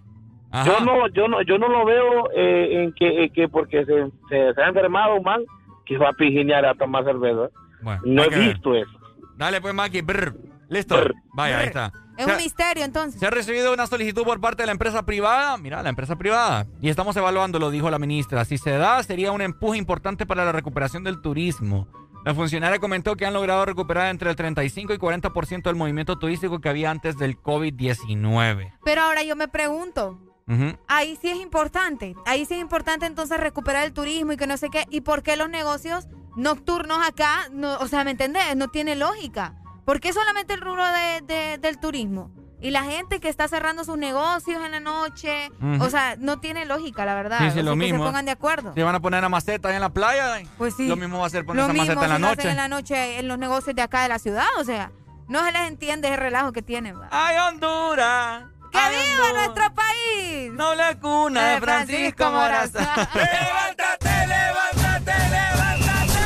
yo 0.64 0.80
no, 0.82 1.08
yo 1.10 1.28
no, 1.28 1.42
yo 1.42 1.58
no 1.58 1.68
lo 1.68 1.86
veo 1.86 2.30
eh, 2.36 2.84
en 2.84 2.94
que, 2.94 3.24
en 3.24 3.34
que 3.34 3.48
porque 3.50 3.84
se, 3.86 4.06
se, 4.30 4.54
se 4.54 4.62
ha 4.62 4.68
enfermado 4.68 5.20
man 5.22 5.42
que 5.86 5.98
va 5.98 6.10
a 6.10 6.14
pijinear 6.14 6.66
a 6.66 6.76
tomar 6.76 7.04
cerveza. 7.04 7.50
Bueno, 7.82 8.02
no 8.06 8.24
he 8.24 8.30
ver. 8.30 8.40
visto 8.54 8.76
eso. 8.76 8.92
Dale, 9.38 9.60
pues, 9.62 9.74
Maki. 9.74 10.02
brr. 10.02 10.36
Listo. 10.70 10.96
Vaya, 11.34 11.60
ahí 11.60 11.68
está. 11.68 11.92
Es 12.18 12.24
Se 12.26 12.32
ha- 12.32 12.34
un 12.36 12.42
misterio, 12.42 12.86
entonces. 12.86 13.20
Se 13.20 13.26
ha 13.28 13.30
recibido 13.30 13.74
una 13.74 13.86
solicitud 13.86 14.24
por 14.24 14.40
parte 14.40 14.64
de 14.64 14.68
la 14.68 14.72
empresa 14.72 15.04
privada. 15.06 15.58
Mira, 15.58 15.84
la 15.84 15.90
empresa 15.90 16.16
privada. 16.16 16.66
Y 16.82 16.90
estamos 16.90 17.16
evaluando, 17.18 17.60
lo 17.60 17.70
dijo 17.70 17.90
la 17.92 18.00
ministra. 18.00 18.46
Si 18.46 18.58
se 18.58 18.72
da, 18.72 19.04
sería 19.04 19.32
un 19.32 19.42
empuje 19.42 19.78
importante 19.78 20.26
para 20.26 20.46
la 20.46 20.52
recuperación 20.54 21.04
del 21.04 21.22
turismo. 21.22 21.88
La 22.26 22.34
funcionaria 22.34 22.80
comentó 22.80 23.16
que 23.16 23.28
han 23.28 23.34
logrado 23.34 23.66
recuperar 23.66 24.08
entre 24.10 24.32
el 24.32 24.36
35 24.36 24.94
y 24.94 24.98
40% 24.98 25.62
del 25.64 25.76
movimiento 25.76 26.18
turístico 26.18 26.60
que 26.60 26.70
había 26.70 26.90
antes 26.90 27.18
del 27.20 27.38
COVID-19. 27.38 28.74
Pero 28.84 29.02
ahora 29.02 29.22
yo 29.24 29.36
me 29.36 29.48
pregunto, 29.48 30.18
Ujú. 30.48 30.78
ahí 30.88 31.18
sí 31.22 31.30
es 31.30 31.38
importante. 31.38 32.16
Ahí 32.26 32.46
sí 32.46 32.54
es 32.54 32.60
importante 32.62 33.06
entonces 33.06 33.40
recuperar 33.40 33.84
el 33.86 33.94
turismo 33.94 34.34
y 34.34 34.38
que 34.38 34.48
no 34.48 34.58
sé 34.58 34.70
qué. 34.70 34.86
¿Y 34.90 35.02
por 35.02 35.24
qué 35.24 35.36
los 35.38 35.50
negocios 35.50 36.08
nocturnos 36.36 37.00
acá, 37.08 37.48
no, 37.52 37.76
o 37.78 37.88
sea, 37.88 38.04
¿me 38.04 38.12
entendés? 38.12 38.56
No 38.56 38.68
tiene 38.68 38.96
lógica. 38.96 39.56
¿Por 39.86 40.00
qué 40.00 40.14
solamente 40.14 40.54
el 40.54 40.62
rubro 40.62 40.84
de- 40.86 41.22
de- 41.22 41.58
del 41.58 41.80
turismo? 41.80 42.32
Y 42.62 42.72
la 42.72 42.84
gente 42.84 43.20
que 43.20 43.30
está 43.30 43.48
cerrando 43.48 43.84
sus 43.84 43.98
negocios 43.98 44.64
en 44.64 44.72
la 44.72 44.80
noche, 44.80 45.52
Ujú. 45.62 45.84
o 45.84 45.90
sea, 45.90 46.16
no 46.18 46.40
tiene 46.40 46.66
lógica, 46.66 47.06
la 47.06 47.14
verdad. 47.14 47.38
Sí, 47.40 47.44
sí, 47.46 47.50
O 47.50 47.54
sea, 47.54 47.64
lo 47.64 47.72
que 47.72 47.78
mismo. 47.78 48.00
se 48.00 48.06
pongan 48.06 48.26
de 48.26 48.32
acuerdo. 48.32 48.74
Si 48.74 48.82
van 48.82 48.96
a 48.96 49.00
poner 49.00 49.20
una 49.20 49.30
maceta 49.30 49.74
en 49.76 49.82
la 49.82 49.90
playa, 49.90 50.42
Pues 50.58 50.76
sí. 50.76 50.88
lo 50.88 50.96
mismo 50.96 51.20
va 51.20 51.28
a 51.28 51.30
ser 51.30 51.46
poner 51.46 51.58
Lo 51.62 51.66
esa 51.66 51.74
mismo 51.74 51.86
maceta 51.96 52.06
en 52.06 52.12
la 52.22 52.28
noche. 52.30 52.50
en 52.50 52.56
la 52.56 52.68
noche 52.68 53.20
en 53.20 53.28
los 53.28 53.38
negocios 53.38 53.76
de 53.76 53.82
acá 53.82 54.02
de 54.04 54.10
la 54.10 54.20
ciudad, 54.20 54.48
o 54.58 54.64
sea, 54.64 54.92
no 55.28 55.44
se 55.44 55.52
les 55.52 55.62
entiende 55.68 56.08
ese 56.08 56.18
relajo 56.18 56.52
que 56.54 56.62
tienen. 56.64 57.00
¿va? 57.00 57.08
¡Ay, 57.12 57.36
Honduras! 57.38 58.46
¡Que 58.76 58.90
viva 58.90 59.34
nuestro 59.34 59.74
país! 59.74 60.52
Noble 60.52 60.98
cuna 61.00 61.48
de 61.52 61.62
Francisco 61.62 62.30
Morazán. 62.30 62.86
levántate, 63.14 64.28
levántate, 64.28 65.14
levántate. 65.30 66.20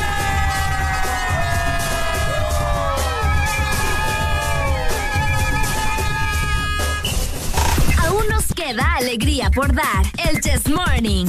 Aún 8.04 8.28
nos 8.28 8.46
queda 8.52 8.94
alegría 8.96 9.50
por 9.50 9.72
dar. 9.72 10.04
El 10.28 10.40
Chess 10.40 10.68
Morning. 10.68 11.26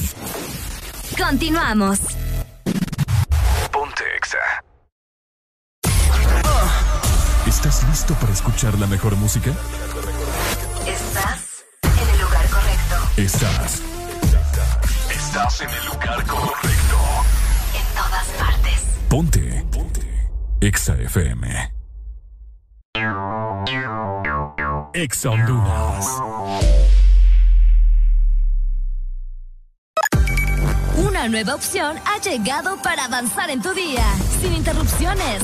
Continuamos. 1.17 1.99
Ponte 3.71 4.03
Exa. 4.17 4.39
¿Estás 7.45 7.83
listo 7.89 8.15
para 8.15 8.33
escuchar 8.33 8.77
la 8.79 8.87
mejor 8.87 9.15
música? 9.17 9.51
Estás 10.87 11.63
en 11.83 12.09
el 12.09 12.21
lugar 12.21 12.49
correcto. 12.49 12.95
Estás. 13.17 13.81
Estás 15.09 15.61
en 15.61 15.69
el 15.69 15.85
lugar 15.85 16.25
correcto. 16.25 16.97
En 17.75 17.95
todas 17.95 18.27
partes. 18.39 18.85
Ponte. 19.07 19.65
Ponte. 19.71 20.29
Exa 20.59 20.95
FM. 20.95 21.71
Exa 24.93 25.29
Honduras. 25.29 26.07
Una 30.97 31.27
nueva 31.27 31.55
opción 31.55 31.97
ha 32.05 32.19
llegado 32.21 32.81
para 32.81 33.05
avanzar 33.05 33.49
en 33.49 33.61
tu 33.61 33.73
día, 33.73 34.05
sin 34.41 34.53
interrupciones. 34.53 35.43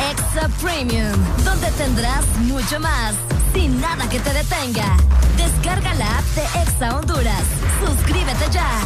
Extra 0.00 0.48
Premium, 0.62 1.12
donde 1.44 1.70
tendrás 1.72 2.24
mucho 2.42 2.78
más, 2.80 3.14
sin 3.52 3.80
nada 3.80 4.08
que 4.08 4.20
te 4.20 4.32
detenga. 4.32 4.96
Descarga 5.36 5.94
la 5.94 6.18
app 6.18 6.24
de 6.34 6.62
Exa 6.62 6.96
Honduras. 6.96 7.42
Suscríbete 7.84 8.50
ya. 8.52 8.80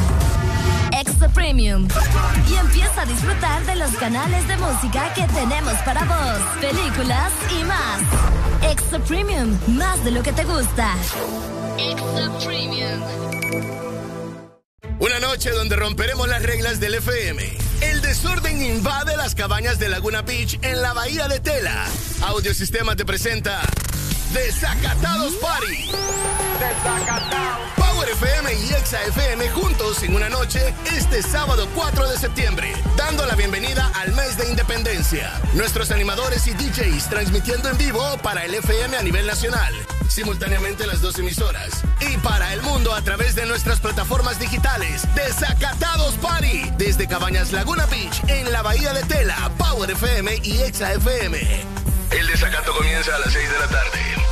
Extra 0.99 1.29
Premium. 1.29 1.87
Y 2.49 2.55
empieza 2.55 3.03
a 3.03 3.07
disfrutar 3.07 3.65
de 3.67 3.77
los 3.77 3.91
canales 3.93 4.47
de 4.49 4.57
música 4.57 5.13
que 5.15 5.27
tenemos 5.29 5.75
para 5.85 6.05
vos, 6.05 6.41
películas 6.61 7.33
y 7.61 7.65
más. 7.65 8.73
Extra 8.73 8.99
Premium, 9.01 9.59
más 9.69 10.03
de 10.05 10.11
lo 10.13 10.23
que 10.23 10.33
te 10.33 10.45
gusta. 10.45 10.95
Extra 11.79 12.31
Premium. 12.45 13.01
Una 14.99 15.21
noche 15.21 15.51
donde 15.51 15.77
romperemos 15.77 16.29
las 16.29 16.43
reglas 16.43 16.81
del 16.81 16.95
FM. 16.95 17.72
El 17.83 18.01
desorden 18.01 18.63
invade 18.63 19.17
las 19.17 19.35
cabañas 19.35 19.79
de 19.79 19.89
Laguna 19.89 20.23
Beach 20.23 20.59
en 20.63 20.81
la 20.81 20.93
bahía 20.93 21.27
de 21.27 21.41
Tela. 21.41 21.85
Audiosistema 22.23 22.95
te 22.95 23.05
presenta 23.05 23.61
Desacatados 24.33 25.35
Party. 25.35 25.91
Power 28.03 28.15
FM 28.15 28.55
y 28.55 28.73
Exa 28.75 29.01
FM 29.05 29.49
juntos 29.51 30.03
en 30.03 30.17
una 30.17 30.29
noche 30.29 30.75
este 30.87 31.23
sábado 31.23 31.69
4 31.73 32.09
de 32.09 32.19
septiembre, 32.19 32.73
dando 32.97 33.25
la 33.27 33.37
bienvenida 33.37 33.93
al 33.95 34.13
mes 34.13 34.37
de 34.37 34.49
independencia. 34.51 35.41
Nuestros 35.55 35.93
animadores 35.93 36.49
y 36.49 36.53
DJs 36.53 37.09
transmitiendo 37.09 37.69
en 37.69 37.79
vivo 37.79 38.03
para 38.21 38.45
el 38.45 38.55
FM 38.55 38.97
a 38.97 39.03
nivel 39.03 39.25
nacional, 39.25 39.73
simultáneamente 40.09 40.85
las 40.85 41.01
dos 41.01 41.17
emisoras. 41.21 41.85
Y 42.01 42.17
para 42.19 42.53
el 42.53 42.63
mundo 42.63 42.93
a 42.93 43.03
través 43.03 43.37
de 43.37 43.47
nuestras 43.47 43.79
plataformas 43.79 44.41
digitales. 44.41 45.03
Desacatados 45.15 46.15
Party, 46.15 46.73
desde 46.77 47.07
Cabañas 47.07 47.53
Laguna 47.53 47.87
Beach 47.87 48.21
en 48.27 48.51
la 48.51 48.63
Bahía 48.63 48.93
de 48.95 49.05
Tela, 49.05 49.49
Power 49.59 49.93
FM 49.93 50.41
y 50.43 50.61
Exa 50.63 50.93
FM. 50.95 51.39
El 52.11 52.27
desacato 52.27 52.75
comienza 52.75 53.15
a 53.15 53.21
las 53.21 53.33
6 53.33 53.49
de 53.49 53.59
la 53.61 53.69
tarde. 53.69 54.32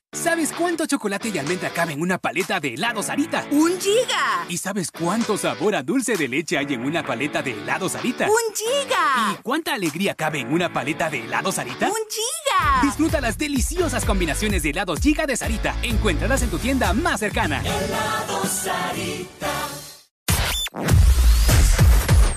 ¿Sabes 0.13 0.51
cuánto 0.51 0.85
chocolate 0.85 1.29
y 1.29 1.37
almendra 1.37 1.69
cabe 1.69 1.93
en 1.93 2.01
una 2.01 2.17
paleta 2.17 2.59
de 2.59 2.73
helado 2.73 3.01
Sarita? 3.01 3.45
¡Un 3.49 3.79
giga! 3.79 4.45
¿Y 4.49 4.57
sabes 4.57 4.91
cuánto 4.91 5.37
sabor 5.37 5.73
a 5.73 5.83
dulce 5.83 6.17
de 6.17 6.27
leche 6.27 6.57
hay 6.57 6.73
en 6.73 6.83
una 6.83 7.01
paleta 7.01 7.41
de 7.41 7.53
helado 7.53 7.87
Sarita? 7.87 8.27
¡Un 8.27 8.53
giga! 8.53 9.31
¿Y 9.31 9.41
cuánta 9.41 9.73
alegría 9.73 10.13
cabe 10.13 10.41
en 10.41 10.51
una 10.51 10.73
paleta 10.73 11.09
de 11.09 11.23
helado 11.23 11.53
Sarita? 11.53 11.87
¡Un 11.87 11.95
giga! 12.09 12.81
Disfruta 12.83 13.21
las 13.21 13.37
deliciosas 13.37 14.03
combinaciones 14.03 14.63
de 14.63 14.71
helados 14.71 14.99
Giga 14.99 15.25
de 15.25 15.37
Sarita. 15.37 15.77
Encuéntralas 15.81 16.41
en 16.41 16.49
tu 16.49 16.59
tienda 16.59 16.91
más 16.91 17.21
cercana. 17.21 17.61
Helado 17.61 18.45
Sarita. 18.45 19.49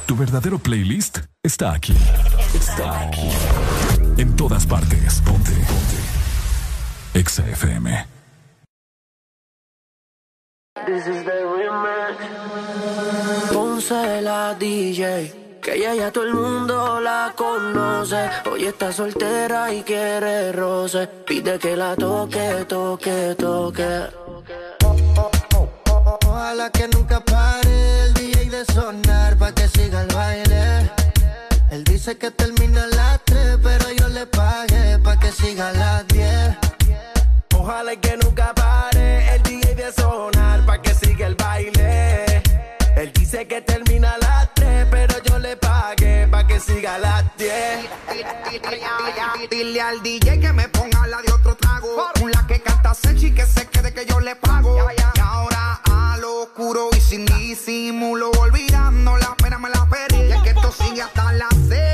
Tu 0.06 0.16
verdadero 0.16 0.60
playlist 0.60 1.18
está 1.42 1.72
aquí. 1.72 1.96
Está 2.54 3.00
aquí. 3.00 3.30
En 4.16 4.36
todas 4.36 4.64
partes. 4.64 5.20
Ponte. 5.22 5.50
Ponte. 5.50 6.03
Exa 7.14 7.44
FM. 7.46 8.06
This 10.84 11.06
is 11.06 11.22
the 11.24 11.38
remix. 11.54 12.16
Ponce 13.52 14.20
la 14.20 14.54
DJ. 14.54 15.32
Que 15.62 15.74
ella 15.76 15.94
ya 15.94 16.10
todo 16.10 16.24
el 16.24 16.34
mundo 16.34 16.98
la 17.00 17.32
conoce. 17.36 18.28
Hoy 18.50 18.66
está 18.66 18.92
soltera 18.92 19.72
y 19.72 19.84
quiere 19.84 20.50
roce. 20.50 21.06
Pide 21.06 21.56
que 21.60 21.76
la 21.76 21.94
toque, 21.94 22.64
toque, 22.66 23.36
toque. 23.38 24.08
Ojalá 26.26 26.70
que 26.70 26.88
nunca 26.88 27.20
pare 27.20 28.06
el 28.06 28.14
DJ 28.14 28.50
de 28.50 28.64
sonar 28.72 29.36
pa' 29.38 29.52
que 29.52 29.68
siga 29.68 30.02
el 30.02 30.08
baile. 30.12 30.90
Él 31.70 31.84
dice 31.84 32.18
que 32.18 32.32
termina 32.32 32.82
a 32.82 32.88
las 32.88 33.24
3, 33.24 33.58
pero 33.62 33.92
yo 33.92 34.08
le 34.08 34.26
pagué 34.26 34.98
pa' 34.98 35.16
que 35.16 35.30
siga 35.30 35.72
las 35.72 36.06
10. 36.08 36.63
Ojalá 37.66 37.94
y 37.94 37.96
que 37.96 38.14
nunca 38.18 38.52
pare 38.54 39.36
el 39.36 39.42
DJ 39.42 39.74
de 39.74 39.90
sonar 39.90 40.66
pa' 40.66 40.82
que 40.82 40.94
siga 40.94 41.26
el 41.26 41.34
baile. 41.34 42.42
Él 42.94 43.10
dice 43.14 43.46
que 43.46 43.62
termina 43.62 44.12
a 44.12 44.18
las 44.18 44.52
3, 44.52 44.86
pero 44.90 45.14
yo 45.22 45.38
le 45.38 45.56
pagué 45.56 46.28
pa' 46.30 46.46
que 46.46 46.60
siga 46.60 46.96
a 46.96 46.98
las 46.98 47.24
10. 47.38 47.88
Dile 49.50 49.80
al 49.80 50.02
DJ 50.02 50.40
que 50.40 50.52
me 50.52 50.68
ponga 50.68 51.06
la 51.06 51.22
de 51.22 51.32
otro 51.32 51.54
trago. 51.54 51.88
Con 52.20 52.30
la 52.32 52.46
que 52.46 52.60
canta 52.60 52.92
Sechi 52.92 53.32
que 53.32 53.46
se 53.46 53.66
quede 53.68 53.94
que 53.94 54.04
yo 54.04 54.20
le 54.20 54.36
pago. 54.36 54.76
Y 54.76 55.20
ahora 55.22 55.80
a 55.90 56.18
lo 56.18 56.42
oscuro 56.42 56.90
y 56.94 57.00
sin 57.00 57.24
disimulo, 57.24 58.30
olvidando 58.32 59.16
la 59.16 59.34
pena 59.36 59.56
me 59.58 59.70
la 59.70 59.86
perdí. 59.88 60.22
Y 60.22 60.32
es 60.32 60.42
que 60.42 60.50
esto 60.50 60.70
sigue 60.70 61.00
hasta 61.00 61.32
las 61.32 61.54
6. 61.66 61.93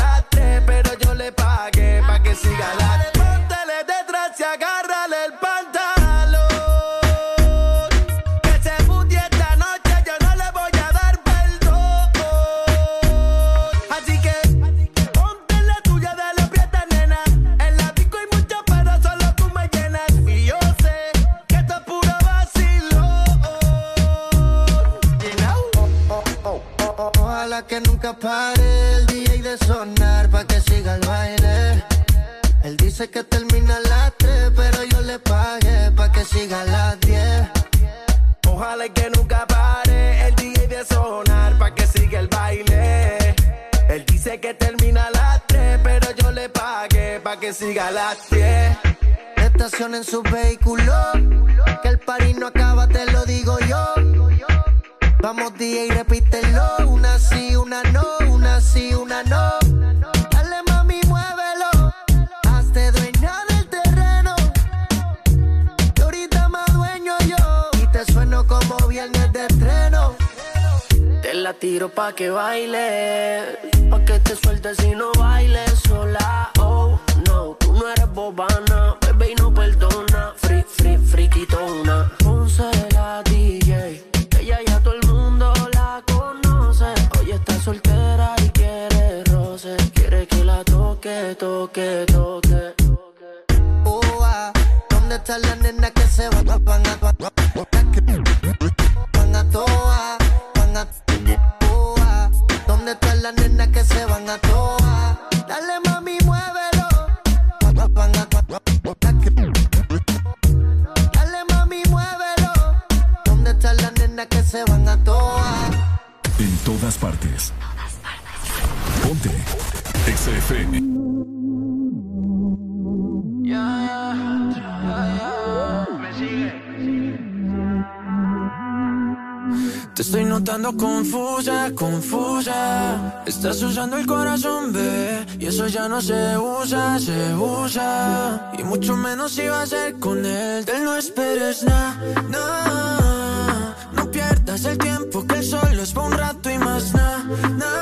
confusa, 130.81 131.71
confusa. 131.75 133.23
Estás 133.27 133.61
usando 133.61 133.97
el 133.97 134.07
corazón, 134.07 134.73
ve, 134.73 135.25
y 135.39 135.45
eso 135.45 135.67
ya 135.67 135.87
no 135.87 136.01
se 136.01 136.35
usa, 136.37 136.97
se 136.99 137.35
usa. 137.35 138.51
Y 138.57 138.63
mucho 138.63 138.97
menos 138.97 139.33
si 139.33 139.43
a 139.43 139.63
ser 139.67 139.99
con 139.99 140.25
él. 140.25 140.65
Él 140.67 140.83
no 140.83 140.95
esperes 140.95 141.63
nada, 141.63 141.95
na. 142.29 143.75
No 143.93 144.09
pierdas 144.09 144.65
el 144.65 144.77
tiempo 144.79 145.25
que 145.27 145.35
el 145.35 145.43
sol 145.43 145.79
es 145.79 145.93
pa' 145.93 146.01
un 146.01 146.13
rato 146.13 146.49
y 146.49 146.57
más 146.57 146.93
nada, 146.95 147.23
na. 147.61 147.81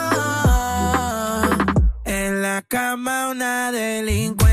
En 2.03 2.41
la 2.41 2.61
cama 2.63 3.29
una 3.29 3.71
delincuente 3.71 4.48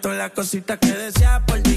todas 0.00 0.18
las 0.18 0.30
cositas 0.32 0.78
que 0.78 0.92
deseas 0.92 1.42
por 1.46 1.60
ti. 1.60 1.75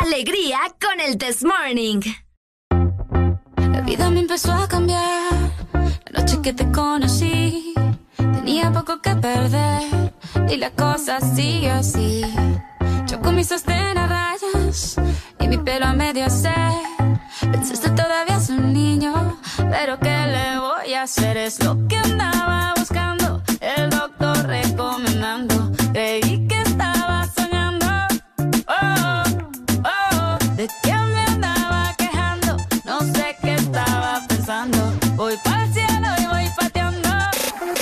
Alegría 0.00 0.60
con 0.80 1.00
el 1.00 1.18
This 1.18 1.42
Morning. 1.42 2.00
La 3.72 3.80
vida 3.80 4.08
me 4.08 4.20
empezó 4.20 4.52
a 4.52 4.68
cambiar. 4.68 5.32
La 5.72 6.20
noche 6.20 6.40
que 6.40 6.52
te 6.52 6.70
conocí, 6.70 7.74
tenía 8.16 8.70
poco 8.72 9.02
que 9.02 9.16
perder. 9.16 10.12
Y 10.48 10.58
la 10.58 10.70
cosa 10.70 11.20
sigue 11.20 11.72
así. 11.72 12.22
Yo 13.08 13.20
con 13.20 13.34
mis 13.34 13.48
sostén 13.48 13.98
a 13.98 14.06
rayas 14.06 14.96
y 15.40 15.48
mi 15.48 15.58
pelo 15.58 15.86
a 15.86 15.92
medio 15.92 16.30
se. 16.30 16.54
Pensaste 17.50 17.90
todavía 17.90 18.36
es 18.36 18.48
un 18.48 18.72
niño, 18.72 19.40
pero 19.56 19.98
¿qué 19.98 20.16
le 20.28 20.60
voy 20.60 20.94
a 20.94 21.02
hacer? 21.02 21.36
Es 21.36 21.64
lo 21.64 21.88
que 21.88 21.96
andaba 21.96 22.74
buscando. 22.76 23.42
El 23.60 23.90
doctor 23.90 24.46
recomendó. 24.46 25.07
Voy 35.18 35.36
pa'l 35.42 35.72
cielo 35.72 36.08
y 36.16 36.26
voy 36.26 36.48
pateando. 36.56 37.08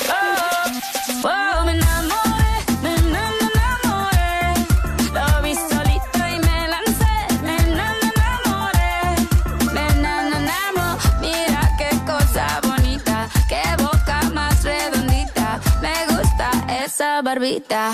Oh, 0.09 1.29
oh, 1.29 1.65
me 1.67 1.73
enamoré, 1.73 2.57
me 2.83 2.95
enamoré. 2.97 4.55
Lo 5.13 5.43
vi 5.43 5.55
solito 5.55 6.19
y 6.35 6.39
me 6.41 6.67
lancé, 6.67 7.15
me 7.43 7.57
enamoré. 7.59 9.17
Me 9.71 9.87
enamoré, 9.87 10.99
mira 11.21 11.71
qué 11.77 11.91
cosa 12.07 12.59
bonita, 12.63 13.29
qué 13.51 13.63
boca 13.83 14.23
más 14.33 14.65
redondita. 14.65 15.61
Me 15.83 16.07
gusta 16.17 16.51
esa 16.83 17.21
barbita. 17.21 17.93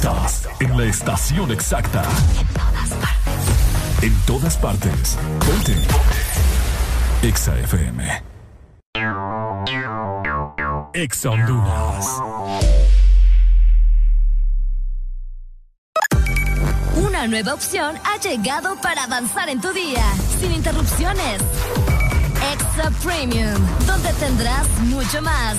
Estás 0.00 0.48
en 0.60 0.78
la 0.78 0.84
estación 0.84 1.50
exacta. 1.50 2.02
En 4.00 4.18
todas 4.22 4.56
partes. 4.56 5.18
Ponte. 5.46 5.76
Exa 7.22 7.54
FM. 7.58 8.22
Exa 10.94 11.30
Honduras. 11.30 12.06
Una 16.96 17.26
nueva 17.26 17.52
opción 17.52 17.94
ha 18.02 18.18
llegado 18.26 18.76
para 18.80 19.04
avanzar 19.04 19.50
en 19.50 19.60
tu 19.60 19.70
día, 19.74 20.06
sin 20.40 20.52
interrupciones. 20.52 21.42
Extra 22.54 22.90
Premium, 23.04 23.60
donde 23.86 24.14
tendrás 24.14 24.66
mucho 24.78 25.20
más, 25.20 25.58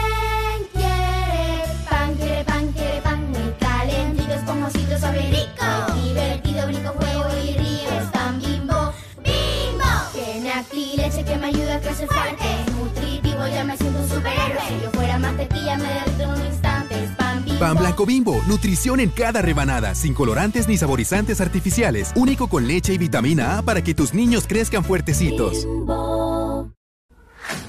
mantequilla, 15.41 15.77
me 15.77 15.83
derrito 15.83 16.23
en 16.23 16.29
un 16.29 16.45
instante. 16.45 17.03
Es 17.03 17.11
pan 17.11 17.43
bimbo. 17.43 17.59
Pan 17.59 17.77
blanco 17.77 18.05
bimbo, 18.05 18.41
nutrición 18.47 18.99
en 18.99 19.09
cada 19.09 19.41
rebanada, 19.41 19.95
sin 19.95 20.13
colorantes 20.13 20.67
ni 20.67 20.77
saborizantes 20.77 21.41
artificiales, 21.41 22.11
único 22.15 22.47
con 22.47 22.67
leche 22.67 22.93
y 22.93 22.97
vitamina 22.97 23.57
A 23.57 23.61
para 23.61 23.83
que 23.83 23.93
tus 23.93 24.13
niños 24.13 24.45
crezcan 24.47 24.83
fuertecitos. 24.83 25.67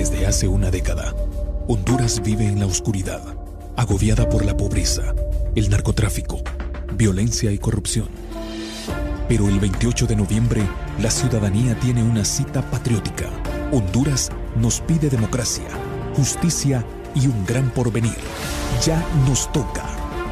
Desde 0.00 0.26
hace 0.26 0.48
una 0.48 0.70
década, 0.70 1.14
Honduras 1.68 2.22
vive 2.22 2.46
en 2.46 2.58
la 2.58 2.64
oscuridad, 2.64 3.20
agobiada 3.76 4.26
por 4.30 4.46
la 4.46 4.56
pobreza, 4.56 5.14
el 5.54 5.68
narcotráfico, 5.68 6.40
violencia 6.96 7.52
y 7.52 7.58
corrupción. 7.58 8.08
Pero 9.28 9.46
el 9.50 9.60
28 9.60 10.06
de 10.06 10.16
noviembre, 10.16 10.62
la 11.02 11.10
ciudadanía 11.10 11.78
tiene 11.80 12.02
una 12.02 12.24
cita 12.24 12.62
patriótica. 12.70 13.28
Honduras 13.72 14.30
nos 14.56 14.80
pide 14.80 15.10
democracia, 15.10 15.68
justicia 16.16 16.82
y 17.14 17.26
un 17.26 17.44
gran 17.44 17.68
porvenir. 17.68 18.16
Ya 18.82 19.06
nos 19.28 19.52
toca 19.52 19.84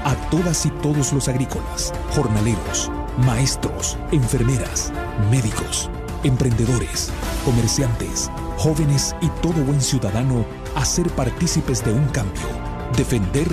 a 0.03 0.15
todas 0.31 0.65
y 0.65 0.71
todos 0.81 1.13
los 1.13 1.29
agrícolas, 1.29 1.93
jornaleros, 2.17 2.91
maestros, 3.19 3.99
enfermeras, 4.13 4.91
médicos, 5.31 5.91
emprendedores, 6.25 7.11
comerciantes, 7.45 8.31
jóvenes 8.59 9.15
y 9.21 9.29
todo 9.41 9.65
buen 9.65 9.81
ciudadano 9.81 10.45
a 10.75 10.85
ser 10.85 11.09
partícipes 11.11 11.85
de 11.85 11.93
un 11.93 12.07
cambio, 12.09 12.47
defender 12.97 13.49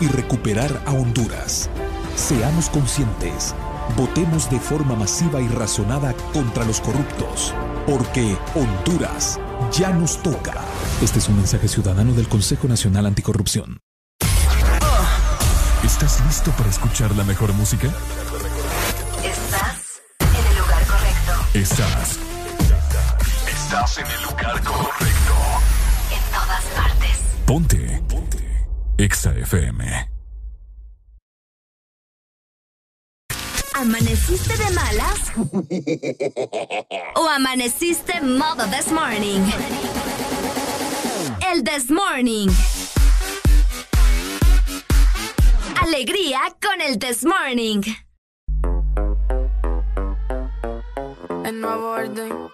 y 0.00 0.06
recuperar 0.06 0.82
a 0.86 0.92
Honduras. 0.92 1.68
Seamos 2.16 2.70
conscientes, 2.70 3.54
votemos 3.96 4.48
de 4.50 4.60
forma 4.60 4.94
masiva 4.94 5.40
y 5.40 5.48
razonada 5.48 6.14
contra 6.32 6.64
los 6.64 6.80
corruptos, 6.80 7.52
porque 7.86 8.36
Honduras 8.54 9.40
ya 9.72 9.90
nos 9.90 10.22
toca. 10.22 10.54
Este 11.02 11.18
es 11.18 11.28
un 11.28 11.36
mensaje 11.36 11.66
ciudadano 11.68 12.12
del 12.12 12.28
Consejo 12.28 12.68
Nacional 12.68 13.06
Anticorrupción. 13.06 13.80
¿Estás 15.82 16.24
listo 16.26 16.50
para 16.52 16.70
escuchar 16.70 17.14
la 17.16 17.24
mejor 17.24 17.52
música? 17.52 17.88
Estás 19.22 20.00
en 20.20 20.46
el 20.46 20.58
lugar 20.58 20.86
correcto. 20.86 21.58
Estás. 21.58 22.33
Estás 23.64 23.96
en 23.96 24.06
el 24.06 24.22
lugar 24.24 24.62
correcto. 24.62 25.34
En 26.12 26.22
todas 26.30 26.64
partes. 26.76 27.18
Ponte. 27.46 28.02
Ponte. 28.10 28.66
Exa 28.98 29.32
FM. 29.32 30.10
¿Amaneciste 33.74 34.54
de 34.58 34.70
malas? 34.70 35.32
¿O 37.16 37.26
amaneciste 37.26 38.20
modo 38.20 38.66
this 38.66 38.92
morning? 38.92 39.40
El 41.50 41.64
this 41.64 41.90
morning. 41.90 42.50
Alegría 45.80 46.40
con 46.60 46.82
el 46.82 46.98
this 46.98 47.24
morning. 47.24 47.80
El 51.46 51.60
nuevo 51.62 51.92
orden. 51.92 52.44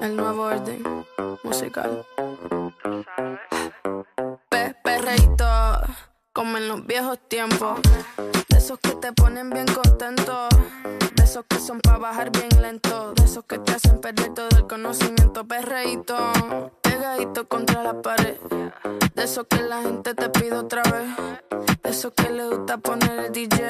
El 0.00 0.16
nuevo 0.16 0.42
orden 0.44 0.82
musical. 1.42 2.04
Pe 4.48 4.74
perreíto, 4.82 5.46
como 6.32 6.56
en 6.56 6.68
los 6.68 6.86
viejos 6.86 7.18
tiempos. 7.28 7.80
De 8.48 8.58
esos 8.58 8.78
que 8.78 8.90
te 8.96 9.12
ponen 9.12 9.50
bien 9.50 9.66
contento. 9.66 10.48
De 11.14 11.24
esos 11.24 11.44
que 11.48 11.58
son 11.58 11.80
para 11.80 11.98
bajar 11.98 12.30
bien 12.30 12.48
lento. 12.60 13.12
De 13.14 13.24
esos 13.24 13.44
que 13.44 13.58
te 13.58 13.72
hacen 13.72 14.00
perder 14.00 14.34
todo 14.34 14.48
el 14.56 14.66
conocimiento. 14.66 15.46
Perreíto, 15.46 16.16
pegadito 16.80 17.48
contra 17.48 17.82
la 17.82 18.00
pared. 18.00 18.38
De 19.14 19.24
esos 19.24 19.46
que 19.48 19.62
la 19.62 19.82
gente 19.82 20.14
te 20.14 20.28
pide 20.30 20.54
otra 20.54 20.82
vez. 20.82 21.08
De 21.82 21.90
esos 21.90 22.12
que 22.12 22.30
le 22.30 22.46
gusta 22.46 22.78
poner 22.78 23.26
el 23.26 23.32
DJ. 23.32 23.62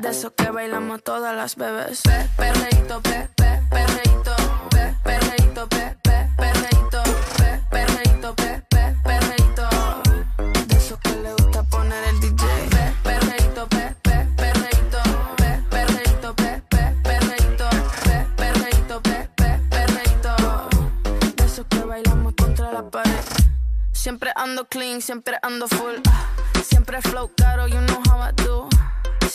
De 0.00 0.08
esos 0.08 0.32
que 0.32 0.50
bailamos 0.50 1.02
todas 1.02 1.34
las 1.34 1.56
bebés. 1.56 2.02
Pe 2.02 2.28
perreíto, 2.36 3.00
pe, 3.02 3.28
pe, 3.36 3.55
perreíto. 3.70 4.34
Pe 4.70 4.94
perreíto, 5.04 5.66
pe, 5.68 5.96
pe, 6.02 6.16
perreíto. 6.36 7.02
Pe 7.38 7.60
perreíto, 7.70 8.34
pe, 8.34 8.62
pe, 8.70 8.94
perreíto. 9.04 9.68
De 10.68 10.76
esos 10.76 10.98
que 10.98 11.12
le 11.22 11.32
gusta 11.32 11.62
poner 11.64 12.02
el 12.08 12.20
DJ. 12.20 12.44
Pe 12.70 12.84
perreíto, 13.02 13.66
pe, 13.68 13.94
pe, 14.02 14.26
perreíto. 14.36 14.98
Pe 15.36 15.62
perreíto, 15.70 16.34
pe, 16.34 16.62
pe, 16.68 16.82
perreíto. 17.02 17.68
Pe 18.04 18.26
perreíto, 18.36 19.00
pe, 19.02 19.28
pe, 19.36 19.48
perreíto. 19.70 20.36
De 21.36 21.44
esos 21.44 21.66
que 21.68 21.80
bailamos 21.80 22.34
contra 22.36 22.72
la 22.72 22.82
pared. 22.90 23.24
Siempre 23.92 24.30
ando 24.36 24.64
clean, 24.66 25.00
siempre 25.02 25.38
ando 25.42 25.66
full. 25.68 25.96
ah. 26.08 26.26
Siempre 26.62 27.00
flow 27.02 27.30
caro, 27.36 27.66
you 27.66 27.80
know 27.80 28.00
how 28.08 28.20
I 28.20 28.32
do. 28.32 28.68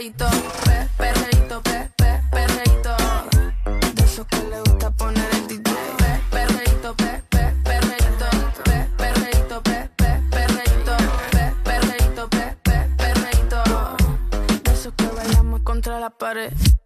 perreíto, 0.00 0.26
pe, 0.64 0.88
perreíto, 0.96 1.60
pe, 1.62 1.90
pe, 1.96 2.20
perreíto. 2.30 2.96
De 3.94 4.24
que 4.24 4.42
le 4.48 4.60
gusta 4.60 4.90
poner 4.92 5.28
el 5.34 5.46
DJ. 5.46 5.74
Pe, 5.98 6.20
perreíto, 6.30 6.94
pe, 6.94 7.22
pe, 7.28 7.54
perreíto, 7.62 8.26
pe, 8.64 8.88
perreíto, 8.96 9.62
pe, 9.62 9.90
pe, 9.96 10.22
perreíto, 10.30 10.96
pe, 11.30 11.52
perreíto, 11.64 12.28
pe, 12.30 12.56
pe, 12.62 12.76
perreíto. 12.96 13.62
De 14.64 14.92
que 14.96 15.06
bailamos 15.14 15.60
contra 15.64 16.00
la 16.00 16.08
pared. 16.08 16.79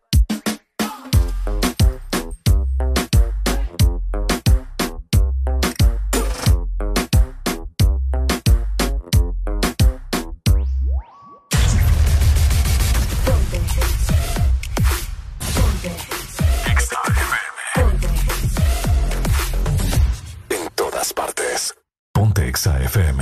Exa 22.54 22.78
FM. 22.86 23.18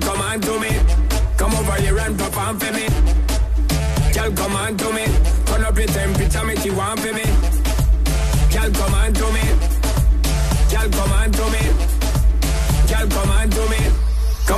Come 0.00 0.20
on 0.22 0.40
to 0.40 0.58
me. 0.58 0.70
Come 1.36 1.54
over 1.54 1.72
here 1.82 1.98
and 1.98 2.18
perform 2.18 2.58
for 2.58 2.72
me. 2.72 2.86
Girl, 4.14 4.32
come 4.32 4.56
on 4.56 4.76
to 4.78 4.92
me. 4.92 4.93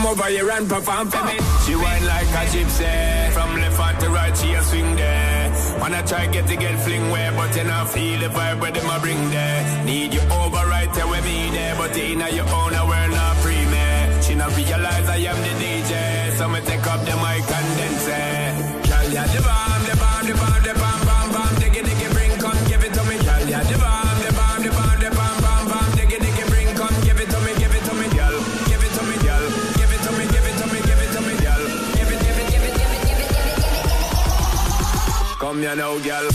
Come 0.06 0.20
over 0.20 0.30
here 0.30 0.48
and 0.52 0.68
perform 0.68 1.10
for 1.10 1.24
me. 1.24 1.34
She 1.66 1.74
whine 1.74 2.06
like 2.06 2.28
a 2.28 2.46
gypsy. 2.54 3.32
From 3.32 3.56
left 3.56 3.76
hand 3.76 3.98
to 3.98 4.08
right, 4.10 4.36
she 4.36 4.52
a 4.52 4.62
swing 4.62 4.94
there. 4.94 5.50
Wanna 5.80 6.00
try 6.06 6.28
get 6.28 6.46
to 6.46 6.54
get 6.54 6.78
fling 6.78 7.10
where, 7.10 7.32
but 7.32 7.56
you 7.56 7.64
not 7.64 7.90
feel 7.90 8.20
the 8.20 8.28
vibe 8.28 8.60
where 8.60 8.70
them 8.70 8.88
a 8.88 9.00
bring 9.00 9.30
there. 9.30 9.84
Need 9.84 10.14
you 10.14 10.20
over 10.30 10.62
right 10.70 10.92
there 10.94 11.08
with 11.08 11.24
me 11.24 11.50
there, 11.50 11.74
but 11.74 11.96
in 11.96 12.20
your 12.20 12.46
own, 12.54 12.72
I 12.72 12.86
we're 12.86 13.08
not 13.08 13.36
free, 13.38 13.64
man. 13.74 14.22
She 14.22 14.36
not 14.36 14.56
realize 14.56 15.08
I 15.08 15.16
am 15.26 15.38
the 15.42 15.54
DJ, 15.58 16.30
so 16.38 16.48
me 16.50 16.60
take 16.60 16.86
up 16.86 17.00
the 17.04 17.16
mic 17.16 17.42
and 17.58 17.70
then 17.78 17.95
it. 35.66 35.72
Come 35.72 35.74
here 35.74 35.76
now, 35.76 35.98
girl. 35.98 36.30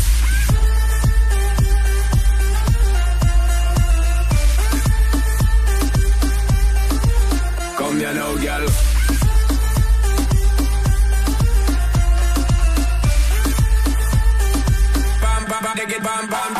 Come 7.78 8.00
here 8.00 8.14
now, 8.14 8.36
girl. 8.36 8.68
Bam, 15.22 15.46
bam, 16.04 16.30
bam, 16.30 16.54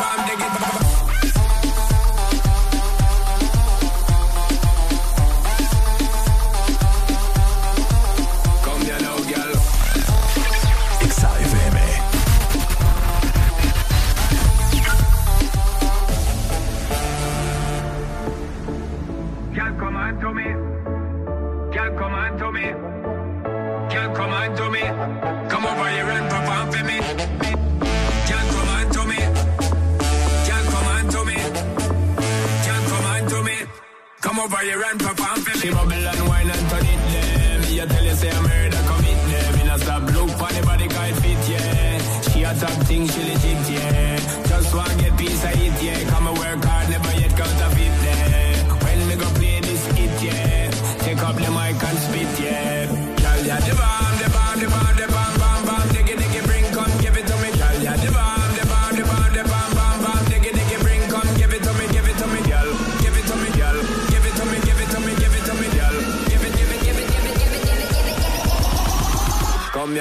over 34.42 34.58
here 34.58 34.82
and 34.90 35.00
pop 35.00 35.20
and 35.20 35.46
fill 35.46 35.54
it. 35.54 35.60
She 35.60 35.70
bubble 35.70 36.01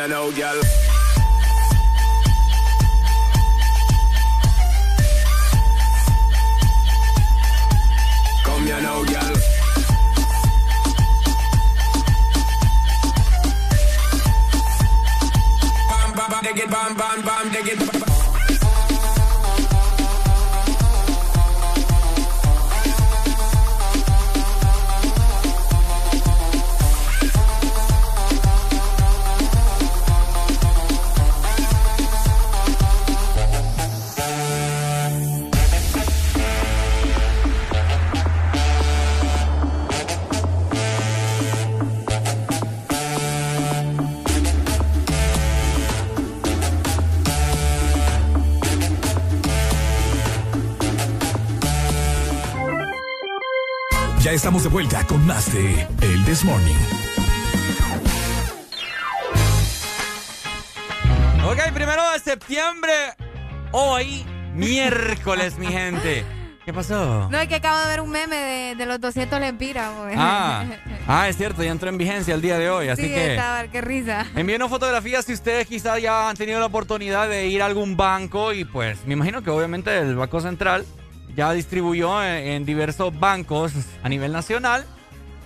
it. 0.02 0.08
Come 0.08 0.08
here 0.08 0.08
now, 0.08 0.32
girl. 0.32 0.62
Come 8.44 8.66
here 8.66 8.82
now, 8.82 9.04
girl. 9.04 9.36
Bam, 15.90 16.14
bam, 16.16 16.30
bam, 16.32 16.44
it, 16.58 16.70
bam, 16.70 16.96
bam, 16.96 17.22
bam, 17.22 17.52
dig 17.52 17.68
it. 17.68 17.80
Bam, 17.80 17.91
Ya 54.32 54.36
estamos 54.36 54.64
de 54.64 54.70
vuelta 54.70 55.06
con 55.08 55.28
más 55.28 55.52
de 55.52 55.86
El 56.02 56.24
This 56.24 56.46
Morning. 56.46 56.74
Ok, 61.46 61.74
primero 61.74 62.02
de 62.12 62.20
septiembre. 62.20 62.94
Hoy, 63.74 64.26
miércoles, 64.54 65.58
mi 65.58 65.68
gente. 65.68 66.24
¿Qué 66.64 66.72
pasó? 66.72 67.28
No, 67.30 67.42
es 67.42 67.50
que 67.50 67.56
acabo 67.56 67.78
de 67.82 67.88
ver 67.88 68.00
un 68.00 68.10
meme 68.10 68.38
de, 68.38 68.76
de 68.76 68.86
los 68.86 69.02
200 69.02 69.38
lempiras. 69.42 69.92
Ah, 70.16 70.64
ah, 71.10 71.28
es 71.28 71.36
cierto, 71.36 71.62
ya 71.62 71.72
entró 71.72 71.90
en 71.90 71.98
vigencia 71.98 72.34
el 72.34 72.42
día 72.42 72.58
de 72.58 72.70
hoy, 72.70 72.88
así 72.88 73.02
sí, 73.02 73.10
que 73.10 73.32
estaba, 73.32 73.68
qué 73.68 73.82
risa. 73.82 74.26
envíenos 74.34 74.70
fotografías 74.70 75.26
si 75.26 75.34
ustedes 75.34 75.68
quizás 75.68 76.02
ya 76.02 76.30
han 76.30 76.38
tenido 76.38 76.62
la 76.62 76.68
oportunidad 76.68 77.28
de 77.28 77.48
ir 77.48 77.62
a 77.62 77.66
algún 77.66 77.98
banco 77.98 78.54
y 78.54 78.64
pues 78.64 79.06
me 79.06 79.12
imagino 79.12 79.44
que 79.44 79.50
obviamente 79.50 79.98
el 79.98 80.16
Banco 80.16 80.40
Central 80.40 80.86
ya 81.36 81.52
distribuyó 81.54 82.24
en, 82.24 82.48
en 82.48 82.66
diversos 82.66 83.18
bancos 83.20 83.74
a 84.04 84.10
nivel 84.10 84.32
nacional 84.32 84.86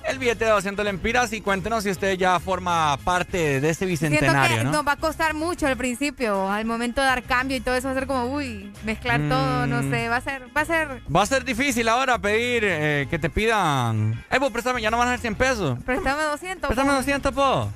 el 0.08 0.20
billete 0.20 0.46
de 0.46 0.52
200 0.52 0.86
lempiras 0.86 1.34
y 1.34 1.42
cuéntenos 1.42 1.84
si 1.84 1.90
usted 1.90 2.16
ya 2.16 2.40
forma 2.40 2.96
parte 3.04 3.60
de 3.60 3.70
ese 3.72 3.88
Siento 3.88 4.10
bicentenario, 4.12 4.58
que 4.60 4.64
¿no? 4.66 4.72
nos 4.72 4.88
va 4.88 4.92
a 4.92 4.96
costar 4.98 5.34
mucho 5.34 5.66
al 5.66 5.76
principio, 5.78 6.48
al 6.48 6.64
momento 6.64 7.02
de 7.02 7.08
dar 7.08 7.24
cambio 7.24 7.58
y 7.58 7.60
todo 7.60 7.74
eso 7.74 7.88
va 7.88 7.94
a 7.94 7.96
ser 7.96 8.06
como, 8.06 8.26
uy, 8.26 8.72
mezclar 8.84 9.20
todo, 9.28 9.66
no 9.66 9.82
Mm. 9.82 9.90
sé, 9.90 10.08
va 10.08 10.18
a 10.18 10.22
ser, 10.22 10.44
va 10.56 10.62
a 10.62 10.66
ser, 10.66 11.02
Va 11.14 11.24
a 11.24 11.26
ser 11.26 11.44
difícil 11.44 11.90
ahora 11.90 12.20
pedir 12.20 12.62
eh, 12.66 13.08
que 13.10 13.18
te 13.18 13.32
pidan. 13.32 14.24
Eh, 14.30 14.38
pues 14.38 14.52
préstame, 14.52 14.80
ya 14.80 14.92
no 14.92 15.00
van 15.00 15.08
a 15.08 15.12
ser 15.14 15.22
100 15.22 15.36
pesos. 15.36 15.80
préstame 15.84 16.22
200. 16.22 16.68
Préstame 16.68 16.90
po. 16.92 16.96
200, 16.98 17.32
po. 17.34 17.70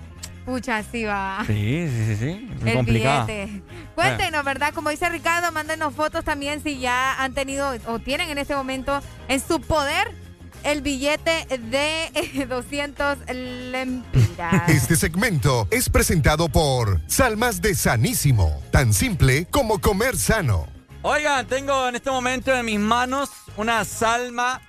Pucha, 0.50 0.82
sí 0.82 1.04
va. 1.04 1.44
Sí, 1.46 1.88
sí, 1.88 2.06
sí, 2.08 2.16
sí. 2.16 2.50
El 2.66 2.74
complicado. 2.74 3.28
billete. 3.28 3.62
Cuéntenos, 3.94 4.44
¿verdad? 4.44 4.74
Como 4.74 4.90
dice 4.90 5.08
Ricardo, 5.08 5.52
mándenos 5.52 5.94
fotos 5.94 6.26
también 6.26 6.64
si 6.64 6.80
ya 6.80 7.22
han 7.22 7.36
tenido 7.36 7.72
o 7.86 8.00
tienen 8.00 8.32
en 8.32 8.40
este 8.40 8.56
momento 8.56 9.00
en 9.28 9.40
su 9.40 9.62
poder 9.62 10.12
el 10.64 10.82
billete 10.82 11.46
de 11.56 12.06
eh, 12.16 12.48
200 12.50 13.20
lempiras. 13.32 14.68
Este 14.70 14.96
segmento 14.96 15.68
es 15.70 15.88
presentado 15.88 16.50
por 16.50 17.00
Salmas 17.06 17.62
de 17.62 17.76
Sanísimo, 17.76 18.60
tan 18.72 18.92
simple 18.92 19.46
como 19.52 19.80
comer 19.80 20.18
sano. 20.18 20.66
Oigan, 21.04 21.46
tengo 21.46 21.90
en 21.90 21.96
este 21.96 22.10
momento 22.10 22.56
en 22.56 22.66
mis 22.66 22.80
manos 22.80 23.30
una 23.56 23.86
salma 23.86 24.62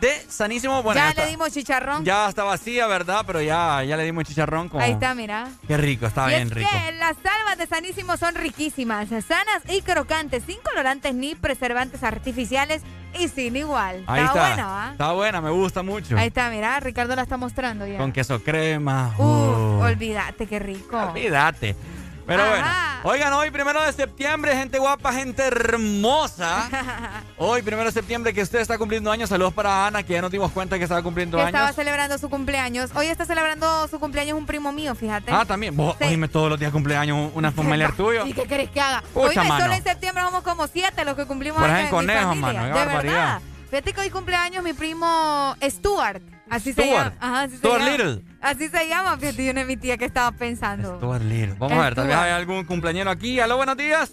de 0.00 0.24
sanísimo. 0.28 0.82
Bueno, 0.82 1.00
ya 1.00 1.10
está- 1.10 1.24
le 1.24 1.30
dimos 1.30 1.52
chicharrón. 1.52 2.04
Ya 2.04 2.28
está 2.28 2.44
vacía, 2.44 2.86
¿verdad? 2.86 3.22
Pero 3.26 3.40
ya, 3.40 3.82
ya 3.84 3.96
le 3.96 4.04
dimos 4.04 4.24
chicharrón. 4.24 4.68
Como... 4.68 4.82
Ahí 4.82 4.92
está, 4.92 5.14
mira. 5.14 5.48
Qué 5.66 5.76
rico, 5.76 6.06
está 6.06 6.26
y 6.26 6.34
bien 6.36 6.48
es 6.48 6.50
rico. 6.54 6.70
que 6.70 6.92
las 6.92 7.16
salvas 7.22 7.58
de 7.58 7.66
Sanísimo 7.66 8.16
son 8.16 8.34
riquísimas, 8.34 9.08
sanas 9.08 9.62
y 9.68 9.82
crocantes, 9.82 10.42
sin 10.46 10.58
colorantes 10.62 11.14
ni 11.14 11.34
preservantes 11.34 12.02
artificiales 12.02 12.82
y 13.18 13.28
sin 13.28 13.56
igual. 13.56 14.04
Ahí 14.06 14.24
está, 14.24 14.32
está. 14.32 14.48
buena, 14.48 14.66
¿va? 14.66 14.88
Está 14.92 15.12
buena, 15.12 15.40
me 15.40 15.50
gusta 15.50 15.82
mucho. 15.82 16.16
Ahí 16.18 16.28
está, 16.28 16.50
mira, 16.50 16.78
Ricardo 16.80 17.14
la 17.16 17.22
está 17.22 17.36
mostrando 17.36 17.86
ya. 17.86 17.98
Con 17.98 18.12
queso 18.12 18.42
crema. 18.42 19.14
Uh, 19.18 19.22
uh. 19.22 19.80
olvídate, 19.84 20.46
qué 20.46 20.58
rico. 20.58 20.98
Olvídate. 20.98 21.76
Pero 22.26 22.42
Ajá. 22.42 23.00
bueno, 23.02 23.10
oigan, 23.10 23.32
hoy 23.34 23.50
primero 23.50 23.82
de 23.82 23.92
septiembre, 23.92 24.56
gente 24.56 24.78
guapa, 24.78 25.12
gente 25.12 25.42
hermosa. 25.46 26.68
Hoy 27.36 27.60
primero 27.62 27.86
de 27.86 27.92
septiembre 27.92 28.32
que 28.32 28.40
usted 28.42 28.60
está 28.60 28.78
cumpliendo 28.78 29.10
años. 29.10 29.28
Saludos 29.28 29.52
para 29.52 29.86
Ana, 29.86 30.02
que 30.02 30.12
ya 30.14 30.22
nos 30.22 30.30
dimos 30.30 30.50
cuenta 30.52 30.78
que 30.78 30.84
estaba 30.84 31.02
cumpliendo 31.02 31.36
que 31.36 31.42
años. 31.42 31.54
estaba 31.54 31.72
celebrando 31.72 32.16
su 32.16 32.30
cumpleaños. 32.30 32.90
Hoy 32.94 33.06
está 33.08 33.26
celebrando 33.26 33.88
su 33.88 33.98
cumpleaños 34.00 34.38
un 34.38 34.46
primo 34.46 34.72
mío, 34.72 34.94
fíjate. 34.94 35.32
Ah, 35.32 35.44
también. 35.44 35.76
Vos, 35.76 35.96
Sí. 35.98 36.04
oíme, 36.04 36.28
todos 36.28 36.48
los 36.48 36.58
días 36.58 36.72
cumpleaños 36.72 37.30
una 37.34 37.50
familiar 37.52 37.92
tuyo. 37.94 38.24
¿Y 38.26 38.32
qué 38.32 38.44
querés 38.44 38.70
que 38.70 38.80
haga? 38.80 39.02
Pucha, 39.12 39.28
Oíme, 39.40 39.48
mano. 39.48 39.64
solo 39.64 39.74
en 39.74 39.82
septiembre 39.84 40.22
somos 40.24 40.42
como 40.42 40.66
siete 40.68 41.04
los 41.04 41.16
que 41.16 41.26
cumplimos 41.26 41.60
años 41.62 41.72
en 41.72 41.78
en 41.80 41.84
mi 41.84 41.90
Conejo, 41.90 42.28
familia. 42.28 42.52
mano, 42.52 42.60
qué 42.74 42.78
De 42.80 42.86
barbaridad. 42.86 43.12
verdad. 43.14 43.40
Fíjate 43.70 43.92
que 43.92 44.00
hoy 44.00 44.10
cumpleaños 44.10 44.62
mi 44.64 44.72
primo 44.72 45.56
Stuart. 45.62 46.22
Así 46.50 46.72
se 46.72 46.82
Stuart. 46.82 47.14
llama. 47.14 47.16
Ajá, 47.20 47.40
así 47.42 47.56
Stuart 47.56 47.82
se 47.82 47.90
llama. 47.90 48.04
Little. 48.04 48.36
Así 48.40 48.68
se 48.68 48.88
llama. 48.88 49.16
Fíjate, 49.18 49.44
yo 49.46 49.54
no 49.54 49.60
es 49.60 49.66
mi 49.66 49.76
tía 49.76 49.96
que 49.96 50.04
estaba 50.04 50.30
pensando. 50.32 50.96
Stuart 50.98 51.22
Little. 51.22 51.54
Vamos 51.58 51.78
a 51.78 51.82
ver, 51.82 51.94
tal 51.94 52.06
vez 52.06 52.16
hay 52.16 52.32
algún 52.32 52.64
cumpleañero 52.64 53.10
aquí. 53.10 53.40
Aló, 53.40 53.56
buenos 53.56 53.76
días. 53.76 54.12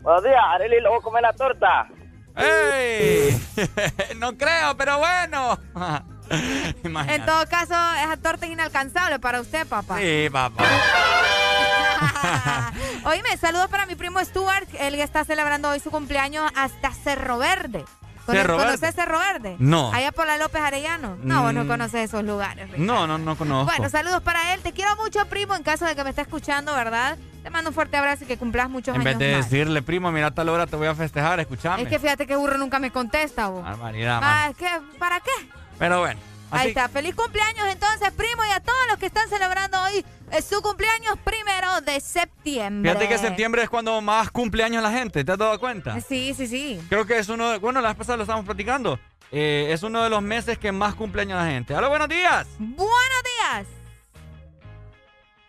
Buenos 0.00 0.22
días, 0.22 0.40
Arely, 0.54 0.80
luego 0.80 1.00
comer 1.02 1.22
la 1.22 1.32
torta. 1.32 1.88
¡Ey! 2.36 3.36
no 4.16 4.36
creo, 4.38 4.76
pero 4.76 4.98
bueno. 4.98 5.58
En 6.30 7.24
todo 7.24 7.46
caso, 7.48 7.72
esa 7.72 8.16
torta 8.22 8.44
es 8.44 8.52
inalcanzable 8.52 9.18
para 9.18 9.40
usted, 9.40 9.66
papá. 9.66 9.98
Sí, 9.98 10.28
papá. 10.30 10.62
Oíme, 13.04 13.34
saludos 13.38 13.68
para 13.68 13.86
mi 13.86 13.94
primo 13.94 14.22
Stuart. 14.22 14.68
Él 14.78 14.96
ya 14.96 15.04
está 15.04 15.24
celebrando 15.24 15.70
hoy 15.70 15.80
su 15.80 15.90
cumpleaños 15.90 16.50
hasta 16.54 16.92
Cerro 16.92 17.38
Verde. 17.38 17.82
¿Cono- 18.28 18.38
Cerro 18.40 18.56
Verde. 18.58 18.72
¿Conoces 18.72 18.94
Cerro 18.94 19.18
Verde? 19.18 19.56
No. 19.58 19.92
Allá 19.92 20.12
por 20.12 20.26
la 20.26 20.36
López 20.36 20.60
Arellano. 20.60 21.16
No, 21.22 21.42
vos 21.42 21.54
no 21.54 21.64
Mm. 21.64 21.68
conoces 21.68 22.00
esos 22.08 22.22
lugares. 22.24 22.66
Ricardo. 22.70 22.84
No, 22.84 23.06
no, 23.06 23.18
no 23.18 23.36
conozco. 23.36 23.64
Bueno, 23.74 23.88
saludos 23.90 24.22
para 24.22 24.52
él. 24.54 24.60
Te 24.60 24.72
quiero 24.72 24.94
mucho, 24.96 25.24
primo, 25.26 25.54
en 25.56 25.62
caso 25.62 25.84
de 25.86 25.96
que 25.96 26.04
me 26.04 26.10
esté 26.10 26.22
escuchando, 26.22 26.74
¿verdad? 26.74 27.16
Te 27.42 27.50
mando 27.50 27.70
un 27.70 27.74
fuerte 27.74 27.96
abrazo 27.96 28.24
y 28.24 28.26
que 28.26 28.36
cumplas 28.36 28.68
muchos 28.68 28.94
en 28.94 29.02
vez 29.02 29.16
años 29.16 29.18
de 29.20 29.36
más. 29.36 29.50
decirle, 29.50 29.80
primo, 29.82 30.12
mira, 30.12 30.26
a 30.26 30.30
tal 30.32 30.48
hora 30.50 30.66
te 30.66 30.76
voy 30.76 30.88
a 30.88 30.94
festejar, 30.94 31.40
escúchame. 31.40 31.82
Es 31.82 31.88
que 31.88 31.98
fíjate 31.98 32.26
que 32.26 32.36
burro 32.36 32.58
nunca 32.58 32.78
me 32.78 32.90
contesta, 32.90 33.48
vos. 33.48 33.62
Barbaridad, 33.64 34.20
Ah, 34.22 34.48
es 34.50 34.56
que, 34.56 34.68
¿para 34.98 35.20
qué? 35.20 35.30
Pero 35.78 36.00
bueno. 36.00 36.20
Ahí 36.50 36.68
está. 36.68 36.88
Feliz 36.88 37.14
cumpleaños 37.14 37.66
entonces, 37.68 38.10
primo, 38.12 38.44
y 38.44 38.50
a 38.50 38.60
todos 38.60 38.78
los 38.88 38.98
que 38.98 39.06
están 39.06 39.28
celebrando 39.28 39.80
hoy 39.82 40.04
eh, 40.30 40.42
su 40.42 40.60
cumpleaños 40.62 41.16
primero 41.24 41.80
de 41.82 42.00
septiembre. 42.00 42.90
fíjate 42.90 43.08
que 43.08 43.18
septiembre 43.18 43.62
es 43.62 43.68
cuando 43.70 44.00
más 44.00 44.30
cumpleaños 44.30 44.82
la 44.82 44.90
gente, 44.90 45.24
¿te 45.24 45.32
has 45.32 45.38
dado 45.38 45.58
cuenta? 45.60 46.00
Sí, 46.00 46.32
sí, 46.34 46.46
sí. 46.46 46.80
Creo 46.88 47.06
que 47.06 47.18
es 47.18 47.28
uno 47.28 47.50
de, 47.50 47.58
bueno, 47.58 47.80
la 47.80 47.88
vez 47.88 47.96
pasada 47.98 48.16
lo 48.16 48.22
estábamos 48.22 48.46
platicando. 48.46 48.98
Eh, 49.30 49.68
es 49.72 49.82
uno 49.82 50.02
de 50.02 50.08
los 50.10 50.22
meses 50.22 50.56
que 50.58 50.72
más 50.72 50.94
cumpleaños 50.94 51.38
la 51.38 51.50
gente. 51.50 51.74
¡Hola, 51.74 51.88
buenos 51.88 52.08
días! 52.08 52.46
Buenos 52.58 53.22
días. 53.40 53.66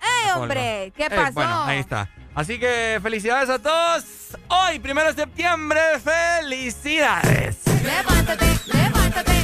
¡Ey, 0.02 0.32
hombre! 0.36 0.92
¿Qué 0.96 1.06
Eh, 1.06 1.10
pasó? 1.10 1.34
bueno, 1.34 1.64
ahí 1.64 1.80
está. 1.80 2.10
Así 2.36 2.60
que 2.60 3.00
felicidades 3.02 3.50
a 3.50 3.60
todos. 3.60 4.04
Hoy, 4.50 4.80
primero 4.80 5.14
de 5.14 5.22
septiembre, 5.22 5.80
felicidades. 6.04 7.58
Levántate, 7.84 8.46
levántate. 8.66 9.39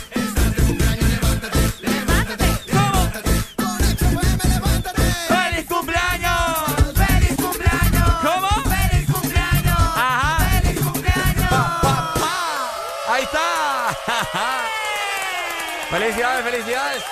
¡Felicidades, 15.98 16.44
felicidades! 16.44 17.04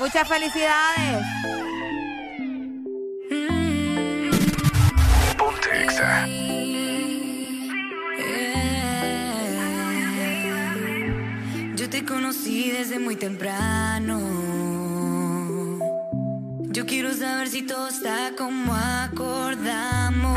Muchas 0.00 0.28
felicidades. 0.28 1.24
Yo 11.76 11.88
te 11.88 12.04
conocí 12.04 12.72
desde 12.72 12.98
muy 12.98 13.14
temprano. 13.14 14.18
Yo 16.72 16.86
quiero 16.86 17.14
saber 17.14 17.46
si 17.50 17.62
todo 17.62 17.86
está 17.86 18.32
como 18.36 18.74
acordamos. 18.74 20.36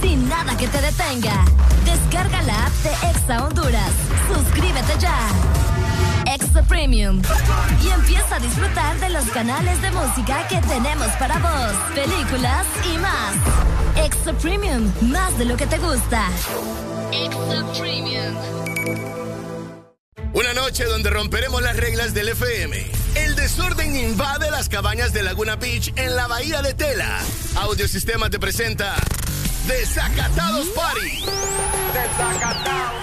sin 0.00 0.28
nada 0.28 0.56
que 0.56 0.68
te 0.68 0.80
detenga. 0.80 1.44
Descarga 1.84 2.42
la 2.42 2.66
app 2.66 2.72
de 2.82 3.10
Exa 3.10 3.44
Honduras. 3.44 3.92
Suscríbete 4.32 4.98
ya. 4.98 5.18
Extra 6.26 6.62
Premium. 6.62 7.22
Y 7.82 7.88
empieza 7.88 8.36
a 8.36 8.38
disfrutar 8.40 8.98
de 9.00 9.10
los 9.10 9.24
canales 9.26 9.80
de 9.82 9.90
música 9.90 10.46
que 10.48 10.58
tenemos 10.62 11.08
para 11.18 11.38
vos, 11.38 11.72
películas 11.94 12.66
y 12.92 12.98
más. 12.98 14.04
Extra 14.04 14.32
Premium, 14.34 14.90
más 15.02 15.36
de 15.38 15.44
lo 15.44 15.56
que 15.56 15.66
te 15.66 15.78
gusta. 15.78 16.28
Extra 17.12 17.64
Premium. 17.78 18.34
Una 20.32 20.52
noche 20.52 20.84
donde 20.84 21.10
romperemos 21.10 21.62
las 21.62 21.76
reglas 21.76 22.12
del 22.12 22.28
FM. 22.30 22.90
El 23.14 23.36
desorden 23.36 23.94
invade 23.94 24.50
las 24.50 24.68
cabañas 24.68 25.12
de 25.12 25.22
Laguna 25.22 25.54
Beach 25.54 25.92
en 25.94 26.16
la 26.16 26.26
bahía 26.26 26.60
de 26.62 26.74
Tela. 26.74 27.20
Audiosistema 27.56 28.30
te 28.30 28.40
presenta 28.40 28.96
Desacatados 29.66 30.66
Party. 30.68 31.24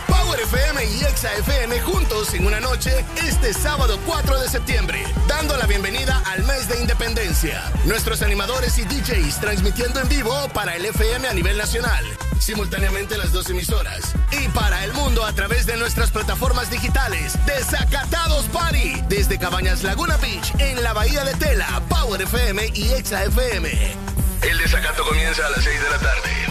Power 0.08 0.40
FM 0.40 0.86
y 0.86 1.04
Exa 1.06 1.34
FM 1.38 1.80
juntos 1.82 2.36
en 2.36 2.46
una 2.46 2.60
noche 2.60 3.04
este 3.26 3.52
sábado 3.52 4.00
4 4.06 4.40
de 4.40 4.48
septiembre, 4.48 5.04
dando 5.28 5.58
la 5.58 5.66
bienvenida 5.66 6.22
al 6.28 6.44
mes 6.44 6.68
de 6.68 6.80
independencia. 6.80 7.64
Nuestros 7.86 8.22
animadores 8.22 8.78
y 8.78 8.84
DJs 8.84 9.40
transmitiendo 9.40 10.02
en 10.02 10.10
vivo 10.10 10.34
para 10.54 10.76
el 10.76 10.86
FM 10.86 11.28
a 11.28 11.34
nivel 11.34 11.58
nacional, 11.58 12.06
simultáneamente 12.40 13.18
las 13.18 13.32
dos 13.32 13.50
emisoras, 13.50 14.14
y 14.32 14.48
para 14.50 14.84
el 14.84 14.94
mundo 14.94 15.26
a 15.26 15.34
través 15.34 15.66
de 15.66 15.78
nuestras 15.78 16.12
plataformas 16.12 16.70
digitales. 16.70 17.34
Desacatados 17.48 18.46
Party, 18.50 19.02
desde 19.10 19.40
Cabañas 19.40 19.82
Laguna 19.82 20.18
Beach, 20.18 20.54
en 20.60 20.84
la 20.84 20.94
Bahía 20.94 21.24
de 21.24 21.34
Tela, 21.34 21.82
Power 21.90 22.22
FM 22.22 22.70
y 22.76 22.90
Exa 22.94 23.24
FM. 23.24 24.12
El 24.42 24.58
desacato 24.58 25.04
comienza 25.06 25.46
a 25.46 25.50
las 25.52 25.64
6 25.64 25.82
de 25.82 25.90
la 25.90 25.98
tarde. 26.00 26.51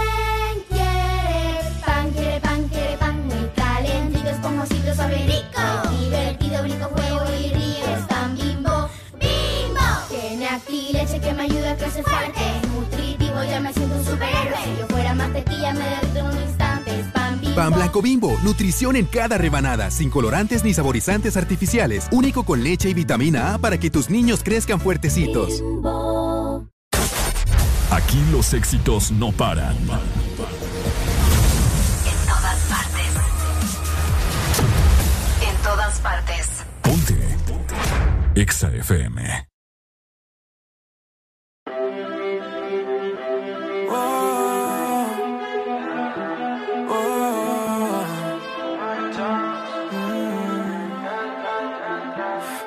ayuda 11.51 11.71
a 11.71 11.77
crecer 11.77 12.03
fuerte. 12.03 12.39
Nutritivo, 12.73 13.43
ya 13.43 13.59
me 13.59 13.73
siento 13.73 13.95
un 13.95 14.05
superhéroe. 14.05 14.57
Si 14.63 14.79
yo 14.79 14.87
fuera 14.87 15.13
mantequilla, 15.13 15.73
me 15.73 15.85
derrito 15.85 16.19
en 16.19 16.25
un 16.25 16.41
instante. 16.41 16.99
Es 16.99 17.07
pan 17.07 17.39
bimbo. 17.41 17.55
Pan 17.55 17.73
blanco 17.73 18.01
bimbo, 18.01 18.39
nutrición 18.43 18.95
en 18.95 19.05
cada 19.05 19.37
rebanada, 19.37 19.91
sin 19.91 20.09
colorantes 20.09 20.63
ni 20.63 20.73
saborizantes 20.73 21.37
artificiales, 21.37 22.07
único 22.11 22.43
con 22.43 22.63
leche 22.63 22.89
y 22.89 22.93
vitamina 22.93 23.53
A 23.53 23.57
para 23.57 23.77
que 23.77 23.89
tus 23.89 24.09
niños 24.09 24.41
crezcan 24.43 24.79
fuertecitos. 24.79 25.61
Aquí 27.91 28.23
los 28.31 28.53
éxitos 28.53 29.11
no 29.11 29.31
paran. 29.33 29.75
En 29.75 29.87
todas 32.25 32.59
partes. 32.69 33.11
En 35.47 35.55
todas 35.61 35.99
partes. 35.99 36.47
Ponte. 36.81 37.37
EXA 38.35 38.73
FM. 38.75 39.50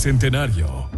bicentenario. 0.00 0.89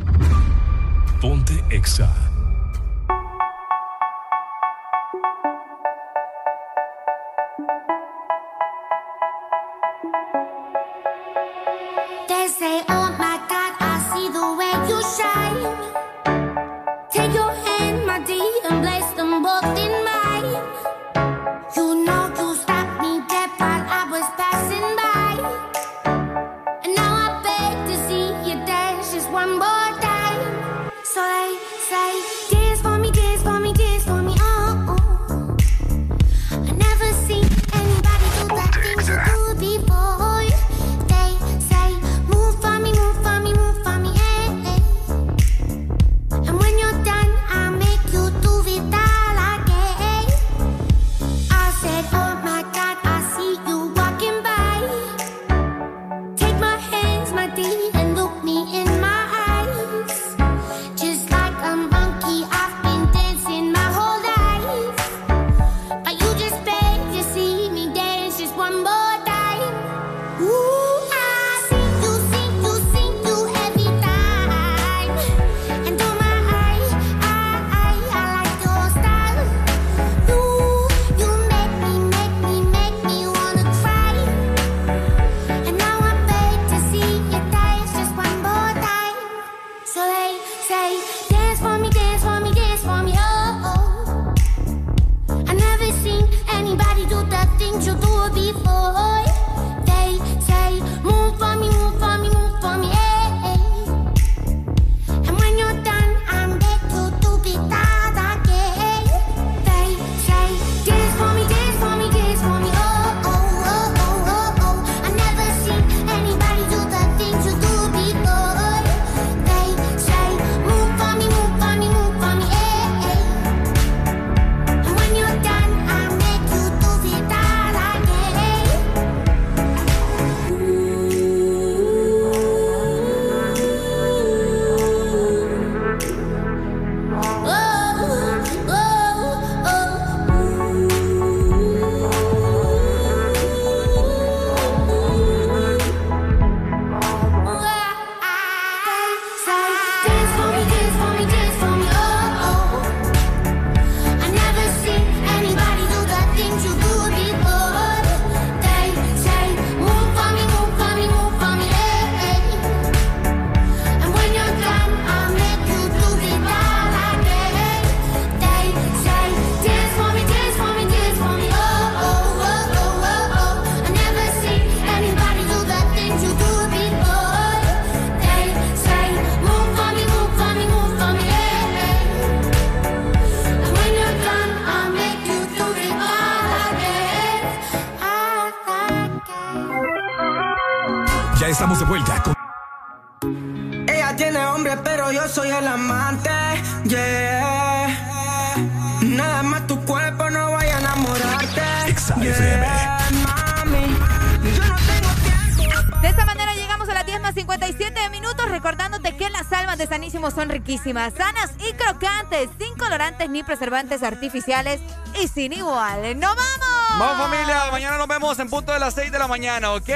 riquísimas, 210.82 211.14
sanas 211.14 211.50
y 211.58 211.72
crocantes, 211.74 212.50
sin 212.58 212.76
colorantes 212.76 213.30
ni 213.30 213.42
preservantes 213.42 214.02
artificiales 214.02 214.80
y 215.22 215.28
sin 215.28 215.52
igual. 215.52 216.18
¡No 216.18 216.28
vamos! 216.28 216.98
Vamos 216.98 217.28
familia, 217.28 217.70
mañana 217.70 217.98
nos 217.98 218.08
vemos 218.08 218.38
en 218.38 218.50
punto 218.50 218.72
de 218.72 218.80
las 218.80 218.94
6 218.94 219.12
de 219.12 219.18
la 219.18 219.28
mañana, 219.28 219.72
¿ok? 219.72 219.90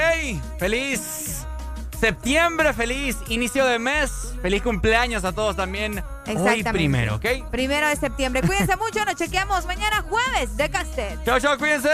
Feliz 0.59 1.45
septiembre, 2.01 2.73
feliz 2.73 3.17
inicio 3.29 3.65
de 3.67 3.79
mes, 3.79 4.35
feliz 4.43 4.63
cumpleaños 4.63 5.25
a 5.25 5.33
todos 5.33 5.57
también. 5.57 6.03
Hoy 6.37 6.63
primero, 6.63 7.17
¿ok? 7.17 7.51
Primero 7.51 7.89
de 7.89 7.97
septiembre. 7.97 8.43
Cuídense 8.43 8.77
mucho, 8.77 9.05
nos 9.05 9.17
chequeamos 9.17 9.67
mañana 9.67 10.05
jueves 10.09 10.57
de 10.57 10.71
Castet. 10.71 11.25
Chao, 11.25 11.41
chao, 11.41 11.59
cuídense. 11.59 11.91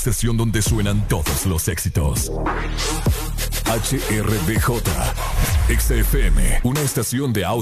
estación 0.00 0.38
donde 0.38 0.62
suenan 0.62 1.06
todos 1.08 1.44
los 1.44 1.68
éxitos. 1.68 2.32
HRDJ. 3.66 4.80
XFM, 5.68 6.60
una 6.64 6.80
estación 6.80 7.32
de 7.32 7.44
audio 7.44 7.60